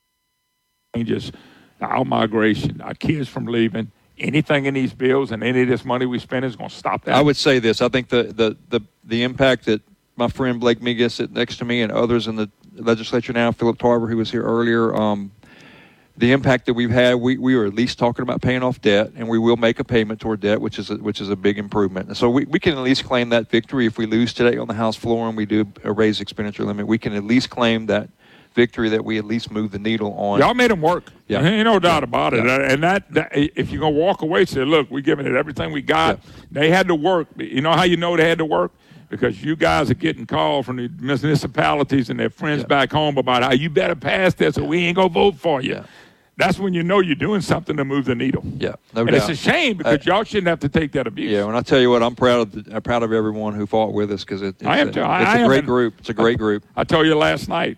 changes 0.94 1.32
our 1.82 2.06
migration, 2.06 2.82
our 2.82 2.94
kids 2.94 3.28
from 3.28 3.46
leaving, 3.46 3.92
anything 4.18 4.66
in 4.66 4.74
these 4.74 4.94
bills 4.94 5.32
and 5.32 5.44
any 5.44 5.62
of 5.62 5.68
this 5.68 5.84
money 5.84 6.06
we 6.06 6.20
spend 6.20 6.46
is 6.46 6.56
going 6.56 6.70
to 6.70 6.76
stop 6.76 7.06
that? 7.06 7.16
I 7.16 7.22
would 7.22 7.38
say 7.38 7.60
this. 7.60 7.82
I 7.82 7.90
think 7.90 8.10
the, 8.10 8.24
the, 8.24 8.58
the, 8.70 8.82
the 9.04 9.24
impact 9.24 9.66
that 9.66 9.82
my 10.16 10.28
friend 10.28 10.60
Blake 10.60 10.80
Miguez 10.80 11.12
sitting 11.12 11.34
next 11.34 11.58
to 11.58 11.66
me 11.66 11.82
and 11.82 11.92
others 11.92 12.28
in 12.28 12.36
the 12.36 12.50
legislature 12.76 13.34
now, 13.34 13.52
Philip 13.52 13.78
Tarver, 13.80 14.08
who 14.08 14.18
was 14.18 14.32
here 14.32 14.44
earlier, 14.44 14.96
um, 14.96 15.32
the 16.18 16.34
impact 16.34 16.66
that 16.68 16.74
we've 16.74 16.92
had, 16.92 17.16
we, 17.16 17.38
we 17.38 17.56
are 17.56 17.66
at 17.66 17.74
least 17.74 17.98
talking 17.98 18.22
about 18.22 18.42
paying 18.42 18.62
off 18.62 18.80
debt, 18.82 19.12
and 19.16 19.28
we 19.28 19.40
will 19.40 19.58
make 19.58 19.80
a 19.80 19.84
payment 19.84 20.20
toward 20.20 20.42
debt, 20.42 20.62
which 20.62 20.78
is 20.78 20.92
a, 20.92 20.96
which 20.98 21.22
is 21.22 21.30
a 21.30 21.36
big 21.36 21.58
improvement. 21.58 22.10
And 22.10 22.18
so 22.18 22.30
we, 22.30 22.46
we 22.46 22.60
can 22.60 22.74
at 22.74 22.80
least 22.80 23.06
claim 23.06 23.30
that 23.30 23.50
victory 23.50 23.86
if 23.86 23.98
we 23.98 24.06
lose 24.06 24.34
today 24.34 24.58
on 24.58 24.68
the 24.68 24.74
House 24.74 24.96
floor 24.96 25.28
and 25.28 25.38
we 25.38 25.46
do 25.46 25.66
a 25.84 25.92
raise 25.92 26.22
expenditure 26.22 26.64
limit. 26.64 26.86
We 26.86 26.98
can 26.98 27.14
at 27.14 27.24
least 27.24 27.50
claim 27.50 27.88
that 27.88 28.10
victory 28.54 28.90
that 28.90 29.04
we 29.06 29.18
at 29.18 29.26
least 29.26 29.52
move 29.52 29.72
the 29.72 29.80
needle 29.80 30.14
on. 30.14 30.40
Y'all 30.40 30.54
made 30.54 30.72
them 30.72 30.82
work. 30.82 31.12
Yeah. 31.28 31.42
Ain't 31.44 31.66
no 31.66 31.80
doubt 31.80 32.04
about 32.04 32.34
it. 32.34 32.44
Yeah. 32.46 32.72
And 32.72 32.84
that, 32.84 33.12
that 33.14 33.30
if 33.34 33.72
you're 33.72 33.80
gonna 33.82 33.96
walk 33.96 34.22
away, 34.22 34.46
say, 34.46 34.66
look, 34.66 34.90
we're 34.92 35.02
giving 35.02 35.26
it 35.26 35.36
everything 35.36 35.72
we 35.72 35.82
got. 35.82 36.20
They 36.52 36.70
had 36.70 36.88
to 36.90 36.96
work. 36.96 37.28
You 37.38 37.62
know 37.62 37.72
how 37.72 37.84
you 37.84 37.98
know 37.98 38.18
they 38.18 38.28
had 38.28 38.38
to 38.40 38.46
work? 38.46 38.72
Because 39.10 39.44
you 39.44 39.56
guys 39.58 39.92
are 39.92 39.96
getting 39.96 40.26
called 40.26 40.66
from 40.66 40.78
the 40.78 40.88
municipalities 41.00 42.10
and 42.10 42.20
their 42.20 42.30
friends 42.30 42.64
back 42.64 42.92
home 42.92 43.18
about 43.18 43.44
how 43.44 43.52
you 43.52 43.70
better 43.70 43.96
pass 43.96 44.34
this 44.34 44.58
or 44.58 44.64
we 44.64 44.80
ain't 44.86 44.96
gonna 44.96 45.10
vote 45.10 45.36
for 45.36 45.62
you. 45.62 45.84
That's 46.38 46.58
when 46.58 46.74
you 46.74 46.82
know 46.82 47.02
you're 47.02 47.16
doing 47.16 47.42
something 47.42 47.76
to 47.78 47.86
move 47.86 48.06
the 48.06 48.16
needle. 48.16 48.42
Yeah, 48.58 48.76
no 48.96 49.02
and 49.02 49.12
doubt. 49.12 49.30
it's 49.30 49.30
a 49.30 49.36
shame 49.36 49.78
because 49.78 50.00
uh, 50.08 50.12
y'all 50.12 50.24
shouldn't 50.24 50.48
have 50.48 50.62
to 50.62 50.70
take 50.70 50.94
that 50.94 51.06
abuse. 51.08 51.30
Yeah, 51.30 51.46
and 51.46 51.56
I 51.56 51.62
tell 51.62 51.80
you 51.80 51.92
what, 51.92 52.02
I'm 52.02 52.16
proud 52.16 52.40
of 52.56 52.66
the, 52.66 52.76
I'm 52.78 52.82
proud 52.82 53.04
of 53.04 53.12
everyone 53.14 53.54
who 53.54 53.68
fought 53.68 53.94
with 53.94 54.12
us 54.12 54.24
because 54.24 54.42
it, 54.42 54.56
it's, 54.60 54.64
I 54.64 54.80
am 54.80 54.90
a, 54.90 54.92
too. 54.92 55.02
it's 55.02 55.08
I- 55.08 55.24
I 55.24 55.38
a 55.40 55.46
great 55.48 55.60
and- 55.60 55.68
group. 55.68 55.96
It's 56.00 56.10
a 56.10 56.14
great 56.14 56.38
group. 56.40 56.64
I 56.76 56.84
told 56.86 57.06
you 57.06 57.16
last 57.16 57.48
night, 57.50 57.78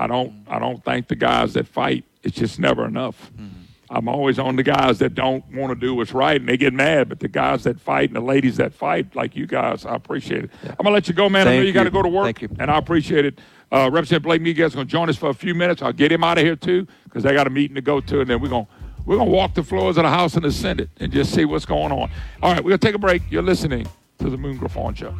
I 0.00 0.06
don't 0.06 0.32
I 0.48 0.58
don't 0.58 0.82
thank 0.82 1.08
the 1.08 1.14
guys 1.14 1.52
that 1.54 1.68
fight. 1.68 2.04
It's 2.22 2.36
just 2.36 2.58
never 2.58 2.86
enough. 2.86 3.30
Mm-hmm. 3.34 3.56
I'm 3.92 4.08
always 4.08 4.38
on 4.38 4.56
the 4.56 4.62
guys 4.62 4.98
that 5.00 5.14
don't 5.14 5.44
want 5.52 5.72
to 5.72 5.74
do 5.74 5.94
what's 5.94 6.12
right 6.12 6.40
and 6.40 6.48
they 6.48 6.56
get 6.56 6.72
mad, 6.72 7.08
but 7.08 7.20
the 7.20 7.28
guys 7.28 7.64
that 7.64 7.78
fight 7.80 8.08
and 8.08 8.16
the 8.16 8.20
ladies 8.20 8.56
that 8.56 8.72
fight, 8.72 9.14
like 9.14 9.36
you 9.36 9.46
guys, 9.46 9.84
I 9.84 9.94
appreciate 9.96 10.44
it. 10.44 10.50
I'm 10.64 10.76
gonna 10.76 10.90
let 10.92 11.08
you 11.08 11.12
go, 11.12 11.28
man. 11.28 11.48
I 11.48 11.50
know 11.50 11.56
Thank 11.58 11.66
you, 11.66 11.72
got 11.72 11.84
to 11.84 11.90
go 11.90 12.02
to 12.02 12.08
work, 12.08 12.24
Thank 12.24 12.42
you. 12.42 12.48
and 12.58 12.70
I 12.70 12.78
appreciate 12.78 13.26
it. 13.26 13.40
Uh, 13.72 13.90
Representative 13.92 14.22
Blake 14.22 14.42
Miguez 14.42 14.66
is 14.68 14.74
going 14.74 14.86
to 14.86 14.90
join 14.90 15.08
us 15.10 15.16
for 15.16 15.28
a 15.28 15.34
few 15.34 15.54
minutes. 15.54 15.82
I'll 15.82 15.92
get 15.92 16.10
him 16.10 16.24
out 16.24 16.38
of 16.38 16.44
here 16.44 16.56
too 16.56 16.86
because 17.04 17.22
they 17.24 17.34
got 17.34 17.46
a 17.46 17.50
meeting 17.50 17.74
to 17.74 17.80
go 17.82 18.00
to, 18.00 18.20
and 18.20 18.30
then 18.30 18.40
we're 18.40 18.48
going 18.48 18.66
to 18.66 18.72
we're 19.04 19.18
to 19.18 19.24
walk 19.24 19.54
the 19.54 19.62
floors 19.62 19.96
of 19.96 20.04
the 20.04 20.10
House 20.10 20.34
and 20.34 20.44
the 20.44 20.52
Senate 20.52 20.88
and 20.98 21.12
just 21.12 21.32
see 21.34 21.44
what's 21.44 21.66
going 21.66 21.92
on. 21.92 22.10
All 22.42 22.52
right, 22.52 22.62
we're 22.64 22.70
going 22.70 22.80
to 22.80 22.86
take 22.86 22.94
a 22.94 22.98
break. 22.98 23.22
You're 23.30 23.42
listening 23.42 23.86
to 24.18 24.30
the 24.30 24.36
Moon 24.36 24.56
Griffon 24.56 24.94
Show. 24.94 25.16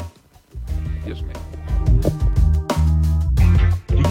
Yes, 1.07 1.23
ma'am. 1.23 1.50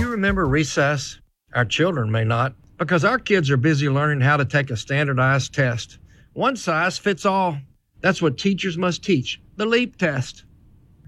Remember 0.09 0.47
recess? 0.47 1.19
Our 1.53 1.65
children 1.65 2.11
may 2.11 2.23
not, 2.23 2.55
because 2.77 3.05
our 3.05 3.19
kids 3.19 3.51
are 3.51 3.57
busy 3.57 3.89
learning 3.89 4.21
how 4.21 4.37
to 4.37 4.45
take 4.45 4.71
a 4.71 4.77
standardized 4.77 5.53
test. 5.53 5.99
One 6.33 6.55
size 6.55 6.97
fits 6.97 7.25
all. 7.25 7.59
That's 8.01 8.21
what 8.21 8.37
teachers 8.37 8.77
must 8.77 9.03
teach 9.03 9.39
the 9.55 9.67
LEAP 9.67 9.97
test. 9.97 10.45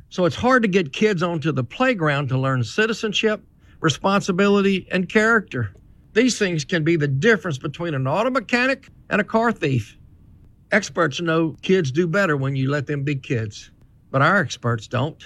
So 0.09 0.25
it's 0.25 0.35
hard 0.35 0.61
to 0.61 0.67
get 0.67 0.93
kids 0.93 1.23
onto 1.23 1.51
the 1.51 1.63
playground 1.63 2.29
to 2.29 2.37
learn 2.37 2.63
citizenship, 2.63 3.43
responsibility, 3.79 4.87
and 4.91 5.09
character. 5.09 5.73
These 6.13 6.37
things 6.37 6.63
can 6.63 6.83
be 6.83 6.95
the 6.95 7.07
difference 7.07 7.57
between 7.57 7.95
an 7.95 8.07
auto 8.07 8.29
mechanic 8.29 8.87
and 9.09 9.19
a 9.19 9.23
car 9.23 9.51
thief. 9.51 9.97
Experts 10.71 11.19
know 11.19 11.55
kids 11.63 11.91
do 11.91 12.07
better 12.07 12.37
when 12.37 12.55
you 12.55 12.69
let 12.69 12.85
them 12.85 13.03
be 13.03 13.15
kids, 13.15 13.71
but 14.11 14.21
our 14.21 14.37
experts 14.37 14.87
don't. 14.87 15.23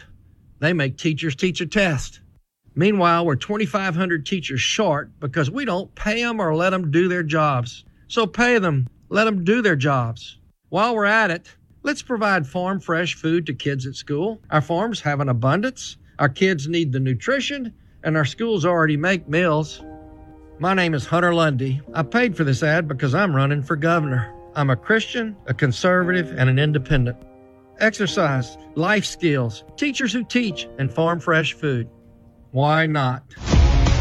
They 0.59 0.71
make 0.71 0.97
teachers 0.97 1.35
teach 1.35 1.59
a 1.59 1.65
test. 1.65 2.21
Meanwhile, 2.75 3.25
we're 3.25 3.35
2,500 3.35 4.25
teachers 4.25 4.59
short 4.59 5.09
because 5.19 5.49
we 5.49 5.63
don't 5.63 5.93
pay 5.95 6.21
them 6.21 6.41
or 6.41 6.53
let 6.53 6.71
them 6.71 6.91
do 6.91 7.07
their 7.07 7.23
jobs. 7.23 7.85
So 8.07 8.27
pay 8.27 8.59
them, 8.59 8.89
let 9.09 9.23
them 9.23 9.45
do 9.45 9.61
their 9.61 9.77
jobs. 9.77 10.39
While 10.69 10.93
we're 10.93 11.05
at 11.05 11.31
it, 11.31 11.55
let's 11.83 12.01
provide 12.01 12.45
farm 12.45 12.81
fresh 12.81 13.15
food 13.15 13.45
to 13.45 13.53
kids 13.53 13.87
at 13.87 13.95
school. 13.95 14.41
Our 14.51 14.61
farms 14.61 14.99
have 15.01 15.21
an 15.21 15.29
abundance, 15.29 15.97
our 16.19 16.27
kids 16.27 16.67
need 16.67 16.91
the 16.91 16.99
nutrition, 16.99 17.73
and 18.03 18.17
our 18.17 18.25
schools 18.25 18.65
already 18.65 18.97
make 18.97 19.29
meals. 19.29 19.81
My 20.59 20.73
name 20.73 20.93
is 20.93 21.05
Hunter 21.05 21.33
Lundy. 21.33 21.81
I 21.93 22.03
paid 22.03 22.35
for 22.35 22.43
this 22.43 22.61
ad 22.61 22.87
because 22.87 23.15
I'm 23.15 23.35
running 23.35 23.61
for 23.61 23.75
governor. 23.75 24.33
I'm 24.53 24.69
a 24.69 24.75
Christian, 24.75 25.35
a 25.47 25.53
conservative, 25.53 26.33
and 26.37 26.49
an 26.49 26.59
independent. 26.59 27.17
Exercise, 27.79 28.57
life 28.75 29.05
skills, 29.05 29.63
teachers 29.75 30.13
who 30.13 30.23
teach, 30.23 30.67
and 30.77 30.91
farm 30.91 31.19
fresh 31.19 31.53
food. 31.53 31.89
Why 32.55 32.85
not? 32.85 33.35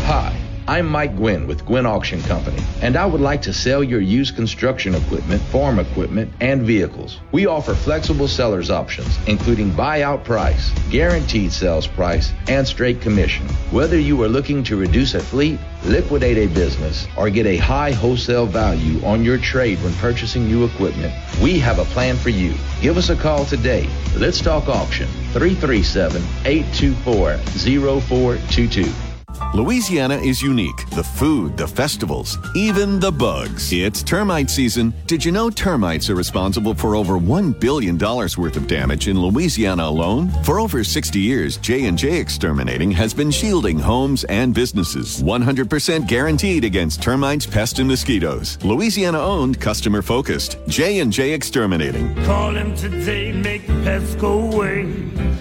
Hi, 0.07 0.34
I'm 0.67 0.89
Mike 0.89 1.15
Gwynn 1.17 1.47
with 1.47 1.67
Gwynn 1.67 1.84
Auction 1.84 2.23
Company, 2.23 2.62
and 2.81 2.97
I 2.97 3.05
would 3.05 3.20
like 3.20 3.43
to 3.43 3.52
sell 3.52 3.84
your 3.84 4.01
used 4.01 4.34
construction 4.34 4.94
equipment, 4.94 5.43
farm 5.43 5.78
equipment, 5.78 6.33
and 6.41 6.62
vehicles. 6.62 7.20
We 7.33 7.44
offer 7.44 7.75
flexible 7.75 8.28
seller's 8.28 8.70
options, 8.70 9.18
including 9.26 9.73
buyout 9.73 10.25
price, 10.25 10.73
guaranteed 10.91 11.52
sales 11.52 11.86
price, 11.86 12.33
and 12.49 12.67
straight 12.67 13.02
commission. 13.02 13.47
Whether 13.73 13.99
you 13.99 14.23
are 14.23 14.28
looking 14.28 14.65
to 14.65 14.76
reduce 14.76 15.12
a 15.12 15.20
fleet, 15.20 15.59
liquidate 15.84 16.39
a 16.39 16.47
business, 16.55 17.07
or 17.18 17.28
get 17.28 17.44
a 17.44 17.59
high 17.59 17.93
wholesale 17.93 18.47
value 18.47 19.05
on 19.05 19.23
your 19.23 19.36
trade 19.36 19.83
when 19.83 19.93
purchasing 19.97 20.47
new 20.47 20.65
equipment, 20.65 21.12
we 21.43 21.59
have 21.59 21.78
a 21.78 21.84
plan 21.84 22.17
for 22.17 22.31
you. 22.31 22.55
Give 22.81 22.97
us 22.97 23.10
a 23.10 23.17
call 23.17 23.44
today. 23.44 23.86
Let's 24.17 24.41
talk 24.41 24.67
auction 24.68 25.09
337 25.34 26.23
824 26.47 27.36
0422. 27.36 29.14
Louisiana 29.55 30.17
is 30.17 30.43
unique. 30.43 30.89
The 30.91 31.05
food, 31.05 31.57
the 31.57 31.67
festivals, 31.67 32.39
even 32.55 32.99
the 32.99 33.13
bugs. 33.13 33.73
It's 33.73 34.03
termite 34.03 34.51
season. 34.51 34.93
Did 35.07 35.25
you 35.25 35.33
know 35.33 35.51
termites 35.51 36.11
are 36.11 36.15
responsible 36.15 36.75
for 36.75 36.97
over 36.97 37.15
$1 37.15 37.61
billion 37.61 37.99
worth 37.99 38.57
of 38.57 38.67
damage 38.67 39.09
in 39.09 39.21
Louisiana 39.21 39.85
alone? 39.85 40.31
For 40.45 40.61
over 40.61 40.83
60 40.83 41.19
years, 41.19 41.57
J&J 41.59 42.19
Exterminating 42.19 42.91
has 42.91 43.15
been 43.15 43.31
shielding 43.31 43.79
homes 43.79 44.25
and 44.25 44.55
businesses. 44.55 45.23
100% 45.23 46.07
guaranteed 46.07 46.65
against 46.65 47.03
termites, 47.03 47.47
pests, 47.47 47.79
and 47.79 47.89
mosquitoes. 47.89 48.59
Louisiana 48.65 49.19
owned, 49.19 49.61
customer 49.61 50.03
focused. 50.03 50.59
J&J 50.69 51.33
Exterminating. 51.33 52.15
Call 52.25 52.55
him 52.55 52.75
today, 52.75 53.33
make 53.33 53.67
the 53.67 53.75
pests 53.85 54.15
go 54.17 54.53
away. 54.53 54.85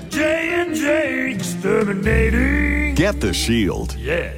J 0.09 0.53
and 0.53 0.75
J 0.75 1.31
Exterminating. 1.31 2.92
Get 2.95 3.19
the 3.19 3.33
shield. 3.33 3.95
Yeah. 3.95 4.33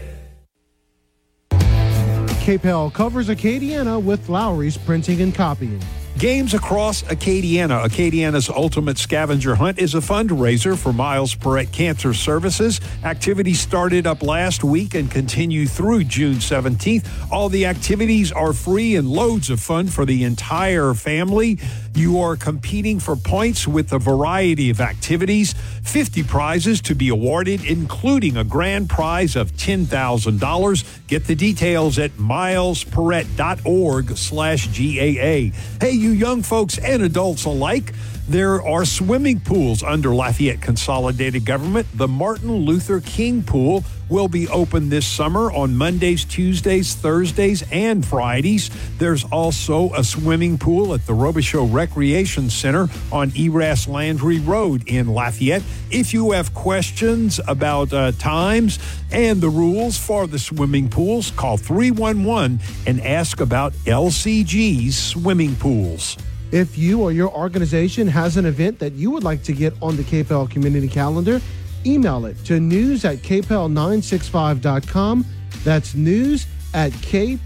KPEL 1.49 2.93
covers 2.93 3.27
Acadiana 3.27 4.01
with 4.01 4.29
Lowry's 4.29 4.77
Printing 4.77 5.19
and 5.21 5.35
Copying. 5.35 5.81
Games 6.17 6.53
Across 6.53 7.03
Acadiana. 7.03 7.83
Acadiana's 7.83 8.47
Ultimate 8.47 8.97
Scavenger 8.97 9.55
Hunt 9.55 9.79
is 9.79 9.95
a 9.95 9.99
fundraiser 9.99 10.77
for 10.77 10.93
Miles 10.93 11.35
Perret 11.35 11.73
Cancer 11.73 12.13
Services. 12.13 12.79
Activities 13.03 13.59
started 13.59 14.07
up 14.07 14.23
last 14.23 14.63
week 14.63 14.95
and 14.95 15.11
continue 15.11 15.65
through 15.65 16.05
June 16.05 16.35
17th. 16.35 17.05
All 17.29 17.49
the 17.49 17.65
activities 17.65 18.31
are 18.31 18.53
free 18.53 18.95
and 18.95 19.09
loads 19.09 19.49
of 19.49 19.59
fun 19.59 19.87
for 19.87 20.05
the 20.05 20.23
entire 20.23 20.93
family. 20.93 21.59
You 21.95 22.19
are 22.19 22.35
competing 22.35 22.99
for 22.99 23.15
points 23.15 23.65
with 23.65 23.93
a 23.93 23.99
variety 23.99 24.69
of 24.69 24.81
activities, 24.81 25.53
50 25.83 26.23
prizes 26.23 26.81
to 26.81 26.93
be 26.93 27.07
awarded, 27.07 27.63
including 27.63 28.35
a 28.35 28.43
grand 28.43 28.89
prize 28.89 29.37
of 29.37 29.53
$10,000. 29.53 31.07
Get 31.07 31.25
the 31.25 31.35
details 31.35 31.97
at 31.97 32.11
milesperret.org 32.11 34.17
slash 34.17 34.67
GAA. 34.67 35.55
Hey, 35.79 35.91
you 35.91 36.09
young 36.09 36.41
folks 36.41 36.77
and 36.79 37.01
adults 37.01 37.45
alike, 37.45 37.93
there 38.27 38.61
are 38.61 38.83
swimming 38.83 39.39
pools 39.39 39.81
under 39.81 40.13
Lafayette 40.13 40.59
Consolidated 40.59 41.45
Government. 41.45 41.87
The 41.93 42.09
Martin 42.09 42.53
Luther 42.53 42.99
King 42.99 43.41
Pool 43.41 43.85
will 44.09 44.27
be 44.27 44.47
open 44.49 44.89
this 44.89 45.05
summer 45.05 45.51
on 45.51 45.75
Mondays, 45.75 46.25
Tuesdays, 46.25 46.95
Thursdays, 46.95 47.63
and 47.71 48.05
Fridays. 48.05 48.69
There's 48.97 49.23
also 49.25 49.93
a 49.93 50.03
swimming 50.03 50.57
pool 50.57 50.93
at 50.93 51.05
the 51.05 51.13
Robichaux 51.13 51.71
Recreation 51.71 52.49
Center 52.49 52.87
on 53.11 53.31
Eraste 53.31 53.87
Landry 53.87 54.39
Road 54.39 54.83
in 54.87 55.07
Lafayette. 55.07 55.63
If 55.91 56.13
you 56.13 56.31
have 56.31 56.53
questions 56.53 57.39
about 57.47 57.93
uh, 57.93 58.11
times 58.13 58.79
and 59.11 59.41
the 59.41 59.49
rules 59.49 59.97
for 59.97 60.27
the 60.27 60.39
swimming 60.39 60.89
pools, 60.89 61.31
call 61.31 61.57
311 61.57 62.59
and 62.85 63.01
ask 63.01 63.39
about 63.39 63.73
LCG's 63.85 64.97
swimming 64.97 65.55
pools. 65.55 66.17
If 66.51 66.77
you 66.77 67.01
or 67.01 67.11
your 67.11 67.31
organization 67.31 68.07
has 68.07 68.37
an 68.37 68.45
event 68.45 68.79
that 68.79 68.93
you 68.93 69.11
would 69.11 69.23
like 69.23 69.43
to 69.43 69.53
get 69.53 69.73
on 69.81 69.97
the 69.97 70.03
KPEL 70.03 70.49
community 70.49 70.87
calendar, 70.87 71.41
email 71.85 72.25
it 72.25 72.37
to 72.45 72.59
news 72.59 73.05
at 73.05 73.19
kpel965.com. 73.19 75.25
That's 75.63 75.95
news 75.95 76.47
at 76.73 76.91
E 76.93 77.37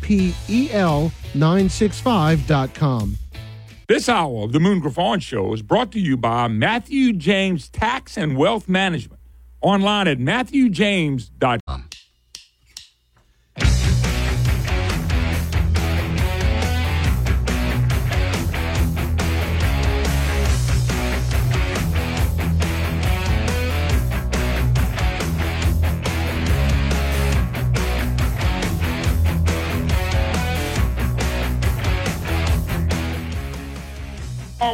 kpel965.com. 0.70 3.18
This 3.88 4.08
hour 4.08 4.44
of 4.44 4.52
the 4.52 4.60
Moon 4.60 4.80
Griffon 4.80 5.20
Show 5.20 5.52
is 5.54 5.64
brought 5.64 5.92
to 5.94 6.00
you 6.00 6.16
by 6.16 6.48
Matthew 6.48 7.12
James 7.14 7.70
Tax 7.70 8.18
and 8.18 8.38
Wealth 8.38 8.70
Management. 8.70 9.20
Online 9.62 10.08
at 10.08 10.20
matthewjames.com. 10.20 11.89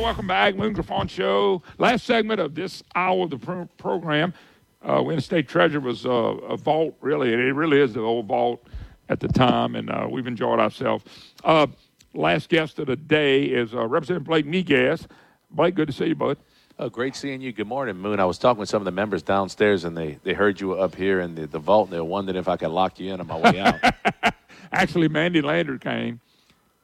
Welcome 0.05 0.27
back. 0.27 0.55
Moon 0.55 0.73
Griffon 0.73 1.07
Show. 1.07 1.63
Last 1.79 2.05
segment 2.05 2.39
of 2.39 2.53
this 2.53 2.83
hour 2.93 3.23
of 3.23 3.31
the 3.31 3.39
pro- 3.39 3.65
program. 3.79 4.35
Uh, 4.83 5.01
Wayne 5.01 5.19
State 5.19 5.47
Treasure 5.47 5.79
was 5.79 6.05
uh, 6.05 6.09
a 6.09 6.55
vault, 6.55 6.95
really. 7.01 7.33
It 7.33 7.55
really 7.55 7.81
is 7.81 7.95
the 7.95 8.01
old 8.01 8.27
vault 8.27 8.63
at 9.09 9.19
the 9.19 9.27
time, 9.27 9.73
and 9.73 9.89
uh, 9.89 10.07
we've 10.07 10.27
enjoyed 10.27 10.59
ourselves. 10.59 11.05
Uh, 11.43 11.65
last 12.13 12.49
guest 12.49 12.77
of 12.77 12.85
the 12.85 12.95
day 12.95 13.45
is 13.45 13.73
uh, 13.73 13.87
Representative 13.87 14.27
Blake 14.27 14.45
Miguez. 14.45 15.07
Blake, 15.49 15.73
good 15.73 15.87
to 15.87 15.93
see 15.93 16.05
you, 16.05 16.15
bud. 16.15 16.37
Oh, 16.77 16.87
great 16.87 17.15
seeing 17.15 17.41
you. 17.41 17.51
Good 17.51 17.65
morning, 17.65 17.97
Moon. 17.97 18.19
I 18.19 18.25
was 18.25 18.37
talking 18.37 18.59
with 18.59 18.69
some 18.69 18.83
of 18.83 18.85
the 18.85 18.91
members 18.91 19.23
downstairs, 19.23 19.85
and 19.85 19.97
they, 19.97 20.19
they 20.21 20.33
heard 20.33 20.61
you 20.61 20.73
up 20.73 20.93
here 20.93 21.19
in 21.19 21.33
the, 21.33 21.47
the 21.47 21.57
vault, 21.57 21.87
and 21.87 21.93
they 21.93 21.99
were 21.99 22.03
wondering 22.03 22.37
if 22.37 22.47
I 22.47 22.57
could 22.57 22.69
lock 22.69 22.99
you 22.99 23.11
in 23.11 23.21
on 23.21 23.25
my 23.25 23.39
way 23.39 23.59
out. 23.59 23.79
Actually, 24.71 25.07
Mandie 25.07 25.41
Landry 25.41 25.79
came 25.79 26.21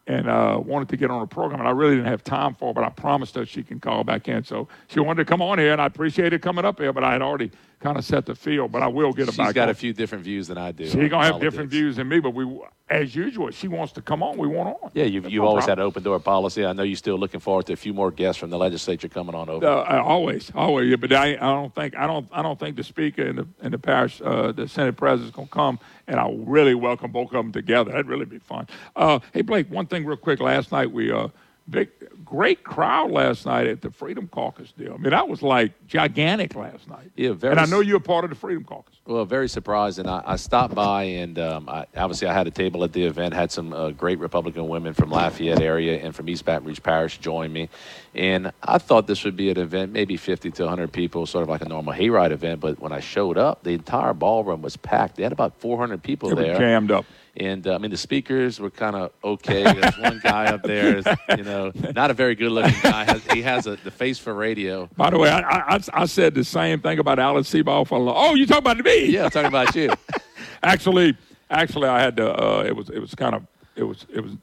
and 0.08 0.28
uh, 0.28 0.60
wanted 0.64 0.90
to 0.90 0.98
get 0.98 1.12
on 1.12 1.22
a 1.22 1.28
program, 1.28 1.60
and 1.60 1.68
I 1.68 1.72
really 1.72 1.96
didn't 1.96 2.08
have 2.08 2.24
time 2.24 2.56
for 2.56 2.70
her, 2.70 2.74
but 2.74 2.84
I 2.84 2.90
promised 2.90 3.36
her 3.36 3.46
she 3.46 3.64
can 3.64 3.80
call 3.80 4.04
back 4.04 4.28
in. 4.28 4.44
So 4.44 4.68
she 4.88 5.00
wanted 5.00 5.24
to 5.26 5.30
come 5.30 5.42
on 5.42 5.60
here, 5.60 5.72
and 5.72 5.82
I 5.82 5.86
appreciated 5.86 6.42
coming 6.42 6.66
up 6.66 6.80
here, 6.80 6.92
but 6.92 7.04
I 7.04 7.12
had 7.14 7.22
already 7.22 7.52
kind 7.80 7.98
of 7.98 8.06
set 8.06 8.26
the 8.26 8.36
field, 8.36 8.72
but 8.72 8.82
I 8.84 8.88
will 8.88 9.12
get 9.12 9.26
her 9.26 9.32
She's 9.32 9.38
back 9.38 9.56
got 9.56 9.64
on. 9.64 9.70
a 9.70 9.74
few 9.74 9.92
different 9.94 10.24
views 10.24 10.48
than 10.48 10.58
I 10.58 10.72
do. 10.72 10.86
She's 10.86 10.94
going 10.96 11.10
to 11.10 11.18
have 11.18 11.40
different 11.40 11.70
views 11.72 11.96
than 11.96 12.08
me, 12.10 12.20
but 12.20 12.32
we, 12.32 12.60
as 12.90 13.16
usual, 13.16 13.48
if 13.48 13.58
she 13.58 13.68
wants 13.68 13.94
to 13.94 14.02
come 14.04 14.22
on, 14.22 14.38
we 14.38 14.48
want 14.48 14.78
on. 14.84 14.92
Yeah, 14.94 15.06
you've, 15.06 15.24
That's 15.24 15.34
you've 15.34 15.42
no 15.44 15.48
always 15.50 15.66
problem. 15.66 15.80
had 15.80 15.82
an 15.84 15.88
open 15.88 16.04
door 16.04 16.20
policy. 16.20 16.64
I 16.64 16.74
know 16.74 16.84
you're 16.84 16.96
still 16.96 17.18
looking 17.18 17.40
forward 17.40 17.66
to 17.68 17.74
a 17.74 17.78
few 17.78 17.94
more 17.94 18.12
guests 18.12 18.40
from 18.40 18.50
the 18.52 18.58
legislature 18.58 19.08
coming 19.08 19.34
on 19.34 19.50
over. 19.50 19.66
Uh, 19.66 20.00
always, 20.02 20.52
always. 20.54 20.90
Yeah, 20.90 20.98
but 20.98 21.12
I, 21.14 21.34
I 21.34 21.36
don't 21.38 21.74
think 21.74 21.96
I 21.96 22.06
don't 22.06 22.28
I 22.32 22.42
don't 22.44 22.60
think 22.60 22.76
the 22.76 22.84
speaker 22.84 23.24
and 23.24 23.38
the 23.40 23.48
and 23.62 23.74
the 23.74 23.80
parish 23.80 24.22
uh, 24.24 24.52
the 24.52 24.68
Senate 24.68 24.96
president's 24.96 25.36
gonna 25.36 25.48
come, 25.48 25.80
and 26.11 26.19
I 26.19 26.30
really 26.45 26.75
welcome 26.75 27.11
both 27.11 27.27
of 27.27 27.33
them 27.33 27.53
together. 27.53 27.91
That'd 27.91 28.07
really 28.07 28.25
be 28.25 28.38
fun. 28.38 28.67
Uh, 28.98 29.19
hey 29.33 29.41
Blake, 29.41 29.72
one 29.72 29.88
thing 29.88 30.06
real 30.06 30.17
quick. 30.17 30.41
Last 30.41 30.72
night 30.72 30.91
we 30.91 31.09
uh, 31.09 31.30
big 31.69 31.90
great 32.32 32.64
crowd 32.64 33.11
last 33.11 33.45
night 33.45 33.68
at 33.68 33.82
the 33.82 33.92
Freedom 33.92 34.26
Caucus 34.26 34.72
deal. 34.72 34.93
I 34.93 34.98
mean 34.98 35.11
that 35.11 35.27
was 35.27 35.42
like 35.42 35.74
gigantic 35.85 36.56
last 36.56 36.88
night. 36.88 37.11
Yeah, 37.18 37.34
very 37.34 37.51
And 37.51 37.60
I 37.60 37.66
know 37.66 37.82
you're 37.82 37.98
a 37.98 38.00
part 38.00 38.24
of 38.24 38.30
the 38.30 38.38
Freedom 38.38 38.64
Caucus. 38.64 38.95
Well, 39.06 39.26
very 39.26 39.50
surprised, 39.50 40.00
and 40.00 40.10
I, 40.10 40.24
I 40.26 40.35
stopped 40.38 40.74
by, 40.74 41.03
and 41.03 41.38
um, 41.38 41.68
I, 41.68 41.88
obviously 41.98 42.30
I 42.30 42.34
had 42.34 42.48
a 42.48 42.51
table 42.51 42.85
at 42.85 42.93
the 42.93 43.03
event. 43.03 43.34
Had 43.34 43.51
some 43.51 43.74
uh, 43.74 43.90
great 43.90 44.18
Republican 44.19 44.69
women 44.69 44.93
from 44.93 45.10
Lafayette 45.11 45.61
area 45.61 46.00
and 46.01 46.16
from 46.16 46.30
East 46.30 46.45
Baton 46.45 46.66
Rouge 46.66 46.80
Parish 46.82 47.18
join 47.18 47.51
me, 47.51 47.68
and 48.16 48.53
I 48.64 48.77
thought 48.77 49.08
this 49.08 49.26
would 49.26 49.35
be 49.35 49.50
an 49.50 49.58
event, 49.58 49.92
maybe 49.92 50.16
50 50.16 50.51
to 50.51 50.64
100 50.64 50.93
people, 50.93 51.26
sort 51.26 51.43
of 51.43 51.50
like 51.50 51.61
a 51.61 51.68
normal 51.68 51.93
hayride 51.93 52.32
event. 52.32 52.61
But 52.61 52.80
when 52.80 52.93
I 52.93 53.01
showed 53.01 53.38
up, 53.38 53.64
the 53.64 53.72
entire 53.72 54.14
ballroom 54.14 54.61
was 54.61 54.77
packed. 54.77 55.18
They 55.18 55.24
had 55.24 55.34
about 55.34 55.60
400 55.60 56.01
people 56.01 56.30
were 56.30 56.35
there, 56.35 56.58
jammed 56.58 56.92
up. 56.92 57.06
And 57.38 57.66
uh, 57.66 57.76
I 57.76 57.77
mean, 57.77 57.92
the 57.92 57.98
speakers 57.98 58.60
were 58.60 58.69
kind 58.69 58.95
of 58.95 59.11
okay. 59.24 59.64
There's 59.64 59.98
one 59.98 60.19
guy 60.22 60.48
up 60.48 60.64
there, 60.64 60.98
is, 60.98 61.06
you 61.38 61.43
know, 61.43 61.72
not 61.95 62.11
a 62.11 62.14
very 62.14 62.35
good-looking 62.35 62.76
guy. 62.84 63.06
Has, 63.06 63.24
he 63.32 63.42
has 63.42 63.68
a, 63.68 63.77
the 63.77 63.92
face 63.92 64.19
for 64.19 64.34
radio. 64.34 64.90
By 64.98 65.11
the 65.11 65.18
way, 65.18 65.30
I, 65.30 65.40
I, 65.76 65.80
I- 65.93 66.06
said 66.06 66.34
the 66.35 66.43
same 66.43 66.82
thing 66.82 67.00
about 67.00 67.19
Alan 67.19 67.43
Seabaugh 67.43 67.88
for 67.88 67.98
a 67.98 68.01
long. 68.01 68.16
Oh, 68.18 68.35
you 68.35 68.45
talking 68.45 68.69
about 68.69 68.84
me? 68.84 69.06
Yeah, 69.06 69.26
I'm 69.26 69.30
talking 69.30 69.48
about 69.48 69.74
you. 69.76 69.92
actually, 70.64 71.18
actually, 71.50 71.88
I 71.88 72.01
had 72.01 72.18
to. 72.18 72.32
Uh, 72.34 72.64
it 72.64 72.76
was 72.76 72.90
it 72.90 73.00
was 73.00 73.16
kind 73.16 73.34
of 73.35 73.48
it 73.77 73.84
was 73.84 74.06
it 74.14 74.22
was 74.22 74.34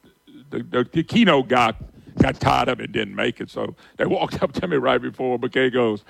the, 0.50 0.62
the, 0.62 0.88
the 0.90 1.02
keynote 1.02 1.48
guy 1.48 1.74
got 2.18 2.40
tired 2.40 2.68
of 2.68 2.80
it, 2.80 2.90
didn't 2.92 3.14
make 3.14 3.40
it. 3.40 3.50
So 3.50 3.76
they 3.98 4.06
walked 4.06 4.42
up 4.42 4.52
to 4.52 4.66
me 4.66 4.76
right 4.78 5.00
before 5.00 5.38
McKay 5.38 5.70
goes. 5.72 6.04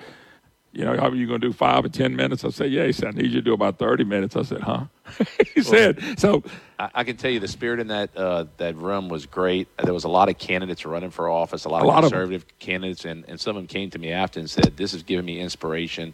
You 0.71 0.85
know, 0.85 0.95
how 0.97 1.07
are 1.09 1.15
you 1.15 1.25
going 1.25 1.41
to 1.41 1.47
do 1.47 1.53
five 1.53 1.83
or 1.83 1.89
ten 1.89 2.15
minutes? 2.15 2.45
I 2.45 2.49
said, 2.49 2.71
yeah. 2.71 2.85
He 2.85 2.91
said, 2.91 3.07
I 3.07 3.11
need 3.11 3.31
you 3.31 3.39
to 3.39 3.41
do 3.41 3.53
about 3.53 3.79
thirty 3.79 4.03
minutes. 4.03 4.35
I 4.35 4.43
said, 4.43 4.61
huh? 4.61 4.85
he 5.55 5.63
said, 5.63 6.19
so 6.19 6.43
I, 6.77 6.89
I 6.93 7.03
can 7.03 7.17
tell 7.17 7.31
you 7.31 7.39
the 7.39 7.47
spirit 7.47 7.79
in 7.79 7.87
that 7.87 8.15
uh, 8.15 8.45
that 8.57 8.75
room 8.75 9.09
was 9.09 9.25
great. 9.25 9.67
There 9.83 9.93
was 9.93 10.03
a 10.03 10.09
lot 10.09 10.29
of 10.29 10.37
candidates 10.37 10.85
running 10.85 11.09
for 11.09 11.27
office, 11.27 11.65
a 11.65 11.69
lot 11.69 11.79
A 11.79 11.81
of 11.81 11.87
lot 11.87 12.03
of 12.03 12.11
conservative 12.11 12.45
candidates, 12.59 13.03
and, 13.05 13.25
and 13.27 13.41
some 13.41 13.55
of 13.55 13.61
them 13.61 13.67
came 13.67 13.89
to 13.89 13.97
me 13.97 14.11
after 14.11 14.39
and 14.39 14.47
said, 14.47 14.77
"This 14.77 14.91
has 14.91 15.01
given 15.01 15.25
me 15.25 15.39
inspiration, 15.39 16.13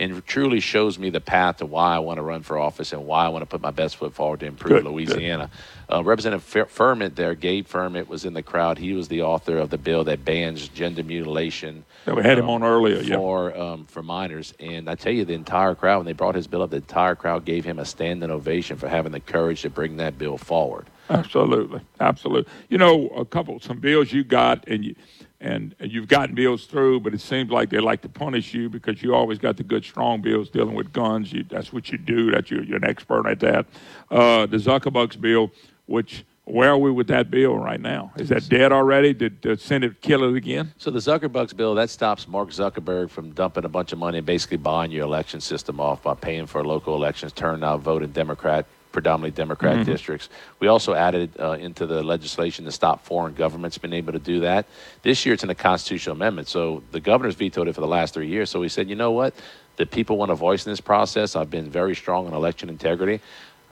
and 0.00 0.26
truly 0.26 0.58
shows 0.58 0.98
me 0.98 1.10
the 1.10 1.20
path 1.20 1.58
to 1.58 1.66
why 1.66 1.94
I 1.94 2.00
want 2.00 2.18
to 2.18 2.22
run 2.22 2.42
for 2.42 2.58
office 2.58 2.92
and 2.92 3.06
why 3.06 3.24
I 3.24 3.28
want 3.28 3.42
to 3.42 3.46
put 3.46 3.60
my 3.60 3.70
best 3.70 3.94
foot 3.96 4.14
forward 4.14 4.40
to 4.40 4.46
improve 4.46 4.82
Good, 4.82 4.84
Louisiana." 4.84 5.48
Uh, 5.88 6.02
Representative 6.02 6.42
Fer- 6.42 6.66
Firment 6.66 7.14
there, 7.14 7.36
Gabe 7.36 7.68
Firment, 7.68 8.08
was 8.08 8.24
in 8.24 8.34
the 8.34 8.42
crowd. 8.42 8.78
He 8.78 8.94
was 8.94 9.06
the 9.06 9.22
author 9.22 9.58
of 9.58 9.70
the 9.70 9.78
bill 9.78 10.02
that 10.04 10.24
bans 10.24 10.66
gender 10.66 11.04
mutilation. 11.04 11.84
Yeah, 12.06 12.14
we 12.14 12.22
had 12.22 12.38
him 12.38 12.46
um, 12.46 12.50
on 12.50 12.62
earlier, 12.64 13.00
yeah. 13.00 13.16
for 13.16 13.56
um, 13.56 13.84
for 13.86 14.02
minors. 14.02 14.54
And 14.58 14.90
I 14.90 14.94
tell 14.94 15.12
you, 15.12 15.24
the 15.24 15.34
entire 15.34 15.74
crowd 15.74 15.98
when 15.98 16.06
they 16.06 16.12
brought 16.12 16.34
his 16.34 16.46
bill 16.46 16.62
up, 16.62 16.70
the 16.70 16.76
entire 16.76 17.14
crowd 17.14 17.44
gave 17.44 17.64
him 17.64 17.78
a 17.78 17.84
standing 17.84 18.30
ovation 18.30 18.76
for 18.76 18.88
having 18.88 19.12
the 19.12 19.20
courage 19.20 19.62
to 19.62 19.70
bring 19.70 19.98
that 19.98 20.18
bill 20.18 20.36
forward. 20.38 20.86
Absolutely, 21.10 21.80
absolutely. 22.00 22.50
You 22.68 22.78
know, 22.78 23.08
a 23.08 23.24
couple, 23.24 23.60
some 23.60 23.78
bills 23.80 24.12
you 24.12 24.24
got, 24.24 24.66
and 24.66 24.84
you, 24.84 24.94
and 25.40 25.74
and 25.78 25.92
you've 25.92 26.08
gotten 26.08 26.34
bills 26.34 26.66
through, 26.66 27.00
but 27.00 27.14
it 27.14 27.20
seems 27.20 27.50
like 27.50 27.70
they 27.70 27.80
like 27.80 28.02
to 28.02 28.08
punish 28.08 28.54
you 28.54 28.68
because 28.68 29.02
you 29.02 29.14
always 29.14 29.38
got 29.38 29.56
the 29.56 29.62
good, 29.62 29.84
strong 29.84 30.22
bills 30.22 30.48
dealing 30.48 30.74
with 30.74 30.92
guns. 30.92 31.32
You, 31.32 31.44
that's 31.44 31.72
what 31.72 31.90
you 31.92 31.98
do. 31.98 32.30
That 32.30 32.50
you, 32.50 32.62
you're 32.62 32.78
an 32.78 32.84
expert 32.84 33.26
at 33.26 33.40
that. 33.40 33.66
Uh, 34.10 34.46
the 34.46 34.56
Zuckerbucks 34.56 35.20
bill, 35.20 35.52
which 35.86 36.24
where 36.44 36.70
are 36.70 36.78
we 36.78 36.90
with 36.90 37.06
that 37.06 37.30
bill 37.30 37.56
right 37.56 37.80
now? 37.80 38.12
Is 38.16 38.28
that 38.30 38.48
dead 38.48 38.72
already? 38.72 39.14
Did 39.14 39.40
the 39.42 39.56
Senate 39.56 40.00
kill 40.00 40.24
it 40.24 40.36
again? 40.36 40.72
So 40.76 40.90
the 40.90 40.98
Zuckerbucks 40.98 41.56
bill 41.56 41.74
that 41.76 41.88
stops 41.88 42.26
Mark 42.26 42.50
Zuckerberg 42.50 43.10
from 43.10 43.30
dumping 43.30 43.64
a 43.64 43.68
bunch 43.68 43.92
of 43.92 43.98
money 43.98 44.18
and 44.18 44.26
basically 44.26 44.56
buying 44.56 44.90
your 44.90 45.04
election 45.04 45.40
system 45.40 45.80
off 45.80 46.02
by 46.02 46.14
paying 46.14 46.46
for 46.46 46.64
local 46.64 46.96
elections, 46.96 47.32
turning 47.32 47.62
out 47.62 47.80
vote 47.80 48.02
in 48.02 48.10
Democrat, 48.10 48.66
predominantly 48.90 49.30
Democrat 49.30 49.74
Mm-hmm. 49.76 49.82
Mhm. 49.82 49.86
districts. 49.92 50.28
We 50.58 50.66
also 50.66 50.94
added 50.94 51.30
uh, 51.38 51.52
into 51.52 51.86
the 51.86 52.02
legislation 52.02 52.64
to 52.64 52.72
stop 52.72 53.04
foreign 53.04 53.34
governments 53.34 53.78
being 53.78 53.94
able 53.94 54.12
to 54.12 54.18
do 54.18 54.40
that. 54.40 54.66
This 55.02 55.24
year 55.24 55.34
it's 55.34 55.44
in 55.44 55.50
a 55.50 55.54
constitutional 55.54 56.16
amendment. 56.16 56.48
So 56.48 56.82
the 56.90 57.00
governor's 57.00 57.36
vetoed 57.36 57.68
it 57.68 57.74
for 57.74 57.80
the 57.80 57.86
last 57.86 58.14
three 58.14 58.26
years. 58.28 58.50
So 58.50 58.58
we 58.58 58.68
said, 58.68 58.90
you 58.90 58.96
know 58.96 59.12
what? 59.12 59.32
The 59.76 59.86
people 59.86 60.18
want 60.18 60.30
a 60.30 60.34
voice 60.34 60.66
in 60.66 60.72
this 60.72 60.80
process. 60.82 61.34
I've 61.36 61.48
been 61.50 61.70
very 61.70 61.94
strong 61.94 62.26
on 62.26 62.34
election 62.34 62.68
integrity. 62.68 63.20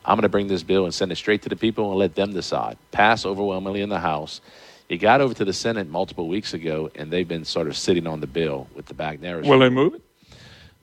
I'm 0.04 0.16
going 0.16 0.22
to 0.22 0.28
bring 0.28 0.48
this 0.48 0.62
bill 0.62 0.84
and 0.84 0.94
send 0.94 1.12
it 1.12 1.16
straight 1.16 1.42
to 1.42 1.48
the 1.48 1.56
people 1.56 1.90
and 1.90 1.98
let 1.98 2.14
them 2.14 2.32
decide. 2.32 2.78
Pass 2.90 3.26
overwhelmingly 3.26 3.82
in 3.82 3.88
the 3.88 3.98
House. 3.98 4.40
It 4.88 4.98
got 4.98 5.20
over 5.20 5.34
to 5.34 5.44
the 5.44 5.52
Senate 5.52 5.88
multiple 5.88 6.26
weeks 6.26 6.52
ago, 6.52 6.90
and 6.94 7.12
they've 7.12 7.28
been 7.28 7.44
sort 7.44 7.68
of 7.68 7.76
sitting 7.76 8.06
on 8.06 8.20
the 8.20 8.26
bill 8.26 8.66
with 8.74 8.86
the 8.86 8.94
Bagneris. 8.94 9.46
Will 9.46 9.58
they 9.60 9.68
move 9.68 9.94
it? 9.94 10.02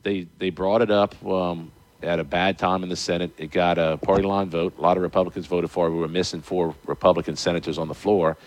They 0.03 0.27
they 0.37 0.49
brought 0.49 0.81
it 0.81 0.91
up 0.91 1.21
um, 1.25 1.71
at 2.01 2.19
a 2.19 2.23
bad 2.23 2.57
time 2.57 2.83
in 2.83 2.89
the 2.89 2.95
Senate. 2.95 3.31
It 3.37 3.51
got 3.51 3.77
a 3.77 3.97
party 3.97 4.23
line 4.23 4.49
vote. 4.49 4.77
A 4.77 4.81
lot 4.81 4.95
of 4.95 5.03
Republicans 5.03 5.47
voted 5.47 5.69
for 5.69 5.87
it. 5.87 5.91
We 5.91 5.99
were 5.99 6.07
missing 6.07 6.41
four 6.41 6.75
Republican 6.85 7.35
senators 7.35 7.77
on 7.77 7.87
the 7.87 7.95
floor. 7.95 8.37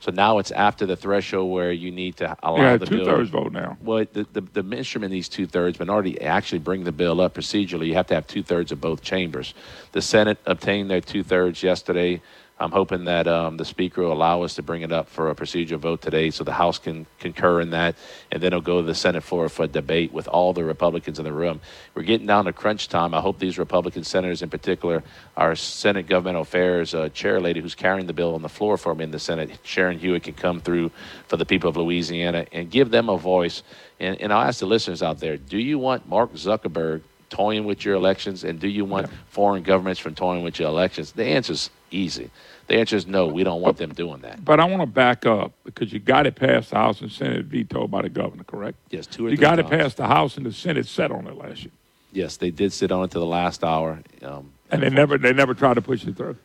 So 0.00 0.10
now 0.10 0.38
it's 0.38 0.50
after 0.50 0.86
the 0.86 0.96
threshold 0.96 1.52
where 1.52 1.72
you 1.72 1.90
need 1.90 2.16
to 2.16 2.34
allow 2.42 2.62
Yeah, 2.62 2.76
the 2.78 2.86
two 2.86 2.96
bill. 2.98 3.04
thirds 3.04 3.28
vote 3.30 3.52
now. 3.52 3.76
Well, 3.82 4.06
the, 4.12 4.26
the, 4.32 4.40
the 4.40 4.76
instrument 4.76 5.12
needs 5.12 5.28
two 5.28 5.46
thirds, 5.46 5.76
but 5.76 5.84
in 5.84 5.90
order 5.90 6.10
to 6.10 6.22
actually 6.22 6.60
bring 6.60 6.84
the 6.84 6.92
bill 6.92 7.20
up 7.20 7.34
procedurally, 7.34 7.86
you 7.86 7.94
have 7.94 8.06
to 8.06 8.14
have 8.14 8.26
two 8.26 8.42
thirds 8.42 8.72
of 8.72 8.80
both 8.80 9.02
chambers. 9.02 9.52
The 9.92 10.00
Senate 10.00 10.38
obtained 10.46 10.90
their 10.90 11.02
two 11.02 11.22
thirds 11.22 11.62
yesterday. 11.62 12.22
I'm 12.60 12.72
hoping 12.72 13.04
that 13.04 13.26
um, 13.26 13.56
the 13.56 13.64
Speaker 13.64 14.02
will 14.02 14.12
allow 14.12 14.42
us 14.42 14.56
to 14.56 14.62
bring 14.62 14.82
it 14.82 14.92
up 14.92 15.08
for 15.08 15.30
a 15.30 15.34
procedural 15.34 15.78
vote 15.78 16.02
today 16.02 16.28
so 16.28 16.44
the 16.44 16.52
House 16.52 16.78
can 16.78 17.06
concur 17.18 17.62
in 17.62 17.70
that, 17.70 17.96
and 18.30 18.42
then 18.42 18.48
it'll 18.48 18.60
go 18.60 18.82
to 18.82 18.86
the 18.86 18.94
Senate 18.94 19.22
floor 19.22 19.48
for 19.48 19.62
a 19.62 19.66
debate 19.66 20.12
with 20.12 20.28
all 20.28 20.52
the 20.52 20.62
Republicans 20.62 21.18
in 21.18 21.24
the 21.24 21.32
room. 21.32 21.62
We're 21.94 22.02
getting 22.02 22.26
down 22.26 22.44
to 22.44 22.52
crunch 22.52 22.88
time. 22.88 23.14
I 23.14 23.22
hope 23.22 23.38
these 23.38 23.58
Republican 23.58 24.04
senators, 24.04 24.42
in 24.42 24.50
particular, 24.50 25.02
our 25.38 25.56
Senate 25.56 26.06
Governmental 26.06 26.42
Affairs 26.42 26.94
uh, 26.94 27.08
chair 27.08 27.40
lady 27.40 27.60
who's 27.60 27.74
carrying 27.74 28.06
the 28.06 28.12
bill 28.12 28.34
on 28.34 28.42
the 28.42 28.48
floor 28.50 28.76
for 28.76 28.94
me 28.94 29.04
in 29.04 29.10
the 29.10 29.18
Senate, 29.18 29.58
Sharon 29.62 29.98
Hewitt, 29.98 30.24
can 30.24 30.34
come 30.34 30.60
through 30.60 30.90
for 31.28 31.38
the 31.38 31.46
people 31.46 31.70
of 31.70 31.78
Louisiana 31.78 32.44
and 32.52 32.70
give 32.70 32.90
them 32.90 33.08
a 33.08 33.16
voice. 33.16 33.62
And, 33.98 34.20
and 34.20 34.34
I'll 34.34 34.46
ask 34.46 34.60
the 34.60 34.66
listeners 34.66 35.02
out 35.02 35.18
there 35.18 35.38
do 35.38 35.56
you 35.58 35.78
want 35.78 36.06
Mark 36.06 36.34
Zuckerberg 36.34 37.00
toying 37.30 37.64
with 37.64 37.84
your 37.84 37.94
elections, 37.94 38.44
and 38.44 38.60
do 38.60 38.68
you 38.68 38.84
want 38.84 39.08
foreign 39.28 39.62
governments 39.62 40.00
from 40.00 40.14
toying 40.14 40.42
with 40.42 40.58
your 40.58 40.68
elections? 40.68 41.12
The 41.12 41.24
answer 41.24 41.54
is 41.54 41.70
easy. 41.90 42.30
The 42.70 42.78
answer 42.78 42.94
is 42.94 43.04
no, 43.04 43.26
we 43.26 43.42
don't 43.42 43.60
want 43.60 43.78
them 43.78 43.92
doing 43.92 44.20
that. 44.20 44.44
But 44.44 44.60
I 44.60 44.64
want 44.64 44.80
to 44.80 44.86
back 44.86 45.26
up 45.26 45.50
because 45.64 45.92
you 45.92 45.98
got 45.98 46.28
it 46.28 46.36
past 46.36 46.70
the 46.70 46.76
House 46.76 47.00
and 47.00 47.10
Senate 47.10 47.46
vetoed 47.46 47.90
by 47.90 48.02
the 48.02 48.08
governor, 48.08 48.44
correct? 48.44 48.78
Yes, 48.90 49.08
two 49.08 49.26
or 49.26 49.30
You 49.30 49.36
got 49.36 49.58
it 49.58 49.62
times. 49.62 49.82
past 49.82 49.96
the 49.96 50.06
House 50.06 50.36
and 50.36 50.46
the 50.46 50.52
Senate 50.52 50.86
set 50.86 51.10
on 51.10 51.26
it 51.26 51.36
last 51.36 51.64
year, 51.64 51.72
Yes, 52.12 52.36
they 52.36 52.52
did 52.52 52.72
sit 52.72 52.92
on 52.92 53.02
it 53.02 53.10
to 53.10 53.18
the 53.18 53.26
last 53.26 53.64
hour. 53.64 53.98
Um, 54.22 54.52
and 54.70 54.84
they 54.84 54.88
never 54.88 55.18
they 55.18 55.32
never 55.32 55.52
tried 55.52 55.74
to 55.74 55.82
push 55.82 56.06
it 56.06 56.16
through. 56.16 56.36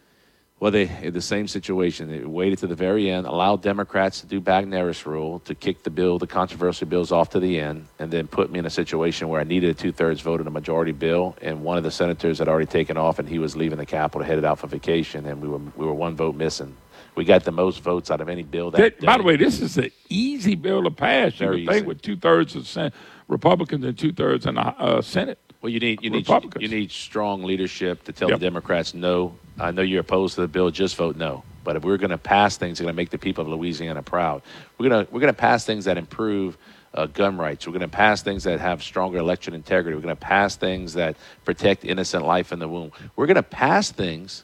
Well, 0.58 0.72
they 0.72 0.90
in 1.02 1.14
the 1.14 1.22
same 1.22 1.48
situation. 1.50 2.10
They 2.10 2.20
waited 2.26 2.60
to 2.60 2.68
the 2.68 2.76
very 2.76 3.10
end, 3.12 3.28
allowed 3.28 3.62
Democrats 3.62 4.22
to 4.22 4.26
do 4.26 4.40
Bagneris 4.40 5.06
rule 5.06 5.40
to 5.40 5.54
kick 5.54 5.84
the 5.84 5.90
bill, 5.90 6.18
the 6.18 6.28
controversial 6.28 6.88
bills 6.88 7.12
off 7.12 7.30
to 7.32 7.42
the 7.42 7.60
end, 7.60 7.88
and 8.00 8.10
then 8.10 8.26
put 8.28 8.50
me 8.50 8.60
in 8.60 8.66
a 8.66 8.70
situation 8.70 9.28
where 9.28 9.42
I 9.42 9.44
needed 9.44 9.70
a 9.70 9.74
two-thirds 9.74 10.22
vote 10.22 10.40
in 10.40 10.48
a 10.48 10.52
majority 10.52 10.94
bill, 10.94 11.36
and 11.42 11.62
one 11.64 11.78
of 11.78 11.84
the 11.84 11.92
senators 11.92 12.40
had 12.40 12.48
already 12.48 12.68
taken 12.68 12.96
off, 12.96 13.20
and 13.20 13.28
he 13.28 13.38
was 13.38 13.58
leaving 13.58 13.78
the 13.80 13.86
Capitol, 13.86 14.26
headed 14.26 14.46
out 14.46 14.58
for 14.60 14.68
vacation, 14.68 15.26
and 15.26 15.42
we 15.42 15.50
were 15.50 15.60
we 15.76 15.86
were 15.86 15.94
one 15.94 16.16
vote 16.16 16.36
missing. 16.36 16.76
We 17.16 17.26
got 17.26 17.44
the 17.44 17.52
most 17.52 17.82
votes 17.82 18.10
out 18.10 18.22
of 18.22 18.30
any 18.30 18.44
bill 18.44 18.72
that 18.72 18.78
That- 18.78 19.00
day. 19.02 19.06
by 19.08 19.18
the 19.18 19.24
way, 19.24 19.36
this 19.36 19.60
is 19.62 19.78
an 19.78 19.92
easy 20.10 20.56
bill 20.56 20.84
to 20.84 20.92
pass. 20.92 21.38
You 21.40 21.50
would 21.50 21.68
think 21.68 21.86
with 21.88 22.02
two 22.02 22.16
thirds 22.16 22.56
of 22.56 22.94
Republicans 23.28 23.84
and 23.84 23.98
two 23.98 24.14
thirds 24.14 24.46
in 24.46 24.56
the 24.56 24.62
uh, 24.62 25.02
Senate. 25.02 25.38
Well, 25.66 25.74
you 25.74 25.80
need 25.80 26.04
you 26.04 26.12
need 26.12 26.28
you 26.60 26.68
need 26.68 26.92
strong 26.92 27.42
leadership 27.42 28.04
to 28.04 28.12
tell 28.12 28.30
Yep. 28.30 28.38
the 28.40 28.46
Democrats 28.46 28.94
no. 28.94 29.36
I 29.60 29.72
know 29.72 29.82
you're 29.82 30.02
opposed 30.02 30.36
to 30.36 30.42
the 30.42 30.48
bill. 30.48 30.70
Just 30.70 30.96
vote 30.96 31.16
no. 31.16 31.42
But 31.64 31.76
if 31.76 31.84
we're 31.84 31.98
going 31.98 32.12
to 32.12 32.20
pass 32.20 32.56
things 32.56 32.78
that 32.78 32.84
are 32.84 32.86
going 32.86 32.94
to 32.94 32.98
make 32.98 33.10
the 33.10 33.18
people 33.18 33.42
of 33.42 33.48
Louisiana 33.48 34.04
proud, 34.04 34.44
we're 34.78 34.90
going 34.90 35.08
to 35.08 35.12
we're 35.12 35.22
going 35.22 35.34
to 35.34 35.40
pass 35.40 35.66
things 35.66 35.86
that 35.86 35.98
improve 35.98 36.56
uh, 36.94 37.08
gun 37.08 37.40
rights. 37.40 37.66
We're 37.66 37.74
going 37.74 37.82
to 37.82 37.88
pass 37.88 38.22
things 38.22 38.44
that 38.44 38.60
have 38.60 38.84
stronger 38.84 39.18
election 39.18 39.56
integrity. 39.56 39.96
We're 39.96 40.04
going 40.04 40.16
to 40.16 40.22
pass 40.22 40.56
things 40.56 40.94
that 40.94 41.16
protect 41.46 41.84
innocent 41.84 42.24
life 42.24 42.52
in 42.52 42.60
the 42.60 42.68
womb. 42.68 42.92
We're 43.16 43.26
going 43.26 43.34
to 43.34 43.42
pass 43.42 43.90
things 43.90 44.44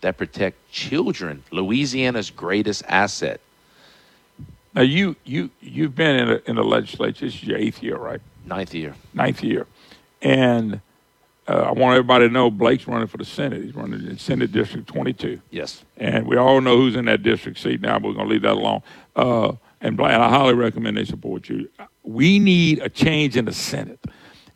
that 0.00 0.16
protect 0.16 0.70
children, 0.70 1.42
Louisiana's 1.50 2.30
greatest 2.30 2.82
asset. 2.88 3.42
Now 4.72 4.80
you 4.80 5.16
you 5.24 5.50
you've 5.60 5.94
been 5.94 6.16
in, 6.16 6.30
a, 6.30 6.40
in 6.46 6.56
the 6.56 6.64
legislature. 6.64 7.26
This 7.26 7.34
is 7.34 7.44
your 7.44 7.58
eighth 7.58 7.82
year, 7.82 7.98
right? 7.98 8.22
Ninth 8.46 8.74
year. 8.74 8.94
Ninth 9.12 9.44
year, 9.44 9.66
and 10.22 10.80
uh, 11.48 11.52
I 11.52 11.72
want 11.72 11.96
everybody 11.96 12.28
to 12.28 12.32
know 12.32 12.50
Blake's 12.50 12.86
running 12.86 13.08
for 13.08 13.18
the 13.18 13.24
Senate. 13.24 13.64
He's 13.64 13.74
running 13.74 14.06
in 14.06 14.16
Senate 14.16 14.52
District 14.52 14.86
22. 14.86 15.40
Yes. 15.50 15.84
And 15.96 16.26
we 16.26 16.36
all 16.36 16.60
know 16.60 16.76
who's 16.76 16.94
in 16.94 17.06
that 17.06 17.22
district 17.22 17.58
seat 17.58 17.80
now. 17.80 17.98
But 17.98 18.08
we're 18.08 18.14
going 18.14 18.28
to 18.28 18.32
leave 18.32 18.42
that 18.42 18.52
alone. 18.52 18.82
Uh, 19.16 19.52
and 19.80 19.96
Blake, 19.96 20.12
I 20.12 20.28
highly 20.28 20.54
recommend 20.54 20.96
they 20.96 21.04
support 21.04 21.48
you. 21.48 21.68
We 22.04 22.38
need 22.38 22.78
a 22.78 22.88
change 22.88 23.36
in 23.36 23.44
the 23.44 23.52
Senate. 23.52 23.98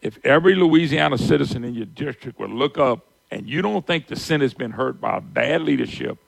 If 0.01 0.25
every 0.25 0.55
Louisiana 0.55 1.19
citizen 1.19 1.65
in 1.65 1.75
your 1.75 1.87
district 1.87 2.39
would 2.39 2.51
look 2.51 2.79
up 2.79 3.07
and 3.33 3.49
you 3.49 3.63
don't 3.63 3.85
think 3.85 4.07
the 4.07 4.15
Senate's 4.15 4.55
been 4.55 4.71
hurt 4.71 5.01
by 5.01 5.19
bad 5.19 5.63
leadership 5.63 6.19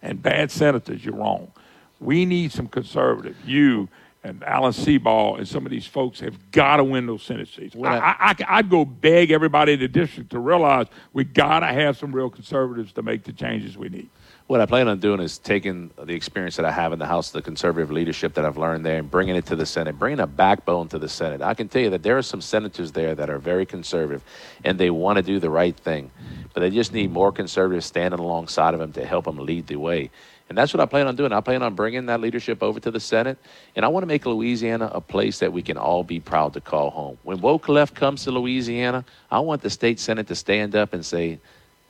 and 0.00 0.22
bad 0.22 0.52
senators, 0.52 1.04
you're 1.04 1.16
wrong. 1.16 1.50
We 1.98 2.24
need 2.24 2.52
some 2.52 2.68
conservative. 2.68 3.36
You 3.44 3.88
and 4.24 4.42
Alan 4.42 4.72
Seabaugh 4.72 5.36
and 5.36 5.46
some 5.46 5.66
of 5.66 5.70
these 5.70 5.86
folks 5.86 6.18
have 6.20 6.50
got 6.50 6.78
to 6.78 6.84
win 6.84 7.06
those 7.06 7.22
Senate 7.22 7.46
seats. 7.46 7.76
I, 7.76 8.34
I, 8.48 8.56
would 8.62 8.70
go 8.70 8.84
beg 8.86 9.30
everybody 9.30 9.74
in 9.74 9.80
the 9.80 9.88
district 9.88 10.30
to 10.30 10.38
realize 10.38 10.86
we 11.12 11.24
got 11.24 11.60
to 11.60 11.66
have 11.66 11.98
some 11.98 12.10
real 12.10 12.30
conservatives 12.30 12.92
to 12.94 13.02
make 13.02 13.24
the 13.24 13.32
changes 13.32 13.76
we 13.76 13.90
need. 13.90 14.08
What 14.46 14.60
I 14.60 14.66
plan 14.66 14.88
on 14.88 14.98
doing 14.98 15.20
is 15.20 15.38
taking 15.38 15.90
the 16.02 16.14
experience 16.14 16.56
that 16.56 16.64
I 16.66 16.70
have 16.70 16.92
in 16.92 16.98
the 16.98 17.06
House, 17.06 17.30
the 17.30 17.40
conservative 17.40 17.90
leadership 17.90 18.34
that 18.34 18.44
I've 18.44 18.58
learned 18.58 18.84
there, 18.84 18.98
and 18.98 19.10
bringing 19.10 19.36
it 19.36 19.46
to 19.46 19.56
the 19.56 19.64
Senate, 19.64 19.98
bringing 19.98 20.20
a 20.20 20.26
backbone 20.26 20.88
to 20.88 20.98
the 20.98 21.08
Senate. 21.08 21.40
I 21.40 21.54
can 21.54 21.68
tell 21.68 21.80
you 21.80 21.90
that 21.90 22.02
there 22.02 22.18
are 22.18 22.22
some 22.22 22.42
senators 22.42 22.92
there 22.92 23.14
that 23.14 23.30
are 23.30 23.38
very 23.38 23.64
conservative, 23.64 24.22
and 24.62 24.78
they 24.78 24.90
want 24.90 25.16
to 25.16 25.22
do 25.22 25.38
the 25.38 25.48
right 25.48 25.74
thing, 25.74 26.10
but 26.52 26.60
they 26.60 26.68
just 26.68 26.92
need 26.92 27.10
more 27.10 27.32
conservatives 27.32 27.86
standing 27.86 28.20
alongside 28.20 28.74
of 28.74 28.80
them 28.80 28.92
to 28.92 29.06
help 29.06 29.24
them 29.24 29.38
lead 29.38 29.66
the 29.66 29.76
way. 29.76 30.10
And 30.48 30.58
that's 30.58 30.74
what 30.74 30.80
I 30.80 30.86
plan 30.86 31.06
on 31.06 31.16
doing. 31.16 31.32
I 31.32 31.40
plan 31.40 31.62
on 31.62 31.74
bringing 31.74 32.06
that 32.06 32.20
leadership 32.20 32.62
over 32.62 32.78
to 32.80 32.90
the 32.90 33.00
Senate. 33.00 33.38
And 33.76 33.84
I 33.84 33.88
want 33.88 34.02
to 34.02 34.06
make 34.06 34.26
Louisiana 34.26 34.90
a 34.92 35.00
place 35.00 35.38
that 35.38 35.52
we 35.52 35.62
can 35.62 35.78
all 35.78 36.04
be 36.04 36.20
proud 36.20 36.52
to 36.52 36.60
call 36.60 36.90
home. 36.90 37.18
When 37.22 37.40
woke 37.40 37.68
left 37.68 37.94
comes 37.94 38.24
to 38.24 38.30
Louisiana, 38.30 39.04
I 39.30 39.40
want 39.40 39.62
the 39.62 39.70
state 39.70 39.98
Senate 39.98 40.26
to 40.28 40.34
stand 40.34 40.76
up 40.76 40.92
and 40.92 41.04
say, 41.04 41.38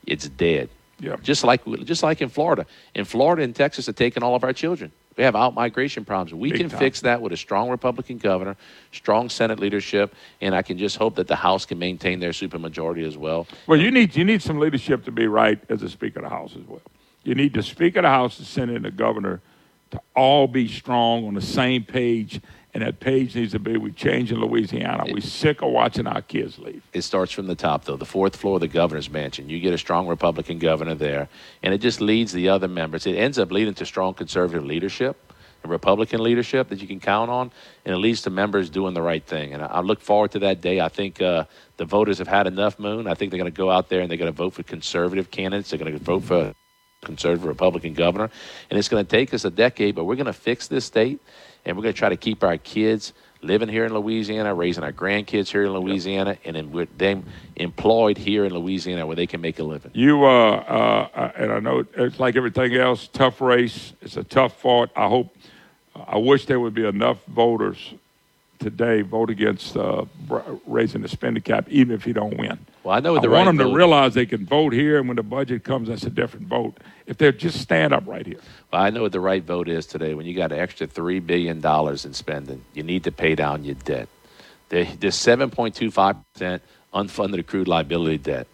it's 0.06 0.28
dead. 0.28 0.68
Yeah. 1.00 1.16
Just 1.22 1.42
like 1.42 1.64
just 1.84 2.04
like 2.04 2.22
in 2.22 2.28
Florida. 2.28 2.66
In 2.94 3.04
Florida 3.04 3.42
and 3.42 3.54
Texas 3.54 3.86
have 3.86 3.96
taken 3.96 4.22
all 4.22 4.36
of 4.36 4.44
our 4.44 4.52
children. 4.52 4.92
We 5.16 5.24
have 5.24 5.36
out 5.36 5.54
migration 5.54 6.04
problems. 6.04 6.34
We 6.34 6.50
Big 6.50 6.60
can 6.60 6.70
time. 6.70 6.78
fix 6.78 7.00
that 7.02 7.20
with 7.20 7.32
a 7.32 7.36
strong 7.36 7.70
Republican 7.70 8.18
governor, 8.18 8.56
strong 8.92 9.28
Senate 9.28 9.60
leadership, 9.60 10.14
and 10.40 10.54
I 10.54 10.62
can 10.62 10.76
just 10.76 10.96
hope 10.96 11.14
that 11.16 11.28
the 11.28 11.36
House 11.36 11.66
can 11.66 11.78
maintain 11.78 12.18
their 12.18 12.30
supermajority 12.30 13.06
as 13.06 13.16
well. 13.16 13.46
Well, 13.66 13.78
you 13.78 13.90
need 13.90 14.16
you 14.16 14.24
need 14.24 14.42
some 14.42 14.58
leadership 14.58 15.04
to 15.04 15.12
be 15.12 15.26
right 15.26 15.58
as 15.68 15.82
a 15.82 15.88
Speaker 15.88 16.20
of 16.20 16.24
the 16.24 16.30
House 16.30 16.54
as 16.56 16.66
well. 16.66 16.82
You 17.24 17.34
need 17.34 17.54
the 17.54 17.62
Speaker 17.62 18.00
of 18.00 18.04
the 18.04 18.10
House, 18.10 18.38
the 18.38 18.44
Senate, 18.44 18.76
and 18.76 18.84
the 18.84 18.90
Governor 18.90 19.40
to 19.90 20.00
all 20.14 20.46
be 20.46 20.68
strong 20.68 21.26
on 21.26 21.34
the 21.34 21.42
same 21.42 21.84
page. 21.84 22.40
And 22.74 22.82
that 22.82 22.98
page 22.98 23.36
needs 23.36 23.52
to 23.52 23.60
be 23.60 23.76
we 23.76 23.92
change 23.92 24.32
in 24.32 24.40
Louisiana. 24.40 25.04
We're 25.08 25.20
sick 25.20 25.62
of 25.62 25.70
watching 25.70 26.08
our 26.08 26.22
kids 26.22 26.58
leave. 26.58 26.82
It 26.92 27.02
starts 27.02 27.30
from 27.30 27.46
the 27.46 27.54
top, 27.54 27.84
though. 27.84 27.96
The 27.96 28.04
fourth 28.04 28.34
floor 28.34 28.56
of 28.56 28.62
the 28.62 28.68
governor's 28.68 29.08
mansion. 29.08 29.48
You 29.48 29.60
get 29.60 29.72
a 29.72 29.78
strong 29.78 30.08
Republican 30.08 30.58
governor 30.58 30.96
there, 30.96 31.28
and 31.62 31.72
it 31.72 31.78
just 31.78 32.00
leads 32.00 32.32
the 32.32 32.48
other 32.48 32.66
members. 32.66 33.06
It 33.06 33.14
ends 33.14 33.38
up 33.38 33.52
leading 33.52 33.74
to 33.74 33.86
strong 33.86 34.12
conservative 34.14 34.64
leadership 34.64 35.32
and 35.62 35.70
Republican 35.70 36.20
leadership 36.20 36.68
that 36.68 36.82
you 36.82 36.88
can 36.88 36.98
count 36.98 37.30
on, 37.30 37.52
and 37.84 37.94
it 37.94 37.98
leads 37.98 38.22
to 38.22 38.30
members 38.30 38.70
doing 38.70 38.92
the 38.92 39.02
right 39.02 39.24
thing. 39.24 39.54
And 39.54 39.62
I, 39.62 39.66
I 39.66 39.80
look 39.80 40.00
forward 40.00 40.32
to 40.32 40.40
that 40.40 40.60
day. 40.60 40.80
I 40.80 40.88
think 40.88 41.22
uh, 41.22 41.44
the 41.76 41.84
voters 41.84 42.18
have 42.18 42.28
had 42.28 42.48
enough, 42.48 42.80
Moon. 42.80 43.06
I 43.06 43.14
think 43.14 43.30
they're 43.30 43.38
going 43.38 43.52
to 43.52 43.56
go 43.56 43.70
out 43.70 43.88
there 43.88 44.00
and 44.00 44.10
they're 44.10 44.18
going 44.18 44.32
to 44.32 44.36
vote 44.36 44.54
for 44.54 44.64
conservative 44.64 45.30
candidates. 45.30 45.70
They're 45.70 45.78
going 45.78 45.92
to 45.92 45.98
vote 45.98 46.24
for 46.24 46.54
conservative 47.04 47.44
Republican 47.44 47.94
governor. 47.94 48.30
And 48.70 48.78
it's 48.78 48.88
going 48.88 49.04
to 49.04 49.10
take 49.10 49.32
us 49.34 49.44
a 49.44 49.50
decade, 49.50 49.94
but 49.94 50.04
we're 50.04 50.16
going 50.16 50.26
to 50.26 50.32
fix 50.32 50.68
this 50.68 50.84
state, 50.84 51.20
and 51.64 51.76
we're 51.76 51.82
going 51.82 51.94
to 51.94 51.98
try 51.98 52.08
to 52.08 52.16
keep 52.16 52.42
our 52.42 52.56
kids 52.58 53.12
living 53.44 53.68
here 53.68 53.84
in 53.84 53.94
Louisiana, 53.94 54.54
raising 54.54 54.82
our 54.82 54.92
grandkids 54.92 55.48
here 55.48 55.64
in 55.64 55.72
Louisiana, 55.72 56.38
and 56.44 56.56
then 56.56 56.72
with 56.72 56.96
them 56.96 57.24
employed 57.56 58.16
here 58.16 58.44
in 58.44 58.54
Louisiana 58.54 59.06
where 59.06 59.16
they 59.16 59.26
can 59.26 59.40
make 59.40 59.58
a 59.58 59.62
living. 59.62 59.90
You 59.94 60.24
uh, 60.24 60.56
uh, 60.56 61.32
and 61.36 61.52
I 61.52 61.60
know 61.60 61.84
it's 61.96 62.18
like 62.18 62.36
everything 62.36 62.74
else, 62.74 63.08
tough 63.12 63.40
race. 63.40 63.92
It's 64.00 64.16
a 64.16 64.24
tough 64.24 64.60
fought. 64.60 64.90
I 64.96 65.08
hope, 65.08 65.36
I 65.94 66.16
wish 66.16 66.46
there 66.46 66.58
would 66.58 66.74
be 66.74 66.86
enough 66.86 67.24
voters 67.26 67.94
today 68.64 69.02
vote 69.02 69.30
against 69.30 69.76
uh, 69.76 70.04
raising 70.66 71.02
the 71.02 71.08
spending 71.08 71.42
cap, 71.42 71.68
even 71.68 71.94
if 71.94 72.06
you 72.06 72.12
don't 72.14 72.36
win. 72.36 72.58
Well, 72.82 72.96
I 72.96 73.00
know 73.00 73.16
I 73.16 73.20
the 73.20 73.28
want 73.30 73.46
right 73.46 73.56
them 73.56 73.58
to 73.58 73.64
realize 73.76 74.14
they 74.14 74.26
can 74.26 74.44
vote 74.46 74.72
here, 74.72 74.98
and 74.98 75.06
when 75.08 75.16
the 75.16 75.22
budget 75.22 75.62
comes, 75.62 75.88
that's 75.88 76.02
a 76.04 76.10
different 76.10 76.48
vote. 76.48 76.78
If 77.06 77.18
they 77.18 77.30
just 77.32 77.60
stand 77.60 77.92
up 77.94 78.04
right 78.06 78.26
here. 78.26 78.40
Well, 78.72 78.82
I 78.82 78.90
know 78.90 79.02
what 79.02 79.12
the 79.12 79.20
right 79.20 79.42
vote 79.44 79.68
is 79.68 79.86
today. 79.86 80.14
When 80.14 80.26
you 80.26 80.34
got 80.34 80.50
an 80.52 80.58
extra 80.58 80.86
three 80.88 81.20
billion 81.20 81.60
dollars 81.60 82.04
in 82.04 82.14
spending, 82.14 82.64
you 82.74 82.82
need 82.82 83.04
to 83.04 83.12
pay 83.12 83.34
down 83.36 83.64
your 83.64 83.76
debt. 83.76 84.08
There- 84.70 84.84
There's 84.98 85.16
7.25 85.16 86.24
percent 86.34 86.62
unfunded 86.92 87.38
accrued 87.38 87.68
liability 87.68 88.18
debt. 88.18 88.46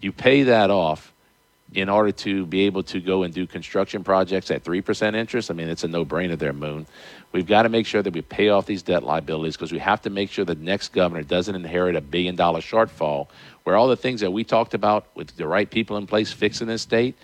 You 0.00 0.12
pay 0.12 0.44
that 0.44 0.70
off 0.70 1.11
in 1.74 1.88
order 1.88 2.12
to 2.12 2.46
be 2.46 2.62
able 2.62 2.82
to 2.82 3.00
go 3.00 3.22
and 3.22 3.32
do 3.32 3.46
construction 3.46 4.04
projects 4.04 4.50
at 4.50 4.62
three 4.62 4.80
percent 4.80 5.16
interest. 5.16 5.50
I 5.50 5.54
mean, 5.54 5.68
it's 5.68 5.84
a 5.84 5.88
no-brainer 5.88 6.38
there, 6.38 6.52
Moon. 6.52 6.86
We've 7.32 7.46
got 7.46 7.62
to 7.62 7.70
make 7.70 7.86
sure 7.86 8.02
that 8.02 8.12
we 8.12 8.20
pay 8.20 8.50
off 8.50 8.66
these 8.66 8.82
debt 8.82 9.02
liabilities 9.02 9.56
because 9.56 9.72
we 9.72 9.78
have 9.78 10.02
to 10.02 10.10
make 10.10 10.30
sure 10.30 10.44
the 10.44 10.54
next 10.54 10.92
governor 10.92 11.22
doesn't 11.22 11.54
inherit 11.54 11.96
a 11.96 12.02
billion-dollar 12.02 12.60
shortfall, 12.60 13.28
where 13.64 13.74
all 13.74 13.88
the 13.88 13.96
things 13.96 14.20
that 14.20 14.30
we 14.30 14.44
talked 14.44 14.74
about 14.74 15.06
with 15.14 15.34
the 15.36 15.46
right 15.46 15.70
people 15.70 15.96
in 15.96 16.06
place 16.06 16.30
fixing 16.32 16.66
this 16.66 16.82
state. 16.82 17.16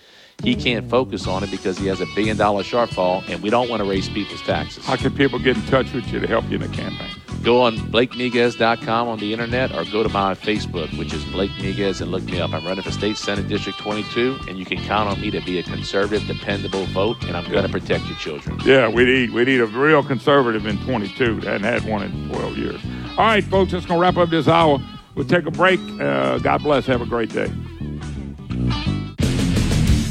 He 0.42 0.54
can't 0.54 0.88
focus 0.88 1.26
on 1.26 1.42
it 1.42 1.50
because 1.50 1.78
he 1.78 1.88
has 1.88 2.00
a 2.00 2.06
billion 2.14 2.36
dollar 2.36 2.62
shortfall, 2.62 3.28
and 3.28 3.42
we 3.42 3.50
don't 3.50 3.68
want 3.68 3.82
to 3.82 3.88
raise 3.88 4.08
people's 4.08 4.40
taxes. 4.42 4.86
How 4.86 4.94
can 4.94 5.12
people 5.12 5.40
get 5.40 5.56
in 5.56 5.62
touch 5.66 5.92
with 5.92 6.06
you 6.12 6.20
to 6.20 6.28
help 6.28 6.48
you 6.48 6.54
in 6.54 6.62
the 6.62 6.68
campaign? 6.68 7.10
Go 7.42 7.62
on 7.62 7.76
BlakeMiguez.com 7.76 9.08
on 9.08 9.18
the 9.18 9.32
internet 9.32 9.72
or 9.72 9.84
go 9.84 10.02
to 10.02 10.08
my 10.08 10.34
Facebook, 10.34 10.96
which 10.98 11.12
is 11.12 11.24
Blake 11.26 11.50
Miguez, 11.52 12.00
and 12.00 12.10
look 12.10 12.24
me 12.24 12.40
up. 12.40 12.52
I'm 12.52 12.66
running 12.66 12.82
for 12.82 12.90
State 12.90 13.16
Senate 13.16 13.48
District 13.48 13.78
22, 13.78 14.40
and 14.48 14.58
you 14.58 14.64
can 14.64 14.78
count 14.84 15.08
on 15.08 15.20
me 15.20 15.30
to 15.30 15.40
be 15.40 15.58
a 15.58 15.62
conservative, 15.62 16.26
dependable 16.26 16.84
vote, 16.86 17.22
and 17.24 17.36
I'm 17.36 17.50
going 17.50 17.64
to 17.64 17.70
protect 17.70 18.06
your 18.06 18.16
children. 18.18 18.58
Yeah, 18.64 18.88
we 18.88 19.04
need 19.04 19.30
we 19.30 19.44
need 19.44 19.60
a 19.60 19.66
real 19.66 20.02
conservative 20.02 20.66
in 20.66 20.78
22. 20.84 21.40
Hadn't 21.40 21.62
had 21.62 21.84
one 21.84 22.02
in 22.02 22.28
12 22.28 22.58
years. 22.58 22.80
All 23.16 23.26
right, 23.26 23.44
folks, 23.44 23.72
that's 23.72 23.86
gonna 23.86 24.00
wrap 24.00 24.16
up 24.16 24.30
this 24.30 24.48
hour. 24.48 24.78
We'll 25.14 25.26
take 25.26 25.46
a 25.46 25.50
break. 25.50 25.80
Uh, 26.00 26.38
God 26.38 26.62
bless. 26.62 26.86
Have 26.86 27.02
a 27.02 27.06
great 27.06 27.32
day. 27.32 27.50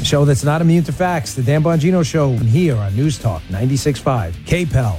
Show 0.02 0.24
that's 0.24 0.44
not 0.44 0.62
immune 0.62 0.84
to 0.84 0.92
facts. 0.92 1.34
The 1.34 1.42
Dan 1.42 1.62
Bongino 1.62 2.04
Show 2.04 2.30
And 2.30 2.48
here 2.48 2.76
on 2.76 2.96
News 2.96 3.18
Talk 3.18 3.42
96.5 3.50 4.32
KPEL. 4.44 4.98